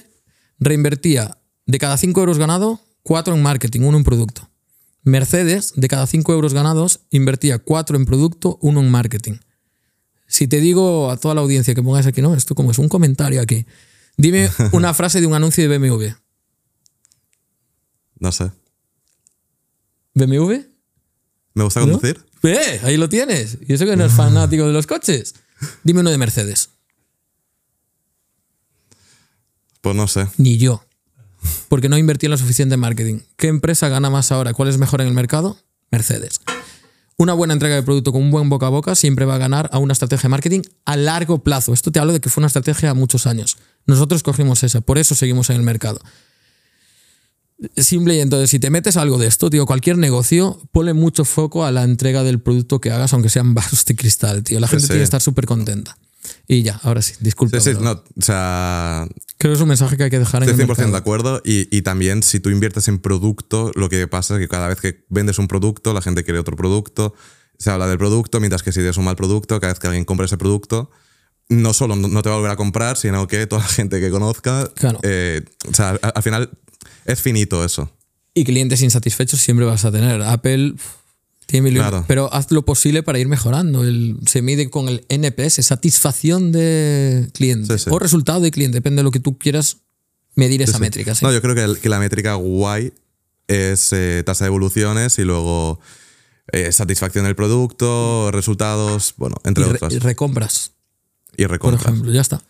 reinvertía 0.59 1.37
de 1.65 1.79
cada 1.79 1.97
5 1.97 2.19
euros 2.19 2.37
ganado, 2.37 2.81
4 3.03 3.35
en 3.35 3.41
marketing, 3.41 3.81
1 3.81 3.97
en 3.97 4.03
producto. 4.03 4.49
Mercedes, 5.03 5.73
de 5.75 5.87
cada 5.87 6.07
5 6.07 6.33
euros 6.33 6.53
ganados, 6.53 7.01
invertía 7.09 7.59
4 7.59 7.97
en 7.97 8.05
producto, 8.05 8.57
1 8.61 8.79
en 8.79 8.91
marketing. 8.91 9.33
Si 10.27 10.47
te 10.47 10.61
digo 10.61 11.11
a 11.11 11.17
toda 11.17 11.35
la 11.35 11.41
audiencia 11.41 11.75
que 11.75 11.83
pongáis 11.83 12.07
aquí, 12.07 12.21
no, 12.21 12.33
esto 12.33 12.55
como 12.55 12.71
es 12.71 12.79
un 12.79 12.87
comentario 12.87 13.41
aquí. 13.41 13.65
Dime 14.17 14.49
una 14.71 14.93
frase 14.93 15.19
de 15.19 15.27
un 15.27 15.33
anuncio 15.33 15.67
de 15.67 15.77
BMW. 15.77 16.05
No 18.19 18.31
sé. 18.31 18.51
¿BMW? 20.13 20.53
¿Me 21.55 21.63
gusta 21.63 21.79
¿No? 21.81 21.87
conducir? 21.87 22.23
¡Eh! 22.43 22.81
Ahí 22.83 22.97
lo 22.97 23.09
tienes. 23.09 23.57
Y 23.67 23.73
eso 23.73 23.85
que 23.85 23.95
no 23.95 24.05
es 24.05 24.11
fanático 24.15 24.65
de 24.65 24.73
los 24.73 24.87
coches. 24.87 25.35
Dime 25.83 26.01
uno 26.01 26.09
de 26.09 26.17
Mercedes. 26.17 26.69
Pues 29.81 29.95
no 29.95 30.07
sé. 30.07 30.27
Ni 30.37 30.57
yo. 30.57 30.83
Porque 31.67 31.89
no 31.89 31.97
invertí 31.97 32.27
en 32.27 32.31
lo 32.31 32.37
suficiente 32.37 32.75
en 32.75 32.79
marketing. 32.79 33.19
¿Qué 33.35 33.47
empresa 33.47 33.89
gana 33.89 34.09
más 34.09 34.31
ahora? 34.31 34.53
¿Cuál 34.53 34.69
es 34.69 34.77
mejor 34.77 35.01
en 35.01 35.07
el 35.07 35.13
mercado? 35.13 35.57
Mercedes. 35.91 36.39
Una 37.17 37.33
buena 37.33 37.53
entrega 37.53 37.75
de 37.75 37.83
producto 37.83 38.11
con 38.11 38.21
un 38.21 38.31
buen 38.31 38.49
boca 38.49 38.67
a 38.67 38.69
boca 38.69 38.95
siempre 38.95 39.25
va 39.25 39.35
a 39.35 39.37
ganar 39.37 39.69
a 39.71 39.77
una 39.77 39.93
estrategia 39.93 40.23
de 40.23 40.29
marketing 40.29 40.61
a 40.85 40.95
largo 40.95 41.43
plazo. 41.43 41.73
Esto 41.73 41.91
te 41.91 41.99
hablo 41.99 42.13
de 42.13 42.21
que 42.21 42.29
fue 42.29 42.41
una 42.41 42.47
estrategia 42.47 42.89
a 42.89 42.93
muchos 42.93 43.27
años. 43.27 43.57
Nosotros 43.85 44.23
cogimos 44.23 44.63
esa, 44.63 44.81
por 44.81 44.97
eso 44.97 45.13
seguimos 45.15 45.49
en 45.49 45.57
el 45.57 45.61
mercado. 45.63 45.99
Simple 47.77 48.15
y 48.15 48.19
entonces, 48.19 48.49
si 48.49 48.59
te 48.59 48.69
metes 48.69 48.97
algo 48.97 49.17
de 49.17 49.27
esto, 49.27 49.49
tío, 49.49 49.65
cualquier 49.65 49.97
negocio, 49.97 50.59
ponle 50.71 50.93
mucho 50.93 51.25
foco 51.25 51.65
a 51.65 51.71
la 51.71 51.83
entrega 51.83 52.23
del 52.23 52.41
producto 52.41 52.81
que 52.81 52.91
hagas, 52.91 53.13
aunque 53.13 53.29
sean 53.29 53.53
vasos 53.53 53.85
de 53.85 53.95
cristal, 53.95 54.43
tío. 54.43 54.59
La 54.59 54.67
gente 54.67 54.83
sí. 54.83 54.87
tiene 54.87 54.99
que 54.99 55.05
estar 55.05 55.21
súper 55.21 55.45
contenta. 55.45 55.97
Y 56.47 56.63
ya, 56.63 56.79
ahora 56.83 57.01
sí, 57.01 57.13
disculpa. 57.19 57.59
Sí, 57.59 57.71
sí, 57.71 57.75
pero 57.77 57.83
no, 57.83 57.91
o 57.91 58.21
sea, 58.21 59.07
Creo 59.43 59.51
que 59.51 59.55
es 59.57 59.61
un 59.61 59.67
mensaje 59.67 59.97
que 59.97 60.03
hay 60.03 60.09
que 60.09 60.19
dejar 60.19 60.41
en 60.41 60.49
estoy 60.49 60.65
100% 60.65 60.91
de 60.91 60.97
acuerdo. 60.97 61.41
Y, 61.43 61.67
y 61.75 61.81
también 61.81 62.23
si 62.23 62.39
tú 62.39 62.49
inviertes 62.49 62.87
en 62.87 62.99
producto, 62.99 63.71
lo 63.75 63.89
que 63.89 64.07
pasa 64.07 64.35
es 64.35 64.39
que 64.39 64.47
cada 64.47 64.69
vez 64.69 64.79
que 64.79 65.03
vendes 65.09 65.37
un 65.37 65.49
producto, 65.49 65.93
la 65.93 66.01
gente 66.01 66.23
quiere 66.23 66.39
otro 66.39 66.55
producto. 66.55 67.13
Se 67.57 67.69
habla 67.69 67.87
del 67.87 67.97
producto, 67.97 68.39
mientras 68.39 68.63
que 68.63 68.71
si 68.71 68.79
tienes 68.79 68.95
un 68.95 69.03
mal 69.03 69.17
producto, 69.17 69.59
cada 69.59 69.73
vez 69.73 69.79
que 69.81 69.87
alguien 69.87 70.05
compra 70.05 70.27
ese 70.27 70.37
producto, 70.37 70.91
no 71.49 71.73
solo 71.73 71.95
no 71.95 72.21
te 72.21 72.29
va 72.29 72.35
a 72.35 72.37
volver 72.37 72.51
a 72.51 72.55
comprar, 72.55 72.97
sino 72.97 73.27
que 73.27 73.45
toda 73.47 73.61
la 73.61 73.67
gente 73.67 73.99
que 73.99 74.09
conozca. 74.09 74.69
Claro. 74.75 74.99
eh, 75.03 75.41
o 75.69 75.73
sea, 75.73 75.91
al, 75.91 75.99
al 76.15 76.23
final 76.23 76.49
es 77.05 77.21
finito 77.21 77.63
eso. 77.63 77.91
Y 78.33 78.43
clientes 78.45 78.81
insatisfechos 78.81 79.39
siempre 79.41 79.65
vas 79.65 79.85
a 79.85 79.91
tener. 79.91 80.21
Apple 80.23 80.73
tiene 81.45 81.69
millones. 81.69 81.89
Claro. 81.91 82.05
Pero 82.07 82.33
haz 82.33 82.49
lo 82.51 82.65
posible 82.65 83.03
para 83.03 83.19
ir 83.19 83.27
mejorando. 83.27 83.83
El, 83.83 84.17
se 84.25 84.41
mide 84.41 84.69
con 84.71 84.89
el 84.89 85.05
NPS, 85.09 85.63
satisfacción 85.65 86.51
de 86.51 87.29
cliente. 87.33 87.77
Sí, 87.77 87.83
sí. 87.85 87.89
O 87.93 87.99
resultado 87.99 88.39
de 88.41 88.49
cliente, 88.49 88.77
depende 88.77 89.01
de 89.01 89.03
lo 89.03 89.11
que 89.11 89.19
tú 89.19 89.37
quieras 89.37 89.77
medir 90.35 90.63
esa 90.63 90.77
Sí. 90.77 90.81
métrica. 90.81 91.13
No, 91.21 91.31
yo 91.31 91.41
creo 91.41 91.53
que, 91.53 91.61
el- 91.63 91.77
que 91.79 91.89
la 91.89 91.99
métrica 91.99 92.33
guay 92.35 92.91
es 93.47 93.91
eh, 93.93 94.23
tasa 94.25 94.45
de 94.45 94.47
evoluciones 94.47 95.19
y 95.19 95.23
luego 95.23 95.79
eh, 96.51 96.71
satisfacción 96.71 97.25
del 97.25 97.35
producto, 97.35 98.31
resultados, 98.31 99.13
bueno, 99.17 99.35
entre 99.45 99.63
y, 99.65 99.67
re- 99.67 99.75
otros. 99.75 99.93
y 99.93 99.99
recompras, 99.99 100.71
y 101.37 101.43
por 101.43 101.51
recompras. 101.51 101.83
ejemplo. 101.85 102.11
Ya 102.11 102.21
está. 102.21 102.41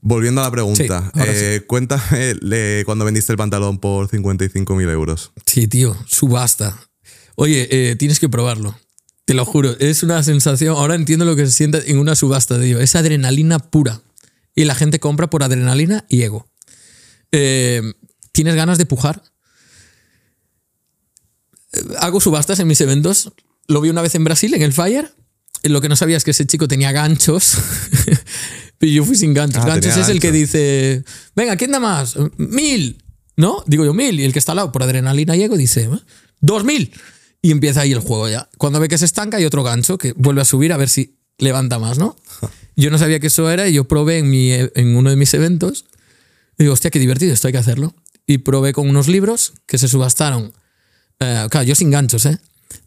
Volviendo 0.00 0.40
a 0.40 0.44
la 0.44 0.50
pregunta, 0.50 1.12
Sí, 1.14 1.20
eh, 1.24 1.62
cuéntame 1.66 2.34
le- 2.40 2.82
cuando 2.84 3.04
vendiste 3.04 3.32
el 3.32 3.36
pantalón 3.38 3.78
por 3.78 4.08
55.000 4.08 4.88
euros. 4.90 5.32
Sí, 5.46 5.68
tío, 5.68 5.96
subasta. 6.06 6.76
Oye, 7.36 7.68
eh, 7.70 7.96
tienes 7.96 8.18
que 8.18 8.28
probarlo. 8.28 8.76
Te 9.24 9.34
lo 9.34 9.44
juro, 9.44 9.76
es 9.78 10.02
una 10.02 10.22
sensación. 10.24 10.76
Ahora 10.76 10.96
entiendo 10.96 11.24
lo 11.24 11.36
que 11.36 11.46
se 11.46 11.52
siente 11.52 11.90
en 11.90 11.98
una 11.98 12.16
subasta, 12.16 12.60
tío. 12.60 12.80
Es 12.80 12.96
adrenalina 12.96 13.60
pura. 13.60 14.00
Y 14.56 14.64
la 14.64 14.74
gente 14.74 14.98
compra 14.98 15.30
por 15.30 15.44
adrenalina 15.44 16.04
y 16.08 16.22
ego. 16.22 16.48
Eh, 17.30 17.80
¿Tienes 18.32 18.56
ganas 18.56 18.78
de 18.78 18.86
pujar? 18.86 19.22
Eh, 21.72 21.80
Hago 22.00 22.20
subastas 22.20 22.58
en 22.60 22.66
mis 22.66 22.80
eventos. 22.80 23.32
Lo 23.68 23.80
vi 23.80 23.88
una 23.90 24.02
vez 24.02 24.14
en 24.16 24.24
Brasil, 24.24 24.52
en 24.54 24.62
el 24.62 24.72
Fire. 24.72 25.14
Y 25.62 25.68
Lo 25.68 25.80
que 25.80 25.88
no 25.88 25.96
sabía 25.96 26.16
es 26.16 26.24
que 26.24 26.32
ese 26.32 26.46
chico 26.46 26.66
tenía 26.68 26.92
ganchos. 26.92 27.56
y 28.80 28.94
yo 28.94 29.04
fui 29.04 29.16
sin 29.16 29.32
ganchos. 29.34 29.62
Ah, 29.64 29.68
ganchos 29.68 29.96
es 29.96 30.08
el 30.08 30.20
que 30.20 30.32
dice: 30.32 31.04
Venga, 31.36 31.56
¿quién 31.56 31.70
da 31.70 31.80
más? 31.80 32.16
Mil. 32.36 33.02
¿No? 33.36 33.64
Digo 33.66 33.84
yo 33.84 33.94
mil. 33.94 34.20
Y 34.20 34.24
el 34.24 34.32
que 34.32 34.38
está 34.38 34.52
al 34.52 34.56
lado 34.56 34.72
por 34.72 34.82
adrenalina 34.82 35.36
y 35.36 35.42
ego 35.42 35.56
dice: 35.56 35.84
"¿Eh? 35.84 35.98
Dos 36.40 36.64
mil. 36.64 36.92
Y 37.40 37.50
empieza 37.50 37.80
ahí 37.80 37.92
el 37.92 38.00
juego 38.00 38.28
ya. 38.28 38.48
Cuando 38.58 38.78
ve 38.80 38.88
que 38.88 38.98
se 38.98 39.04
estanca, 39.04 39.36
hay 39.38 39.44
otro 39.44 39.62
gancho 39.62 39.98
que 39.98 40.12
vuelve 40.16 40.42
a 40.42 40.44
subir 40.44 40.72
a 40.72 40.76
ver 40.76 40.88
si 40.88 41.18
levanta 41.38 41.78
más, 41.78 41.98
¿no? 41.98 42.16
Yo 42.76 42.90
no 42.90 42.98
sabía 42.98 43.20
que 43.20 43.26
eso 43.26 43.50
era 43.50 43.68
y 43.68 43.74
yo 43.74 43.86
probé 43.86 44.18
en, 44.18 44.30
mi, 44.30 44.50
en 44.52 44.96
uno 44.96 45.10
de 45.10 45.16
mis 45.16 45.34
eventos. 45.34 45.84
Y 46.56 46.64
digo, 46.64 46.72
hostia, 46.72 46.90
qué 46.90 46.98
divertido, 46.98 47.34
esto 47.34 47.48
hay 47.48 47.52
que 47.52 47.58
hacerlo. 47.58 47.94
Y 48.26 48.38
probé 48.38 48.72
con 48.72 48.88
unos 48.88 49.08
libros 49.08 49.52
que 49.66 49.76
se 49.76 49.88
subastaron. 49.88 50.52
eh, 51.20 51.46
claro, 51.50 51.66
yo 51.66 51.74
sin 51.74 51.90
ganchos, 51.90 52.24
¿eh? 52.24 52.38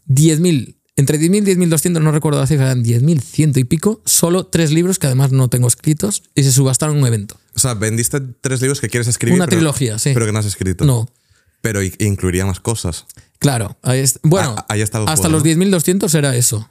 10.000, 0.08 0.75
entre 0.96 1.18
10.000 1.20 1.48
y 1.48 1.54
10.200, 1.56 2.00
no 2.02 2.10
recuerdo 2.10 2.40
la 2.40 2.46
cifra, 2.46 2.66
eran 2.66 2.82
10.100 2.84 3.20
ciento 3.20 3.60
y 3.60 3.64
pico. 3.64 4.00
Solo 4.06 4.46
tres 4.46 4.72
libros 4.72 4.98
que 4.98 5.06
además 5.06 5.30
no 5.32 5.48
tengo 5.48 5.68
escritos 5.68 6.22
y 6.34 6.42
se 6.42 6.52
subastaron 6.52 6.96
en 6.96 7.02
un 7.02 7.06
evento. 7.08 7.36
O 7.54 7.58
sea, 7.58 7.74
vendiste 7.74 8.20
tres 8.40 8.60
libros 8.62 8.80
que 8.80 8.88
quieres 8.88 9.06
escribir. 9.06 9.34
Una 9.36 9.46
pero- 9.46 9.58
trilogía, 9.58 9.98
sí. 9.98 10.10
Pero 10.14 10.26
que 10.26 10.32
no 10.32 10.38
has 10.38 10.46
escrito. 10.46 10.84
No, 10.84 11.08
Pero 11.60 11.80
incluiría 11.82 12.46
más 12.46 12.60
cosas. 12.60 13.06
claro. 13.38 13.76
ahí 13.82 14.00
es- 14.00 14.20
bueno, 14.22 14.54
Ah, 14.58 14.66
ahí 14.70 14.82
hasta 14.82 15.00
juego, 15.04 15.28
los 15.28 15.42
10.200 15.42 16.14
era 16.14 16.34
eso. 16.36 16.68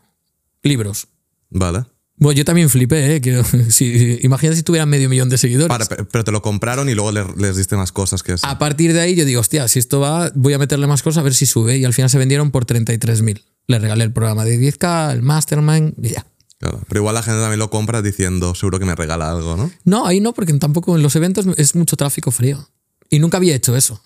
Libros. 0.64 1.08
Vale. 1.50 1.86
Bueno, 2.18 2.38
yo 2.38 2.46
también 2.46 2.70
flipé, 2.70 3.16
¿eh? 3.16 3.22
Que, 3.22 3.44
si, 3.70 4.20
imagínate 4.24 4.56
si 4.58 4.64
tuviera 4.64 4.86
medio 4.86 5.10
millón 5.10 5.30
de 5.30 5.38
seguidores. 5.38 5.68
Para- 5.68 5.86
pe- 5.86 6.04
pero 6.06 6.24
te 6.24 6.32
lo 6.32 6.42
compraron 6.42 6.88
y 6.90 6.96
luego 6.96 7.12
le- 7.12 7.26
les 7.38 7.58
diste 7.58 7.76
más 7.76 7.92
cosas 7.92 8.24
que 8.24 8.34
eso. 8.34 8.48
A 8.48 8.58
partir 8.58 8.94
de 8.94 9.02
ahí 9.02 9.16
yo 9.16 9.26
digo, 9.26 9.42
hostia, 9.42 9.68
si 9.68 9.80
esto 9.80 10.00
va, 10.00 10.32
voy 10.34 10.54
a 10.54 10.58
meterle 10.58 10.88
más 10.88 11.04
cosas 11.04 11.20
a 11.20 11.24
ver 11.24 11.34
si 11.36 11.46
sube. 11.46 11.78
Y 11.78 11.84
al 11.86 11.94
final 11.94 12.10
se 12.10 12.18
vendieron 12.18 12.52
por 12.52 12.66
33.000. 12.66 13.44
Le 13.68 13.80
regalé 13.80 14.04
el 14.04 14.14
programa 14.14 14.46
de 14.46 14.60
10K, 14.60 15.14
el 15.14 15.22
Mastermind 15.22 15.94
y 16.04 16.10
ya. 16.10 16.26
Claro. 16.60 16.82
Pero 16.88 17.02
igual 17.02 17.16
la 17.16 17.24
gente 17.24 17.42
también 17.42 17.60
lo 17.60 17.70
compra 17.70 18.02
diciendo, 18.02 18.56
seguro 18.56 18.80
que 18.80 18.86
me 18.86 18.96
regala 18.96 19.30
algo, 19.32 19.58
¿no? 19.58 19.72
No, 19.84 20.06
ahí 20.06 20.22
no, 20.22 20.34
porque 20.34 20.54
tampoco 20.54 20.96
en 20.96 21.04
los 21.04 21.16
eventos 21.16 21.46
es 21.58 21.76
mucho 21.76 21.98
tráfico 21.98 22.32
frío. 22.32 22.70
Y 23.10 23.20
nunca 23.20 23.38
había 23.38 23.56
hecho 23.56 23.76
eso, 23.76 24.02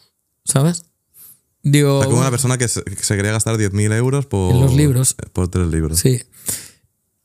¿sabes? 0.46 0.84
Digo, 1.62 1.98
O 1.98 2.02
sea, 2.02 2.10
como 2.10 2.22
una 2.22 2.32
persona 2.32 2.58
que 2.58 2.68
se, 2.68 2.84
que 2.84 3.04
se 3.04 3.16
quería 3.16 3.32
gastar 3.32 3.58
10.000 3.58 3.94
euros 3.96 4.26
por, 4.26 4.54
En 4.56 4.62
los 4.62 4.74
libros. 4.74 5.16
por 5.34 5.48
tres 5.50 5.68
libros. 5.68 6.00
sí. 6.00 6.22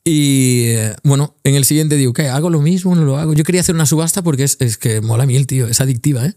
Y 0.07 0.65
eh, 0.67 0.95
bueno, 1.03 1.35
en 1.43 1.55
el 1.55 1.65
siguiente 1.65 1.95
digo, 1.95 2.13
¿qué? 2.13 2.27
¿Hago 2.29 2.51
lo 2.51 2.61
mismo? 2.61 2.93
¿No 2.93 3.03
lo 3.03 3.17
hago? 3.17 3.33
Yo 3.33 3.43
quería 3.43 3.61
hacer 3.61 3.73
una 3.73 3.87
subasta 3.87 4.21
porque 4.21 4.43
es, 4.43 4.57
es 4.59 4.77
que 4.77 5.01
mola 5.01 5.25
mil, 5.25 5.47
tío, 5.47 5.67
es 5.67 5.81
adictiva, 5.81 6.27
¿eh? 6.27 6.35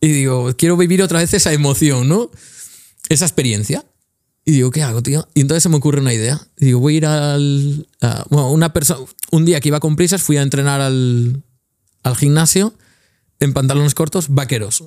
Y 0.00 0.08
digo, 0.08 0.52
quiero 0.58 0.76
vivir 0.76 1.00
otra 1.02 1.20
vez 1.20 1.32
esa 1.32 1.52
emoción, 1.52 2.08
¿no? 2.08 2.30
Esa 3.08 3.26
experiencia. 3.26 3.84
Y 4.50 4.54
digo, 4.54 4.72
¿qué 4.72 4.82
hago, 4.82 5.00
tío? 5.00 5.28
Y 5.34 5.42
entonces 5.42 5.62
se 5.62 5.68
me 5.68 5.76
ocurre 5.76 6.00
una 6.00 6.12
idea. 6.12 6.40
Y 6.58 6.64
digo, 6.66 6.80
voy 6.80 6.94
a 6.94 6.96
ir 6.96 7.06
al. 7.06 7.86
a- 8.00 8.24
bueno, 8.30 8.50
una 8.50 8.72
persona. 8.72 9.00
Un 9.30 9.44
día 9.44 9.60
que 9.60 9.68
iba 9.68 9.78
con 9.78 9.94
prisas, 9.94 10.22
fui 10.22 10.38
a 10.38 10.42
entrenar 10.42 10.80
al, 10.80 11.44
al 12.02 12.16
gimnasio 12.16 12.74
en 13.38 13.52
pantalones 13.52 13.94
cortos, 13.94 14.26
vaqueros. 14.30 14.84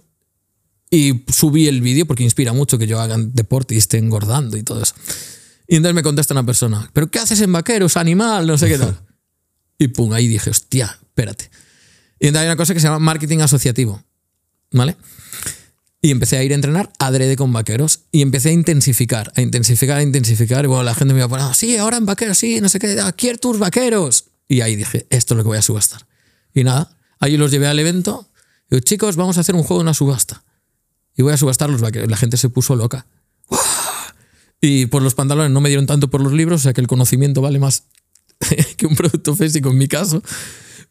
Y 0.91 1.23
subí 1.31 1.67
el 1.69 1.79
vídeo 1.81 2.05
porque 2.05 2.23
inspira 2.23 2.51
mucho 2.51 2.77
que 2.77 2.87
yo 2.87 2.99
haga 2.99 3.15
deporte 3.17 3.73
y 3.73 3.77
esté 3.77 3.99
engordando 3.99 4.57
y 4.57 4.63
todo 4.63 4.81
eso. 4.83 4.95
Y 5.67 5.77
entonces 5.77 5.95
me 5.95 6.03
contesta 6.03 6.33
una 6.33 6.45
persona, 6.45 6.89
¿pero 6.91 7.09
qué 7.09 7.19
haces 7.19 7.39
en 7.39 7.53
vaqueros, 7.53 7.95
animal? 7.95 8.45
No 8.45 8.57
sé 8.57 8.67
qué 8.67 8.77
tal. 8.77 8.99
Y 9.79 9.87
pum, 9.87 10.11
ahí 10.13 10.27
dije, 10.27 10.49
hostia, 10.49 10.99
espérate. 11.01 11.49
Y 12.19 12.27
entonces 12.27 12.41
hay 12.41 12.47
una 12.47 12.57
cosa 12.57 12.73
que 12.73 12.79
se 12.79 12.87
llama 12.87 12.99
marketing 12.99 13.39
asociativo. 13.39 14.03
¿Vale? 14.71 14.95
Y 16.03 16.11
empecé 16.11 16.37
a 16.37 16.43
ir 16.43 16.51
a 16.51 16.55
entrenar 16.55 16.91
adrede 16.99 17.37
con 17.37 17.53
vaqueros 17.53 18.01
y 18.11 18.21
empecé 18.21 18.49
a 18.49 18.51
intensificar, 18.51 19.31
a 19.37 19.41
intensificar, 19.41 19.97
a 19.97 20.03
intensificar. 20.03 20.65
Y 20.65 20.67
bueno, 20.67 20.83
la 20.83 20.93
gente 20.93 21.13
me 21.13 21.21
iba 21.21 21.27
a 21.27 21.29
poner, 21.29 21.45
"Ah, 21.45 21.53
sí, 21.53 21.77
ahora 21.77 21.95
en 21.95 22.05
vaqueros, 22.05 22.37
sí, 22.37 22.59
no 22.59 22.67
sé 22.67 22.77
qué, 22.77 22.99
ah, 22.99 23.13
quiero 23.13 23.39
tus 23.39 23.57
vaqueros. 23.57 24.25
Y 24.49 24.59
ahí 24.59 24.75
dije, 24.75 25.07
esto 25.09 25.33
es 25.33 25.37
lo 25.37 25.43
que 25.43 25.47
voy 25.47 25.57
a 25.57 25.61
subastar. 25.61 26.05
Y 26.53 26.65
nada, 26.65 26.97
ahí 27.19 27.37
los 27.37 27.51
llevé 27.51 27.67
al 27.67 27.79
evento. 27.79 28.29
Digo, 28.69 28.81
chicos, 28.81 29.15
vamos 29.15 29.37
a 29.37 29.41
hacer 29.41 29.55
un 29.55 29.63
juego 29.63 29.79
de 29.79 29.83
una 29.83 29.93
subasta. 29.93 30.43
Y 31.15 31.21
voy 31.21 31.31
a 31.31 31.37
subastar 31.37 31.69
los 31.69 31.79
vaqueros. 31.79 32.09
La 32.09 32.17
gente 32.17 32.35
se 32.35 32.49
puso 32.49 32.75
loca. 32.75 33.07
Y 34.59 34.85
por 34.87 35.01
los 35.01 35.15
pantalones 35.15 35.51
no 35.51 35.61
me 35.61 35.69
dieron 35.69 35.85
tanto 35.87 36.09
por 36.09 36.21
los 36.21 36.33
libros, 36.33 36.61
o 36.61 36.63
sea 36.63 36.73
que 36.73 36.81
el 36.81 36.87
conocimiento 36.87 37.41
vale 37.41 37.59
más 37.59 37.83
que 38.77 38.87
un 38.87 38.95
producto 38.95 39.35
físico 39.35 39.69
en 39.69 39.77
mi 39.77 39.87
caso. 39.87 40.21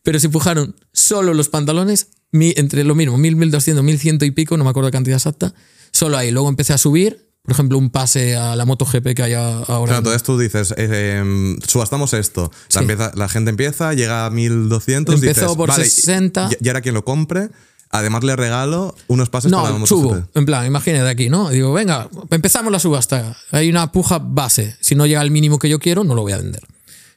Pero 0.02 0.18
se 0.18 0.26
empujaron 0.26 0.74
solo 0.93 1.34
los 1.34 1.48
pantalones, 1.48 2.09
mi- 2.32 2.54
entre 2.56 2.84
lo 2.84 2.94
mismo, 2.94 3.16
1000, 3.18 3.36
1200, 3.36 3.84
1100 3.84 4.18
y 4.22 4.30
pico, 4.32 4.56
no 4.56 4.64
me 4.64 4.70
acuerdo 4.70 4.88
la 4.88 4.92
cantidad 4.92 5.16
exacta. 5.16 5.54
Solo 5.92 6.16
ahí. 6.16 6.30
Luego 6.30 6.48
empecé 6.48 6.72
a 6.72 6.78
subir, 6.78 7.28
por 7.42 7.52
ejemplo, 7.52 7.76
un 7.78 7.90
pase 7.90 8.36
a 8.36 8.56
la 8.56 8.64
MotoGP 8.64 9.14
que 9.14 9.22
hay 9.22 9.34
ahora. 9.34 9.64
Claro, 9.66 9.96
entonces 9.98 10.22
tú 10.22 10.38
dices, 10.38 10.72
eh, 10.76 11.18
em, 11.20 11.59
subastamos 11.66 12.14
esto. 12.14 12.50
La, 12.52 12.59
Sí. 12.68 12.78
empieza- 12.80 13.12
la 13.14 13.28
gente 13.28 13.50
empieza, 13.50 13.92
llega 13.94 14.26
a 14.26 14.30
1200. 14.30 15.14
Empezó 15.16 15.40
dices, 15.42 15.56
por 15.56 15.68
vale, 15.68 15.84
60. 15.84 16.48
Y, 16.60 16.64
y 16.64 16.68
ahora 16.68 16.80
quien 16.80 16.94
lo 16.94 17.04
compre, 17.04 17.50
además 17.90 18.24
le 18.24 18.36
regalo 18.36 18.94
unos 19.09 19.28
pases 19.28 19.50
para 19.52 19.64
la 19.64 19.68
No, 19.70 19.78
MotoGP. 19.80 19.88
subo. 19.88 20.28
En 20.34 20.46
plan, 20.46 20.64
imagínate 20.66 21.09
aquí, 21.10 21.28
¿no? 21.28 21.50
Digo, 21.50 21.72
venga, 21.74 22.09
empezamos 22.30 22.72
la 22.72 22.78
subasta. 22.78 23.36
Hay 23.50 23.68
una 23.68 23.92
puja 23.92 24.18
base. 24.18 24.76
Si 24.80 24.94
no 24.94 25.04
llega 25.06 25.20
al 25.20 25.30
mínimo 25.30 25.59
que 25.59 25.68
yo 25.68 25.78
quiero, 25.78 26.04
no 26.04 26.14
lo 26.14 26.22
voy 26.22 26.32
a 26.32 26.38
vender. 26.38 26.62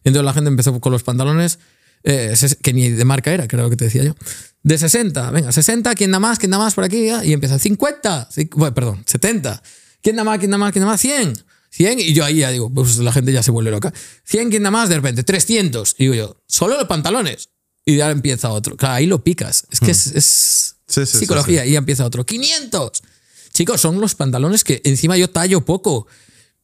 Entonces 0.03 0.25
la 0.25 0.33
gente 0.33 0.49
empezó 0.49 0.77
con 0.81 0.91
los 0.91 1.03
pantalones, 1.03 1.59
eh, 2.03 2.33
que 2.61 2.73
ni 2.73 2.89
de 2.89 3.05
marca 3.05 3.31
era, 3.31 3.47
lo 3.49 3.69
que 3.69 3.75
te 3.77 3.85
decía 3.85 4.03
yo. 4.03 4.15
De 4.65 4.79
60, 4.79 5.29
venga, 5.29 5.51
60, 5.51 5.93
¿quién 5.93 6.09
da 6.09 6.19
más? 6.19 6.39
¿Quién 6.39 6.49
da 6.49 6.57
más 6.57 6.73
por 6.73 6.83
aquí? 6.83 7.05
Ya, 7.05 7.23
Y 7.23 7.33
empieza 7.33 7.59
50, 7.59 8.29
ci- 8.29 8.49
bueno, 8.55 8.73
perdón, 8.73 9.03
70. 9.05 9.61
¿Quién 10.01 10.15
da 10.15 10.23
más? 10.23 10.39
¿Quién 10.39 10.49
da 10.49 10.57
más? 10.57 10.71
¿Quién 10.71 10.81
da 10.83 10.87
más? 10.91 10.99
100. 11.01 11.33
100. 11.69 11.99
Y 11.99 12.13
yo 12.13 12.25
ahí 12.25 12.37
ya 12.37 12.49
digo, 12.49 12.71
pues 12.73 12.97
la 12.97 13.11
gente 13.11 13.31
ya 13.31 13.43
se 13.43 13.51
vuelve 13.51 13.69
loca. 13.69 13.93
100, 14.23 14.49
¿quién 14.49 14.63
da 14.63 14.71
más? 14.71 14.89
De 14.89 14.95
repente, 14.95 15.23
300. 15.23 15.93
Y 15.99 16.05
digo 16.05 16.15
yo, 16.15 16.41
solo 16.47 16.77
los 16.77 16.87
pantalones. 16.87 17.49
Y 17.85 17.97
ya 17.97 18.09
empieza 18.09 18.49
otro. 18.49 18.75
Claro, 18.75 18.95
ahí 18.95 19.05
lo 19.05 19.23
picas. 19.23 19.67
Es 19.69 19.79
que 19.79 19.91
es, 19.91 20.07
es 20.07 20.75
Hmm. 20.87 20.91
Sí, 20.91 21.05
sí, 21.05 21.11
sí, 21.13 21.17
psicología. 21.19 21.65
Y 21.65 21.73
ya 21.73 21.77
empieza 21.77 22.03
otro. 22.05 22.25
500. 22.25 23.03
Chicos, 23.53 23.79
son 23.81 24.01
los 24.01 24.15
pantalones 24.15 24.63
que 24.63 24.81
encima 24.83 25.15
yo 25.17 25.29
tallo 25.29 25.61
poco. 25.63 26.07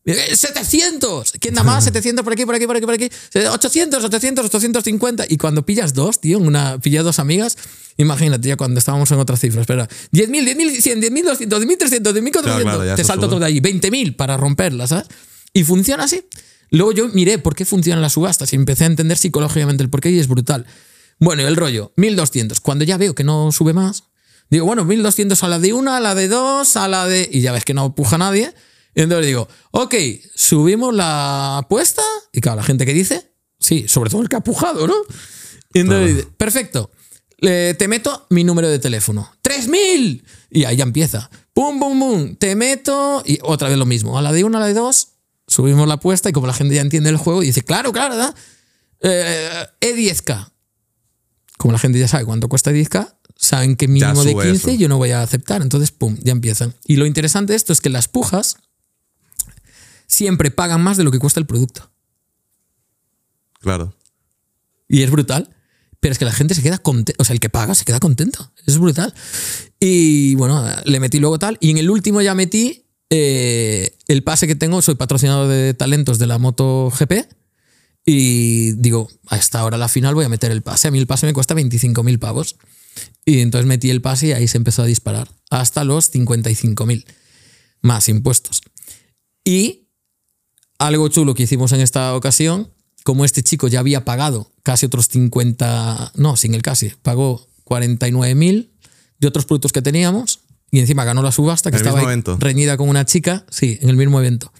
Eh, 0.05 0.35
700. 0.35 1.33
¿Quién 1.39 1.53
da 1.53 1.63
más? 1.63 1.83
700 1.85 2.23
por 2.23 2.33
aquí, 2.33 2.45
por 2.45 2.55
aquí, 2.55 2.65
por 2.65 2.75
aquí, 2.75 2.85
por 2.85 2.95
aquí. 2.95 3.09
800, 3.35 4.03
800, 4.03 4.45
850. 4.45 5.25
Y 5.29 5.37
cuando 5.37 5.65
pillas 5.65 5.93
dos, 5.93 6.19
tío, 6.19 6.39
una, 6.39 6.79
pillé 6.79 6.99
dos 6.99 7.19
amigas, 7.19 7.57
imagínate 7.97 8.47
ya 8.47 8.57
cuando 8.57 8.79
estábamos 8.79 9.11
en 9.11 9.19
otras 9.19 9.39
cifras, 9.39 9.61
espera. 9.61 9.87
10.000, 10.11 10.55
10.100, 10.55 11.47
10.200, 11.47 11.47
10.300, 11.47 12.13
10.400. 12.13 12.41
Claro, 12.41 12.63
claro, 12.63 12.95
te 12.95 13.03
salto 13.03 13.27
todo 13.27 13.39
de 13.39 13.45
ahí. 13.45 13.59
20.000 13.59 14.15
para 14.15 14.37
romperlas, 14.37 14.89
¿sabes? 14.89 15.07
Y 15.53 15.63
funciona 15.63 16.05
así. 16.05 16.23
Luego 16.71 16.93
yo 16.93 17.09
miré 17.09 17.37
por 17.37 17.53
qué 17.53 17.65
funcionan 17.65 18.01
las 18.01 18.13
subastas 18.13 18.53
y 18.53 18.55
empecé 18.55 18.85
a 18.85 18.87
entender 18.87 19.17
psicológicamente 19.17 19.83
el 19.83 19.89
porqué 19.89 20.09
y 20.09 20.19
es 20.19 20.27
brutal. 20.27 20.65
Bueno, 21.19 21.45
el 21.45 21.55
rollo, 21.55 21.91
1200. 21.97 22.61
Cuando 22.61 22.85
ya 22.85 22.97
veo 22.97 23.13
que 23.13 23.25
no 23.25 23.51
sube 23.51 23.73
más, 23.73 24.05
digo, 24.49 24.65
bueno, 24.65 24.85
1200 24.85 25.43
a 25.43 25.47
la 25.49 25.59
de 25.59 25.73
una, 25.73 25.97
a 25.97 25.99
la 25.99 26.15
de 26.15 26.29
dos, 26.29 26.77
a 26.77 26.87
la 26.87 27.05
de. 27.07 27.29
Y 27.31 27.41
ya 27.41 27.51
ves 27.51 27.65
que 27.65 27.73
no 27.73 27.93
puja 27.93 28.17
nadie. 28.17 28.53
Y 28.93 29.01
entonces 29.01 29.27
digo, 29.27 29.47
ok, 29.72 29.95
subimos 30.35 30.93
la 30.93 31.59
apuesta. 31.59 32.03
Y 32.34 32.41
claro, 32.41 32.57
la 32.57 32.63
gente 32.63 32.85
que 32.85 32.93
dice, 32.93 33.31
sí, 33.59 33.88
sobre 33.88 34.09
todo 34.09 34.22
el 34.22 34.30
que 34.30 34.35
ha 34.35 34.41
pujado, 34.41 34.88
¿no? 34.88 34.95
Y 35.73 35.80
entonces 35.80 36.15
dice, 36.15 36.27
perfecto. 36.38 36.91
Te 37.39 37.88
meto 37.88 38.27
mi 38.30 38.43
número 38.43 38.69
de 38.69 38.77
teléfono. 38.77 39.31
¡3000! 39.41 40.23
Y 40.51 40.65
ahí 40.65 40.76
ya 40.76 40.84
empieza. 40.84 41.31
¡Pum, 41.53 41.80
pum, 41.80 41.99
pum! 41.99 42.35
Te 42.35 42.55
meto. 42.55 43.23
Y 43.26 43.39
otra 43.41 43.68
vez 43.68 43.77
lo 43.77 43.88
mismo. 43.88 44.18
A 44.18 44.22
la 44.22 44.31
de 44.31 44.43
una, 44.43 44.59
a 44.59 44.61
la 44.61 44.68
de 44.68 44.76
dos, 44.76 45.13
subimos 45.47 45.88
la 45.88 45.95
apuesta. 45.95 46.30
Y 46.30 46.34
como 46.34 46.45
la 46.45 46.53
gente 46.53 46.76
ya 46.76 46.81
entiende 46.81 47.09
el 47.09 47.18
juego, 47.18 47.41
dice, 47.41 47.63
claro, 47.63 47.91
claro, 47.93 48.15
¿verdad? 48.15 48.35
Eh, 49.01 49.65
E10K. 49.81 50.51
Como 51.57 51.72
la 51.72 51.80
gente 51.80 51.97
ya 51.97 52.07
sabe 52.07 52.26
cuánto 52.26 52.47
cuesta 52.47 52.72
10K, 52.72 53.15
saben 53.35 53.76
que 53.76 53.88
mínimo 53.88 54.23
de 54.23 54.34
sube 54.34 54.43
15 54.43 54.72
eso. 54.72 54.80
yo 54.80 54.88
no 54.88 54.97
voy 54.97 55.09
a 55.11 55.23
aceptar. 55.23 55.63
Entonces, 55.63 55.91
pum, 55.91 56.18
ya 56.22 56.34
empiezan. 56.34 56.76
Y 56.85 56.97
lo 56.97 57.07
interesante 57.07 57.53
de 57.53 57.57
esto 57.57 57.73
es 57.73 57.81
que 57.81 57.89
las 57.89 58.07
pujas 58.07 58.57
siempre 60.11 60.51
pagan 60.51 60.81
más 60.81 60.97
de 60.97 61.03
lo 61.03 61.11
que 61.11 61.19
cuesta 61.19 61.39
el 61.39 61.45
producto. 61.45 61.89
Claro. 63.59 63.95
Y 64.88 65.03
es 65.03 65.09
brutal. 65.09 65.55
Pero 66.01 66.11
es 66.11 66.17
que 66.17 66.25
la 66.25 66.33
gente 66.33 66.53
se 66.53 66.63
queda 66.63 66.79
contenta. 66.79 67.21
O 67.21 67.23
sea, 67.23 67.33
el 67.33 67.39
que 67.39 67.49
paga 67.49 67.75
se 67.75 67.85
queda 67.85 67.99
contento. 67.99 68.51
Es 68.65 68.77
brutal. 68.77 69.13
Y 69.79 70.35
bueno, 70.35 70.67
le 70.83 70.99
metí 70.99 71.19
luego 71.19 71.39
tal. 71.39 71.57
Y 71.61 71.69
en 71.69 71.77
el 71.77 71.89
último 71.89 72.21
ya 72.21 72.35
metí 72.35 72.85
eh, 73.09 73.95
el 74.07 74.23
pase 74.23 74.47
que 74.47 74.55
tengo, 74.55 74.81
soy 74.81 74.95
patrocinado 74.95 75.47
de 75.47 75.73
talentos 75.73 76.17
de 76.17 76.27
la 76.27 76.39
Moto 76.39 76.91
GP. 76.91 77.27
Y 78.03 78.73
digo, 78.73 79.09
a 79.27 79.38
esta 79.38 79.63
hora 79.63 79.77
la 79.77 79.88
final 79.88 80.15
voy 80.15 80.25
a 80.25 80.29
meter 80.29 80.51
el 80.51 80.63
pase. 80.63 80.88
A 80.88 80.91
mí 80.91 80.97
el 80.97 81.07
pase 81.07 81.27
me 81.27 81.33
cuesta 81.33 81.55
25.000 81.55 82.19
pavos. 82.19 82.57
Y 83.23 83.39
entonces 83.39 83.67
metí 83.67 83.91
el 83.91 84.01
pase 84.01 84.27
y 84.27 84.31
ahí 84.33 84.47
se 84.47 84.57
empezó 84.57 84.81
a 84.81 84.88
disparar. 84.88 85.29
Hasta 85.51 85.83
los 85.83 86.11
55.000. 86.11 87.05
Más 87.81 88.09
impuestos. 88.09 88.61
Y 89.45 89.80
algo 90.81 91.07
chulo 91.09 91.35
que 91.35 91.43
hicimos 91.43 91.71
en 91.73 91.81
esta 91.81 92.15
ocasión, 92.15 92.69
como 93.03 93.23
este 93.23 93.43
chico 93.43 93.67
ya 93.67 93.79
había 93.79 94.03
pagado 94.03 94.51
casi 94.63 94.87
otros 94.87 95.07
50, 95.09 96.13
no, 96.15 96.35
sin 96.35 96.55
el 96.55 96.61
casi, 96.61 96.91
pagó 97.01 97.47
49.000 97.65 98.69
de 99.19 99.27
otros 99.27 99.45
productos 99.45 99.71
que 99.71 99.81
teníamos 99.81 100.39
y 100.71 100.79
encima 100.79 101.03
ganó 101.03 101.21
la 101.21 101.31
subasta 101.31 101.69
que 101.69 101.77
¿En 101.77 101.87
el 101.87 101.87
estaba 101.87 102.37
reñida 102.39 102.77
con 102.77 102.89
una 102.89 103.05
chica, 103.05 103.45
sí, 103.49 103.77
en 103.81 103.89
el 103.89 103.97
mismo 103.97 104.19
evento. 104.19 104.51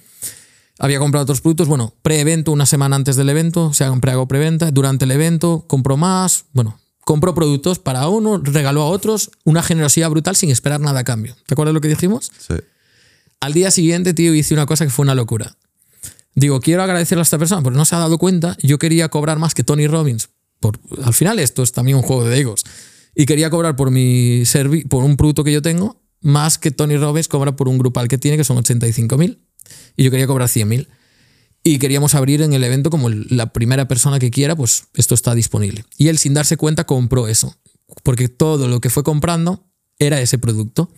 Había 0.78 1.00
comprado 1.00 1.24
otros 1.24 1.42
productos, 1.42 1.68
bueno, 1.68 1.94
pre-evento, 2.02 2.52
una 2.52 2.66
semana 2.66 2.96
antes 2.96 3.16
del 3.16 3.30
evento, 3.30 3.66
o 3.66 3.74
sea, 3.74 3.92
pre-hago 3.96 4.28
preventa, 4.28 4.72
durante 4.72 5.06
el 5.06 5.12
evento 5.12 5.66
compró 5.68 5.98
más, 5.98 6.46
bueno, 6.54 6.80
compró 7.02 7.34
productos 7.34 7.80
para 7.80 8.08
uno, 8.08 8.40
regaló 8.44 8.84
a 8.84 8.86
otros, 8.86 9.32
una 9.44 9.64
generosidad 9.64 10.10
brutal 10.10 10.36
sin 10.36 10.52
esperar 10.52 10.80
nada 10.82 11.00
a 11.00 11.04
cambio. 11.04 11.36
¿Te 11.48 11.54
acuerdas 11.54 11.74
lo 11.74 11.82
que 11.82 11.88
dijimos? 11.88 12.32
Sí. 12.38 12.56
Al 13.40 13.54
día 13.54 13.72
siguiente, 13.72 14.14
tío, 14.14 14.34
hice 14.36 14.54
una 14.54 14.68
cosa 14.68 14.86
que 14.86 14.92
fue 14.92 15.04
una 15.04 15.16
locura. 15.16 15.56
Digo, 16.36 16.60
quiero 16.62 16.84
agradecerle 16.84 17.22
a 17.22 17.24
esta 17.24 17.38
persona 17.38 17.62
porque 17.62 17.78
no 17.78 17.86
se 17.86 17.96
ha 17.96 18.00
dado 18.00 18.18
cuenta. 18.18 18.58
Yo 18.62 18.80
quería 18.80 19.10
cobrar 19.10 19.40
más 19.40 19.54
que 19.54 19.64
Tony 19.64 19.88
Robbins. 19.88 20.30
Al 21.04 21.14
final, 21.14 21.40
esto 21.40 21.64
es 21.64 21.72
también 21.72 21.98
un 21.98 22.04
juego 22.04 22.26
de 22.26 22.40
egos. 22.40 22.64
Y 23.16 23.26
quería 23.26 23.50
cobrar 23.50 23.76
por 23.76 23.92
mi 23.92 24.46
servi 24.46 24.86
por 24.86 25.04
un 25.04 25.18
producto 25.18 25.44
que 25.44 25.52
yo 25.52 25.62
tengo 25.62 26.02
más 26.22 26.58
que 26.58 26.72
Tony 26.72 26.98
Robbins 26.98 27.28
cobra 27.28 27.56
por 27.56 27.68
un 27.68 27.78
grupal 27.78 28.08
que 28.08 28.18
tiene, 28.18 28.38
que 28.38 28.44
son 28.44 28.58
85.000. 28.58 29.40
Y 29.98 30.04
yo 30.04 30.12
quería 30.12 30.28
cobrar 30.28 30.48
100.000. 30.48 30.88
Y 31.64 31.78
queríamos 31.78 32.16
abrir 32.16 32.42
en 32.42 32.54
el 32.54 32.64
evento 32.64 32.90
como 32.90 33.10
la 33.10 33.54
primera 33.54 33.88
persona 33.88 34.18
que 34.18 34.32
quiera, 34.32 34.56
pues 34.56 34.86
esto 34.96 35.14
está 35.14 35.36
disponible. 35.36 35.86
Y 35.98 36.08
él, 36.08 36.18
sin 36.18 36.34
darse 36.34 36.58
cuenta, 36.58 36.86
compró 36.86 37.28
eso. 37.28 37.56
Porque 38.04 38.30
todo 38.30 38.68
lo 38.68 38.80
que 38.82 38.90
fue 38.90 39.04
comprando 39.04 39.68
era 40.00 40.22
ese 40.22 40.38
producto. 40.38 40.92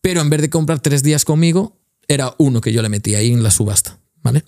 Pero 0.00 0.20
en 0.20 0.30
vez 0.30 0.40
de 0.40 0.50
comprar 0.50 0.80
tres 0.80 1.02
días 1.02 1.24
conmigo, 1.24 1.80
era 2.08 2.34
uno 2.38 2.60
que 2.60 2.72
yo 2.72 2.82
le 2.82 2.88
metí 2.88 3.14
ahí 3.14 3.32
en 3.32 3.42
la 3.42 3.50
subasta, 3.50 4.00
¿vale? 4.24 4.42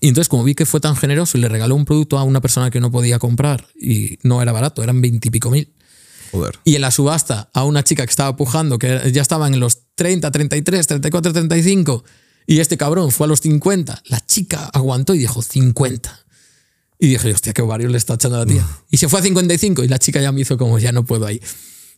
Y 0.00 0.08
entonces, 0.08 0.28
como 0.28 0.44
vi 0.44 0.54
que 0.54 0.66
fue 0.66 0.80
tan 0.80 0.94
generoso 0.94 1.38
y 1.38 1.40
le 1.40 1.48
regaló 1.48 1.74
un 1.74 1.86
producto 1.86 2.18
a 2.18 2.22
una 2.22 2.42
persona 2.42 2.70
que 2.70 2.80
no 2.80 2.90
podía 2.90 3.18
comprar 3.18 3.66
y 3.74 4.18
no 4.22 4.42
era 4.42 4.52
barato, 4.52 4.82
eran 4.82 5.00
veintipico 5.00 5.50
mil. 5.50 5.72
Joder. 6.32 6.58
Y 6.64 6.74
en 6.74 6.82
la 6.82 6.90
subasta 6.90 7.48
a 7.54 7.64
una 7.64 7.82
chica 7.82 8.04
que 8.04 8.10
estaba 8.10 8.36
pujando, 8.36 8.78
que 8.78 9.10
ya 9.10 9.22
estaban 9.22 9.54
en 9.54 9.60
los 9.60 9.78
30, 9.94 10.30
33, 10.30 10.86
34, 10.86 11.32
35, 11.32 12.04
y 12.46 12.60
este 12.60 12.76
cabrón 12.76 13.10
fue 13.10 13.26
a 13.26 13.28
los 13.28 13.40
50, 13.40 14.02
la 14.06 14.26
chica 14.26 14.70
aguantó 14.74 15.14
y 15.14 15.18
dijo 15.18 15.40
50. 15.40 16.26
Y 16.98 17.08
dije, 17.08 17.32
hostia, 17.32 17.52
qué 17.52 17.62
ovario 17.62 17.88
le 17.88 17.98
está 17.98 18.14
echando 18.14 18.36
a 18.36 18.40
la 18.40 18.46
tía. 18.46 18.66
Y 18.90 18.98
se 18.98 19.08
fue 19.08 19.20
a 19.20 19.22
55 19.22 19.84
y 19.84 19.88
la 19.88 19.98
chica 19.98 20.20
ya 20.20 20.32
me 20.32 20.40
hizo 20.42 20.56
como, 20.56 20.78
ya 20.78 20.92
no 20.92 21.04
puedo 21.04 21.26
ahí. 21.26 21.40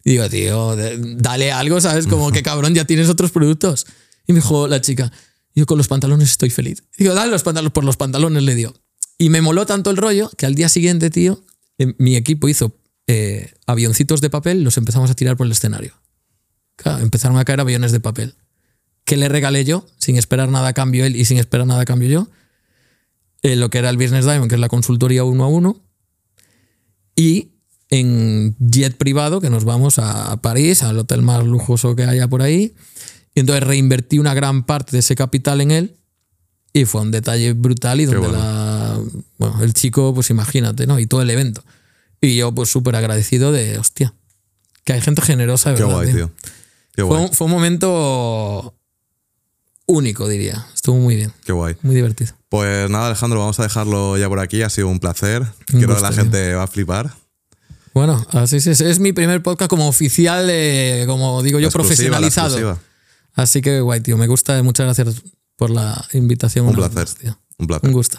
Y 0.04 0.12
digo, 0.12 0.28
tío, 0.28 0.76
dale 1.16 1.52
algo, 1.52 1.80
¿sabes? 1.80 2.06
Como 2.06 2.30
que 2.32 2.42
cabrón, 2.42 2.74
ya 2.74 2.84
tienes 2.84 3.08
otros 3.08 3.30
productos. 3.30 3.86
Y 4.26 4.32
me 4.32 4.40
dijo 4.40 4.68
la 4.68 4.80
chica, 4.80 5.12
yo 5.58 5.66
con 5.66 5.78
los 5.78 5.88
pantalones 5.88 6.30
estoy 6.30 6.50
feliz. 6.50 6.84
Digo, 6.96 7.14
dale 7.14 7.30
los 7.30 7.42
pantalones, 7.42 7.72
por 7.72 7.84
los 7.84 7.96
pantalones 7.96 8.42
le 8.42 8.54
dio. 8.54 8.74
Y 9.18 9.30
me 9.30 9.42
moló 9.42 9.66
tanto 9.66 9.90
el 9.90 9.96
rollo 9.96 10.30
que 10.36 10.46
al 10.46 10.54
día 10.54 10.68
siguiente, 10.68 11.10
tío, 11.10 11.42
eh, 11.78 11.94
mi 11.98 12.16
equipo 12.16 12.48
hizo 12.48 12.76
eh, 13.06 13.52
avioncitos 13.66 14.20
de 14.20 14.30
papel, 14.30 14.62
los 14.62 14.76
empezamos 14.76 15.10
a 15.10 15.14
tirar 15.14 15.36
por 15.36 15.46
el 15.46 15.52
escenario. 15.52 15.94
Empezaron 17.00 17.36
a 17.38 17.44
caer 17.44 17.60
aviones 17.60 17.90
de 17.90 18.00
papel. 18.00 18.34
Que 19.04 19.16
le 19.16 19.28
regalé 19.28 19.64
yo, 19.64 19.86
sin 19.98 20.16
esperar 20.16 20.48
nada 20.50 20.68
a 20.68 20.72
cambio 20.72 21.04
él 21.04 21.16
y 21.16 21.24
sin 21.24 21.38
esperar 21.38 21.66
nada 21.66 21.80
a 21.80 21.84
cambio 21.84 22.08
yo, 22.08 22.28
eh, 23.42 23.56
lo 23.56 23.70
que 23.70 23.78
era 23.78 23.90
el 23.90 23.96
Business 23.96 24.24
Diamond, 24.24 24.48
que 24.48 24.54
es 24.54 24.60
la 24.60 24.68
consultoría 24.68 25.24
uno 25.24 25.44
a 25.44 25.48
uno, 25.48 25.82
y 27.16 27.52
en 27.90 28.56
jet 28.58 28.96
privado, 28.96 29.40
que 29.40 29.50
nos 29.50 29.64
vamos 29.64 29.98
a 29.98 30.36
París, 30.42 30.82
al 30.82 30.98
hotel 30.98 31.22
más 31.22 31.44
lujoso 31.44 31.96
que 31.96 32.04
haya 32.04 32.28
por 32.28 32.42
ahí. 32.42 32.74
Y 33.38 33.40
entonces 33.40 33.62
reinvertí 33.62 34.18
una 34.18 34.34
gran 34.34 34.64
parte 34.66 34.90
de 34.90 34.98
ese 34.98 35.14
capital 35.14 35.60
en 35.60 35.70
él 35.70 35.96
y 36.72 36.86
fue 36.86 37.02
un 37.02 37.12
detalle 37.12 37.52
brutal 37.52 38.00
y 38.00 38.04
donde 38.06 38.18
bueno. 38.26 38.36
la, 38.36 38.98
bueno, 39.38 39.62
el 39.62 39.74
chico, 39.74 40.12
pues 40.12 40.30
imagínate, 40.30 40.88
¿no? 40.88 40.98
Y 40.98 41.06
todo 41.06 41.22
el 41.22 41.30
evento. 41.30 41.62
Y 42.20 42.34
yo 42.36 42.52
pues 42.52 42.68
súper 42.68 42.96
agradecido 42.96 43.52
de, 43.52 43.78
hostia, 43.78 44.12
que 44.82 44.92
hay 44.94 45.00
gente 45.00 45.22
generosa, 45.22 45.70
de 45.70 45.76
Qué 45.76 45.82
verdad. 45.84 45.96
guay, 45.98 46.12
tío. 46.12 46.30
Qué 46.96 47.02
Fue, 47.02 47.16
guay. 47.16 47.24
un, 47.26 47.32
fue 47.32 47.44
un 47.44 47.52
momento 47.52 48.74
único, 49.86 50.28
diría. 50.28 50.66
Estuvo 50.74 50.96
muy 50.96 51.14
bien, 51.14 51.32
Qué 51.44 51.52
guay. 51.52 51.76
muy 51.82 51.94
divertido. 51.94 52.32
Pues 52.48 52.90
nada, 52.90 53.06
Alejandro, 53.06 53.38
vamos 53.38 53.60
a 53.60 53.62
dejarlo 53.62 54.18
ya 54.18 54.28
por 54.28 54.40
aquí. 54.40 54.62
Ha 54.62 54.68
sido 54.68 54.88
un 54.88 54.98
placer. 54.98 55.44
Creo 55.66 55.94
que 55.94 56.02
la 56.02 56.10
tío. 56.10 56.22
gente 56.24 56.54
va 56.54 56.64
a 56.64 56.66
flipar. 56.66 57.14
Bueno, 57.94 58.26
así 58.32 58.56
es, 58.56 58.66
es 58.66 58.98
mi 58.98 59.12
primer 59.12 59.44
podcast 59.44 59.70
como 59.70 59.86
oficial, 59.86 60.48
de, 60.48 61.04
como 61.06 61.40
digo 61.44 61.60
yo, 61.60 61.68
exclusiva, 61.68 62.18
profesionalizado. 62.18 62.80
Así 63.34 63.62
que 63.62 63.80
guay, 63.80 64.00
tío. 64.00 64.16
Me 64.16 64.26
gusta. 64.26 64.62
Muchas 64.62 64.86
gracias 64.86 65.22
por 65.56 65.70
la 65.70 66.04
invitación. 66.12 66.66
Un 66.66 66.74
placer. 66.74 66.94
más, 66.94 67.14
tío. 67.16 67.38
Un 67.58 67.66
placer. 67.66 67.88
Un 67.88 67.92
gusto. 67.92 68.18